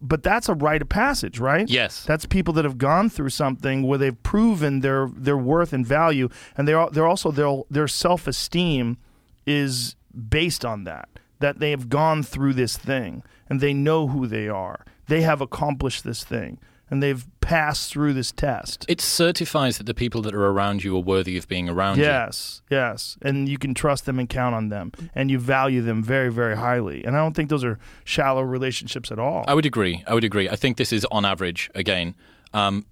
but 0.00 0.22
that's 0.22 0.48
a 0.48 0.54
rite 0.54 0.82
of 0.82 0.88
passage, 0.88 1.38
right? 1.38 1.68
Yes. 1.68 2.04
That's 2.04 2.26
people 2.26 2.52
that 2.54 2.64
have 2.64 2.78
gone 2.78 3.08
through 3.08 3.30
something 3.30 3.84
where 3.86 3.98
they've 3.98 4.22
proven 4.22 4.80
their 4.80 5.08
their 5.14 5.38
worth 5.38 5.72
and 5.72 5.86
value, 5.86 6.28
and 6.56 6.66
they're 6.66 6.88
they're 6.90 7.06
also 7.06 7.30
their 7.30 7.62
their 7.70 7.88
self 7.88 8.26
esteem 8.26 8.98
is 9.46 9.96
based 10.28 10.64
on 10.64 10.84
that. 10.84 11.08
That 11.40 11.58
they 11.58 11.70
have 11.70 11.88
gone 11.88 12.22
through 12.22 12.54
this 12.54 12.76
thing 12.76 13.22
and 13.48 13.60
they 13.60 13.74
know 13.74 14.06
who 14.06 14.26
they 14.26 14.48
are. 14.48 14.84
They 15.08 15.22
have 15.22 15.40
accomplished 15.40 16.04
this 16.04 16.22
thing 16.22 16.58
and 16.90 17.02
they've 17.02 17.24
passed 17.40 17.90
through 17.92 18.12
this 18.12 18.32
test. 18.32 18.84
it 18.88 19.00
certifies 19.00 19.78
that 19.78 19.84
the 19.84 19.94
people 19.94 20.22
that 20.22 20.34
are 20.34 20.46
around 20.46 20.82
you 20.84 20.96
are 20.96 21.00
worthy 21.00 21.36
of 21.36 21.46
being 21.48 21.68
around 21.68 21.98
you. 21.98 22.04
Yes, 22.04 22.62
yes. 22.68 23.16
And 23.22 23.48
you 23.48 23.58
can 23.58 23.74
trust 23.74 24.06
them 24.06 24.18
and 24.18 24.28
count 24.28 24.54
on 24.54 24.68
them. 24.68 24.92
And 25.14 25.30
you 25.30 25.38
value 25.38 25.82
them 25.82 26.02
very, 26.02 26.30
very 26.30 26.56
highly. 26.56 27.04
And 27.04 27.16
I 27.16 27.20
don't 27.20 27.34
think 27.34 27.48
those 27.48 27.64
are 27.64 27.78
shallow 28.04 28.42
relationships 28.42 29.10
at 29.12 29.18
all. 29.18 29.44
I 29.46 29.54
would 29.54 29.66
agree. 29.66 30.02
I 30.06 30.14
would 30.14 30.24
agree. 30.24 30.48
I 30.48 30.56
think 30.56 30.76
this 30.76 30.92
is 30.92 31.04
on 31.10 31.24
average 31.24 31.70
again. 31.74 32.14
Um, 32.52 32.84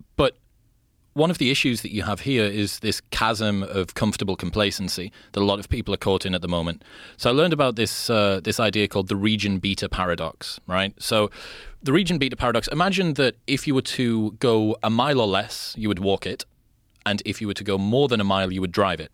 one 1.19 1.31
of 1.31 1.39
the 1.39 1.51
issues 1.51 1.83
that 1.83 1.93
you 1.93 2.05
have 2.05 2.21
here 2.21 2.45
is 2.45 2.79
this 2.79 3.01
chasm 3.11 3.63
of 3.65 3.95
comfortable 3.95 4.37
complacency 4.37 5.13
that 5.33 5.41
a 5.41 5.45
lot 5.45 5.59
of 5.59 5.69
people 5.69 5.93
are 5.93 5.99
caught 5.99 6.25
in 6.25 6.35
at 6.35 6.43
the 6.43 6.49
moment. 6.49 6.83
So 7.17 7.29
I 7.29 7.33
learned 7.33 7.53
about 7.53 7.77
this 7.77 8.09
uh, 8.09 8.41
this 8.43 8.61
idea 8.61 8.87
called 8.89 9.09
the 9.09 9.17
region 9.17 9.59
beta 9.59 9.89
paradox. 9.89 10.61
Right. 10.67 10.95
So 10.99 11.31
the 11.83 11.93
region 11.93 12.19
beta 12.19 12.37
paradox. 12.37 12.69
Imagine 12.69 13.15
that 13.15 13.35
if 13.47 13.67
you 13.67 13.75
were 13.75 13.89
to 14.01 14.33
go 14.39 14.77
a 14.83 14.91
mile 14.91 15.21
or 15.21 15.27
less, 15.27 15.75
you 15.77 15.89
would 15.89 15.99
walk 15.99 16.27
it, 16.27 16.45
and 17.05 17.21
if 17.25 17.41
you 17.41 17.47
were 17.49 17.55
to 17.55 17.65
go 17.65 17.77
more 17.79 18.09
than 18.09 18.21
a 18.21 18.25
mile, 18.25 18.53
you 18.53 18.61
would 18.61 18.73
drive 18.73 19.01
it. 19.01 19.11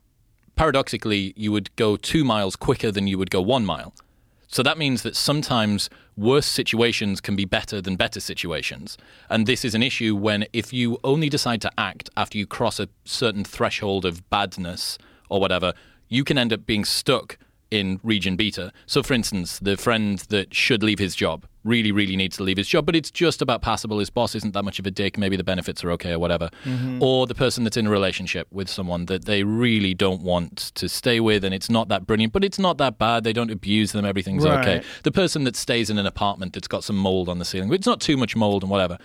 Paradoxically, 0.56 1.32
you 1.36 1.50
would 1.50 1.74
go 1.76 1.96
two 1.96 2.22
miles 2.22 2.54
quicker 2.54 2.92
than 2.92 3.08
you 3.08 3.18
would 3.18 3.30
go 3.30 3.40
one 3.40 3.64
mile. 3.66 3.92
So 4.54 4.62
that 4.62 4.78
means 4.78 5.02
that 5.02 5.16
sometimes 5.16 5.90
worse 6.16 6.46
situations 6.46 7.20
can 7.20 7.34
be 7.34 7.44
better 7.44 7.80
than 7.80 7.96
better 7.96 8.20
situations. 8.20 8.96
And 9.28 9.48
this 9.48 9.64
is 9.64 9.74
an 9.74 9.82
issue 9.82 10.14
when 10.14 10.46
if 10.52 10.72
you 10.72 10.96
only 11.02 11.28
decide 11.28 11.60
to 11.62 11.72
act 11.76 12.08
after 12.16 12.38
you 12.38 12.46
cross 12.46 12.78
a 12.78 12.88
certain 13.04 13.42
threshold 13.42 14.04
of 14.04 14.30
badness 14.30 14.96
or 15.28 15.40
whatever, 15.40 15.72
you 16.08 16.22
can 16.22 16.38
end 16.38 16.52
up 16.52 16.66
being 16.66 16.84
stuck 16.84 17.36
in 17.74 17.98
region 18.04 18.36
beta. 18.36 18.72
So, 18.86 19.02
for 19.02 19.14
instance, 19.14 19.58
the 19.58 19.76
friend 19.76 20.18
that 20.28 20.54
should 20.54 20.82
leave 20.82 21.00
his 21.00 21.16
job 21.16 21.44
really, 21.64 21.90
really 21.90 22.14
needs 22.14 22.36
to 22.36 22.44
leave 22.44 22.56
his 22.56 22.68
job, 22.68 22.86
but 22.86 22.94
it's 22.94 23.10
just 23.10 23.42
about 23.42 23.62
passable. 23.62 23.98
His 23.98 24.10
boss 24.10 24.34
isn't 24.36 24.52
that 24.54 24.62
much 24.62 24.78
of 24.78 24.86
a 24.86 24.90
dick. 24.90 25.18
Maybe 25.18 25.36
the 25.36 25.42
benefits 25.42 25.82
are 25.82 25.90
okay 25.92 26.12
or 26.12 26.20
whatever. 26.20 26.50
Mm-hmm. 26.64 27.02
Or 27.02 27.26
the 27.26 27.34
person 27.34 27.64
that's 27.64 27.76
in 27.76 27.86
a 27.86 27.90
relationship 27.90 28.46
with 28.52 28.68
someone 28.68 29.06
that 29.06 29.24
they 29.24 29.42
really 29.42 29.92
don't 29.92 30.22
want 30.22 30.56
to 30.76 30.88
stay 30.88 31.18
with 31.18 31.42
and 31.42 31.52
it's 31.52 31.68
not 31.68 31.88
that 31.88 32.06
brilliant, 32.06 32.32
but 32.32 32.44
it's 32.44 32.58
not 32.58 32.78
that 32.78 32.98
bad. 32.98 33.24
They 33.24 33.32
don't 33.32 33.50
abuse 33.50 33.90
them. 33.92 34.04
Everything's 34.04 34.46
okay. 34.46 34.82
The 35.02 35.12
person 35.12 35.42
that 35.44 35.56
stays 35.56 35.90
in 35.90 35.98
an 35.98 36.06
apartment 36.06 36.52
that's 36.52 36.68
got 36.68 36.84
some 36.84 36.96
mold 36.96 37.28
on 37.28 37.38
the 37.38 37.44
ceiling, 37.44 37.70
but 37.70 37.74
it's 37.74 37.86
not 37.86 38.00
too 38.00 38.16
much 38.16 38.36
mold 38.36 38.62
and 38.62 38.70
whatever. 38.70 38.98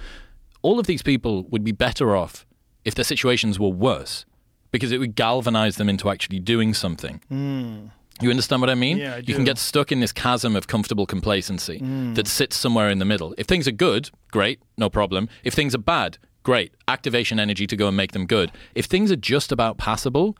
All 0.61 0.79
of 0.79 0.85
these 0.85 1.01
people 1.01 1.43
would 1.49 1.63
be 1.63 1.71
better 1.71 2.15
off 2.15 2.45
if 2.85 2.93
their 2.93 3.05
situations 3.05 3.57
were 3.57 3.69
worse 3.69 4.25
because 4.71 4.91
it 4.91 4.99
would 4.99 5.15
galvanize 5.15 5.77
them 5.77 5.89
into 5.89 6.09
actually 6.09 6.39
doing 6.39 6.73
something. 6.73 7.21
Hmm. 7.29 7.87
You 8.21 8.29
understand 8.29 8.61
what 8.61 8.69
I 8.69 8.75
mean? 8.75 8.97
Yeah, 8.97 9.15
I 9.15 9.21
do. 9.21 9.31
You 9.31 9.35
can 9.35 9.45
get 9.45 9.57
stuck 9.57 9.91
in 9.91 9.99
this 9.99 10.11
chasm 10.11 10.55
of 10.55 10.67
comfortable 10.67 11.05
complacency 11.05 11.79
mm. 11.79 12.15
that 12.15 12.27
sits 12.27 12.57
somewhere 12.57 12.89
in 12.89 12.99
the 12.99 13.05
middle. 13.05 13.33
If 13.37 13.47
things 13.47 13.67
are 13.67 13.71
good, 13.71 14.09
great, 14.31 14.61
no 14.77 14.89
problem. 14.89 15.29
If 15.43 15.53
things 15.53 15.73
are 15.73 15.79
bad, 15.79 16.17
great, 16.43 16.73
activation 16.87 17.39
energy 17.39 17.65
to 17.67 17.77
go 17.77 17.87
and 17.87 17.95
make 17.95 18.11
them 18.11 18.25
good. 18.25 18.51
If 18.75 18.85
things 18.85 19.11
are 19.11 19.15
just 19.15 19.51
about 19.51 19.77
passable, 19.77 20.37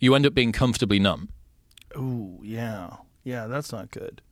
you 0.00 0.14
end 0.14 0.26
up 0.26 0.34
being 0.34 0.52
comfortably 0.52 0.98
numb. 0.98 1.30
Ooh, 1.96 2.40
yeah. 2.42 2.96
Yeah, 3.24 3.46
that's 3.46 3.72
not 3.72 3.90
good. 3.90 4.22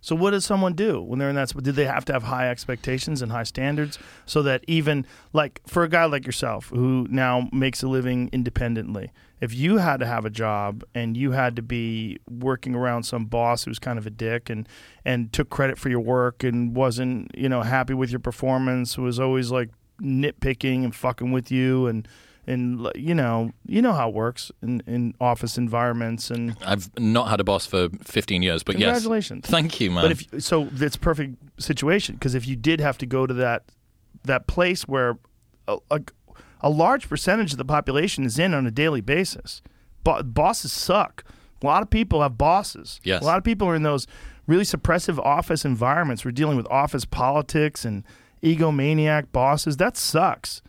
So 0.00 0.14
what 0.14 0.30
does 0.30 0.44
someone 0.44 0.74
do 0.74 1.02
when 1.02 1.18
they're 1.18 1.28
in 1.28 1.34
that 1.34 1.48
spot? 1.48 1.64
Do 1.64 1.72
they 1.72 1.84
have 1.84 2.04
to 2.04 2.12
have 2.12 2.22
high 2.22 2.48
expectations 2.48 3.22
and 3.22 3.32
high 3.32 3.42
standards 3.42 3.98
so 4.24 4.40
that 4.42 4.62
even 4.68 5.04
like 5.32 5.60
for 5.66 5.82
a 5.82 5.88
guy 5.88 6.04
like 6.04 6.24
yourself 6.24 6.68
who 6.68 7.08
now 7.10 7.48
makes 7.52 7.82
a 7.82 7.88
living 7.88 8.30
independently, 8.32 9.10
if 9.40 9.54
you 9.54 9.78
had 9.78 10.00
to 10.00 10.06
have 10.06 10.24
a 10.24 10.30
job 10.30 10.82
and 10.94 11.16
you 11.16 11.32
had 11.32 11.56
to 11.56 11.62
be 11.62 12.18
working 12.28 12.74
around 12.74 13.02
some 13.02 13.26
boss 13.26 13.64
who 13.64 13.70
was 13.70 13.78
kind 13.78 13.98
of 13.98 14.06
a 14.06 14.10
dick 14.10 14.48
and 14.48 14.68
and 15.04 15.32
took 15.32 15.50
credit 15.50 15.78
for 15.78 15.88
your 15.88 16.00
work 16.00 16.42
and 16.42 16.74
wasn't, 16.74 17.30
you 17.36 17.48
know, 17.48 17.62
happy 17.62 17.94
with 17.94 18.10
your 18.10 18.20
performance, 18.20 18.96
was 18.96 19.20
always 19.20 19.50
like 19.50 19.70
nitpicking 20.00 20.84
and 20.84 20.94
fucking 20.94 21.32
with 21.32 21.50
you 21.50 21.86
and 21.86 22.06
and 22.46 22.88
you 22.94 23.14
know 23.14 23.50
you 23.66 23.82
know 23.82 23.92
how 23.92 24.08
it 24.08 24.14
works 24.14 24.52
in, 24.62 24.82
in 24.86 25.14
office 25.20 25.58
environments 25.58 26.30
and 26.30 26.56
I've 26.64 26.88
not 26.98 27.28
had 27.28 27.40
a 27.40 27.44
boss 27.44 27.66
for 27.66 27.88
15 28.04 28.42
years, 28.42 28.62
but 28.62 28.78
yes. 28.78 28.86
Congratulations. 28.86 29.46
Thank 29.46 29.80
you, 29.80 29.90
man. 29.90 30.04
But 30.04 30.10
if 30.12 30.44
so, 30.44 30.64
that's 30.72 30.96
perfect 30.96 31.36
situation 31.60 32.14
because 32.14 32.34
if 32.34 32.46
you 32.46 32.56
did 32.56 32.80
have 32.80 32.98
to 32.98 33.06
go 33.06 33.26
to 33.26 33.34
that 33.34 33.64
that 34.24 34.46
place 34.46 34.82
where 34.86 35.18
uh, 35.68 35.78
a, 35.90 35.96
a, 35.96 36.00
a 36.60 36.70
large 36.70 37.08
percentage 37.08 37.52
of 37.52 37.58
the 37.58 37.64
population 37.64 38.24
is 38.24 38.38
in 38.38 38.54
on 38.54 38.66
a 38.66 38.70
daily 38.70 39.00
basis, 39.00 39.62
Bo- 40.04 40.22
bosses 40.22 40.72
suck. 40.72 41.24
A 41.62 41.66
lot 41.66 41.82
of 41.82 41.90
people 41.90 42.22
have 42.22 42.36
bosses. 42.38 43.00
Yes. 43.02 43.22
A 43.22 43.24
lot 43.24 43.38
of 43.38 43.44
people 43.44 43.68
are 43.68 43.74
in 43.74 43.82
those 43.82 44.06
really 44.46 44.64
suppressive 44.64 45.18
office 45.18 45.64
environments. 45.64 46.24
We're 46.24 46.30
dealing 46.30 46.56
with 46.56 46.66
office 46.70 47.04
politics 47.04 47.84
and 47.84 48.04
egomaniac 48.42 49.32
bosses. 49.32 49.76
That 49.76 49.96
sucks. 49.96 50.62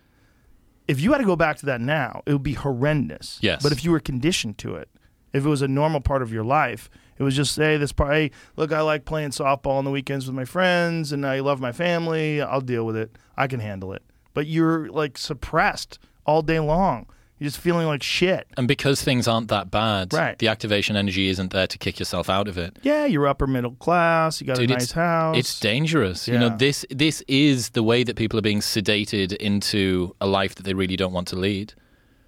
If 0.88 1.02
you 1.02 1.12
had 1.12 1.20
to 1.20 1.26
go 1.26 1.36
back 1.36 1.58
to 1.58 1.66
that 1.68 1.82
now, 1.82 2.22
it 2.26 2.34
would 2.34 2.44
be 2.44 2.54
horrendous. 2.54 3.40
Yes. 3.42 3.62
But 3.62 3.72
if 3.72 3.84
you 3.84 3.92
were 3.92 4.00
conditioned 4.00 4.58
to 4.60 4.76
it, 4.76 4.90
if 5.34 5.46
it 5.46 5.50
was 5.50 5.62
a 5.62 5.68
normal 5.68 6.00
part 6.00 6.22
of 6.22 6.32
your 6.32 6.46
life, 6.46 6.90
it 7.18 7.24
was 7.24 7.36
just 7.36 7.54
say 7.54 7.78
this 7.78 7.92
part. 7.92 8.14
Hey, 8.14 8.32
look, 8.56 8.72
I 8.72 8.82
like 8.82 9.04
playing 9.04 9.32
softball 9.32 9.72
on 9.78 9.84
the 9.84 9.92
weekends 9.92 10.26
with 10.26 10.36
my 10.36 10.46
friends, 10.46 11.12
and 11.12 11.26
I 11.26 11.42
love 11.42 11.60
my 11.60 11.72
family. 11.74 12.42
I'll 12.42 12.62
deal 12.62 12.86
with 12.86 12.96
it. 12.96 13.16
I 13.36 13.48
can 13.48 13.60
handle 13.60 13.92
it. 13.92 14.04
But 14.38 14.46
you're 14.46 14.88
like 15.02 15.18
suppressed 15.18 15.98
all 16.28 16.44
day 16.44 16.60
long. 16.60 17.08
You're 17.40 17.48
just 17.50 17.60
feeling 17.60 17.88
like 17.88 18.04
shit. 18.04 18.46
and 18.56 18.68
because 18.68 19.02
things 19.02 19.28
aren't 19.28 19.48
that 19.50 19.72
bad, 19.72 20.14
Right. 20.14 20.38
the 20.38 20.48
activation 20.48 20.96
energy 20.96 21.28
isn't 21.28 21.52
there 21.52 21.66
to 21.68 21.78
kick 21.80 21.98
yourself 22.00 22.30
out 22.30 22.48
of 22.48 22.56
it. 22.58 22.78
Yeah, 22.84 23.06
you're 23.06 23.28
upper 23.28 23.48
middle 23.48 23.72
class. 23.86 24.40
You 24.40 24.46
got 24.46 24.58
Dude, 24.58 24.70
a 24.70 24.74
nice 24.74 24.84
it's, 24.84 24.92
house. 24.92 25.38
It's 25.38 25.60
dangerous. 25.60 26.28
You 26.28 26.38
know, 26.38 26.56
this 26.66 26.86
this 26.92 27.24
is 27.28 27.70
the 27.78 27.82
way 27.82 28.04
that 28.04 28.16
people 28.16 28.38
are 28.38 28.44
being 28.52 28.60
sedated 28.62 29.34
into 29.50 30.16
a 30.22 30.28
life 30.28 30.54
that 30.56 30.64
they 30.68 30.76
really 30.76 30.96
don't 30.96 31.14
want 31.14 31.28
to 31.30 31.36
lead. 31.36 31.74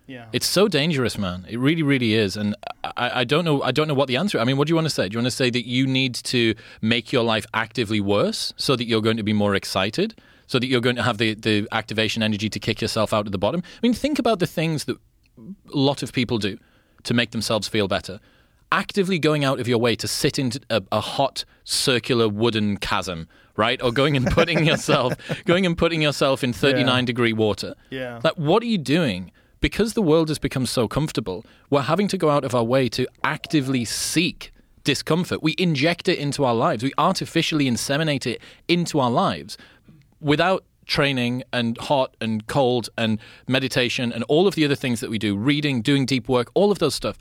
yeah. 0.08 0.26
It's 0.34 0.48
so 0.48 0.68
dangerous, 0.68 1.16
man. 1.26 1.46
It 1.48 1.60
really, 1.60 1.84
really 1.94 2.14
is. 2.26 2.36
And 2.42 2.56
I, 2.84 3.22
I 3.22 3.24
don't 3.24 3.46
know. 3.46 3.62
I 3.70 3.72
don't 3.72 3.88
know 3.88 3.94
what 4.02 4.08
the 4.08 4.18
answer. 4.18 4.38
Is. 4.38 4.42
I 4.42 4.46
mean, 4.46 4.58
what 4.58 4.66
do 4.68 4.72
you 4.72 4.76
want 4.82 4.88
to 4.94 4.96
say? 5.00 5.08
Do 5.10 5.14
you 5.14 5.20
want 5.24 5.32
to 5.34 5.38
say 5.44 5.50
that 5.58 5.66
you 5.76 5.86
need 6.00 6.14
to 6.36 6.42
make 6.82 7.06
your 7.16 7.24
life 7.34 7.46
actively 7.54 8.02
worse 8.02 8.42
so 8.58 8.76
that 8.76 8.86
you're 8.90 9.06
going 9.10 9.18
to 9.18 9.28
be 9.32 9.34
more 9.34 9.54
excited, 9.62 10.10
so 10.50 10.58
that 10.58 10.66
you're 10.66 10.82
going 10.82 10.96
to 10.96 11.04
have 11.04 11.20
the 11.20 11.36
the 11.36 11.68
activation 11.72 12.24
energy 12.24 12.50
to 12.50 12.60
kick 12.60 12.82
yourself 12.82 13.14
out 13.14 13.26
at 13.28 13.32
the 13.32 13.38
bottom? 13.38 13.62
I 13.64 13.80
mean, 13.84 13.94
think 13.94 14.20
about 14.20 14.40
the 14.40 14.48
things 14.48 14.86
that 14.86 14.98
a 15.38 15.78
lot 15.78 16.04
of 16.04 16.12
people 16.12 16.40
do 16.40 16.58
to 17.04 17.14
make 17.14 17.32
themselves 17.32 17.68
feel 17.68 17.88
better. 17.88 18.20
Actively 18.72 19.20
going 19.20 19.46
out 19.46 19.60
of 19.60 19.68
your 19.68 19.78
way 19.78 19.96
to 19.96 20.08
sit 20.08 20.38
in 20.38 20.52
a, 20.70 20.82
a 20.92 21.02
hot 21.02 21.46
circular 21.64 22.28
wooden 22.28 22.78
chasm, 22.78 23.28
right? 23.56 23.82
Or 23.82 23.92
going 23.92 24.18
and 24.18 24.26
putting 24.28 24.66
yourself, 24.72 25.14
going 25.46 25.66
and 25.66 25.78
putting 25.78 26.02
yourself 26.02 26.44
in 26.44 26.52
39 26.52 27.06
degree 27.06 27.34
water. 27.34 27.76
Yeah. 27.92 28.20
Like, 28.24 28.36
what 28.36 28.62
are 28.64 28.68
you 28.68 28.78
doing? 28.80 29.32
Because 29.62 29.94
the 29.94 30.02
world 30.02 30.30
has 30.30 30.40
become 30.40 30.66
so 30.66 30.88
comfortable, 30.88 31.46
we're 31.70 31.82
having 31.82 32.08
to 32.08 32.18
go 32.18 32.30
out 32.30 32.44
of 32.44 32.56
our 32.56 32.64
way 32.64 32.90
to 32.90 33.08
actively 33.24 33.86
seek 33.86 34.52
discomfort. 34.84 35.44
We 35.44 35.54
inject 35.58 36.08
it 36.08 36.18
into 36.18 36.44
our 36.44 36.56
lives. 36.56 36.84
We 36.84 36.94
artificially 36.98 37.66
inseminate 37.66 38.26
it 38.26 38.42
into 38.68 39.00
our 39.00 39.12
lives 39.12 39.58
without 40.22 40.64
training 40.86 41.44
and 41.54 41.78
hot 41.78 42.16
and 42.20 42.48
cold 42.48 42.90
and 42.98 43.20
meditation 43.48 44.12
and 44.12 44.24
all 44.26 44.48
of 44.48 44.56
the 44.56 44.66
other 44.66 44.76
things 44.76 45.00
that 45.00 45.10
we 45.10 45.18
do, 45.18 45.38
reading, 45.38 45.82
doing 45.82 46.06
deep 46.06 46.28
work, 46.28 46.50
all 46.54 46.72
of 46.72 46.80
those 46.80 46.96
stuff. 46.96 47.18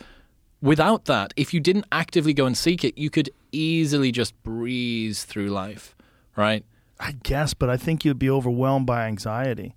Without 0.61 1.05
that, 1.05 1.33
if 1.37 1.55
you 1.55 1.61
didn't 1.61 1.85
actively 1.93 2.35
go 2.35 2.47
and 2.47 2.57
seek 2.57 2.83
it, 2.83 2.99
you 2.99 3.11
could 3.11 3.31
easily 3.53 4.11
just 4.11 4.41
breeze 4.43 5.25
through 5.25 5.49
life, 5.49 5.95
right? 6.35 6.65
I 6.99 7.12
guess, 7.23 7.55
but 7.55 7.70
I 7.70 7.77
think 7.77 8.05
you'd 8.05 8.19
be 8.19 8.31
overwhelmed 8.31 8.87
by 8.87 9.07
anxiety. 9.07 9.77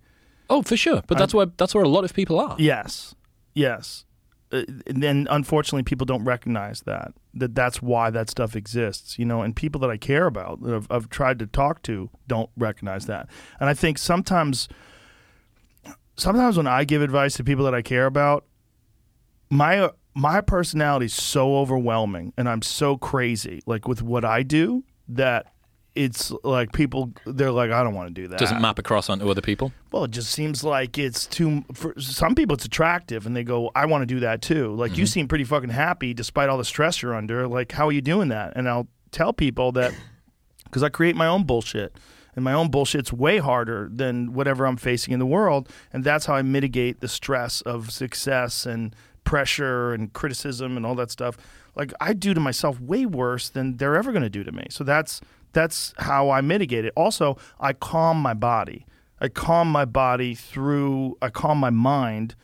Oh, 0.50 0.64
for 0.64 0.76
sure. 0.76 1.04
But 1.06 1.18
that's 1.18 1.34
where 1.34 1.46
that's 1.46 1.76
where 1.76 1.84
a 1.84 1.90
lot 1.90 2.04
of 2.04 2.14
people 2.14 2.40
are. 2.40 2.56
Yes, 2.58 3.14
yes. 3.54 4.06
Uh, 4.52 4.64
then 4.86 5.28
unfortunately, 5.30 5.84
people 5.84 6.06
don't 6.06 6.24
recognize 6.26 6.82
that 6.82 7.14
that 7.34 7.56
that's 7.56 7.82
why 7.82 8.10
that 8.10 8.30
stuff 8.30 8.56
exists. 8.56 9.18
You 9.18 9.26
know, 9.26 9.42
and 9.42 9.56
people 9.56 9.80
that 9.82 9.90
I 9.90 9.98
care 9.98 10.26
about, 10.26 10.62
that 10.64 10.74
I've, 10.74 10.88
I've 10.90 11.10
tried 11.10 11.40
to 11.40 11.48
talk 11.48 11.82
to, 11.84 12.10
don't 12.28 12.50
recognize 12.58 13.06
that. 13.06 13.30
And 13.60 13.70
I 13.70 13.74
think 13.74 13.98
sometimes, 13.98 14.68
sometimes 16.18 16.58
when 16.58 16.68
I 16.68 16.84
give 16.84 17.02
advice 17.02 17.36
to 17.36 17.44
people 17.44 17.66
that 17.66 17.76
I 17.76 17.82
care 17.82 18.06
about, 18.06 18.46
my 19.50 19.90
my 20.14 20.42
personality 20.42 21.06
is 21.06 21.14
so 21.14 21.58
overwhelming, 21.58 22.34
and 22.38 22.50
I'm 22.50 22.62
so 22.62 22.98
crazy, 22.98 23.62
like 23.66 23.88
with 23.88 24.02
what 24.02 24.26
I 24.26 24.44
do, 24.44 24.84
that 25.08 25.54
it's 25.94 26.32
like 26.44 26.72
people 26.72 27.12
they're 27.26 27.52
like, 27.52 27.72
I 27.72 27.84
don't 27.84 27.94
want 27.94 28.08
to 28.08 28.14
do 28.14 28.28
that. 28.30 28.40
Doesn't 28.40 28.62
map 28.62 28.80
across 28.80 29.10
onto 29.10 29.30
other 29.30 29.42
people. 29.42 29.72
Well, 29.92 30.06
it 30.06 30.12
just 30.12 30.32
seems 30.32 30.64
like 30.64 30.98
it's 30.98 31.26
too. 31.26 31.66
For 31.74 31.94
some 32.00 32.36
people, 32.36 32.56
it's 32.56 32.66
attractive, 32.66 33.26
and 33.26 33.36
they 33.36 33.44
go, 33.44 33.72
"I 33.76 33.86
want 33.86 34.04
to 34.04 34.06
do 34.06 34.22
that 34.22 34.42
too." 34.42 34.74
Like 34.74 34.92
you 34.92 35.04
mm-hmm. 35.04 35.06
seem 35.06 35.28
pretty 35.28 35.44
fucking 35.44 35.70
happy 35.70 36.14
despite 36.14 36.50
all 36.50 36.58
the 36.58 36.66
stress 36.66 37.02
you're 37.02 37.16
under. 37.16 37.48
Like, 37.48 37.74
how 37.74 37.88
are 37.88 37.92
you 37.92 38.02
doing 38.02 38.30
that? 38.30 38.54
And 38.56 38.70
I'll 38.70 38.88
tell 39.12 39.34
people 39.34 39.74
that 39.74 39.94
because 40.64 40.84
I 40.84 40.90
create 40.90 41.16
my 41.16 41.28
own 41.28 41.44
bullshit, 41.44 41.98
and 42.36 42.46
my 42.46 42.54
own 42.54 42.70
bullshit's 42.70 43.12
way 43.12 43.40
harder 43.40 43.90
than 43.94 44.34
whatever 44.34 44.66
I'm 44.66 44.78
facing 44.78 45.14
in 45.14 45.20
the 45.20 45.26
world, 45.26 45.68
and 45.92 46.04
that's 46.04 46.26
how 46.26 46.36
I 46.36 46.42
mitigate 46.42 47.02
the 47.02 47.10
stress 47.10 47.62
of 47.62 47.92
success 47.92 48.66
and 48.66 48.96
pressure 49.24 49.94
and 49.94 50.14
criticism 50.14 50.78
and 50.78 50.86
all 50.86 50.96
that 50.96 51.12
stuff. 51.12 51.38
Like 51.76 51.94
I 52.00 52.14
do 52.14 52.34
to 52.34 52.40
myself 52.40 52.80
way 52.80 53.06
worse 53.06 53.50
than 53.50 53.78
they're 53.78 53.96
ever 53.96 54.12
going 54.12 54.24
to 54.24 54.30
do 54.30 54.44
to 54.44 54.52
me. 54.52 54.68
So 54.70 54.84
that's 54.84 55.22
that's 55.54 55.94
how 55.98 56.30
I 56.30 56.42
mitigate 56.42 56.86
it. 56.86 56.94
Also, 56.96 57.38
I 57.60 57.74
calm 57.74 58.18
my 58.18 58.34
body. 58.34 58.86
I 59.20 59.28
calm 59.28 59.72
my 59.72 59.86
body 59.86 60.34
through 60.34 61.18
I 61.22 61.30
calm 61.30 61.60
my 61.60 61.70
mind 61.70 62.36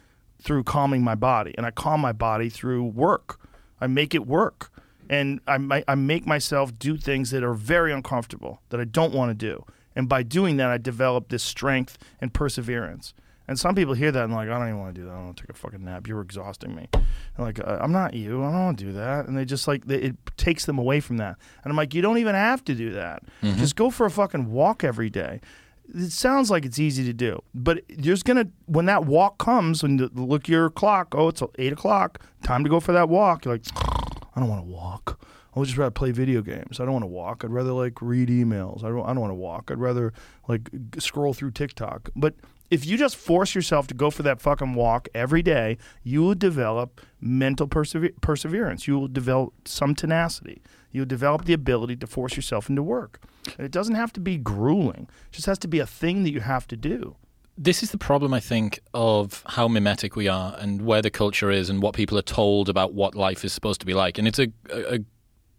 through 0.42 0.64
calming 0.64 1.04
my 1.04 1.16
body 1.16 1.54
and 1.58 1.66
I 1.66 1.72
calm 1.72 2.00
my 2.02 2.12
body 2.12 2.50
through 2.50 2.86
work. 2.86 3.40
I 3.82 3.88
make 3.88 4.14
it 4.14 4.28
work. 4.28 4.72
And 5.10 5.40
I, 5.48 5.84
I 5.88 5.96
make 5.96 6.28
myself 6.28 6.78
do 6.78 6.98
things 6.98 7.32
that 7.32 7.42
are 7.42 7.54
very 7.54 7.94
uncomfortable 7.94 8.62
that 8.70 8.80
I 8.80 8.84
don't 8.84 9.14
want 9.14 9.30
to 9.30 9.34
do. 9.34 9.64
And 9.96 10.10
by 10.10 10.22
doing 10.22 10.58
that, 10.58 10.70
I 10.70 10.78
develop 10.78 11.30
this 11.30 11.44
strength 11.44 11.98
and 12.20 12.34
perseverance. 12.34 13.14
And 13.48 13.57
some 13.57 13.76
people 13.76 13.94
hear 13.94 14.11
that 14.11 14.26
and 14.26 14.34
like, 14.34 14.49
I 14.49 14.57
don't 14.57 14.68
even 14.68 14.80
want 14.80 14.95
to 14.95 15.02
do 15.02 15.06
that. 15.06 15.11
I 15.14 15.15
don't 15.15 15.26
want 15.26 15.38
to 15.38 15.44
take 15.44 15.49
a 15.49 15.57
fucking 15.57 15.84
nap. 15.84 16.07
You're 16.07 16.22
exhausting 16.22 16.76
me. 16.76 16.90
And 16.94 17.06
like, 17.38 17.60
uh, 17.60 17.78
I'm 17.82 17.91
not 17.91 18.14
you. 18.14 18.44
I 18.44 18.52
don't 18.52 18.65
want 18.65 18.80
to 18.80 18.86
do 18.86 18.91
that. 18.94 19.28
And 19.28 19.38
they 19.38 19.45
just 19.45 19.68
like, 19.68 19.86
they, 19.86 19.98
it 19.98 20.15
takes 20.36 20.65
them 20.65 20.78
away 20.78 20.99
from 20.99 21.18
that. 21.18 21.38
And 21.64 21.72
I'm 21.72 21.78
like, 21.78 21.94
you 21.94 22.02
don't 22.02 22.18
even 22.18 22.36
have 22.36 22.64
to 22.65 22.76
do 22.76 22.91
that. 22.91 23.24
Just 23.41 23.76
go 23.76 23.90
for 23.90 24.06
a 24.06 24.11
fucking 24.11 24.52
walk 24.52 24.84
every 24.84 25.10
day. 25.10 25.40
It 25.95 26.11
sounds 26.11 26.52
like 26.52 26.65
it's 26.65 26.80
easy 26.80 27.06
to 27.06 27.14
do, 27.14 27.41
but 27.56 27.82
there's 27.88 28.22
gonna 28.22 28.49
when 28.65 28.88
that 28.88 29.06
walk 29.06 29.38
comes, 29.38 29.82
when 29.82 29.98
you 29.98 30.10
look 30.14 30.41
at 30.41 30.49
your 30.49 30.69
clock, 30.69 31.15
oh, 31.15 31.30
it's 31.30 31.41
eight 31.57 31.72
o'clock, 31.72 32.22
time 32.44 32.65
to 32.65 32.69
go 32.69 32.82
for 32.82 32.91
that 32.91 33.07
walk. 33.07 33.45
You're 33.45 33.53
like, 33.53 33.64
I 34.36 34.41
don't 34.41 34.49
want 34.49 34.65
to 34.65 34.69
walk. 34.69 35.18
I 35.56 35.60
would 35.60 35.65
just 35.65 35.78
rather 35.78 35.90
play 35.90 36.11
video 36.11 36.41
games. 36.41 36.82
I 36.82 36.84
don't 36.84 36.91
want 36.91 37.03
to 37.03 37.07
walk. 37.07 37.45
I'd 37.45 37.52
rather 37.52 37.72
like 37.72 38.02
read 38.02 38.28
emails. 38.28 38.84
I 38.84 38.90
don't. 38.90 39.03
I 39.03 39.07
don't 39.07 39.22
want 39.22 39.32
to 39.32 39.36
walk. 39.36 39.72
I'd 39.72 39.80
rather 39.80 40.11
like 40.49 40.69
scroll 40.99 41.34
through 41.34 41.52
TikTok. 41.52 42.10
But 42.18 42.36
if 42.69 42.85
you 42.85 42.98
just 42.98 43.15
force 43.15 43.56
yourself 43.56 43.88
to 43.88 43.94
go 43.94 44.10
for 44.10 44.23
that 44.23 44.41
fucking 44.41 44.73
walk 44.73 45.07
every 45.14 45.41
day, 45.41 45.77
you 46.03 46.22
will 46.22 46.35
develop 46.35 47.02
mental 47.22 47.68
persever- 47.68 48.11
perseverance. 48.22 48.88
You 48.88 48.99
will 48.99 49.07
develop 49.07 49.53
some 49.65 49.95
tenacity. 49.95 50.61
You'll 50.91 51.06
develop 51.06 51.45
the 51.45 51.53
ability 51.53 51.95
to 51.98 52.07
force 52.07 52.35
yourself 52.35 52.69
into 52.69 52.84
work. 52.84 53.22
And 53.57 53.65
it 53.65 53.72
doesn't 53.72 53.95
have 53.95 54.11
to 54.14 54.19
be 54.19 54.38
grueling. 54.38 55.07
It 55.27 55.31
just 55.31 55.45
has 55.45 55.60
to 55.60 55.68
be 55.68 55.80
a 55.80 55.85
thing 55.85 56.23
that 56.23 56.31
you 56.31 56.41
have 56.41 56.68
to 56.68 56.77
do. 56.77 57.15
This 57.57 57.81
is 57.81 57.89
the 57.89 57.98
problem, 57.98 58.34
I 58.34 58.39
think, 58.39 58.80
of 58.94 59.44
how 59.48 59.68
mimetic 59.68 60.15
we 60.15 60.27
are 60.27 60.56
and 60.60 60.84
where 60.84 61.02
the 61.02 61.10
culture 61.10 61.49
is 61.49 61.69
and 61.69 61.81
what 61.81 61.95
people 61.95 62.18
are 62.18 62.23
told 62.23 62.69
about 62.69 62.94
what 62.94 63.15
life 63.15 63.44
is 63.44 63.52
supposed 63.52 63.80
to 63.80 63.85
be 63.85 63.95
like. 63.95 64.19
And 64.19 64.27
it's 64.27 64.38
a, 64.38 64.48
a, 64.69 64.95
a 64.95 64.99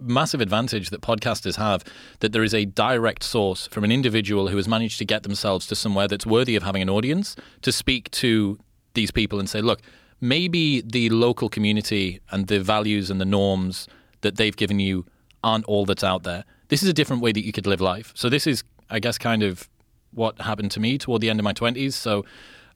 massive 0.00 0.40
advantage 0.40 0.90
that 0.90 1.00
podcasters 1.00 1.56
have 1.56 1.84
that 2.20 2.32
there 2.32 2.42
is 2.42 2.54
a 2.54 2.64
direct 2.64 3.22
source 3.22 3.66
from 3.68 3.84
an 3.84 3.92
individual 3.92 4.48
who 4.48 4.56
has 4.56 4.68
managed 4.68 4.98
to 4.98 5.04
get 5.04 5.22
themselves 5.22 5.66
to 5.66 5.74
somewhere 5.74 6.08
that's 6.08 6.26
worthy 6.26 6.56
of 6.56 6.62
having 6.62 6.82
an 6.82 6.90
audience 6.90 7.36
to 7.62 7.72
speak 7.72 8.10
to 8.12 8.58
these 8.94 9.10
people 9.10 9.38
and 9.38 9.48
say, 9.48 9.60
look, 9.60 9.80
maybe 10.20 10.80
the 10.80 11.08
local 11.10 11.48
community 11.48 12.20
and 12.30 12.46
the 12.48 12.60
values 12.60 13.10
and 13.10 13.20
the 13.20 13.24
norms 13.24 13.88
that 14.20 14.36
they've 14.36 14.56
given 14.56 14.80
you 14.80 15.06
aren't 15.44 15.64
all 15.66 15.84
that's 15.84 16.04
out 16.04 16.22
there. 16.24 16.44
This 16.68 16.82
is 16.82 16.88
a 16.88 16.92
different 16.92 17.22
way 17.22 17.32
that 17.32 17.44
you 17.44 17.52
could 17.52 17.66
live 17.66 17.80
life. 17.80 18.12
So 18.14 18.28
this 18.28 18.46
is, 18.46 18.64
I 18.90 18.98
guess, 18.98 19.18
kind 19.18 19.42
of 19.42 19.68
what 20.12 20.40
happened 20.40 20.70
to 20.72 20.80
me 20.80 20.98
toward 20.98 21.20
the 21.20 21.30
end 21.30 21.38
of 21.38 21.44
my 21.44 21.52
20s. 21.52 21.92
So 21.92 22.24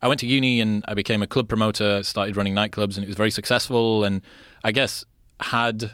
I 0.00 0.08
went 0.08 0.20
to 0.20 0.26
uni 0.26 0.60
and 0.60 0.84
I 0.86 0.94
became 0.94 1.22
a 1.22 1.26
club 1.26 1.48
promoter, 1.48 2.02
started 2.02 2.36
running 2.36 2.54
nightclubs, 2.54 2.96
and 2.96 3.04
it 3.04 3.08
was 3.08 3.16
very 3.16 3.30
successful. 3.30 4.04
And 4.04 4.22
I 4.64 4.72
guess 4.72 5.04
had 5.40 5.92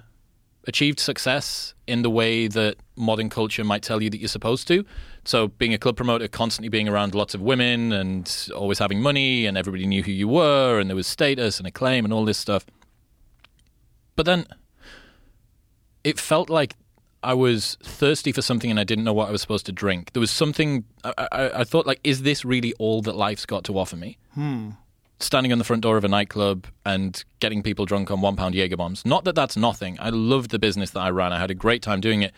achieved 0.68 1.00
success 1.00 1.74
in 1.86 2.02
the 2.02 2.10
way 2.10 2.46
that 2.46 2.76
modern 2.94 3.30
culture 3.30 3.64
might 3.64 3.82
tell 3.82 4.02
you 4.02 4.10
that 4.10 4.18
you're 4.18 4.28
supposed 4.28 4.68
to. 4.68 4.84
So 5.24 5.48
being 5.48 5.74
a 5.74 5.78
club 5.78 5.96
promoter, 5.96 6.28
constantly 6.28 6.68
being 6.68 6.88
around 6.88 7.14
lots 7.14 7.34
of 7.34 7.40
women 7.40 7.92
and 7.92 8.48
always 8.54 8.78
having 8.78 9.00
money, 9.00 9.46
and 9.46 9.56
everybody 9.56 9.86
knew 9.86 10.02
who 10.02 10.12
you 10.12 10.28
were, 10.28 10.78
and 10.78 10.88
there 10.88 10.96
was 10.96 11.06
status 11.06 11.58
and 11.58 11.66
acclaim 11.66 12.04
and 12.04 12.12
all 12.12 12.24
this 12.24 12.38
stuff. 12.38 12.66
But 14.14 14.26
then 14.26 14.46
it 16.04 16.20
felt 16.20 16.50
like 16.50 16.74
I 17.22 17.34
was 17.34 17.76
thirsty 17.82 18.30
for 18.30 18.42
something 18.42 18.70
and 18.70 18.78
I 18.78 18.84
didn't 18.84 19.04
know 19.04 19.12
what 19.12 19.28
I 19.28 19.32
was 19.32 19.40
supposed 19.40 19.66
to 19.66 19.72
drink. 19.72 20.12
There 20.12 20.20
was 20.20 20.30
something 20.30 20.84
I, 21.02 21.28
I, 21.32 21.50
I 21.60 21.64
thought 21.64 21.86
like, 21.86 22.00
is 22.04 22.22
this 22.22 22.44
really 22.44 22.74
all 22.78 23.02
that 23.02 23.16
life's 23.16 23.46
got 23.46 23.64
to 23.64 23.78
offer 23.78 23.96
me? 23.96 24.18
Hmm. 24.34 24.70
Standing 25.20 25.52
on 25.52 25.58
the 25.58 25.64
front 25.64 25.82
door 25.82 25.96
of 25.96 26.04
a 26.04 26.08
nightclub 26.08 26.66
and 26.84 27.24
getting 27.40 27.62
people 27.62 27.84
drunk 27.84 28.10
on 28.10 28.20
one 28.20 28.36
pound 28.36 28.54
Jaeger 28.54 28.76
bombs. 28.76 29.04
Not 29.04 29.24
that 29.24 29.34
that's 29.34 29.56
nothing. 29.56 29.96
I 30.00 30.10
loved 30.10 30.50
the 30.50 30.58
business 30.58 30.90
that 30.90 31.00
I 31.00 31.10
ran. 31.10 31.32
I 31.32 31.38
had 31.38 31.50
a 31.50 31.54
great 31.54 31.82
time 31.82 32.00
doing 32.00 32.22
it, 32.22 32.32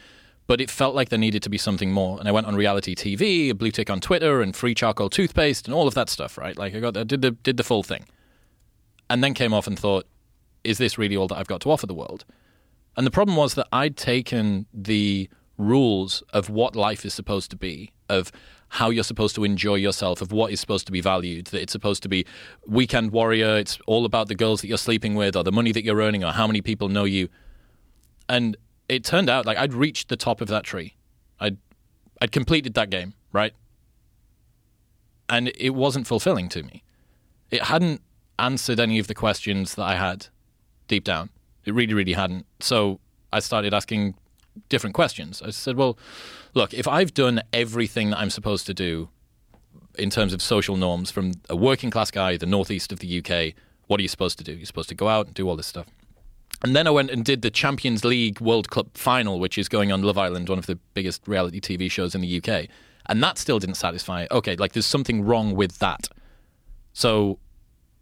but 0.47 0.61
it 0.61 0.71
felt 0.71 0.95
like 0.95 1.11
there 1.11 1.19
needed 1.19 1.43
to 1.43 1.51
be 1.51 1.59
something 1.59 1.93
more. 1.93 2.19
And 2.19 2.27
I 2.29 2.33
went 2.33 2.47
on 2.47 2.57
reality 2.57 2.95
TV, 2.95 3.51
a 3.51 3.55
blue 3.55 3.71
tick 3.71 3.91
on 3.91 4.01
Twitter, 4.01 4.41
and 4.41 4.57
free 4.57 4.75
charcoal 4.75 5.11
toothpaste, 5.11 5.67
and 5.67 5.75
all 5.75 5.87
of 5.87 5.95
that 5.95 6.09
stuff. 6.09 6.39
Right? 6.39 6.57
Like 6.57 6.75
I 6.75 6.81
got, 6.81 6.97
I 6.97 7.05
did 7.05 7.23
the 7.23 7.33
did 7.33 7.57
the 7.57 7.65
full 7.65 7.83
thing, 7.83 8.07
and 9.09 9.23
then 9.23 9.35
came 9.35 9.53
off 9.53 9.67
and 9.67 9.79
thought, 9.79 10.07
is 10.65 10.79
this 10.79 10.97
really 10.97 11.17
all 11.17 11.29
that 11.29 11.37
I've 11.37 11.47
got 11.47 11.61
to 11.63 11.71
offer 11.71 11.87
the 11.87 11.95
world? 11.95 12.25
And 12.97 13.07
the 13.07 13.11
problem 13.11 13.37
was 13.37 13.55
that 13.55 13.69
I'd 13.73 13.97
taken 13.97 14.67
the 14.73 15.29
rules 15.57 16.23
of 16.33 16.49
what 16.49 16.75
life 16.75 17.05
is 17.05 17.15
supposed 17.15 17.51
to 17.51 17.57
be, 17.57 17.93
of 18.09 18.33
how 18.71 18.89
you're 18.91 19.05
supposed 19.05 19.35
to 19.35 19.45
enjoy 19.45 19.75
yourself, 19.75 20.23
of 20.23 20.31
what 20.33 20.53
is 20.53 20.61
supposed 20.61 20.87
to 20.87 20.93
be 20.93 21.01
valued, 21.01 21.47
that 21.47 21.61
it's 21.61 21.73
supposed 21.73 22.03
to 22.05 22.09
be 22.09 22.25
weekend 22.67 23.11
warrior, 23.11 23.59
it's 23.59 23.79
all 23.87 24.05
about 24.05 24.29
the 24.29 24.35
girls 24.35 24.61
that 24.61 24.69
you're 24.69 24.79
sleeping 24.79 25.15
with, 25.17 25.37
or 25.37 25.43
the 25.43 25.53
money 25.53 25.73
that 25.73 25.85
you're 25.85 26.01
earning, 26.01 26.23
or 26.23 26.31
how 26.31 26.47
many 26.47 26.63
people 26.63 26.89
know 26.89 27.05
you. 27.05 27.29
And 28.29 28.57
it 28.89 29.05
turned 29.05 29.29
out 29.29 29.45
like 29.45 29.59
I'd 29.59 29.75
reached 29.75 30.09
the 30.09 30.17
top 30.17 30.41
of 30.41 30.49
that 30.49 30.65
tree. 30.65 30.95
I'd 31.41 31.59
I'd 32.23 32.33
completed 32.33 32.75
that 32.75 32.91
game, 32.91 33.15
right? 33.33 33.53
And 35.29 35.53
it 35.59 35.71
wasn't 35.71 36.07
fulfilling 36.07 36.49
to 36.51 36.63
me. 36.63 36.85
It 37.51 37.65
hadn't 37.65 38.03
answered 38.39 38.79
any 38.79 38.99
of 38.99 39.09
the 39.09 39.15
questions 39.15 39.75
that 39.75 39.85
I 39.85 39.97
had 39.97 40.29
deep 40.87 41.05
down. 41.05 41.31
It 41.65 41.75
really, 41.75 41.95
really 41.95 42.13
hadn't. 42.13 42.47
So 42.61 43.01
I 43.33 43.41
started 43.41 43.75
asking 43.75 44.15
different 44.69 44.95
questions. 44.95 45.43
I 45.43 45.51
said, 45.51 45.77
well, 45.77 45.99
look, 46.55 46.75
if 46.75 46.87
I've 46.89 47.15
done 47.15 47.43
everything 47.53 48.11
that 48.11 48.19
I'm 48.19 48.31
supposed 48.31 48.67
to 48.67 48.75
do 48.75 49.09
in 49.99 50.11
terms 50.11 50.33
of 50.33 50.41
social 50.41 50.77
norms 50.77 51.11
from 51.11 51.33
a 51.49 51.57
working 51.57 51.91
class 51.91 52.11
guy, 52.11 52.37
the 52.37 52.47
northeast 52.47 52.93
of 52.93 53.01
the 53.01 53.19
UK, 53.19 53.55
what 53.87 53.99
are 54.01 54.03
you 54.03 54.09
supposed 54.09 54.39
to 54.39 54.45
do? 54.45 54.53
You're 54.53 54.67
supposed 54.67 54.89
to 54.89 54.95
go 54.95 55.09
out 55.09 55.27
and 55.27 55.35
do 55.35 55.49
all 55.49 55.57
this 55.57 55.67
stuff. 55.67 55.87
And 56.63 56.77
then 56.77 56.87
I 56.87 56.91
went 56.91 57.11
and 57.11 57.25
did 57.25 57.43
the 57.43 57.51
Champions 57.51 58.05
League 58.05 58.41
World 58.41 58.71
Cup 58.71 58.97
final, 58.97 59.41
which 59.41 59.57
is 59.57 59.69
going 59.69 59.91
on 59.91 60.03
Love 60.03 60.19
Island, 60.19 60.49
one 60.49 60.59
of 60.59 60.67
the 60.67 60.79
biggest 60.95 61.27
reality 61.27 61.61
TV 61.61 61.91
shows 61.91 62.15
in 62.15 62.21
the 62.21 62.43
UK. 62.43 62.69
And 63.07 63.23
that 63.23 63.39
still 63.39 63.59
didn't 63.59 63.77
satisfy. 63.77 64.27
Okay, 64.31 64.57
like 64.57 64.73
there's 64.73 64.87
something 64.87 65.25
wrong 65.25 65.55
with 65.55 65.79
that. 65.79 66.09
So 66.93 67.39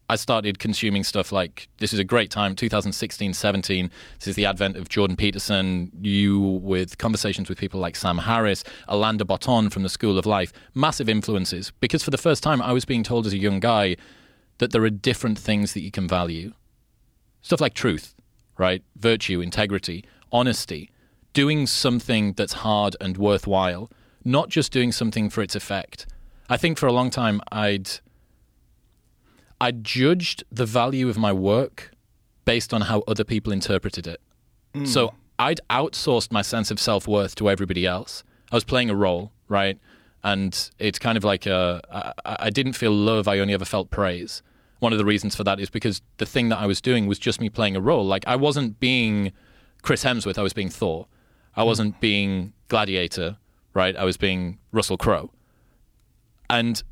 I 0.08 0.16
started 0.16 0.58
consuming 0.58 1.04
stuff 1.04 1.32
like 1.32 1.68
this 1.78 1.92
is 1.92 1.98
a 1.98 2.04
great 2.04 2.30
time 2.30 2.56
2016 2.56 3.34
17 3.34 3.90
this 4.18 4.28
is 4.28 4.36
the 4.36 4.46
advent 4.46 4.76
of 4.76 4.88
Jordan 4.88 5.16
Peterson 5.16 5.90
you 6.00 6.40
with 6.40 6.98
conversations 6.98 7.48
with 7.48 7.58
people 7.58 7.78
like 7.80 7.96
Sam 7.96 8.18
Harris 8.18 8.64
Alain 8.88 9.18
de 9.18 9.24
Botton 9.24 9.70
from 9.70 9.82
the 9.82 9.88
School 9.88 10.18
of 10.18 10.26
Life 10.26 10.52
massive 10.74 11.08
influences. 11.08 11.72
Because 11.80 12.02
for 12.02 12.10
the 12.10 12.18
first 12.18 12.42
time 12.42 12.62
I 12.62 12.72
was 12.72 12.84
being 12.84 13.02
told 13.02 13.26
as 13.26 13.32
a 13.32 13.38
young 13.38 13.60
guy 13.60 13.96
that 14.58 14.72
there 14.72 14.82
are 14.82 14.90
different 14.90 15.38
things 15.38 15.74
that 15.74 15.82
you 15.82 15.90
can 15.90 16.08
value. 16.08 16.52
Stuff 17.42 17.60
like 17.60 17.74
truth 17.74 18.14
right? 18.58 18.82
Virtue 18.96 19.40
integrity 19.40 20.04
honesty. 20.30 20.90
Doing 21.32 21.66
something 21.66 22.32
that's 22.32 22.54
hard 22.54 22.96
and 23.00 23.16
worthwhile 23.16 23.90
not 24.24 24.50
just 24.50 24.72
doing 24.72 24.92
something 24.92 25.30
for 25.30 25.42
its 25.42 25.54
effect. 25.54 26.06
I 26.50 26.56
think 26.58 26.76
for 26.76 26.86
a 26.86 26.92
long 26.92 27.08
time 27.08 27.40
I'd 27.50 27.88
I 29.60 29.72
judged 29.72 30.44
the 30.50 30.66
value 30.66 31.08
of 31.08 31.18
my 31.18 31.32
work 31.32 31.90
based 32.44 32.72
on 32.72 32.82
how 32.82 33.02
other 33.06 33.24
people 33.24 33.52
interpreted 33.52 34.06
it. 34.06 34.20
Mm. 34.74 34.86
So 34.86 35.14
I'd 35.38 35.60
outsourced 35.70 36.32
my 36.32 36.42
sense 36.42 36.70
of 36.70 36.80
self 36.80 37.06
worth 37.06 37.34
to 37.36 37.50
everybody 37.50 37.86
else. 37.86 38.24
I 38.50 38.56
was 38.56 38.64
playing 38.64 38.90
a 38.90 38.94
role, 38.94 39.32
right? 39.48 39.78
And 40.24 40.70
it's 40.78 40.98
kind 40.98 41.16
of 41.16 41.24
like 41.24 41.46
a, 41.46 41.80
I, 42.24 42.36
I 42.46 42.50
didn't 42.50 42.72
feel 42.72 42.92
love, 42.92 43.28
I 43.28 43.38
only 43.38 43.54
ever 43.54 43.64
felt 43.64 43.90
praise. 43.90 44.42
One 44.80 44.92
of 44.92 44.98
the 44.98 45.04
reasons 45.04 45.34
for 45.34 45.44
that 45.44 45.60
is 45.60 45.70
because 45.70 46.02
the 46.18 46.26
thing 46.26 46.48
that 46.50 46.58
I 46.58 46.66
was 46.66 46.80
doing 46.80 47.06
was 47.06 47.18
just 47.18 47.40
me 47.40 47.48
playing 47.48 47.76
a 47.76 47.80
role. 47.80 48.04
Like 48.04 48.24
I 48.26 48.36
wasn't 48.36 48.80
being 48.80 49.32
Chris 49.82 50.04
Hemsworth, 50.04 50.38
I 50.38 50.42
was 50.42 50.52
being 50.52 50.68
Thor. 50.68 51.06
I 51.56 51.62
mm. 51.62 51.66
wasn't 51.66 52.00
being 52.00 52.52
Gladiator, 52.68 53.36
right? 53.74 53.96
I 53.96 54.04
was 54.04 54.16
being 54.16 54.58
Russell 54.72 54.96
Crowe. 54.96 55.30
And 56.50 56.82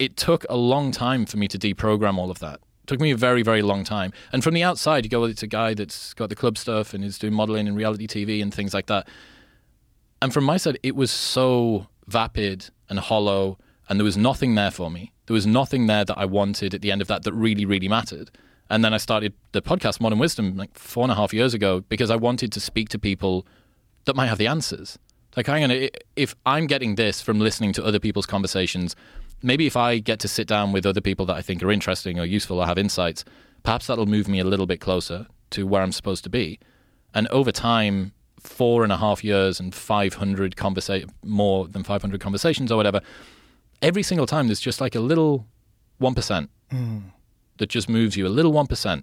it 0.00 0.16
took 0.16 0.44
a 0.48 0.56
long 0.56 0.90
time 0.90 1.26
for 1.26 1.36
me 1.36 1.46
to 1.46 1.58
deprogram 1.58 2.16
all 2.16 2.30
of 2.30 2.38
that. 2.40 2.54
It 2.54 2.86
took 2.86 3.00
me 3.00 3.10
a 3.10 3.16
very, 3.16 3.42
very 3.42 3.60
long 3.60 3.84
time. 3.84 4.12
And 4.32 4.42
from 4.42 4.54
the 4.54 4.62
outside, 4.64 5.04
you 5.04 5.10
go, 5.10 5.20
well, 5.20 5.30
it's 5.30 5.42
a 5.42 5.46
guy 5.46 5.74
that's 5.74 6.14
got 6.14 6.30
the 6.30 6.34
club 6.34 6.56
stuff 6.56 6.94
and 6.94 7.04
is 7.04 7.18
doing 7.18 7.34
modeling 7.34 7.68
and 7.68 7.76
reality 7.76 8.06
TV 8.06 8.42
and 8.42 8.52
things 8.52 8.72
like 8.72 8.86
that. 8.86 9.06
And 10.22 10.32
from 10.32 10.44
my 10.44 10.56
side, 10.56 10.78
it 10.82 10.96
was 10.96 11.10
so 11.10 11.86
vapid 12.06 12.70
and 12.88 12.98
hollow, 12.98 13.58
and 13.88 14.00
there 14.00 14.04
was 14.04 14.16
nothing 14.16 14.54
there 14.54 14.70
for 14.70 14.90
me. 14.90 15.12
There 15.26 15.34
was 15.34 15.46
nothing 15.46 15.86
there 15.86 16.04
that 16.06 16.18
I 16.18 16.24
wanted 16.24 16.74
at 16.74 16.80
the 16.80 16.90
end 16.90 17.02
of 17.02 17.08
that 17.08 17.22
that 17.24 17.32
really, 17.34 17.66
really 17.66 17.88
mattered. 17.88 18.30
And 18.70 18.82
then 18.82 18.94
I 18.94 18.96
started 18.96 19.34
the 19.52 19.60
podcast 19.60 20.00
Modern 20.00 20.18
Wisdom 20.18 20.56
like 20.56 20.76
four 20.78 21.02
and 21.02 21.12
a 21.12 21.14
half 21.14 21.34
years 21.34 21.52
ago 21.52 21.80
because 21.88 22.10
I 22.10 22.16
wanted 22.16 22.52
to 22.52 22.60
speak 22.60 22.88
to 22.90 22.98
people 22.98 23.46
that 24.06 24.16
might 24.16 24.28
have 24.28 24.38
the 24.38 24.46
answers. 24.46 24.98
Like, 25.36 25.46
hang 25.46 25.64
on, 25.64 25.88
if 26.16 26.34
I'm 26.46 26.66
getting 26.66 26.94
this 26.94 27.20
from 27.20 27.38
listening 27.38 27.72
to 27.74 27.84
other 27.84 28.00
people's 28.00 28.26
conversations, 28.26 28.96
maybe 29.42 29.66
if 29.66 29.76
I 29.76 29.98
get 29.98 30.18
to 30.20 30.28
sit 30.28 30.46
down 30.46 30.72
with 30.72 30.86
other 30.86 31.00
people 31.00 31.26
that 31.26 31.36
I 31.36 31.42
think 31.42 31.62
are 31.62 31.70
interesting 31.70 32.18
or 32.18 32.24
useful 32.24 32.60
or 32.60 32.66
have 32.66 32.78
insights, 32.78 33.24
perhaps 33.62 33.86
that'll 33.86 34.06
move 34.06 34.28
me 34.28 34.40
a 34.40 34.44
little 34.44 34.66
bit 34.66 34.80
closer 34.80 35.26
to 35.50 35.66
where 35.66 35.82
I'm 35.82 35.92
supposed 35.92 36.24
to 36.24 36.30
be. 36.30 36.58
And 37.14 37.26
over 37.28 37.52
time, 37.52 38.12
four 38.38 38.82
and 38.82 38.92
a 38.92 38.96
half 38.96 39.22
years 39.22 39.60
and 39.60 39.74
500 39.74 40.56
conversa- 40.56 41.08
more 41.24 41.66
than 41.68 41.82
500 41.82 42.20
conversations 42.20 42.72
or 42.72 42.76
whatever, 42.76 43.00
every 43.82 44.02
single 44.02 44.26
time 44.26 44.48
there's 44.48 44.60
just 44.60 44.80
like 44.80 44.94
a 44.94 45.00
little 45.00 45.46
1% 46.00 46.48
hmm. 46.70 46.98
that 47.58 47.68
just 47.68 47.88
moves 47.88 48.16
you, 48.16 48.26
a 48.26 48.28
little 48.28 48.52
1%. 48.52 49.02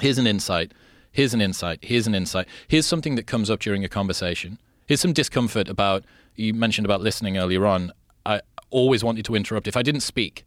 Here's 0.00 0.18
an 0.18 0.26
insight. 0.26 0.72
Here's 1.10 1.34
an 1.34 1.42
insight. 1.42 1.80
Here's 1.82 2.06
an 2.06 2.14
insight. 2.14 2.48
Here's 2.68 2.86
something 2.86 3.16
that 3.16 3.26
comes 3.26 3.50
up 3.50 3.60
during 3.60 3.84
a 3.84 3.88
conversation. 3.88 4.58
Here's 4.86 5.00
some 5.00 5.12
discomfort 5.12 5.68
about, 5.68 6.04
you 6.34 6.54
mentioned 6.54 6.86
about 6.86 7.02
listening 7.02 7.36
earlier 7.36 7.66
on. 7.66 7.92
I 8.24 8.40
always 8.72 9.04
wanted 9.04 9.24
to 9.26 9.36
interrupt. 9.36 9.68
If 9.68 9.76
I 9.76 9.82
didn't 9.82 10.00
speak 10.00 10.44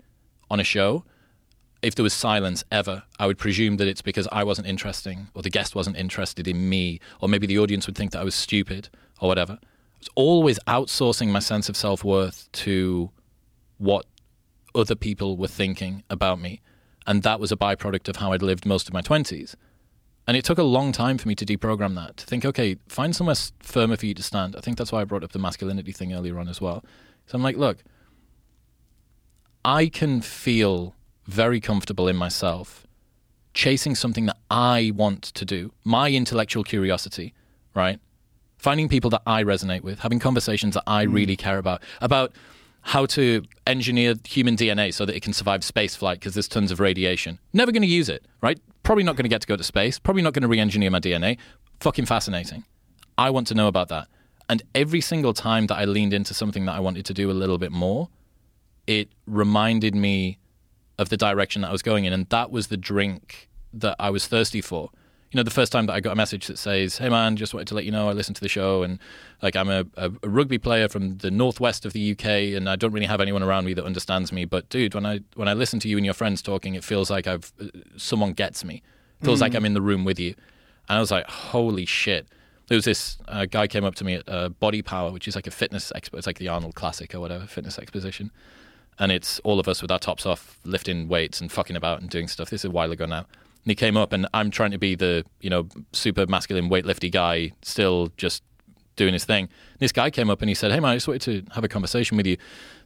on 0.50 0.60
a 0.60 0.64
show, 0.64 1.06
if 1.82 1.96
there 1.96 2.04
was 2.04 2.14
silence 2.14 2.64
ever, 2.72 3.04
I 3.20 3.28
would 3.28 3.38
presume 3.38 3.78
that 3.78 3.88
it's 3.88 4.02
because 4.02 4.28
I 4.32 4.44
wasn't 4.44 4.68
interesting 4.68 5.28
or 5.34 5.42
the 5.42 5.50
guest 5.50 5.76
wasn't 5.76 5.98
interested 5.98 6.48
in 6.48 6.68
me, 6.68 7.00
or 7.22 7.30
maybe 7.30 7.48
the 7.48 7.60
audience 7.60 7.86
would 7.88 7.96
think 7.96 8.12
that 8.12 8.20
I 8.20 8.24
was 8.24 8.36
stupid 8.36 8.90
or 9.22 9.30
whatever. 9.30 9.60
I 9.62 10.00
was 10.00 10.10
always 10.16 10.60
outsourcing 10.68 11.30
my 11.30 11.40
sense 11.40 11.70
of 11.70 11.78
self 11.78 12.04
worth 12.04 12.52
to 12.54 13.12
what 13.78 14.06
other 14.74 14.96
people 14.96 15.38
were 15.38 15.48
thinking 15.48 16.04
about 16.10 16.40
me. 16.40 16.62
And 17.08 17.24
that 17.24 17.40
was 17.40 17.52
a 17.52 17.56
byproduct 17.56 18.10
of 18.10 18.18
how 18.18 18.34
I'd 18.34 18.42
lived 18.42 18.66
most 18.66 18.88
of 18.88 18.94
my 18.94 19.02
20s. 19.02 19.56
And 20.28 20.36
it 20.36 20.44
took 20.44 20.58
a 20.58 20.64
long 20.64 20.92
time 20.92 21.20
for 21.20 21.28
me 21.28 21.36
to 21.36 21.46
deprogram 21.46 21.94
that, 21.96 22.18
to 22.18 22.26
think, 22.26 22.46
okay, 22.46 22.78
find 22.88 23.16
somewhere 23.16 23.36
firmer 23.60 23.96
for 23.96 24.08
you 24.08 24.16
to 24.16 24.24
stand. 24.24 24.56
I 24.56 24.60
think 24.60 24.78
that's 24.78 24.92
why 24.92 25.02
I 25.02 25.04
brought 25.04 25.24
up 25.24 25.34
the 25.34 25.40
masculinity 25.40 25.92
thing 25.92 26.14
earlier 26.14 26.40
on 26.40 26.50
as 26.50 26.60
well. 26.60 26.84
So 27.28 27.36
I'm 27.36 27.44
like, 27.44 27.58
look, 27.58 27.84
I 29.66 29.88
can 29.88 30.22
feel 30.22 30.94
very 31.26 31.60
comfortable 31.60 32.08
in 32.08 32.16
myself 32.16 32.86
chasing 33.56 33.96
something 33.96 34.28
that 34.28 34.38
I 34.52 34.92
want 34.96 35.24
to 35.24 35.44
do, 35.44 35.72
my 35.84 36.12
intellectual 36.12 36.64
curiosity, 36.64 37.34
right? 37.74 38.00
Finding 38.60 38.88
people 38.88 39.10
that 39.10 39.24
I 39.26 39.44
resonate 39.44 39.82
with, 39.82 40.02
having 40.02 40.20
conversations 40.20 40.76
that 40.76 40.84
I 40.86 41.06
hmm. 41.06 41.14
really 41.14 41.36
care 41.36 41.58
about, 41.58 41.82
about 42.00 42.34
how 42.82 43.08
to 43.08 43.44
engineer 43.66 44.14
human 44.24 44.56
DNA 44.56 44.94
so 44.94 45.04
that 45.04 45.16
it 45.16 45.24
can 45.24 45.34
survive 45.34 45.64
space 45.64 45.96
flight 45.96 46.20
because 46.20 46.36
there's 46.36 46.48
tons 46.48 46.70
of 46.70 46.80
radiation. 46.80 47.40
Never 47.52 47.72
going 47.72 47.82
to 47.82 47.88
use 47.88 48.08
it, 48.08 48.24
right? 48.42 48.60
Probably 48.84 49.04
not 49.04 49.16
going 49.16 49.24
to 49.24 49.30
get 49.30 49.42
to 49.42 49.48
go 49.48 49.56
to 49.56 49.64
space, 49.64 49.98
probably 49.98 50.22
not 50.22 50.34
going 50.34 50.44
to 50.44 50.48
re 50.48 50.60
engineer 50.60 50.92
my 50.92 51.00
DNA. 51.00 51.40
Fucking 51.80 52.06
fascinating. 52.06 52.66
I 53.18 53.32
want 53.32 53.48
to 53.48 53.56
know 53.56 53.68
about 53.68 53.88
that. 53.88 54.10
And 54.48 54.62
every 54.76 55.02
single 55.02 55.34
time 55.34 55.66
that 55.68 55.76
I 55.76 55.86
leaned 55.86 56.14
into 56.14 56.36
something 56.36 56.66
that 56.66 56.74
I 56.74 56.80
wanted 56.80 57.06
to 57.06 57.16
do 57.16 57.32
a 57.32 57.34
little 57.34 57.58
bit 57.58 57.72
more, 57.72 58.10
it 58.88 59.10
reminded 59.26 59.96
me 59.96 60.40
of 60.98 61.10
the 61.10 61.18
direction 61.18 61.62
that 61.62 61.70
I 61.70 61.72
was 61.72 61.82
going 61.82 62.06
in, 62.06 62.14
and 62.14 62.28
that 62.30 62.52
was 62.52 62.68
the 62.68 62.78
drink 62.78 63.50
that 63.74 63.96
I 64.00 64.10
was 64.10 64.28
thirsty 64.28 64.62
for. 64.62 64.90
You 65.32 65.38
know, 65.38 65.44
the 65.44 65.52
first 65.52 65.72
time 65.72 65.88
that 65.88 65.94
I 65.94 66.00
got 66.00 66.14
a 66.14 66.16
message 66.16 66.48
that 66.48 66.58
says, 66.58 66.98
"Hey 66.98 67.10
man, 67.10 67.36
just 67.36 67.54
wanted 67.54 67.68
to 67.68 67.76
let 67.76 67.84
you 67.84 67.92
know 67.92 68.08
I 68.08 68.14
listened 68.14 68.36
to 68.38 68.42
the 68.42 68.48
show, 68.48 68.84
and 68.84 69.00
like 69.42 69.56
I'm 69.56 69.70
a, 69.70 69.86
a, 69.98 70.12
a 70.24 70.30
rugby 70.30 70.58
player 70.58 70.88
from 70.88 71.18
the 71.18 71.32
northwest 71.32 71.86
of 71.86 71.92
the 71.94 72.12
UK, 72.12 72.26
and 72.56 72.70
I 72.70 72.76
don't 72.78 72.94
really 72.94 73.08
have 73.08 73.20
anyone 73.20 73.44
around 73.44 73.66
me 73.66 73.74
that 73.74 73.84
understands 73.84 74.32
me. 74.32 74.46
But 74.46 74.70
dude, 74.70 74.94
when 74.94 75.06
I 75.06 75.20
when 75.34 75.48
I 75.48 75.54
listen 75.54 75.80
to 75.82 75.90
you 75.90 75.98
and 75.98 76.06
your 76.06 76.14
friends 76.14 76.42
talking, 76.42 76.76
it 76.76 76.84
feels 76.84 77.10
like 77.10 77.28
I've 77.28 77.52
uh, 77.60 77.68
someone 77.98 78.34
gets 78.34 78.64
me. 78.64 78.82
It 79.22 79.26
feels 79.26 79.42
like 79.42 79.56
I'm 79.56 79.66
in 79.66 79.74
the 79.74 79.82
room 79.82 80.06
with 80.06 80.20
you." 80.20 80.36
And 80.88 80.98
I 80.98 81.00
was 81.02 81.12
like, 81.12 81.28
"Holy 81.28 81.86
shit!" 81.86 82.28
There 82.68 82.76
was 82.78 82.86
this 82.86 83.18
uh, 83.28 83.46
guy 83.46 83.68
came 83.68 83.84
up 83.84 83.96
to 83.96 84.04
me 84.04 84.16
at 84.16 84.30
uh, 84.30 84.50
Body 84.50 84.82
Power, 84.82 85.12
which 85.12 85.28
is 85.28 85.36
like 85.36 85.48
a 85.48 85.52
fitness 85.52 85.92
expo. 85.96 86.18
It's 86.18 86.28
like 86.28 86.40
the 86.40 86.48
Arnold 86.48 86.76
Classic 86.76 87.14
or 87.14 87.20
whatever 87.20 87.46
fitness 87.46 87.78
exposition 87.78 88.32
and 89.00 89.12
it's 89.12 89.40
all 89.40 89.60
of 89.60 89.68
us 89.68 89.82
with 89.82 89.92
our 89.92 90.00
tops 90.00 90.26
off, 90.26 90.58
lifting 90.64 91.08
weights 91.08 91.42
and 91.42 91.52
fucking 91.52 91.76
about 91.76 92.02
and 92.02 92.10
doing 92.10 92.28
stuff. 92.28 92.50
This 92.50 92.62
is 92.62 92.66
a 92.66 92.72
while 92.72 92.92
ago 92.92 93.06
now. 93.06 93.20
And 93.20 93.72
he 93.72 93.76
came 93.76 93.98
up, 93.98 94.14
and 94.14 94.28
I'm 94.34 94.52
trying 94.52 94.72
to 94.72 94.78
be 94.78 94.96
the 94.96 95.26
you 95.42 95.50
know 95.50 95.68
super 95.92 96.26
masculine 96.28 96.70
weightlifty 96.70 97.12
guy, 97.12 97.52
still 97.62 98.12
just 98.18 98.44
doing 98.96 99.14
his 99.14 99.26
thing. 99.26 99.50
This 99.80 99.92
guy 99.92 100.10
came 100.10 100.30
up 100.30 100.42
and 100.42 100.50
he 100.50 100.56
said, 100.56 100.72
"Hey 100.72 100.80
man, 100.80 100.92
I 100.92 100.96
just 100.96 101.08
wanted 101.08 101.22
to 101.24 101.54
have 101.54 101.64
a 101.64 101.68
conversation 101.68 102.18
with 102.18 102.26
you. 102.28 102.38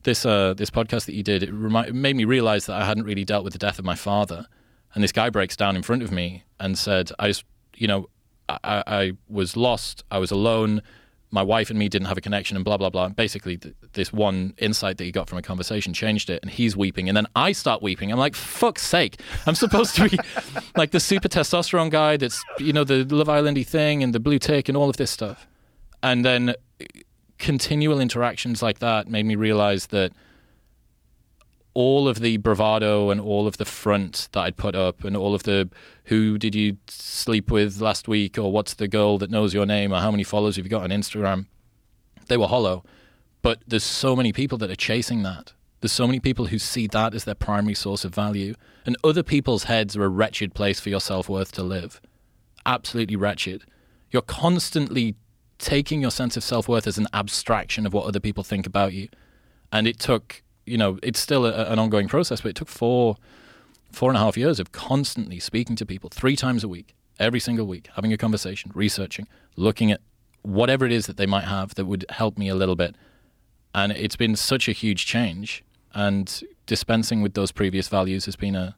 This 0.03 0.25
uh, 0.25 0.53
this 0.55 0.69
podcast 0.69 1.05
that 1.05 1.13
you 1.13 1.23
did 1.23 1.43
it, 1.43 1.53
remi- 1.53 1.91
made 1.91 2.15
me 2.15 2.25
realize 2.25 2.65
that 2.65 2.81
I 2.81 2.85
hadn't 2.85 3.03
really 3.03 3.25
dealt 3.25 3.43
with 3.43 3.53
the 3.53 3.59
death 3.59 3.79
of 3.79 3.85
my 3.85 3.95
father." 3.95 4.47
And 4.95 5.03
this 5.03 5.11
guy 5.11 5.29
breaks 5.29 5.55
down 5.55 5.75
in 5.75 5.83
front 5.83 6.01
of 6.01 6.11
me 6.11 6.43
and 6.59 6.77
said, 6.77 7.11
"I 7.19 7.27
just, 7.27 7.43
you 7.75 7.87
know, 7.87 8.09
I 8.47 8.83
I 8.87 9.11
was 9.27 9.55
lost. 9.55 10.03
I 10.09 10.17
was 10.17 10.31
alone. 10.31 10.81
My 11.31 11.41
wife 11.43 11.69
and 11.69 11.77
me 11.77 11.89
didn't 11.89 12.07
have 12.07 12.17
a 12.17 12.21
connection, 12.21 12.55
and 12.57 12.65
blah 12.65 12.77
blah 12.77 12.89
blah." 12.89 13.09
Basically, 13.09 13.57
th- 13.57 13.75
this 13.93 14.11
one 14.11 14.53
insight 14.57 14.97
that 14.97 15.03
he 15.03 15.11
got 15.11 15.29
from 15.29 15.37
a 15.37 15.41
conversation 15.41 15.93
changed 15.93 16.29
it, 16.29 16.39
and 16.41 16.51
he's 16.51 16.75
weeping, 16.75 17.07
and 17.07 17.15
then 17.15 17.27
I 17.35 17.51
start 17.51 17.81
weeping. 17.81 18.11
I'm 18.11 18.19
like, 18.19 18.35
"Fuck's 18.35 18.85
sake! 18.85 19.19
I'm 19.45 19.55
supposed 19.55 19.95
to 19.95 20.09
be 20.09 20.19
like 20.75 20.91
the 20.91 20.99
super 20.99 21.27
testosterone 21.27 21.89
guy 21.89 22.17
that's, 22.17 22.43
you 22.59 22.73
know, 22.73 22.83
the 22.83 23.03
Love 23.03 23.27
Islandy 23.27 23.65
thing 23.65 24.03
and 24.03 24.13
the 24.13 24.19
blue 24.19 24.39
tick 24.39 24.69
and 24.69 24.77
all 24.77 24.89
of 24.89 24.97
this 24.97 25.11
stuff." 25.11 25.47
And 26.01 26.23
then 26.23 26.55
continual 27.37 27.99
interactions 27.99 28.61
like 28.61 28.79
that 28.79 29.07
made 29.07 29.25
me 29.25 29.35
realize 29.35 29.87
that 29.87 30.11
all 31.79 32.09
of 32.09 32.19
the 32.19 32.35
bravado 32.35 33.09
and 33.09 33.21
all 33.21 33.47
of 33.47 33.55
the 33.55 33.63
front 33.63 34.27
that 34.33 34.41
I'd 34.41 34.57
put 34.57 34.75
up 34.75 35.05
and 35.05 35.15
all 35.15 35.33
of 35.33 35.43
the 35.43 35.69
who 36.03 36.37
did 36.37 36.53
you 36.53 36.75
sleep 36.89 37.49
with 37.49 37.79
last 37.79 38.05
week 38.05 38.37
or 38.37 38.51
what's 38.51 38.73
the 38.73 38.89
girl 38.89 39.17
that 39.19 39.31
knows 39.31 39.53
your 39.53 39.65
name 39.65 39.93
or 39.93 40.01
how 40.01 40.11
many 40.11 40.25
followers 40.25 40.57
have 40.57 40.65
you 40.65 40.69
got 40.69 40.83
on 40.83 40.89
Instagram, 40.89 41.45
they 42.27 42.35
were 42.35 42.49
hollow. 42.49 42.83
But 43.41 43.61
there's 43.65 43.85
so 43.85 44.13
many 44.13 44.33
people 44.33 44.57
that 44.57 44.69
are 44.69 44.75
chasing 44.75 45.23
that. 45.23 45.53
There's 45.79 45.93
so 45.93 46.05
many 46.05 46.19
people 46.19 46.47
who 46.47 46.59
see 46.59 46.85
that 46.87 47.13
as 47.13 47.23
their 47.23 47.33
primary 47.33 47.75
source 47.75 48.03
of 48.03 48.13
value. 48.13 48.55
And 48.85 48.97
other 49.01 49.23
people's 49.23 49.63
heads 49.63 49.95
are 49.95 50.03
a 50.03 50.09
wretched 50.09 50.53
place 50.53 50.81
for 50.81 50.89
your 50.89 50.99
self 50.99 51.29
worth 51.29 51.53
to 51.53 51.63
live. 51.63 52.01
Absolutely 52.65 53.15
wretched. 53.15 53.63
You're 54.11 54.21
constantly 54.21 55.15
taking 55.59 56.01
your 56.01 56.11
sense 56.11 56.35
of 56.35 56.43
self 56.43 56.67
worth 56.67 56.87
as 56.87 56.97
an 56.97 57.07
abstraction 57.13 57.85
of 57.85 57.93
what 57.93 58.05
other 58.05 58.19
people 58.19 58.43
think 58.43 58.67
about 58.67 58.91
you. 58.91 59.07
And 59.71 59.87
it 59.87 59.97
took, 59.97 60.43
you 60.69 60.77
know, 60.77 60.99
it's 61.01 61.19
still 61.19 61.45
a, 61.45 61.65
an 61.71 61.79
ongoing 61.79 62.07
process, 62.07 62.41
but 62.41 62.49
it 62.49 62.55
took 62.55 62.69
four, 62.69 63.17
four 63.91 64.09
and 64.09 64.17
a 64.17 64.19
half 64.19 64.37
years 64.37 64.59
of 64.59 64.71
constantly 64.71 65.39
speaking 65.39 65.75
to 65.77 65.85
people 65.85 66.09
three 66.09 66.35
times 66.35 66.63
a 66.63 66.67
week, 66.67 66.95
every 67.19 67.39
single 67.39 67.65
week, 67.65 67.89
having 67.95 68.13
a 68.13 68.17
conversation, 68.17 68.71
researching, 68.75 69.27
looking 69.55 69.91
at 69.91 70.01
whatever 70.41 70.85
it 70.85 70.91
is 70.91 71.07
that 71.07 71.17
they 71.17 71.25
might 71.25 71.45
have 71.45 71.75
that 71.75 71.85
would 71.85 72.05
help 72.09 72.37
me 72.37 72.47
a 72.47 72.55
little 72.55 72.75
bit. 72.75 72.95
And 73.73 73.91
it's 73.91 74.15
been 74.15 74.35
such 74.35 74.67
a 74.67 74.71
huge 74.71 75.05
change. 75.05 75.63
And 75.93 76.41
dispensing 76.65 77.21
with 77.21 77.33
those 77.33 77.51
previous 77.51 77.87
values 77.87 78.25
has 78.25 78.35
been 78.35 78.55
a, 78.55 78.75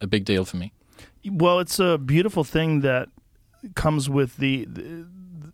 a 0.00 0.06
big 0.06 0.24
deal 0.24 0.44
for 0.44 0.56
me. 0.56 0.72
Well, 1.24 1.60
it's 1.60 1.78
a 1.78 1.98
beautiful 1.98 2.44
thing 2.44 2.80
that 2.80 3.08
comes 3.74 4.08
with 4.08 4.36
the 4.38 4.64
the, 4.64 5.06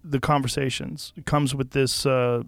the 0.04 0.20
conversations. 0.20 1.12
It 1.16 1.26
comes 1.26 1.54
with 1.54 1.70
this 1.70 2.06
uh, 2.06 2.44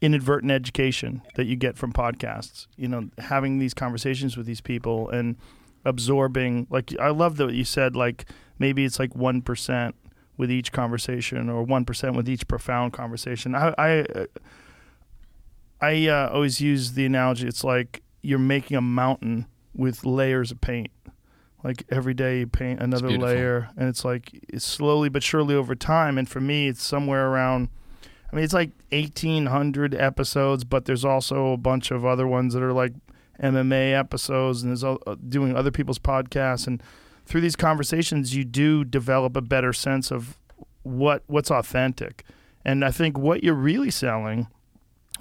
inadvertent 0.00 0.50
education 0.50 1.22
that 1.34 1.46
you 1.46 1.56
get 1.56 1.76
from 1.76 1.92
podcasts. 1.92 2.66
You 2.76 2.88
know, 2.88 3.10
having 3.18 3.58
these 3.58 3.74
conversations 3.74 4.36
with 4.36 4.46
these 4.46 4.60
people 4.60 5.08
and 5.10 5.36
absorbing. 5.84 6.66
Like, 6.70 6.94
I 6.98 7.10
love 7.10 7.36
that 7.36 7.52
you 7.52 7.64
said. 7.64 7.96
Like, 7.96 8.26
maybe 8.58 8.84
it's 8.84 8.98
like 8.98 9.14
one 9.14 9.42
percent 9.42 9.94
with 10.36 10.50
each 10.50 10.72
conversation, 10.72 11.48
or 11.48 11.62
one 11.62 11.84
percent 11.84 12.16
with 12.16 12.28
each 12.28 12.48
profound 12.48 12.92
conversation. 12.92 13.54
I 13.54 13.74
I, 13.78 14.26
I 15.80 16.08
uh, 16.08 16.30
always 16.32 16.60
use 16.60 16.92
the 16.92 17.06
analogy. 17.06 17.46
It's 17.46 17.64
like 17.64 18.02
you're 18.22 18.38
making 18.38 18.76
a 18.76 18.82
mountain 18.82 19.46
with 19.74 20.04
layers 20.04 20.50
of 20.50 20.60
paint 20.60 20.90
like 21.62 21.84
every 21.90 22.14
day 22.14 22.40
you 22.40 22.46
paint 22.46 22.80
another 22.80 23.10
layer 23.10 23.70
and 23.76 23.88
it's 23.88 24.04
like 24.04 24.30
it's 24.48 24.64
slowly 24.64 25.08
but 25.08 25.22
surely 25.22 25.54
over 25.54 25.74
time 25.74 26.18
and 26.18 26.28
for 26.28 26.40
me 26.40 26.68
it's 26.68 26.82
somewhere 26.82 27.28
around 27.28 27.68
i 28.30 28.36
mean 28.36 28.44
it's 28.44 28.54
like 28.54 28.70
1800 28.92 29.94
episodes 29.94 30.64
but 30.64 30.84
there's 30.84 31.04
also 31.04 31.52
a 31.52 31.56
bunch 31.56 31.90
of 31.90 32.04
other 32.04 32.26
ones 32.26 32.54
that 32.54 32.62
are 32.62 32.72
like 32.72 32.92
mma 33.42 33.98
episodes 33.98 34.62
and 34.62 34.82
all, 34.84 34.98
uh, 35.06 35.16
doing 35.28 35.56
other 35.56 35.70
people's 35.70 35.98
podcasts. 35.98 36.66
And 36.66 36.82
through 37.24 37.40
these 37.40 37.56
conversations 37.56 38.34
you 38.34 38.44
do 38.44 38.84
develop 38.84 39.36
a 39.36 39.40
better 39.40 39.72
sense 39.72 40.10
of 40.10 40.36
what 40.82 41.22
what's 41.26 41.50
authentic. 41.50 42.24
And 42.64 42.84
i 42.84 42.90
think 42.90 43.16
what 43.18 43.42
you're 43.42 43.54
really 43.54 43.90
selling 43.90 44.48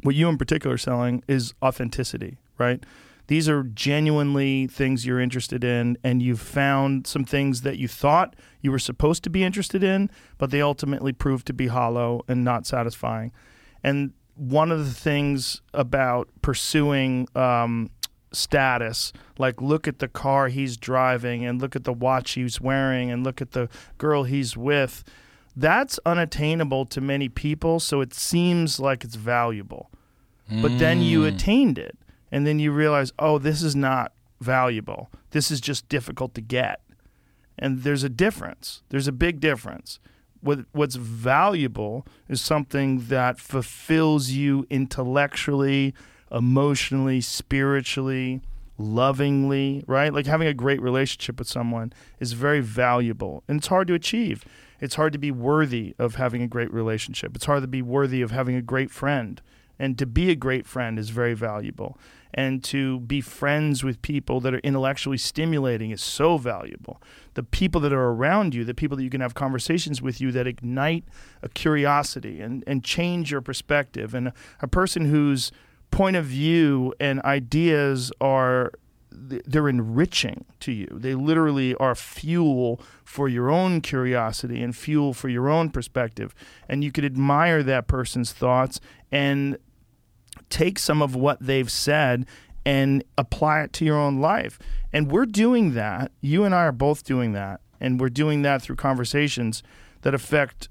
what 0.04 0.16
you 0.16 0.30
in 0.30 0.38
particular 0.38 0.76
are 0.76 0.78
selling 0.78 1.24
is 1.28 1.54
authenticity 1.62 2.38
right? 2.60 2.84
These 3.28 3.50
are 3.50 3.64
genuinely 3.64 4.68
things 4.68 5.06
you're 5.06 5.20
interested 5.20 5.64
in 5.64 5.98
and 6.04 6.22
you've 6.22 6.42
found 6.42 7.08
some 7.08 7.24
things 7.24 7.62
that 7.62 7.78
you 7.78 7.88
thought 7.88 8.36
you 8.62 8.72
were 8.72 8.80
supposed 8.80 9.24
to 9.24 9.30
be 9.30 9.44
interested 9.44 9.84
in 9.84 10.10
but 10.38 10.52
they 10.52 10.62
ultimately 10.62 11.14
proved 11.14 11.48
to 11.48 11.54
be 11.54 11.68
hollow 11.68 12.24
and 12.28 12.44
not 12.44 12.66
satisfying. 12.66 13.32
And 13.84 14.14
one 14.36 14.72
of 14.72 14.86
the 14.86 14.94
things 14.94 15.62
about 15.74 16.30
pursuing 16.42 17.28
um, 17.36 17.90
status 18.32 19.12
like 19.38 19.62
look 19.62 19.88
at 19.88 20.00
the 20.00 20.08
car 20.08 20.48
he's 20.48 20.78
driving 20.78 21.46
and 21.46 21.60
look 21.60 21.76
at 21.76 21.84
the 21.84 21.94
watch 21.94 22.32
he's 22.32 22.62
wearing 22.62 23.10
and 23.12 23.24
look 23.24 23.42
at 23.42 23.52
the 23.52 23.68
girl 23.98 24.24
he's 24.24 24.56
with 24.56 25.04
that's 25.56 26.00
unattainable 26.06 26.86
to 26.86 27.02
many 27.02 27.28
people 27.28 27.80
so 27.80 28.02
it 28.02 28.14
seems 28.14 28.80
like 28.80 29.04
it's 29.04 29.16
valuable. 29.16 29.90
But 30.62 30.80
then 30.80 31.02
you 31.02 31.26
attained 31.26 31.78
it 31.78 31.98
and 32.32 32.48
then 32.48 32.60
you 32.60 32.72
realize 32.72 33.12
oh 33.20 33.38
this 33.38 33.62
is 33.62 33.76
not 33.76 34.14
valuable. 34.40 35.10
This 35.32 35.52
is 35.52 35.60
just 35.60 35.88
difficult 35.90 36.34
to 36.36 36.42
get 36.42 36.82
and 37.60 37.84
there's 37.84 38.04
a 38.04 38.10
difference. 38.10 38.82
There's 38.90 39.08
a 39.08 39.12
big 39.12 39.40
difference. 39.40 40.00
What 40.42 40.60
what's 40.72 40.96
valuable 40.96 42.08
is 42.28 42.42
something 42.42 43.08
that 43.08 43.40
fulfills 43.40 44.32
you 44.32 44.66
intellectually 44.70 45.94
emotionally 46.32 47.22
spiritually 47.22 48.42
lovingly 48.78 49.84
right? 49.88 50.14
Like 50.14 50.26
having 50.26 50.48
a 50.48 50.54
great 50.54 50.82
relationship 50.82 51.38
with 51.38 51.50
someone 51.50 51.92
is 52.20 52.34
very 52.34 52.62
valuable 52.62 53.44
and 53.48 53.58
it's 53.58 53.68
hard 53.68 53.88
to 53.90 53.94
achieve. 53.94 54.46
It's 54.80 54.96
hard 54.96 55.12
to 55.12 55.20
be 55.20 55.32
worthy 55.32 55.94
of 56.00 56.16
having 56.16 56.42
a 56.42 56.48
great 56.48 56.72
relationship. 56.72 57.36
It's 57.36 57.46
hard 57.46 57.62
to 57.64 57.68
be 57.68 57.82
worthy 57.82 58.22
of 58.22 58.32
having 58.32 58.56
a 58.56 58.62
great 58.62 58.90
friend 58.90 59.42
and 59.80 59.98
to 59.98 60.06
be 60.06 60.30
a 60.30 60.36
great 60.36 60.68
friend 60.68 61.00
is 61.00 61.10
very 61.10 61.34
valuable 61.34 61.98
and 62.34 62.64
to 62.64 63.00
be 63.00 63.22
friends 63.22 63.84
with 63.84 64.02
people 64.04 64.40
that 64.40 64.54
are 64.54 64.60
intellectually 64.60 65.18
stimulating 65.18 65.90
is 65.90 66.02
so 66.02 66.38
valuable 66.38 67.02
the 67.34 67.44
people 67.44 67.82
that 67.82 67.94
are 67.94 68.10
around 68.10 68.54
you 68.54 68.64
the 68.64 68.74
people 68.74 68.98
that 68.98 69.04
you 69.04 69.10
can 69.10 69.22
have 69.22 69.34
conversations 69.34 70.02
with 70.02 70.22
you 70.22 70.32
that 70.32 70.46
ignite 70.46 71.04
a 71.42 71.50
curiosity 71.50 72.42
and, 72.42 72.64
and 72.68 72.84
change 72.84 73.32
your 73.32 73.42
perspective 73.42 74.14
and 74.14 74.32
a 74.62 74.68
person 74.68 75.06
whose 75.06 75.52
point 75.92 76.16
of 76.16 76.26
view 76.26 76.94
and 77.00 77.20
ideas 77.22 78.12
are 78.22 78.72
they're 79.12 79.70
enriching 79.70 80.46
to 80.60 80.72
you. 80.72 80.88
They 80.92 81.16
literally 81.16 81.76
are 81.76 81.96
fuel 81.96 82.82
for 83.04 83.28
your 83.28 83.50
own 83.50 83.82
curiosity 83.82 84.62
and 84.62 84.76
fuel 84.76 85.14
for 85.14 85.30
your 85.30 85.50
own 85.50 85.72
perspective. 85.72 86.34
And 86.68 86.84
you 86.84 86.92
could 86.92 87.06
admire 87.06 87.64
that 87.64 87.88
person's 87.88 88.32
thoughts 88.32 88.80
and 89.12 89.58
take 90.50 90.80
some 90.80 91.02
of 91.02 91.16
what 91.16 91.40
they've 91.40 91.72
said 91.72 92.26
and 92.66 93.04
apply 93.18 93.62
it 93.62 93.74
to 93.74 93.86
your 93.86 93.98
own 93.98 94.20
life. 94.20 94.60
And 94.92 95.12
we're 95.12 95.26
doing 95.26 95.74
that. 95.74 96.12
You 96.22 96.44
and 96.44 96.54
I 96.54 96.66
are 96.66 96.72
both 96.72 97.04
doing 97.04 97.34
that. 97.34 97.62
And 97.80 98.00
we're 98.00 98.10
doing 98.10 98.42
that 98.42 98.62
through 98.62 98.76
conversations 98.76 99.64
that 100.02 100.14
affect, 100.14 100.70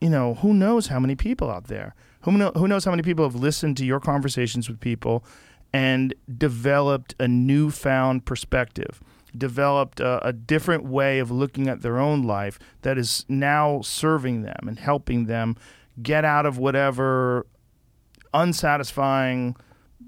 you 0.00 0.10
know, 0.10 0.34
who 0.34 0.52
knows 0.52 0.88
how 0.88 0.98
many 0.98 1.14
people 1.14 1.50
out 1.50 1.68
there. 1.68 1.94
Who, 2.22 2.32
know, 2.32 2.52
who 2.54 2.68
knows 2.68 2.84
how 2.84 2.90
many 2.90 3.02
people 3.02 3.24
have 3.24 3.34
listened 3.34 3.76
to 3.78 3.84
your 3.86 4.00
conversations 4.00 4.68
with 4.68 4.80
people 4.80 5.24
and 5.72 6.14
developed 6.36 7.14
a 7.18 7.28
newfound 7.28 8.26
perspective, 8.26 9.00
developed 9.36 10.00
a, 10.00 10.26
a 10.26 10.32
different 10.32 10.84
way 10.84 11.18
of 11.20 11.30
looking 11.30 11.68
at 11.68 11.80
their 11.80 11.98
own 11.98 12.24
life 12.24 12.58
that 12.82 12.98
is 12.98 13.24
now 13.28 13.80
serving 13.82 14.42
them 14.42 14.66
and 14.66 14.78
helping 14.78 15.26
them 15.26 15.56
get 16.02 16.24
out 16.24 16.44
of 16.44 16.58
whatever 16.58 17.46
unsatisfying, 18.32 19.56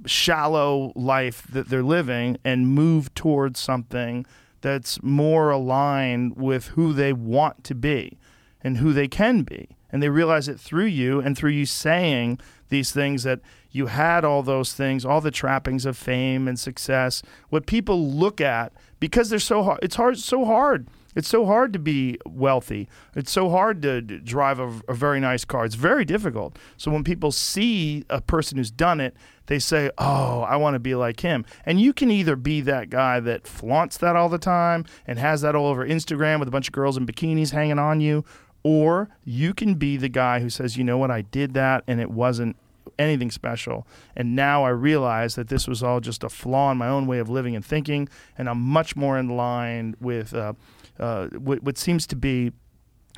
shallow 0.06 0.92
life 0.94 1.46
that 1.50 1.68
they're 1.68 1.82
living 1.82 2.38
and 2.44 2.68
move 2.68 3.12
towards 3.14 3.60
something 3.60 4.26
that's 4.60 5.02
more 5.02 5.50
aligned 5.50 6.36
with 6.36 6.68
who 6.68 6.92
they 6.92 7.12
want 7.12 7.64
to 7.64 7.74
be 7.74 8.18
and 8.62 8.78
who 8.78 8.92
they 8.92 9.08
can 9.08 9.42
be. 9.42 9.76
And 9.90 10.02
they 10.02 10.08
realize 10.08 10.48
it 10.48 10.58
through 10.58 10.86
you 10.86 11.20
and 11.20 11.36
through 11.36 11.50
you 11.50 11.66
saying 11.66 12.40
these 12.70 12.92
things 12.92 13.24
that 13.24 13.40
you 13.70 13.86
had 13.86 14.24
all 14.24 14.42
those 14.42 14.72
things, 14.72 15.04
all 15.04 15.20
the 15.20 15.30
trappings 15.30 15.84
of 15.84 15.96
fame 15.96 16.48
and 16.48 16.58
success. 16.58 17.22
What 17.50 17.66
people 17.66 18.10
look 18.10 18.40
at 18.40 18.72
because 19.00 19.28
they're 19.28 19.38
so 19.38 19.62
hard, 19.62 19.80
it's 19.82 19.96
hard, 19.96 20.18
so 20.18 20.44
hard. 20.44 20.86
It's 21.14 21.28
so 21.28 21.46
hard 21.46 21.72
to 21.72 21.78
be 21.78 22.18
wealthy. 22.26 22.88
It's 23.14 23.30
so 23.30 23.50
hard 23.50 23.82
to 23.82 24.00
drive 24.00 24.58
a, 24.58 24.80
a 24.88 24.94
very 24.94 25.20
nice 25.20 25.44
car. 25.44 25.64
It's 25.64 25.74
very 25.74 26.04
difficult. 26.04 26.58
So 26.76 26.90
when 26.90 27.04
people 27.04 27.32
see 27.32 28.04
a 28.08 28.20
person 28.20 28.58
who's 28.58 28.70
done 28.70 29.00
it, 29.00 29.16
they 29.46 29.58
say, 29.58 29.90
"Oh, 29.98 30.42
I 30.42 30.56
want 30.56 30.74
to 30.74 30.80
be 30.80 30.94
like 30.94 31.20
him." 31.20 31.44
And 31.66 31.80
you 31.80 31.92
can 31.92 32.10
either 32.10 32.36
be 32.36 32.60
that 32.62 32.90
guy 32.90 33.20
that 33.20 33.46
flaunts 33.46 33.96
that 33.98 34.16
all 34.16 34.28
the 34.28 34.38
time 34.38 34.84
and 35.06 35.18
has 35.18 35.40
that 35.42 35.54
all 35.54 35.66
over 35.66 35.86
Instagram 35.86 36.38
with 36.38 36.48
a 36.48 36.52
bunch 36.52 36.68
of 36.68 36.72
girls 36.72 36.96
in 36.96 37.06
bikinis 37.06 37.50
hanging 37.50 37.78
on 37.78 38.00
you, 38.00 38.24
or 38.62 39.10
you 39.24 39.54
can 39.54 39.74
be 39.74 39.96
the 39.96 40.08
guy 40.08 40.40
who 40.40 40.48
says, 40.48 40.76
you 40.76 40.84
know 40.84 40.98
what, 40.98 41.10
I 41.10 41.22
did 41.22 41.54
that 41.54 41.84
and 41.86 42.00
it 42.00 42.10
wasn't 42.10 42.56
anything 42.98 43.30
special. 43.30 43.86
And 44.16 44.36
now 44.36 44.64
I 44.64 44.70
realize 44.70 45.34
that 45.34 45.48
this 45.48 45.66
was 45.66 45.82
all 45.82 46.00
just 46.00 46.24
a 46.24 46.28
flaw 46.28 46.70
in 46.70 46.78
my 46.78 46.88
own 46.88 47.06
way 47.06 47.18
of 47.18 47.28
living 47.28 47.56
and 47.56 47.64
thinking, 47.64 48.08
and 48.38 48.48
I'm 48.48 48.60
much 48.60 48.96
more 48.96 49.18
in 49.18 49.28
line 49.28 49.96
with 50.00 50.34
uh, 50.34 50.54
uh, 50.98 51.28
what, 51.28 51.62
what 51.62 51.78
seems 51.78 52.06
to 52.08 52.16
be 52.16 52.52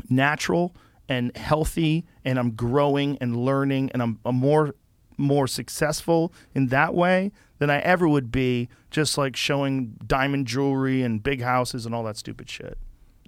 natural 0.09 0.75
and 1.09 1.37
healthy, 1.37 2.05
and 2.25 2.39
I'm 2.39 2.53
growing 2.53 3.19
and 3.21 3.37
learning, 3.37 3.91
and 3.93 4.03
I'm, 4.03 4.19
I'm 4.25 4.37
more 4.37 4.75
more 5.17 5.47
successful 5.47 6.33
in 6.55 6.67
that 6.69 6.93
way 6.93 7.31
than 7.59 7.71
I 7.71 7.79
ever 7.81 8.09
would 8.09 8.33
be 8.33 8.69
just 8.91 9.17
like 9.17 9.37
showing 9.37 9.97
diamond 10.07 10.47
jewelry 10.47 11.03
and 11.03 11.23
big 11.23 11.41
houses 11.41 11.87
and 11.87 11.95
all 11.95 12.03
that 12.05 12.17
stupid 12.17 12.51
shit. 12.51 12.79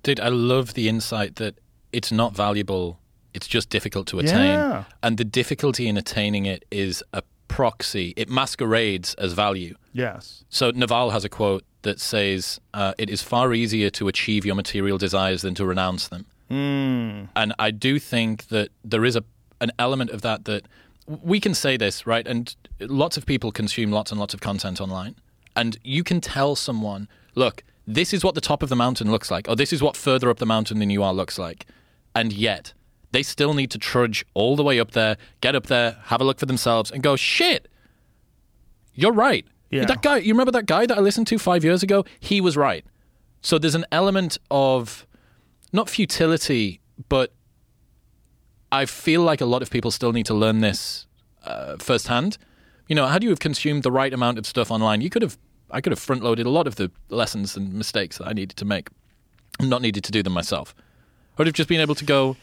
Dude, 0.02 0.20
I 0.20 0.28
love 0.28 0.74
the 0.74 0.88
insight 0.88 1.36
that 1.36 1.58
it's 1.92 2.12
not 2.12 2.34
valuable, 2.34 2.98
it's 3.34 3.46
just 3.46 3.70
difficult 3.70 4.06
to 4.08 4.18
attain. 4.18 4.54
Yeah. 4.54 4.84
And 5.02 5.16
the 5.16 5.24
difficulty 5.24 5.88
in 5.88 5.96
attaining 5.96 6.46
it 6.46 6.64
is 6.70 7.02
a 7.12 7.22
proxy, 7.48 8.12
it 8.16 8.28
masquerades 8.28 9.14
as 9.14 9.32
value. 9.32 9.76
Yes. 9.92 10.44
So 10.48 10.70
Naval 10.70 11.10
has 11.10 11.24
a 11.24 11.28
quote 11.28 11.64
that 11.86 11.98
says, 12.00 12.60
uh, 12.74 12.92
"It 12.98 13.08
is 13.08 13.22
far 13.22 13.54
easier 13.54 13.90
to 13.98 14.08
achieve 14.08 14.44
your 14.44 14.54
material 14.54 14.98
desires 14.98 15.40
than 15.42 15.54
to 15.54 15.64
renounce 15.64 16.08
them." 16.08 16.26
Mm. 16.50 17.28
And 17.34 17.54
I 17.58 17.70
do 17.70 17.98
think 17.98 18.48
that 18.48 18.68
there 18.84 19.04
is 19.04 19.16
a 19.16 19.24
an 19.60 19.72
element 19.78 20.10
of 20.10 20.20
that 20.20 20.44
that 20.44 20.62
we 21.06 21.40
can 21.40 21.54
say 21.54 21.76
this 21.78 22.06
right, 22.06 22.26
and 22.26 22.54
lots 22.80 23.16
of 23.16 23.24
people 23.24 23.50
consume 23.52 23.90
lots 23.90 24.10
and 24.10 24.20
lots 24.20 24.34
of 24.34 24.40
content 24.40 24.80
online, 24.80 25.14
and 25.54 25.78
you 25.82 26.02
can 26.04 26.20
tell 26.20 26.54
someone, 26.56 27.08
"Look, 27.34 27.64
this 27.86 28.12
is 28.12 28.22
what 28.22 28.34
the 28.34 28.46
top 28.50 28.62
of 28.62 28.68
the 28.68 28.76
mountain 28.76 29.10
looks 29.10 29.30
like, 29.30 29.48
or 29.48 29.56
this 29.56 29.72
is 29.72 29.80
what 29.82 29.96
further 29.96 30.28
up 30.28 30.38
the 30.38 30.46
mountain 30.46 30.78
than 30.80 30.90
you 30.90 31.02
are 31.02 31.14
looks 31.14 31.38
like," 31.38 31.66
and 32.14 32.32
yet 32.32 32.74
they 33.12 33.22
still 33.22 33.54
need 33.54 33.70
to 33.70 33.78
trudge 33.78 34.26
all 34.34 34.56
the 34.56 34.62
way 34.62 34.78
up 34.78 34.90
there, 34.90 35.16
get 35.40 35.54
up 35.54 35.66
there, 35.66 35.96
have 36.06 36.20
a 36.20 36.24
look 36.24 36.38
for 36.38 36.46
themselves, 36.46 36.90
and 36.90 37.02
go, 37.02 37.16
"Shit." 37.16 37.68
You're 38.98 39.12
right. 39.12 39.46
Yeah. 39.70 39.84
That 39.84 40.02
guy, 40.02 40.18
you 40.18 40.32
remember 40.32 40.52
that 40.52 40.66
guy 40.66 40.86
that 40.86 40.96
I 40.96 41.00
listened 41.00 41.26
to 41.28 41.38
five 41.38 41.64
years 41.64 41.82
ago? 41.82 42.04
He 42.20 42.40
was 42.40 42.56
right. 42.56 42.84
So 43.40 43.58
there's 43.58 43.74
an 43.74 43.84
element 43.92 44.38
of 44.50 45.06
not 45.72 45.90
futility, 45.90 46.80
but 47.08 47.32
I 48.72 48.86
feel 48.86 49.22
like 49.22 49.40
a 49.40 49.46
lot 49.46 49.62
of 49.62 49.70
people 49.70 49.90
still 49.90 50.12
need 50.12 50.26
to 50.26 50.34
learn 50.34 50.60
this 50.60 51.06
uh, 51.44 51.76
firsthand. 51.78 52.38
You 52.88 52.94
know, 52.94 53.06
had 53.06 53.22
you 53.22 53.30
have 53.30 53.38
consumed 53.40 53.82
the 53.82 53.92
right 53.92 54.12
amount 54.12 54.38
of 54.38 54.46
stuff 54.46 54.70
online, 54.70 55.00
you 55.00 55.10
could 55.10 55.22
have, 55.22 55.38
I 55.70 55.80
could 55.80 55.92
have 55.92 55.98
front 55.98 56.22
loaded 56.22 56.46
a 56.46 56.50
lot 56.50 56.66
of 56.66 56.76
the 56.76 56.90
lessons 57.08 57.56
and 57.56 57.72
mistakes 57.72 58.18
that 58.18 58.28
I 58.28 58.32
needed 58.32 58.56
to 58.58 58.64
make, 58.64 58.88
and 59.58 59.68
not 59.68 59.82
needed 59.82 60.04
to 60.04 60.12
do 60.12 60.22
them 60.22 60.32
myself. 60.32 60.74
I 60.76 61.34
would 61.38 61.46
have 61.48 61.54
just 61.54 61.68
been 61.68 61.80
able 61.80 61.94
to 61.96 62.04
go, 62.04 62.36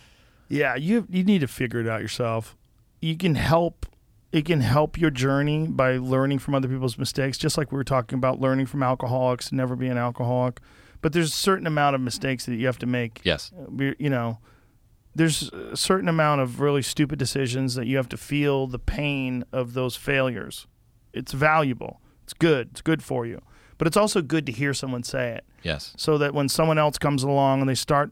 Yeah, 0.49 0.75
you 0.75 1.07
you 1.09 1.23
need 1.23 1.39
to 1.41 1.47
figure 1.47 1.79
it 1.79 1.87
out 1.87 2.01
yourself. 2.01 2.55
You 3.01 3.17
can 3.17 3.35
help 3.35 3.85
it 4.33 4.45
can 4.45 4.61
help 4.61 4.99
your 4.99 5.11
journey 5.11 5.67
by 5.67 5.97
learning 5.97 6.39
from 6.39 6.55
other 6.55 6.67
people's 6.67 6.97
mistakes, 6.97 7.37
just 7.37 7.55
like 7.55 7.71
we 7.71 7.77
were 7.77 7.83
talking 7.83 8.17
about 8.17 8.41
learning 8.41 8.65
from 8.65 8.81
alcoholics, 8.81 9.51
never 9.51 9.75
be 9.75 9.87
an 9.87 9.97
alcoholic. 9.97 10.59
But 11.01 11.13
there's 11.13 11.29
a 11.29 11.37
certain 11.37 11.67
amount 11.67 11.93
of 11.93 12.01
mistakes 12.01 12.47
that 12.47 12.55
you 12.55 12.65
have 12.65 12.79
to 12.79 12.87
make. 12.87 13.21
yes, 13.23 13.51
uh, 13.55 13.91
You 13.99 14.09
know, 14.09 14.39
there's 15.13 15.51
a 15.53 15.77
certain 15.77 16.09
amount 16.09 16.41
of 16.41 16.59
really 16.59 16.81
stupid 16.81 17.19
decisions 17.19 17.75
that 17.75 17.85
you 17.85 17.95
have 17.97 18.09
to 18.09 18.17
feel 18.17 18.65
the 18.65 18.79
pain 18.79 19.43
of 19.51 19.75
those 19.75 19.95
failures. 19.95 20.65
It's 21.13 21.31
valuable. 21.31 22.01
It's 22.23 22.33
good. 22.33 22.69
It's 22.71 22.81
good 22.81 23.03
for 23.03 23.27
you. 23.27 23.39
But 23.77 23.85
it's 23.85 23.97
also 23.97 24.23
good 24.23 24.47
to 24.47 24.51
hear 24.51 24.73
someone 24.73 25.03
say 25.03 25.33
it 25.33 25.45
yes, 25.61 25.93
so 25.95 26.17
that 26.17 26.33
when 26.33 26.49
someone 26.49 26.79
else 26.79 26.97
comes 26.97 27.21
along 27.21 27.59
and 27.59 27.69
they 27.69 27.75
start 27.75 28.11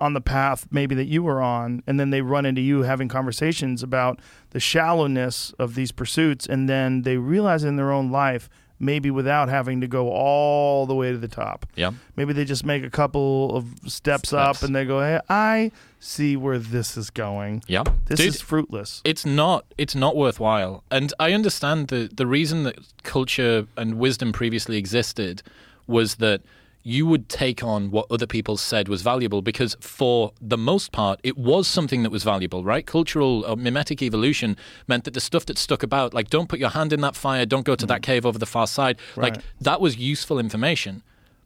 on 0.00 0.12
the 0.12 0.20
path 0.20 0.66
maybe 0.70 0.94
that 0.94 1.06
you 1.06 1.22
were 1.22 1.40
on 1.40 1.82
and 1.86 1.98
then 1.98 2.10
they 2.10 2.20
run 2.20 2.46
into 2.46 2.60
you 2.60 2.82
having 2.82 3.08
conversations 3.08 3.82
about 3.82 4.20
the 4.50 4.60
shallowness 4.60 5.52
of 5.58 5.74
these 5.74 5.90
pursuits 5.92 6.46
and 6.46 6.68
then 6.68 7.02
they 7.02 7.16
realize 7.16 7.64
in 7.64 7.76
their 7.76 7.90
own 7.92 8.10
life 8.10 8.48
maybe 8.80 9.10
without 9.10 9.48
having 9.48 9.80
to 9.80 9.88
go 9.88 10.08
all 10.10 10.86
the 10.86 10.94
way 10.94 11.10
to 11.10 11.18
the 11.18 11.26
top. 11.28 11.66
Yeah, 11.74 11.90
maybe 12.14 12.32
they 12.32 12.44
just 12.44 12.64
make 12.64 12.84
a 12.84 12.90
couple 12.90 13.56
of 13.56 13.66
steps, 13.86 14.32
up 14.32 14.62
and 14.62 14.74
they 14.74 14.84
go 14.84 15.00
hey 15.00 15.18
i 15.28 15.72
see 16.00 16.36
where 16.36 16.58
this 16.60 16.96
is 16.96 17.10
going. 17.10 17.62
Yeah. 17.66 17.82
this 18.06 18.20
Dude, 18.20 18.28
is 18.28 18.40
fruitless. 18.40 19.02
it's 19.04 19.26
not 19.26 19.64
it's 19.76 19.96
not 19.96 20.16
worthwhile. 20.16 20.84
And 20.90 21.12
i 21.18 21.32
understand 21.32 21.88
the 21.88 22.08
the 22.12 22.26
reason 22.26 22.62
that 22.64 22.76
culture 23.02 23.66
and 23.76 23.94
wisdom 23.98 24.32
previously 24.32 24.76
existed 24.76 25.42
was 25.88 26.16
that 26.16 26.42
you 26.82 27.06
would 27.06 27.28
take 27.28 27.62
on 27.62 27.90
what 27.90 28.06
other 28.10 28.26
people 28.26 28.56
said 28.56 28.88
was 28.88 29.02
valuable 29.02 29.42
because 29.42 29.76
for 29.80 30.32
the 30.40 30.56
most 30.56 30.92
part 30.92 31.20
it 31.22 31.36
was 31.36 31.66
something 31.66 32.02
that 32.02 32.10
was 32.10 32.24
valuable 32.24 32.64
right? 32.64 32.86
Cultural 32.86 33.44
or 33.44 33.56
mimetic 33.56 34.02
evolution 34.02 34.56
meant 34.86 35.04
that 35.04 35.14
the 35.14 35.20
stuff 35.20 35.46
that 35.46 35.58
stuck 35.58 35.82
about 35.82 36.14
like 36.14 36.30
don't 36.30 36.48
put 36.48 36.58
your 36.58 36.70
hand 36.70 36.92
in 36.92 37.00
that 37.00 37.16
fire 37.16 37.44
don't 37.44 37.64
go 37.64 37.74
to 37.74 37.86
that 37.86 38.00
mm. 38.00 38.04
cave 38.04 38.24
over 38.24 38.38
the 38.38 38.46
far 38.46 38.66
side 38.66 38.98
like 39.16 39.36
that 39.60 39.80
was 39.80 39.96
useful 39.96 40.38
information. 40.38 41.02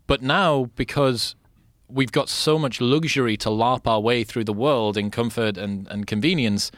But 0.06 0.22
now 0.22 0.70
because 0.76 1.34
we've 1.88 2.12
got 2.12 2.28
so 2.28 2.58
much 2.58 2.80
luxury 2.80 3.36
to 3.36 3.48
larp 3.48 3.86
our 3.86 4.00
way 4.00 4.24
through 4.24 4.44
the 4.44 4.52
world 4.52 4.96
in 4.96 5.10
comfort 5.10 5.58
and, 5.58 5.86
and 5.88 6.06
convenience, 6.06 6.70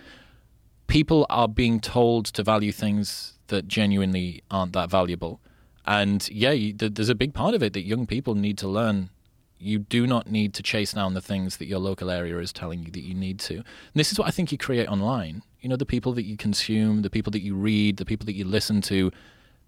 people 0.87 1.27
are 1.31 1.49
being 1.49 1.81
told 1.81 2.27
to 2.27 2.43
value 2.43 2.73
things 2.73 3.39
that 3.49 3.69
genuinely 3.69 4.43
aren't 4.51 4.73
that 4.73 4.91
valuable. 4.91 5.41
And 5.87 6.29
yeah, 6.31 6.53
you, 6.53 6.73
there's 6.73 7.09
a 7.09 7.15
big 7.15 7.35
part 7.35 7.55
of 7.55 7.63
it 7.63 7.73
that 7.75 7.83
young 7.83 8.07
people 8.07 8.35
need 8.35 8.59
to 8.59 8.69
learn. 8.69 9.11
You 9.59 9.79
do 9.79 10.07
not 10.07 10.31
need 10.31 10.55
to 10.55 10.63
chase 10.63 10.93
down 10.93 11.15
the 11.15 11.21
things 11.21 11.57
that 11.59 11.67
your 11.67 11.79
local 11.79 12.11
area 12.11 12.39
is 12.39 12.53
telling 12.53 12.83
you 12.83 12.91
that 12.91 13.03
you 13.03 13.15
need 13.15 13.39
to. 13.41 13.57
And 13.57 13.65
this 13.95 14.13
is 14.13 14.19
what 14.19 14.29
I 14.29 14.31
think 14.31 14.53
you 14.53 14.59
create 14.59 14.89
online. 14.89 15.43
You 15.61 15.69
know, 15.69 15.77
the 15.77 15.87
people 15.87 16.13
that 16.13 16.25
you 16.25 16.37
consume, 16.37 17.03
the 17.03 17.11
people 17.11 17.31
that 17.33 17.41
you 17.41 17.55
read, 17.55 17.97
the 17.97 18.05
people 18.05 18.27
that 18.27 18.35
you 18.35 18.45
listen 18.45 18.81
to, 18.83 19.11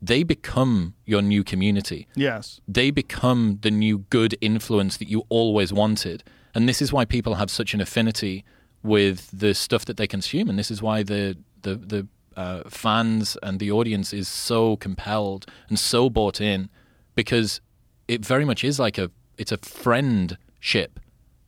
they 0.02 0.22
become 0.22 0.94
your 1.06 1.22
new 1.22 1.42
community 1.42 2.06
yes 2.14 2.60
they 2.68 2.90
become 2.90 3.58
the 3.62 3.70
new 3.70 3.98
good 4.10 4.36
influence 4.42 4.98
that 4.98 5.08
you 5.08 5.24
always 5.30 5.72
wanted. 5.72 6.22
And 6.54 6.68
this 6.68 6.80
is 6.80 6.92
why 6.92 7.04
people 7.04 7.34
have 7.34 7.50
such 7.50 7.74
an 7.74 7.80
affinity 7.80 8.44
with 8.82 9.30
the 9.32 9.54
stuff 9.54 9.84
that 9.84 9.96
they 9.96 10.06
consume, 10.06 10.48
and 10.48 10.58
this 10.58 10.70
is 10.70 10.80
why 10.80 11.02
the 11.02 11.36
the 11.62 11.74
the 11.74 12.06
uh, 12.36 12.62
fans 12.68 13.36
and 13.42 13.58
the 13.58 13.70
audience 13.70 14.12
is 14.12 14.28
so 14.28 14.76
compelled 14.76 15.46
and 15.68 15.78
so 15.78 16.10
bought 16.10 16.40
in, 16.40 16.68
because 17.14 17.60
it 18.06 18.24
very 18.24 18.44
much 18.44 18.62
is 18.62 18.78
like 18.78 18.98
a 18.98 19.10
it's 19.38 19.52
a 19.52 19.58
friendship, 19.58 21.00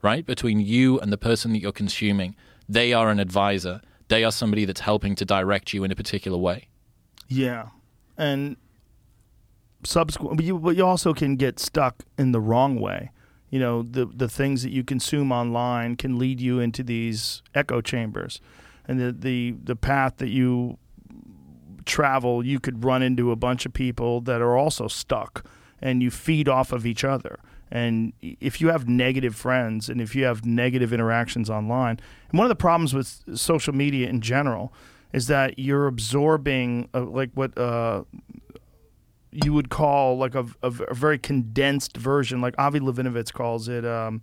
right, 0.03 0.27
between 0.27 0.61
you 0.61 0.99
and 1.01 1.13
the 1.13 1.19
person 1.19 1.53
that 1.53 1.61
you're 1.61 1.73
consuming. 1.73 2.35
They 2.69 2.93
are 2.93 3.11
an 3.11 3.21
advisor. 3.21 3.81
They 4.09 4.25
are 4.25 4.33
somebody 4.33 4.65
that's 4.65 4.81
helping 4.81 5.15
to 5.17 5.25
direct 5.25 5.73
you 5.73 5.85
in 5.85 5.91
a 5.91 5.95
particular 5.95 6.39
way. 6.39 6.69
Yeah, 7.29 7.69
and 8.17 8.57
subsequent, 9.85 10.37
but 10.37 10.45
you, 10.45 10.59
but 10.59 10.77
you 10.77 10.85
also 10.85 11.15
can 11.15 11.37
get 11.37 11.59
stuck 11.59 12.05
in 12.17 12.33
the 12.33 12.41
wrong 12.41 12.81
way. 12.81 13.11
You 13.51 13.59
know, 13.59 13.83
the 13.83 14.07
the 14.07 14.29
things 14.29 14.63
that 14.63 14.73
you 14.73 14.85
consume 14.85 15.33
online 15.33 15.97
can 15.97 16.19
lead 16.19 16.41
you 16.41 16.61
into 16.61 16.83
these 16.83 17.43
echo 17.55 17.81
chambers, 17.81 18.41
and 18.89 18.99
the 18.99 19.13
the 19.13 19.55
the 19.63 19.77
path 19.77 20.17
that 20.17 20.31
you 20.31 20.79
travel, 21.85 22.45
you 22.45 22.59
could 22.59 22.85
run 22.85 23.03
into 23.03 23.31
a 23.31 23.37
bunch 23.37 23.67
of 23.67 23.73
people 23.73 24.21
that 24.23 24.41
are 24.41 24.57
also 24.57 24.89
stuck, 24.89 25.47
and 25.81 26.03
you 26.03 26.11
feed 26.11 26.49
off 26.49 26.73
of 26.73 26.87
each 26.87 27.05
other. 27.05 27.39
And 27.71 28.15
if 28.23 28.63
you 28.63 28.69
have 28.69 28.89
negative 28.89 29.37
friends 29.37 29.91
and 29.91 30.01
if 30.01 30.17
you 30.17 30.25
have 30.25 30.47
negative 30.47 30.91
interactions 30.91 31.51
online, 31.51 32.01
and 32.31 32.39
one 32.39 32.47
of 32.47 32.49
the 32.49 32.57
problems 32.57 32.95
with 32.95 33.39
social 33.39 33.75
media 33.75 34.09
in 34.09 34.23
general 34.23 34.73
is 35.13 35.27
that 35.27 35.59
you're 35.59 35.87
absorbing 35.87 36.89
uh, 36.95 37.03
like 37.03 37.31
what 37.35 37.57
uh, 37.59 38.05
you 39.33 39.53
would 39.53 39.69
call 39.69 40.17
like 40.17 40.35
a, 40.35 40.47
a, 40.63 40.73
a 40.89 40.95
very 40.95 41.19
condensed 41.19 41.97
version, 41.97 42.41
like 42.41 42.55
Avi 42.59 42.81
Levinovitz 42.81 43.33
calls 43.33 43.69
it. 43.69 43.85
Um, 43.85 44.23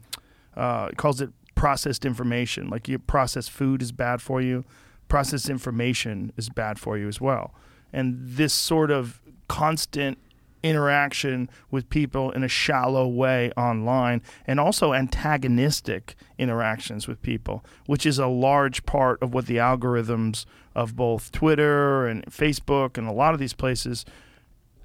uh, 0.55 0.89
calls 0.95 1.19
it 1.21 1.31
processed 1.56 2.06
information. 2.06 2.69
Like 2.69 2.88
you 2.88 3.00
processed 3.00 3.51
food 3.51 3.82
is 3.82 3.92
bad 3.92 4.22
for 4.22 4.42
you, 4.42 4.66
processed 5.08 5.50
information 5.50 6.32
is 6.38 6.50
bad 6.50 6.80
for 6.80 6.98
you 6.98 7.08
as 7.08 7.19
well. 7.19 7.53
And 7.92 8.17
this 8.22 8.53
sort 8.53 8.92
of 8.92 9.22
constant 9.48 10.17
interaction 10.64 11.48
with 11.69 11.88
people 11.90 12.32
in 12.32 12.43
a 12.43 12.48
shallow 12.48 13.08
way 13.08 13.51
online 13.56 14.22
and 14.48 14.59
also 14.59 14.93
antagonistic 14.93 16.16
interactions 16.40 17.08
with 17.08 17.22
people, 17.22 17.64
which 17.85 18.06
is 18.06 18.17
a 18.17 18.27
large 18.27 18.84
part 18.85 19.22
of 19.22 19.34
what 19.34 19.45
the 19.45 19.58
algorithms 19.58 20.45
of 20.74 20.95
both 20.95 21.32
Twitter 21.32 22.08
and 22.08 22.25
Facebook 22.25 22.98
and 22.98 23.08
a 23.08 23.14
lot 23.14 23.34
of 23.34 23.40
these 23.40 23.53
places 23.53 24.06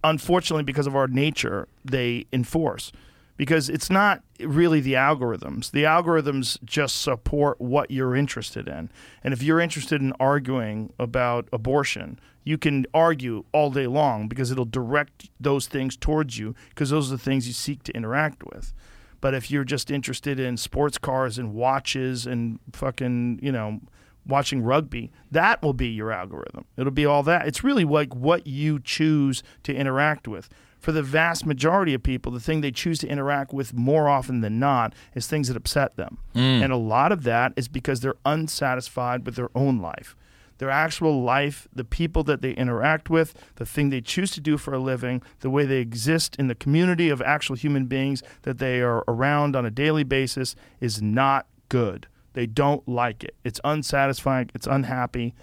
unfortunately, 0.03 0.65
because 0.65 0.87
of 0.87 0.97
our 0.97 1.09
nature, 1.09 1.69
they 1.85 2.27
enforce. 2.33 2.93
Because 3.41 3.71
it's 3.71 3.89
not 3.89 4.23
really 4.39 4.81
the 4.81 4.93
algorithms. 4.93 5.71
The 5.71 5.85
algorithms 5.85 6.63
just 6.63 7.01
support 7.01 7.59
what 7.59 7.91
you're 7.91 8.15
interested 8.15 8.69
in. 8.69 8.91
And 9.25 9.33
if 9.33 9.43
you're 9.43 9.61
interested 9.61 10.03
in 10.03 10.13
arguing 10.21 10.93
about 10.99 11.49
abortion, 11.51 12.21
you 12.45 12.59
can 12.59 12.85
argue 12.93 13.47
all 13.55 13.71
day 13.71 13.87
long 13.87 14.29
because 14.29 14.51
it'll 14.51 14.67
direct 14.67 15.31
those 15.41 15.67
things 15.67 15.97
towards 15.97 16.37
you 16.37 16.55
because 16.69 16.91
those 16.91 17.11
are 17.11 17.17
the 17.17 17.23
things 17.23 17.47
you 17.47 17.55
seek 17.55 17.83
to 17.85 17.97
interact 17.97 18.45
with. 18.45 18.75
But 19.23 19.33
if 19.33 19.51
you're 19.51 19.65
just 19.65 19.91
interested 19.91 20.39
in 20.39 20.59
sports 20.59 20.99
cars 20.99 21.39
and 21.39 21.55
watches 21.55 22.27
and 22.27 22.61
fucking, 22.75 23.41
you 23.43 23.53
know, 23.53 23.81
watching 24.27 24.61
rugby, 24.61 25.13
that 25.31 25.63
will 25.63 25.73
be 25.73 25.89
your 25.89 26.13
algorithm. 26.13 26.67
It'll 26.77 26.93
be 26.93 27.07
all 27.07 27.23
that. 27.23 27.47
It's 27.47 27.65
really 27.65 27.85
like 27.85 28.15
what 28.15 28.47
you 28.47 28.81
choose 28.81 29.43
to 29.63 29.75
interact 29.75 30.29
with. 30.29 30.51
For 30.81 30.93
the 30.93 31.03
vast 31.03 31.45
majority 31.45 31.93
of 31.95 32.03
people, 32.03 32.33
the 32.33 32.41
thing 32.41 32.63
they 32.63 32.71
choose 32.71 32.99
to 33.01 33.09
interact 33.09 33.53
with 33.53 33.75
more 33.75 34.09
often 34.09 34.41
than 34.41 34.59
not 34.59 34.95
is 35.15 35.27
things 35.27 35.49
that 35.49 35.57
upset 35.57 35.97
them. 35.97 36.19
Mm. 36.35 36.63
And 36.63 36.73
a 36.73 36.77
lot 36.77 37.13
of 37.13 37.23
that 37.25 37.53
is 37.57 37.69
because 37.69 38.01
they're 38.01 38.15
unsatisfied 38.25 39.27
with 39.27 39.37
their 39.37 39.51
own 39.55 39.81
life. 39.81 40.17
Their 40.57 40.71
actual 40.71 41.23
life, 41.23 41.69
the 41.75 41.85
people 41.85 42.23
that 42.25 42.43
they 42.43 42.53
interact 42.53 43.09
with, 43.09 43.35
the 43.57 43.65
thing 43.65 43.89
they 43.89 44.01
choose 44.01 44.31
to 44.33 44.41
do 44.41 44.59
for 44.59 44.75
a 44.75 44.79
living, 44.79 45.23
the 45.41 45.49
way 45.49 45.65
they 45.65 45.79
exist 45.79 46.37
in 46.39 46.49
the 46.49 46.55
community 46.55 47.09
of 47.09 47.23
actual 47.23 47.57
human 47.57 47.87
beings 47.87 48.23
that 48.43 48.59
they 48.59 48.81
are 48.81 49.03
around 49.09 49.57
on 49.57 49.65
a 49.65 49.71
daily 49.71 50.05
basis 50.05 50.55
is 50.81 51.01
not 51.01 51.47
good. 51.69 52.07
They 52.33 52.47
don't 52.47 52.87
like 52.87 53.25
it. 53.25 53.35
It's 53.45 53.61
unsatisfying, 53.65 54.51
it's 54.55 54.67
unhappy, 54.67 55.35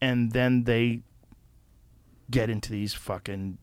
and 0.00 0.32
then 0.32 0.64
they 0.64 1.02
get 2.30 2.50
into 2.50 2.70
these 2.70 2.94
fucking 2.94 3.58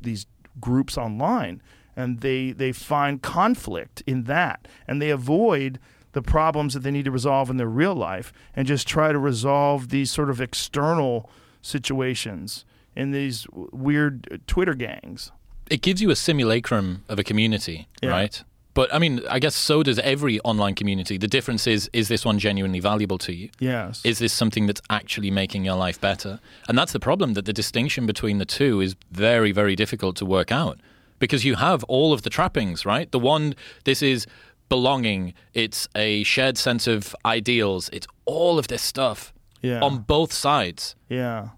these 0.00 0.26
groups 0.60 0.96
online 0.98 1.60
and 1.96 2.20
they 2.20 2.52
they 2.52 2.72
find 2.72 3.22
conflict 3.22 4.02
in 4.06 4.24
that 4.24 4.66
and 4.86 5.00
they 5.02 5.10
avoid 5.10 5.78
the 6.12 6.22
problems 6.22 6.74
that 6.74 6.80
they 6.80 6.90
need 6.90 7.04
to 7.04 7.10
resolve 7.10 7.50
in 7.50 7.56
their 7.56 7.68
real 7.68 7.94
life 7.94 8.32
and 8.56 8.66
just 8.66 8.86
try 8.88 9.12
to 9.12 9.18
resolve 9.18 9.88
these 9.90 10.10
sort 10.10 10.28
of 10.30 10.40
external 10.40 11.30
situations 11.74 12.64
in 12.96 13.12
these 13.12 13.46
weird 13.72 14.26
uh, 14.32 14.36
Twitter 14.46 14.74
gangs. 14.74 15.30
it 15.70 15.82
gives 15.82 16.02
you 16.02 16.10
a 16.10 16.16
simulacrum 16.16 17.04
of 17.08 17.18
a 17.18 17.24
community, 17.24 17.86
Yeah. 18.02 18.10
right? 18.10 18.42
But 18.72 18.92
I 18.94 18.98
mean, 18.98 19.20
I 19.28 19.38
guess 19.40 19.56
so 19.56 19.82
does 19.82 19.98
every 19.98 20.38
online 20.40 20.74
community. 20.74 21.18
The 21.18 21.26
difference 21.28 21.66
is 21.66 21.90
is 21.92 22.08
this 22.08 22.24
one 22.24 22.38
genuinely 22.38 22.80
valuable 22.80 23.18
to 23.18 23.32
you? 23.34 23.48
Yes. 23.58 24.00
Is 24.04 24.18
this 24.20 24.32
something 24.32 24.66
that's 24.66 24.80
actually 24.88 25.30
making 25.30 25.64
your 25.64 25.76
life 25.76 26.00
better? 26.00 26.38
And 26.68 26.78
that's 26.78 26.92
the 26.92 27.00
problem 27.00 27.34
that 27.34 27.46
the 27.46 27.52
distinction 27.52 28.06
between 28.06 28.38
the 28.38 28.44
two 28.44 28.80
is 28.80 28.94
very, 29.10 29.52
very 29.52 29.74
difficult 29.76 30.16
to 30.16 30.24
work 30.26 30.52
out 30.52 30.78
because 31.18 31.44
you 31.44 31.56
have 31.56 31.82
all 31.84 32.12
of 32.12 32.22
the 32.22 32.30
trappings, 32.30 32.86
right? 32.86 33.10
The 33.10 33.18
one, 33.18 33.54
this 33.84 34.02
is 34.02 34.26
belonging, 34.68 35.34
it's 35.52 35.88
a 35.96 36.22
shared 36.22 36.56
sense 36.56 36.86
of 36.86 37.14
ideals, 37.24 37.90
it's 37.92 38.06
all 38.24 38.58
of 38.58 38.68
this 38.68 38.82
stuff 38.82 39.32
Yeah. 39.62 39.80
on 39.80 39.98
both 39.98 40.32
sides. 40.32 40.94
yeah. 41.08 41.48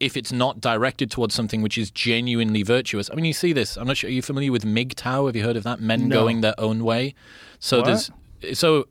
If 0.00 0.16
it's 0.16 0.32
not 0.32 0.60
directed 0.60 1.10
towards 1.10 1.34
something 1.34 1.60
which 1.62 1.76
is 1.78 1.90
genuinely 1.90 2.62
virtuous, 2.62 3.10
I 3.10 3.14
mean, 3.14 3.26
you 3.26 3.32
see 3.34 3.52
this. 3.52 3.76
I'm 3.76 3.86
not 3.86 3.98
sure. 3.98 4.08
Are 4.08 4.12
you 4.12 4.22
familiar 4.22 4.50
with 4.50 4.64
MGTOW? 4.64 5.26
Have 5.26 5.36
you 5.36 5.44
heard 5.44 5.56
of 5.56 5.64
that? 5.64 5.78
Men 5.80 6.08
No. 6.08 6.14
going 6.14 6.40
their 6.40 6.54
own 6.58 6.82
way. 6.84 7.14
So 7.58 7.78
What? 7.78 7.86
there's 7.86 8.10
so 8.58 8.88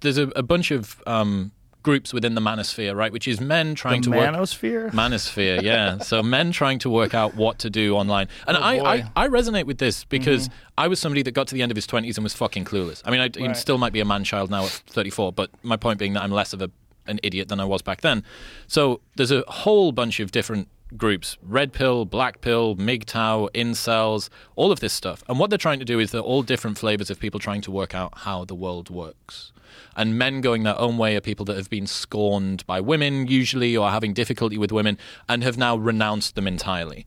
there's 0.00 0.18
a, 0.18 0.28
a 0.36 0.42
bunch 0.42 0.70
of 0.70 1.02
um, 1.06 1.52
groups 1.82 2.12
within 2.12 2.34
the 2.34 2.40
manosphere, 2.40 2.94
right? 2.94 3.12
Which 3.12 3.26
is 3.26 3.40
men 3.40 3.74
trying 3.74 4.02
The 4.02 4.10
to 4.10 4.16
work. 4.18 4.30
manosphere? 4.34 4.90
Manosphere, 4.92 5.62
yeah. 5.62 5.98
so 6.10 6.22
men 6.22 6.52
trying 6.52 6.78
to 6.80 6.90
work 6.90 7.14
out 7.14 7.34
what 7.34 7.58
to 7.60 7.70
do 7.70 7.96
online. 7.96 8.28
And 8.46 8.56
Oh, 8.56 8.60
I. 8.60 8.74
I, 8.94 9.24
I 9.24 9.28
resonate 9.28 9.64
with 9.64 9.78
this 9.78 10.04
because 10.04 10.50
I 10.76 10.86
was 10.88 11.00
somebody 11.00 11.22
that 11.22 11.32
got 11.32 11.48
to 11.48 11.54
the 11.54 11.62
end 11.62 11.72
of 11.72 11.76
his 11.76 11.86
20s 11.86 12.16
and 12.16 12.24
was 12.24 12.34
fucking 12.34 12.64
clueless. 12.66 13.00
I 13.06 13.10
mean, 13.10 13.20
I 13.20 13.30
Right. 13.46 13.56
still 13.56 13.78
might 13.78 13.92
be 13.94 14.00
a 14.00 14.04
man 14.04 14.22
child 14.24 14.50
now 14.50 14.64
at 14.66 14.70
34, 14.88 15.32
but 15.32 15.50
my 15.62 15.76
point 15.76 15.98
being 15.98 16.12
that 16.12 16.22
I'm 16.22 16.30
less 16.30 16.52
of 16.52 16.60
a, 16.62 16.70
an 17.06 17.20
idiot 17.22 17.48
than 17.48 17.60
I 17.60 17.64
was 17.64 17.82
back 17.82 18.00
then. 18.00 18.24
So 18.66 19.00
there's 19.16 19.30
a 19.30 19.44
whole 19.48 19.92
bunch 19.92 20.20
of 20.20 20.32
different 20.32 20.68
groups 20.96 21.38
red 21.42 21.72
pill, 21.72 22.04
black 22.04 22.40
pill, 22.40 22.76
MGTOW, 22.76 23.50
incels, 23.52 24.28
all 24.56 24.72
of 24.72 24.80
this 24.80 24.92
stuff. 24.92 25.22
And 25.28 25.38
what 25.38 25.50
they're 25.50 25.58
trying 25.58 25.78
to 25.78 25.84
do 25.84 25.98
is 25.98 26.10
they're 26.10 26.20
all 26.20 26.42
different 26.42 26.78
flavors 26.78 27.10
of 27.10 27.18
people 27.18 27.40
trying 27.40 27.62
to 27.62 27.70
work 27.70 27.94
out 27.94 28.18
how 28.18 28.44
the 28.44 28.54
world 28.54 28.90
works. 28.90 29.52
And 29.96 30.18
men 30.18 30.40
going 30.40 30.62
their 30.62 30.78
own 30.78 30.98
way 30.98 31.16
are 31.16 31.20
people 31.20 31.44
that 31.46 31.56
have 31.56 31.70
been 31.70 31.86
scorned 31.86 32.66
by 32.66 32.80
women, 32.80 33.26
usually, 33.26 33.76
or 33.76 33.90
having 33.90 34.12
difficulty 34.12 34.58
with 34.58 34.72
women, 34.72 34.98
and 35.28 35.42
have 35.42 35.56
now 35.58 35.76
renounced 35.76 36.34
them 36.34 36.46
entirely. 36.46 37.06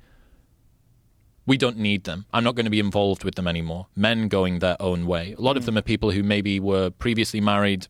We 1.48 1.58
don't 1.58 1.78
need 1.78 2.06
them. 2.06 2.26
I'm 2.34 2.44
not 2.44 2.56
going 2.56 2.66
to 2.66 2.72
be 2.72 2.80
involved 2.80 3.24
with 3.24 3.36
them 3.36 3.48
anymore. 3.48 3.88
Men 3.96 4.28
going 4.28 4.60
their 4.60 4.78
own 4.82 5.06
way. 5.06 5.36
A 5.38 5.42
lot 5.42 5.58
of 5.58 5.64
mm. 5.64 5.68
them 5.68 5.78
are 5.78 5.84
people 5.84 6.12
who 6.12 6.24
maybe 6.24 6.60
were 6.60 6.90
previously 6.90 7.40
married, 7.40 7.88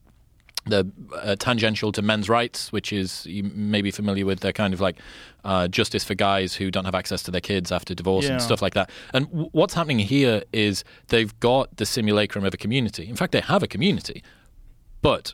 they're 0.68 0.84
uh, 1.22 1.36
tangential 1.38 1.92
to 1.92 2.02
men's 2.02 2.28
rights, 2.30 2.72
which 2.72 2.92
is 2.92 3.26
you 3.26 3.44
may 3.44 3.82
be 3.82 3.92
familiar 3.92 4.26
with. 4.26 4.40
They're 4.40 4.52
kind 4.54 4.74
of 4.74 4.82
like 4.82 4.98
uh, 5.44 5.68
justice 5.68 6.04
for 6.04 6.16
guys 6.16 6.56
who 6.56 6.72
don't 6.72 6.86
have 6.86 6.96
access 6.96 7.22
to 7.24 7.32
their 7.32 7.42
kids 7.42 7.72
after 7.72 7.94
divorce 7.94 8.26
Yeah. 8.26 8.32
and 8.34 8.42
stuff 8.42 8.62
like 8.62 8.74
that. 8.74 8.90
And 9.14 9.28
w- 9.28 9.50
what's 9.52 9.76
happening 9.76 10.00
here 10.00 10.44
is 10.52 10.84
they've 11.10 11.38
got 11.40 11.78
the 11.78 11.86
simulacrum 11.86 12.44
of 12.46 12.54
a 12.54 12.58
community. 12.58 13.08
In 13.08 13.16
fact, 13.16 13.32
they 13.32 13.42
have 13.42 13.62
a 13.62 13.68
community, 13.68 14.24
but 15.02 15.34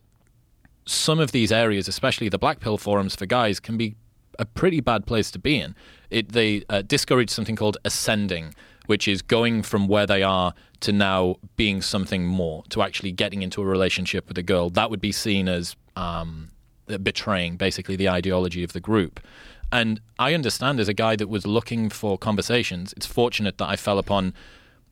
some 0.86 1.20
of 1.20 1.32
these 1.32 1.52
areas, 1.52 1.88
especially 1.88 2.28
the 2.28 2.40
black 2.40 2.60
pill 2.60 2.78
forums 2.78 3.16
for 3.16 3.26
guys, 3.26 3.60
can 3.60 3.78
be 3.78 3.96
a 4.40 4.46
pretty 4.46 4.82
bad 4.82 5.06
place 5.06 5.32
to 5.32 5.40
be 5.40 5.60
in. 5.60 5.76
It, 6.10 6.34
they 6.34 6.64
uh, 6.70 6.82
discourage 6.82 7.30
something 7.30 7.56
called 7.56 7.78
ascending, 7.86 8.54
which 8.92 9.08
is 9.08 9.22
going 9.22 9.64
from 9.64 9.88
where 9.88 10.06
they 10.06 10.22
are 10.22 10.54
to 10.82 10.92
now 10.92 11.38
being 11.56 11.82
something 11.82 12.26
more, 12.26 12.62
to 12.68 12.82
actually 12.82 13.14
getting 13.14 13.42
into 13.42 13.62
a 13.62 13.66
relationship 13.66 14.28
with 14.28 14.38
a 14.38 14.44
girl. 14.44 14.70
That 14.70 14.90
would 14.90 15.00
be 15.00 15.14
seen 15.14 15.48
as 15.48 15.78
um, 15.96 16.50
betraying 17.02 17.56
basically 17.56 17.96
the 17.96 18.10
ideology 18.10 18.66
of 18.66 18.74
the 18.74 18.82
group. 18.82 19.22
And 19.72 20.02
I 20.20 20.34
understand 20.34 20.82
as 20.82 20.90
a 20.90 20.94
guy 20.94 21.16
that 21.16 21.30
was 21.30 21.48
looking 21.48 21.90
for 21.90 22.18
conversations, 22.18 22.94
it's 22.98 23.06
fortunate 23.06 23.60
that 23.60 23.70
I 23.70 23.78
fell 23.78 23.98
upon 23.98 24.34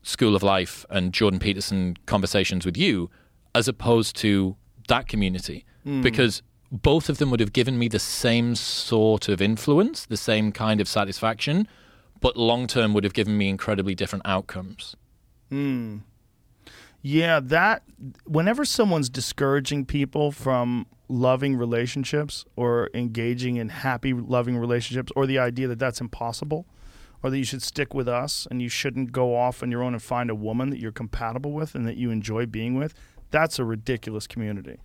School 0.02 0.34
of 0.34 0.42
Life 0.42 0.86
and 0.88 1.12
Jordan 1.12 1.38
Peterson 1.38 1.98
conversations 2.06 2.64
with 2.64 2.78
you 2.78 3.10
as 3.54 3.68
opposed 3.68 4.16
to 4.16 4.56
that 4.88 5.08
community 5.08 5.66
because 6.00 6.40
both 6.72 7.10
of 7.10 7.18
them 7.18 7.30
would 7.30 7.40
have 7.40 7.52
given 7.52 7.78
me 7.78 7.86
the 7.86 7.98
same 7.98 8.54
sort 8.54 9.28
of 9.28 9.42
influence, 9.42 10.06
the 10.06 10.16
same 10.16 10.52
kind 10.52 10.80
of 10.80 10.88
satisfaction, 10.88 11.68
but 12.20 12.36
long 12.36 12.66
term 12.66 12.94
would 12.94 13.04
have 13.04 13.12
given 13.12 13.36
me 13.36 13.48
incredibly 13.48 13.94
different 13.94 14.26
outcomes. 14.26 14.96
Hmm. 15.50 15.98
Yeah, 17.02 17.40
that 17.40 17.82
whenever 18.24 18.64
someone's 18.64 19.08
discouraging 19.08 19.86
people 19.86 20.32
from 20.32 20.86
loving 21.08 21.56
relationships 21.56 22.44
or 22.56 22.88
engaging 22.94 23.56
in 23.56 23.68
happy 23.68 24.12
loving 24.12 24.56
relationships 24.56 25.10
or 25.16 25.26
the 25.26 25.38
idea 25.38 25.66
that 25.66 25.78
that's 25.78 26.00
impossible 26.00 26.66
or 27.22 27.30
that 27.30 27.38
you 27.38 27.44
should 27.44 27.62
stick 27.62 27.94
with 27.94 28.08
us 28.08 28.46
and 28.50 28.62
you 28.62 28.68
shouldn't 28.68 29.12
go 29.12 29.34
off 29.34 29.62
on 29.62 29.70
your 29.70 29.82
own 29.82 29.92
and 29.92 30.02
find 30.02 30.30
a 30.30 30.34
woman 30.34 30.70
that 30.70 30.78
you're 30.78 30.92
compatible 30.92 31.52
with 31.52 31.74
and 31.74 31.86
that 31.86 31.96
you 31.96 32.10
enjoy 32.10 32.46
being 32.46 32.74
with, 32.74 32.94
that's 33.30 33.58
a 33.58 33.64
ridiculous 33.64 34.26
community. 34.26 34.78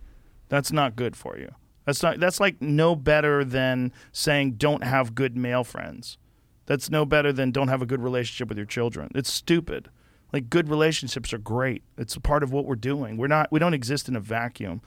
That's 0.48 0.72
not 0.72 0.96
good 0.96 1.16
for 1.16 1.38
you. 1.38 1.54
That's 1.84 2.02
not 2.02 2.18
that's 2.18 2.40
like 2.40 2.60
no 2.60 2.96
better 2.96 3.44
than 3.44 3.92
saying 4.10 4.52
don't 4.52 4.84
have 4.84 5.14
good 5.14 5.36
male 5.36 5.64
friends. 5.64 6.18
That's 6.66 6.90
no 6.90 7.04
better 7.04 7.32
than 7.32 7.50
don't 7.50 7.68
have 7.68 7.82
a 7.82 7.86
good 7.86 8.02
relationship 8.02 8.48
with 8.48 8.58
your 8.58 8.66
children. 8.66 9.10
It's 9.14 9.32
stupid. 9.32 9.88
Like 10.32 10.50
good 10.50 10.68
relationships 10.68 11.32
are 11.32 11.38
great. 11.38 11.82
It's 11.96 12.16
a 12.16 12.20
part 12.20 12.42
of 12.42 12.52
what 12.52 12.66
we're 12.66 12.74
doing. 12.74 13.16
We're 13.16 13.28
not 13.28 13.50
we 13.50 13.58
don't 13.58 13.74
exist 13.74 14.08
in 14.08 14.16
a 14.16 14.20
vacuum. 14.20 14.82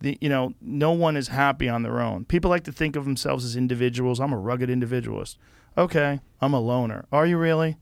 The 0.00 0.16
you 0.20 0.28
know, 0.28 0.54
no 0.60 0.92
one 0.92 1.16
is 1.16 1.28
happy 1.28 1.68
on 1.68 1.82
their 1.82 2.00
own. 2.00 2.24
People 2.24 2.50
like 2.50 2.64
to 2.64 2.72
think 2.72 2.96
of 2.96 3.04
themselves 3.04 3.44
as 3.44 3.56
individuals. 3.56 4.20
I'm 4.20 4.32
a 4.32 4.38
rugged 4.38 4.70
individualist. 4.70 5.38
Okay, 5.76 6.20
I'm 6.40 6.54
a 6.54 6.60
loner. 6.60 7.06
Are 7.12 7.26
you 7.26 7.36
really? 7.36 7.76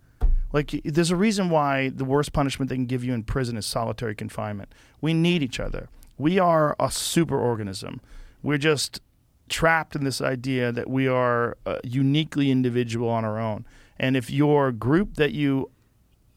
Like 0.53 0.81
there's 0.85 1.11
a 1.11 1.17
reason 1.17 1.51
why 1.51 1.91
the 1.91 2.05
worst 2.05 2.33
punishment 2.33 2.69
they 2.69 2.77
can 2.77 2.87
give 2.87 3.05
you 3.05 3.13
in 3.13 3.25
prison 3.25 3.57
is 3.57 3.67
solitary 3.67 4.15
confinement. 4.15 4.73
We 5.01 5.13
need 5.13 5.43
each 5.43 5.61
other. 5.61 5.89
We 6.17 6.39
are 6.39 6.77
a 6.79 6.91
super 6.91 7.39
organism. 7.39 8.01
We're 8.43 8.59
just 8.59 9.01
trapped 9.49 9.95
in 9.95 10.05
this 10.05 10.21
idea 10.21 10.73
that 10.73 10.89
we 10.89 11.07
are 11.07 11.57
uh, 11.67 11.79
uniquely 11.85 12.51
individual 12.51 13.09
on 13.09 13.25
our 13.25 13.39
own. 13.39 13.67
And 13.99 14.17
if 14.17 14.31
your 14.31 14.73
group 14.73 15.15
that 15.15 15.33
you 15.33 15.71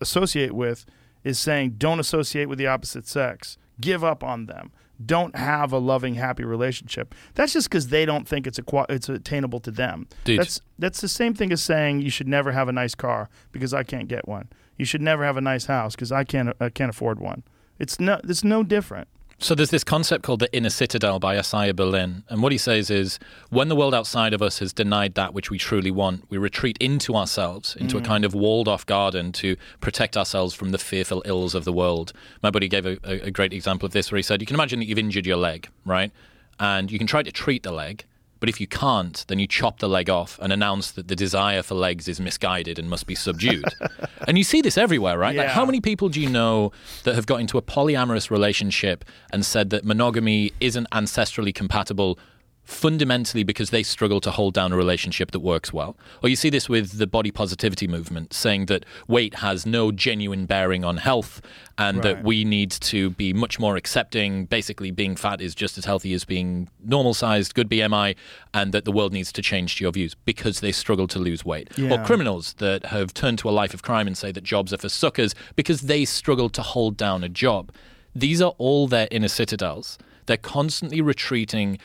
associate 0.02 0.54
with 0.54 0.86
is 1.24 1.40
saying 1.40 1.76
don't 1.78 2.00
associate 2.00 2.48
with 2.48 2.58
the 2.58 2.68
opposite 2.68 3.08
sex, 3.08 3.58
give 3.82 4.04
up 4.04 4.24
on 4.24 4.46
them, 4.46 4.72
don't 5.04 5.36
have 5.36 5.72
a 5.72 5.78
loving, 5.78 6.16
happy 6.16 6.44
relationship. 6.44 7.14
That's 7.36 7.54
just 7.54 7.70
because 7.70 7.90
they 7.90 8.06
don't 8.06 8.28
think 8.28 8.48
it's 8.48 8.60
a 8.60 8.86
it's 8.90 9.10
attainable 9.10 9.60
to 9.62 9.72
them. 9.72 10.08
Dude. 10.24 10.40
That's 10.40 10.62
that's 10.80 11.02
the 11.02 11.08
same 11.08 11.34
thing 11.34 11.52
as 11.52 11.62
saying 11.62 12.02
you 12.02 12.10
should 12.10 12.28
never 12.28 12.52
have 12.52 12.68
a 12.68 12.72
nice 12.72 12.96
car 12.96 13.30
because 13.52 13.74
I 13.74 13.84
can't 13.84 14.08
get 14.08 14.28
one. 14.28 14.50
You 14.76 14.86
should 14.86 15.02
never 15.02 15.24
have 15.24 15.38
a 15.38 15.42
nice 15.42 15.66
house 15.66 15.96
because 15.96 16.12
I 16.12 16.24
can't 16.24 16.56
I 16.60 16.70
can't 16.70 16.90
afford 16.90 17.20
one. 17.20 17.44
It's 17.80 18.00
no 18.00 18.20
it's 18.24 18.44
no 18.44 18.64
different. 18.64 19.08
So 19.40 19.54
there's 19.54 19.70
this 19.70 19.84
concept 19.84 20.24
called 20.24 20.40
the 20.40 20.52
inner 20.52 20.72
citadel 20.72 21.20
by 21.20 21.38
Isaiah 21.38 21.74
Berlin, 21.74 22.24
and 22.28 22.42
what 22.42 22.52
he 22.52 22.58
says 22.58 22.90
is 22.90 23.20
when 23.52 23.68
the 23.68 23.76
world 23.76 23.94
outside 23.94 24.34
of 24.34 24.42
us 24.42 24.58
has 24.60 24.74
denied 24.74 25.14
that 25.14 25.32
which 25.32 25.52
we 25.52 25.60
truly 25.60 25.92
want, 25.92 26.26
we 26.30 26.40
retreat 26.40 26.76
into 26.80 27.16
ourselves, 27.16 27.76
into 27.76 28.00
a 28.00 28.02
mm. 28.02 28.06
kind 28.06 28.26
of 28.26 28.34
walled-off 28.34 28.84
garden 28.88 29.32
to 29.34 29.56
protect 29.80 30.18
ourselves 30.18 30.56
from 30.56 30.72
the 30.72 30.80
fearful 30.80 31.22
ills 31.26 31.54
of 31.54 31.66
the 31.66 31.74
world. 31.74 32.14
My 32.42 32.50
buddy 32.50 32.68
gave 32.68 32.88
a, 32.88 32.98
a 33.04 33.30
great 33.30 33.54
example 33.54 33.86
of 33.86 33.94
this, 33.94 34.12
where 34.12 34.18
he 34.18 34.24
said, 34.24 34.42
"You 34.42 34.48
can 34.48 34.56
imagine 34.56 34.80
that 34.80 34.86
you've 34.86 34.98
injured 34.98 35.28
your 35.28 35.38
leg, 35.38 35.70
right? 35.86 36.12
And 36.60 36.92
you 36.92 36.98
can 36.98 37.06
try 37.06 37.22
to 37.22 37.32
treat 37.32 37.62
the 37.62 37.72
leg, 37.72 38.06
But 38.40 38.50
if 38.50 38.62
you 38.62 38.68
can't, 38.68 39.26
then 39.28 39.40
you 39.40 39.48
chop 39.48 39.80
the 39.80 39.90
leg 39.90 40.10
off 40.10 40.40
and 40.42 40.54
announce 40.54 40.92
that 40.92 41.08
the 41.08 41.16
desire 41.16 41.64
for 41.64 41.76
legs 41.76 42.08
is 42.08 42.20
misguided 42.20 42.78
and 42.80 42.90
must 42.90 43.08
be 43.08 43.16
subdued. 43.16 43.66
and 44.28 44.38
you 44.38 44.44
see 44.44 44.62
this 44.62 44.78
everywhere, 44.78 45.18
right? 45.18 45.36
Like, 45.36 45.48
how 45.50 45.66
many 45.66 45.82
people 45.82 46.10
do 46.10 46.22
you 46.22 46.30
know 46.30 46.72
that 47.04 47.16
have 47.16 47.26
got 47.26 47.40
into 47.40 47.58
a 47.58 47.62
polyamorous 47.62 48.30
relationship 48.30 49.06
and 49.32 49.46
said 49.46 49.70
that 49.72 49.84
monogamy 49.86 50.54
isn't 50.60 50.90
ancestrally 50.92 51.54
compatible? 51.54 52.20
Fundamentally, 52.68 53.44
because 53.46 53.70
they 53.70 53.82
struggle 53.82 54.20
to 54.20 54.30
hold 54.30 54.54
down 54.54 54.74
a 54.74 54.76
relationship 54.76 55.32
that 55.32 55.40
works 55.40 55.72
well. 55.72 55.96
Or 56.22 56.28
you 56.28 56.36
see 56.36 56.50
this 56.50 56.68
with 56.68 56.98
the 56.98 57.08
body 57.08 57.32
positivity 57.32 57.88
movement, 57.88 58.34
saying 58.34 58.66
that 58.66 58.86
weight 59.08 59.36
has 59.36 59.66
no 59.66 59.90
genuine 59.94 60.46
bearing 60.46 60.84
on 60.84 60.98
health 60.98 61.42
and 61.78 62.02
that 62.02 62.26
we 62.26 62.44
need 62.44 62.72
to 62.72 63.12
be 63.12 63.32
much 63.32 63.58
more 63.58 63.78
accepting. 63.78 64.46
Basically, 64.48 64.92
being 64.92 65.16
fat 65.16 65.40
is 65.40 65.56
just 65.56 65.78
as 65.78 65.86
healthy 65.86 66.14
as 66.14 66.26
being 66.26 66.70
normal 66.84 67.14
sized, 67.14 67.56
good 67.56 67.70
BMI, 67.70 68.18
and 68.54 68.74
that 68.74 68.84
the 68.84 68.92
world 68.92 69.14
needs 69.14 69.32
to 69.32 69.42
change 69.42 69.78
to 69.78 69.86
your 69.86 69.94
views 69.94 70.14
because 70.26 70.60
they 70.60 70.74
struggle 70.74 71.08
to 71.08 71.20
lose 71.20 71.46
weight. 71.46 71.70
Or 71.94 72.04
criminals 72.04 72.54
that 72.58 72.88
have 72.88 73.14
turned 73.14 73.40
to 73.40 73.50
a 73.50 73.52
life 73.52 73.74
of 73.74 73.82
crime 73.82 74.08
and 74.08 74.18
say 74.18 74.34
that 74.34 74.44
jobs 74.44 74.74
are 74.74 74.78
for 74.78 74.90
suckers 74.90 75.34
because 75.56 75.84
they 75.84 76.04
struggle 76.04 76.50
to 76.50 76.62
hold 76.62 76.98
down 76.98 77.24
a 77.24 77.30
job. 77.30 77.72
These 78.14 78.42
are 78.42 78.54
all 78.58 78.90
their 78.90 79.08
inner 79.10 79.30
citadels. 79.30 79.98
They're 80.26 80.36
constantly 80.36 81.00
retreating. 81.00 81.80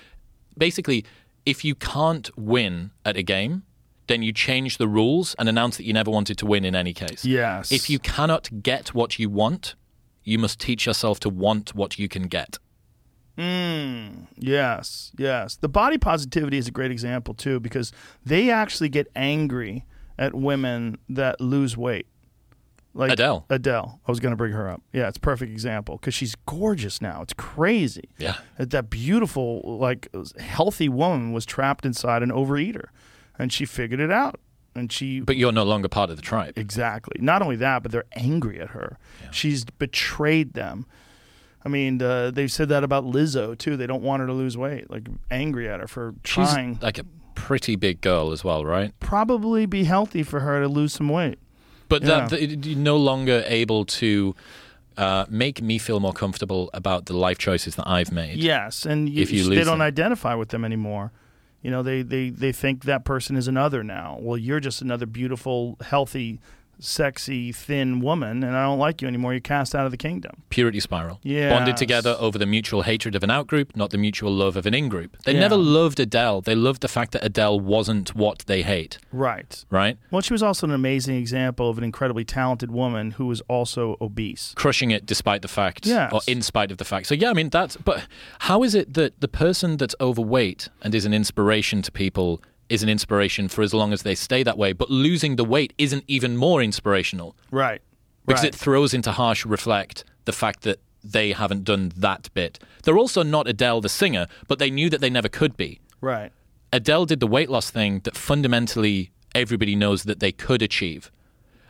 Basically, 0.56 1.04
if 1.44 1.64
you 1.64 1.74
can't 1.74 2.30
win 2.38 2.90
at 3.04 3.16
a 3.16 3.22
game, 3.22 3.62
then 4.06 4.22
you 4.22 4.32
change 4.32 4.78
the 4.78 4.88
rules 4.88 5.34
and 5.38 5.48
announce 5.48 5.76
that 5.76 5.84
you 5.84 5.92
never 5.92 6.10
wanted 6.10 6.38
to 6.38 6.46
win 6.46 6.64
in 6.64 6.74
any 6.74 6.92
case. 6.92 7.24
Yes. 7.24 7.72
If 7.72 7.88
you 7.88 7.98
cannot 7.98 8.62
get 8.62 8.94
what 8.94 9.18
you 9.18 9.30
want, 9.30 9.74
you 10.24 10.38
must 10.38 10.60
teach 10.60 10.86
yourself 10.86 11.20
to 11.20 11.28
want 11.28 11.74
what 11.74 11.98
you 11.98 12.08
can 12.08 12.24
get. 12.24 12.58
Hmm. 13.38 14.24
Yes, 14.36 15.12
yes. 15.16 15.56
The 15.56 15.68
body 15.68 15.98
positivity 15.98 16.58
is 16.58 16.68
a 16.68 16.70
great 16.70 16.90
example 16.90 17.34
too 17.34 17.60
because 17.60 17.92
they 18.24 18.50
actually 18.50 18.90
get 18.90 19.06
angry 19.16 19.86
at 20.18 20.34
women 20.34 20.98
that 21.08 21.40
lose 21.40 21.76
weight. 21.76 22.06
Like 22.94 23.10
Adele. 23.12 23.46
Adele. 23.48 24.00
I 24.06 24.10
was 24.10 24.20
going 24.20 24.32
to 24.32 24.36
bring 24.36 24.52
her 24.52 24.68
up. 24.68 24.82
Yeah, 24.92 25.08
it's 25.08 25.16
a 25.16 25.20
perfect 25.20 25.50
example 25.50 25.96
because 25.96 26.12
she's 26.14 26.34
gorgeous 26.46 27.00
now. 27.00 27.22
It's 27.22 27.32
crazy. 27.32 28.10
Yeah. 28.18 28.36
That 28.58 28.70
that 28.70 28.90
beautiful, 28.90 29.62
like 29.64 30.08
healthy 30.38 30.88
woman 30.88 31.32
was 31.32 31.46
trapped 31.46 31.86
inside 31.86 32.22
an 32.22 32.30
overeater, 32.30 32.86
and 33.38 33.52
she 33.52 33.64
figured 33.64 34.00
it 34.00 34.10
out. 34.10 34.38
And 34.74 34.90
she 34.90 35.20
But 35.20 35.36
you're 35.36 35.52
no 35.52 35.64
longer 35.64 35.88
part 35.88 36.08
of 36.10 36.16
the 36.16 36.22
tribe. 36.22 36.54
Exactly. 36.56 37.16
Not 37.20 37.42
only 37.42 37.56
that, 37.56 37.82
but 37.82 37.92
they're 37.92 38.04
angry 38.16 38.58
at 38.60 38.70
her. 38.70 38.98
She's 39.30 39.64
betrayed 39.66 40.54
them. 40.54 40.86
I 41.64 41.68
mean, 41.68 42.00
uh, 42.02 42.30
they've 42.30 42.50
said 42.50 42.68
that 42.70 42.82
about 42.82 43.04
Lizzo 43.04 43.56
too. 43.56 43.76
They 43.76 43.86
don't 43.86 44.02
want 44.02 44.20
her 44.20 44.26
to 44.26 44.32
lose 44.32 44.56
weight. 44.56 44.90
Like 44.90 45.08
angry 45.30 45.68
at 45.68 45.80
her 45.80 45.86
for 45.86 46.14
She's 46.24 46.48
trying. 46.48 46.78
like 46.82 46.98
a 46.98 47.04
pretty 47.34 47.76
big 47.76 48.00
girl 48.00 48.32
as 48.32 48.44
well, 48.44 48.64
right? 48.64 48.92
Probably 48.98 49.66
be 49.66 49.84
healthy 49.84 50.22
for 50.22 50.40
her 50.40 50.60
to 50.62 50.68
lose 50.68 50.92
some 50.94 51.08
weight. 51.08 51.38
But 51.92 52.02
Yeah. 52.02 52.26
that, 52.28 52.40
you're 52.66 52.76
no 52.78 52.96
longer 52.96 53.44
able 53.46 53.84
to 54.02 54.34
uh, 54.96 55.24
make 55.28 55.62
me 55.62 55.78
feel 55.78 56.00
more 56.00 56.12
comfortable 56.12 56.68
about 56.74 57.06
the 57.06 57.16
life 57.26 57.38
choices 57.38 57.76
that 57.76 57.86
I've 57.88 58.12
made. 58.12 58.36
Yes, 58.38 58.84
and 58.84 59.08
you, 59.08 59.22
If 59.22 59.30
you 59.32 59.44
they 59.48 59.56
don't 59.64 59.78
them. 59.78 59.92
identify 59.94 60.34
with 60.34 60.48
them 60.50 60.64
anymore. 60.64 61.12
You 61.62 61.70
know, 61.70 61.82
they, 61.82 62.02
they, 62.02 62.28
they 62.30 62.52
think 62.52 62.84
that 62.84 63.04
person 63.04 63.36
is 63.36 63.46
another 63.48 63.84
now. 63.84 64.18
Well, 64.20 64.36
you're 64.36 64.60
just 64.60 64.82
another 64.82 65.06
beautiful, 65.06 65.78
healthy, 65.80 66.40
sexy, 66.78 67.52
thin 67.52 68.00
woman, 68.00 68.42
and 68.42 68.56
I 68.56 68.64
don't 68.64 68.78
like 68.78 69.00
you 69.02 69.08
anymore. 69.08 69.32
You're 69.32 69.40
cast 69.40 69.74
out 69.74 69.84
of 69.86 69.90
the 69.92 69.96
kingdom. 69.96 70.42
Purity 70.50 70.80
spiral. 70.80 71.20
Yeah. 71.22 71.50
Bonded 71.50 71.76
together 71.76 72.16
over 72.18 72.38
the 72.38 72.46
mutual 72.46 72.82
hatred 72.82 73.14
of 73.14 73.22
an 73.22 73.30
outgroup, 73.30 73.76
not 73.76 73.90
the 73.90 73.98
mutual 73.98 74.32
love 74.32 74.56
of 74.56 74.66
an 74.66 74.74
in-group. 74.74 75.16
They 75.24 75.34
Yeah. 75.34 75.40
never 75.40 75.56
loved 75.56 76.00
Adele. 76.00 76.40
They 76.40 76.54
loved 76.54 76.80
the 76.82 76.88
fact 76.88 77.12
that 77.12 77.24
Adele 77.24 77.60
wasn't 77.60 78.14
what 78.16 78.40
they 78.46 78.62
hate, 78.62 78.98
Right. 79.12 79.64
right? 79.70 79.96
Well, 80.10 80.22
she 80.22 80.32
was 80.34 80.42
also 80.42 80.66
an 80.66 80.72
amazing 80.72 81.16
example 81.16 81.70
of 81.70 81.78
an 81.78 81.84
incredibly 81.84 82.24
talented 82.24 82.70
woman 82.70 83.12
who 83.12 83.26
was 83.26 83.40
also 83.42 83.96
obese. 84.00 84.52
crushing 84.56 84.90
it 84.90 85.06
despite 85.06 85.42
the 85.42 85.48
fact 85.48 85.86
Yes. 85.86 86.12
or 86.12 86.20
in 86.26 86.42
spite 86.42 86.70
of 86.70 86.78
the 86.78 86.84
fact. 86.84 87.06
So 87.06 87.14
yeah, 87.14 87.30
I 87.30 87.32
mean 87.34 87.48
that's 87.48 87.76
but 87.76 88.06
how 88.40 88.62
is 88.62 88.74
it 88.74 88.94
that 88.94 89.20
the 89.20 89.28
person 89.28 89.76
that's 89.76 89.94
overweight 90.00 90.68
and 90.82 90.94
is 90.94 91.04
an 91.04 91.12
inspiration 91.14 91.82
to 91.82 91.92
people 91.92 92.40
is 92.72 92.82
an 92.82 92.88
inspiration 92.88 93.48
for 93.48 93.62
as 93.62 93.72
long 93.74 93.92
as 93.92 94.02
they 94.02 94.14
stay 94.14 94.42
that 94.42 94.58
way, 94.58 94.72
but 94.72 94.88
losing 94.90 95.36
the 95.36 95.44
weight 95.44 95.72
isn't 95.78 96.04
even 96.08 96.36
more 96.36 96.62
inspirational 96.62 97.36
Right. 97.50 97.80
because 98.26 98.42
right. 98.44 98.54
it 98.54 98.58
throws 98.64 98.92
into 98.94 99.12
harsh 99.12 99.44
reflect 99.46 100.04
the 100.24 100.32
fact 100.32 100.62
that 100.62 100.78
they 101.04 101.32
haven't 101.32 101.64
done 101.64 101.92
that 101.96 102.30
bit. 102.34 102.58
They're 102.84 102.98
also 103.04 103.22
not 103.22 103.48
Adele 103.48 103.80
the 103.80 103.88
singer, 103.88 104.26
but 104.48 104.58
they 104.58 104.70
knew 104.70 104.88
that 104.90 105.00
they 105.00 105.10
never 105.10 105.28
could 105.28 105.56
be. 105.56 105.80
right. 106.00 106.32
Adele 106.74 107.04
did 107.04 107.20
the 107.20 107.26
weight 107.26 107.50
loss 107.50 107.68
thing 107.70 108.00
that 108.04 108.16
fundamentally 108.16 109.10
everybody 109.34 109.76
knows 109.76 110.04
that 110.04 110.20
they 110.20 110.32
could 110.32 110.62
achieve. 110.62 111.10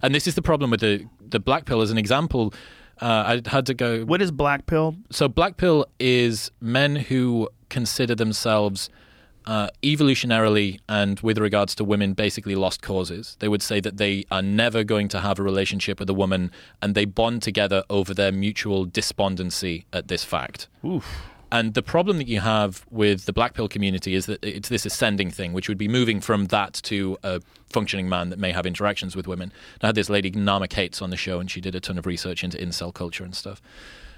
And 0.00 0.14
this 0.14 0.28
is 0.28 0.34
the 0.36 0.42
problem 0.42 0.70
with 0.70 0.81
the 0.81 1.06
the 1.34 1.40
black 1.40 1.64
pill 1.64 1.81
as 1.81 1.90
an 1.90 1.98
example. 1.98 2.55
Uh, 3.00 3.40
I 3.44 3.48
had 3.50 3.66
to 3.66 3.74
go 3.74 4.05
What 4.05 4.22
is 4.22 4.31
black 4.31 4.66
pill? 4.66 4.94
so 5.10 5.26
black 5.26 5.56
pill 5.56 5.86
is 5.98 6.52
men 6.60 6.94
who 7.10 7.48
consider 7.68 8.14
themselves 8.14 8.90
uh, 9.46 9.68
evolutionarily 9.82 10.78
and 10.88 11.20
with 11.20 11.38
regards 11.38 11.74
to 11.74 11.84
women 11.84 12.12
basically 12.12 12.54
lost 12.54 12.82
causes 12.82 13.36
they 13.40 13.48
would 13.48 13.62
say 13.62 13.80
that 13.80 13.96
they 13.96 14.24
are 14.30 14.42
never 14.42 14.84
going 14.84 15.08
to 15.08 15.20
have 15.20 15.38
a 15.38 15.42
relationship 15.42 15.98
with 15.98 16.08
a 16.08 16.14
woman 16.14 16.50
and 16.80 16.94
they 16.94 17.04
bond 17.04 17.42
together 17.42 17.82
over 17.90 18.14
their 18.14 18.32
mutual 18.32 18.84
despondency 18.84 19.84
at 19.92 20.08
this 20.08 20.24
fact 20.24 20.68
and 21.52 21.74
the 21.74 21.82
problem 21.82 22.16
that 22.16 22.28
you 22.28 22.40
have 22.40 22.86
with 22.90 23.26
the 23.26 23.32
black 23.32 23.52
pill 23.52 23.68
community 23.68 24.14
is 24.14 24.24
that 24.24 24.42
it's 24.42 24.70
this 24.70 24.86
ascending 24.86 25.30
thing, 25.30 25.52
which 25.52 25.68
would 25.68 25.76
be 25.76 25.86
moving 25.86 26.18
from 26.18 26.46
that 26.46 26.72
to 26.84 27.18
a 27.22 27.42
functioning 27.68 28.08
man 28.08 28.30
that 28.30 28.38
may 28.38 28.52
have 28.52 28.64
interactions 28.64 29.14
with 29.14 29.26
women. 29.26 29.52
I 29.82 29.88
had 29.88 29.94
this 29.94 30.08
lady, 30.08 30.30
Naama 30.30 30.66
Kates, 30.66 31.02
on 31.02 31.10
the 31.10 31.16
show, 31.18 31.40
and 31.40 31.50
she 31.50 31.60
did 31.60 31.74
a 31.74 31.80
ton 31.80 31.98
of 31.98 32.06
research 32.06 32.42
into 32.42 32.56
incel 32.56 32.92
culture 32.94 33.22
and 33.22 33.34
stuff. 33.34 33.60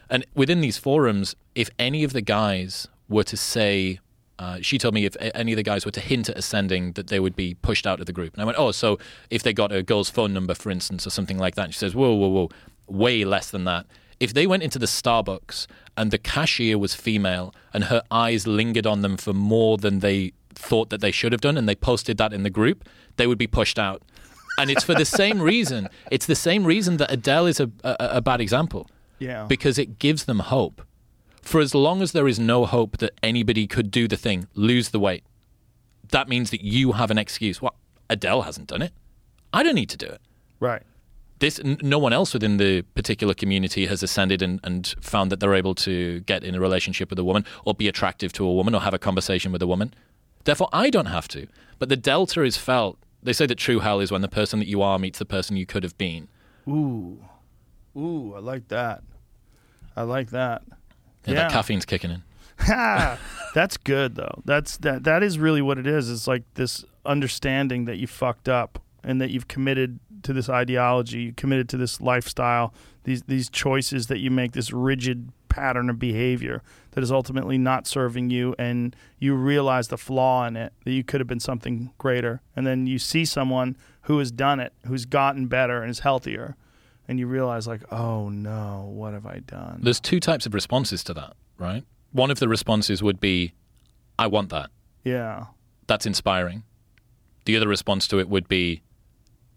And 0.08 0.24
within 0.36 0.60
these 0.60 0.78
forums, 0.78 1.34
if 1.56 1.70
any 1.76 2.04
of 2.04 2.12
the 2.12 2.22
guys 2.22 2.86
were 3.08 3.24
to 3.24 3.36
say, 3.36 3.98
uh, 4.38 4.58
she 4.60 4.78
told 4.78 4.94
me 4.94 5.04
if 5.04 5.16
any 5.34 5.52
of 5.52 5.56
the 5.56 5.62
guys 5.62 5.84
were 5.84 5.90
to 5.92 6.00
hint 6.00 6.28
at 6.28 6.36
ascending, 6.36 6.92
that 6.92 7.06
they 7.06 7.20
would 7.20 7.36
be 7.36 7.54
pushed 7.54 7.86
out 7.86 8.00
of 8.00 8.06
the 8.06 8.12
group. 8.12 8.32
And 8.34 8.42
I 8.42 8.44
went, 8.44 8.58
oh, 8.58 8.72
so 8.72 8.98
if 9.30 9.42
they 9.42 9.52
got 9.52 9.70
a 9.72 9.82
girl's 9.82 10.10
phone 10.10 10.32
number, 10.32 10.54
for 10.54 10.70
instance, 10.70 11.06
or 11.06 11.10
something 11.10 11.38
like 11.38 11.54
that, 11.54 11.66
and 11.66 11.74
she 11.74 11.78
says, 11.78 11.94
whoa, 11.94 12.12
whoa, 12.14 12.28
whoa, 12.28 12.48
way 12.88 13.24
less 13.24 13.50
than 13.50 13.64
that. 13.64 13.86
If 14.20 14.32
they 14.34 14.46
went 14.46 14.62
into 14.62 14.78
the 14.78 14.86
Starbucks 14.86 15.66
and 15.96 16.10
the 16.10 16.18
cashier 16.18 16.78
was 16.78 16.94
female 16.94 17.54
and 17.72 17.84
her 17.84 18.02
eyes 18.10 18.46
lingered 18.46 18.86
on 18.86 19.02
them 19.02 19.16
for 19.16 19.32
more 19.32 19.76
than 19.78 20.00
they 20.00 20.32
thought 20.54 20.90
that 20.90 21.00
they 21.00 21.10
should 21.10 21.32
have 21.32 21.40
done, 21.40 21.56
and 21.56 21.68
they 21.68 21.74
posted 21.74 22.16
that 22.18 22.32
in 22.32 22.42
the 22.44 22.50
group, 22.50 22.84
they 23.16 23.26
would 23.26 23.38
be 23.38 23.46
pushed 23.46 23.78
out. 23.78 24.02
And 24.58 24.70
it's 24.70 24.84
for 24.84 24.94
the 24.94 25.04
same 25.20 25.42
reason. 25.42 25.88
It's 26.10 26.26
the 26.26 26.36
same 26.36 26.64
reason 26.64 26.96
that 26.98 27.10
Adele 27.10 27.46
is 27.46 27.60
a, 27.60 27.70
a, 27.82 27.96
a 28.00 28.20
bad 28.20 28.40
example 28.40 28.88
Yeah. 29.18 29.46
because 29.48 29.78
it 29.78 29.98
gives 29.98 30.24
them 30.24 30.38
hope. 30.38 30.82
For 31.44 31.60
as 31.60 31.74
long 31.74 32.02
as 32.02 32.12
there 32.12 32.26
is 32.26 32.38
no 32.38 32.64
hope 32.64 32.98
that 32.98 33.12
anybody 33.22 33.66
could 33.66 33.90
do 33.90 34.08
the 34.08 34.16
thing, 34.16 34.48
lose 34.54 34.90
the 34.90 34.98
weight, 34.98 35.24
that 36.10 36.28
means 36.28 36.50
that 36.50 36.62
you 36.62 36.92
have 36.92 37.10
an 37.10 37.18
excuse. 37.18 37.60
Well, 37.60 37.74
Adele 38.08 38.42
hasn't 38.42 38.68
done 38.68 38.82
it. 38.82 38.92
I 39.52 39.62
don't 39.62 39.74
need 39.74 39.90
to 39.90 39.96
do 39.96 40.06
it. 40.06 40.20
right. 40.60 40.82
This 41.40 41.58
n- 41.58 41.78
no 41.82 41.98
one 41.98 42.12
else 42.12 42.32
within 42.32 42.56
the 42.58 42.82
particular 42.94 43.34
community 43.34 43.86
has 43.86 44.02
ascended 44.02 44.40
and, 44.40 44.60
and 44.62 44.94
found 45.00 45.30
that 45.32 45.40
they're 45.40 45.54
able 45.54 45.74
to 45.74 46.20
get 46.20 46.44
in 46.44 46.54
a 46.54 46.60
relationship 46.60 47.10
with 47.10 47.18
a 47.18 47.24
woman 47.24 47.44
or 47.64 47.74
be 47.74 47.88
attractive 47.88 48.32
to 48.34 48.46
a 48.46 48.52
woman 48.54 48.74
or 48.74 48.80
have 48.80 48.94
a 48.94 48.98
conversation 48.98 49.50
with 49.52 49.60
a 49.60 49.66
woman. 49.66 49.92
Therefore, 50.44 50.68
I 50.72 50.90
don't 50.90 51.06
have 51.06 51.26
to. 51.28 51.48
But 51.78 51.88
the 51.88 51.96
delta 51.96 52.42
is 52.44 52.56
felt. 52.56 52.98
They 53.22 53.32
say 53.32 53.46
that 53.46 53.56
true 53.56 53.80
hell 53.80 53.98
is 54.00 54.12
when 54.12 54.22
the 54.22 54.28
person 54.28 54.58
that 54.60 54.68
you 54.68 54.80
are 54.80 54.98
meets 54.98 55.18
the 55.18 55.24
person 55.26 55.56
you 55.56 55.66
could 55.66 55.82
have 55.82 55.98
been. 55.98 56.28
Ooh. 56.68 57.18
Ooh, 57.96 58.34
I 58.36 58.38
like 58.38 58.68
that. 58.68 59.02
I 59.96 60.02
like 60.02 60.30
that. 60.30 60.62
Yeah, 61.26 61.32
Yeah. 61.34 61.40
that 61.42 61.52
caffeine's 61.52 61.84
kicking 61.84 62.10
in. 62.10 62.22
That's 63.54 63.76
good 63.76 64.14
though. 64.16 64.42
That's 64.44 64.76
that 64.78 65.04
that 65.04 65.22
is 65.22 65.38
really 65.38 65.62
what 65.62 65.78
it 65.78 65.86
is. 65.86 66.10
It's 66.10 66.26
like 66.26 66.42
this 66.54 66.84
understanding 67.06 67.84
that 67.84 67.98
you 67.98 68.06
fucked 68.06 68.48
up 68.48 68.80
and 69.02 69.20
that 69.20 69.30
you've 69.30 69.48
committed 69.48 70.00
to 70.22 70.32
this 70.32 70.48
ideology, 70.48 71.18
you 71.22 71.32
committed 71.32 71.68
to 71.70 71.76
this 71.76 72.00
lifestyle, 72.00 72.72
these 73.04 73.22
these 73.24 73.48
choices 73.48 74.06
that 74.08 74.18
you 74.18 74.30
make 74.30 74.52
this 74.52 74.72
rigid 74.72 75.30
pattern 75.48 75.88
of 75.88 75.98
behavior 76.00 76.62
that 76.92 77.04
is 77.04 77.12
ultimately 77.12 77.56
not 77.56 77.86
serving 77.86 78.28
you 78.28 78.56
and 78.58 78.96
you 79.20 79.34
realize 79.34 79.86
the 79.86 79.96
flaw 79.98 80.44
in 80.46 80.56
it 80.56 80.72
that 80.84 80.90
you 80.90 81.04
could 81.04 81.20
have 81.20 81.28
been 81.28 81.38
something 81.38 81.92
greater 81.96 82.40
and 82.56 82.66
then 82.66 82.88
you 82.88 82.98
see 82.98 83.24
someone 83.24 83.76
who 84.02 84.18
has 84.18 84.32
done 84.32 84.58
it 84.58 84.72
who's 84.88 85.04
gotten 85.04 85.46
better 85.46 85.80
and 85.80 85.92
is 85.92 86.00
healthier 86.00 86.56
and 87.08 87.18
you 87.18 87.26
realize 87.26 87.66
like 87.66 87.82
oh 87.92 88.28
no 88.28 88.88
what 88.92 89.12
have 89.12 89.26
i 89.26 89.38
done 89.38 89.80
There's 89.82 90.00
two 90.00 90.20
types 90.20 90.46
of 90.46 90.54
responses 90.54 91.04
to 91.04 91.14
that, 91.14 91.34
right? 91.58 91.84
One 92.12 92.30
of 92.30 92.38
the 92.38 92.48
responses 92.48 93.02
would 93.02 93.18
be, 93.20 93.52
I 94.18 94.26
want 94.28 94.48
that. 94.50 94.70
yeah 95.02 95.46
That's 95.86 96.06
inspiring. 96.06 96.62
The 97.44 97.56
other 97.56 97.68
response 97.68 98.06
to 98.08 98.18
it 98.18 98.28
would 98.28 98.48
be, 98.48 98.82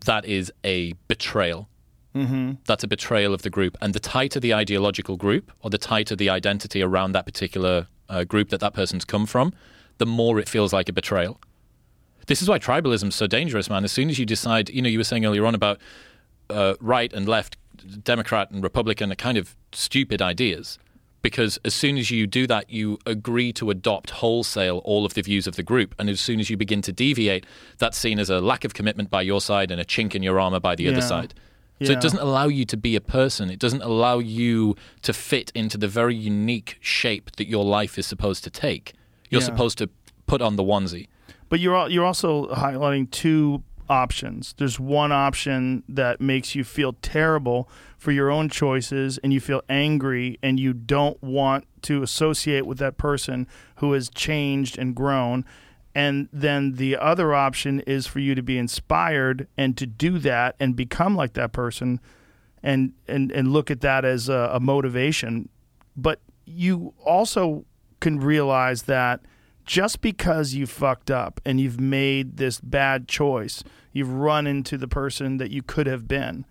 that 0.06 0.26
is 0.26 0.52
a 0.64 0.94
betrayal. 1.08 1.70
Mm-hmm. 2.16 2.54
That's 2.66 2.84
a 2.84 2.88
betrayal 2.88 3.34
of 3.34 3.44
the 3.44 3.50
group. 3.50 3.78
And 3.80 3.94
the 3.94 4.00
tighter 4.00 4.40
the 4.40 4.54
ideological 4.54 5.18
group 5.18 5.52
or 5.62 5.70
the 5.70 5.78
tighter 5.78 6.16
the 6.16 6.30
identity 6.30 6.82
around 6.82 7.12
that 7.14 7.26
particular 7.26 7.88
uh, 8.10 8.24
group 8.24 8.50
that 8.50 8.60
that 8.60 8.74
person's 8.74 9.06
come 9.06 9.26
from, 9.26 9.54
the 10.00 10.06
more 10.06 10.40
it 10.40 10.50
feels 10.50 10.74
like 10.74 10.90
a 10.90 10.94
betrayal. 10.94 11.40
This 12.26 12.42
is 12.42 12.50
why 12.50 12.60
tribalism 12.60 13.08
is 13.10 13.16
so 13.16 13.28
dangerous, 13.28 13.70
man. 13.70 13.84
As 13.84 13.92
soon 13.92 14.10
as 14.10 14.20
you 14.20 14.26
decide, 14.26 14.70
you 14.70 14.82
know, 14.82 14.90
you 14.90 14.98
were 14.98 15.04
saying 15.06 15.26
earlier 15.26 15.46
on 15.46 15.56
about 15.56 15.80
uh, 16.50 16.76
right 16.80 17.12
and 17.14 17.28
left, 17.28 17.58
Democrat 18.04 18.52
and 18.52 18.64
Republican 18.64 19.12
are 19.12 19.16
kind 19.16 19.38
of 19.38 19.56
stupid 19.72 20.22
ideas. 20.22 20.80
Because 21.24 21.60
as 21.66 21.74
soon 21.74 21.98
as 21.98 22.10
you 22.12 22.26
do 22.28 22.48
that, 22.48 22.70
you 22.70 23.00
agree 23.06 23.52
to 23.54 23.70
adopt 23.70 24.12
wholesale 24.12 24.78
all 24.86 25.04
of 25.06 25.14
the 25.16 25.22
views 25.22 25.46
of 25.48 25.56
the 25.56 25.64
group. 25.64 25.94
And 26.00 26.10
as 26.10 26.22
soon 26.22 26.40
as 26.40 26.50
you 26.50 26.56
begin 26.58 26.82
to 26.84 26.94
deviate, 26.94 27.46
that's 27.80 27.98
seen 27.98 28.18
as 28.20 28.30
a 28.30 28.40
lack 28.40 28.64
of 28.64 28.74
commitment 28.74 29.10
by 29.10 29.24
your 29.24 29.42
side 29.42 29.72
and 29.72 29.82
a 29.82 29.84
chink 29.86 30.16
in 30.16 30.24
your 30.24 30.40
armor 30.40 30.60
by 30.60 30.76
the 30.76 30.88
other 30.88 31.02
side. 31.02 31.34
So 31.82 31.92
Yeah. 31.92 31.98
it 31.98 32.02
doesn't 32.02 32.20
allow 32.20 32.48
you 32.48 32.66
to 32.66 32.78
be 32.78 32.96
a 32.96 33.02
person. 33.02 33.50
It 33.50 33.60
doesn't 33.60 33.82
allow 33.84 34.20
you 34.20 34.76
to 35.02 35.12
fit 35.12 35.52
into 35.54 35.78
the 35.78 35.88
very 35.88 36.16
unique 36.16 36.78
shape 36.80 37.32
that 37.36 37.48
your 37.48 37.66
life 37.66 37.98
is 38.00 38.06
supposed 38.08 38.44
to 38.46 38.50
take. 38.50 38.94
You're 39.30 39.42
Yeah. 39.42 39.46
supposed 39.48 39.78
to 39.80 39.90
put 40.28 40.42
on 40.42 40.56
the 40.56 40.64
onesie. 40.64 41.08
But 41.50 41.60
you're 41.60 41.90
you're 41.90 42.06
also 42.06 42.48
highlighting 42.54 43.10
two 43.12 43.64
options. 43.90 44.54
There's 44.58 44.80
one 44.80 45.12
option 45.12 45.84
that 45.90 46.22
makes 46.22 46.56
you 46.56 46.64
feel 46.64 46.94
terrible 46.94 47.70
for 47.98 48.12
your 48.12 48.30
own 48.30 48.50
choices 48.50 49.18
and 49.20 49.34
you 49.34 49.40
feel 49.40 49.62
angry 49.70 50.38
and 50.44 50.60
you 50.60 50.74
don't 50.74 51.22
want 51.22 51.66
to 51.84 52.04
associate 52.04 52.66
with 52.66 52.78
that 52.80 52.98
person 52.98 53.48
who 53.78 53.94
has 53.94 54.10
changed 54.10 54.78
and 54.78 54.96
grown. 54.96 55.46
And 55.96 56.30
then 56.32 56.74
the 56.74 56.96
other 56.96 57.34
option 57.34 57.80
is 57.82 58.06
for 58.06 58.20
you 58.20 58.36
to 58.36 58.44
be 58.44 58.58
inspired 58.58 59.48
and 59.58 59.76
to 59.78 59.88
do 59.88 60.20
that 60.20 60.56
and 60.60 60.76
become 60.76 61.16
like 61.16 61.34
that 61.34 61.54
person 61.54 62.00
and 62.62 62.94
and, 63.08 63.32
and 63.32 63.52
look 63.52 63.72
at 63.72 63.82
that 63.82 64.06
as 64.06 64.30
a, 64.30 64.52
a 64.54 64.60
motivation. 64.60 65.50
But 65.96 66.20
you 66.46 66.94
also 67.04 67.66
can 68.00 68.20
realize 68.20 68.84
that 68.84 69.22
just 69.66 70.02
because 70.02 70.54
you 70.54 70.66
fucked 70.66 71.12
up 71.12 71.42
and 71.46 71.60
you've 71.60 71.80
made 71.80 72.38
this 72.38 72.60
bad 72.62 73.08
choice, 73.08 73.64
you've 73.94 74.12
run 74.12 74.48
into 74.48 74.78
the 74.78 74.88
person 74.88 75.38
that 75.38 75.52
you 75.52 75.62
could 75.62 75.88
have 75.88 76.08
been. 76.08 76.46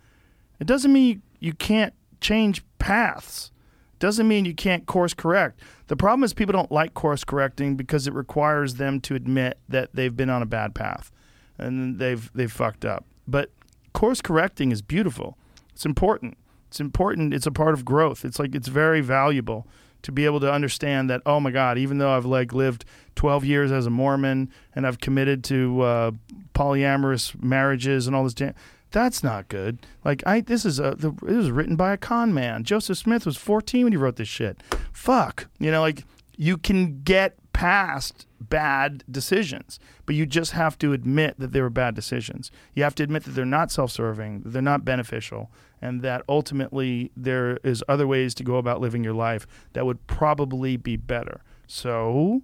It 0.59 0.67
doesn't 0.67 0.91
mean 0.91 1.21
you, 1.39 1.53
can't 1.53 1.93
change 2.19 2.63
paths. 2.79 3.51
It 3.93 3.99
Doesn't 3.99 4.27
mean 4.27 4.45
you 4.45 4.55
can't 4.55 4.85
course 4.85 5.13
correct. 5.13 5.61
The 5.87 5.95
problem 5.95 6.23
is 6.23 6.33
people 6.33 6.53
don't 6.53 6.71
like 6.71 6.93
course 6.93 7.23
correcting 7.23 7.75
because 7.75 8.07
it 8.07 8.13
requires 8.13 8.75
them 8.75 8.99
to 9.01 9.15
admit 9.15 9.59
that 9.69 9.89
they've 9.93 10.15
been 10.15 10.29
on 10.29 10.41
a 10.41 10.47
bad 10.47 10.75
path 10.75 11.11
and 11.57 11.99
they've 11.99 12.31
they've 12.33 12.51
fucked 12.51 12.85
up. 12.85 13.05
But 13.27 13.51
course 13.93 14.21
correcting 14.21 14.71
is 14.71 14.81
beautiful. 14.81 15.37
It's 15.73 15.85
important. 15.85 16.37
It's 16.67 16.79
important. 16.79 17.33
It's 17.33 17.47
a 17.47 17.51
part 17.51 17.73
of 17.73 17.85
growth. 17.85 18.25
It's 18.25 18.39
like 18.39 18.53
it's 18.53 18.67
very 18.67 19.01
valuable 19.01 19.67
to 20.03 20.11
be 20.11 20.25
able 20.25 20.39
to 20.39 20.51
understand 20.51 21.09
that 21.09 21.21
oh 21.25 21.39
my 21.39 21.51
god, 21.51 21.77
even 21.77 21.97
though 21.97 22.11
I've 22.11 22.25
like 22.25 22.53
lived 22.53 22.85
12 23.15 23.45
years 23.45 23.71
as 23.71 23.85
a 23.85 23.89
Mormon 23.89 24.51
and 24.75 24.85
I've 24.85 24.99
committed 24.99 25.43
to 25.45 25.81
uh, 25.81 26.11
polyamorous 26.53 27.41
marriages 27.41 28.07
and 28.07 28.15
all 28.15 28.23
this 28.23 28.33
jam- 28.33 28.53
that's 28.91 29.23
not 29.23 29.49
good. 29.49 29.79
Like 30.05 30.23
I 30.25 30.41
this 30.41 30.65
is 30.65 30.79
a 30.79 30.95
the, 30.95 31.09
it 31.09 31.35
was 31.35 31.51
written 31.51 31.75
by 31.75 31.93
a 31.93 31.97
con 31.97 32.33
man. 32.33 32.63
Joseph 32.63 32.97
Smith 32.97 33.25
was 33.25 33.37
14 33.37 33.85
when 33.85 33.93
he 33.93 33.97
wrote 33.97 34.15
this 34.15 34.27
shit. 34.27 34.61
Fuck. 34.93 35.47
You 35.59 35.71
know 35.71 35.81
like 35.81 36.03
you 36.37 36.57
can 36.57 37.01
get 37.01 37.35
past 37.53 38.26
bad 38.39 39.03
decisions, 39.09 39.79
but 40.05 40.15
you 40.15 40.25
just 40.25 40.51
have 40.51 40.77
to 40.79 40.93
admit 40.93 41.39
that 41.39 41.51
they 41.51 41.61
were 41.61 41.69
bad 41.69 41.95
decisions. 41.95 42.51
You 42.73 42.83
have 42.83 42.95
to 42.95 43.03
admit 43.03 43.23
that 43.23 43.31
they're 43.31 43.45
not 43.45 43.71
self-serving, 43.71 44.43
they're 44.45 44.61
not 44.61 44.85
beneficial, 44.85 45.51
and 45.81 46.01
that 46.01 46.23
ultimately 46.29 47.11
there 47.15 47.57
is 47.63 47.83
other 47.87 48.07
ways 48.07 48.33
to 48.35 48.43
go 48.43 48.57
about 48.57 48.81
living 48.81 49.03
your 49.03 49.13
life 49.13 49.47
that 49.73 49.85
would 49.85 50.05
probably 50.07 50.77
be 50.77 50.95
better. 50.95 51.41
So, 51.67 52.41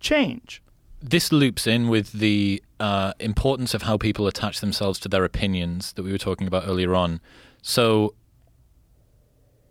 change. 0.00 0.62
This 1.00 1.30
loops 1.30 1.66
in 1.66 1.88
with 1.88 2.12
the 2.12 2.62
uh, 2.80 3.12
importance 3.20 3.74
of 3.74 3.82
how 3.82 3.98
people 3.98 4.26
attach 4.26 4.60
themselves 4.60 4.98
to 5.00 5.08
their 5.08 5.24
opinions 5.24 5.92
that 5.94 6.02
we 6.02 6.12
were 6.12 6.18
talking 6.18 6.46
about 6.46 6.66
earlier 6.66 6.94
on. 6.94 7.20
So, 7.62 8.14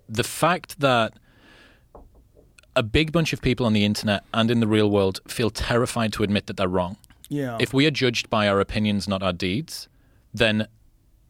the 0.07 0.23
fact 0.23 0.79
that 0.79 1.13
a 2.75 2.83
big 2.83 3.11
bunch 3.11 3.33
of 3.33 3.41
people 3.41 3.65
on 3.65 3.73
the 3.73 3.85
internet 3.85 4.23
and 4.33 4.49
in 4.49 4.59
the 4.59 4.67
real 4.67 4.89
world 4.89 5.19
feel 5.27 5.49
terrified 5.49 6.11
to 6.13 6.23
admit 6.23 6.47
that 6.47 6.57
they're 6.57 6.67
wrong. 6.67 6.97
Yeah. 7.29 7.57
If 7.59 7.73
we 7.73 7.85
are 7.85 7.91
judged 7.91 8.29
by 8.29 8.47
our 8.47 8.59
opinions, 8.59 9.07
not 9.07 9.21
our 9.23 9.33
deeds, 9.33 9.87
then 10.33 10.67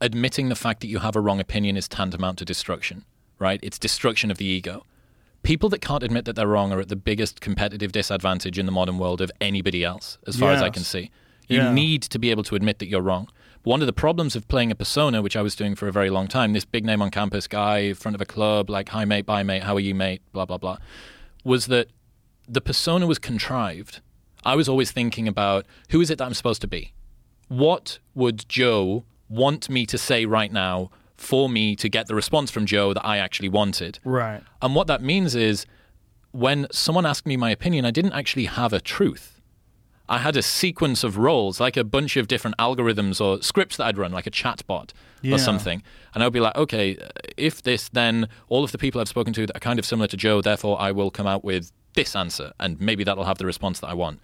admitting 0.01 0.49
the 0.49 0.55
fact 0.55 0.81
that 0.81 0.87
you 0.87 0.99
have 0.99 1.15
a 1.15 1.19
wrong 1.21 1.39
opinion 1.39 1.77
is 1.77 1.87
tantamount 1.87 2.37
to 2.39 2.45
destruction, 2.45 3.05
right? 3.39 3.59
It's 3.63 3.77
destruction 3.79 4.31
of 4.31 4.37
the 4.37 4.45
ego. 4.45 4.85
People 5.43 5.67
that 5.69 5.79
can't 5.81 6.03
admit 6.03 6.25
that 6.25 6.35
they're 6.35 6.47
wrong 6.47 6.71
are 6.71 6.79
at 6.79 6.87
the 6.89 6.95
biggest 6.95 7.41
competitive 7.41 7.91
disadvantage 7.91 8.57
in 8.57 8.65
the 8.65 8.71
modern 8.71 8.97
world 8.97 9.19
of 9.21 9.29
anybody 9.41 9.83
else, 9.83 10.17
as 10.25 10.37
far 10.37 10.51
as 10.53 10.61
I 10.61 10.69
can 10.69 10.83
see. 10.83 11.11
You 11.49 11.57
Yeah. 11.57 11.73
need 11.73 12.01
to 12.03 12.17
be 12.19 12.31
able 12.31 12.43
to 12.43 12.55
admit 12.55 12.79
that 12.79 12.87
you're 12.87 13.01
wrong. 13.01 13.27
One 13.63 13.81
of 13.81 13.85
the 13.85 13.93
problems 13.93 14.35
of 14.35 14.47
playing 14.47 14.71
a 14.71 14.75
persona, 14.75 15.21
which 15.21 15.35
I 15.35 15.41
was 15.41 15.55
doing 15.55 15.75
for 15.75 15.87
a 15.87 15.91
very 15.91 16.09
long 16.09 16.27
time, 16.27 16.53
this 16.53 16.65
big 16.65 16.85
name 16.85 17.01
on 17.01 17.11
campus 17.11 17.47
guy 17.47 17.79
in 17.79 17.95
front 17.95 18.15
of 18.15 18.21
a 18.21 18.25
club, 18.25 18.69
like, 18.69 18.89
hi 18.89 19.03
mate, 19.05 19.25
bye 19.25 19.43
mate, 19.43 19.63
how 19.63 19.75
are 19.75 19.79
you 19.81 19.93
mate, 19.95 20.21
blah, 20.31 20.45
blah, 20.45 20.57
blah, 20.57 20.77
was 21.43 21.67
that 21.67 21.87
the 22.47 22.61
persona 22.61 23.07
was 23.07 23.19
contrived. 23.19 24.01
I 24.45 24.55
was 24.55 24.67
always 24.67 24.91
thinking 24.91 25.27
about 25.27 25.65
who 25.89 26.01
is 26.01 26.09
it 26.09 26.17
that 26.17 26.25
I'm 26.25 26.33
supposed 26.33 26.61
to 26.61 26.67
be? 26.67 26.93
What 27.47 27.99
would 28.13 28.47
Joe 28.49 29.05
want 29.29 29.69
me 29.69 29.85
to 29.85 29.97
say 29.97 30.25
right 30.25 30.51
now 30.51 30.91
for 31.15 31.47
me 31.47 31.75
to 31.77 31.87
get 31.87 32.07
the 32.07 32.15
response 32.15 32.51
from 32.51 32.65
Joe 32.65 32.93
that 32.93 33.05
I 33.05 33.17
actually 33.17 33.49
wanted? 33.49 33.99
right. 34.03 34.43
And 34.61 34.75
what 34.75 34.87
that 34.87 35.01
means 35.01 35.35
is 35.35 35.65
when 36.31 36.67
someone 36.71 37.05
asked 37.05 37.25
me 37.25 37.37
my 37.37 37.51
opinion, 37.51 37.85
I 37.85 37.91
didn't 37.91 38.13
actually 38.13 38.45
have 38.45 38.73
a 38.73 38.81
truth. 38.81 39.32
I 40.13 40.17
had 40.19 40.35
a 40.37 40.41
sequence 40.41 41.03
of 41.03 41.17
roles, 41.17 41.59
like 41.59 41.75
a 41.77 41.83
bunch 41.83 42.17
of 42.17 42.27
different 42.27 42.55
algorithms 42.57 43.19
or 43.19 43.41
scripts 43.41 43.77
that 43.77 43.85
I'd 43.87 43.97
run, 43.97 44.11
like 44.11 44.27
a 44.27 44.31
chatbot 44.31 44.91
Yeah. 45.21 45.35
or 45.35 45.39
something. 45.39 45.81
And 46.13 46.21
I 46.21 46.27
would 46.27 46.33
be 46.33 46.39
like, 46.47 46.55
okay, 46.55 46.97
if 47.37 47.63
this, 47.63 47.89
then 47.89 48.27
all 48.49 48.63
of 48.63 48.71
the 48.71 48.77
people 48.77 49.01
I've 49.01 49.07
spoken 49.09 49.33
to 49.33 49.45
that 49.47 49.55
are 49.57 49.65
kind 49.69 49.79
of 49.79 49.85
similar 49.85 50.07
to 50.07 50.17
Joe, 50.17 50.41
therefore 50.41 50.75
I 50.79 50.91
will 50.91 51.11
come 51.11 51.27
out 51.33 51.43
with 51.43 51.71
this 51.95 52.15
answer, 52.15 52.53
and 52.59 52.79
maybe 52.79 53.03
that'll 53.03 53.23
have 53.31 53.37
the 53.37 53.45
response 53.45 53.79
that 53.81 53.87
I 53.87 53.93
want. 53.93 54.19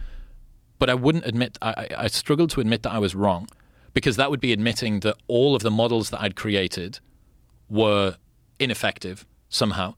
But 0.79 0.89
I 0.89 0.95
wouldn't 0.95 1.25
admit, 1.25 1.57
I, 1.61 1.71
I 1.71 1.87
I 2.05 2.07
struggled 2.07 2.49
to 2.51 2.61
admit 2.61 2.83
that 2.83 2.93
I 2.93 2.99
was 2.99 3.13
wrong 3.15 3.47
because 3.93 4.15
that 4.15 4.29
would 4.31 4.39
be 4.47 4.53
admitting 4.53 5.01
that 5.01 5.15
all 5.27 5.55
of 5.55 5.61
the 5.67 5.71
models 5.71 6.09
that 6.11 6.21
I'd 6.21 6.35
created 6.43 6.99
were 7.69 8.17
ineffective 8.59 9.25
somehow. 9.49 9.95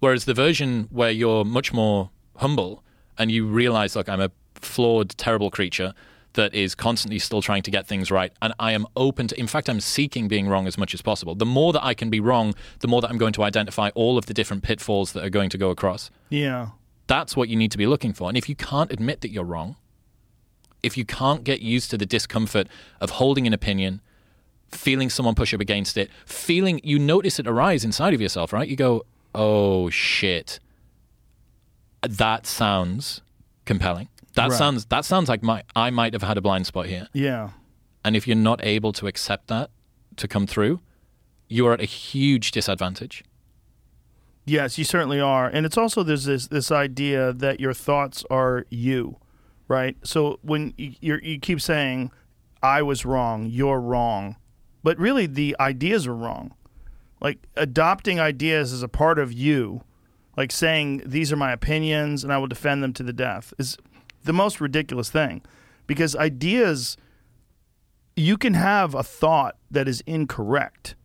Whereas 0.00 0.24
the 0.24 0.34
version 0.34 0.88
where 0.90 1.10
you're 1.10 1.44
much 1.44 1.72
more 1.72 2.10
humble 2.36 2.82
and 3.18 3.30
you 3.30 3.46
realize, 3.46 3.94
look, 3.96 4.08
I'm 4.08 4.20
a 4.20 4.30
flawed, 4.64 5.10
terrible 5.10 5.50
creature 5.50 5.94
that 6.34 6.54
is 6.54 6.74
constantly 6.74 7.18
still 7.18 7.42
trying 7.42 7.62
to 7.62 7.70
get 7.70 7.86
things 7.86 8.10
right. 8.10 8.32
And 8.40 8.54
I 8.58 8.72
am 8.72 8.86
open 8.96 9.28
to, 9.28 9.38
in 9.38 9.46
fact, 9.46 9.68
I'm 9.68 9.80
seeking 9.80 10.28
being 10.28 10.48
wrong 10.48 10.66
as 10.66 10.78
much 10.78 10.94
as 10.94 11.02
possible. 11.02 11.34
The 11.34 11.46
more 11.46 11.72
that 11.72 11.84
I 11.84 11.94
can 11.94 12.10
be 12.10 12.20
wrong, 12.20 12.54
the 12.80 12.88
more 12.88 13.00
that 13.02 13.10
I'm 13.10 13.18
going 13.18 13.34
to 13.34 13.42
identify 13.42 13.90
all 13.94 14.16
of 14.16 14.26
the 14.26 14.34
different 14.34 14.62
pitfalls 14.62 15.12
that 15.12 15.24
are 15.24 15.30
going 15.30 15.50
to 15.50 15.58
go 15.58 15.70
across. 15.70 16.10
Yeah. 16.30 16.68
That's 17.06 17.36
what 17.36 17.48
you 17.48 17.56
need 17.56 17.70
to 17.72 17.78
be 17.78 17.86
looking 17.86 18.12
for. 18.12 18.28
And 18.28 18.38
if 18.38 18.48
you 18.48 18.54
can't 18.54 18.90
admit 18.90 19.20
that 19.20 19.30
you're 19.30 19.44
wrong, 19.44 19.76
if 20.82 20.96
you 20.96 21.04
can't 21.04 21.44
get 21.44 21.60
used 21.60 21.90
to 21.90 21.98
the 21.98 22.06
discomfort 22.06 22.66
of 23.00 23.10
holding 23.10 23.46
an 23.46 23.52
opinion, 23.52 24.00
feeling 24.70 25.10
someone 25.10 25.34
push 25.34 25.52
up 25.52 25.60
against 25.60 25.96
it, 25.96 26.10
feeling 26.24 26.80
you 26.82 26.98
notice 26.98 27.38
it 27.38 27.46
arise 27.46 27.84
inside 27.84 28.14
of 28.14 28.20
yourself, 28.20 28.52
right? 28.52 28.68
You 28.68 28.76
go, 28.76 29.04
oh 29.34 29.90
shit, 29.90 30.58
that 32.00 32.46
sounds 32.46 33.20
compelling. 33.64 34.08
That 34.34 34.48
Right. 34.50 34.58
sounds 34.58 34.86
that 34.86 35.04
sounds 35.04 35.28
like 35.28 35.42
my 35.42 35.62
I 35.76 35.90
might 35.90 36.12
have 36.14 36.22
had 36.22 36.38
a 36.38 36.40
blind 36.40 36.66
spot 36.66 36.86
here. 36.86 37.08
Yeah. 37.12 37.50
And 38.04 38.16
if 38.16 38.26
you're 38.26 38.36
not 38.36 38.64
able 38.64 38.92
to 38.94 39.06
accept 39.06 39.48
that 39.48 39.70
to 40.16 40.26
come 40.26 40.46
through, 40.46 40.80
you 41.48 41.66
are 41.66 41.74
at 41.74 41.80
a 41.80 41.84
huge 41.86 42.50
disadvantage. 42.50 43.24
Yes, 44.44 44.76
you 44.76 44.84
certainly 44.84 45.20
are, 45.20 45.46
and 45.46 45.64
it's 45.64 45.78
also 45.78 46.02
there's 46.02 46.24
this 46.24 46.48
this 46.48 46.72
idea 46.72 47.32
that 47.32 47.60
your 47.60 47.72
thoughts 47.72 48.24
are 48.28 48.66
you, 48.70 49.18
right? 49.68 49.96
So 50.02 50.40
when 50.42 50.74
you 50.76 50.94
you 51.22 51.38
keep 51.38 51.60
saying, 51.60 52.10
"I 52.62 52.82
was 52.82 53.04
wrong," 53.04 53.46
"You're 53.46 53.80
wrong," 53.80 54.36
but 54.82 54.98
really 54.98 55.26
the 55.26 55.54
ideas 55.60 56.08
are 56.08 56.16
wrong. 56.16 56.54
Like 57.20 57.38
adopting 57.54 58.18
ideas 58.18 58.72
as 58.72 58.82
a 58.82 58.88
part 58.88 59.20
of 59.20 59.32
you, 59.32 59.84
like 60.36 60.50
saying 60.50 61.02
these 61.06 61.30
are 61.32 61.36
my 61.36 61.52
opinions 61.52 62.24
and 62.24 62.32
I 62.32 62.38
will 62.38 62.48
defend 62.48 62.82
them 62.82 62.92
to 62.94 63.04
the 63.04 63.12
death, 63.12 63.54
is 63.58 63.76
the 64.24 64.32
most 64.32 64.60
ridiculous 64.60 65.10
thing, 65.10 65.42
because 65.86 66.16
ideas. 66.16 66.96
You 68.14 68.36
can 68.36 68.52
have 68.52 68.94
a 68.94 69.02
thought 69.02 69.56
that 69.70 69.88
is 69.88 70.02
incorrect 70.02 70.96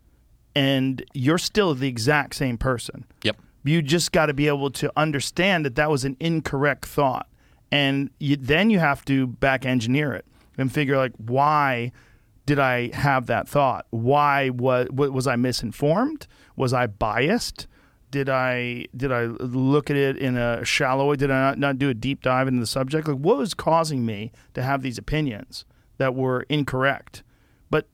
and 0.57 1.03
you're 1.13 1.37
still 1.37 1.75
the 1.75 1.87
exact 1.87 2.33
same 2.33 2.57
person. 2.57 3.05
Yep. 3.23 3.37
You 3.63 3.83
just 3.83 4.11
got 4.11 4.25
to 4.25 4.33
be 4.33 4.47
able 4.47 4.71
to 4.71 4.91
understand 4.97 5.63
that 5.65 5.75
that 5.75 5.91
was 5.91 6.03
an 6.03 6.17
incorrect 6.19 6.85
thought, 6.85 7.27
and 7.71 8.09
you, 8.19 8.37
then 8.37 8.71
you 8.71 8.79
have 8.79 9.05
to 9.05 9.27
back 9.27 9.67
engineer 9.67 10.13
it 10.13 10.25
and 10.57 10.71
figure 10.71 10.97
like 10.97 11.11
why 11.17 11.91
did 12.47 12.57
I 12.57 12.89
have 12.95 13.27
that 13.27 13.47
thought? 13.47 13.85
Why 13.91 14.49
was 14.49 14.87
was 14.89 15.27
I 15.27 15.35
misinformed? 15.35 16.25
Was 16.55 16.73
I 16.73 16.87
biased? 16.87 17.67
Did 18.09 18.29
I 18.29 18.87
did 18.95 19.11
I 19.11 19.25
look 19.25 19.89
at 19.89 19.97
it 19.97 20.17
in 20.17 20.37
a 20.37 20.63
shallow 20.63 21.09
way? 21.09 21.17
Did 21.17 21.31
I 21.31 21.49
not, 21.49 21.59
not 21.59 21.77
do 21.77 21.89
a 21.89 21.93
deep 21.93 22.21
dive 22.21 22.47
into 22.47 22.61
the 22.61 22.67
subject? 22.67 23.07
Like, 23.07 23.17
what 23.17 23.37
was 23.37 23.53
causing 23.53 24.05
me 24.05 24.31
to 24.53 24.63
have 24.63 24.81
these 24.81 24.97
opinions 24.97 25.65
that 25.97 26.15
were 26.15 26.45
incorrect? 26.49 27.23
But 27.69 27.87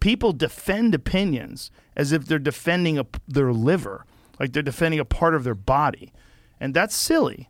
people 0.00 0.32
defend 0.32 0.94
opinions 0.94 1.70
as 1.96 2.12
if 2.12 2.26
they're 2.26 2.38
defending 2.38 2.98
a, 2.98 3.06
their 3.26 3.52
liver, 3.52 4.06
like 4.38 4.52
they're 4.52 4.62
defending 4.62 5.00
a 5.00 5.04
part 5.04 5.34
of 5.34 5.42
their 5.42 5.56
body, 5.56 6.12
and 6.60 6.72
that's 6.72 6.94
silly 6.94 7.48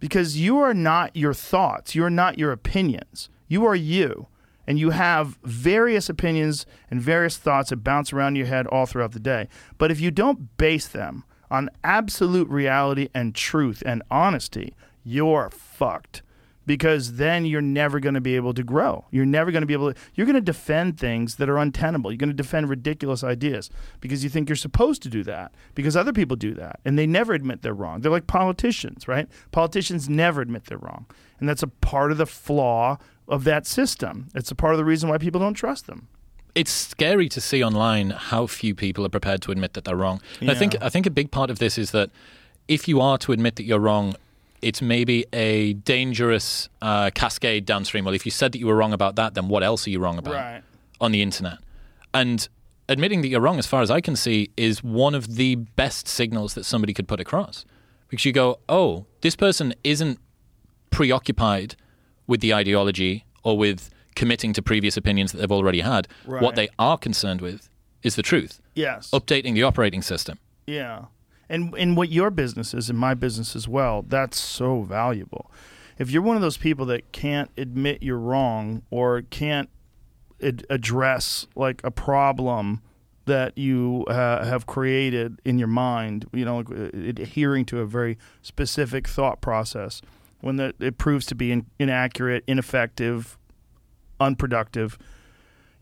because 0.00 0.38
you 0.38 0.58
are 0.58 0.74
not 0.74 1.14
your 1.14 1.34
thoughts. 1.34 1.94
You 1.94 2.04
are 2.04 2.10
not 2.10 2.38
your 2.38 2.52
opinions. 2.52 3.28
You 3.46 3.64
are 3.66 3.76
you. 3.76 4.26
And 4.66 4.78
you 4.78 4.90
have 4.90 5.38
various 5.42 6.08
opinions 6.08 6.64
and 6.90 7.00
various 7.00 7.36
thoughts 7.36 7.70
that 7.70 7.84
bounce 7.84 8.12
around 8.12 8.36
your 8.36 8.46
head 8.46 8.66
all 8.68 8.86
throughout 8.86 9.12
the 9.12 9.20
day. 9.20 9.48
But 9.78 9.90
if 9.90 10.00
you 10.00 10.10
don't 10.10 10.56
base 10.56 10.88
them 10.88 11.24
on 11.50 11.70
absolute 11.82 12.48
reality 12.48 13.08
and 13.14 13.34
truth 13.34 13.82
and 13.84 14.02
honesty, 14.10 14.74
you're 15.04 15.50
fucked. 15.50 16.22
Because 16.66 17.14
then 17.14 17.46
you're 17.46 17.62
never 17.62 17.98
going 17.98 18.14
to 18.14 18.20
be 18.20 18.36
able 18.36 18.54
to 18.54 18.62
grow. 18.62 19.06
You're 19.10 19.26
never 19.26 19.50
going 19.50 19.62
to 19.62 19.66
be 19.66 19.72
able 19.72 19.92
to, 19.92 20.00
you're 20.14 20.26
going 20.26 20.34
to 20.34 20.40
defend 20.40 21.00
things 21.00 21.36
that 21.36 21.48
are 21.48 21.58
untenable. 21.58 22.12
You're 22.12 22.18
going 22.18 22.28
to 22.28 22.34
defend 22.34 22.68
ridiculous 22.68 23.24
ideas 23.24 23.70
because 24.00 24.22
you 24.22 24.30
think 24.30 24.48
you're 24.48 24.54
supposed 24.54 25.02
to 25.02 25.08
do 25.08 25.24
that 25.24 25.52
because 25.74 25.96
other 25.96 26.12
people 26.12 26.36
do 26.36 26.54
that 26.54 26.78
and 26.84 26.96
they 26.96 27.08
never 27.08 27.32
admit 27.32 27.62
they're 27.62 27.74
wrong. 27.74 28.02
They're 28.02 28.12
like 28.12 28.28
politicians, 28.28 29.08
right? 29.08 29.26
Politicians 29.50 30.08
never 30.08 30.42
admit 30.42 30.66
they're 30.66 30.78
wrong. 30.78 31.06
And 31.40 31.48
that's 31.48 31.64
a 31.64 31.68
part 31.68 32.12
of 32.12 32.18
the 32.18 32.26
flaw 32.26 32.98
of 33.26 33.42
that 33.44 33.66
system. 33.66 34.28
It's 34.34 34.52
a 34.52 34.54
part 34.54 34.74
of 34.74 34.78
the 34.78 34.84
reason 34.84 35.08
why 35.08 35.18
people 35.18 35.40
don't 35.40 35.54
trust 35.54 35.88
them. 35.88 36.06
It's 36.54 36.70
scary 36.70 37.28
to 37.28 37.40
see 37.40 37.62
online 37.62 38.10
how 38.10 38.46
few 38.46 38.74
people 38.74 39.04
are 39.06 39.08
prepared 39.10 39.42
to 39.42 39.52
admit 39.52 39.74
that 39.74 39.84
they're 39.84 39.96
wrong. 39.96 40.20
And 40.40 40.50
I 40.50 40.54
think 40.54 40.76
I 40.82 40.88
think 40.88 41.06
a 41.06 41.10
big 41.10 41.30
part 41.30 41.50
of 41.50 41.58
this 41.58 41.78
is 41.78 41.90
that 41.92 42.10
if 42.68 42.86
you 42.88 43.00
are 43.00 43.18
to 43.18 43.32
admit 43.32 43.56
that 43.56 43.64
you're 43.64 43.78
wrong, 43.80 44.14
it's 44.62 44.82
maybe 44.82 45.24
a 45.32 45.72
dangerous 45.74 46.68
uh, 46.82 47.10
cascade 47.14 47.64
downstream. 47.66 48.04
Well, 48.04 48.14
if 48.14 48.24
you 48.24 48.30
said 48.30 48.52
that 48.52 48.58
you 48.58 48.66
were 48.66 48.76
wrong 48.76 48.92
about 48.92 49.16
that, 49.16 49.34
then 49.34 49.48
what 49.48 49.62
else 49.62 49.86
are 49.86 49.90
you 49.90 49.98
wrong 49.98 50.18
about 50.18 50.34
Right. 50.34 50.62
on 51.00 51.12
the 51.12 51.22
internet? 51.22 51.58
And 52.12 52.46
admitting 52.88 53.22
that 53.22 53.28
you're 53.28 53.40
wrong, 53.40 53.58
as 53.58 53.66
far 53.66 53.80
as 53.82 53.90
I 53.90 54.00
can 54.00 54.16
see, 54.16 54.50
is 54.56 54.82
one 54.84 55.14
of 55.14 55.36
the 55.36 55.54
best 55.54 56.06
signals 56.08 56.54
that 56.54 56.64
somebody 56.64 56.92
could 56.92 57.08
put 57.08 57.20
across. 57.20 57.64
Because 58.08 58.24
you 58.24 58.32
go, 58.32 58.58
oh, 58.68 59.06
this 59.20 59.36
person 59.36 59.72
isn't 59.84 60.18
preoccupied 60.90 61.76
with 62.26 62.40
the 62.40 62.52
ideology 62.54 63.24
or 63.42 63.56
with 63.56 63.90
committing 64.14 64.52
to 64.54 64.62
previous 64.62 64.96
opinions 64.96 65.32
that 65.32 65.38
they've 65.38 65.52
already 65.52 65.80
had. 65.80 66.08
Right. 66.26 66.42
What 66.42 66.54
they 66.56 66.68
are 66.78 66.98
concerned 66.98 67.40
with 67.40 67.68
is 68.02 68.16
the 68.16 68.22
truth, 68.22 68.60
Yes. 68.74 69.10
updating 69.10 69.54
the 69.54 69.62
operating 69.62 70.02
system. 70.02 70.38
Yeah. 70.66 71.06
And 71.48 71.74
in 71.76 71.94
what 71.96 72.10
your 72.10 72.30
business 72.30 72.72
is 72.74 72.88
and 72.90 72.98
my 72.98 73.14
business 73.14 73.54
as 73.56 73.66
well, 73.68 74.02
that's 74.06 74.38
so 74.38 74.82
valuable. 74.82 75.50
If 75.98 76.10
you're 76.10 76.22
one 76.22 76.36
of 76.36 76.42
those 76.42 76.56
people 76.56 76.86
that 76.86 77.12
can't 77.12 77.50
admit 77.58 78.02
you're 78.02 78.18
wrong 78.18 78.82
or 78.90 79.22
can't 79.22 79.68
ad- 80.42 80.64
address 80.70 81.46
like 81.54 81.80
a 81.84 81.90
problem 81.90 82.80
that 83.26 83.56
you 83.58 84.04
uh, 84.08 84.44
have 84.44 84.66
created 84.66 85.40
in 85.44 85.58
your 85.58 85.68
mind, 85.68 86.26
you 86.32 86.44
know, 86.44 86.60
uh, 86.60 86.88
adhering 86.94 87.64
to 87.66 87.80
a 87.80 87.84
very 87.86 88.16
specific 88.42 89.06
thought 89.06 89.40
process, 89.42 90.00
when 90.40 90.56
that 90.56 90.74
it 90.80 90.96
proves 90.96 91.26
to 91.26 91.34
be 91.34 91.52
in- 91.52 91.66
inaccurate, 91.78 92.44
ineffective, 92.46 93.36
unproductive, 94.20 94.98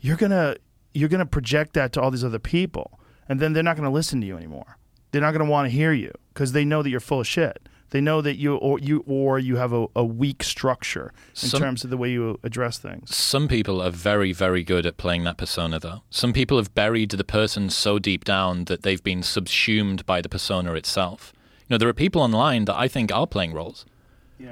you're 0.00 0.16
gonna 0.16 0.56
you're 0.94 1.08
gonna 1.08 1.26
project 1.26 1.74
that 1.74 1.92
to 1.92 2.00
all 2.00 2.10
these 2.10 2.24
other 2.24 2.38
people, 2.38 2.98
and 3.28 3.40
then 3.40 3.52
they're 3.52 3.62
not 3.62 3.76
gonna 3.76 3.90
listen 3.90 4.20
to 4.20 4.26
you 4.26 4.36
anymore. 4.36 4.78
They're 5.10 5.20
not 5.22 5.32
gonna 5.32 5.50
want 5.50 5.66
to 5.66 5.70
hear 5.70 5.92
you 5.92 6.12
because 6.32 6.52
they 6.52 6.64
know 6.64 6.82
that 6.82 6.90
you're 6.90 7.00
full 7.00 7.20
of 7.20 7.26
shit. 7.26 7.68
They 7.90 8.02
know 8.02 8.20
that 8.20 8.36
you 8.36 8.56
or 8.56 8.78
you 8.78 9.02
or 9.06 9.38
you 9.38 9.56
have 9.56 9.72
a, 9.72 9.86
a 9.96 10.04
weak 10.04 10.42
structure 10.42 11.10
in 11.30 11.48
Some- 11.48 11.60
terms 11.60 11.84
of 11.84 11.90
the 11.90 11.96
way 11.96 12.10
you 12.10 12.38
address 12.42 12.76
things. 12.78 13.14
Some 13.16 13.48
people 13.48 13.80
are 13.80 13.90
very, 13.90 14.32
very 14.32 14.62
good 14.62 14.84
at 14.84 14.98
playing 14.98 15.24
that 15.24 15.38
persona, 15.38 15.78
though. 15.80 16.02
Some 16.10 16.34
people 16.34 16.58
have 16.58 16.74
buried 16.74 17.10
the 17.12 17.24
person 17.24 17.70
so 17.70 17.98
deep 17.98 18.24
down 18.26 18.66
that 18.66 18.82
they've 18.82 19.02
been 19.02 19.22
subsumed 19.22 20.04
by 20.04 20.20
the 20.20 20.28
persona 20.28 20.74
itself. 20.74 21.32
You 21.66 21.74
know, 21.74 21.78
there 21.78 21.88
are 21.88 21.94
people 21.94 22.20
online 22.20 22.66
that 22.66 22.76
I 22.76 22.88
think 22.88 23.10
are 23.10 23.26
playing 23.26 23.54
roles. 23.54 23.86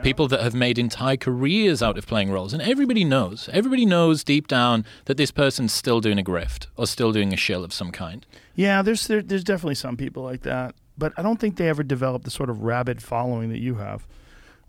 People 0.03 0.29
that 0.29 0.41
have 0.41 0.55
made 0.55 0.79
entire 0.79 1.17
careers 1.17 1.83
out 1.83 1.97
of 1.97 2.07
playing 2.07 2.31
roles. 2.31 2.53
And 2.53 2.61
everybody 2.61 3.05
knows, 3.05 3.49
everybody 3.53 3.87
knows 3.87 4.25
deep 4.25 4.49
down 4.49 4.85
that 5.05 5.17
this 5.17 5.31
person's 5.31 5.73
still 5.73 6.01
doing 6.01 6.19
a 6.19 6.25
grift 6.25 6.67
or 6.77 6.87
still 6.87 7.13
doing 7.13 7.33
a 7.33 7.37
shill 7.37 7.65
of 7.65 7.73
some 7.73 7.93
kind. 7.93 8.27
Yeah, 8.55 8.83
there's 8.83 9.07
there, 9.07 9.23
there's 9.23 9.45
definitely 9.45 9.77
some 9.77 9.97
people 9.97 10.23
like 10.23 10.43
that, 10.43 10.75
but 10.99 11.13
I 11.17 11.23
don't 11.23 11.39
think 11.39 11.57
they 11.57 11.69
ever 11.69 11.83
develop 11.83 12.25
the 12.25 12.31
sort 12.31 12.51
of 12.51 12.63
rabid 12.63 13.03
following 13.03 13.51
that 13.51 13.61
you 13.61 13.77
have, 13.77 14.07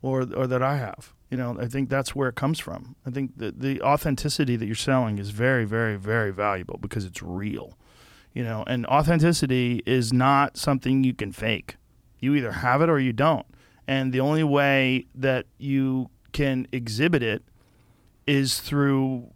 or 0.01 0.21
or 0.35 0.45
that 0.47 0.61
I 0.61 0.77
have. 0.77 1.13
You 1.31 1.37
know, 1.37 1.57
I 1.59 1.67
think 1.67 1.89
that's 1.89 2.15
where 2.15 2.29
it 2.29 2.35
comes 2.35 2.59
from. 2.59 2.95
I 3.05 3.09
think 3.09 3.37
the 3.37 3.51
the 3.51 3.81
authenticity 3.81 4.55
that 4.55 4.65
you're 4.65 4.75
selling 4.75 5.17
is 5.19 5.31
very, 5.31 5.65
very, 5.65 5.97
very 5.97 6.31
valuable 6.31 6.77
because 6.77 7.05
it's 7.05 7.21
real. 7.23 7.77
You 8.33 8.43
know, 8.43 8.63
and 8.67 8.85
authenticity 8.85 9.81
is 9.85 10.13
not 10.13 10.57
something 10.57 11.03
you 11.03 11.13
can 11.13 11.31
fake. 11.31 11.77
You 12.19 12.35
either 12.35 12.51
have 12.51 12.81
it 12.81 12.89
or 12.89 12.99
you 12.99 13.13
don't. 13.13 13.45
And 13.87 14.11
the 14.11 14.19
only 14.19 14.43
way 14.43 15.07
that 15.15 15.45
you 15.57 16.09
can 16.33 16.67
exhibit 16.71 17.23
it 17.23 17.43
is 18.25 18.59
through 18.59 19.31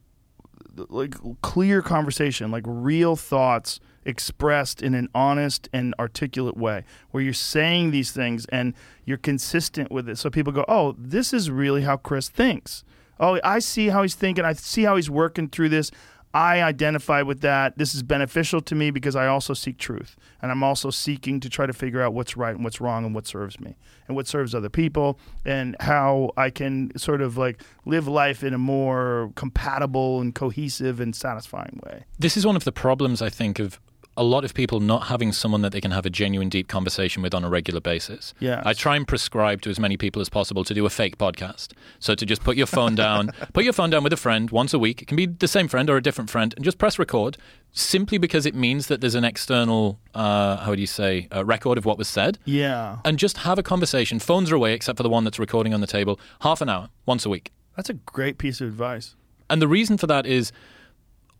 like 0.75 1.15
clear 1.41 1.81
conversation, 1.81 2.51
like 2.51 2.63
real 2.65 3.15
thoughts 3.15 3.79
expressed 4.03 4.81
in 4.81 4.93
an 4.93 5.07
honest 5.13 5.69
and 5.71 5.93
articulate 5.99 6.57
way, 6.57 6.83
where 7.11 7.23
you're 7.23 7.33
saying 7.33 7.91
these 7.91 8.11
things 8.11 8.45
and 8.47 8.73
you're 9.05 9.17
consistent 9.17 9.91
with 9.91 10.09
it. 10.09 10.17
So 10.17 10.29
people 10.29 10.51
go, 10.51 10.65
"Oh, 10.67 10.95
this 10.97 11.33
is 11.33 11.51
really 11.51 11.83
how 11.83 11.97
Chris 11.97 12.29
thinks. 12.29 12.83
Oh, 13.19 13.39
I 13.43 13.59
see 13.59 13.89
how 13.89 14.01
he's 14.01 14.15
thinking. 14.15 14.43
I 14.43 14.53
see 14.53 14.83
how 14.83 14.95
he's 14.95 15.09
working 15.09 15.47
through 15.47 15.69
this. 15.69 15.91
I 16.33 16.61
identify 16.61 17.21
with 17.21 17.41
that. 17.41 17.77
This 17.77 17.93
is 17.93 18.03
beneficial 18.03 18.61
to 18.61 18.75
me 18.75 18.91
because 18.91 19.15
I 19.15 19.27
also 19.27 19.53
seek 19.53 19.77
truth, 19.77 20.15
and 20.41 20.51
I'm 20.51 20.63
also 20.63 20.89
seeking 20.89 21.39
to 21.41 21.49
try 21.49 21.65
to 21.65 21.73
figure 21.73 22.01
out 22.01 22.13
what's 22.13 22.37
right 22.37 22.55
and 22.55 22.63
what's 22.63 22.79
wrong 22.79 23.05
and 23.05 23.13
what 23.13 23.27
serves 23.27 23.59
me 23.59 23.75
and 24.07 24.15
what 24.15 24.27
serves 24.27 24.55
other 24.55 24.69
people, 24.69 25.19
and 25.45 25.75
how 25.79 26.31
I 26.37 26.49
can 26.49 26.97
sort 26.97 27.21
of 27.21 27.37
like 27.37 27.61
live 27.85 28.07
life 28.07 28.43
in 28.43 28.53
a 28.53 28.57
more 28.57 29.31
compatible 29.35 30.21
and 30.21 30.33
cohesive 30.33 30.99
and 30.99 31.15
satisfying 31.15 31.79
way. 31.85 32.05
This 32.19 32.37
is 32.37 32.45
one 32.45 32.55
of 32.55 32.63
the 32.63 32.71
problems, 32.71 33.21
I 33.21 33.29
think, 33.29 33.59
of 33.59 33.79
a 34.17 34.23
lot 34.23 34.43
of 34.43 34.53
people 34.53 34.79
not 34.81 35.07
having 35.07 35.31
someone 35.31 35.61
that 35.61 35.71
they 35.71 35.79
can 35.79 35.91
have 35.91 36.05
a 36.05 36.09
genuine, 36.09 36.49
deep 36.49 36.67
conversation 36.67 37.23
with 37.23 37.33
on 37.33 37.43
a 37.43 37.49
regular 37.49 37.79
basis. 37.79 38.33
Yes. 38.39 38.61
I 38.65 38.73
try 38.73 38.95
and 38.97 39.07
prescribe 39.07 39.61
to 39.61 39.69
as 39.69 39.79
many 39.79 39.95
people 39.95 40.21
as 40.21 40.27
possible 40.27 40.63
to 40.65 40.73
do 40.73 40.85
a 40.85 40.89
fake 40.89 41.17
podcast. 41.17 41.69
So 41.99 42.13
to 42.15 42.25
just 42.25 42.43
put 42.43 42.57
your 42.57 42.67
phone 42.67 42.93
down, 42.95 43.31
put 43.53 43.63
your 43.63 43.73
phone 43.73 43.89
down 43.89 44.03
with 44.03 44.11
a 44.11 44.17
friend 44.17 44.51
once 44.51 44.73
a 44.73 44.79
week. 44.79 45.01
It 45.01 45.07
can 45.07 45.15
be 45.15 45.27
the 45.27 45.47
same 45.47 45.67
friend 45.69 45.89
or 45.89 45.95
a 45.95 46.01
different 46.03 46.29
friend, 46.29 46.53
and 46.55 46.65
just 46.65 46.77
press 46.77 46.99
record. 46.99 47.37
Simply 47.73 48.17
because 48.17 48.45
it 48.45 48.53
means 48.53 48.87
that 48.87 48.99
there's 48.99 49.15
an 49.15 49.23
external, 49.23 49.97
uh, 50.13 50.57
how 50.57 50.71
would 50.71 50.79
you 50.79 50.87
say, 50.87 51.29
uh, 51.33 51.45
record 51.45 51.77
of 51.77 51.85
what 51.85 51.97
was 51.97 52.09
said. 52.09 52.37
Yeah, 52.43 52.97
And 53.05 53.17
just 53.17 53.37
have 53.37 53.57
a 53.57 53.63
conversation. 53.63 54.19
Phones 54.19 54.51
are 54.51 54.55
away, 54.55 54.73
except 54.73 54.97
for 54.97 55.03
the 55.03 55.09
one 55.09 55.23
that's 55.23 55.39
recording 55.39 55.73
on 55.73 55.79
the 55.79 55.87
table. 55.87 56.19
Half 56.41 56.59
an 56.59 56.67
hour, 56.67 56.89
once 57.05 57.25
a 57.25 57.29
week. 57.29 57.51
that's 57.77 57.89
a 57.89 57.93
great 57.93 58.37
piece 58.37 58.59
of 58.59 58.67
advice. 58.67 59.15
And 59.49 59.61
the 59.61 59.67
reason 59.69 59.97
for 59.97 60.07
that 60.07 60.25
is 60.25 60.51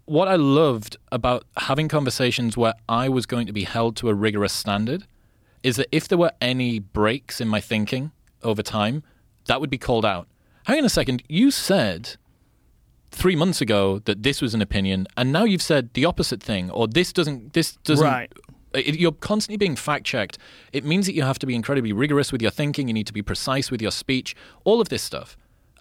what 0.05 0.27
I 0.27 0.35
loved 0.35 0.97
about 1.11 1.45
having 1.57 1.87
conversations 1.87 2.57
where 2.57 2.73
I 2.89 3.09
was 3.09 3.25
going 3.25 3.47
to 3.47 3.53
be 3.53 3.63
held 3.63 3.95
to 3.97 4.09
a 4.09 4.13
rigorous 4.13 4.53
standard 4.53 5.05
is 5.63 5.75
that 5.75 5.87
if 5.91 6.07
there 6.07 6.17
were 6.17 6.31
any 6.41 6.79
breaks 6.79 7.39
in 7.39 7.47
my 7.47 7.61
thinking 7.61 8.11
over 8.43 8.63
time, 8.63 9.03
that 9.45 9.61
would 9.61 9.69
be 9.69 9.77
called 9.77 10.05
out. 10.05 10.27
Hang 10.65 10.79
on 10.79 10.85
a 10.85 10.89
second, 10.89 11.23
you 11.27 11.51
said 11.51 12.17
three 13.11 13.35
months 13.35 13.61
ago 13.61 13.99
that 14.05 14.23
this 14.23 14.41
was 14.41 14.53
an 14.53 14.61
opinion, 14.61 15.07
and 15.17 15.31
now 15.31 15.43
you've 15.43 15.61
said 15.61 15.93
the 15.93 16.05
opposite 16.05 16.41
thing, 16.41 16.71
or 16.71 16.87
this 16.87 17.11
doesn't, 17.11 17.53
this 17.53 17.75
doesn't. 17.77 18.05
Right. 18.05 18.31
It, 18.73 18.95
you're 18.95 19.11
constantly 19.11 19.57
being 19.57 19.75
fact 19.75 20.05
checked. 20.05 20.37
It 20.71 20.85
means 20.85 21.05
that 21.05 21.13
you 21.13 21.23
have 21.23 21.37
to 21.39 21.45
be 21.45 21.55
incredibly 21.55 21.91
rigorous 21.91 22.31
with 22.31 22.41
your 22.41 22.51
thinking. 22.51 22.87
You 22.87 22.93
need 22.93 23.07
to 23.07 23.13
be 23.13 23.21
precise 23.21 23.69
with 23.69 23.81
your 23.81 23.91
speech. 23.91 24.33
All 24.63 24.79
of 24.79 24.87
this 24.87 25.03
stuff, 25.03 25.35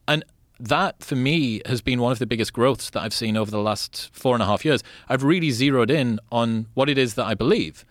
and 0.08 0.24
that 0.60 1.02
for 1.02 1.16
me 1.16 1.62
has 1.66 1.80
been 1.80 2.00
one 2.00 2.12
of 2.12 2.18
the 2.18 2.26
biggest 2.26 2.52
growths 2.52 2.90
that 2.90 3.00
I've 3.02 3.14
seen 3.14 3.36
over 3.36 3.50
the 3.50 3.58
last 3.58 4.10
four 4.12 4.34
and 4.34 4.42
a 4.42 4.46
half 4.46 4.64
years. 4.64 4.82
I've 5.08 5.22
really 5.22 5.50
zeroed 5.50 5.90
in 5.90 6.20
on 6.30 6.66
what 6.74 6.88
it 6.88 6.98
is 6.98 7.14
that 7.14 7.24
I 7.24 7.34
believe, 7.34 7.84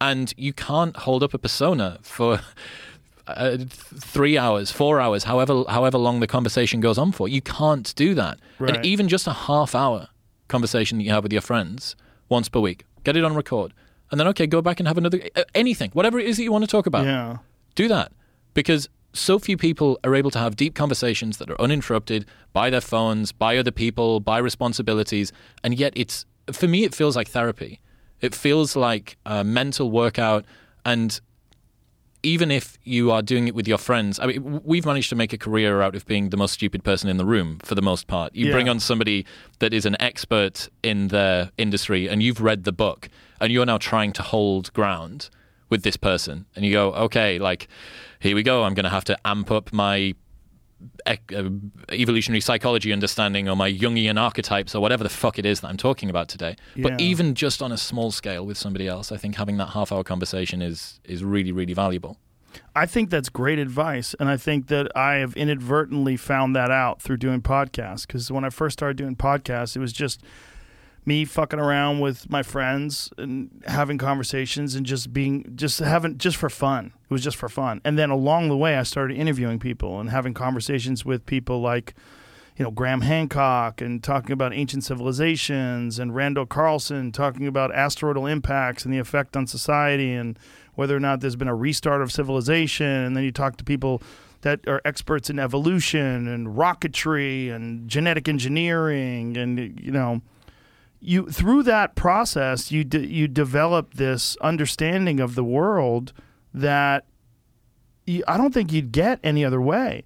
and 0.00 0.34
you 0.36 0.52
can't 0.52 0.96
hold 0.96 1.22
up 1.22 1.34
a 1.34 1.38
persona 1.38 1.98
for. 2.02 2.40
Uh, 3.28 3.56
three 3.58 4.38
hours, 4.38 4.70
four 4.70 5.00
hours, 5.00 5.24
however 5.24 5.64
however 5.68 5.98
long 5.98 6.20
the 6.20 6.28
conversation 6.28 6.78
goes 6.78 6.96
on 6.96 7.10
for, 7.10 7.26
you 7.26 7.42
can't 7.42 7.92
do 7.96 8.14
that. 8.14 8.38
Right. 8.60 8.76
And 8.76 8.86
even 8.86 9.08
just 9.08 9.26
a 9.26 9.32
half 9.32 9.74
hour 9.74 10.06
conversation 10.46 10.98
that 10.98 11.02
you 11.02 11.10
have 11.10 11.24
with 11.24 11.32
your 11.32 11.42
friends 11.42 11.96
once 12.28 12.48
per 12.48 12.60
week, 12.60 12.84
get 13.02 13.16
it 13.16 13.24
on 13.24 13.34
record, 13.34 13.72
and 14.12 14.20
then 14.20 14.28
okay, 14.28 14.46
go 14.46 14.62
back 14.62 14.78
and 14.78 14.86
have 14.86 14.96
another 14.96 15.20
uh, 15.34 15.42
anything, 15.56 15.90
whatever 15.92 16.20
it 16.20 16.26
is 16.26 16.36
that 16.36 16.44
you 16.44 16.52
want 16.52 16.62
to 16.62 16.70
talk 16.70 16.86
about 16.86 17.04
Yeah, 17.04 17.38
do 17.74 17.88
that 17.88 18.12
because 18.54 18.88
so 19.16 19.38
few 19.38 19.56
people 19.56 19.98
are 20.04 20.14
able 20.14 20.30
to 20.30 20.38
have 20.38 20.56
deep 20.56 20.74
conversations 20.74 21.38
that 21.38 21.50
are 21.50 21.60
uninterrupted 21.60 22.26
by 22.52 22.70
their 22.70 22.80
phones, 22.80 23.32
by 23.32 23.56
other 23.56 23.70
people, 23.70 24.20
by 24.20 24.38
responsibilities, 24.38 25.32
and 25.64 25.78
yet 25.78 25.92
it's 25.96 26.26
for 26.52 26.68
me 26.68 26.84
it 26.84 26.94
feels 26.94 27.16
like 27.16 27.28
therapy. 27.28 27.80
It 28.20 28.34
feels 28.34 28.76
like 28.76 29.16
a 29.26 29.44
mental 29.44 29.90
workout, 29.90 30.44
and 30.84 31.20
even 32.22 32.50
if 32.50 32.76
you 32.82 33.10
are 33.12 33.22
doing 33.22 33.46
it 33.46 33.54
with 33.54 33.68
your 33.68 33.78
friends, 33.78 34.18
I 34.18 34.26
mean, 34.26 34.60
we've 34.64 34.86
managed 34.86 35.10
to 35.10 35.16
make 35.16 35.32
a 35.32 35.38
career 35.38 35.80
out 35.80 35.94
of 35.94 36.04
being 36.06 36.30
the 36.30 36.36
most 36.36 36.52
stupid 36.54 36.82
person 36.82 37.08
in 37.08 37.18
the 37.18 37.24
room 37.24 37.58
for 37.62 37.74
the 37.76 37.82
most 37.82 38.06
part. 38.08 38.34
You 38.34 38.46
Yeah. 38.46 38.52
bring 38.52 38.68
on 38.68 38.80
somebody 38.80 39.24
that 39.60 39.72
is 39.72 39.86
an 39.86 39.96
expert 40.00 40.68
in 40.82 41.08
their 41.08 41.52
industry 41.56 42.08
and 42.08 42.22
you've 42.22 42.40
read 42.40 42.64
the 42.64 42.72
book 42.72 43.08
and 43.40 43.52
you're 43.52 43.66
now 43.66 43.78
trying 43.78 44.12
to 44.14 44.22
hold 44.22 44.72
ground 44.72 45.30
with 45.70 45.82
this 45.84 45.96
person. 45.96 46.46
And 46.56 46.64
you 46.64 46.72
go, 46.72 46.92
okay, 46.94 47.38
like, 47.38 47.68
here 48.20 48.34
we 48.34 48.42
go. 48.42 48.64
I'm 48.64 48.74
going 48.74 48.84
to 48.84 48.90
have 48.90 49.04
to 49.04 49.18
amp 49.24 49.50
up 49.50 49.72
my 49.72 50.14
uh, 51.06 51.16
evolutionary 51.90 52.40
psychology 52.40 52.92
understanding 52.92 53.48
or 53.48 53.56
my 53.56 53.72
Jungian 53.72 54.20
archetypes 54.20 54.74
or 54.74 54.82
whatever 54.82 55.02
the 55.02 55.10
fuck 55.10 55.38
it 55.38 55.46
is 55.46 55.60
that 55.60 55.68
I'm 55.68 55.76
talking 55.76 56.10
about 56.10 56.28
today. 56.28 56.56
Yeah. 56.74 56.82
But 56.82 57.00
even 57.00 57.34
just 57.34 57.62
on 57.62 57.72
a 57.72 57.78
small 57.78 58.10
scale 58.10 58.44
with 58.44 58.58
somebody 58.58 58.86
else, 58.86 59.10
I 59.10 59.16
think 59.16 59.36
having 59.36 59.56
that 59.56 59.70
half 59.70 59.90
hour 59.90 60.04
conversation 60.04 60.60
is 60.62 61.00
is 61.04 61.24
really 61.24 61.52
really 61.52 61.72
valuable. 61.72 62.18
I 62.74 62.86
think 62.86 63.10
that's 63.10 63.28
great 63.28 63.58
advice, 63.58 64.14
and 64.18 64.28
I 64.28 64.36
think 64.36 64.68
that 64.68 64.94
I 64.96 65.14
have 65.14 65.34
inadvertently 65.36 66.16
found 66.16 66.56
that 66.56 66.70
out 66.70 67.02
through 67.02 67.18
doing 67.18 67.42
podcasts. 67.42 68.06
Because 68.06 68.30
when 68.30 68.44
I 68.44 68.50
first 68.50 68.78
started 68.78 68.96
doing 68.96 69.16
podcasts, 69.16 69.76
it 69.76 69.80
was 69.80 69.92
just 69.92 70.22
me 71.06 71.24
fucking 71.24 71.58
around 71.58 72.00
with 72.00 72.28
my 72.28 72.42
friends 72.42 73.10
and 73.16 73.62
having 73.66 73.96
conversations 73.96 74.74
and 74.74 74.84
just 74.84 75.12
being 75.12 75.52
just 75.54 75.78
having 75.78 76.18
just 76.18 76.36
for 76.36 76.50
fun. 76.50 76.92
It 77.08 77.12
was 77.12 77.22
just 77.22 77.36
for 77.36 77.48
fun, 77.48 77.80
and 77.84 77.98
then 77.98 78.10
along 78.10 78.48
the 78.48 78.56
way, 78.56 78.76
I 78.76 78.82
started 78.82 79.16
interviewing 79.16 79.58
people 79.58 80.00
and 80.00 80.10
having 80.10 80.34
conversations 80.34 81.04
with 81.04 81.24
people 81.26 81.60
like. 81.60 81.94
You 82.58 82.64
know 82.64 82.70
Graham 82.70 83.02
Hancock 83.02 83.82
and 83.82 84.02
talking 84.02 84.32
about 84.32 84.54
ancient 84.54 84.82
civilizations, 84.82 85.98
and 85.98 86.14
Randall 86.14 86.46
Carlson 86.46 87.12
talking 87.12 87.46
about 87.46 87.70
asteroidal 87.70 88.26
impacts 88.26 88.86
and 88.86 88.94
the 88.94 88.98
effect 88.98 89.36
on 89.36 89.46
society, 89.46 90.14
and 90.14 90.38
whether 90.74 90.96
or 90.96 91.00
not 91.00 91.20
there's 91.20 91.36
been 91.36 91.48
a 91.48 91.54
restart 91.54 92.00
of 92.00 92.10
civilization. 92.10 92.86
And 92.86 93.14
then 93.14 93.24
you 93.24 93.30
talk 93.30 93.58
to 93.58 93.64
people 93.64 94.00
that 94.40 94.66
are 94.66 94.80
experts 94.86 95.28
in 95.28 95.38
evolution 95.38 96.28
and 96.28 96.48
rocketry 96.48 97.52
and 97.52 97.90
genetic 97.90 98.26
engineering, 98.26 99.36
and 99.36 99.78
you 99.78 99.92
know, 99.92 100.22
you 101.00 101.26
through 101.26 101.62
that 101.64 101.94
process, 101.94 102.72
you 102.72 102.84
de- 102.84 103.06
you 103.06 103.28
develop 103.28 103.94
this 103.94 104.36
understanding 104.40 105.20
of 105.20 105.34
the 105.34 105.44
world 105.44 106.12
that 106.54 107.04
you, 108.06 108.22
I 108.26 108.36
don't 108.36 108.54
think 108.54 108.72
you'd 108.72 108.92
get 108.92 109.20
any 109.22 109.44
other 109.44 109.60
way. 109.60 110.04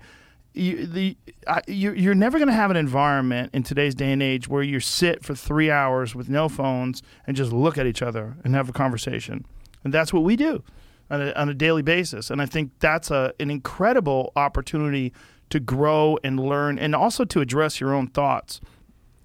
You, 0.52 0.86
the 0.86 1.16
I, 1.46 1.62
you're, 1.68 1.94
you're 1.94 2.14
never 2.14 2.38
going 2.38 2.48
to 2.48 2.54
have 2.54 2.72
an 2.72 2.76
environment 2.76 3.50
in 3.54 3.62
today's 3.62 3.94
day 3.94 4.12
and 4.12 4.22
age 4.22 4.48
where 4.48 4.64
you 4.64 4.80
sit 4.80 5.24
for 5.24 5.34
three 5.34 5.70
hours 5.70 6.14
with 6.14 6.28
no 6.28 6.48
phones 6.48 7.02
and 7.26 7.36
just 7.36 7.52
look 7.52 7.78
at 7.78 7.86
each 7.86 8.02
other 8.02 8.36
and 8.42 8.54
have 8.54 8.68
a 8.68 8.72
conversation, 8.72 9.46
and 9.84 9.94
that's 9.94 10.12
what 10.12 10.24
we 10.24 10.34
do 10.34 10.62
on 11.08 11.22
a, 11.22 11.32
on 11.32 11.48
a 11.48 11.54
daily 11.54 11.82
basis. 11.82 12.30
And 12.30 12.42
I 12.42 12.46
think 12.46 12.72
that's 12.80 13.10
a 13.10 13.32
an 13.38 13.50
incredible 13.50 14.32
opportunity 14.34 15.12
to 15.50 15.60
grow 15.60 16.18
and 16.24 16.40
learn, 16.40 16.78
and 16.78 16.96
also 16.96 17.24
to 17.24 17.40
address 17.40 17.80
your 17.80 17.94
own 17.94 18.08
thoughts 18.08 18.60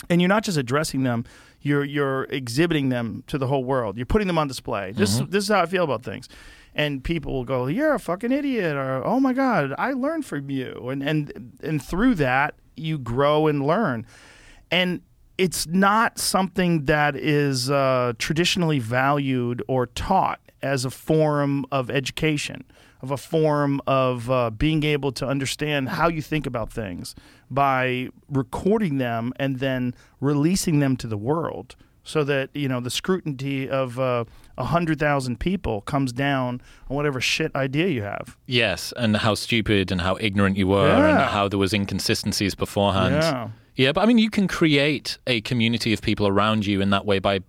and 0.10 0.22
you're 0.22 0.30
not 0.30 0.44
just 0.44 0.58
addressing 0.58 1.03
them 1.03 1.26
you're 1.66 1.84
you're 1.84 2.26
exhibiting 2.26 2.90
them 2.90 3.24
to 3.27 3.38
the 3.38 3.48
whole 3.48 3.64
world. 3.64 3.98
You're 3.98 4.06
putting 4.06 4.27
them 4.27 4.38
on 4.38 4.48
display. 4.48 4.92
This 4.92 5.19
Mm-hmm. 5.19 5.32
this 5.32 5.44
is 5.45 5.50
how 5.50 5.61
i 5.61 5.66
feel 5.66 5.84
about 5.84 6.03
things. 6.03 6.30
And 6.76 7.03
people 7.03 7.34
will 7.34 7.45
go 7.45 7.68
you're 7.68 7.94
a 7.95 8.00
fucking 8.00 8.32
idiot 8.32 8.76
or 8.76 9.03
oh 9.06 9.19
my 9.19 9.34
god 9.34 9.74
i 9.77 9.92
learned 9.92 10.26
from 10.26 10.50
you. 10.50 10.90
And 10.90 11.02
and 11.02 11.58
and 11.64 11.84
through 11.84 12.16
that 12.16 12.53
you 12.77 12.98
grow 13.00 13.48
and 13.48 13.66
learn. 13.66 14.06
And 14.69 15.02
it's 15.38 15.68
not 15.68 16.18
something 16.19 16.85
that 16.85 17.16
is 17.16 17.69
uh, 17.69 18.14
traditionally 18.18 18.80
valued 18.80 19.61
or 19.68 19.88
taught 19.88 20.40
as 20.61 20.85
a 20.85 20.90
form 20.90 21.66
of 21.72 21.90
education, 21.90 22.64
of 23.01 23.11
a 23.11 23.17
form 23.17 23.82
of 23.85 24.30
uh, 24.30 24.49
being 24.49 24.83
able 24.83 25.11
to 25.11 25.27
understand 25.27 25.90
how 25.90 26.07
you 26.07 26.22
think 26.22 26.45
about 26.45 26.72
things 26.72 27.15
by 27.49 28.09
recording 28.30 28.98
them 28.98 29.33
and 29.38 29.59
then 29.59 29.93
releasing 30.19 30.80
them 30.80 30.98
to 30.98 31.07
the 31.07 31.17
world 31.17 31.75
so 32.03 32.24
that 32.24 32.49
you 32.53 32.69
know 32.69 32.80
the 32.80 32.90
scrutiny 32.90 33.67
of 33.67 33.99
uh, 33.99 34.24
a 34.57 34.65
hundred 34.65 34.99
thousand 34.99 35.40
people 35.40 35.82
comes 35.82 36.14
down 36.14 36.61
on 36.90 36.95
whatever 36.95 37.19
shit 37.19 37.53
idea 37.56 37.88
you 37.88 38.03
have. 38.03 38.38
Yes, 38.45 38.93
and 38.95 39.17
how 39.17 39.33
stupid 39.33 39.91
and 39.91 40.01
how 40.01 40.15
ignorant 40.22 40.56
you 40.56 40.67
were, 40.67 40.88
and 40.88 41.17
how 41.17 41.48
there 41.48 41.59
was 41.59 41.74
inconsistencies 41.74 42.56
beforehand. 42.56 43.15
Yeah. 43.15 43.49
Yeah, 43.75 43.91
but 43.91 44.01
I 44.01 44.06
mean, 44.06 44.19
you 44.19 44.30
can 44.30 44.48
create 44.48 45.17
a 45.27 45.41
community 45.41 45.91
of 45.91 46.01
people 46.01 46.27
around 46.30 46.65
you 46.65 46.80
in 46.80 46.91
that 46.91 47.06
way 47.06 47.19
by 47.19 47.41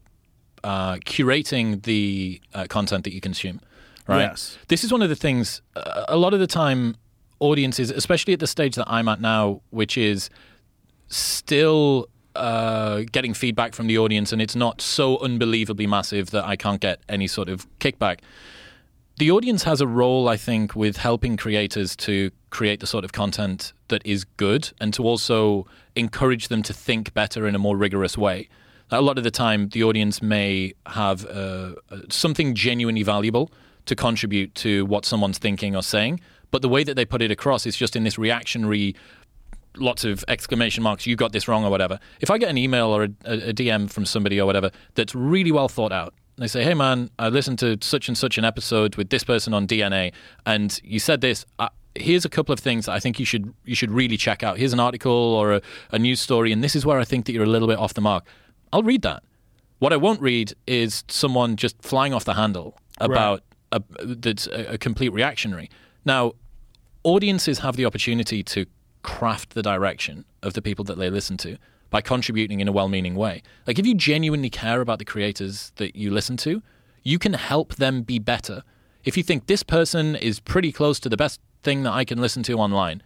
uh, 0.65 0.97
curating 1.05 1.84
the 1.84 2.41
uh, 2.52 2.66
content 2.68 3.05
that 3.05 3.12
you 3.12 3.20
consume. 3.20 3.60
Right. 4.07 4.20
Yes. 4.20 4.59
This 4.68 4.85
is 4.85 4.93
one 4.93 5.02
of 5.02 5.09
the 5.09 5.17
things. 5.17 5.62
Uh, 5.75 6.05
a 6.09 6.17
lot 6.17 6.33
of 6.35 6.41
the 6.41 6.47
time, 6.47 6.97
audiences, 7.41 7.91
especially 7.91 8.33
at 8.33 8.41
the 8.41 8.47
stage 8.47 8.76
that 8.76 8.86
I'm 8.89 9.09
at 9.09 9.20
now, 9.20 9.62
which 9.70 9.99
is 9.99 10.31
still 11.09 12.09
uh, 12.35 13.02
getting 13.12 13.35
feedback 13.35 13.75
from 13.75 13.86
the 13.86 13.99
audience, 13.99 14.33
and 14.33 14.41
it's 14.41 14.57
not 14.57 14.81
so 14.81 15.18
unbelievably 15.18 15.86
massive 15.86 16.31
that 16.31 16.44
I 16.44 16.57
can't 16.57 16.81
get 16.81 17.01
any 17.09 17.26
sort 17.26 17.49
of 17.49 17.67
kickback. 17.78 18.20
The 19.18 19.31
audience 19.31 19.62
has 19.62 19.81
a 19.81 19.86
role, 19.86 20.28
I 20.28 20.36
think, 20.36 20.76
with 20.76 20.99
helping 20.99 21.39
creators 21.39 21.97
to 21.97 22.31
create 22.51 22.81
the 22.81 22.86
sort 22.86 23.05
of 23.05 23.12
content 23.12 23.73
that 23.89 24.05
is 24.05 24.25
good 24.25 24.73
and 24.78 24.93
to 24.94 25.05
also 25.05 25.67
encourage 25.94 26.49
them 26.49 26.62
to 26.65 26.75
think 26.75 27.15
better 27.15 27.47
in 27.47 27.55
a 27.55 27.59
more 27.59 27.76
rigorous 27.76 28.18
way. 28.18 28.49
A 28.91 29.01
lot 29.01 29.17
of 29.17 29.25
the 29.25 29.31
time, 29.31 29.70
the 29.70 29.83
audience 29.83 30.20
may 30.20 30.75
have 30.86 31.25
uh, 31.26 31.75
uh, 31.91 32.01
something 32.10 32.55
genuinely 32.55 33.02
valuable 33.02 33.51
to 33.87 33.97
contribute 33.97 34.55
to 34.57 34.85
what 34.87 35.05
someone's 35.05 35.39
thinking 35.39 35.75
or 35.75 35.83
saying, 35.83 36.21
but 36.51 36.63
the 36.63 36.69
way 36.69 36.85
that 36.85 36.95
they 36.95 37.05
put 37.05 37.23
it 37.23 37.31
across 37.31 37.67
is 37.67 37.77
just 37.77 37.97
in 37.97 38.05
this 38.05 38.19
reactionary 38.19 38.95
lots 39.79 40.05
of 40.05 40.25
exclamation 40.29 40.83
marks, 40.83 41.07
you 41.07 41.17
got 41.17 41.33
this 41.33 41.49
wrong 41.49 41.65
or 41.65 41.71
whatever. 41.71 41.99
If 42.21 42.31
I 42.31 42.39
get 42.39 42.49
an 42.49 42.59
email 42.59 42.87
or 42.87 43.05
a, 43.05 43.09
a, 43.25 43.53
DM 43.53 43.91
from 43.91 44.07
somebody 44.07 44.41
or 44.41 44.47
whatever 44.47 44.71
that's 44.95 45.15
really 45.15 45.53
well 45.53 45.69
thought 45.69 45.93
out, 45.93 46.15
they 46.39 46.47
say, 46.47 46.65
hey 46.65 46.75
man, 46.75 47.11
I 47.19 47.29
listened 47.29 47.59
to 47.61 47.79
such 47.81 48.09
and 48.09 48.17
such 48.17 48.39
an 48.39 48.45
episode 48.45 48.97
with 48.97 49.11
this 49.11 49.25
person 49.25 49.55
on 49.55 49.67
DNA, 49.67 50.13
and 50.45 50.79
you 50.85 50.99
said 50.99 51.21
this. 51.21 51.47
Uh, 51.59 51.69
here's 51.95 52.27
a 52.27 52.29
couple 52.29 52.53
of 52.53 52.61
things 52.61 52.87
that 52.87 52.93
I 52.93 53.01
think 53.01 53.19
you 53.19 53.25
should 53.25 53.55
you 53.65 53.75
should 53.75 53.91
really 53.91 54.19
check 54.19 54.43
out. 54.43 54.59
Here's 54.59 54.75
an 54.75 54.81
article 54.81 55.13
or 55.13 55.55
a, 55.55 55.63
a 55.93 55.99
news 55.99 56.21
story, 56.21 56.53
and 56.53 56.63
this 56.63 56.77
is 56.77 56.85
where 56.85 56.99
I 56.99 57.05
think 57.05 57.25
that 57.27 57.33
you're 57.33 57.45
a 57.45 57.49
little 57.49 57.69
bit 57.69 57.79
off 57.79 57.95
the 57.95 58.03
mark. 58.03 58.27
I'll 58.73 58.83
read 58.83 59.03
that. 59.03 59.23
What 59.79 59.93
I 59.93 59.97
won't 59.97 60.21
read 60.21 60.55
is 60.67 61.05
someone 61.09 61.57
just 61.57 61.81
flying 61.83 62.13
off 62.13 62.25
the 62.25 62.35
handle 62.35 62.79
about 62.99 63.43
a, 63.73 63.83
that's 64.01 64.47
a, 64.47 64.75
a 64.75 64.78
complete 64.78 65.11
reactionary. 65.12 65.70
Now, 66.05 66.33
audiences 67.03 67.61
have 67.61 67.77
the 67.77 67.85
opportunity 67.86 68.43
to 68.43 68.67
craft 69.03 69.55
the 69.55 69.62
direction 69.62 70.25
of 70.43 70.55
the 70.55 70.62
people 70.62 70.85
that 70.85 70.99
they 70.99 71.11
listen 71.11 71.36
to 71.39 71.57
by 71.91 72.01
contributing 72.01 72.61
in 72.61 72.67
a 72.67 72.73
well-meaning 72.73 73.15
way. 73.15 73.43
Like 73.67 73.78
if 73.78 73.86
you 73.86 73.95
genuinely 73.95 74.51
care 74.51 74.81
about 74.81 74.99
the 74.99 75.05
creators 75.05 75.73
that 75.77 75.95
you 75.95 76.11
listen 76.11 76.36
to, 76.39 76.62
you 77.05 77.19
can 77.19 77.35
help 77.35 77.77
them 77.77 78.03
be 78.03 78.19
better. 78.19 78.62
If 79.05 79.17
you 79.17 79.23
think 79.23 79.47
this 79.47 79.62
person 79.62 80.17
is 80.17 80.41
pretty 80.41 80.73
close 80.73 80.99
to 81.01 81.09
the 81.09 81.17
best 81.17 81.41
thing 81.62 81.85
that 81.85 81.93
I 81.93 82.05
can 82.05 82.20
listen 82.20 82.43
to 82.45 82.55
online, 82.59 83.03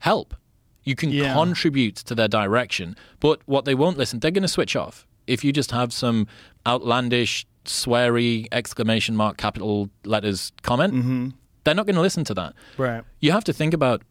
help. 0.00 0.34
You 0.82 0.96
can 0.96 1.10
Yeah. 1.10 1.32
contribute 1.34 1.94
to 1.96 2.14
their 2.14 2.26
direction, 2.28 2.96
but 3.20 3.40
what 3.46 3.64
they 3.64 3.74
won't 3.74 3.98
listen, 3.98 4.18
they're 4.18 4.32
going 4.32 4.42
to 4.42 4.48
switch 4.48 4.74
off. 4.74 5.06
If 5.28 5.44
you 5.44 5.52
just 5.52 5.70
have 5.70 5.92
some 5.92 6.26
outlandish, 6.66 7.46
sweary 7.68 8.46
exclamation 8.52 9.14
mark 9.16 9.36
capital 9.36 9.90
letters 10.04 10.52
comment, 10.62 10.94
mm-hmm. 10.94 11.28
they're 11.64 11.74
not 11.74 11.86
going 11.86 11.96
to 11.96 12.02
listen 12.02 12.24
to 12.24 12.34
that 12.34 12.54
Right. 12.76 13.04
you 13.20 13.32
have 13.32 13.44
to 13.44 13.52
think 13.52 13.72
about 13.74 14.02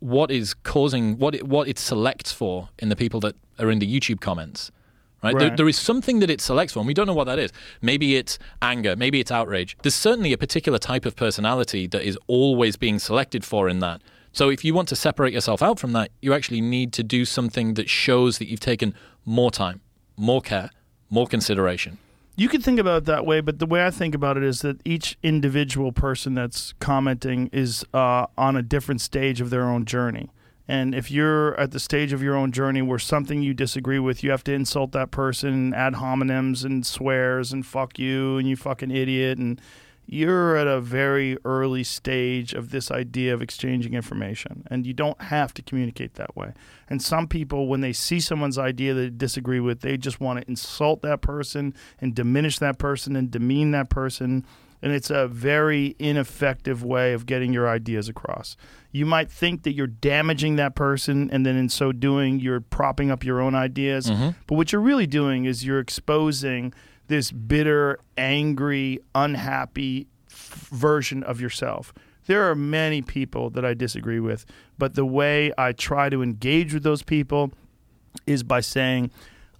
what 0.00 0.30
is 0.30 0.54
causing 0.54 1.18
what 1.18 1.34
it, 1.34 1.48
what 1.48 1.66
it 1.68 1.78
selects 1.78 2.30
for 2.32 2.68
in 2.78 2.88
the 2.90 2.96
people 2.96 3.20
that 3.20 3.34
are 3.58 3.70
in 3.70 3.78
the 3.78 3.86
YouTube 4.00 4.20
comments. 4.20 4.70
Right? 5.22 5.38
There, 5.38 5.48
Right. 5.48 5.56
there 5.56 5.68
is 5.68 5.78
something 5.78 6.18
that 6.18 6.28
it 6.28 6.42
selects 6.42 6.74
for, 6.74 6.80
and 6.80 6.86
we 6.86 6.92
don't 6.92 7.06
know 7.06 7.14
what 7.14 7.24
that 7.24 7.38
is. 7.38 7.50
Maybe 7.80 8.16
it's 8.16 8.38
anger, 8.60 8.94
maybe 8.96 9.20
it's 9.20 9.30
outrage. 9.30 9.74
There's 9.82 9.94
certainly 9.94 10.34
a 10.34 10.36
particular 10.36 10.78
type 10.78 11.06
of 11.06 11.16
personality 11.16 11.86
that 11.86 12.02
is 12.02 12.18
always 12.26 12.76
being 12.76 12.98
selected 12.98 13.42
for 13.44 13.66
in 13.68 13.78
that. 13.78 14.02
So 14.32 14.50
if 14.50 14.64
you 14.64 14.74
want 14.74 14.88
to 14.88 14.96
separate 14.96 15.32
yourself 15.32 15.62
out 15.62 15.78
from 15.78 15.92
that, 15.92 16.10
you 16.20 16.34
actually 16.34 16.60
need 16.60 16.92
to 16.94 17.02
do 17.02 17.24
something 17.24 17.74
that 17.74 17.88
shows 17.88 18.36
that 18.38 18.48
you've 18.48 18.60
taken 18.60 18.92
more 19.24 19.50
time, 19.50 19.80
more 20.16 20.42
care, 20.42 20.68
more 21.08 21.26
consideration. 21.26 21.96
You 22.36 22.48
could 22.48 22.64
think 22.64 22.80
about 22.80 22.98
it 22.98 23.04
that 23.04 23.24
way, 23.24 23.40
but 23.40 23.60
the 23.60 23.66
way 23.66 23.86
I 23.86 23.90
think 23.90 24.14
about 24.14 24.36
it 24.36 24.42
is 24.42 24.60
that 24.62 24.80
each 24.84 25.16
individual 25.22 25.92
person 25.92 26.34
that's 26.34 26.74
commenting 26.80 27.48
is 27.52 27.84
uh, 27.94 28.26
on 28.36 28.56
a 28.56 28.62
different 28.62 29.00
stage 29.00 29.40
of 29.40 29.50
their 29.50 29.64
own 29.64 29.84
journey. 29.84 30.30
And 30.66 30.94
if 30.94 31.10
you're 31.10 31.58
at 31.60 31.70
the 31.70 31.78
stage 31.78 32.12
of 32.12 32.22
your 32.22 32.34
own 32.34 32.50
journey 32.50 32.82
where 32.82 32.98
something 32.98 33.42
you 33.42 33.54
disagree 33.54 33.98
with, 34.00 34.24
you 34.24 34.30
have 34.30 34.42
to 34.44 34.52
insult 34.52 34.92
that 34.92 35.10
person, 35.10 35.74
ad 35.74 35.94
hominems 35.94 36.64
and 36.64 36.84
swears 36.84 37.52
and 37.52 37.64
fuck 37.64 37.98
you 37.98 38.38
and 38.38 38.48
you 38.48 38.56
fucking 38.56 38.90
idiot. 38.90 39.38
And 39.38 39.60
you're 40.06 40.56
at 40.56 40.66
a 40.66 40.80
very 40.80 41.36
early 41.44 41.84
stage 41.84 42.52
of 42.52 42.70
this 42.70 42.90
idea 42.90 43.32
of 43.34 43.42
exchanging 43.42 43.94
information. 43.94 44.66
And 44.70 44.86
you 44.86 44.94
don't 44.94 45.20
have 45.20 45.54
to 45.54 45.62
communicate 45.62 46.14
that 46.14 46.34
way. 46.34 46.52
And 46.90 47.00
some 47.02 47.28
people, 47.28 47.66
when 47.68 47.80
they 47.80 47.92
see 47.92 48.20
someone's 48.20 48.58
idea 48.58 48.94
that 48.94 49.00
they 49.00 49.10
disagree 49.10 49.60
with, 49.60 49.80
they 49.80 49.96
just 49.96 50.20
want 50.20 50.40
to 50.40 50.48
insult 50.48 51.02
that 51.02 51.20
person 51.20 51.74
and 52.00 52.14
diminish 52.14 52.58
that 52.58 52.78
person 52.78 53.16
and 53.16 53.30
demean 53.30 53.70
that 53.70 53.88
person 53.88 54.44
And 54.84 54.92
it's 54.92 55.08
a 55.08 55.26
very 55.26 55.96
ineffective 55.98 56.84
way 56.84 57.14
of 57.14 57.24
getting 57.24 57.54
your 57.54 57.66
ideas 57.66 58.06
across. 58.10 58.54
You 58.92 59.06
might 59.06 59.30
think 59.30 59.62
that 59.62 59.72
you're 59.72 59.86
damaging 59.86 60.56
that 60.56 60.74
person, 60.74 61.30
and 61.30 61.46
then 61.46 61.56
in 61.56 61.70
so 61.70 61.90
doing, 61.90 62.38
you're 62.38 62.60
propping 62.60 63.10
up 63.10 63.24
your 63.24 63.40
own 63.40 63.54
ideas. 63.54 64.10
Mm-hmm. 64.10 64.30
But 64.46 64.56
what 64.56 64.72
you're 64.72 64.82
really 64.82 65.06
doing 65.06 65.46
is 65.46 65.64
you're 65.64 65.80
exposing 65.80 66.74
this 67.08 67.32
bitter, 67.32 67.98
angry, 68.18 68.98
unhappy 69.14 70.06
f- 70.30 70.68
version 70.70 71.22
of 71.22 71.40
yourself. 71.40 71.94
There 72.26 72.48
are 72.50 72.54
many 72.54 73.02
people 73.02 73.50
that 73.50 73.64
I 73.64 73.74
disagree 73.74 74.20
with, 74.20 74.46
but 74.78 74.94
the 74.94 75.04
way 75.04 75.52
I 75.58 75.72
try 75.72 76.08
to 76.08 76.22
engage 76.22 76.72
with 76.72 76.82
those 76.82 77.02
people 77.02 77.52
is 78.26 78.42
by 78.42 78.60
saying, 78.60 79.10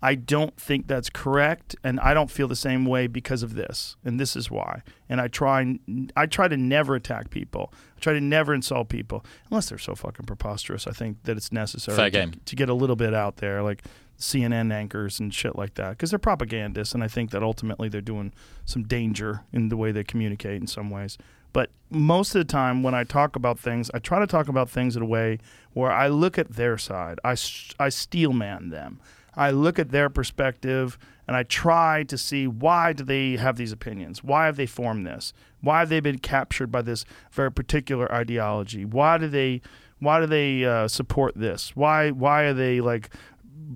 I 0.05 0.17
don't 0.17 0.55
think 0.59 0.87
that's 0.87 1.09
correct, 1.09 1.77
and 1.83 1.99
I 1.99 2.13
don't 2.13 2.31
feel 2.31 2.47
the 2.47 2.55
same 2.55 2.85
way 2.85 3.07
because 3.07 3.43
of 3.43 3.55
this, 3.55 3.97
and 4.05 4.21
this 4.21 4.37
is 4.37 4.51
why. 4.51 4.83
And 5.09 5.19
I 5.19 5.29
try, 5.29 5.79
I 6.15 6.27
try 6.27 6.47
to 6.47 6.59
never 6.59 6.95
attack 6.95 7.31
people. 7.31 7.73
I 7.97 8.01
try 8.01 8.13
to 8.13 8.21
never 8.21 8.53
insult 8.53 8.91
people, 8.91 9.25
unless 9.51 9.71
they're 9.71 9.79
so 9.79 9.95
fucking 9.95 10.27
preposterous. 10.27 10.87
I 10.87 10.91
think 10.91 11.23
that 11.23 11.39
it's 11.39 11.53
necessary 11.53 11.97
to, 12.33 12.39
to 12.45 12.57
get 12.57 12.69
a 12.69 12.75
little 12.75 12.97
bit 12.97 13.15
out 13.15 13.39
there, 13.39 13.63
like 13.63 13.83
CNN 14.19 14.75
anchors 14.75 15.21
and 15.21 15.33
shit 15.33 15.57
like 15.57 15.73
that, 15.75 15.93
because 15.93 16.11
they're 16.11 16.19
propagandists, 16.19 16.93
and 16.93 17.03
I 17.03 17.09
think 17.09 17.31
that 17.31 17.43
ultimately 17.43 17.89
they're 17.89 18.03
doing 18.03 18.35
some 18.67 18.83
danger 18.83 19.41
in 19.55 19.71
the 19.71 19.77
way 19.77 19.91
they 19.91 20.05
communicate 20.05 20.61
in 20.61 20.67
some 20.67 20.91
ways. 20.91 21.17
But 21.55 21.71
most 21.89 22.35
of 22.35 22.41
the 22.41 22.53
time, 22.53 22.83
when 22.83 22.95
I 22.95 23.05
talk 23.05 23.37
about 23.37 23.59
things, 23.59 23.91
I 23.95 24.01
try 24.01 24.19
to 24.19 24.27
talk 24.27 24.49
about 24.49 24.69
things 24.69 24.97
in 24.97 25.03
a 25.03 25.07
way 25.07 25.39
where 25.73 25.91
I 25.91 26.09
look 26.09 26.37
at 26.37 26.53
their 26.53 26.77
side. 26.77 27.19
I, 27.25 27.35
steel 27.35 28.35
man 28.35 28.69
them. 28.69 29.01
I 29.37 29.51
look 29.51 29.79
at 29.79 29.91
their 29.91 30.11
perspective 30.11 30.99
and 31.27 31.37
I 31.37 31.45
try 31.45 32.03
to 32.05 32.19
see 32.19 32.47
why 32.47 32.93
do 32.93 33.05
they 33.05 33.37
have 33.37 33.57
these 33.57 33.73
opinions? 33.73 34.23
Why 34.23 34.47
have 34.47 34.57
they 34.57 34.67
formed 34.67 35.07
this? 35.07 35.33
Why 35.61 35.79
have 35.79 35.89
they 35.89 36.01
been 36.01 36.19
captured 36.19 36.71
by 36.71 36.83
this 36.83 37.05
very 37.31 37.51
particular 37.51 38.13
ideology? 38.13 38.85
Why 38.85 39.17
do 39.19 39.29
they 39.29 39.63
why 40.01 40.21
do 40.21 40.27
they 40.27 40.65
uh, 40.65 40.89
support 40.89 41.35
this? 41.35 41.75
Why 41.75 42.11
why 42.11 42.43
are 42.43 42.53
they 42.53 42.81
like 42.81 43.11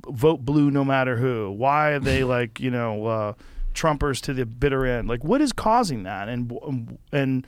vote 0.09 0.45
blue 0.45 0.71
no 0.71 0.85
matter 0.85 1.17
who? 1.17 1.51
Why 1.51 1.91
are 1.91 2.01
they 2.01 2.25
like 2.37 2.61
you 2.61 2.71
know 2.71 3.07
uh, 3.07 3.33
Trumpers 3.73 4.21
to 4.23 4.35
the 4.35 4.47
bitter 4.47 4.85
end? 4.85 5.09
Like 5.09 5.25
what 5.25 5.41
is 5.41 5.53
causing 5.53 6.03
that? 6.05 6.29
And 6.29 6.99
and 7.11 7.47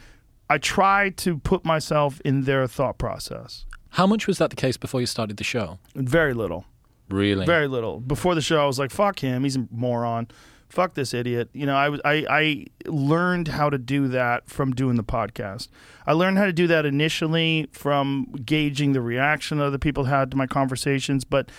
I 0.50 0.58
try 0.58 1.10
to 1.10 1.38
put 1.38 1.64
myself 1.64 2.20
in 2.24 2.42
their 2.42 2.66
thought 2.66 2.98
process. 2.98 3.64
How 3.90 4.06
much 4.06 4.26
was 4.26 4.38
that 4.38 4.50
the 4.50 4.56
case 4.56 4.76
before 4.76 5.00
you 5.00 5.06
started 5.06 5.36
the 5.36 5.44
show? 5.44 5.78
Very 5.94 6.34
little. 6.34 6.64
Really? 7.08 7.46
Very 7.46 7.68
little. 7.68 8.00
Before 8.00 8.34
the 8.34 8.40
show, 8.40 8.60
I 8.62 8.66
was 8.66 8.78
like, 8.78 8.90
"Fuck 8.90 9.20
him. 9.20 9.44
He's 9.44 9.56
a 9.56 9.66
moron. 9.70 10.26
Fuck 10.68 10.94
this 10.94 11.14
idiot." 11.14 11.50
You 11.52 11.66
know, 11.66 11.76
I 11.76 11.88
was 11.88 12.00
I 12.04 12.26
I 12.28 12.66
learned 12.86 13.48
how 13.48 13.70
to 13.70 13.78
do 13.78 14.08
that 14.08 14.48
from 14.50 14.72
doing 14.72 14.96
the 14.96 15.04
podcast. 15.04 15.68
I 16.06 16.12
learned 16.12 16.38
how 16.38 16.46
to 16.46 16.52
do 16.52 16.66
that 16.66 16.84
initially 16.84 17.68
from 17.72 18.32
gauging 18.44 18.92
the 18.92 19.00
reaction 19.00 19.60
other 19.60 19.78
people 19.78 20.04
had 20.04 20.30
to 20.32 20.36
my 20.36 20.46
conversations, 20.46 21.24
but 21.24 21.50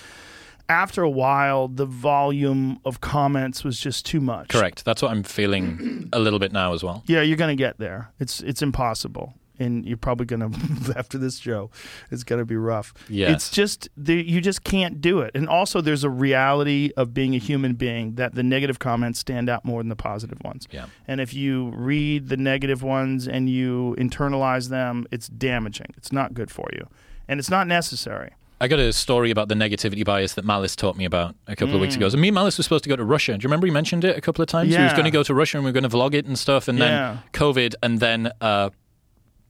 after 0.71 1.03
a 1.03 1.09
while, 1.09 1.67
the 1.67 1.85
volume 1.85 2.79
of 2.85 3.01
comments 3.01 3.63
was 3.63 3.77
just 3.79 4.05
too 4.05 4.21
much. 4.21 4.47
Correct. 4.47 4.85
That's 4.85 5.01
what 5.01 5.11
I'm 5.11 5.23
feeling 5.23 6.09
a 6.13 6.19
little 6.19 6.39
bit 6.39 6.53
now 6.53 6.73
as 6.73 6.81
well. 6.83 7.03
Yeah, 7.07 7.21
you're 7.21 7.37
gonna 7.37 7.55
get 7.55 7.77
there. 7.77 8.11
It's 8.19 8.39
it's 8.41 8.61
impossible, 8.61 9.33
and 9.59 9.85
you're 9.85 9.97
probably 9.97 10.25
gonna 10.25 10.49
after 10.95 11.17
this 11.17 11.37
show, 11.39 11.69
it's 12.09 12.23
gonna 12.23 12.45
be 12.45 12.55
rough. 12.55 12.93
Yeah. 13.09 13.31
it's 13.33 13.49
just 13.49 13.89
the, 13.97 14.15
you 14.15 14.39
just 14.39 14.63
can't 14.63 15.01
do 15.01 15.19
it. 15.19 15.31
And 15.35 15.49
also, 15.49 15.81
there's 15.81 16.05
a 16.05 16.09
reality 16.09 16.91
of 16.95 17.13
being 17.13 17.35
a 17.35 17.37
human 17.37 17.73
being 17.73 18.15
that 18.15 18.33
the 18.33 18.43
negative 18.43 18.79
comments 18.79 19.19
stand 19.19 19.49
out 19.49 19.65
more 19.65 19.81
than 19.81 19.89
the 19.89 19.95
positive 19.97 20.39
ones. 20.43 20.69
Yeah. 20.71 20.85
And 21.05 21.19
if 21.19 21.33
you 21.33 21.71
read 21.75 22.29
the 22.29 22.37
negative 22.37 22.81
ones 22.81 23.27
and 23.27 23.49
you 23.49 23.95
internalize 23.99 24.69
them, 24.69 25.05
it's 25.11 25.27
damaging. 25.27 25.93
It's 25.97 26.13
not 26.13 26.33
good 26.33 26.49
for 26.49 26.69
you, 26.71 26.87
and 27.27 27.41
it's 27.41 27.49
not 27.49 27.67
necessary. 27.67 28.31
I 28.61 28.67
got 28.67 28.79
a 28.79 28.93
story 28.93 29.31
about 29.31 29.47
the 29.49 29.55
negativity 29.55 30.05
bias 30.05 30.35
that 30.35 30.45
Malice 30.45 30.75
taught 30.75 30.95
me 30.95 31.03
about 31.05 31.35
a 31.47 31.55
couple 31.55 31.73
of 31.75 31.81
weeks 31.81 31.95
ago. 31.95 32.07
So 32.09 32.17
me 32.17 32.27
and 32.27 32.35
Malice 32.35 32.57
were 32.57 32.63
supposed 32.63 32.83
to 32.83 32.89
go 32.89 32.95
to 32.95 33.03
Russia. 33.03 33.31
Do 33.37 33.43
you 33.43 33.47
remember 33.47 33.65
he 33.65 33.71
mentioned 33.73 34.05
it 34.05 34.15
a 34.17 34.21
couple 34.21 34.43
of 34.43 34.47
times? 34.49 34.69
Yeah. 34.69 34.77
He 34.77 34.83
was 34.83 34.93
going 34.93 35.05
to 35.05 35.11
go 35.11 35.23
to 35.23 35.33
Russia 35.33 35.57
and 35.57 35.65
we 35.65 35.69
were 35.69 35.73
going 35.79 35.89
to 35.89 35.97
vlog 35.97 36.13
it 36.13 36.25
and 36.27 36.37
stuff, 36.37 36.67
and 36.67 36.77
Yeah. 36.77 36.87
then 36.87 37.19
COVID, 37.33 37.73
and 37.81 37.99
then 37.99 38.31
uh, 38.39 38.69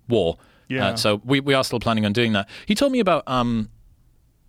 war. 0.07 0.37
Yeah. 0.69 0.87
Uh, 0.87 0.95
so 0.95 1.21
we, 1.25 1.41
we 1.41 1.53
are 1.53 1.63
still 1.65 1.81
planning 1.81 2.05
on 2.05 2.13
doing 2.13 2.31
that. 2.33 2.47
He 2.65 2.73
told 2.73 2.93
me 2.93 2.99
about 3.01 3.23
um, 3.27 3.69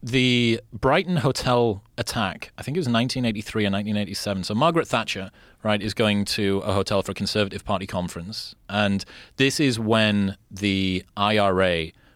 the 0.02 0.60
Brighton 0.72 1.16
hotel 1.16 1.82
attack. 1.98 2.52
I 2.56 2.62
think 2.62 2.76
it 2.76 2.80
was 2.80 2.86
1983 2.88 3.64
or 3.64 3.70
1987. 3.70 4.44
So 4.44 4.54
Margaret 4.54 4.86
Thatcher, 4.86 5.30
right, 5.64 5.82
is 5.82 5.94
going 5.94 6.24
to 6.26 6.58
a 6.58 6.72
hotel 6.72 7.02
for 7.02 7.10
a 7.12 7.14
Conservative 7.14 7.64
Party 7.64 7.86
conference, 7.86 8.54
and 8.68 9.04
this 9.36 9.58
is 9.58 9.78
when 9.78 10.36
the 10.50 11.04
IRA, 11.16 11.72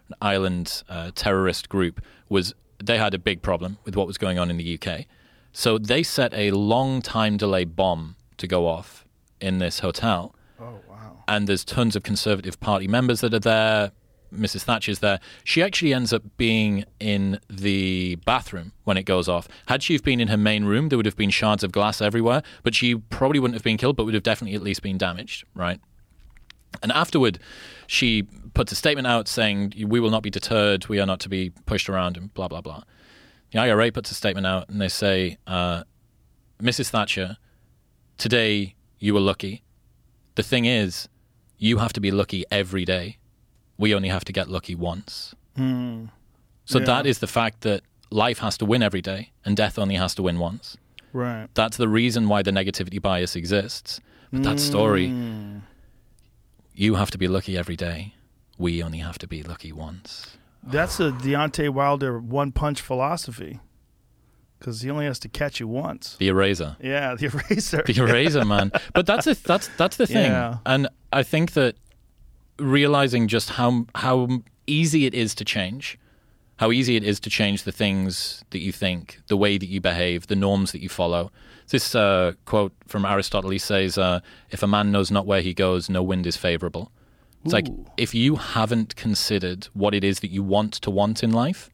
an 0.08 0.14
Ireland 0.20 0.84
uh, 0.88 1.10
terrorist 1.14 1.68
group, 1.68 2.00
was 2.28 2.54
they 2.82 2.98
had 2.98 3.14
a 3.14 3.18
big 3.18 3.42
problem 3.42 3.78
with 3.84 3.96
what 3.96 4.06
was 4.06 4.18
going 4.18 4.38
on 4.38 4.50
in 4.50 4.56
the 4.56 4.78
UK. 4.80 5.06
So 5.52 5.78
they 5.78 6.02
set 6.02 6.34
a 6.34 6.50
long 6.50 7.00
time 7.00 7.36
delay 7.36 7.64
bomb 7.64 8.16
to 8.36 8.46
go 8.46 8.66
off 8.66 9.04
in 9.40 9.58
this 9.58 9.78
hotel 9.80 10.34
Oh, 10.60 10.80
wow. 10.88 11.22
and 11.28 11.46
there's 11.46 11.64
tons 11.64 11.96
of 11.96 12.02
Conservative 12.02 12.60
Party 12.60 12.86
members 12.86 13.20
that 13.22 13.32
are 13.32 13.38
there. 13.38 13.92
Mrs. 14.34 14.64
Thatcher's 14.64 14.98
there. 14.98 15.20
She 15.44 15.62
actually 15.62 15.94
ends 15.94 16.12
up 16.12 16.22
being 16.36 16.84
in 16.98 17.38
the 17.48 18.16
bathroom 18.26 18.72
when 18.84 18.96
it 18.96 19.04
goes 19.04 19.28
off. 19.28 19.46
Had 19.66 19.82
she 19.84 19.92
have 19.92 20.02
been 20.02 20.20
in 20.20 20.28
her 20.28 20.36
main 20.36 20.64
room, 20.64 20.88
there 20.88 20.98
would 20.98 21.06
have 21.06 21.16
been 21.16 21.30
shards 21.30 21.62
of 21.62 21.70
glass 21.70 22.02
everywhere, 22.02 22.42
but 22.64 22.74
she 22.74 22.96
probably 22.96 23.38
wouldn't 23.38 23.54
have 23.54 23.62
been 23.62 23.76
killed, 23.76 23.96
but 23.96 24.04
would 24.04 24.14
have 24.14 24.24
definitely 24.24 24.56
at 24.56 24.62
least 24.62 24.82
been 24.82 24.98
damaged, 24.98 25.44
right? 25.54 25.80
And 26.82 26.92
afterward, 26.92 27.38
she 27.86 28.22
puts 28.54 28.72
a 28.72 28.74
statement 28.74 29.06
out 29.06 29.28
saying, 29.28 29.74
We 29.86 30.00
will 30.00 30.10
not 30.10 30.22
be 30.22 30.30
deterred. 30.30 30.88
We 30.88 31.00
are 31.00 31.06
not 31.06 31.20
to 31.20 31.28
be 31.28 31.50
pushed 31.66 31.88
around, 31.88 32.16
and 32.16 32.32
blah, 32.34 32.48
blah, 32.48 32.60
blah. 32.60 32.82
The 33.52 33.58
IRA 33.60 33.92
puts 33.92 34.10
a 34.10 34.14
statement 34.14 34.46
out 34.46 34.68
and 34.68 34.80
they 34.80 34.88
say, 34.88 35.38
uh, 35.46 35.84
Mrs. 36.60 36.90
Thatcher, 36.90 37.36
today 38.18 38.74
you 38.98 39.14
were 39.14 39.20
lucky. 39.20 39.62
The 40.34 40.42
thing 40.42 40.64
is, 40.64 41.08
you 41.58 41.78
have 41.78 41.92
to 41.94 42.00
be 42.00 42.10
lucky 42.10 42.44
every 42.50 42.84
day. 42.84 43.18
We 43.78 43.94
only 43.94 44.08
have 44.08 44.24
to 44.24 44.32
get 44.32 44.48
lucky 44.48 44.74
once. 44.74 45.34
So 46.64 46.78
that 46.80 47.06
is 47.06 47.20
the 47.20 47.26
fact 47.26 47.60
that 47.62 47.82
life 48.10 48.38
has 48.40 48.58
to 48.58 48.64
win 48.64 48.82
every 48.82 49.00
day 49.00 49.32
and 49.44 49.56
death 49.56 49.78
only 49.78 49.94
has 49.94 50.14
to 50.16 50.22
win 50.22 50.38
once. 50.38 50.76
Right. 51.12 51.48
That's 51.54 51.76
the 51.76 51.88
reason 51.88 52.28
why 52.28 52.42
the 52.42 52.50
negativity 52.50 53.00
bias 53.00 53.36
exists. 53.36 54.00
But 54.32 54.42
that 54.42 54.60
story, 54.60 55.06
you 56.76 56.94
have 56.94 57.10
to 57.12 57.18
be 57.18 57.26
lucky 57.28 57.56
every 57.56 57.76
day. 57.76 58.14
We 58.58 58.82
only 58.82 58.98
have 58.98 59.18
to 59.18 59.26
be 59.26 59.42
lucky 59.42 59.72
once. 59.72 60.36
That's 60.62 60.98
a 61.00 61.10
Deontay 61.12 61.70
Wilder 61.70 62.18
one 62.18 62.52
punch 62.52 62.80
philosophy, 62.80 63.60
because 64.58 64.80
he 64.82 64.90
only 64.90 65.06
has 65.06 65.18
to 65.20 65.28
catch 65.28 65.60
you 65.60 65.68
once. 65.68 66.16
The 66.18 66.28
eraser. 66.28 66.76
Yeah, 66.80 67.14
the 67.14 67.26
eraser. 67.50 67.82
the 67.86 68.02
eraser 68.02 68.44
man 68.44 68.72
but 68.94 69.06
that's 69.06 69.26
a, 69.26 69.34
that's 69.34 69.68
that's 69.76 69.96
the 69.96 70.06
thing 70.06 70.30
Yeah. 70.32 70.58
and 70.66 70.88
i 71.12 71.22
think 71.22 71.52
that 71.52 71.76
realizing 72.58 73.28
just 73.28 73.50
how 73.50 73.86
how 73.94 74.28
easy 74.66 75.06
it 75.06 75.14
is 75.14 75.34
to 75.36 75.44
change 75.44 75.98
how 76.56 76.72
easy 76.72 76.96
it 76.96 77.04
is 77.04 77.20
to 77.20 77.30
change 77.30 77.64
the 77.64 77.72
things 77.72 78.42
that 78.50 78.60
you 78.60 78.72
think 78.72 79.20
the 79.28 79.36
way 79.36 79.58
that 79.58 79.66
you 79.66 79.80
behave 79.80 80.26
the 80.26 80.36
norms 80.36 80.72
that 80.72 80.80
you 80.80 80.88
follow 80.88 81.30
this 81.70 81.94
uh, 81.94 82.32
quote 82.44 82.72
from 82.86 83.04
aristotle 83.04 83.50
he 83.50 83.58
says 83.58 83.98
uh, 83.98 84.20
if 84.50 84.62
a 84.62 84.66
man 84.66 84.92
knows 84.92 85.10
not 85.10 85.26
where 85.26 85.40
he 85.40 85.54
goes 85.54 85.90
no 85.90 86.02
wind 86.02 86.26
is 86.26 86.36
favorable 86.36 86.90
it's 87.44 87.52
like 87.52 87.68
if 87.96 88.12
you 88.12 88.34
haven't 88.34 88.96
considered 88.96 89.68
what 89.72 89.94
it 89.94 90.02
is 90.02 90.18
that 90.18 90.32
you 90.32 90.42
want 90.42 90.72
to 90.72 90.90
want 90.90 91.22
in 91.22 91.30
life 91.30 91.70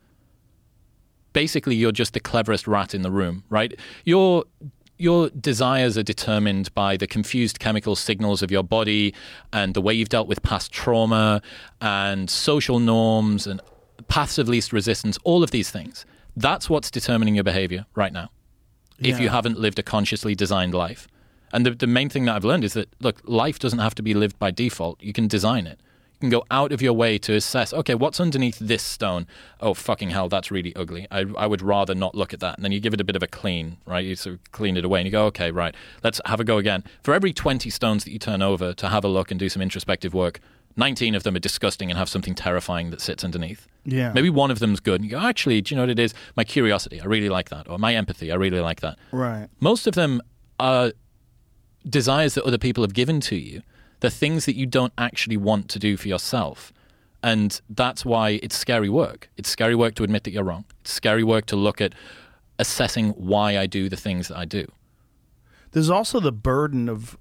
basically 1.32 1.74
you're 1.74 1.92
just 1.92 2.14
the 2.14 2.20
cleverest 2.20 2.66
rat 2.66 2.94
in 2.94 3.02
the 3.02 3.10
room, 3.10 3.44
right? 3.48 3.78
Your 4.04 4.44
your 4.98 5.30
desires 5.30 5.98
are 5.98 6.02
determined 6.02 6.72
by 6.74 6.96
the 6.96 7.08
confused 7.08 7.58
chemical 7.58 7.96
signals 7.96 8.40
of 8.40 8.52
your 8.52 8.62
body 8.62 9.12
and 9.52 9.74
the 9.74 9.80
way 9.80 9.92
you've 9.92 10.10
dealt 10.10 10.28
with 10.28 10.42
past 10.44 10.70
trauma 10.70 11.42
and 11.80 12.30
social 12.30 12.78
norms 12.78 13.46
and 13.48 13.60
paths 14.06 14.38
of 14.38 14.48
least 14.48 14.72
resistance, 14.72 15.18
all 15.24 15.42
of 15.42 15.50
these 15.50 15.70
things. 15.70 16.06
That's 16.36 16.70
what's 16.70 16.88
determining 16.88 17.34
your 17.34 17.42
behavior 17.42 17.86
right 17.96 18.12
now. 18.12 18.30
If 19.10 19.20
you 19.20 19.28
haven't 19.28 19.58
lived 19.58 19.78
a 19.78 19.82
consciously 19.82 20.34
designed 20.34 20.74
life. 20.74 21.08
And 21.52 21.66
the, 21.66 21.70
the 21.72 21.86
main 21.86 22.08
thing 22.08 22.24
that 22.24 22.34
I've 22.34 22.44
learned 22.44 22.64
is 22.64 22.72
that, 22.74 22.88
look, 23.00 23.20
life 23.24 23.58
doesn't 23.58 23.78
have 23.78 23.94
to 23.96 24.02
be 24.02 24.14
lived 24.14 24.38
by 24.38 24.50
default. 24.50 25.02
You 25.02 25.12
can 25.12 25.28
design 25.28 25.66
it. 25.66 25.78
You 26.14 26.20
can 26.20 26.30
go 26.30 26.44
out 26.50 26.72
of 26.72 26.80
your 26.80 26.92
way 26.92 27.18
to 27.18 27.34
assess, 27.34 27.74
okay, 27.74 27.94
what's 27.94 28.20
underneath 28.20 28.58
this 28.58 28.82
stone? 28.82 29.26
Oh, 29.60 29.74
fucking 29.74 30.10
hell, 30.10 30.28
that's 30.28 30.50
really 30.50 30.74
ugly. 30.76 31.06
I, 31.10 31.26
I 31.36 31.46
would 31.46 31.60
rather 31.60 31.94
not 31.94 32.14
look 32.14 32.32
at 32.32 32.40
that. 32.40 32.56
And 32.56 32.64
then 32.64 32.72
you 32.72 32.80
give 32.80 32.94
it 32.94 33.00
a 33.00 33.04
bit 33.04 33.16
of 33.16 33.22
a 33.22 33.26
clean, 33.26 33.76
right? 33.86 34.04
You 34.04 34.14
sort 34.16 34.34
of 34.36 34.52
clean 34.52 34.76
it 34.76 34.84
away 34.84 35.00
and 35.00 35.06
you 35.06 35.12
go, 35.12 35.26
okay, 35.26 35.50
right, 35.50 35.74
let's 36.02 36.20
have 36.24 36.40
a 36.40 36.44
go 36.44 36.58
again. 36.58 36.84
For 37.02 37.12
every 37.12 37.32
20 37.32 37.68
stones 37.70 38.04
that 38.04 38.12
you 38.12 38.18
turn 38.18 38.40
over 38.40 38.72
to 38.72 38.88
have 38.88 39.04
a 39.04 39.08
look 39.08 39.30
and 39.30 39.38
do 39.38 39.48
some 39.48 39.60
introspective 39.60 40.14
work, 40.14 40.40
19 40.76 41.14
of 41.14 41.22
them 41.22 41.36
are 41.36 41.40
disgusting 41.40 41.90
and 41.90 41.98
have 41.98 42.08
something 42.08 42.34
terrifying 42.34 42.90
that 42.90 43.00
sits 43.00 43.24
underneath. 43.24 43.66
Yeah. 43.84 44.12
Maybe 44.12 44.30
one 44.30 44.50
of 44.50 44.58
them's 44.58 44.80
good. 44.80 45.00
And 45.00 45.04
you 45.04 45.10
go, 45.10 45.18
actually, 45.18 45.60
do 45.60 45.74
you 45.74 45.76
know 45.76 45.82
what 45.82 45.90
it 45.90 45.98
is? 45.98 46.14
My 46.36 46.44
curiosity, 46.44 47.00
I 47.00 47.04
really 47.04 47.28
like 47.28 47.48
that. 47.48 47.68
Or 47.68 47.78
my 47.78 47.94
empathy, 47.94 48.30
I 48.30 48.36
really 48.36 48.60
like 48.60 48.80
that. 48.80 48.98
Right. 49.10 49.48
Most 49.60 49.86
of 49.86 49.94
them 49.94 50.20
are 50.60 50.92
desires 51.88 52.34
that 52.34 52.44
other 52.44 52.58
people 52.58 52.84
have 52.84 52.94
given 52.94 53.20
to 53.20 53.36
you 53.36 53.62
the 54.00 54.10
things 54.10 54.46
that 54.46 54.56
you 54.56 54.66
don't 54.66 54.92
actually 54.98 55.36
want 55.36 55.68
to 55.70 55.78
do 55.78 55.96
for 55.96 56.08
yourself. 56.08 56.72
And 57.22 57.60
that's 57.68 58.04
why 58.04 58.40
it's 58.42 58.56
scary 58.56 58.88
work. 58.88 59.30
It's 59.36 59.48
scary 59.48 59.74
work 59.74 59.94
to 59.96 60.04
admit 60.04 60.24
that 60.24 60.32
you're 60.32 60.44
wrong. 60.44 60.64
It's 60.80 60.92
scary 60.92 61.22
work 61.22 61.46
to 61.46 61.56
look 61.56 61.80
at 61.80 61.94
assessing 62.58 63.10
why 63.10 63.58
I 63.58 63.66
do 63.66 63.88
the 63.88 63.96
things 63.96 64.28
that 64.28 64.36
I 64.36 64.44
do. 64.44 64.66
There's 65.70 65.90
also 65.90 66.20
the 66.20 66.32
burden 66.32 66.88
of 66.88 67.16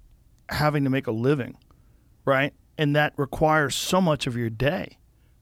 having 0.50 0.84
to 0.84 0.90
make 0.90 1.08
a 1.08 1.12
living, 1.12 1.58
right? 2.26 2.54
And 2.78 2.96
that 2.96 3.14
requires 3.16 3.76
so 3.76 4.02
much 4.02 4.28
of 4.28 4.36
your 4.36 4.50
day. 4.50 4.98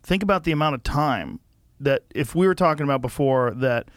Think 0.09 0.23
about 0.23 0.43
the 0.43 0.51
amount 0.51 0.73
of 0.73 0.81
time 0.81 1.39
that 1.79 2.01
if 2.15 2.33
we 2.33 2.47
were 2.47 2.55
talking 2.55 2.83
about 2.83 2.99
before 2.99 3.51
that 3.51 3.89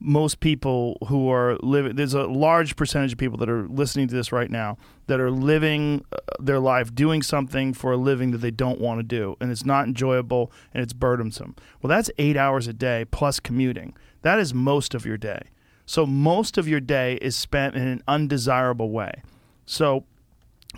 most 0.00 0.40
people 0.40 0.96
who 1.08 1.28
are 1.28 1.58
living 1.58 1.94
there's 1.94 2.14
a 2.14 2.22
large 2.22 2.74
percentage 2.74 3.12
of 3.12 3.18
people 3.18 3.36
that 3.36 3.50
are 3.50 3.68
listening 3.68 4.08
to 4.08 4.14
this 4.14 4.32
right 4.32 4.50
now 4.50 4.78
that 5.08 5.20
are 5.20 5.30
living 5.30 6.06
uh, 6.10 6.16
their 6.40 6.58
life 6.58 6.94
doing 6.94 7.20
something 7.20 7.74
for 7.74 7.92
a 7.92 7.98
living 7.98 8.30
that 8.30 8.38
they 8.38 8.50
don't 8.50 8.80
want 8.80 8.98
to 8.98 9.02
do 9.02 9.36
and 9.42 9.50
it's 9.50 9.66
not 9.66 9.86
enjoyable 9.86 10.50
and 10.72 10.82
it's 10.82 10.94
burdensome. 10.94 11.54
Well 11.82 11.90
that's 11.90 12.10
8 12.16 12.38
hours 12.38 12.66
a 12.66 12.72
day 12.72 13.04
plus 13.10 13.38
commuting. 13.38 13.94
That 14.22 14.38
is 14.38 14.54
most 14.54 14.94
of 14.94 15.04
your 15.04 15.18
day. 15.18 15.50
So 15.84 16.06
most 16.06 16.56
of 16.56 16.66
your 16.66 16.80
day 16.80 17.18
is 17.20 17.36
spent 17.36 17.74
in 17.74 17.86
an 17.86 18.02
undesirable 18.08 18.90
way. 18.90 19.20
So 19.66 20.04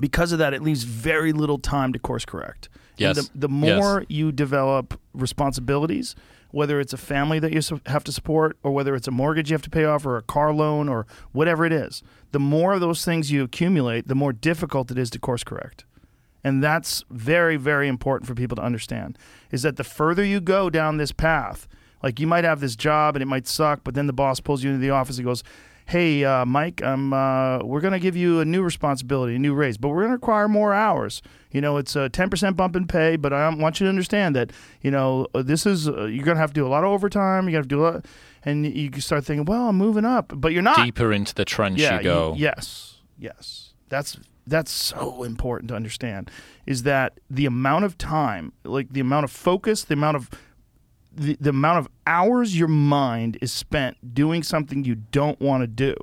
because 0.01 0.33
of 0.33 0.41
that 0.41 0.53
it 0.53 0.63
leaves 0.63 0.83
very 0.83 1.33
little 1.33 1.59
time 1.59 1.93
to 1.93 2.01
course 2.01 2.25
correct 2.25 2.69
Yes. 3.01 3.19
and 3.19 3.27
the, 3.35 3.49
the 3.49 3.55
Yes. 3.67 3.81
more 3.81 4.05
you 4.09 4.31
develop 4.33 4.99
responsibilities, 5.15 6.15
whether 6.51 6.81
it's 6.81 6.93
a 6.93 6.97
family 6.97 7.39
that 7.39 7.53
you 7.53 7.61
have 7.87 8.05
to 8.05 8.13
support, 8.13 8.57
or 8.63 8.73
whether 8.73 8.95
it's 8.95 9.09
a 9.09 9.11
mortgage 9.13 9.51
you 9.51 9.55
have 9.55 9.63
to 9.63 9.71
pay 9.71 9.85
off, 9.85 10.05
or 10.05 10.17
a 10.17 10.23
car 10.23 10.53
loan, 10.53 10.89
or 10.89 11.07
whatever 11.33 11.65
it 11.65 11.73
is, 11.73 12.03
the 12.33 12.41
more 12.41 12.75
of 12.75 12.81
those 12.81 13.05
things 13.05 13.31
you 13.31 13.43
accumulate, 13.43 14.09
the 14.09 14.15
more 14.15 14.33
difficult 14.33 14.91
it 14.91 14.99
is 14.99 15.11
to 15.11 15.19
course 15.19 15.45
correct. 15.45 15.85
And 16.43 16.63
that's 16.63 17.05
very, 17.11 17.57
very 17.57 17.87
important 17.87 18.27
for 18.27 18.35
people 18.35 18.57
to 18.57 18.63
understand 18.63 19.19
is 19.51 19.63
that 19.63 19.77
the 19.77 19.85
further 19.85 20.25
you 20.25 20.41
go 20.41 20.71
down 20.71 20.97
this 20.97 21.13
path, 21.13 21.69
like 22.03 22.19
you 22.19 22.27
might 22.27 22.45
have 22.45 22.61
this 22.61 22.77
job 22.77 23.15
and 23.15 23.23
it 23.23 23.27
might 23.27 23.47
suck, 23.47 23.81
but 23.85 23.95
then 23.95 24.07
the 24.07 24.13
boss 24.15 24.41
pulls 24.41 24.65
you 24.65 24.71
into 24.71 24.81
the 24.81 24.91
office 24.91 25.19
and 25.19 25.27
goes, 25.27 25.43
Hey, 25.91 26.25
uh, 26.25 26.45
Mike, 26.45 26.85
um, 26.85 27.13
uh, 27.13 27.65
we're 27.65 27.81
going 27.81 27.95
to 27.95 27.99
give 27.99 28.15
you 28.15 28.39
a 28.39 28.45
new 28.45 28.63
responsibility, 28.63 29.35
a 29.35 29.41
new 29.41 29.55
raise, 29.55 29.77
but 29.77 29.89
we're 29.89 30.03
going 30.03 30.11
to 30.11 30.15
require 30.15 30.47
more 30.47 30.73
hours. 30.73 31.21
You 31.51 31.61
know, 31.61 31.79
it's 31.79 31.97
a 31.97 32.09
10% 32.09 32.55
bump 32.55 32.77
in 32.77 32.87
pay, 32.87 33.17
but 33.17 33.33
I 33.33 33.53
want 33.53 33.81
you 33.81 33.87
to 33.87 33.89
understand 33.89 34.37
that, 34.37 34.53
you 34.83 34.93
know, 34.93 35.27
uh, 35.35 35.43
this 35.43 35.67
is, 35.67 35.89
uh, 35.89 36.05
you're 36.05 36.25
going 36.25 36.37
to 36.37 36.41
have 36.41 36.51
to 36.51 36.55
do 36.55 36.65
a 36.65 36.69
lot 36.71 36.85
of 36.85 36.91
overtime. 36.91 37.49
You 37.49 37.57
got 37.57 37.63
to 37.63 37.69
do 37.69 37.81
a 37.81 37.83
lot. 37.83 38.07
And 38.45 38.65
you 38.65 39.01
start 39.01 39.25
thinking, 39.25 39.47
well, 39.47 39.69
I'm 39.69 39.79
moving 39.79 40.05
up, 40.05 40.33
but 40.33 40.53
you're 40.53 40.63
not 40.63 40.77
Deeper 40.77 41.13
into 41.13 41.35
the 41.35 41.45
trench 41.45 41.81
yeah, 41.81 41.97
you 41.97 42.05
go. 42.05 42.31
y- 42.31 42.37
yes, 42.37 42.99
yes. 43.19 43.75
That's 43.89 44.17
that's 44.47 44.71
so 44.71 45.25
important 45.25 45.71
to 45.71 45.75
understand. 45.75 46.31
Is 46.67 46.85
that 46.85 47.19
the 47.29 47.47
amount 47.47 47.85
of 47.85 47.99
time, 47.99 48.53
like 48.63 48.93
the 48.93 49.01
amount 49.01 49.25
of 49.25 49.33
focus, 49.33 49.83
the 49.83 49.95
amount 49.95 50.17
of 50.17 50.31
the, 51.13 51.37
the 51.41 51.51
amount 51.51 51.79
of 51.79 51.89
hours 52.07 52.59
your 52.59 52.69
mind 52.69 53.39
is 53.41 53.53
spent 53.53 54.15
doing 54.15 54.43
something 54.43 54.85
you 54.85 54.95
don't 54.95 55.41
want 55.41 55.63
to 55.63 55.67
do. 55.67 55.95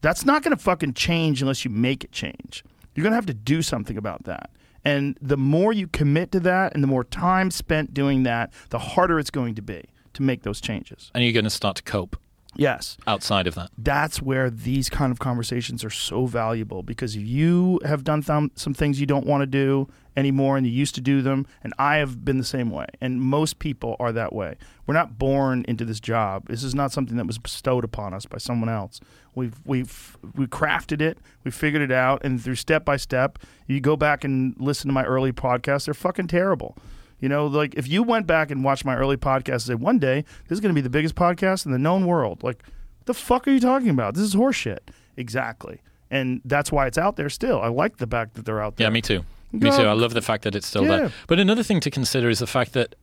That's 0.00 0.24
not 0.24 0.42
going 0.42 0.56
to 0.56 0.62
fucking 0.62 0.94
change 0.94 1.42
unless 1.42 1.64
you 1.64 1.70
make 1.70 2.04
it 2.04 2.12
change. 2.12 2.64
You're 2.94 3.02
going 3.02 3.12
to 3.12 3.16
have 3.16 3.26
to 3.26 3.34
do 3.34 3.62
something 3.62 3.96
about 3.96 4.24
that. 4.24 4.50
And 4.84 5.18
the 5.20 5.36
more 5.36 5.72
you 5.72 5.88
commit 5.88 6.30
to 6.32 6.40
that 6.40 6.74
and 6.74 6.82
the 6.82 6.86
more 6.86 7.02
time 7.02 7.50
spent 7.50 7.92
doing 7.92 8.22
that, 8.22 8.52
the 8.70 8.78
harder 8.78 9.18
it's 9.18 9.30
going 9.30 9.54
to 9.56 9.62
be 9.62 9.84
to 10.14 10.22
make 10.22 10.42
those 10.42 10.60
changes. 10.60 11.10
And 11.14 11.24
you're 11.24 11.32
going 11.32 11.44
to 11.44 11.50
start 11.50 11.76
to 11.76 11.82
cope 11.82 12.16
Yes. 12.56 12.96
Outside 13.06 13.46
of 13.46 13.54
that. 13.54 13.70
that's 13.78 14.20
where 14.22 14.50
these 14.50 14.88
kind 14.88 15.12
of 15.12 15.18
conversations 15.18 15.84
are 15.84 15.90
so 15.90 16.26
valuable 16.26 16.82
because 16.82 17.16
you 17.16 17.80
have 17.84 18.04
done 18.04 18.22
th- 18.22 18.50
some 18.54 18.74
things 18.74 19.00
you 19.00 19.06
don't 19.06 19.26
want 19.26 19.42
to 19.42 19.46
do 19.46 19.88
anymore 20.16 20.56
and 20.56 20.66
you 20.66 20.72
used 20.72 20.94
to 20.94 21.00
do 21.02 21.20
them 21.20 21.46
and 21.62 21.74
i 21.78 21.96
have 21.96 22.24
been 22.24 22.38
the 22.38 22.44
same 22.44 22.70
way 22.70 22.86
and 23.02 23.20
most 23.20 23.58
people 23.58 23.96
are 24.00 24.12
that 24.12 24.32
way. 24.32 24.56
We're 24.86 24.94
not 24.94 25.18
born 25.18 25.64
into 25.66 25.84
this 25.84 25.98
job. 26.00 26.46
This 26.46 26.62
is 26.62 26.72
not 26.74 26.92
something 26.92 27.16
that 27.16 27.26
was 27.26 27.38
bestowed 27.38 27.82
upon 27.84 28.14
us 28.14 28.24
by 28.24 28.38
someone 28.38 28.68
else. 28.68 29.00
We've 29.34 29.54
we've 29.66 30.16
we 30.34 30.46
crafted 30.46 31.02
it 31.02 31.18
we 31.44 31.50
figured 31.50 31.82
it 31.82 31.92
out 31.92 32.24
and 32.24 32.40
through 32.42 32.54
step 32.54 32.84
by 32.84 32.96
step 32.96 33.38
you 33.66 33.80
go 33.80 33.96
back 33.96 34.24
and 34.24 34.54
listen 34.58 34.88
to 34.88 34.94
my 34.94 35.04
early 35.04 35.32
podcasts 35.32 35.84
they're 35.84 35.92
fucking 35.94 36.28
terrible 36.28 36.78
you 37.20 37.28
know, 37.28 37.46
like 37.46 37.74
if 37.74 37.88
you 37.88 38.02
went 38.02 38.26
back 38.26 38.50
and 38.50 38.62
watched 38.64 38.84
my 38.84 38.96
early 38.96 39.16
podcast 39.16 39.52
and 39.52 39.62
said, 39.62 39.80
one 39.80 39.98
day 39.98 40.24
this 40.48 40.56
is 40.56 40.60
going 40.60 40.70
to 40.70 40.74
be 40.74 40.80
the 40.82 40.90
biggest 40.90 41.14
podcast 41.14 41.66
in 41.66 41.72
the 41.72 41.78
known 41.78 42.06
world, 42.06 42.42
like, 42.42 42.62
the 43.06 43.14
fuck 43.14 43.46
are 43.46 43.52
you 43.52 43.60
talking 43.60 43.88
about? 43.88 44.14
This 44.14 44.24
is 44.24 44.34
horseshit. 44.34 44.80
Exactly. 45.16 45.80
And 46.10 46.40
that's 46.44 46.70
why 46.72 46.86
it's 46.86 46.98
out 46.98 47.16
there 47.16 47.28
still. 47.28 47.60
I 47.60 47.68
like 47.68 47.98
the 47.98 48.06
fact 48.06 48.34
that 48.34 48.44
they're 48.44 48.60
out 48.60 48.76
there. 48.76 48.86
Yeah, 48.86 48.90
me 48.90 49.00
too. 49.00 49.24
Me 49.52 49.70
too. 49.70 49.82
I 49.84 49.92
love 49.92 50.12
the 50.12 50.22
fact 50.22 50.42
that 50.44 50.54
it's 50.54 50.66
still 50.66 50.82
Yeah. 50.84 50.96
there. 50.96 51.12
But 51.28 51.38
another 51.38 51.62
thing 51.62 51.80
to 51.80 51.90
consider 51.90 52.28
is 52.28 52.40
the 52.40 52.46
fact 52.46 52.72
that 52.72 52.94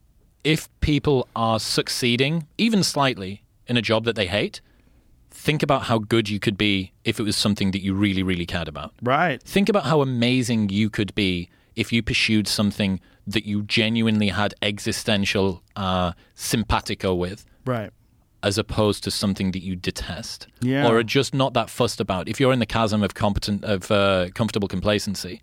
if 0.43 0.67
people 0.81 1.27
are 1.35 1.59
succeeding, 1.59 2.47
even 2.57 2.83
slightly, 2.83 3.43
in 3.67 3.77
a 3.77 3.81
job 3.81 4.03
that 4.03 4.15
they 4.17 4.27
hate, 4.27 4.59
think 5.31 5.63
about 5.63 5.83
how 5.83 5.99
good 5.99 6.29
you 6.29 6.39
could 6.39 6.57
be 6.57 6.91
if 7.05 7.19
it 7.19 7.23
was 7.23 7.35
something 7.37 7.71
that 7.71 7.81
you 7.81 7.93
really, 7.93 8.23
really 8.23 8.45
cared 8.45 8.67
about. 8.67 8.93
Right. 9.01 9.41
Think 9.41 9.69
about 9.69 9.85
how 9.85 10.01
amazing 10.01 10.69
you 10.69 10.89
could 10.89 11.15
be 11.15 11.49
if 11.75 11.91
you 11.93 12.01
pursued 12.03 12.47
something 12.47 12.99
that 13.25 13.45
you 13.45 13.63
genuinely 13.63 14.29
had 14.29 14.53
existential 14.61 15.63
uh, 15.75 16.11
simpatico 16.35 17.13
with 17.15 17.45
Right. 17.65 17.91
as 18.41 18.57
opposed 18.57 19.03
to 19.05 19.11
something 19.11 19.51
that 19.53 19.63
you 19.63 19.75
detest 19.75 20.47
Yeah. 20.61 20.87
or 20.87 20.97
are 20.97 21.03
just 21.03 21.33
not 21.33 21.53
that 21.53 21.69
fussed 21.69 22.01
about. 22.01 22.27
If 22.27 22.39
you're 22.39 22.51
in 22.53 22.59
the 22.59 22.65
chasm 22.65 23.01
of 23.01 23.13
competent 23.13 23.63
of 23.63 23.89
uh, 23.91 24.29
comfortable 24.35 24.67
complacency, 24.67 25.41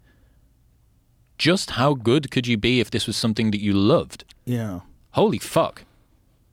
just 1.39 1.71
how 1.73 1.95
good 1.95 2.31
could 2.31 2.47
you 2.47 2.57
be 2.59 2.81
if 2.81 2.91
this 2.91 3.07
was 3.07 3.17
something 3.17 3.51
that 3.51 3.61
you 3.63 3.73
loved? 3.73 4.25
Yeah. 4.45 4.81
Holy 5.13 5.39
fuck! 5.39 5.85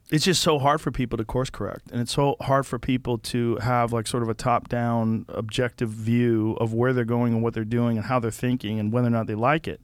It's 0.09 0.23
just 0.23 0.41
so 0.41 0.57
hard 0.57 0.79
for 0.79 0.89
people 0.89 1.17
to 1.17 1.25
course 1.25 1.49
correct. 1.49 1.91
And 1.91 1.99
it's 1.99 2.13
so 2.13 2.37
hard 2.39 2.65
for 2.65 2.79
people 2.79 3.17
to 3.17 3.57
have 3.57 3.91
like 3.91 4.07
sort 4.07 4.23
of 4.23 4.29
a 4.29 4.33
top 4.33 4.69
down 4.69 5.25
objective 5.27 5.89
view 5.89 6.55
of 6.61 6.73
where 6.73 6.93
they're 6.93 7.03
going 7.03 7.33
and 7.33 7.43
what 7.43 7.53
they're 7.53 7.65
doing 7.65 7.97
and 7.97 8.05
how 8.05 8.17
they're 8.17 8.31
thinking 8.31 8.79
and 8.79 8.93
whether 8.93 9.07
or 9.07 9.11
not 9.11 9.27
they 9.27 9.35
like 9.35 9.67
it. 9.67 9.83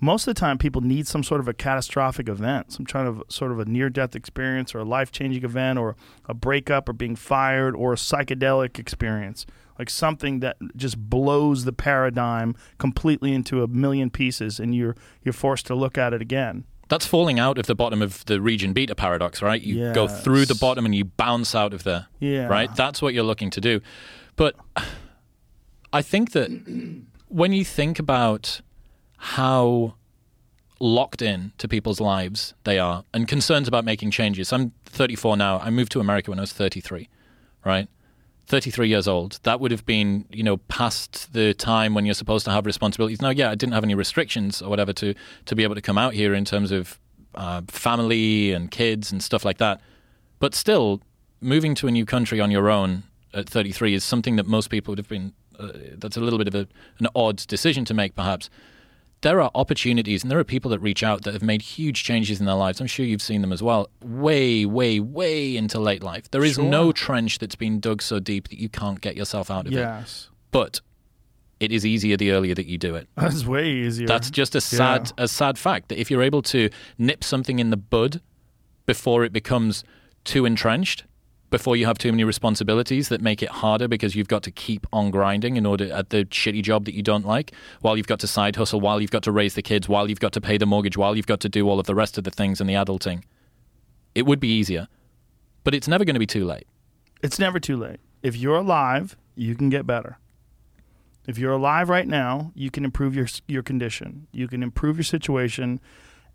Most 0.00 0.28
of 0.28 0.34
the 0.34 0.38
time, 0.38 0.58
people 0.58 0.80
need 0.80 1.08
some 1.08 1.24
sort 1.24 1.40
of 1.40 1.48
a 1.48 1.54
catastrophic 1.54 2.28
event, 2.28 2.72
some 2.72 2.86
kind 2.86 3.08
of 3.08 3.22
sort 3.28 3.50
of 3.50 3.58
a 3.58 3.64
near 3.64 3.90
death 3.90 4.14
experience 4.14 4.74
or 4.74 4.78
a 4.78 4.84
life 4.84 5.10
changing 5.10 5.44
event 5.44 5.78
or 5.78 5.96
a 6.26 6.34
breakup 6.34 6.88
or 6.88 6.92
being 6.92 7.16
fired 7.16 7.74
or 7.74 7.94
a 7.94 7.96
psychedelic 7.96 8.78
experience, 8.78 9.44
like 9.76 9.90
something 9.90 10.38
that 10.38 10.56
just 10.76 10.98
blows 10.98 11.64
the 11.64 11.72
paradigm 11.72 12.54
completely 12.78 13.32
into 13.32 13.62
a 13.62 13.66
million 13.66 14.10
pieces 14.10 14.60
and 14.60 14.74
you're, 14.74 14.94
you're 15.22 15.32
forced 15.32 15.66
to 15.66 15.74
look 15.74 15.98
at 15.98 16.12
it 16.12 16.22
again. 16.22 16.64
That's 16.88 17.06
falling 17.06 17.38
out 17.38 17.58
of 17.58 17.66
the 17.66 17.74
bottom 17.74 18.02
of 18.02 18.24
the 18.26 18.40
region 18.40 18.72
beta 18.72 18.94
paradox, 18.94 19.42
right? 19.42 19.60
You 19.60 19.92
go 19.92 20.06
through 20.06 20.46
the 20.46 20.54
bottom 20.54 20.84
and 20.84 20.94
you 20.94 21.04
bounce 21.04 21.54
out 21.54 21.72
of 21.72 21.84
there. 21.84 22.06
Yeah. 22.20 22.46
Right? 22.46 22.74
That's 22.74 23.00
what 23.00 23.14
you're 23.14 23.24
looking 23.24 23.50
to 23.50 23.60
do. 23.60 23.80
But 24.36 24.56
I 25.92 26.02
think 26.02 26.32
that 26.32 26.50
when 27.28 27.52
you 27.52 27.64
think 27.64 27.98
about 27.98 28.60
how 29.16 29.94
locked 30.80 31.22
in 31.22 31.52
to 31.58 31.68
people's 31.68 32.00
lives 32.00 32.52
they 32.64 32.78
are 32.78 33.04
and 33.14 33.26
concerns 33.26 33.68
about 33.68 33.84
making 33.84 34.10
changes. 34.10 34.52
I'm 34.52 34.72
34 34.86 35.36
now. 35.36 35.58
I 35.58 35.70
moved 35.70 35.92
to 35.92 36.00
America 36.00 36.30
when 36.30 36.38
I 36.38 36.42
was 36.42 36.52
33, 36.52 37.08
right? 37.64 37.88
33 38.46 38.88
years 38.88 39.08
old. 39.08 39.38
That 39.42 39.60
would 39.60 39.70
have 39.70 39.86
been, 39.86 40.26
you 40.30 40.42
know, 40.42 40.56
past 40.56 41.32
the 41.32 41.54
time 41.54 41.94
when 41.94 42.04
you're 42.04 42.14
supposed 42.14 42.44
to 42.44 42.50
have 42.50 42.66
responsibilities. 42.66 43.22
Now, 43.22 43.30
yeah, 43.30 43.50
I 43.50 43.54
didn't 43.54 43.72
have 43.72 43.84
any 43.84 43.94
restrictions 43.94 44.60
or 44.60 44.68
whatever 44.68 44.92
to 44.94 45.14
to 45.46 45.56
be 45.56 45.62
able 45.62 45.74
to 45.74 45.82
come 45.82 45.98
out 45.98 46.14
here 46.14 46.34
in 46.34 46.44
terms 46.44 46.70
of 46.70 46.98
uh, 47.34 47.62
family 47.68 48.52
and 48.52 48.70
kids 48.70 49.12
and 49.12 49.22
stuff 49.22 49.44
like 49.44 49.58
that. 49.58 49.80
But 50.38 50.54
still, 50.54 51.00
moving 51.40 51.74
to 51.76 51.86
a 51.86 51.90
new 51.90 52.04
country 52.04 52.40
on 52.40 52.50
your 52.50 52.70
own 52.70 53.04
at 53.32 53.48
33 53.48 53.94
is 53.94 54.04
something 54.04 54.36
that 54.36 54.46
most 54.46 54.68
people 54.68 54.92
would 54.92 54.98
have 54.98 55.08
been. 55.08 55.32
Uh, 55.58 55.68
that's 55.98 56.16
a 56.16 56.20
little 56.20 56.38
bit 56.38 56.48
of 56.48 56.54
a, 56.54 56.66
an 56.98 57.06
odd 57.14 57.36
decision 57.46 57.84
to 57.84 57.94
make, 57.94 58.14
perhaps 58.14 58.50
there 59.24 59.40
are 59.40 59.50
opportunities 59.54 60.22
and 60.22 60.30
there 60.30 60.38
are 60.38 60.44
people 60.44 60.70
that 60.70 60.78
reach 60.80 61.02
out 61.02 61.22
that 61.22 61.32
have 61.32 61.42
made 61.42 61.62
huge 61.62 62.04
changes 62.04 62.38
in 62.40 62.46
their 62.46 62.54
lives. 62.54 62.78
I'm 62.78 62.86
sure 62.86 63.06
you've 63.06 63.22
seen 63.22 63.40
them 63.40 63.52
as 63.52 63.62
well. 63.62 63.88
Way, 64.02 64.66
way, 64.66 65.00
way 65.00 65.56
into 65.56 65.80
late 65.80 66.02
life. 66.02 66.30
There 66.30 66.44
is 66.44 66.56
Sure. 66.56 66.64
no 66.64 66.92
trench 66.92 67.38
that's 67.38 67.56
been 67.56 67.80
dug 67.80 68.02
so 68.02 68.20
deep 68.20 68.48
that 68.48 68.58
you 68.58 68.68
can't 68.68 69.00
get 69.00 69.16
yourself 69.16 69.50
out 69.50 69.66
of 69.66 69.72
it. 69.72 69.76
Yes. 69.76 70.28
But 70.50 70.82
it 71.58 71.72
is 71.72 71.86
easier 71.86 72.18
the 72.18 72.32
earlier 72.32 72.54
that 72.54 72.66
you 72.66 72.76
do 72.76 72.94
it. 72.96 73.08
That's 73.16 73.46
way 73.46 73.66
easier. 73.70 74.06
That's 74.06 74.30
just 74.30 74.54
a 74.54 74.60
sad, 74.60 75.10
a 75.16 75.26
sad 75.26 75.56
fact 75.56 75.88
that 75.88 75.98
if 75.98 76.10
you're 76.10 76.22
able 76.22 76.42
to 76.42 76.68
nip 76.98 77.24
something 77.24 77.58
in 77.58 77.70
the 77.70 77.78
bud 77.78 78.20
before 78.84 79.24
it 79.24 79.32
becomes 79.32 79.84
too 80.24 80.44
entrenched, 80.44 81.04
before 81.54 81.76
you 81.76 81.86
have 81.86 81.96
too 81.96 82.10
many 82.10 82.24
responsibilities 82.24 83.10
that 83.10 83.20
make 83.20 83.40
it 83.40 83.48
harder 83.48 83.86
because 83.86 84.16
you've 84.16 84.26
got 84.26 84.42
to 84.42 84.50
keep 84.50 84.88
on 84.92 85.12
grinding 85.12 85.56
in 85.56 85.64
order 85.64 85.84
at 85.92 86.10
the 86.10 86.24
shitty 86.24 86.60
job 86.60 86.84
that 86.84 86.94
you 86.94 87.02
don't 87.02 87.24
like, 87.24 87.52
while 87.80 87.96
you've 87.96 88.08
got 88.08 88.18
to 88.18 88.26
side 88.26 88.56
hustle, 88.56 88.80
while 88.80 89.00
you've 89.00 89.12
got 89.12 89.22
to 89.22 89.30
raise 89.30 89.54
the 89.54 89.62
kids, 89.62 89.88
while 89.88 90.08
you've 90.08 90.18
got 90.18 90.32
to 90.32 90.40
pay 90.40 90.58
the 90.58 90.66
mortgage, 90.66 90.96
while 90.96 91.14
you've 91.14 91.28
got 91.28 91.38
to 91.38 91.48
do 91.48 91.68
all 91.68 91.78
of 91.78 91.86
the 91.86 91.94
rest 91.94 92.18
of 92.18 92.24
the 92.24 92.32
things 92.32 92.60
and 92.60 92.68
the 92.68 92.74
adulting. 92.74 93.22
It 94.16 94.26
would 94.26 94.40
be 94.40 94.48
easier, 94.48 94.88
but 95.62 95.76
it's 95.76 95.86
never 95.86 96.04
going 96.04 96.14
to 96.14 96.20
be 96.20 96.26
too 96.26 96.44
late. 96.44 96.66
It's 97.22 97.38
never 97.38 97.60
too 97.60 97.76
late. 97.76 98.00
If 98.20 98.34
you're 98.36 98.56
alive, 98.56 99.16
you 99.36 99.54
can 99.54 99.70
get 99.70 99.86
better. 99.86 100.18
If 101.28 101.38
you're 101.38 101.52
alive 101.52 101.88
right 101.88 102.08
now, 102.08 102.50
you 102.56 102.72
can 102.72 102.84
improve 102.84 103.14
your 103.14 103.28
your 103.46 103.62
condition. 103.62 104.26
You 104.32 104.48
can 104.48 104.64
improve 104.64 104.96
your 104.96 105.04
situation, 105.04 105.78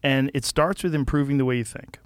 and 0.02 0.32
it 0.34 0.46
starts 0.46 0.82
with 0.82 0.96
improving 0.96 1.38
the 1.38 1.44
way 1.44 1.58
you 1.58 1.66
think. 1.66 2.00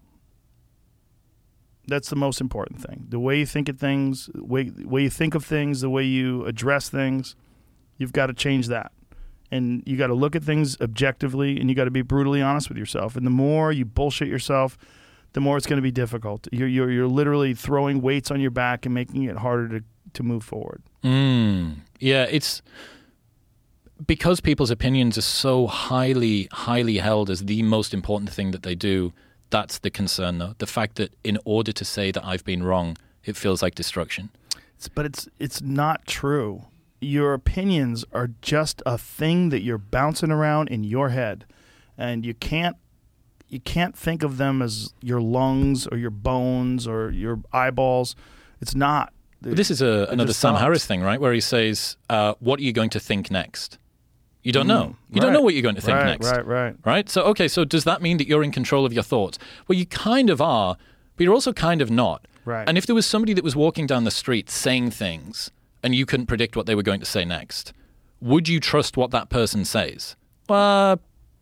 That's 1.87 2.09
the 2.09 2.15
most 2.15 2.39
important 2.39 2.81
thing. 2.81 3.05
The 3.09 3.19
way 3.19 3.39
you 3.39 3.45
think 3.45 3.67
of 3.67 3.77
things, 3.77 4.29
the 4.33 4.43
way, 4.43 4.71
way 4.83 5.03
you 5.03 5.09
think 5.09 5.35
of 5.35 5.43
things, 5.43 5.81
the 5.81 5.89
way 5.89 6.03
you 6.03 6.45
address 6.45 6.89
things, 6.89 7.35
you've 7.97 8.13
got 8.13 8.27
to 8.27 8.33
change 8.33 8.67
that. 8.67 8.91
And 9.51 9.83
you 9.85 9.97
got 9.97 10.07
to 10.07 10.13
look 10.13 10.35
at 10.35 10.43
things 10.43 10.79
objectively 10.81 11.59
and 11.59 11.69
you 11.69 11.75
got 11.75 11.83
to 11.85 11.91
be 11.91 12.01
brutally 12.01 12.41
honest 12.41 12.69
with 12.69 12.77
yourself. 12.77 13.15
And 13.15 13.25
the 13.25 13.31
more 13.31 13.71
you 13.71 13.85
bullshit 13.85 14.27
yourself, 14.27 14.77
the 15.33 15.41
more 15.41 15.57
it's 15.57 15.67
going 15.67 15.77
to 15.77 15.83
be 15.83 15.91
difficult. 15.91 16.47
You're, 16.51 16.67
you're, 16.67 16.89
you're 16.89 17.07
literally 17.07 17.53
throwing 17.53 18.01
weights 18.01 18.31
on 18.31 18.39
your 18.39 18.51
back 18.51 18.85
and 18.85 18.95
making 18.95 19.23
it 19.23 19.37
harder 19.37 19.79
to, 19.79 19.85
to 20.13 20.23
move 20.23 20.43
forward. 20.43 20.81
Mm, 21.03 21.81
yeah, 21.99 22.25
it's 22.29 22.61
because 24.05 24.39
people's 24.39 24.71
opinions 24.71 25.17
are 25.17 25.21
so 25.21 25.67
highly, 25.67 26.47
highly 26.51 26.97
held 26.97 27.29
as 27.29 27.45
the 27.45 27.61
most 27.63 27.93
important 27.93 28.29
thing 28.31 28.51
that 28.51 28.63
they 28.63 28.75
do. 28.75 29.13
That's 29.53 29.77
the 29.77 29.91
concern, 29.91 30.39
though. 30.39 30.55
The 30.57 30.65
fact 30.65 30.95
that 30.95 31.13
in 31.23 31.37
order 31.45 31.71
to 31.71 31.85
say 31.85 32.09
that 32.09 32.25
I've 32.25 32.43
been 32.43 32.63
wrong, 32.63 32.97
it 33.23 33.37
feels 33.37 33.61
like 33.61 33.75
destruction. 33.75 34.31
But 34.95 35.05
it's 35.05 35.29
it's 35.37 35.61
not 35.61 36.07
true. 36.07 36.63
Your 36.99 37.35
opinions 37.35 38.03
are 38.11 38.31
just 38.41 38.81
a 38.83 38.97
thing 38.97 39.49
that 39.49 39.61
you're 39.61 39.77
bouncing 39.77 40.31
around 40.31 40.69
in 40.69 40.83
your 40.83 41.09
head, 41.09 41.45
and 41.99 42.25
you 42.25 42.33
can't 42.33 42.77
you 43.47 43.59
can't 43.59 43.95
think 43.95 44.23
of 44.23 44.37
them 44.37 44.63
as 44.63 44.95
your 45.03 45.21
lungs 45.21 45.85
or 45.85 45.97
your 45.97 46.09
bones 46.09 46.87
or 46.87 47.11
your 47.11 47.39
eyeballs. 47.53 48.15
It's 48.59 48.73
not. 48.73 49.13
But 49.39 49.55
this 49.55 49.69
is 49.69 49.83
a, 49.83 50.07
another 50.09 50.33
Sam 50.33 50.53
stops. 50.53 50.61
Harris 50.61 50.85
thing, 50.87 51.01
right? 51.01 51.21
Where 51.21 51.31
he 51.31 51.41
says, 51.41 51.95
uh, 52.09 52.33
"What 52.39 52.59
are 52.59 52.63
you 52.63 52.73
going 52.73 52.89
to 52.89 52.99
think 52.99 53.29
next?" 53.29 53.77
You 54.43 54.51
don't 54.51 54.67
know. 54.67 54.95
You 55.09 55.21
don't 55.21 55.31
Mm, 55.31 55.33
know 55.35 55.41
what 55.41 55.53
you're 55.53 55.63
going 55.63 55.75
to 55.75 55.81
think 55.81 55.97
right, 55.97 56.05
next. 56.05 56.29
Right, 56.29 56.45
right. 56.45 56.75
right? 56.85 57.09
So, 57.09 57.23
okay, 57.23 57.47
so 57.47 57.63
does 57.65 57.85
that 57.85 58.01
mean 58.01 58.17
that 58.17 58.27
you're 58.27 58.43
in 58.43 58.51
control 58.51 58.85
of 58.85 58.91
your 58.93 59.03
thoughts? 59.03 59.39
Well, 59.67 59.77
you 59.77 59.85
kind 59.85 60.29
of 60.29 60.41
are, 60.41 60.75
but 61.15 61.23
you're 61.23 61.33
also 61.33 61.53
kind 61.53 61.81
of 61.81 61.89
not. 61.89 62.27
Right. 62.45 62.67
And 62.67 62.77
if 62.77 62.85
there 62.85 62.95
was 62.95 63.05
somebody 63.05 63.33
that 63.33 63.43
was 63.43 63.55
walking 63.55 63.87
down 63.87 64.03
the 64.03 64.11
street 64.11 64.49
saying 64.49 64.91
things 64.91 65.49
and 65.81 65.95
you 65.95 66.05
couldn't 66.05 66.25
predict 66.27 66.57
what 66.57 66.65
they 66.65 66.75
were 66.75 66.83
going 66.83 66.99
to 66.99 67.05
say 67.05 67.23
next, 67.23 67.71
would 68.19 68.49
you 68.49 68.59
trust 68.59 68.97
what 68.97 69.11
that 69.11 69.29
person 69.29 69.63
says? 69.63 70.17
Uh, 70.49 70.97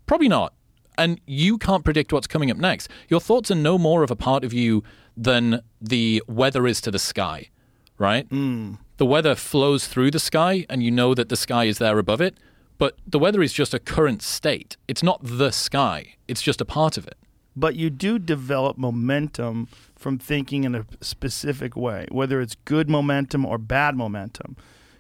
probably 0.06 0.28
not. 0.28 0.54
And 0.98 1.20
you 1.26 1.58
can't 1.58 1.84
predict 1.84 2.14
what's 2.14 2.28
coming 2.28 2.52
up 2.52 2.58
next. 2.58 2.88
Your 3.10 3.20
thoughts 3.20 3.50
are 3.50 3.56
no 3.56 3.80
more 3.80 4.04
of 4.04 4.12
a 4.12 4.16
part 4.16 4.44
of 4.44 4.54
you 4.54 4.84
than 5.18 5.62
the 5.82 6.22
weather 6.28 6.68
is 6.68 6.82
to 6.82 6.92
the 6.92 7.00
sky, 7.00 7.50
right? 7.98 8.30
The 8.30 9.06
weather 9.06 9.34
flows 9.34 9.88
through 9.88 10.12
the 10.12 10.20
sky, 10.20 10.66
and 10.70 10.84
you 10.84 10.92
know 10.92 11.16
that 11.16 11.30
the 11.30 11.36
sky 11.36 11.66
is 11.66 11.80
there 11.80 11.98
above 11.98 12.22
it. 12.22 12.38
But 12.82 12.98
the 13.06 13.20
weather 13.20 13.44
is 13.44 13.54
just 13.54 13.76
a 13.76 13.80
current 13.80 14.24
state. 14.24 14.76
It's 14.88 15.04
not 15.04 15.20
the 15.22 15.52
sky. 15.52 16.16
It's 16.28 16.42
just 16.42 16.60
a 16.62 16.66
part 16.66 16.98
of 16.98 17.06
it. 17.06 17.16
but 17.56 17.76
you 17.76 17.90
do 17.90 18.18
develop 18.18 18.78
momentum 18.78 19.68
from 19.96 20.18
thinking 20.18 20.64
in 20.64 20.74
a 20.74 20.86
specific 21.02 21.76
way, 21.76 22.08
whether 22.10 22.40
it's 22.42 22.56
good 22.66 22.90
momentum 22.90 23.46
or 23.46 23.58
bad 23.58 23.96
momentum. 23.96 24.56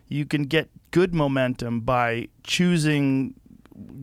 You 0.08 0.26
can 0.26 0.43
get 0.43 0.69
good 0.92 1.14
momentum 1.14 1.80
by 1.82 2.27
choosing 2.43 3.35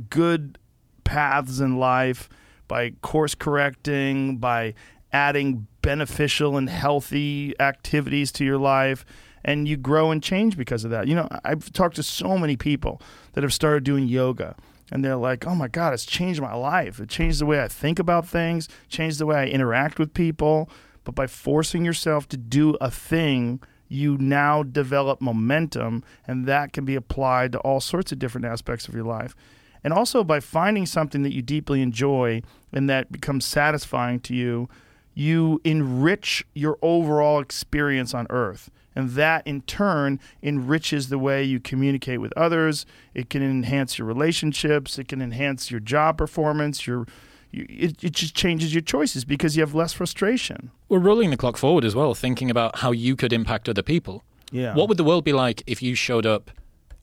good 0.08 0.58
paths 1.04 1.60
in 1.60 1.76
life, 1.76 2.28
by 2.66 2.90
course 3.02 3.34
correcting, 3.34 4.38
by 4.38 4.74
adding 5.12 5.66
beneficial 5.82 6.56
and 6.56 6.68
healthy 6.68 7.54
activities 7.60 8.32
to 8.32 8.44
your 8.44 8.58
life. 8.58 9.04
And 9.44 9.68
you 9.68 9.76
grow 9.76 10.10
and 10.10 10.22
change 10.22 10.56
because 10.56 10.84
of 10.84 10.90
that. 10.90 11.08
You 11.08 11.14
know, 11.14 11.28
I've 11.44 11.72
talked 11.72 11.96
to 11.96 12.02
so 12.02 12.36
many 12.38 12.56
people 12.56 13.00
that 13.32 13.42
have 13.42 13.52
started 13.52 13.84
doing 13.84 14.06
yoga 14.08 14.56
and 14.90 15.04
they're 15.04 15.16
like, 15.16 15.46
"Oh 15.46 15.54
my 15.54 15.68
God, 15.68 15.92
it's 15.92 16.06
changed 16.06 16.40
my 16.40 16.54
life. 16.54 17.00
It 17.00 17.08
changed 17.08 17.40
the 17.40 17.46
way 17.46 17.62
I 17.62 17.68
think 17.68 17.98
about 17.98 18.26
things, 18.26 18.68
changed 18.88 19.18
the 19.18 19.26
way 19.26 19.36
I 19.36 19.46
interact 19.46 19.98
with 19.98 20.14
people." 20.14 20.70
But 21.04 21.14
by 21.14 21.26
forcing 21.26 21.84
yourself 21.84 22.28
to 22.28 22.36
do 22.36 22.76
a 22.80 22.90
thing, 22.90 23.60
you 23.88 24.18
now 24.18 24.62
develop 24.62 25.20
momentum, 25.20 26.04
and 26.26 26.46
that 26.46 26.72
can 26.72 26.84
be 26.84 26.94
applied 26.94 27.52
to 27.52 27.58
all 27.60 27.80
sorts 27.80 28.12
of 28.12 28.18
different 28.18 28.46
aspects 28.46 28.88
of 28.88 28.94
your 28.94 29.04
life. 29.04 29.34
And 29.82 29.92
also 29.92 30.24
by 30.24 30.40
finding 30.40 30.86
something 30.86 31.22
that 31.22 31.32
you 31.32 31.40
deeply 31.40 31.80
enjoy 31.80 32.42
and 32.72 32.90
that 32.90 33.12
becomes 33.12 33.44
satisfying 33.44 34.20
to 34.20 34.34
you, 34.34 34.68
you 35.14 35.60
enrich 35.64 36.46
your 36.54 36.78
overall 36.82 37.40
experience 37.40 38.12
on 38.12 38.26
earth. 38.28 38.70
And 38.98 39.10
that 39.10 39.46
in 39.46 39.60
turn 39.62 40.18
enriches 40.42 41.08
the 41.08 41.20
way 41.20 41.44
you 41.44 41.60
communicate 41.60 42.20
with 42.20 42.32
others. 42.36 42.84
It 43.14 43.30
can 43.30 43.42
enhance 43.44 43.96
your 43.96 44.08
relationships. 44.08 44.98
It 44.98 45.06
can 45.06 45.22
enhance 45.22 45.70
your 45.70 45.78
job 45.78 46.18
performance. 46.18 46.84
Your, 46.84 47.06
you, 47.52 47.64
it, 47.68 48.02
it 48.02 48.12
just 48.12 48.34
changes 48.34 48.74
your 48.74 48.80
choices 48.82 49.24
because 49.24 49.56
you 49.56 49.62
have 49.62 49.72
less 49.72 49.92
frustration. 49.92 50.72
We're 50.88 50.98
rolling 50.98 51.30
the 51.30 51.36
clock 51.36 51.56
forward 51.56 51.84
as 51.84 51.94
well, 51.94 52.12
thinking 52.12 52.50
about 52.50 52.78
how 52.80 52.90
you 52.90 53.14
could 53.14 53.32
impact 53.32 53.68
other 53.68 53.82
people. 53.82 54.24
Yeah. 54.50 54.74
What 54.74 54.88
would 54.88 54.98
the 54.98 55.04
world 55.04 55.22
be 55.24 55.32
like 55.32 55.62
if 55.68 55.80
you 55.80 55.94
showed 55.94 56.26
up 56.26 56.50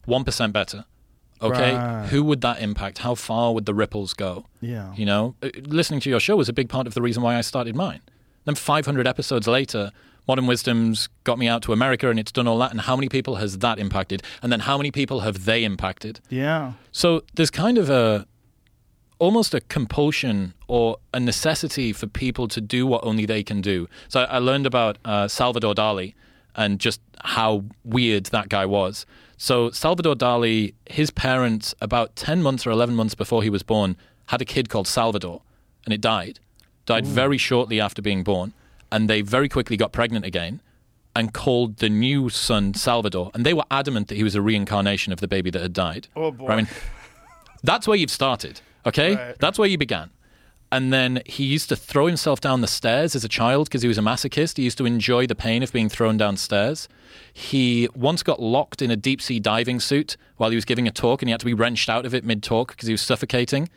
1% 0.06 0.52
better? 0.52 0.84
Okay. 1.40 1.74
Right. 1.76 2.06
Who 2.10 2.24
would 2.24 2.42
that 2.42 2.60
impact? 2.60 2.98
How 2.98 3.14
far 3.14 3.54
would 3.54 3.64
the 3.64 3.74
ripples 3.74 4.12
go? 4.12 4.44
Yeah. 4.60 4.92
You 4.94 5.06
know, 5.06 5.34
Uh, 5.42 5.48
listening 5.64 6.00
to 6.00 6.10
your 6.10 6.20
show 6.20 6.36
was 6.36 6.50
a 6.50 6.52
big 6.52 6.68
part 6.68 6.86
of 6.86 6.92
the 6.92 7.00
reason 7.00 7.22
why 7.22 7.36
I 7.36 7.40
started 7.40 7.74
mine. 7.74 8.02
Then 8.44 8.54
500 8.54 9.06
episodes 9.06 9.46
later, 9.48 9.92
Modern 10.28 10.46
Wisdom's 10.46 11.08
got 11.24 11.38
me 11.38 11.46
out 11.48 11.62
to 11.62 11.72
America 11.72 12.10
and 12.10 12.18
it's 12.18 12.32
done 12.32 12.48
all 12.48 12.58
that. 12.58 12.70
And 12.70 12.80
how 12.80 12.96
many 12.96 13.08
people 13.08 13.36
has 13.36 13.58
that 13.58 13.78
impacted? 13.78 14.22
And 14.42 14.50
then 14.50 14.60
how 14.60 14.76
many 14.76 14.90
people 14.90 15.20
have 15.20 15.44
they 15.44 15.64
impacted? 15.64 16.20
Yeah. 16.28 16.72
So 16.92 17.22
there's 17.34 17.50
kind 17.50 17.78
of 17.78 17.88
a 17.88 18.26
almost 19.18 19.54
a 19.54 19.60
compulsion 19.62 20.52
or 20.68 20.98
a 21.14 21.20
necessity 21.20 21.92
for 21.92 22.06
people 22.06 22.48
to 22.48 22.60
do 22.60 22.86
what 22.86 23.02
only 23.04 23.24
they 23.24 23.42
can 23.42 23.60
do. 23.60 23.88
So 24.08 24.20
I, 24.20 24.38
learned 24.38 24.66
about 24.66 24.98
uh, 25.06 25.26
Salvador 25.26 25.74
Dali 25.74 26.12
and 26.54 26.78
just 26.78 27.00
how 27.24 27.64
weird 27.82 28.26
that 28.26 28.50
guy 28.50 28.66
was. 28.66 29.06
So 29.38 29.70
Salvador 29.70 30.14
Dali, 30.14 30.74
his 30.86 31.10
parents, 31.10 31.74
about 31.80 32.16
10 32.16 32.42
months 32.42 32.66
or 32.66 32.70
11 32.70 32.94
months 32.94 33.14
before 33.14 33.42
he 33.42 33.50
was 33.50 33.62
born, 33.62 33.96
had 34.26 34.42
a 34.42 34.44
kid 34.44 34.68
called 34.68 34.88
Salvador, 34.88 35.42
and 35.84 35.94
it 35.94 36.00
died. 36.00 36.40
Died 36.84 37.06
very 37.06 37.38
shortly 37.38 37.80
after 37.80 38.00
being 38.00 38.22
born, 38.22 38.52
and 38.90 39.08
they 39.08 39.20
very 39.20 39.48
quickly 39.48 39.76
got 39.76 39.92
pregnant 39.92 40.24
again 40.24 40.60
and 41.14 41.32
called 41.32 41.78
the 41.78 41.88
new 41.88 42.28
son 42.28 42.74
Salvador. 42.74 43.30
And 43.34 43.44
they 43.44 43.54
were 43.54 43.64
adamant 43.70 44.08
that 44.08 44.16
he 44.16 44.22
was 44.22 44.34
a 44.34 44.42
reincarnation 44.42 45.12
of 45.12 45.20
the 45.20 45.28
baby 45.28 45.50
that 45.50 45.62
had 45.62 45.72
died. 45.72 46.08
Oh, 46.14 46.30
boy. 46.30 46.48
I 46.48 46.56
mean, 46.56 46.68
that's 47.62 47.88
where 47.88 47.96
you've 47.96 48.10
started, 48.10 48.60
okay? 48.84 49.16
Right. 49.16 49.38
That's 49.38 49.58
where 49.58 49.68
you 49.68 49.78
began. 49.78 50.10
And 50.70 50.92
then 50.92 51.22
he 51.24 51.44
used 51.44 51.68
to 51.68 51.76
throw 51.76 52.06
himself 52.06 52.40
down 52.40 52.60
the 52.60 52.66
stairs 52.66 53.14
as 53.14 53.24
a 53.24 53.28
child 53.28 53.68
because 53.68 53.82
he 53.82 53.88
was 53.88 53.98
a 53.98 54.02
masochist. 54.02 54.56
He 54.56 54.64
used 54.64 54.78
to 54.78 54.84
enjoy 54.84 55.26
the 55.26 55.34
pain 55.34 55.62
of 55.62 55.72
being 55.72 55.88
thrown 55.88 56.16
downstairs. 56.16 56.88
He 57.32 57.88
once 57.94 58.22
got 58.22 58.42
locked 58.42 58.82
in 58.82 58.90
a 58.90 58.96
deep 58.96 59.22
sea 59.22 59.38
diving 59.38 59.78
suit 59.80 60.16
while 60.36 60.50
he 60.50 60.56
was 60.56 60.64
giving 60.64 60.88
a 60.88 60.90
talk 60.90 61.22
and 61.22 61.28
he 61.28 61.30
had 61.30 61.40
to 61.40 61.46
be 61.46 61.54
wrenched 61.54 61.88
out 61.88 62.04
of 62.04 62.14
it 62.14 62.24
mid 62.24 62.42
talk 62.42 62.72
because 62.72 62.88
he 62.88 62.92
was 62.92 63.00
suffocating. 63.00 63.68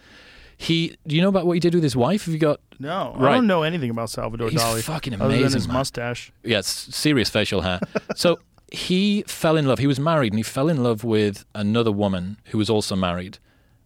He, 0.62 0.98
do 1.08 1.16
you 1.16 1.22
know 1.22 1.30
about 1.30 1.46
what 1.48 1.54
he 1.54 1.62
did 1.62 1.74
with 1.74 1.84
his 1.84 1.96
wife? 1.96 2.26
Have 2.26 2.34
you 2.34 2.40
got 2.40 2.60
No, 2.80 3.16
I 3.18 3.36
don't 3.36 3.48
know 3.48 3.64
anything 3.64 3.90
about 3.90 4.10
Salvador 4.10 4.50
He's 4.50 4.62
Dali. 4.62 4.84
fucking 4.84 5.14
other 5.14 5.30
than 5.30 5.40
amazing, 5.40 5.58
his 5.58 5.68
man. 5.70 5.74
mustache. 5.78 6.34
yes, 6.44 6.68
serious 6.68 7.30
facial 7.30 7.62
hair. 7.62 7.80
so 8.16 8.40
he 8.70 9.24
fell 9.26 9.56
in 9.56 9.66
love. 9.66 9.80
He 9.80 9.88
was 9.88 10.02
married 10.02 10.34
and 10.34 10.38
he 10.38 10.44
fell 10.44 10.68
in 10.68 10.84
love 10.84 11.06
with 11.06 11.46
another 11.56 11.94
woman 11.94 12.40
who 12.48 12.58
was 12.58 12.70
also 12.70 12.98
married. 12.98 13.38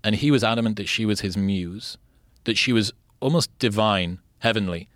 And 0.03 0.15
he 0.15 0.31
was 0.31 0.43
adamant 0.43 0.77
that 0.77 0.89
she 0.89 1.05
was 1.05 1.21
his 1.21 1.37
muse, 1.37 1.97
that 2.45 2.57
she 2.57 2.73
was 2.73 2.91
almost 3.19 3.55
divine, 3.59 4.17
heavenly. 4.39 4.89